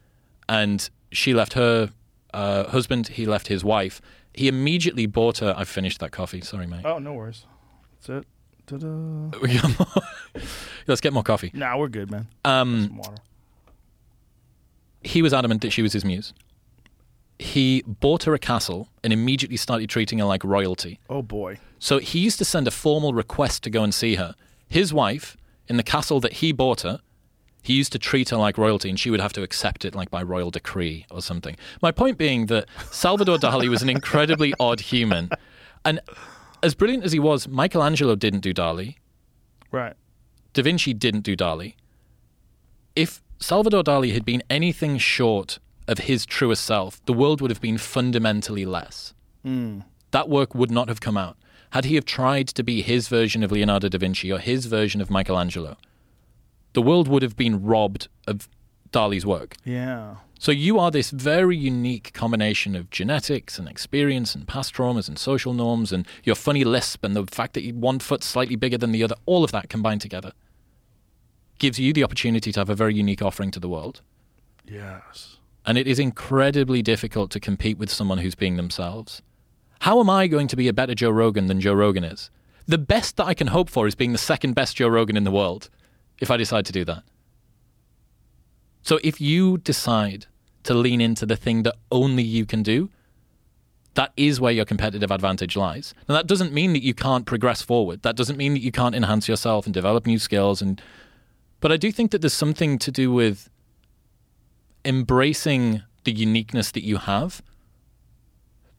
And 0.49 0.89
she 1.11 1.35
left 1.35 1.53
her 1.53 1.91
uh, 2.33 2.63
husband, 2.69 3.09
he 3.09 3.27
left 3.27 3.49
his 3.49 3.63
wife. 3.63 4.01
He 4.33 4.47
immediately 4.47 5.05
bought 5.05 5.37
her. 5.37 5.53
I 5.55 5.63
finished 5.63 5.99
that 5.99 6.11
coffee. 6.11 6.41
Sorry, 6.41 6.65
mate. 6.65 6.85
Oh, 6.85 6.97
no 6.97 7.13
worries. 7.13 7.45
That's 8.01 8.09
it. 8.09 8.27
Ta-da. 8.67 9.31
Let's 10.87 11.01
get 11.01 11.13
more 11.13 11.23
coffee. 11.23 11.51
Nah, 11.53 11.77
we're 11.77 11.87
good, 11.87 12.11
man. 12.11 12.27
Um, 12.45 12.83
Some 12.87 12.97
water. 12.97 13.15
he 15.01 15.21
was 15.21 15.33
adamant 15.33 15.61
that 15.61 15.71
she 15.71 15.81
was 15.81 15.93
his 15.93 16.03
muse. 16.05 16.33
He 17.39 17.83
bought 17.85 18.23
her 18.23 18.33
a 18.33 18.39
castle 18.39 18.89
and 19.03 19.13
immediately 19.13 19.57
started 19.57 19.89
treating 19.89 20.19
her 20.19 20.25
like 20.25 20.43
royalty. 20.43 20.99
Oh 21.09 21.21
boy. 21.21 21.59
So 21.79 21.99
he 21.99 22.19
used 22.19 22.39
to 22.39 22.45
send 22.45 22.67
a 22.67 22.71
formal 22.71 23.13
request 23.13 23.63
to 23.63 23.69
go 23.69 23.83
and 23.83 23.93
see 23.93 24.15
her. 24.15 24.35
His 24.67 24.93
wife, 24.93 25.37
in 25.67 25.77
the 25.77 25.83
castle 25.83 26.19
that 26.21 26.33
he 26.33 26.51
bought 26.51 26.81
her, 26.81 26.99
he 27.61 27.73
used 27.73 27.91
to 27.91 27.99
treat 27.99 28.29
her 28.29 28.37
like 28.37 28.57
royalty 28.57 28.89
and 28.89 28.99
she 28.99 29.09
would 29.11 29.19
have 29.19 29.33
to 29.33 29.43
accept 29.43 29.85
it 29.85 29.93
like 29.93 30.09
by 30.09 30.23
royal 30.23 30.49
decree 30.51 31.05
or 31.11 31.21
something. 31.21 31.55
My 31.81 31.91
point 31.91 32.17
being 32.17 32.47
that 32.47 32.65
Salvador 32.91 33.37
Dali 33.37 33.69
was 33.69 33.81
an 33.81 33.89
incredibly 33.89 34.53
odd 34.59 34.79
human. 34.79 35.29
And 35.85 35.99
as 36.67 36.75
brilliant 36.75 37.03
as 37.03 37.13
he 37.13 37.19
was, 37.19 37.47
Michelangelo 37.47 38.15
didn't 38.15 38.41
do 38.41 38.53
Dali. 38.53 38.97
Right. 39.71 39.95
Da 40.53 40.61
Vinci 40.61 40.93
didn't 40.93 41.21
do 41.21 41.35
Dali. 41.35 41.75
If 42.95 43.21
Salvador 43.39 43.83
Dali 43.83 44.13
had 44.13 44.25
been 44.25 44.43
anything 44.49 44.97
short 44.97 45.59
of 45.87 45.99
his 45.99 46.25
truest 46.25 46.65
self, 46.65 47.03
the 47.05 47.13
world 47.13 47.41
would 47.41 47.49
have 47.51 47.61
been 47.61 47.77
fundamentally 47.77 48.65
less. 48.65 49.13
That's 49.43 49.87
that 50.11 50.29
work 50.29 50.53
would 50.53 50.71
not 50.71 50.89
have 50.89 50.99
come 50.99 51.17
out. 51.17 51.37
Had 51.71 51.85
he 51.85 51.95
have 51.95 52.05
tried 52.05 52.47
to 52.49 52.63
be 52.63 52.81
his 52.81 53.07
version 53.07 53.43
of 53.43 53.51
Leonardo 53.51 53.87
da 53.87 53.97
Vinci 53.97 54.31
or 54.31 54.39
his 54.39 54.65
version 54.65 55.01
of 55.01 55.09
Michelangelo, 55.09 55.77
the 56.73 56.81
world 56.81 57.07
would 57.07 57.23
have 57.23 57.35
been 57.35 57.63
robbed 57.63 58.07
of 58.27 58.49
Dali's 58.91 59.25
work. 59.25 59.55
Yeah. 59.63 60.15
So 60.39 60.51
you 60.51 60.77
are 60.79 60.91
this 60.91 61.09
very 61.09 61.57
unique 61.57 62.13
combination 62.13 62.75
of 62.75 62.89
genetics 62.89 63.57
and 63.57 63.67
experience 63.67 64.35
and 64.35 64.47
past 64.47 64.73
traumas 64.73 65.07
and 65.07 65.17
social 65.17 65.53
norms 65.53 65.91
and 65.91 66.07
your 66.23 66.35
funny 66.35 66.63
lisp 66.63 67.03
and 67.03 67.15
the 67.15 67.25
fact 67.25 67.53
that 67.53 67.63
you 67.63 67.73
one 67.73 67.99
foot's 67.99 68.27
slightly 68.27 68.55
bigger 68.55 68.77
than 68.77 68.91
the 68.91 69.03
other, 69.03 69.15
all 69.25 69.43
of 69.43 69.51
that 69.51 69.69
combined 69.69 70.01
together 70.01 70.33
gives 71.59 71.79
you 71.79 71.91
the 71.91 72.03
opportunity 72.03 72.51
to 72.51 72.59
have 72.59 72.69
a 72.69 72.75
very 72.75 72.93
unique 72.93 73.21
offering 73.21 73.51
to 73.51 73.59
the 73.59 73.69
world. 73.69 74.01
Yes. 74.65 75.37
And 75.65 75.77
it 75.77 75.87
is 75.87 75.99
incredibly 75.99 76.81
difficult 76.81 77.31
to 77.31 77.39
compete 77.39 77.77
with 77.77 77.89
someone 77.89 78.19
who's 78.19 78.35
being 78.35 78.57
themselves. 78.57 79.21
How 79.81 79.99
am 79.99 80.09
I 80.09 80.27
going 80.27 80.47
to 80.49 80.55
be 80.55 80.67
a 80.67 80.73
better 80.73 80.95
Joe 80.95 81.09
Rogan 81.09 81.47
than 81.47 81.59
Joe 81.59 81.73
Rogan 81.73 82.03
is? 82.03 82.29
The 82.67 82.77
best 82.77 83.17
that 83.17 83.25
I 83.25 83.33
can 83.33 83.47
hope 83.47 83.69
for 83.69 83.87
is 83.87 83.95
being 83.95 84.11
the 84.11 84.17
second 84.17 84.53
best 84.53 84.77
Joe 84.77 84.87
Rogan 84.87 85.17
in 85.17 85.23
the 85.23 85.31
world 85.31 85.69
if 86.19 86.29
I 86.29 86.37
decide 86.37 86.65
to 86.67 86.73
do 86.73 86.85
that. 86.85 87.03
So 88.87 89.01
if 89.03 89.19
you 89.19 89.57
decide 89.57 90.27
to 90.63 90.73
lean 90.73 91.01
into 91.01 91.25
the 91.25 91.35
thing 91.35 91.63
that 91.63 91.75
only 91.91 92.23
you 92.23 92.45
can 92.45 92.63
do, 92.63 92.89
that 93.95 94.13
is 94.15 94.39
where 94.39 94.53
your 94.53 94.63
competitive 94.63 95.11
advantage 95.11 95.57
lies. 95.57 95.93
Now 96.07 96.15
that 96.15 96.25
doesn't 96.25 96.53
mean 96.53 96.71
that 96.71 96.83
you 96.83 96.93
can't 96.93 97.25
progress 97.25 97.61
forward. 97.61 98.03
That 98.03 98.15
doesn't 98.15 98.37
mean 98.37 98.53
that 98.53 98.61
you 98.61 98.71
can't 98.71 98.95
enhance 98.95 99.27
yourself 99.27 99.65
and 99.65 99.73
develop 99.73 100.07
new 100.07 100.17
skills 100.17 100.61
and 100.61 100.81
but 101.59 101.69
I 101.73 101.75
do 101.75 101.91
think 101.91 102.11
that 102.11 102.21
there's 102.21 102.31
something 102.45 102.79
to 102.79 102.89
do 102.89 103.11
with 103.11 103.49
embracing 104.85 105.83
the 106.05 106.13
uniqueness 106.13 106.71
that 106.71 106.85
you 106.85 106.95
have 106.95 107.41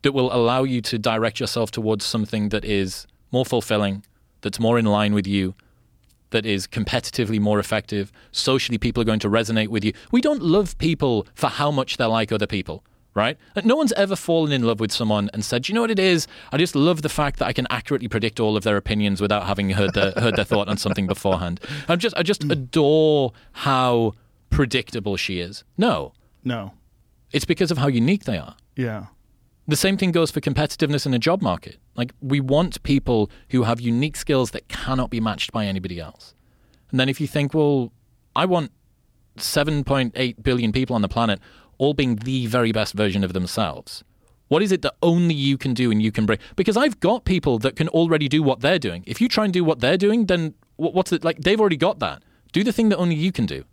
that 0.00 0.12
will 0.12 0.32
allow 0.32 0.62
you 0.62 0.80
to 0.80 0.98
direct 0.98 1.38
yourself 1.38 1.70
towards 1.70 2.06
something 2.06 2.48
that 2.48 2.64
is 2.64 3.06
more 3.30 3.44
fulfilling, 3.44 4.06
that's 4.40 4.58
more 4.58 4.78
in 4.78 4.86
line 4.86 5.12
with 5.12 5.26
you, 5.26 5.54
that 6.30 6.44
is 6.46 6.66
competitively 6.66 7.40
more 7.40 7.58
effective. 7.58 8.12
Socially, 8.32 8.78
people 8.78 9.00
are 9.00 9.04
going 9.06 9.18
to 9.20 9.28
resonate 9.30 9.68
with 9.68 9.84
you. 9.84 9.92
We 10.12 10.20
don't 10.20 10.42
love 10.42 10.76
people 10.78 11.26
for 11.34 11.48
how 11.48 11.70
much 11.70 11.96
they're 11.96 12.06
like 12.08 12.30
other 12.32 12.46
people, 12.46 12.84
right? 13.14 13.36
No 13.64 13.76
one's 13.76 13.92
ever 13.94 14.14
fallen 14.16 14.52
in 14.52 14.62
love 14.62 14.78
with 14.80 14.92
someone 14.92 15.30
and 15.32 15.44
said, 15.44 15.68
"You 15.68 15.74
know 15.74 15.80
what 15.80 15.90
it 15.90 15.98
is? 15.98 16.26
I 16.52 16.58
just 16.58 16.76
love 16.76 17.02
the 17.02 17.08
fact 17.08 17.38
that 17.38 17.46
I 17.46 17.52
can 17.52 17.66
accurately 17.70 18.08
predict 18.08 18.40
all 18.40 18.56
of 18.56 18.64
their 18.64 18.76
opinions 18.76 19.20
without 19.20 19.46
having 19.46 19.70
heard 19.70 19.94
their 19.94 20.12
heard 20.12 20.36
their 20.36 20.44
thought 20.44 20.68
on 20.68 20.76
something 20.76 21.06
beforehand." 21.06 21.60
I'm 21.88 21.98
just 21.98 22.16
I 22.16 22.22
just 22.22 22.44
adore 22.44 23.32
how 23.52 24.12
predictable 24.50 25.16
she 25.16 25.40
is. 25.40 25.64
No, 25.76 26.12
No. 26.44 26.72
it's 27.32 27.44
because 27.44 27.70
of 27.70 27.78
how 27.78 27.88
unique 27.88 28.24
they 28.24 28.38
are. 28.38 28.56
Yeah. 28.76 29.06
The 29.68 29.76
same 29.76 29.98
thing 29.98 30.12
goes 30.12 30.30
for 30.30 30.40
competitiveness 30.40 31.04
in 31.04 31.12
a 31.12 31.18
job 31.18 31.42
market. 31.42 31.76
Like, 31.94 32.12
we 32.22 32.40
want 32.40 32.82
people 32.82 33.30
who 33.50 33.64
have 33.64 33.80
unique 33.80 34.16
skills 34.16 34.50
that 34.52 34.68
cannot 34.68 35.10
be 35.10 35.20
matched 35.20 35.52
by 35.52 35.66
anybody 35.66 36.00
else. 36.00 36.34
And 36.90 36.98
then 36.98 37.10
if 37.10 37.20
you 37.20 37.26
think, 37.26 37.52
well, 37.52 37.92
I 38.34 38.46
want 38.46 38.72
7.8 39.36 40.42
billion 40.42 40.72
people 40.72 40.96
on 40.96 41.02
the 41.02 41.08
planet 41.08 41.38
all 41.76 41.92
being 41.92 42.16
the 42.16 42.46
very 42.46 42.72
best 42.72 42.94
version 42.94 43.22
of 43.22 43.34
themselves. 43.34 44.02
What 44.48 44.62
is 44.62 44.72
it 44.72 44.80
that 44.82 44.94
only 45.02 45.34
you 45.34 45.58
can 45.58 45.74
do 45.74 45.90
and 45.90 46.00
you 46.00 46.10
can 46.10 46.24
bring? 46.24 46.38
Because 46.56 46.76
I've 46.78 46.98
got 47.00 47.26
people 47.26 47.58
that 47.58 47.76
can 47.76 47.88
already 47.88 48.26
do 48.26 48.42
what 48.42 48.60
they're 48.60 48.78
doing. 48.78 49.04
If 49.06 49.20
you 49.20 49.28
try 49.28 49.44
and 49.44 49.52
do 49.52 49.62
what 49.62 49.80
they're 49.80 49.98
doing, 49.98 50.26
then 50.26 50.54
what's 50.76 51.12
it 51.12 51.22
like? 51.22 51.38
They've 51.40 51.60
already 51.60 51.76
got 51.76 51.98
that. 51.98 52.22
Do 52.52 52.64
the 52.64 52.72
thing 52.72 52.88
that 52.88 52.96
only 52.96 53.14
you 53.14 53.32
can 53.32 53.44
do. 53.44 53.64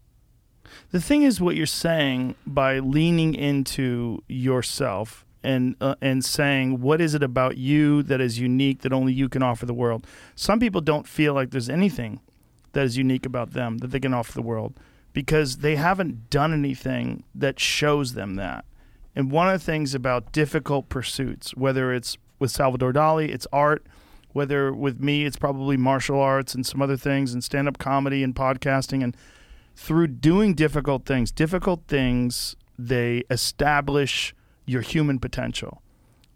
The 0.91 0.99
thing 0.99 1.23
is, 1.23 1.39
what 1.39 1.55
you're 1.55 1.65
saying 1.65 2.35
by 2.45 2.79
leaning 2.79 3.33
into 3.33 4.21
yourself 4.27 5.25
and 5.45 5.75
uh, 5.79 5.95
and 6.01 6.25
saying 6.25 6.81
what 6.81 6.99
is 6.99 7.13
it 7.13 7.23
about 7.23 7.57
you 7.57 8.03
that 8.03 8.19
is 8.19 8.39
unique 8.39 8.81
that 8.81 8.91
only 8.91 9.13
you 9.13 9.29
can 9.29 9.43
offer 9.43 9.65
the 9.65 9.73
world. 9.73 10.05
Some 10.35 10.59
people 10.59 10.81
don't 10.81 11.07
feel 11.07 11.33
like 11.33 11.51
there's 11.51 11.69
anything 11.69 12.19
that 12.73 12.83
is 12.83 12.97
unique 12.97 13.25
about 13.25 13.51
them 13.51 13.77
that 13.77 13.87
they 13.87 13.99
can 13.99 14.13
offer 14.13 14.33
the 14.33 14.41
world 14.41 14.77
because 15.13 15.57
they 15.57 15.77
haven't 15.77 16.29
done 16.29 16.53
anything 16.53 17.23
that 17.33 17.59
shows 17.59 18.13
them 18.13 18.35
that. 18.35 18.65
And 19.15 19.31
one 19.31 19.47
of 19.47 19.59
the 19.59 19.65
things 19.65 19.95
about 19.95 20.33
difficult 20.33 20.89
pursuits, 20.89 21.55
whether 21.55 21.93
it's 21.93 22.17
with 22.37 22.51
Salvador 22.51 22.91
Dali, 22.91 23.29
it's 23.29 23.47
art, 23.53 23.85
whether 24.33 24.73
with 24.73 24.99
me, 24.99 25.23
it's 25.23 25.37
probably 25.37 25.77
martial 25.77 26.19
arts 26.19 26.53
and 26.53 26.65
some 26.65 26.81
other 26.81 26.97
things 26.97 27.33
and 27.33 27.41
stand 27.41 27.69
up 27.69 27.77
comedy 27.77 28.23
and 28.23 28.35
podcasting 28.35 29.01
and 29.01 29.15
through 29.75 30.07
doing 30.07 30.53
difficult 30.53 31.05
things, 31.05 31.31
difficult 31.31 31.83
things, 31.87 32.55
they 32.77 33.23
establish 33.29 34.33
your 34.65 34.81
human 34.81 35.19
potential. 35.19 35.81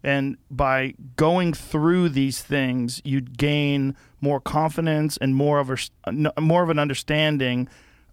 And 0.02 0.38
by 0.50 0.94
going 1.16 1.52
through 1.52 2.10
these 2.10 2.40
things, 2.42 3.02
you'd 3.04 3.36
gain 3.36 3.96
more 4.20 4.40
confidence 4.40 5.18
and 5.18 5.34
more 5.34 5.58
of 5.58 5.70
a 6.04 6.40
more 6.40 6.62
of 6.62 6.70
an 6.70 6.78
understanding 6.78 7.68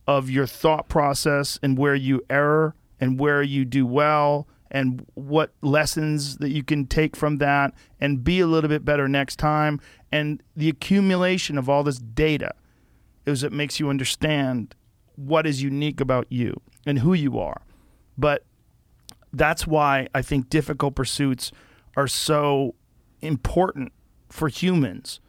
of 0.06 0.30
your 0.30 0.46
thought 0.46 0.90
process 0.90 1.60
and 1.64 1.78
where 1.78 1.96
you 1.96 2.22
error 2.30 2.76
and 3.00 3.20
where 3.20 3.42
you 3.42 3.64
do 3.64 3.86
well 3.86 4.48
and 4.70 5.06
what 5.14 5.54
lessons 5.62 6.38
that 6.38 6.50
you 6.50 6.64
can 6.64 6.86
take 6.86 7.16
from 7.16 7.38
that 7.38 7.74
and 8.02 8.24
be 8.24 8.42
a 8.42 8.48
little 8.48 8.70
bit 8.70 8.84
better 8.84 9.08
next 9.08 9.38
time 9.38 9.80
and 10.12 10.42
the 10.56 10.70
accumulation 10.70 11.58
of 11.58 11.70
all 11.70 11.84
this 11.84 12.00
data 12.00 12.54
is 13.26 13.44
what 13.44 13.52
makes 13.52 13.80
you 13.80 13.90
understand 13.90 14.76
what 15.16 15.46
is 15.46 15.62
unique 15.62 16.00
about 16.00 16.26
you 16.30 16.60
and 16.86 17.00
who 17.00 17.14
you 17.14 17.38
are. 17.40 17.62
But 18.18 18.46
that's 19.34 19.68
why 19.68 20.08
I 20.14 20.22
think 20.22 20.50
difficult 20.50 20.96
pursuits 20.96 21.52
are 21.96 22.08
so 22.08 22.76
important 23.22 23.92
for 24.30 24.48
humans. 24.48 25.20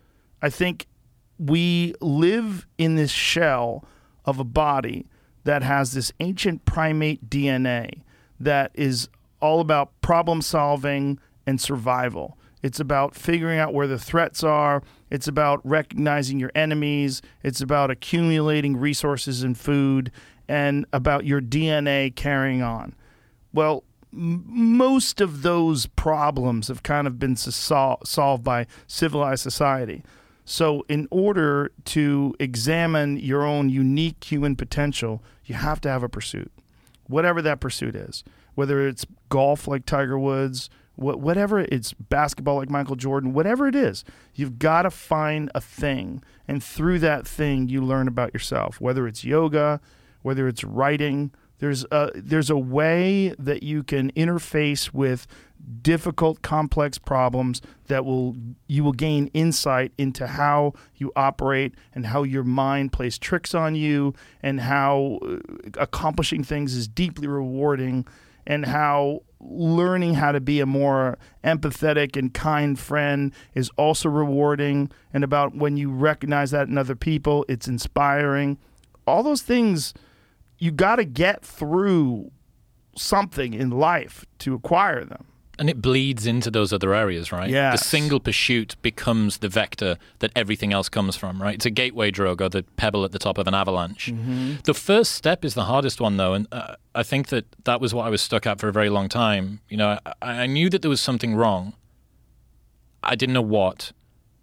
I 0.42 0.50
think 0.50 0.86
we 1.38 1.94
live 2.00 2.66
in 2.76 2.96
this 2.96 3.10
shell 3.10 3.84
of 4.24 4.38
a 4.38 4.44
body 4.44 5.06
that 5.44 5.62
has 5.62 5.92
this 5.92 6.12
ancient 6.20 6.64
primate 6.64 7.30
DNA 7.30 8.02
that 8.38 8.70
is 8.74 9.08
all 9.40 9.60
about 9.60 9.98
problem 10.00 10.42
solving 10.42 11.18
and 11.46 11.60
survival. 11.60 12.36
It's 12.62 12.80
about 12.80 13.14
figuring 13.14 13.58
out 13.58 13.72
where 13.72 13.86
the 13.86 13.98
threats 13.98 14.42
are. 14.42 14.82
It's 15.10 15.28
about 15.28 15.60
recognizing 15.64 16.40
your 16.40 16.50
enemies. 16.54 17.22
It's 17.42 17.60
about 17.60 17.90
accumulating 17.90 18.76
resources 18.76 19.42
and 19.42 19.56
food 19.56 20.10
and 20.48 20.84
about 20.92 21.24
your 21.24 21.40
DNA 21.40 22.14
carrying 22.14 22.62
on. 22.62 22.94
Well, 23.52 23.84
most 24.12 25.20
of 25.20 25.42
those 25.42 25.86
problems 25.86 26.68
have 26.68 26.82
kind 26.82 27.06
of 27.06 27.18
been 27.18 27.36
sol- 27.36 28.00
solved 28.04 28.44
by 28.44 28.66
civilized 28.86 29.42
society. 29.42 30.02
So, 30.44 30.86
in 30.88 31.08
order 31.10 31.72
to 31.86 32.34
examine 32.40 33.18
your 33.18 33.42
own 33.44 33.68
unique 33.68 34.24
human 34.24 34.56
potential, 34.56 35.22
you 35.44 35.54
have 35.54 35.78
to 35.82 35.90
have 35.90 36.02
a 36.02 36.08
pursuit, 36.08 36.50
whatever 37.06 37.42
that 37.42 37.60
pursuit 37.60 37.94
is. 37.94 38.24
Whether 38.54 38.88
it's 38.88 39.04
golf 39.28 39.68
like 39.68 39.84
Tiger 39.84 40.18
Woods, 40.18 40.70
wh- 40.96 41.20
whatever 41.20 41.60
it's 41.60 41.92
basketball 41.92 42.56
like 42.56 42.70
Michael 42.70 42.96
Jordan, 42.96 43.34
whatever 43.34 43.68
it 43.68 43.74
is, 43.74 44.04
you've 44.34 44.58
got 44.58 44.82
to 44.82 44.90
find 44.90 45.50
a 45.54 45.60
thing, 45.60 46.22
and 46.48 46.64
through 46.64 47.00
that 47.00 47.26
thing, 47.26 47.68
you 47.68 47.82
learn 47.82 48.08
about 48.08 48.32
yourself. 48.32 48.80
Whether 48.80 49.06
it's 49.06 49.24
yoga, 49.24 49.82
whether 50.22 50.48
it's 50.48 50.64
writing, 50.64 51.30
there's 51.58 51.84
a 51.90 52.10
there's 52.14 52.50
a 52.50 52.58
way 52.58 53.34
that 53.38 53.62
you 53.62 53.82
can 53.82 54.10
interface 54.12 54.92
with 54.92 55.26
difficult 55.82 56.40
complex 56.42 56.98
problems 56.98 57.60
that 57.88 58.04
will 58.04 58.36
you 58.68 58.84
will 58.84 58.92
gain 58.92 59.28
insight 59.34 59.92
into 59.98 60.26
how 60.26 60.72
you 60.96 61.12
operate 61.16 61.74
and 61.94 62.06
how 62.06 62.22
your 62.22 62.44
mind 62.44 62.92
plays 62.92 63.18
tricks 63.18 63.54
on 63.54 63.74
you 63.74 64.14
and 64.42 64.60
how 64.60 65.18
uh, 65.22 65.36
accomplishing 65.78 66.44
things 66.44 66.74
is 66.74 66.86
deeply 66.88 67.26
rewarding 67.26 68.06
and 68.46 68.66
how 68.66 69.22
learning 69.40 70.14
how 70.14 70.32
to 70.32 70.40
be 70.40 70.60
a 70.60 70.66
more 70.66 71.18
empathetic 71.44 72.16
and 72.16 72.34
kind 72.34 72.78
friend 72.78 73.32
is 73.54 73.70
also 73.76 74.08
rewarding 74.08 74.90
and 75.12 75.22
about 75.22 75.54
when 75.54 75.76
you 75.76 75.90
recognize 75.90 76.50
that 76.50 76.68
in 76.68 76.78
other 76.78 76.96
people 76.96 77.44
it's 77.48 77.68
inspiring. 77.68 78.58
All 79.06 79.22
those 79.22 79.42
things 79.42 79.94
you 80.58 80.70
got 80.70 80.96
to 80.96 81.04
get 81.04 81.44
through 81.44 82.30
something 82.96 83.54
in 83.54 83.70
life 83.70 84.24
to 84.40 84.54
acquire 84.54 85.04
them 85.04 85.24
And 85.60 85.68
it 85.68 85.82
bleeds 85.82 86.24
into 86.26 86.50
those 86.50 86.72
other 86.72 86.94
areas, 86.94 87.32
right? 87.32 87.50
Yes. 87.50 87.80
The 87.80 87.84
single 87.84 88.20
pursuit 88.20 88.76
becomes 88.80 89.38
the 89.38 89.48
vector 89.48 89.98
that 90.20 90.30
everything 90.36 90.72
else 90.72 90.88
comes 90.88 91.16
from, 91.16 91.42
right? 91.42 91.56
It's 91.56 91.66
a 91.66 91.70
gateway 91.70 92.12
drug 92.12 92.40
or 92.40 92.48
the 92.48 92.62
pebble 92.76 93.04
at 93.04 93.10
the 93.10 93.18
top 93.18 93.38
of 93.38 93.46
an 93.48 93.54
avalanche. 93.54 94.12
The 94.64 94.74
first 94.74 95.12
step 95.12 95.44
is 95.44 95.54
the 95.54 95.64
hardest 95.64 96.00
one, 96.00 96.16
though, 96.16 96.34
and 96.34 96.46
uh, 96.52 96.76
I 96.94 97.02
think 97.02 97.28
that 97.28 97.44
that 97.64 97.80
was 97.80 97.92
what 97.92 98.06
I 98.06 98.10
was 98.10 98.22
stuck 98.22 98.46
at 98.46 98.60
for 98.60 98.68
a 98.68 98.72
very 98.72 98.88
long 98.88 99.08
time. 99.08 99.60
You 99.68 99.78
know, 99.78 99.98
I, 100.06 100.42
I 100.44 100.46
knew 100.46 100.70
that 100.70 100.82
there 100.82 100.90
was 100.90 101.00
something 101.00 101.34
wrong. 101.34 101.74
I 103.02 103.16
didn't 103.16 103.32
know 103.34 103.42
what, 103.42 103.92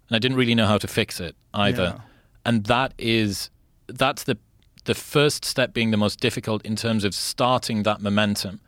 and 0.08 0.16
I 0.16 0.18
didn't 0.18 0.36
really 0.36 0.54
know 0.54 0.66
how 0.66 0.78
to 0.78 0.88
fix 0.88 1.18
it 1.20 1.34
either. 1.54 1.94
Yeah. 1.96 2.00
And 2.44 2.64
that 2.64 2.92
is 2.98 3.50
that's 3.88 4.24
the 4.24 4.36
the 4.86 4.94
first 4.94 5.44
step 5.44 5.72
being 5.72 5.90
the 5.90 5.96
most 5.96 6.18
difficult 6.20 6.64
in 6.64 6.74
terms 6.74 7.04
of 7.04 7.14
starting 7.14 7.82
that 7.82 8.00
momentum. 8.00 8.60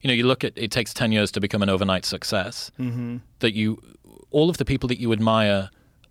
You 0.00 0.08
know, 0.08 0.14
you 0.14 0.26
look 0.26 0.42
at 0.44 0.52
it 0.56 0.70
takes 0.70 0.94
ten 0.94 1.12
years 1.12 1.30
to 1.32 1.40
become 1.40 1.62
an 1.62 1.68
overnight 1.68 2.04
success. 2.04 2.70
Mm-hmm. 2.78 3.18
That 3.40 3.54
you 3.54 3.82
all 4.30 4.48
of 4.48 4.56
the 4.56 4.64
people 4.64 4.88
that 4.88 4.98
you 4.98 5.12
admire 5.12 5.70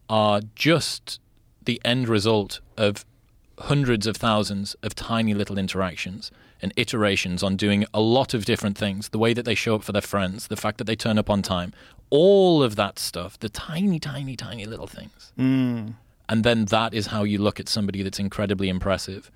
are 0.10 0.42
just 0.56 1.20
the 1.64 1.82
end 1.84 2.08
result 2.08 2.60
of 2.78 3.06
hundreds 3.60 4.06
of 4.06 4.18
thousands 4.18 4.76
of 4.84 4.94
tiny 4.94 5.34
little 5.34 5.58
interactions 5.58 6.32
and 6.62 6.74
iterations 6.76 7.42
on 7.42 7.56
doing 7.56 7.86
a 7.94 8.02
lot 8.02 8.34
of 8.34 8.46
different 8.46 8.78
things 8.78 9.10
the 9.10 9.18
way 9.18 9.34
that 9.34 9.46
they 9.46 9.56
show 9.56 9.76
up 9.76 9.84
for 9.84 9.92
their 9.92 10.02
friends, 10.02 10.48
the 10.48 10.58
fact 10.58 10.78
that 10.78 10.84
they 10.84 10.96
turn 10.96 11.18
up 11.18 11.30
on 11.30 11.42
time, 11.42 11.74
all 12.10 12.62
of 12.62 12.76
that 12.76 13.00
stuff, 13.00 13.40
the 13.40 13.50
tiny, 13.50 14.00
tiny, 14.00 14.36
tiny 14.36 14.66
little 14.66 14.88
things. 14.88 15.32
And 16.28 16.44
then 16.44 16.66
that 16.66 16.94
is 16.94 17.08
how 17.08 17.24
you 17.24 17.38
look 17.38 17.60
at 17.60 17.70
somebody 17.70 18.04
that's 18.04 18.20
incredibly 18.20 18.68
impressive. 18.68 19.32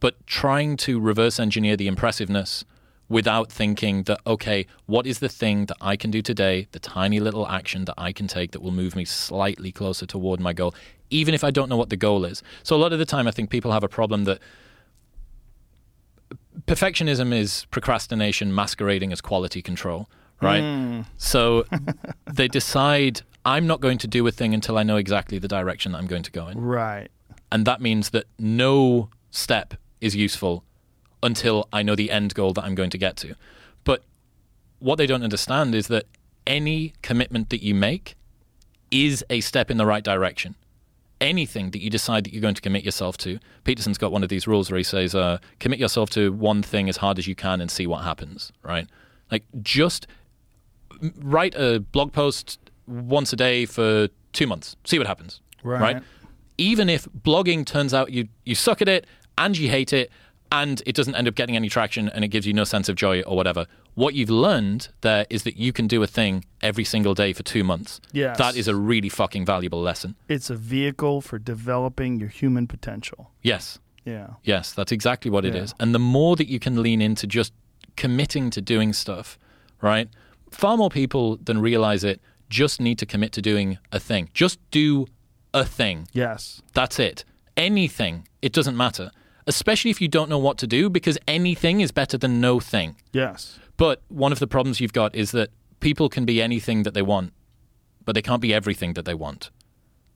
But 0.00 0.26
trying 0.26 0.76
to 0.78 1.00
reverse 1.00 1.40
engineer 1.40 1.76
the 1.76 1.88
impressiveness 1.88 2.64
without 3.08 3.50
thinking 3.50 4.02
that, 4.04 4.20
okay, 4.26 4.66
what 4.86 5.06
is 5.06 5.18
the 5.18 5.28
thing 5.28 5.66
that 5.66 5.76
I 5.80 5.96
can 5.96 6.10
do 6.10 6.20
today, 6.20 6.68
the 6.72 6.78
tiny 6.78 7.20
little 7.20 7.48
action 7.48 7.86
that 7.86 7.94
I 7.96 8.12
can 8.12 8.26
take 8.26 8.52
that 8.52 8.60
will 8.60 8.70
move 8.70 8.94
me 8.94 9.04
slightly 9.04 9.72
closer 9.72 10.04
toward 10.04 10.40
my 10.40 10.52
goal, 10.52 10.74
even 11.10 11.34
if 11.34 11.42
I 11.42 11.50
don't 11.50 11.68
know 11.68 11.76
what 11.76 11.88
the 11.88 11.96
goal 11.96 12.24
is. 12.24 12.42
So 12.62 12.76
a 12.76 12.78
lot 12.78 12.92
of 12.92 12.98
the 12.98 13.06
time, 13.06 13.26
I 13.26 13.30
think 13.30 13.48
people 13.50 13.72
have 13.72 13.82
a 13.82 13.88
problem 13.88 14.24
that 14.24 14.40
perfectionism 16.66 17.32
is 17.32 17.64
procrastination 17.70 18.54
masquerading 18.54 19.12
as 19.12 19.22
quality 19.22 19.62
control, 19.62 20.08
right? 20.42 20.60
Hmm. 20.60 21.00
So 21.16 21.64
they 22.32 22.46
decide, 22.46 23.22
I'm 23.46 23.66
not 23.66 23.80
going 23.80 23.96
to 23.98 24.06
do 24.06 24.26
a 24.26 24.30
thing 24.30 24.52
until 24.52 24.76
I 24.76 24.82
know 24.82 24.96
exactly 24.96 25.38
the 25.38 25.48
direction 25.48 25.92
that 25.92 25.98
I'm 25.98 26.06
going 26.06 26.24
to 26.24 26.30
go 26.30 26.48
in. 26.48 26.60
Right. 26.60 27.08
And 27.50 27.64
that 27.64 27.80
means 27.80 28.10
that 28.10 28.26
no 28.38 29.08
step 29.30 29.74
is 30.00 30.14
useful 30.16 30.64
until 31.22 31.68
I 31.72 31.82
know 31.82 31.94
the 31.96 32.10
end 32.10 32.34
goal 32.34 32.52
that 32.54 32.64
I'm 32.64 32.74
going 32.74 32.90
to 32.90 32.98
get 32.98 33.16
to. 33.18 33.34
But 33.84 34.02
what 34.78 34.96
they 34.96 35.06
don't 35.06 35.22
understand 35.22 35.74
is 35.74 35.88
that 35.88 36.04
any 36.46 36.92
commitment 37.02 37.50
that 37.50 37.62
you 37.62 37.74
make 37.74 38.16
is 38.90 39.24
a 39.28 39.40
step 39.40 39.70
in 39.70 39.76
the 39.76 39.86
right 39.86 40.02
direction. 40.04 40.54
Anything 41.20 41.72
that 41.72 41.82
you 41.82 41.90
decide 41.90 42.24
that 42.24 42.32
you're 42.32 42.40
going 42.40 42.54
to 42.54 42.60
commit 42.62 42.84
yourself 42.84 43.18
to, 43.18 43.40
Peterson's 43.64 43.98
got 43.98 44.12
one 44.12 44.22
of 44.22 44.28
these 44.28 44.46
rules 44.46 44.70
where 44.70 44.78
he 44.78 44.84
says, 44.84 45.14
uh, 45.16 45.38
commit 45.58 45.80
yourself 45.80 46.10
to 46.10 46.32
one 46.32 46.62
thing 46.62 46.88
as 46.88 46.98
hard 46.98 47.18
as 47.18 47.26
you 47.26 47.34
can 47.34 47.60
and 47.60 47.70
see 47.70 47.86
what 47.88 48.04
happens, 48.04 48.52
right? 48.62 48.86
Like 49.30 49.42
just 49.60 50.06
write 51.20 51.54
a 51.56 51.80
blog 51.80 52.12
post 52.12 52.58
once 52.86 53.32
a 53.32 53.36
day 53.36 53.66
for 53.66 54.08
two 54.32 54.46
months, 54.46 54.76
see 54.84 54.98
what 54.98 55.06
happens, 55.08 55.40
Right. 55.80 56.02
even 56.56 56.88
if 56.88 57.06
blogging 57.24 57.66
turns 57.66 57.92
out 57.92 58.10
you 58.12 58.28
you 58.44 58.54
suck 58.54 58.80
at 58.80 58.88
it 58.88 59.06
and 59.38 59.56
you 59.56 59.68
hate 59.70 59.92
it 59.92 60.10
and 60.50 60.82
it 60.86 60.94
doesn't 60.94 61.14
end 61.14 61.28
up 61.28 61.34
getting 61.34 61.56
any 61.56 61.68
traction 61.68 62.08
and 62.08 62.24
it 62.24 62.28
gives 62.28 62.46
you 62.46 62.52
no 62.54 62.64
sense 62.64 62.88
of 62.88 62.96
joy 62.96 63.20
or 63.22 63.36
whatever 63.36 63.66
what 63.94 64.14
you've 64.14 64.30
learned 64.30 64.88
there 65.02 65.26
is 65.28 65.42
that 65.42 65.56
you 65.56 65.72
can 65.72 65.86
do 65.86 66.02
a 66.02 66.06
thing 66.06 66.44
every 66.62 66.84
single 66.84 67.14
day 67.14 67.32
for 67.32 67.42
2 67.42 67.62
months 67.64 68.00
Yes. 68.12 68.38
that 68.38 68.56
is 68.56 68.66
a 68.68 68.74
really 68.74 69.08
fucking 69.08 69.44
valuable 69.46 69.82
lesson 69.82 70.14
It's 70.28 70.50
a 70.50 70.56
vehicle 70.56 71.20
for 71.20 71.38
developing 71.38 72.18
your 72.20 72.28
human 72.40 72.66
potential. 72.66 73.30
yes 73.42 73.78
Yeah. 74.04 74.28
Yes, 74.42 74.72
that's 74.72 74.92
exactly 74.92 75.30
what 75.30 75.44
it 75.44 75.54
is. 75.54 75.70
Yeah. 75.70 75.82
And 75.82 75.94
the 75.94 75.98
more 76.16 76.34
that 76.36 76.48
you 76.48 76.58
can 76.58 76.82
lean 76.82 77.02
into 77.02 77.26
just 77.26 77.52
committing 77.96 78.48
to 78.50 78.60
doing 78.62 78.94
stuff, 78.94 79.38
right? 79.82 80.08
Far 80.50 80.76
more 80.78 80.88
people 80.88 81.36
than 81.46 81.60
realize 81.60 82.04
it 82.04 82.18
just 82.48 82.80
need 82.80 82.98
to 83.00 83.06
commit 83.06 83.32
to 83.32 83.42
doing 83.42 83.76
a 83.92 84.00
thing. 84.00 84.30
Just 84.32 84.58
do 84.70 85.06
a 85.52 85.64
thing. 85.78 86.08
Yes. 86.14 86.62
That's 86.72 86.98
it. 86.98 87.24
Anything. 87.54 88.26
It 88.40 88.52
doesn't 88.54 88.76
matter. 88.76 89.10
Especially 89.48 89.90
if 89.90 90.00
you 90.00 90.08
don't 90.08 90.28
know 90.28 90.38
what 90.38 90.58
to 90.58 90.66
do, 90.66 90.88
because 90.90 91.18
anything 91.26 91.80
is 91.80 91.90
better 91.90 92.16
than 92.18 92.40
no 92.40 92.60
thing. 92.60 92.96
Yes. 93.12 93.58
But 93.78 94.02
one 94.08 94.30
of 94.30 94.38
the 94.38 94.46
problems 94.46 94.80
you've 94.80 94.92
got 94.92 95.14
is 95.14 95.32
that 95.32 95.50
people 95.80 96.08
can 96.08 96.24
be 96.24 96.40
anything 96.42 96.82
that 96.82 96.94
they 96.94 97.02
want, 97.02 97.32
but 98.04 98.14
they 98.14 98.22
can't 98.22 98.42
be 98.42 98.52
everything 98.52 98.92
that 98.92 99.04
they 99.04 99.14
want. 99.14 99.50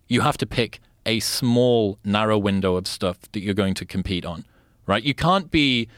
You 0.06 0.20
have 0.20 0.36
to 0.38 0.46
pick 0.46 0.80
a 1.06 1.18
small, 1.20 1.98
narrow 2.04 2.36
window 2.38 2.76
of 2.76 2.86
stuff 2.86 3.18
that 3.32 3.40
you're 3.40 3.54
going 3.54 3.74
to 3.74 3.84
compete 3.86 4.24
on, 4.24 4.44
right? 4.86 5.02
You 5.02 5.14
can't 5.14 5.50
be 5.50 5.88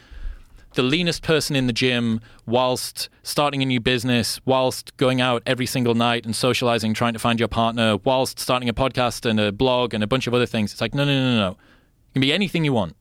the 0.74 0.82
leanest 0.82 1.22
person 1.22 1.56
in 1.56 1.66
the 1.66 1.72
gym 1.72 2.20
whilst 2.46 3.08
starting 3.22 3.62
a 3.62 3.66
new 3.66 3.80
business, 3.80 4.40
whilst 4.44 4.96
going 4.96 5.20
out 5.20 5.42
every 5.46 5.66
single 5.66 5.94
night 5.94 6.24
and 6.24 6.34
socializing, 6.34 6.94
trying 6.94 7.12
to 7.12 7.18
find 7.18 7.38
your 7.38 7.48
partner, 7.48 7.96
whilst 8.04 8.38
starting 8.38 8.68
a 8.68 8.74
podcast 8.74 9.28
and 9.28 9.40
a 9.40 9.52
blog 9.52 9.94
and 9.94 10.04
a 10.04 10.06
bunch 10.06 10.26
of 10.26 10.34
other 10.34 10.46
things. 10.46 10.72
It's 10.72 10.80
like, 10.80 10.94
no, 10.94 11.04
no, 11.04 11.12
no, 11.12 11.34
no, 11.34 11.36
no. 11.36 11.50
You 11.50 12.12
can 12.14 12.20
be 12.22 12.32
anything 12.32 12.64
you 12.64 12.72
want. 12.72 12.96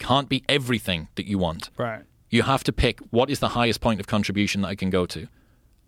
Can't 0.00 0.28
be 0.28 0.42
everything 0.48 1.06
that 1.14 1.26
you 1.26 1.38
want 1.38 1.70
Right. 1.76 2.02
you 2.30 2.42
have 2.42 2.64
to 2.64 2.72
pick 2.72 2.98
what 3.10 3.30
is 3.30 3.38
the 3.38 3.50
highest 3.50 3.80
point 3.80 4.00
of 4.00 4.06
contribution 4.08 4.62
that 4.62 4.68
I 4.68 4.74
can 4.74 4.90
go 4.90 5.06
to. 5.06 5.28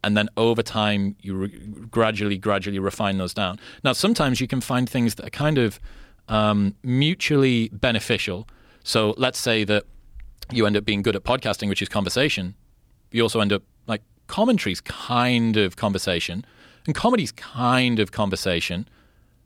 And 0.04 0.16
then 0.16 0.28
over 0.36 0.62
time, 0.62 1.16
you 1.20 1.34
re- 1.34 1.48
gradually, 1.90 2.36
gradually 2.38 2.78
refine 2.80 3.18
those 3.18 3.32
down. 3.34 3.58
Now, 3.84 3.92
sometimes 3.92 4.40
you 4.40 4.46
can 4.48 4.60
find 4.60 4.88
things 4.88 5.14
that 5.16 5.26
are 5.26 5.30
kind 5.44 5.58
of 5.58 5.78
um, 6.28 6.74
mutually 6.82 7.68
beneficial. 7.72 8.46
So 8.84 9.14
let's 9.16 9.38
say 9.38 9.64
that 9.64 9.84
you 10.50 10.66
end 10.66 10.76
up 10.76 10.84
being 10.84 11.02
good 11.02 11.16
at 11.16 11.22
podcasting, 11.22 11.68
which 11.68 11.82
is 11.82 11.88
conversation. 11.88 12.54
You 13.12 13.22
also 13.22 13.40
end 13.40 13.52
up 13.52 13.62
like 13.86 14.02
commentary's 14.26 14.80
kind 14.80 15.56
of 15.56 15.76
conversation, 15.76 16.44
and 16.86 16.94
comedy's 16.94 17.32
kind 17.32 17.98
of 18.00 18.10
conversation. 18.10 18.88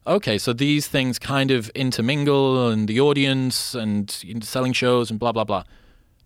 Okay, 0.06 0.38
so 0.38 0.52
these 0.52 0.86
things 0.86 1.18
kind 1.18 1.50
of 1.50 1.68
intermingle, 1.70 2.68
and 2.68 2.86
the 2.86 3.00
audience, 3.00 3.74
and 3.74 4.08
selling 4.40 4.72
shows, 4.72 5.10
and 5.10 5.18
blah 5.18 5.32
blah 5.32 5.44
blah. 5.44 5.64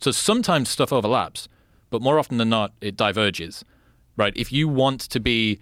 So 0.00 0.10
sometimes 0.10 0.68
stuff 0.68 0.92
overlaps, 0.92 1.48
but 1.88 2.02
more 2.02 2.18
often 2.18 2.36
than 2.36 2.50
not, 2.50 2.72
it 2.82 2.96
diverges. 2.96 3.64
Right? 4.16 4.36
If 4.36 4.52
you 4.52 4.68
want 4.68 5.00
to 5.00 5.20
be 5.20 5.60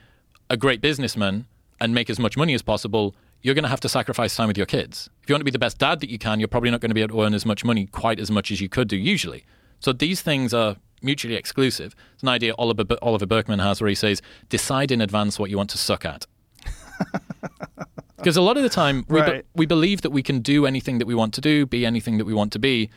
a 0.51 0.57
great 0.57 0.81
businessman 0.81 1.47
and 1.81 1.95
make 1.95 2.11
as 2.11 2.19
much 2.19 2.37
money 2.37 2.55
as 2.55 2.63
possible, 2.63 3.15
you're 3.43 3.55
going 3.55 3.63
to 3.63 3.69
have 3.69 3.81
to 3.81 3.89
sacrifice 3.89 4.35
time 4.35 4.49
with 4.49 4.57
your 4.57 4.67
kids. 4.67 5.09
If 5.23 5.29
you 5.29 5.35
want 5.35 5.43
to 5.43 5.45
be 5.45 5.53
the 5.53 5.59
best 5.61 5.79
dad 5.79 6.01
that 6.01 6.11
you 6.11 6.19
can, 6.19 6.41
you're 6.41 6.49
probably 6.49 6.73
not 6.73 6.81
going 6.81 6.91
to 6.91 6.95
be 6.95 7.03
able 7.03 7.19
to 7.19 7.23
earn 7.25 7.35
as 7.35 7.47
much 7.47 7.65
money 7.65 7.87
quite 7.87 8.19
as 8.19 8.33
much 8.33 8.51
as 8.51 8.61
you 8.61 8.69
could 8.69 8.89
do 8.89 8.97
usually. 8.97 9.45
So 9.79 9.93
these 9.93 10.23
things 10.23 10.53
are 10.53 10.77
mutually 11.03 11.37
exclusive. 11.37 11.95
It's 12.15 12.23
an 12.25 12.31
idea 12.31 12.55
Oliver, 12.59 12.85
Oliver 13.01 13.27
Burkeman 13.27 13.61
has 13.61 13.81
where 13.81 13.89
he 13.89 13.95
says, 13.95 14.21
decide 14.49 14.91
in 14.91 15.01
advance 15.01 15.39
what 15.39 15.51
you 15.51 15.57
want 15.57 15.71
to 15.71 15.79
suck 15.79 16.05
at. 16.05 16.27
Because 18.19 18.37
a 18.37 18.43
lot 18.43 18.57
of 18.57 18.63
the 18.63 18.69
time, 18.69 19.07
we, 19.09 19.23
be- 19.23 19.43
we 19.55 19.65
believe 19.65 20.03
that 20.03 20.11
we 20.11 20.23
can 20.23 20.41
do 20.41 20.67
anything 20.67 20.99
that 20.99 21.07
we 21.07 21.15
want 21.15 21.33
to 21.35 21.41
do, 21.41 21.67
be 21.67 21.87
anything 21.87 22.19
that 22.19 22.25
we 22.25 22.35
want 22.35 22.53
to 22.53 22.59
be. 22.59 22.91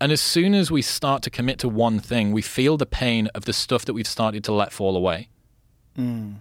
And 0.00 0.12
as 0.12 0.20
soon 0.20 0.54
as 0.54 0.70
we 0.70 0.80
start 0.80 1.22
to 1.24 1.30
commit 1.30 1.58
to 1.58 1.68
one 1.68 1.98
thing, 1.98 2.32
we 2.32 2.40
feel 2.40 2.76
the 2.76 2.86
pain 2.86 3.28
of 3.34 3.44
the 3.44 3.52
stuff 3.52 3.84
that 3.84 3.92
we've 3.92 4.06
started 4.06 4.42
to 4.44 4.52
let 4.52 4.72
fall 4.72 4.96
away. 4.96 5.28
Mm. 5.98 6.36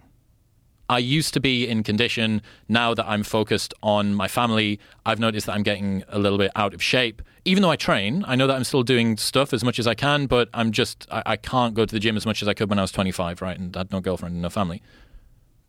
I 0.88 0.98
used 0.98 1.34
to 1.36 1.40
be 1.40 1.68
in 1.68 1.84
condition. 1.84 2.42
Now 2.68 2.94
that 2.94 3.08
I'm 3.08 3.24
focused 3.24 3.74
on 3.84 4.16
my 4.16 4.28
family, 4.28 4.80
I've 5.06 5.20
noticed 5.20 5.46
that 5.46 5.54
I'm 5.54 5.64
getting 5.64 6.04
a 6.08 6.18
little 6.18 6.38
bit 6.38 6.52
out 6.56 6.74
of 6.74 6.82
shape. 6.82 7.22
Even 7.46 7.62
though 7.62 7.70
I 7.70 7.76
train, 7.76 8.24
I 8.28 8.36
know 8.36 8.48
that 8.48 8.56
I'm 8.56 8.64
still 8.64 8.84
doing 8.84 9.18
stuff 9.18 9.54
as 9.54 9.64
much 9.64 9.78
as 9.78 9.86
I 9.86 9.94
can, 9.94 10.26
but 10.26 10.50
I'm 10.54 10.72
just, 10.72 11.06
I, 11.12 11.24
I 11.26 11.36
can't 11.36 11.76
go 11.76 11.86
to 11.86 11.94
the 11.94 12.00
gym 12.00 12.18
as 12.18 12.26
much 12.26 12.42
as 12.42 12.48
I 12.48 12.54
could 12.54 12.70
when 12.70 12.80
I 12.80 12.84
was 12.84 12.92
25, 12.92 13.42
right? 13.42 13.58
And 13.58 13.76
had 13.76 13.92
no 13.92 14.00
girlfriend 14.00 14.34
and 14.34 14.42
no 14.42 14.50
family. 14.50 14.82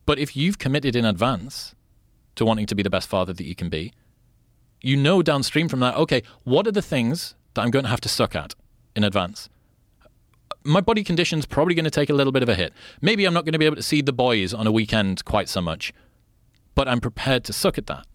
But 0.05 0.17
if 0.17 0.35
you've 0.35 0.57
committed 0.57 0.95
in 0.95 1.05
advance 1.05 1.75
to 2.41 2.45
wanting 2.45 2.65
to 2.65 2.73
be 2.73 2.81
the 2.81 2.89
best 2.89 3.07
father 3.07 3.33
that 3.33 3.45
you 3.45 3.53
can 3.53 3.69
be, 3.69 3.93
you 4.81 4.97
know 4.97 5.21
downstream 5.21 5.69
from 5.69 5.79
that, 5.79 5.95
okay, 5.95 6.23
what 6.43 6.65
are 6.65 6.71
the 6.71 6.81
things 6.81 7.35
that 7.53 7.61
I'm 7.61 7.69
going 7.69 7.85
to 7.85 7.89
have 7.89 8.01
to 8.01 8.09
suck 8.09 8.35
at 8.35 8.55
in 8.95 9.03
advance? 9.03 9.47
My 10.63 10.81
body 10.81 11.03
condition's 11.03 11.45
probably 11.45 11.75
going 11.75 11.85
to 11.85 11.91
take 11.91 12.09
a 12.09 12.15
little 12.15 12.33
bit 12.33 12.41
of 12.41 12.49
a 12.49 12.55
hit. 12.55 12.73
Maybe 12.99 13.25
I'm 13.25 13.33
not 13.33 13.45
going 13.45 13.53
to 13.53 13.59
be 13.59 13.67
able 13.67 13.75
to 13.75 13.83
see 13.83 14.01
the 14.01 14.11
boys 14.11 14.55
on 14.55 14.65
a 14.65 14.71
weekend 14.71 15.23
quite 15.23 15.49
so 15.49 15.61
much, 15.61 15.93
but 16.73 16.87
I'm 16.87 16.99
prepared 16.99 17.43
to 17.43 17.53
suck 17.53 17.77
at 17.77 17.85
that 17.85 18.07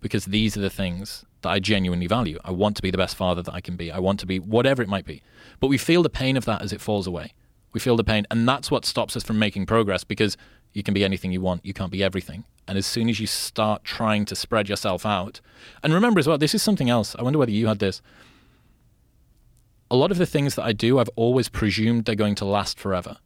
because 0.00 0.24
these 0.24 0.56
are 0.56 0.60
the 0.60 0.70
things 0.70 1.24
that 1.42 1.50
I 1.50 1.60
genuinely 1.60 2.08
value. 2.08 2.40
I 2.44 2.50
want 2.50 2.74
to 2.76 2.82
be 2.82 2.90
the 2.90 2.98
best 2.98 3.14
father 3.14 3.42
that 3.42 3.54
I 3.54 3.60
can 3.60 3.76
be. 3.76 3.92
I 3.92 4.00
want 4.00 4.18
to 4.20 4.26
be 4.26 4.40
whatever 4.40 4.82
it 4.82 4.88
might 4.88 5.06
be. 5.06 5.22
But 5.60 5.68
we 5.68 5.78
feel 5.78 6.02
the 6.02 6.10
pain 6.10 6.36
of 6.36 6.44
that 6.46 6.62
as 6.62 6.72
it 6.72 6.80
falls 6.80 7.06
away. 7.06 7.32
We 7.72 7.78
feel 7.78 7.96
the 7.96 8.02
pain, 8.02 8.26
and 8.28 8.48
that's 8.48 8.72
what 8.72 8.84
stops 8.84 9.16
us 9.16 9.22
from 9.22 9.38
making 9.38 9.66
progress 9.66 10.02
because 10.02 10.36
you 10.72 10.82
can 10.82 10.94
be 10.94 11.04
anything 11.04 11.30
you 11.30 11.40
want, 11.40 11.64
you 11.64 11.72
can't 11.72 11.92
be 11.92 12.02
everything. 12.02 12.44
And 12.68 12.78
as 12.78 12.86
soon 12.86 13.08
as 13.08 13.18
you 13.18 13.26
start 13.26 13.82
trying 13.82 14.26
to 14.26 14.36
spread 14.36 14.68
yourself 14.68 15.06
out, 15.06 15.40
and 15.82 15.92
remember 15.92 16.20
as 16.20 16.28
well, 16.28 16.38
this 16.38 16.54
is 16.54 16.62
something 16.62 16.90
else. 16.90 17.16
I 17.18 17.22
wonder 17.22 17.38
whether 17.38 17.50
you 17.50 17.66
had 17.66 17.78
this. 17.78 18.02
A 19.90 19.96
lot 19.96 20.10
of 20.10 20.18
the 20.18 20.26
things 20.26 20.54
that 20.56 20.64
I 20.64 20.72
do, 20.72 20.98
I've 20.98 21.10
always 21.16 21.48
presumed 21.48 22.04
they're 22.04 22.14
going 22.14 22.34
to 22.36 22.44
last 22.44 22.78
forever. 22.78 23.16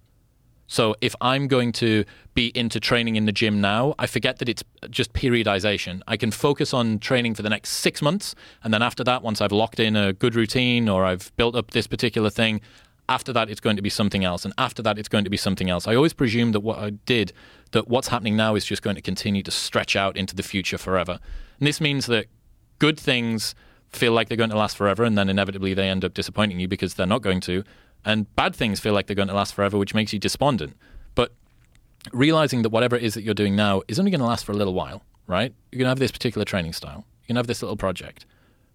So 0.69 0.95
if 1.03 1.15
I'm 1.21 1.49
going 1.49 1.73
to 1.73 2.05
be 2.33 2.47
into 2.55 2.81
training 2.81 3.17
in 3.17 3.27
the 3.27 3.33
gym 3.33 3.61
now, 3.61 3.95
I 3.99 4.07
forget 4.07 4.39
that 4.39 4.49
it's 4.49 4.63
just 4.89 5.13
periodization. 5.13 6.01
I 6.07 6.17
can 6.17 6.31
focus 6.31 6.73
on 6.73 6.99
training 6.99 7.35
for 7.35 7.43
the 7.43 7.51
next 7.51 7.71
six 7.71 8.01
months. 8.01 8.35
And 8.65 8.73
then 8.73 8.81
after 8.81 9.05
that, 9.05 9.23
once 9.23 9.43
I've 9.43 9.53
locked 9.53 9.81
in 9.81 9.97
a 9.97 10.15
good 10.15 10.35
routine 10.35 10.89
or 10.89 11.05
I've 11.05 11.31
built 11.37 11.57
up 11.57 11.73
this 11.73 11.87
particular 11.87 12.31
thing, 12.31 12.63
after 13.13 13.31
that, 13.35 13.51
it's 13.51 13.61
going 13.61 13.77
to 13.77 13.83
be 13.83 13.91
something 13.91 14.25
else. 14.25 14.47
And 14.47 14.55
after 14.57 14.83
that, 14.83 14.99
it's 14.99 15.09
going 15.09 15.25
to 15.25 15.31
be 15.31 15.37
something 15.37 15.69
else. 15.69 15.87
I 15.87 15.95
always 15.95 16.15
presumed 16.15 16.55
that 16.55 16.61
what 16.61 16.79
I 16.79 16.91
did, 16.91 17.35
that 17.73 17.87
what's 17.87 18.09
happening 18.09 18.37
now 18.37 18.55
is 18.55 18.65
just 18.65 18.83
going 18.83 18.97
to 18.97 19.03
continue 19.03 19.43
to 19.43 19.51
stretch 19.51 19.95
out 19.95 20.17
into 20.17 20.35
the 20.35 20.43
future 20.43 20.79
forever. 20.79 21.19
And 21.59 21.67
this 21.67 21.79
means 21.79 22.07
that 22.07 22.27
good 22.79 22.99
things 22.99 23.55
feel 23.91 24.13
like 24.13 24.29
they're 24.29 24.39
going 24.39 24.51
to 24.51 24.57
last 24.57 24.79
forever, 24.79 25.05
and 25.05 25.19
then 25.19 25.29
inevitably 25.29 25.75
they 25.75 25.91
end 25.91 26.07
up 26.07 26.15
disappointing 26.15 26.59
you 26.59 26.67
because 26.67 26.95
they're 26.95 27.07
not 27.07 27.21
going 27.21 27.41
to. 27.43 27.63
And 28.03 28.35
bad 28.35 28.57
things 28.57 28.81
feel 28.81 28.95
like 28.95 29.07
they're 29.09 29.23
going 29.23 29.29
to 29.29 29.35
last 29.35 29.55
forever, 29.55 29.77
which 29.77 29.95
makes 29.95 30.15
you 30.15 30.19
despondent. 30.19 30.75
But 31.15 31.33
realizing 32.13 32.63
that 32.63 32.71
whatever 32.71 32.97
it 32.97 33.03
is 33.03 33.13
that 33.13 33.23
you're 33.25 33.35
doing 33.35 33.55
now 33.55 33.83
is 33.89 33.99
only 33.99 34.11
going 34.11 34.21
to 34.21 34.27
last 34.27 34.47
for 34.47 34.53
a 34.53 34.57
little 34.57 34.75
while, 34.75 35.03
right? 35.27 35.53
You're 35.71 35.79
going 35.81 35.87
to 35.87 35.91
have 35.91 35.99
this 35.99 36.11
particular 36.11 36.47
training 36.47 36.73
style. 36.73 37.05
You're 37.21 37.35
going 37.35 37.35
to 37.35 37.41
have 37.41 37.47
this 37.47 37.61
little 37.61 37.77
project. 37.77 38.25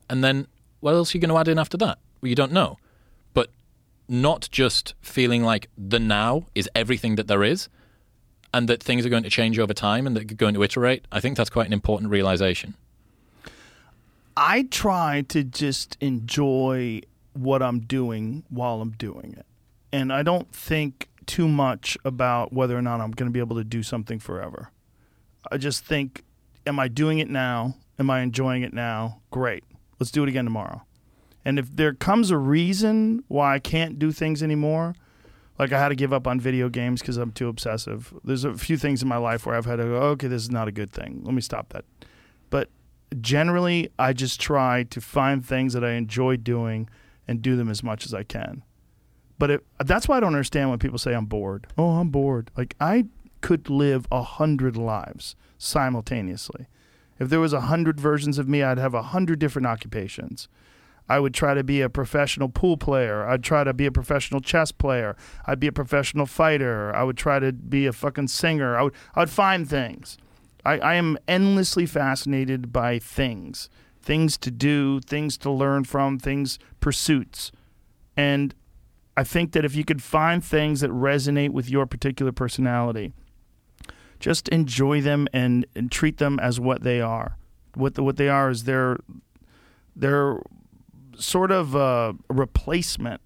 And 0.09 0.23
then 0.23 0.45
what 0.79 0.93
else 0.93 1.13
are 1.13 1.17
you 1.17 1.21
going 1.21 1.33
to 1.33 1.37
add 1.39 1.47
in 1.47 1.57
after 1.57 1.77
that? 1.77 1.97
Well, 2.21 2.29
you 2.29 2.35
don't 2.35 2.51
know. 2.51 2.77
Not 4.09 4.47
just 4.51 4.95
feeling 5.01 5.43
like 5.43 5.69
the 5.77 5.99
now 5.99 6.45
is 6.55 6.69
everything 6.73 7.15
that 7.15 7.27
there 7.27 7.43
is 7.43 7.69
and 8.53 8.69
that 8.69 8.81
things 8.81 9.05
are 9.05 9.09
going 9.09 9.23
to 9.23 9.29
change 9.29 9.59
over 9.59 9.73
time 9.73 10.07
and 10.07 10.15
that 10.15 10.29
you're 10.29 10.37
going 10.37 10.53
to 10.53 10.63
iterate. 10.63 11.05
I 11.11 11.19
think 11.19 11.37
that's 11.37 11.49
quite 11.49 11.67
an 11.67 11.73
important 11.73 12.11
realization. 12.11 12.75
I 14.35 14.67
try 14.69 15.23
to 15.29 15.43
just 15.43 15.97
enjoy 15.99 17.01
what 17.33 17.61
I'm 17.61 17.81
doing 17.81 18.43
while 18.49 18.81
I'm 18.81 18.91
doing 18.91 19.35
it. 19.37 19.45
And 19.91 20.11
I 20.13 20.23
don't 20.23 20.51
think 20.53 21.09
too 21.25 21.47
much 21.47 21.97
about 22.05 22.53
whether 22.53 22.77
or 22.77 22.81
not 22.81 23.01
I'm 23.01 23.11
going 23.11 23.29
to 23.29 23.33
be 23.33 23.39
able 23.39 23.57
to 23.57 23.63
do 23.63 23.83
something 23.83 24.19
forever. 24.19 24.71
I 25.51 25.57
just 25.57 25.83
think, 25.85 26.23
am 26.65 26.79
I 26.79 26.87
doing 26.87 27.19
it 27.19 27.29
now? 27.29 27.75
Am 27.99 28.09
I 28.09 28.21
enjoying 28.21 28.63
it 28.63 28.73
now? 28.73 29.21
Great. 29.31 29.63
Let's 29.99 30.11
do 30.11 30.23
it 30.23 30.29
again 30.29 30.45
tomorrow. 30.45 30.83
And 31.47 31.57
if 31.57 31.73
there 31.73 31.93
comes 31.93 32.29
a 32.29 32.37
reason 32.37 33.23
why 33.29 33.55
I 33.55 33.59
can't 33.59 33.97
do 33.97 34.11
things 34.11 34.43
anymore, 34.43 34.95
like 35.57 35.71
I 35.71 35.79
had 35.79 35.87
to 35.87 35.95
give 35.95 36.11
up 36.11 36.27
on 36.27 36.41
video 36.41 36.67
games 36.67 36.99
because 36.99 37.15
I'm 37.15 37.31
too 37.31 37.47
obsessive. 37.47 38.13
There's 38.21 38.43
a 38.43 38.53
few 38.53 38.75
things 38.75 39.01
in 39.01 39.07
my 39.07 39.15
life 39.15 39.45
where 39.45 39.55
I've 39.55 39.63
had 39.63 39.77
to 39.77 39.85
go, 39.85 39.95
okay, 39.95 40.27
this 40.27 40.41
is 40.41 40.51
not 40.51 40.67
a 40.67 40.73
good 40.73 40.91
thing. 40.91 41.21
Let 41.23 41.33
me 41.33 41.39
stop 41.39 41.69
that. 41.69 41.85
But 42.49 42.69
generally, 43.21 43.89
I 43.97 44.11
just 44.11 44.41
try 44.41 44.83
to 44.89 44.99
find 44.99 45.43
things 45.43 45.71
that 45.71 45.85
I 45.85 45.91
enjoy 45.91 46.35
doing 46.35 46.89
and 47.29 47.41
do 47.41 47.55
them 47.55 47.69
as 47.69 47.81
much 47.81 48.05
as 48.05 48.13
I 48.13 48.23
can. 48.23 48.61
But 49.39 49.49
it, 49.49 49.65
that's 49.85 50.09
why 50.09 50.17
I 50.17 50.19
don't 50.19 50.33
understand 50.33 50.69
when 50.69 50.79
people 50.79 50.97
say 50.97 51.13
I'm 51.13 51.27
bored. 51.27 51.67
Oh, 51.77 51.91
I'm 51.91 52.09
bored. 52.09 52.51
Like 52.57 52.75
I 52.81 53.05
could 53.39 53.69
live 53.69 54.05
a 54.11 54.21
hundred 54.21 54.75
lives 54.75 55.37
simultaneously. 55.57 56.67
If 57.19 57.29
there 57.29 57.39
was 57.39 57.53
a 57.53 57.61
hundred 57.61 58.01
versions 58.01 58.37
of 58.37 58.49
me, 58.49 58.63
I'd 58.63 58.79
have 58.79 58.93
a 58.93 59.01
hundred 59.01 59.39
different 59.39 59.65
occupations. 59.65 60.49
I 61.09 61.19
would 61.19 61.33
try 61.33 61.53
to 61.53 61.63
be 61.63 61.81
a 61.81 61.89
professional 61.89 62.49
pool 62.49 62.77
player. 62.77 63.25
I'd 63.25 63.43
try 63.43 63.63
to 63.63 63.73
be 63.73 63.85
a 63.85 63.91
professional 63.91 64.41
chess 64.41 64.71
player. 64.71 65.15
I'd 65.45 65.59
be 65.59 65.67
a 65.67 65.71
professional 65.71 66.25
fighter. 66.25 66.93
I 66.95 67.03
would 67.03 67.17
try 67.17 67.39
to 67.39 67.53
be 67.53 67.85
a 67.85 67.93
fucking 67.93 68.27
singer. 68.27 68.77
I 68.77 68.83
would 68.83 68.93
I'd 69.15 69.29
find 69.29 69.69
things. 69.69 70.17
I, 70.65 70.79
I 70.79 70.95
am 70.95 71.17
endlessly 71.27 71.85
fascinated 71.85 72.73
by 72.73 72.99
things. 72.99 73.69
Things 74.01 74.37
to 74.39 74.51
do, 74.51 74.99
things 74.99 75.37
to 75.39 75.51
learn 75.51 75.85
from, 75.85 76.19
things 76.19 76.59
pursuits. 76.79 77.51
And 78.15 78.53
I 79.15 79.23
think 79.23 79.53
that 79.53 79.65
if 79.65 79.75
you 79.75 79.85
could 79.85 80.03
find 80.03 80.43
things 80.43 80.81
that 80.81 80.91
resonate 80.91 81.51
with 81.51 81.69
your 81.69 81.85
particular 81.85 82.31
personality, 82.31 83.13
just 84.19 84.49
enjoy 84.49 85.01
them 85.01 85.27
and, 85.33 85.65
and 85.75 85.91
treat 85.91 86.17
them 86.17 86.39
as 86.39 86.59
what 86.59 86.83
they 86.83 86.99
are. 86.99 87.37
What 87.75 87.95
the, 87.95 88.03
what 88.03 88.17
they 88.17 88.29
are 88.29 88.49
is 88.49 88.63
they're 88.63 88.97
they're 89.95 90.39
sort 91.19 91.51
of 91.51 91.75
a 91.75 92.15
replacement 92.29 93.21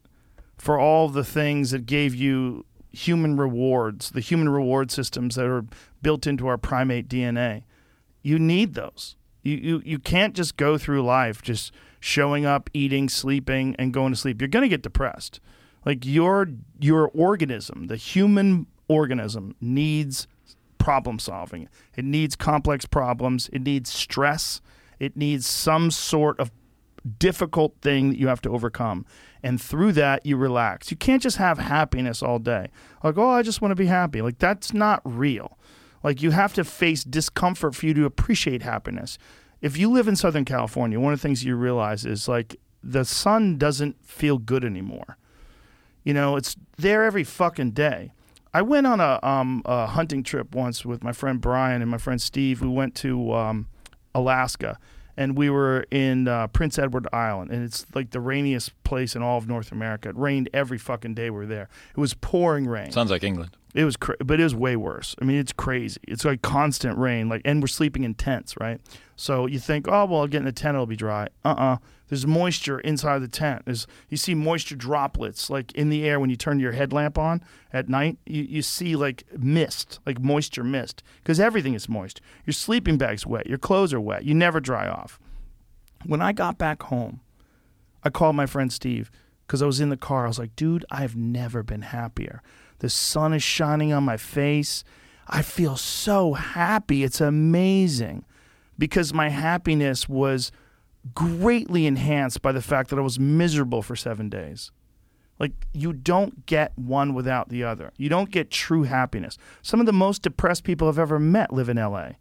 for 0.57 0.79
all 0.79 1.09
the 1.09 1.23
things 1.23 1.71
that 1.71 1.85
gave 1.85 2.13
you 2.13 2.65
human 2.91 3.37
rewards, 3.37 4.11
the 4.11 4.19
human 4.19 4.49
reward 4.49 4.91
systems 4.91 5.35
that 5.35 5.45
are 5.45 5.65
built 6.01 6.27
into 6.27 6.47
our 6.47 6.57
primate 6.57 7.07
DNA. 7.07 7.63
You 8.21 8.37
need 8.37 8.73
those. 8.73 9.15
You, 9.43 9.57
you, 9.57 9.81
you 9.83 9.99
can't 9.99 10.35
just 10.35 10.57
go 10.57 10.77
through 10.77 11.03
life 11.03 11.41
just 11.41 11.73
showing 11.99 12.45
up, 12.45 12.69
eating, 12.73 13.09
sleeping, 13.09 13.75
and 13.79 13.93
going 13.93 14.13
to 14.13 14.19
sleep. 14.19 14.41
You're 14.41 14.47
going 14.47 14.63
to 14.63 14.69
get 14.69 14.81
depressed. 14.81 15.39
Like 15.85 16.05
your 16.05 16.47
your 16.79 17.09
organism, 17.13 17.87
the 17.87 17.95
human 17.95 18.67
organism 18.87 19.55
needs 19.59 20.27
problem 20.77 21.17
solving. 21.17 21.69
It 21.95 22.05
needs 22.05 22.35
complex 22.35 22.85
problems. 22.85 23.49
It 23.51 23.63
needs 23.63 23.91
stress. 23.91 24.61
It 24.99 25.17
needs 25.17 25.47
some 25.47 25.89
sort 25.89 26.39
of 26.39 26.51
difficult 27.17 27.75
thing 27.81 28.09
that 28.09 28.17
you 28.17 28.27
have 28.27 28.41
to 28.41 28.49
overcome. 28.49 29.05
And 29.43 29.61
through 29.61 29.93
that, 29.93 30.25
you 30.25 30.37
relax. 30.37 30.91
You 30.91 30.97
can't 30.97 31.21
just 31.21 31.37
have 31.37 31.57
happiness 31.57 32.21
all 32.21 32.39
day. 32.39 32.69
Like, 33.03 33.17
oh, 33.17 33.29
I 33.29 33.41
just 33.41 33.61
want 33.61 33.71
to 33.71 33.75
be 33.75 33.87
happy. 33.87 34.21
Like, 34.21 34.39
that's 34.39 34.73
not 34.73 35.01
real. 35.03 35.57
Like, 36.03 36.21
you 36.21 36.31
have 36.31 36.53
to 36.53 36.63
face 36.63 37.03
discomfort 37.03 37.75
for 37.75 37.85
you 37.85 37.93
to 37.95 38.05
appreciate 38.05 38.61
happiness. 38.61 39.17
If 39.61 39.77
you 39.77 39.91
live 39.91 40.07
in 40.07 40.15
Southern 40.15 40.45
California, 40.45 40.99
one 40.99 41.13
of 41.13 41.19
the 41.19 41.23
things 41.27 41.43
you 41.43 41.55
realize 41.55 42.05
is 42.05 42.27
like 42.27 42.55
the 42.83 43.05
sun 43.05 43.57
doesn't 43.57 44.03
feel 44.03 44.37
good 44.37 44.63
anymore. 44.63 45.17
You 46.03 46.15
know, 46.15 46.35
it's 46.35 46.55
there 46.77 47.03
every 47.03 47.23
fucking 47.23 47.71
day. 47.71 48.11
I 48.53 48.63
went 48.63 48.87
on 48.87 48.99
a, 48.99 49.19
um, 49.23 49.61
a 49.65 49.85
hunting 49.85 50.23
trip 50.23 50.55
once 50.55 50.83
with 50.83 51.03
my 51.03 51.13
friend 51.13 51.39
Brian 51.39 51.81
and 51.81 51.89
my 51.89 51.99
friend 51.99 52.19
Steve. 52.19 52.61
We 52.61 52.67
went 52.67 52.95
to 52.95 53.33
um, 53.33 53.67
Alaska 54.13 54.77
and 55.17 55.37
we 55.37 55.49
were 55.49 55.85
in 55.91 56.27
uh, 56.27 56.47
Prince 56.47 56.79
Edward 56.79 57.07
Island, 57.13 57.51
and 57.51 57.63
it's 57.63 57.85
like 57.93 58.11
the 58.11 58.19
rainiest 58.19 58.81
place 58.83 59.15
in 59.15 59.21
all 59.21 59.37
of 59.37 59.47
North 59.47 59.71
America. 59.71 60.09
It 60.09 60.17
rained 60.17 60.49
every 60.53 60.77
fucking 60.77 61.13
day 61.13 61.29
we 61.29 61.37
were 61.37 61.45
there. 61.45 61.69
It 61.95 61.99
was 61.99 62.13
pouring 62.13 62.67
rain. 62.67 62.91
Sounds 62.91 63.11
like 63.11 63.23
England. 63.23 63.55
It 63.73 63.85
was, 63.85 63.95
cra- 63.95 64.17
but 64.23 64.39
it 64.39 64.43
was 64.43 64.55
way 64.55 64.75
worse. 64.75 65.15
I 65.21 65.25
mean, 65.25 65.37
it's 65.37 65.53
crazy. 65.53 65.99
It's 66.07 66.25
like 66.25 66.41
constant 66.41 66.97
rain, 66.97 67.29
like, 67.29 67.41
and 67.45 67.61
we're 67.61 67.67
sleeping 67.67 68.03
in 68.03 68.15
tents, 68.15 68.55
right? 68.59 68.81
So 69.15 69.45
you 69.45 69.59
think, 69.59 69.87
oh 69.87 70.05
well, 70.05 70.21
I'll 70.21 70.27
get 70.27 70.41
in 70.41 70.47
a 70.47 70.51
tent, 70.51 70.75
it'll 70.75 70.85
be 70.85 70.95
dry. 70.95 71.27
Uh-uh. 71.45 71.77
There's 72.09 72.27
moisture 72.27 72.79
inside 72.81 73.19
the 73.19 73.29
tent. 73.29 73.61
There's 73.63 73.87
you 74.09 74.17
see 74.17 74.35
moisture 74.35 74.75
droplets 74.75 75.49
like 75.49 75.71
in 75.71 75.89
the 75.89 76.03
air 76.03 76.19
when 76.19 76.29
you 76.29 76.35
turn 76.35 76.59
your 76.59 76.73
headlamp 76.73 77.17
on 77.17 77.41
at 77.71 77.87
night. 77.87 78.17
You 78.25 78.43
you 78.43 78.61
see 78.61 78.97
like 78.97 79.23
mist, 79.37 79.99
like 80.05 80.19
moisture 80.19 80.65
mist, 80.65 81.03
because 81.23 81.39
everything 81.39 81.73
is 81.73 81.87
moist. 81.87 82.19
Your 82.45 82.53
sleeping 82.53 82.97
bag's 82.97 83.25
wet. 83.25 83.47
Your 83.47 83.57
clothes 83.57 83.93
are 83.93 84.01
wet. 84.01 84.25
You 84.25 84.33
never 84.33 84.59
dry 84.59 84.89
off. 84.89 85.19
When 86.05 86.21
I 86.21 86.33
got 86.33 86.57
back 86.57 86.83
home, 86.83 87.21
I 88.03 88.09
called 88.09 88.35
my 88.35 88.45
friend 88.45 88.73
Steve 88.73 89.09
because 89.47 89.61
I 89.61 89.65
was 89.65 89.79
in 89.79 89.87
the 89.87 89.95
car. 89.95 90.25
I 90.25 90.27
was 90.27 90.39
like, 90.39 90.55
dude, 90.57 90.83
I've 90.91 91.15
never 91.15 91.63
been 91.63 91.83
happier. 91.83 92.41
The 92.81 92.89
sun 92.89 93.31
is 93.31 93.43
shining 93.43 93.93
on 93.93 94.03
my 94.03 94.17
face. 94.17 94.83
I 95.27 95.43
feel 95.43 95.77
so 95.77 96.33
happy. 96.33 97.03
It's 97.03 97.21
amazing 97.21 98.25
because 98.79 99.13
my 99.13 99.29
happiness 99.29 100.09
was 100.09 100.51
greatly 101.13 101.85
enhanced 101.85 102.41
by 102.41 102.51
the 102.51 102.61
fact 102.61 102.89
that 102.89 102.97
I 102.97 103.03
was 103.03 103.19
miserable 103.19 103.83
for 103.83 103.95
seven 103.95 104.29
days. 104.29 104.71
Like, 105.39 105.51
you 105.73 105.93
don't 105.93 106.47
get 106.47 106.75
one 106.75 107.13
without 107.13 107.49
the 107.49 107.63
other. 107.63 107.93
You 107.97 108.09
don't 108.09 108.31
get 108.31 108.49
true 108.49 108.83
happiness. 108.83 109.37
Some 109.61 109.79
of 109.79 109.85
the 109.85 109.93
most 109.93 110.23
depressed 110.23 110.63
people 110.63 110.87
I've 110.87 110.97
ever 110.97 111.19
met 111.19 111.53
live 111.53 111.69
in 111.69 111.77
LA, 111.77 112.13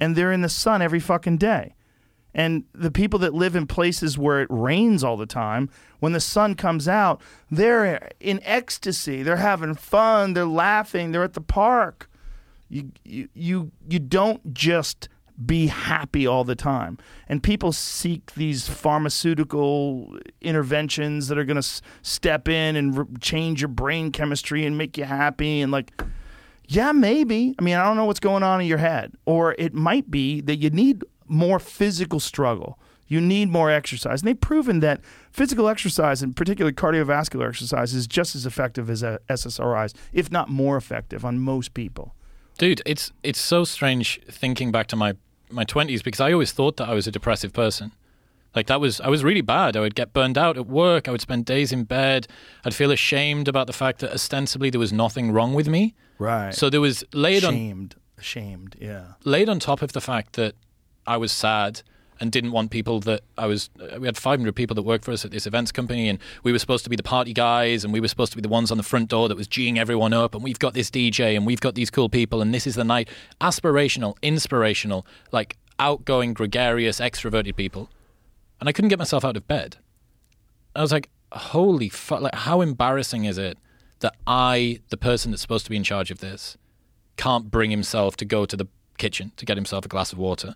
and 0.00 0.16
they're 0.16 0.32
in 0.32 0.42
the 0.42 0.48
sun 0.48 0.82
every 0.82 1.00
fucking 1.00 1.38
day. 1.38 1.76
And 2.34 2.64
the 2.72 2.90
people 2.90 3.18
that 3.20 3.32
live 3.32 3.54
in 3.54 3.66
places 3.66 4.18
where 4.18 4.40
it 4.40 4.48
rains 4.50 5.04
all 5.04 5.16
the 5.16 5.26
time, 5.26 5.70
when 6.00 6.12
the 6.12 6.20
sun 6.20 6.56
comes 6.56 6.88
out, 6.88 7.20
they're 7.50 8.10
in 8.18 8.40
ecstasy. 8.42 9.22
They're 9.22 9.36
having 9.36 9.74
fun. 9.76 10.34
They're 10.34 10.44
laughing. 10.44 11.12
They're 11.12 11.22
at 11.22 11.34
the 11.34 11.40
park. 11.40 12.10
You, 12.68 12.90
you, 13.04 13.28
you, 13.34 13.72
you 13.88 13.98
don't 14.00 14.52
just 14.52 15.08
be 15.46 15.66
happy 15.66 16.26
all 16.26 16.44
the 16.44 16.54
time. 16.54 16.98
And 17.28 17.42
people 17.42 17.72
seek 17.72 18.34
these 18.34 18.68
pharmaceutical 18.68 20.16
interventions 20.40 21.28
that 21.28 21.38
are 21.38 21.44
going 21.44 21.56
to 21.56 21.58
s- 21.58 21.82
step 22.02 22.48
in 22.48 22.76
and 22.76 22.98
r- 22.98 23.06
change 23.20 23.60
your 23.60 23.68
brain 23.68 24.12
chemistry 24.12 24.64
and 24.64 24.78
make 24.78 24.96
you 24.96 25.04
happy. 25.04 25.60
And 25.60 25.72
like, 25.72 26.02
yeah, 26.66 26.92
maybe. 26.92 27.54
I 27.58 27.62
mean, 27.62 27.74
I 27.76 27.84
don't 27.84 27.96
know 27.96 28.04
what's 28.04 28.20
going 28.20 28.42
on 28.42 28.60
in 28.60 28.66
your 28.66 28.78
head. 28.78 29.12
Or 29.26 29.54
it 29.58 29.74
might 29.74 30.10
be 30.10 30.40
that 30.42 30.56
you 30.56 30.70
need 30.70 31.04
more 31.26 31.58
physical 31.58 32.20
struggle. 32.20 32.78
You 33.06 33.20
need 33.20 33.50
more 33.50 33.70
exercise. 33.70 34.22
And 34.22 34.28
they've 34.28 34.40
proven 34.40 34.80
that 34.80 35.00
physical 35.30 35.68
exercise, 35.68 36.22
and 36.22 36.34
particularly 36.34 36.74
cardiovascular 36.74 37.48
exercise, 37.48 37.92
is 37.92 38.06
just 38.06 38.34
as 38.34 38.46
effective 38.46 38.88
as 38.88 39.04
uh, 39.04 39.18
SSRIs, 39.28 39.92
if 40.12 40.32
not 40.32 40.48
more 40.48 40.76
effective 40.76 41.24
on 41.24 41.38
most 41.38 41.74
people. 41.74 42.14
Dude, 42.56 42.80
it's 42.86 43.12
it's 43.22 43.40
so 43.40 43.64
strange 43.64 44.20
thinking 44.30 44.72
back 44.72 44.86
to 44.88 44.96
my 44.96 45.14
my 45.50 45.64
20s 45.64 46.02
because 46.02 46.20
I 46.20 46.32
always 46.32 46.52
thought 46.52 46.76
that 46.78 46.88
I 46.88 46.94
was 46.94 47.06
a 47.06 47.10
depressive 47.10 47.52
person. 47.52 47.92
Like 48.56 48.68
that 48.68 48.80
was 48.80 49.00
I 49.00 49.08
was 49.08 49.22
really 49.24 49.40
bad. 49.42 49.76
I 49.76 49.80
would 49.80 49.94
get 49.96 50.12
burned 50.12 50.38
out 50.38 50.56
at 50.56 50.66
work. 50.66 51.08
I 51.08 51.10
would 51.10 51.20
spend 51.20 51.44
days 51.44 51.72
in 51.72 51.84
bed. 51.84 52.26
I'd 52.64 52.74
feel 52.74 52.90
ashamed 52.92 53.48
about 53.48 53.66
the 53.66 53.72
fact 53.72 53.98
that 53.98 54.12
ostensibly 54.12 54.70
there 54.70 54.78
was 54.80 54.92
nothing 54.92 55.32
wrong 55.32 55.52
with 55.54 55.68
me. 55.68 55.94
Right. 56.18 56.54
So 56.54 56.70
there 56.70 56.80
was 56.80 57.04
laid 57.12 57.44
on 57.44 57.54
Ashamed. 57.54 57.96
Ashamed. 58.16 58.76
Yeah. 58.80 59.14
laid 59.24 59.48
on 59.48 59.58
top 59.58 59.82
of 59.82 59.92
the 59.92 60.00
fact 60.00 60.34
that 60.34 60.54
I 61.06 61.16
was 61.16 61.32
sad 61.32 61.82
and 62.20 62.30
didn't 62.30 62.52
want 62.52 62.70
people 62.70 63.00
that 63.00 63.22
I 63.36 63.46
was. 63.46 63.70
We 63.98 64.06
had 64.06 64.16
500 64.16 64.54
people 64.54 64.74
that 64.74 64.82
worked 64.82 65.04
for 65.04 65.12
us 65.12 65.24
at 65.24 65.30
this 65.30 65.46
events 65.46 65.72
company, 65.72 66.08
and 66.08 66.18
we 66.42 66.52
were 66.52 66.58
supposed 66.58 66.84
to 66.84 66.90
be 66.90 66.96
the 66.96 67.02
party 67.02 67.32
guys, 67.32 67.84
and 67.84 67.92
we 67.92 68.00
were 68.00 68.08
supposed 68.08 68.32
to 68.32 68.36
be 68.36 68.42
the 68.42 68.48
ones 68.48 68.70
on 68.70 68.76
the 68.76 68.82
front 68.82 69.08
door 69.08 69.28
that 69.28 69.36
was 69.36 69.48
geeing 69.48 69.78
everyone 69.78 70.12
up, 70.12 70.34
and 70.34 70.44
we've 70.44 70.58
got 70.58 70.74
this 70.74 70.90
DJ, 70.90 71.36
and 71.36 71.44
we've 71.44 71.60
got 71.60 71.74
these 71.74 71.90
cool 71.90 72.08
people, 72.08 72.40
and 72.40 72.54
this 72.54 72.66
is 72.66 72.76
the 72.76 72.84
night. 72.84 73.08
Aspirational, 73.40 74.16
inspirational, 74.22 75.06
like 75.32 75.56
outgoing, 75.78 76.34
gregarious, 76.34 77.00
extroverted 77.00 77.56
people, 77.56 77.90
and 78.60 78.68
I 78.68 78.72
couldn't 78.72 78.90
get 78.90 78.98
myself 78.98 79.24
out 79.24 79.36
of 79.36 79.46
bed. 79.48 79.76
I 80.76 80.82
was 80.82 80.92
like, 80.92 81.10
holy 81.32 81.88
fuck! 81.88 82.20
Like, 82.20 82.34
how 82.34 82.60
embarrassing 82.60 83.24
is 83.24 83.38
it 83.38 83.58
that 84.00 84.14
I, 84.26 84.80
the 84.90 84.96
person 84.96 85.30
that's 85.30 85.42
supposed 85.42 85.64
to 85.66 85.70
be 85.70 85.76
in 85.76 85.84
charge 85.84 86.10
of 86.10 86.18
this, 86.18 86.56
can't 87.16 87.50
bring 87.50 87.70
himself 87.70 88.16
to 88.16 88.24
go 88.24 88.44
to 88.44 88.56
the 88.56 88.66
kitchen 88.98 89.32
to 89.36 89.44
get 89.44 89.56
himself 89.56 89.84
a 89.84 89.88
glass 89.88 90.12
of 90.12 90.18
water. 90.18 90.54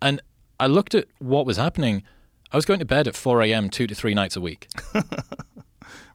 And 0.00 0.20
I 0.60 0.66
looked 0.66 0.94
at 0.94 1.06
what 1.18 1.46
was 1.46 1.56
happening. 1.56 2.02
I 2.52 2.56
was 2.56 2.64
going 2.64 2.78
to 2.80 2.84
bed 2.84 3.08
at 3.08 3.16
4 3.16 3.42
a.m. 3.42 3.70
two 3.70 3.86
to 3.86 3.94
three 3.94 4.14
nights 4.14 4.36
a 4.36 4.40
week. 4.40 4.68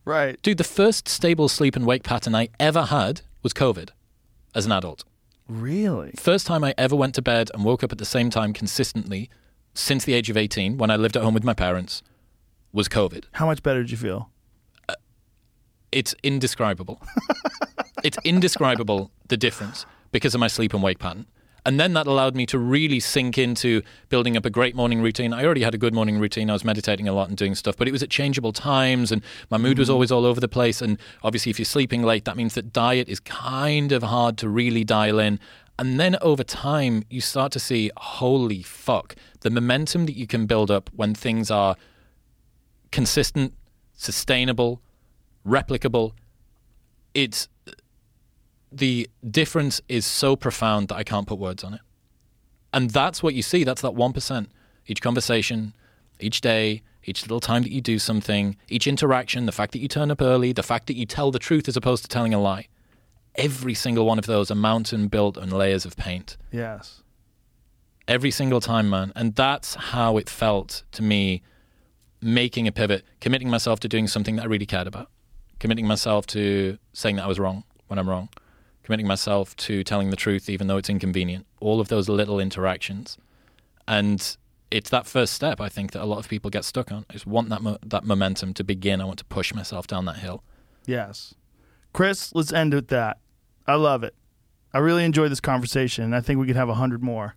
Right. 0.06 0.42
Dude, 0.42 0.58
the 0.58 0.64
first 0.64 1.08
stable 1.08 1.48
sleep 1.48 1.76
and 1.76 1.86
wake 1.86 2.04
pattern 2.04 2.34
I 2.34 2.50
ever 2.60 2.84
had 2.86 3.22
was 3.44 3.54
COVID 3.54 3.90
as 4.56 4.66
an 4.66 4.72
adult. 4.72 5.04
Really? 5.48 6.12
First 6.18 6.48
time 6.48 6.64
I 6.64 6.74
ever 6.78 6.96
went 6.96 7.16
to 7.16 7.22
bed 7.22 7.52
and 7.54 7.64
woke 7.64 7.84
up 7.84 7.92
at 7.92 7.98
the 7.98 8.06
same 8.06 8.30
time 8.30 8.54
consistently 8.54 9.30
since 9.74 10.04
the 10.04 10.14
age 10.14 10.30
of 10.30 10.38
18 10.38 10.78
when 10.78 10.90
I 10.90 10.96
lived 10.96 11.18
at 11.18 11.24
home 11.24 11.34
with 11.34 11.44
my 11.44 11.54
parents 11.54 12.02
was 12.74 12.88
COVID. 12.88 13.26
How 13.34 13.46
much 13.46 13.62
better 13.62 13.82
did 13.82 13.92
you 13.92 13.98
feel? 13.98 14.30
Uh, 14.90 14.96
it's 15.92 16.16
indescribable. 16.24 17.02
it's 18.04 18.18
indescribable 18.24 19.12
the 19.28 19.38
difference 19.38 19.86
because 20.12 20.34
of 20.34 20.40
my 20.40 20.48
sleep 20.48 20.74
and 20.74 20.82
wake 20.82 21.00
pattern. 21.00 21.28
And 21.66 21.80
then 21.80 21.94
that 21.94 22.08
allowed 22.08 22.36
me 22.36 22.46
to 22.48 22.58
really 22.58 23.00
sink 23.00 23.38
into 23.38 23.84
building 24.10 24.36
up 24.36 24.46
a 24.46 24.50
great 24.50 24.76
morning 24.76 25.02
routine. 25.02 25.32
I 25.32 25.46
already 25.46 25.62
had 25.62 25.76
a 25.76 25.78
good 25.78 25.94
morning 25.94 26.18
routine. 26.18 26.50
I 26.50 26.54
was 26.54 26.66
meditating 26.66 27.08
a 27.08 27.14
lot 27.14 27.30
and 27.30 27.38
doing 27.38 27.54
stuff, 27.54 27.78
but 27.78 27.88
it 27.88 27.92
was 27.92 28.02
at 28.02 28.10
changeable 28.10 28.52
times 28.52 29.12
and 29.12 29.22
my 29.52 29.58
mood 29.58 29.78
was 29.78 29.88
mm-hmm. 29.88 29.94
always 29.94 30.12
all 30.12 30.26
over 30.26 30.40
the 30.40 30.48
place. 30.48 30.82
And 30.82 30.98
obviously, 31.22 31.52
if 31.52 31.60
you're 31.60 31.66
sleeping 31.66 32.02
late, 32.02 32.26
that 32.26 32.36
means 32.36 32.56
that 32.56 32.74
diet 32.74 33.08
is 33.08 33.20
kind 33.20 33.92
of 33.92 34.02
hard 34.02 34.38
to 34.40 34.50
really 34.50 34.84
dial 34.84 35.20
in. 35.20 35.40
And 35.78 36.00
then 36.00 36.18
over 36.22 36.44
time, 36.44 37.04
you 37.10 37.22
start 37.22 37.52
to 37.54 37.60
see, 37.60 37.92
holy 37.98 38.64
fuck, 38.64 39.16
the 39.42 39.50
momentum 39.50 40.06
that 40.08 40.16
you 40.16 40.28
can 40.28 40.46
build 40.48 40.72
up 40.72 40.90
when 40.96 41.14
things 41.14 41.52
are 41.52 41.76
consistent, 42.92 43.54
sustainable, 43.94 44.82
replicable. 45.46 46.14
It's 47.14 47.50
the 48.72 49.10
difference 49.30 49.82
is 49.90 50.06
so 50.06 50.36
profound 50.36 50.88
that 50.88 50.96
I 50.96 51.04
can't 51.04 51.28
put 51.28 51.40
words 51.40 51.64
on 51.64 51.74
it. 51.74 51.82
And 52.74 52.90
that's 52.90 53.22
what 53.22 53.34
you 53.34 53.42
see. 53.42 53.64
That's 53.64 53.82
that 53.82 53.94
1%. 53.94 54.48
Each 54.88 55.02
conversation, 55.02 55.74
each 56.20 56.42
day, 56.42 56.82
each 57.04 57.24
little 57.24 57.40
time 57.40 57.64
that 57.64 57.72
you 57.72 57.82
do 57.82 58.00
something, 58.00 58.56
each 58.70 58.88
interaction, 58.88 59.46
the 59.46 59.52
fact 59.52 59.72
that 59.74 59.80
you 59.80 59.88
turn 59.88 60.12
up 60.12 60.22
early, 60.22 60.54
the 60.54 60.64
fact 60.64 60.88
that 60.88 60.96
you 60.96 61.06
tell 61.06 61.32
the 61.32 61.40
truth 61.40 61.68
as 61.68 61.76
opposed 61.76 62.04
to 62.04 62.10
telling 62.10 62.34
a 62.34 62.40
lie. 62.40 62.68
Every 63.36 63.74
single 63.74 64.06
one 64.06 64.20
of 64.20 64.26
those 64.26 64.52
are 64.52 64.56
mountain 64.56 65.08
built 65.08 65.38
on 65.38 65.50
layers 65.50 65.86
of 65.86 65.96
paint. 65.98 66.38
Yes. 66.52 67.02
Every 68.08 68.32
single 68.32 68.60
time, 68.60 68.90
man. 68.90 69.12
And 69.16 69.36
that's 69.36 69.76
how 69.76 70.18
it 70.18 70.30
felt 70.30 70.84
to 70.94 71.04
me 71.04 71.42
making 72.22 72.68
a 72.68 72.72
pivot, 72.72 73.04
committing 73.20 73.50
myself 73.50 73.80
to 73.82 73.88
doing 73.88 74.08
something 74.08 74.36
that 74.36 74.44
I 74.44 74.46
really 74.46 74.66
cared 74.66 74.88
about, 74.88 75.10
committing 75.60 75.88
myself 75.88 76.28
to 76.28 76.78
saying 76.94 77.16
that 77.16 77.24
I 77.26 77.28
was 77.28 77.40
wrong 77.40 77.64
when 77.88 77.98
I'm 77.98 78.10
wrong, 78.10 78.30
committing 78.84 79.08
myself 79.08 79.56
to 79.58 79.84
telling 79.84 80.10
the 80.10 80.16
truth 80.16 80.50
even 80.50 80.68
though 80.68 80.78
it's 80.78 80.90
inconvenient. 80.90 81.46
All 81.60 81.80
of 81.80 81.88
those 81.88 82.10
little 82.10 82.40
interactions. 82.40 83.18
And 83.88 84.38
it's 84.70 84.90
that 84.90 85.06
first 85.06 85.34
step 85.34 85.60
I 85.60 85.70
think 85.70 85.92
that 85.92 86.02
a 86.02 86.06
lot 86.06 86.20
of 86.20 86.30
people 86.30 86.50
get 86.50 86.64
stuck 86.64 86.92
on. 86.92 87.06
I 87.10 87.14
just 87.14 87.28
want 87.28 87.50
that 87.50 87.62
mo- 87.62 87.80
that 87.86 88.04
momentum 88.04 88.54
to 88.56 88.64
begin. 88.64 89.02
I 89.02 89.06
want 89.06 89.20
to 89.20 89.26
push 89.26 89.54
myself 89.54 89.88
down 89.88 90.06
that 90.06 90.18
hill. 90.18 90.44
Yes. 90.86 91.36
Chris, 91.94 92.34
let's 92.34 92.54
end 92.54 92.74
with 92.74 92.88
that. 92.88 93.20
I 93.68 93.76
love 93.76 94.04
it. 94.04 94.16
I 94.74 94.80
really 94.80 95.04
enjoyed 95.04 95.32
this 95.32 95.42
conversation. 95.42 96.14
I 96.14 96.22
think 96.22 96.40
we 96.40 96.48
could 96.48 96.56
have 96.56 96.70
a 96.70 96.76
hundred 96.76 97.04
more. 97.04 97.36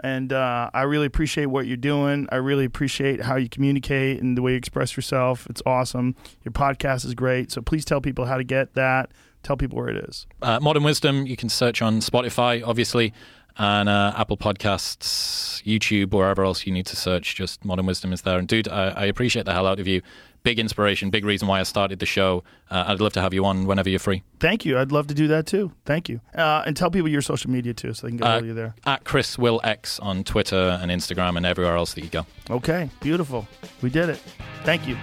And 0.00 0.32
uh, 0.32 0.70
I 0.74 0.82
really 0.82 1.06
appreciate 1.06 1.46
what 1.46 1.66
you're 1.66 1.78
doing. 1.78 2.28
I 2.30 2.36
really 2.36 2.66
appreciate 2.66 3.22
how 3.22 3.36
you 3.36 3.48
communicate 3.48 4.22
and 4.22 4.36
the 4.36 4.42
way 4.42 4.52
you 4.52 4.58
express 4.58 4.94
yourself. 4.96 5.46
It's 5.48 5.62
awesome. 5.64 6.14
Your 6.44 6.52
podcast 6.52 7.06
is 7.06 7.14
great. 7.14 7.50
So 7.50 7.62
please 7.62 7.84
tell 7.84 8.02
people 8.02 8.26
how 8.26 8.36
to 8.36 8.44
get 8.44 8.74
that. 8.74 9.10
Tell 9.46 9.56
people 9.56 9.76
where 9.78 9.88
it 9.88 10.08
is. 10.08 10.26
Uh, 10.42 10.58
Modern 10.60 10.82
Wisdom, 10.82 11.24
you 11.24 11.36
can 11.36 11.48
search 11.48 11.80
on 11.80 12.00
Spotify, 12.00 12.66
obviously, 12.66 13.12
and 13.56 13.88
uh, 13.88 14.12
Apple 14.16 14.36
Podcasts, 14.36 15.62
YouTube, 15.62 16.12
wherever 16.12 16.42
else 16.44 16.66
you 16.66 16.72
need 16.72 16.86
to 16.86 16.96
search. 16.96 17.36
Just 17.36 17.64
Modern 17.64 17.86
Wisdom 17.86 18.12
is 18.12 18.22
there. 18.22 18.38
And 18.38 18.48
dude, 18.48 18.66
I, 18.66 18.88
I 18.88 19.04
appreciate 19.04 19.44
the 19.44 19.52
hell 19.52 19.68
out 19.68 19.78
of 19.78 19.86
you. 19.86 20.02
Big 20.42 20.58
inspiration, 20.58 21.10
big 21.10 21.24
reason 21.24 21.46
why 21.46 21.60
I 21.60 21.62
started 21.62 22.00
the 22.00 22.06
show. 22.06 22.42
Uh, 22.70 22.84
I'd 22.88 23.00
love 23.00 23.12
to 23.12 23.20
have 23.20 23.32
you 23.32 23.44
on 23.44 23.66
whenever 23.66 23.88
you're 23.88 24.00
free. 24.00 24.24
Thank 24.40 24.64
you. 24.64 24.78
I'd 24.78 24.90
love 24.90 25.06
to 25.08 25.14
do 25.14 25.28
that 25.28 25.46
too. 25.46 25.70
Thank 25.84 26.08
you. 26.08 26.20
Uh, 26.34 26.64
and 26.66 26.76
tell 26.76 26.90
people 26.90 27.08
your 27.08 27.22
social 27.22 27.48
media 27.50 27.72
too 27.72 27.94
so 27.94 28.06
they 28.06 28.10
can 28.10 28.16
get 28.18 28.26
Uh, 28.28 28.38
of 28.38 28.46
you 28.46 28.54
there. 28.54 28.74
At 28.84 29.04
Chris 29.04 29.38
Will 29.38 29.60
X 29.62 30.00
on 30.00 30.24
Twitter 30.24 30.78
and 30.82 30.90
Instagram 30.90 31.36
and 31.36 31.46
everywhere 31.46 31.76
else 31.76 31.94
that 31.94 32.02
you 32.02 32.10
go. 32.10 32.26
Okay. 32.50 32.90
Beautiful. 33.00 33.46
We 33.80 33.90
did 33.90 34.08
it. 34.08 34.20
Thank 34.64 34.88
you. 34.88 34.96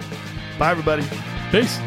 Bye, 0.60 0.72
everybody. 0.72 1.04
Peace. 1.50 1.78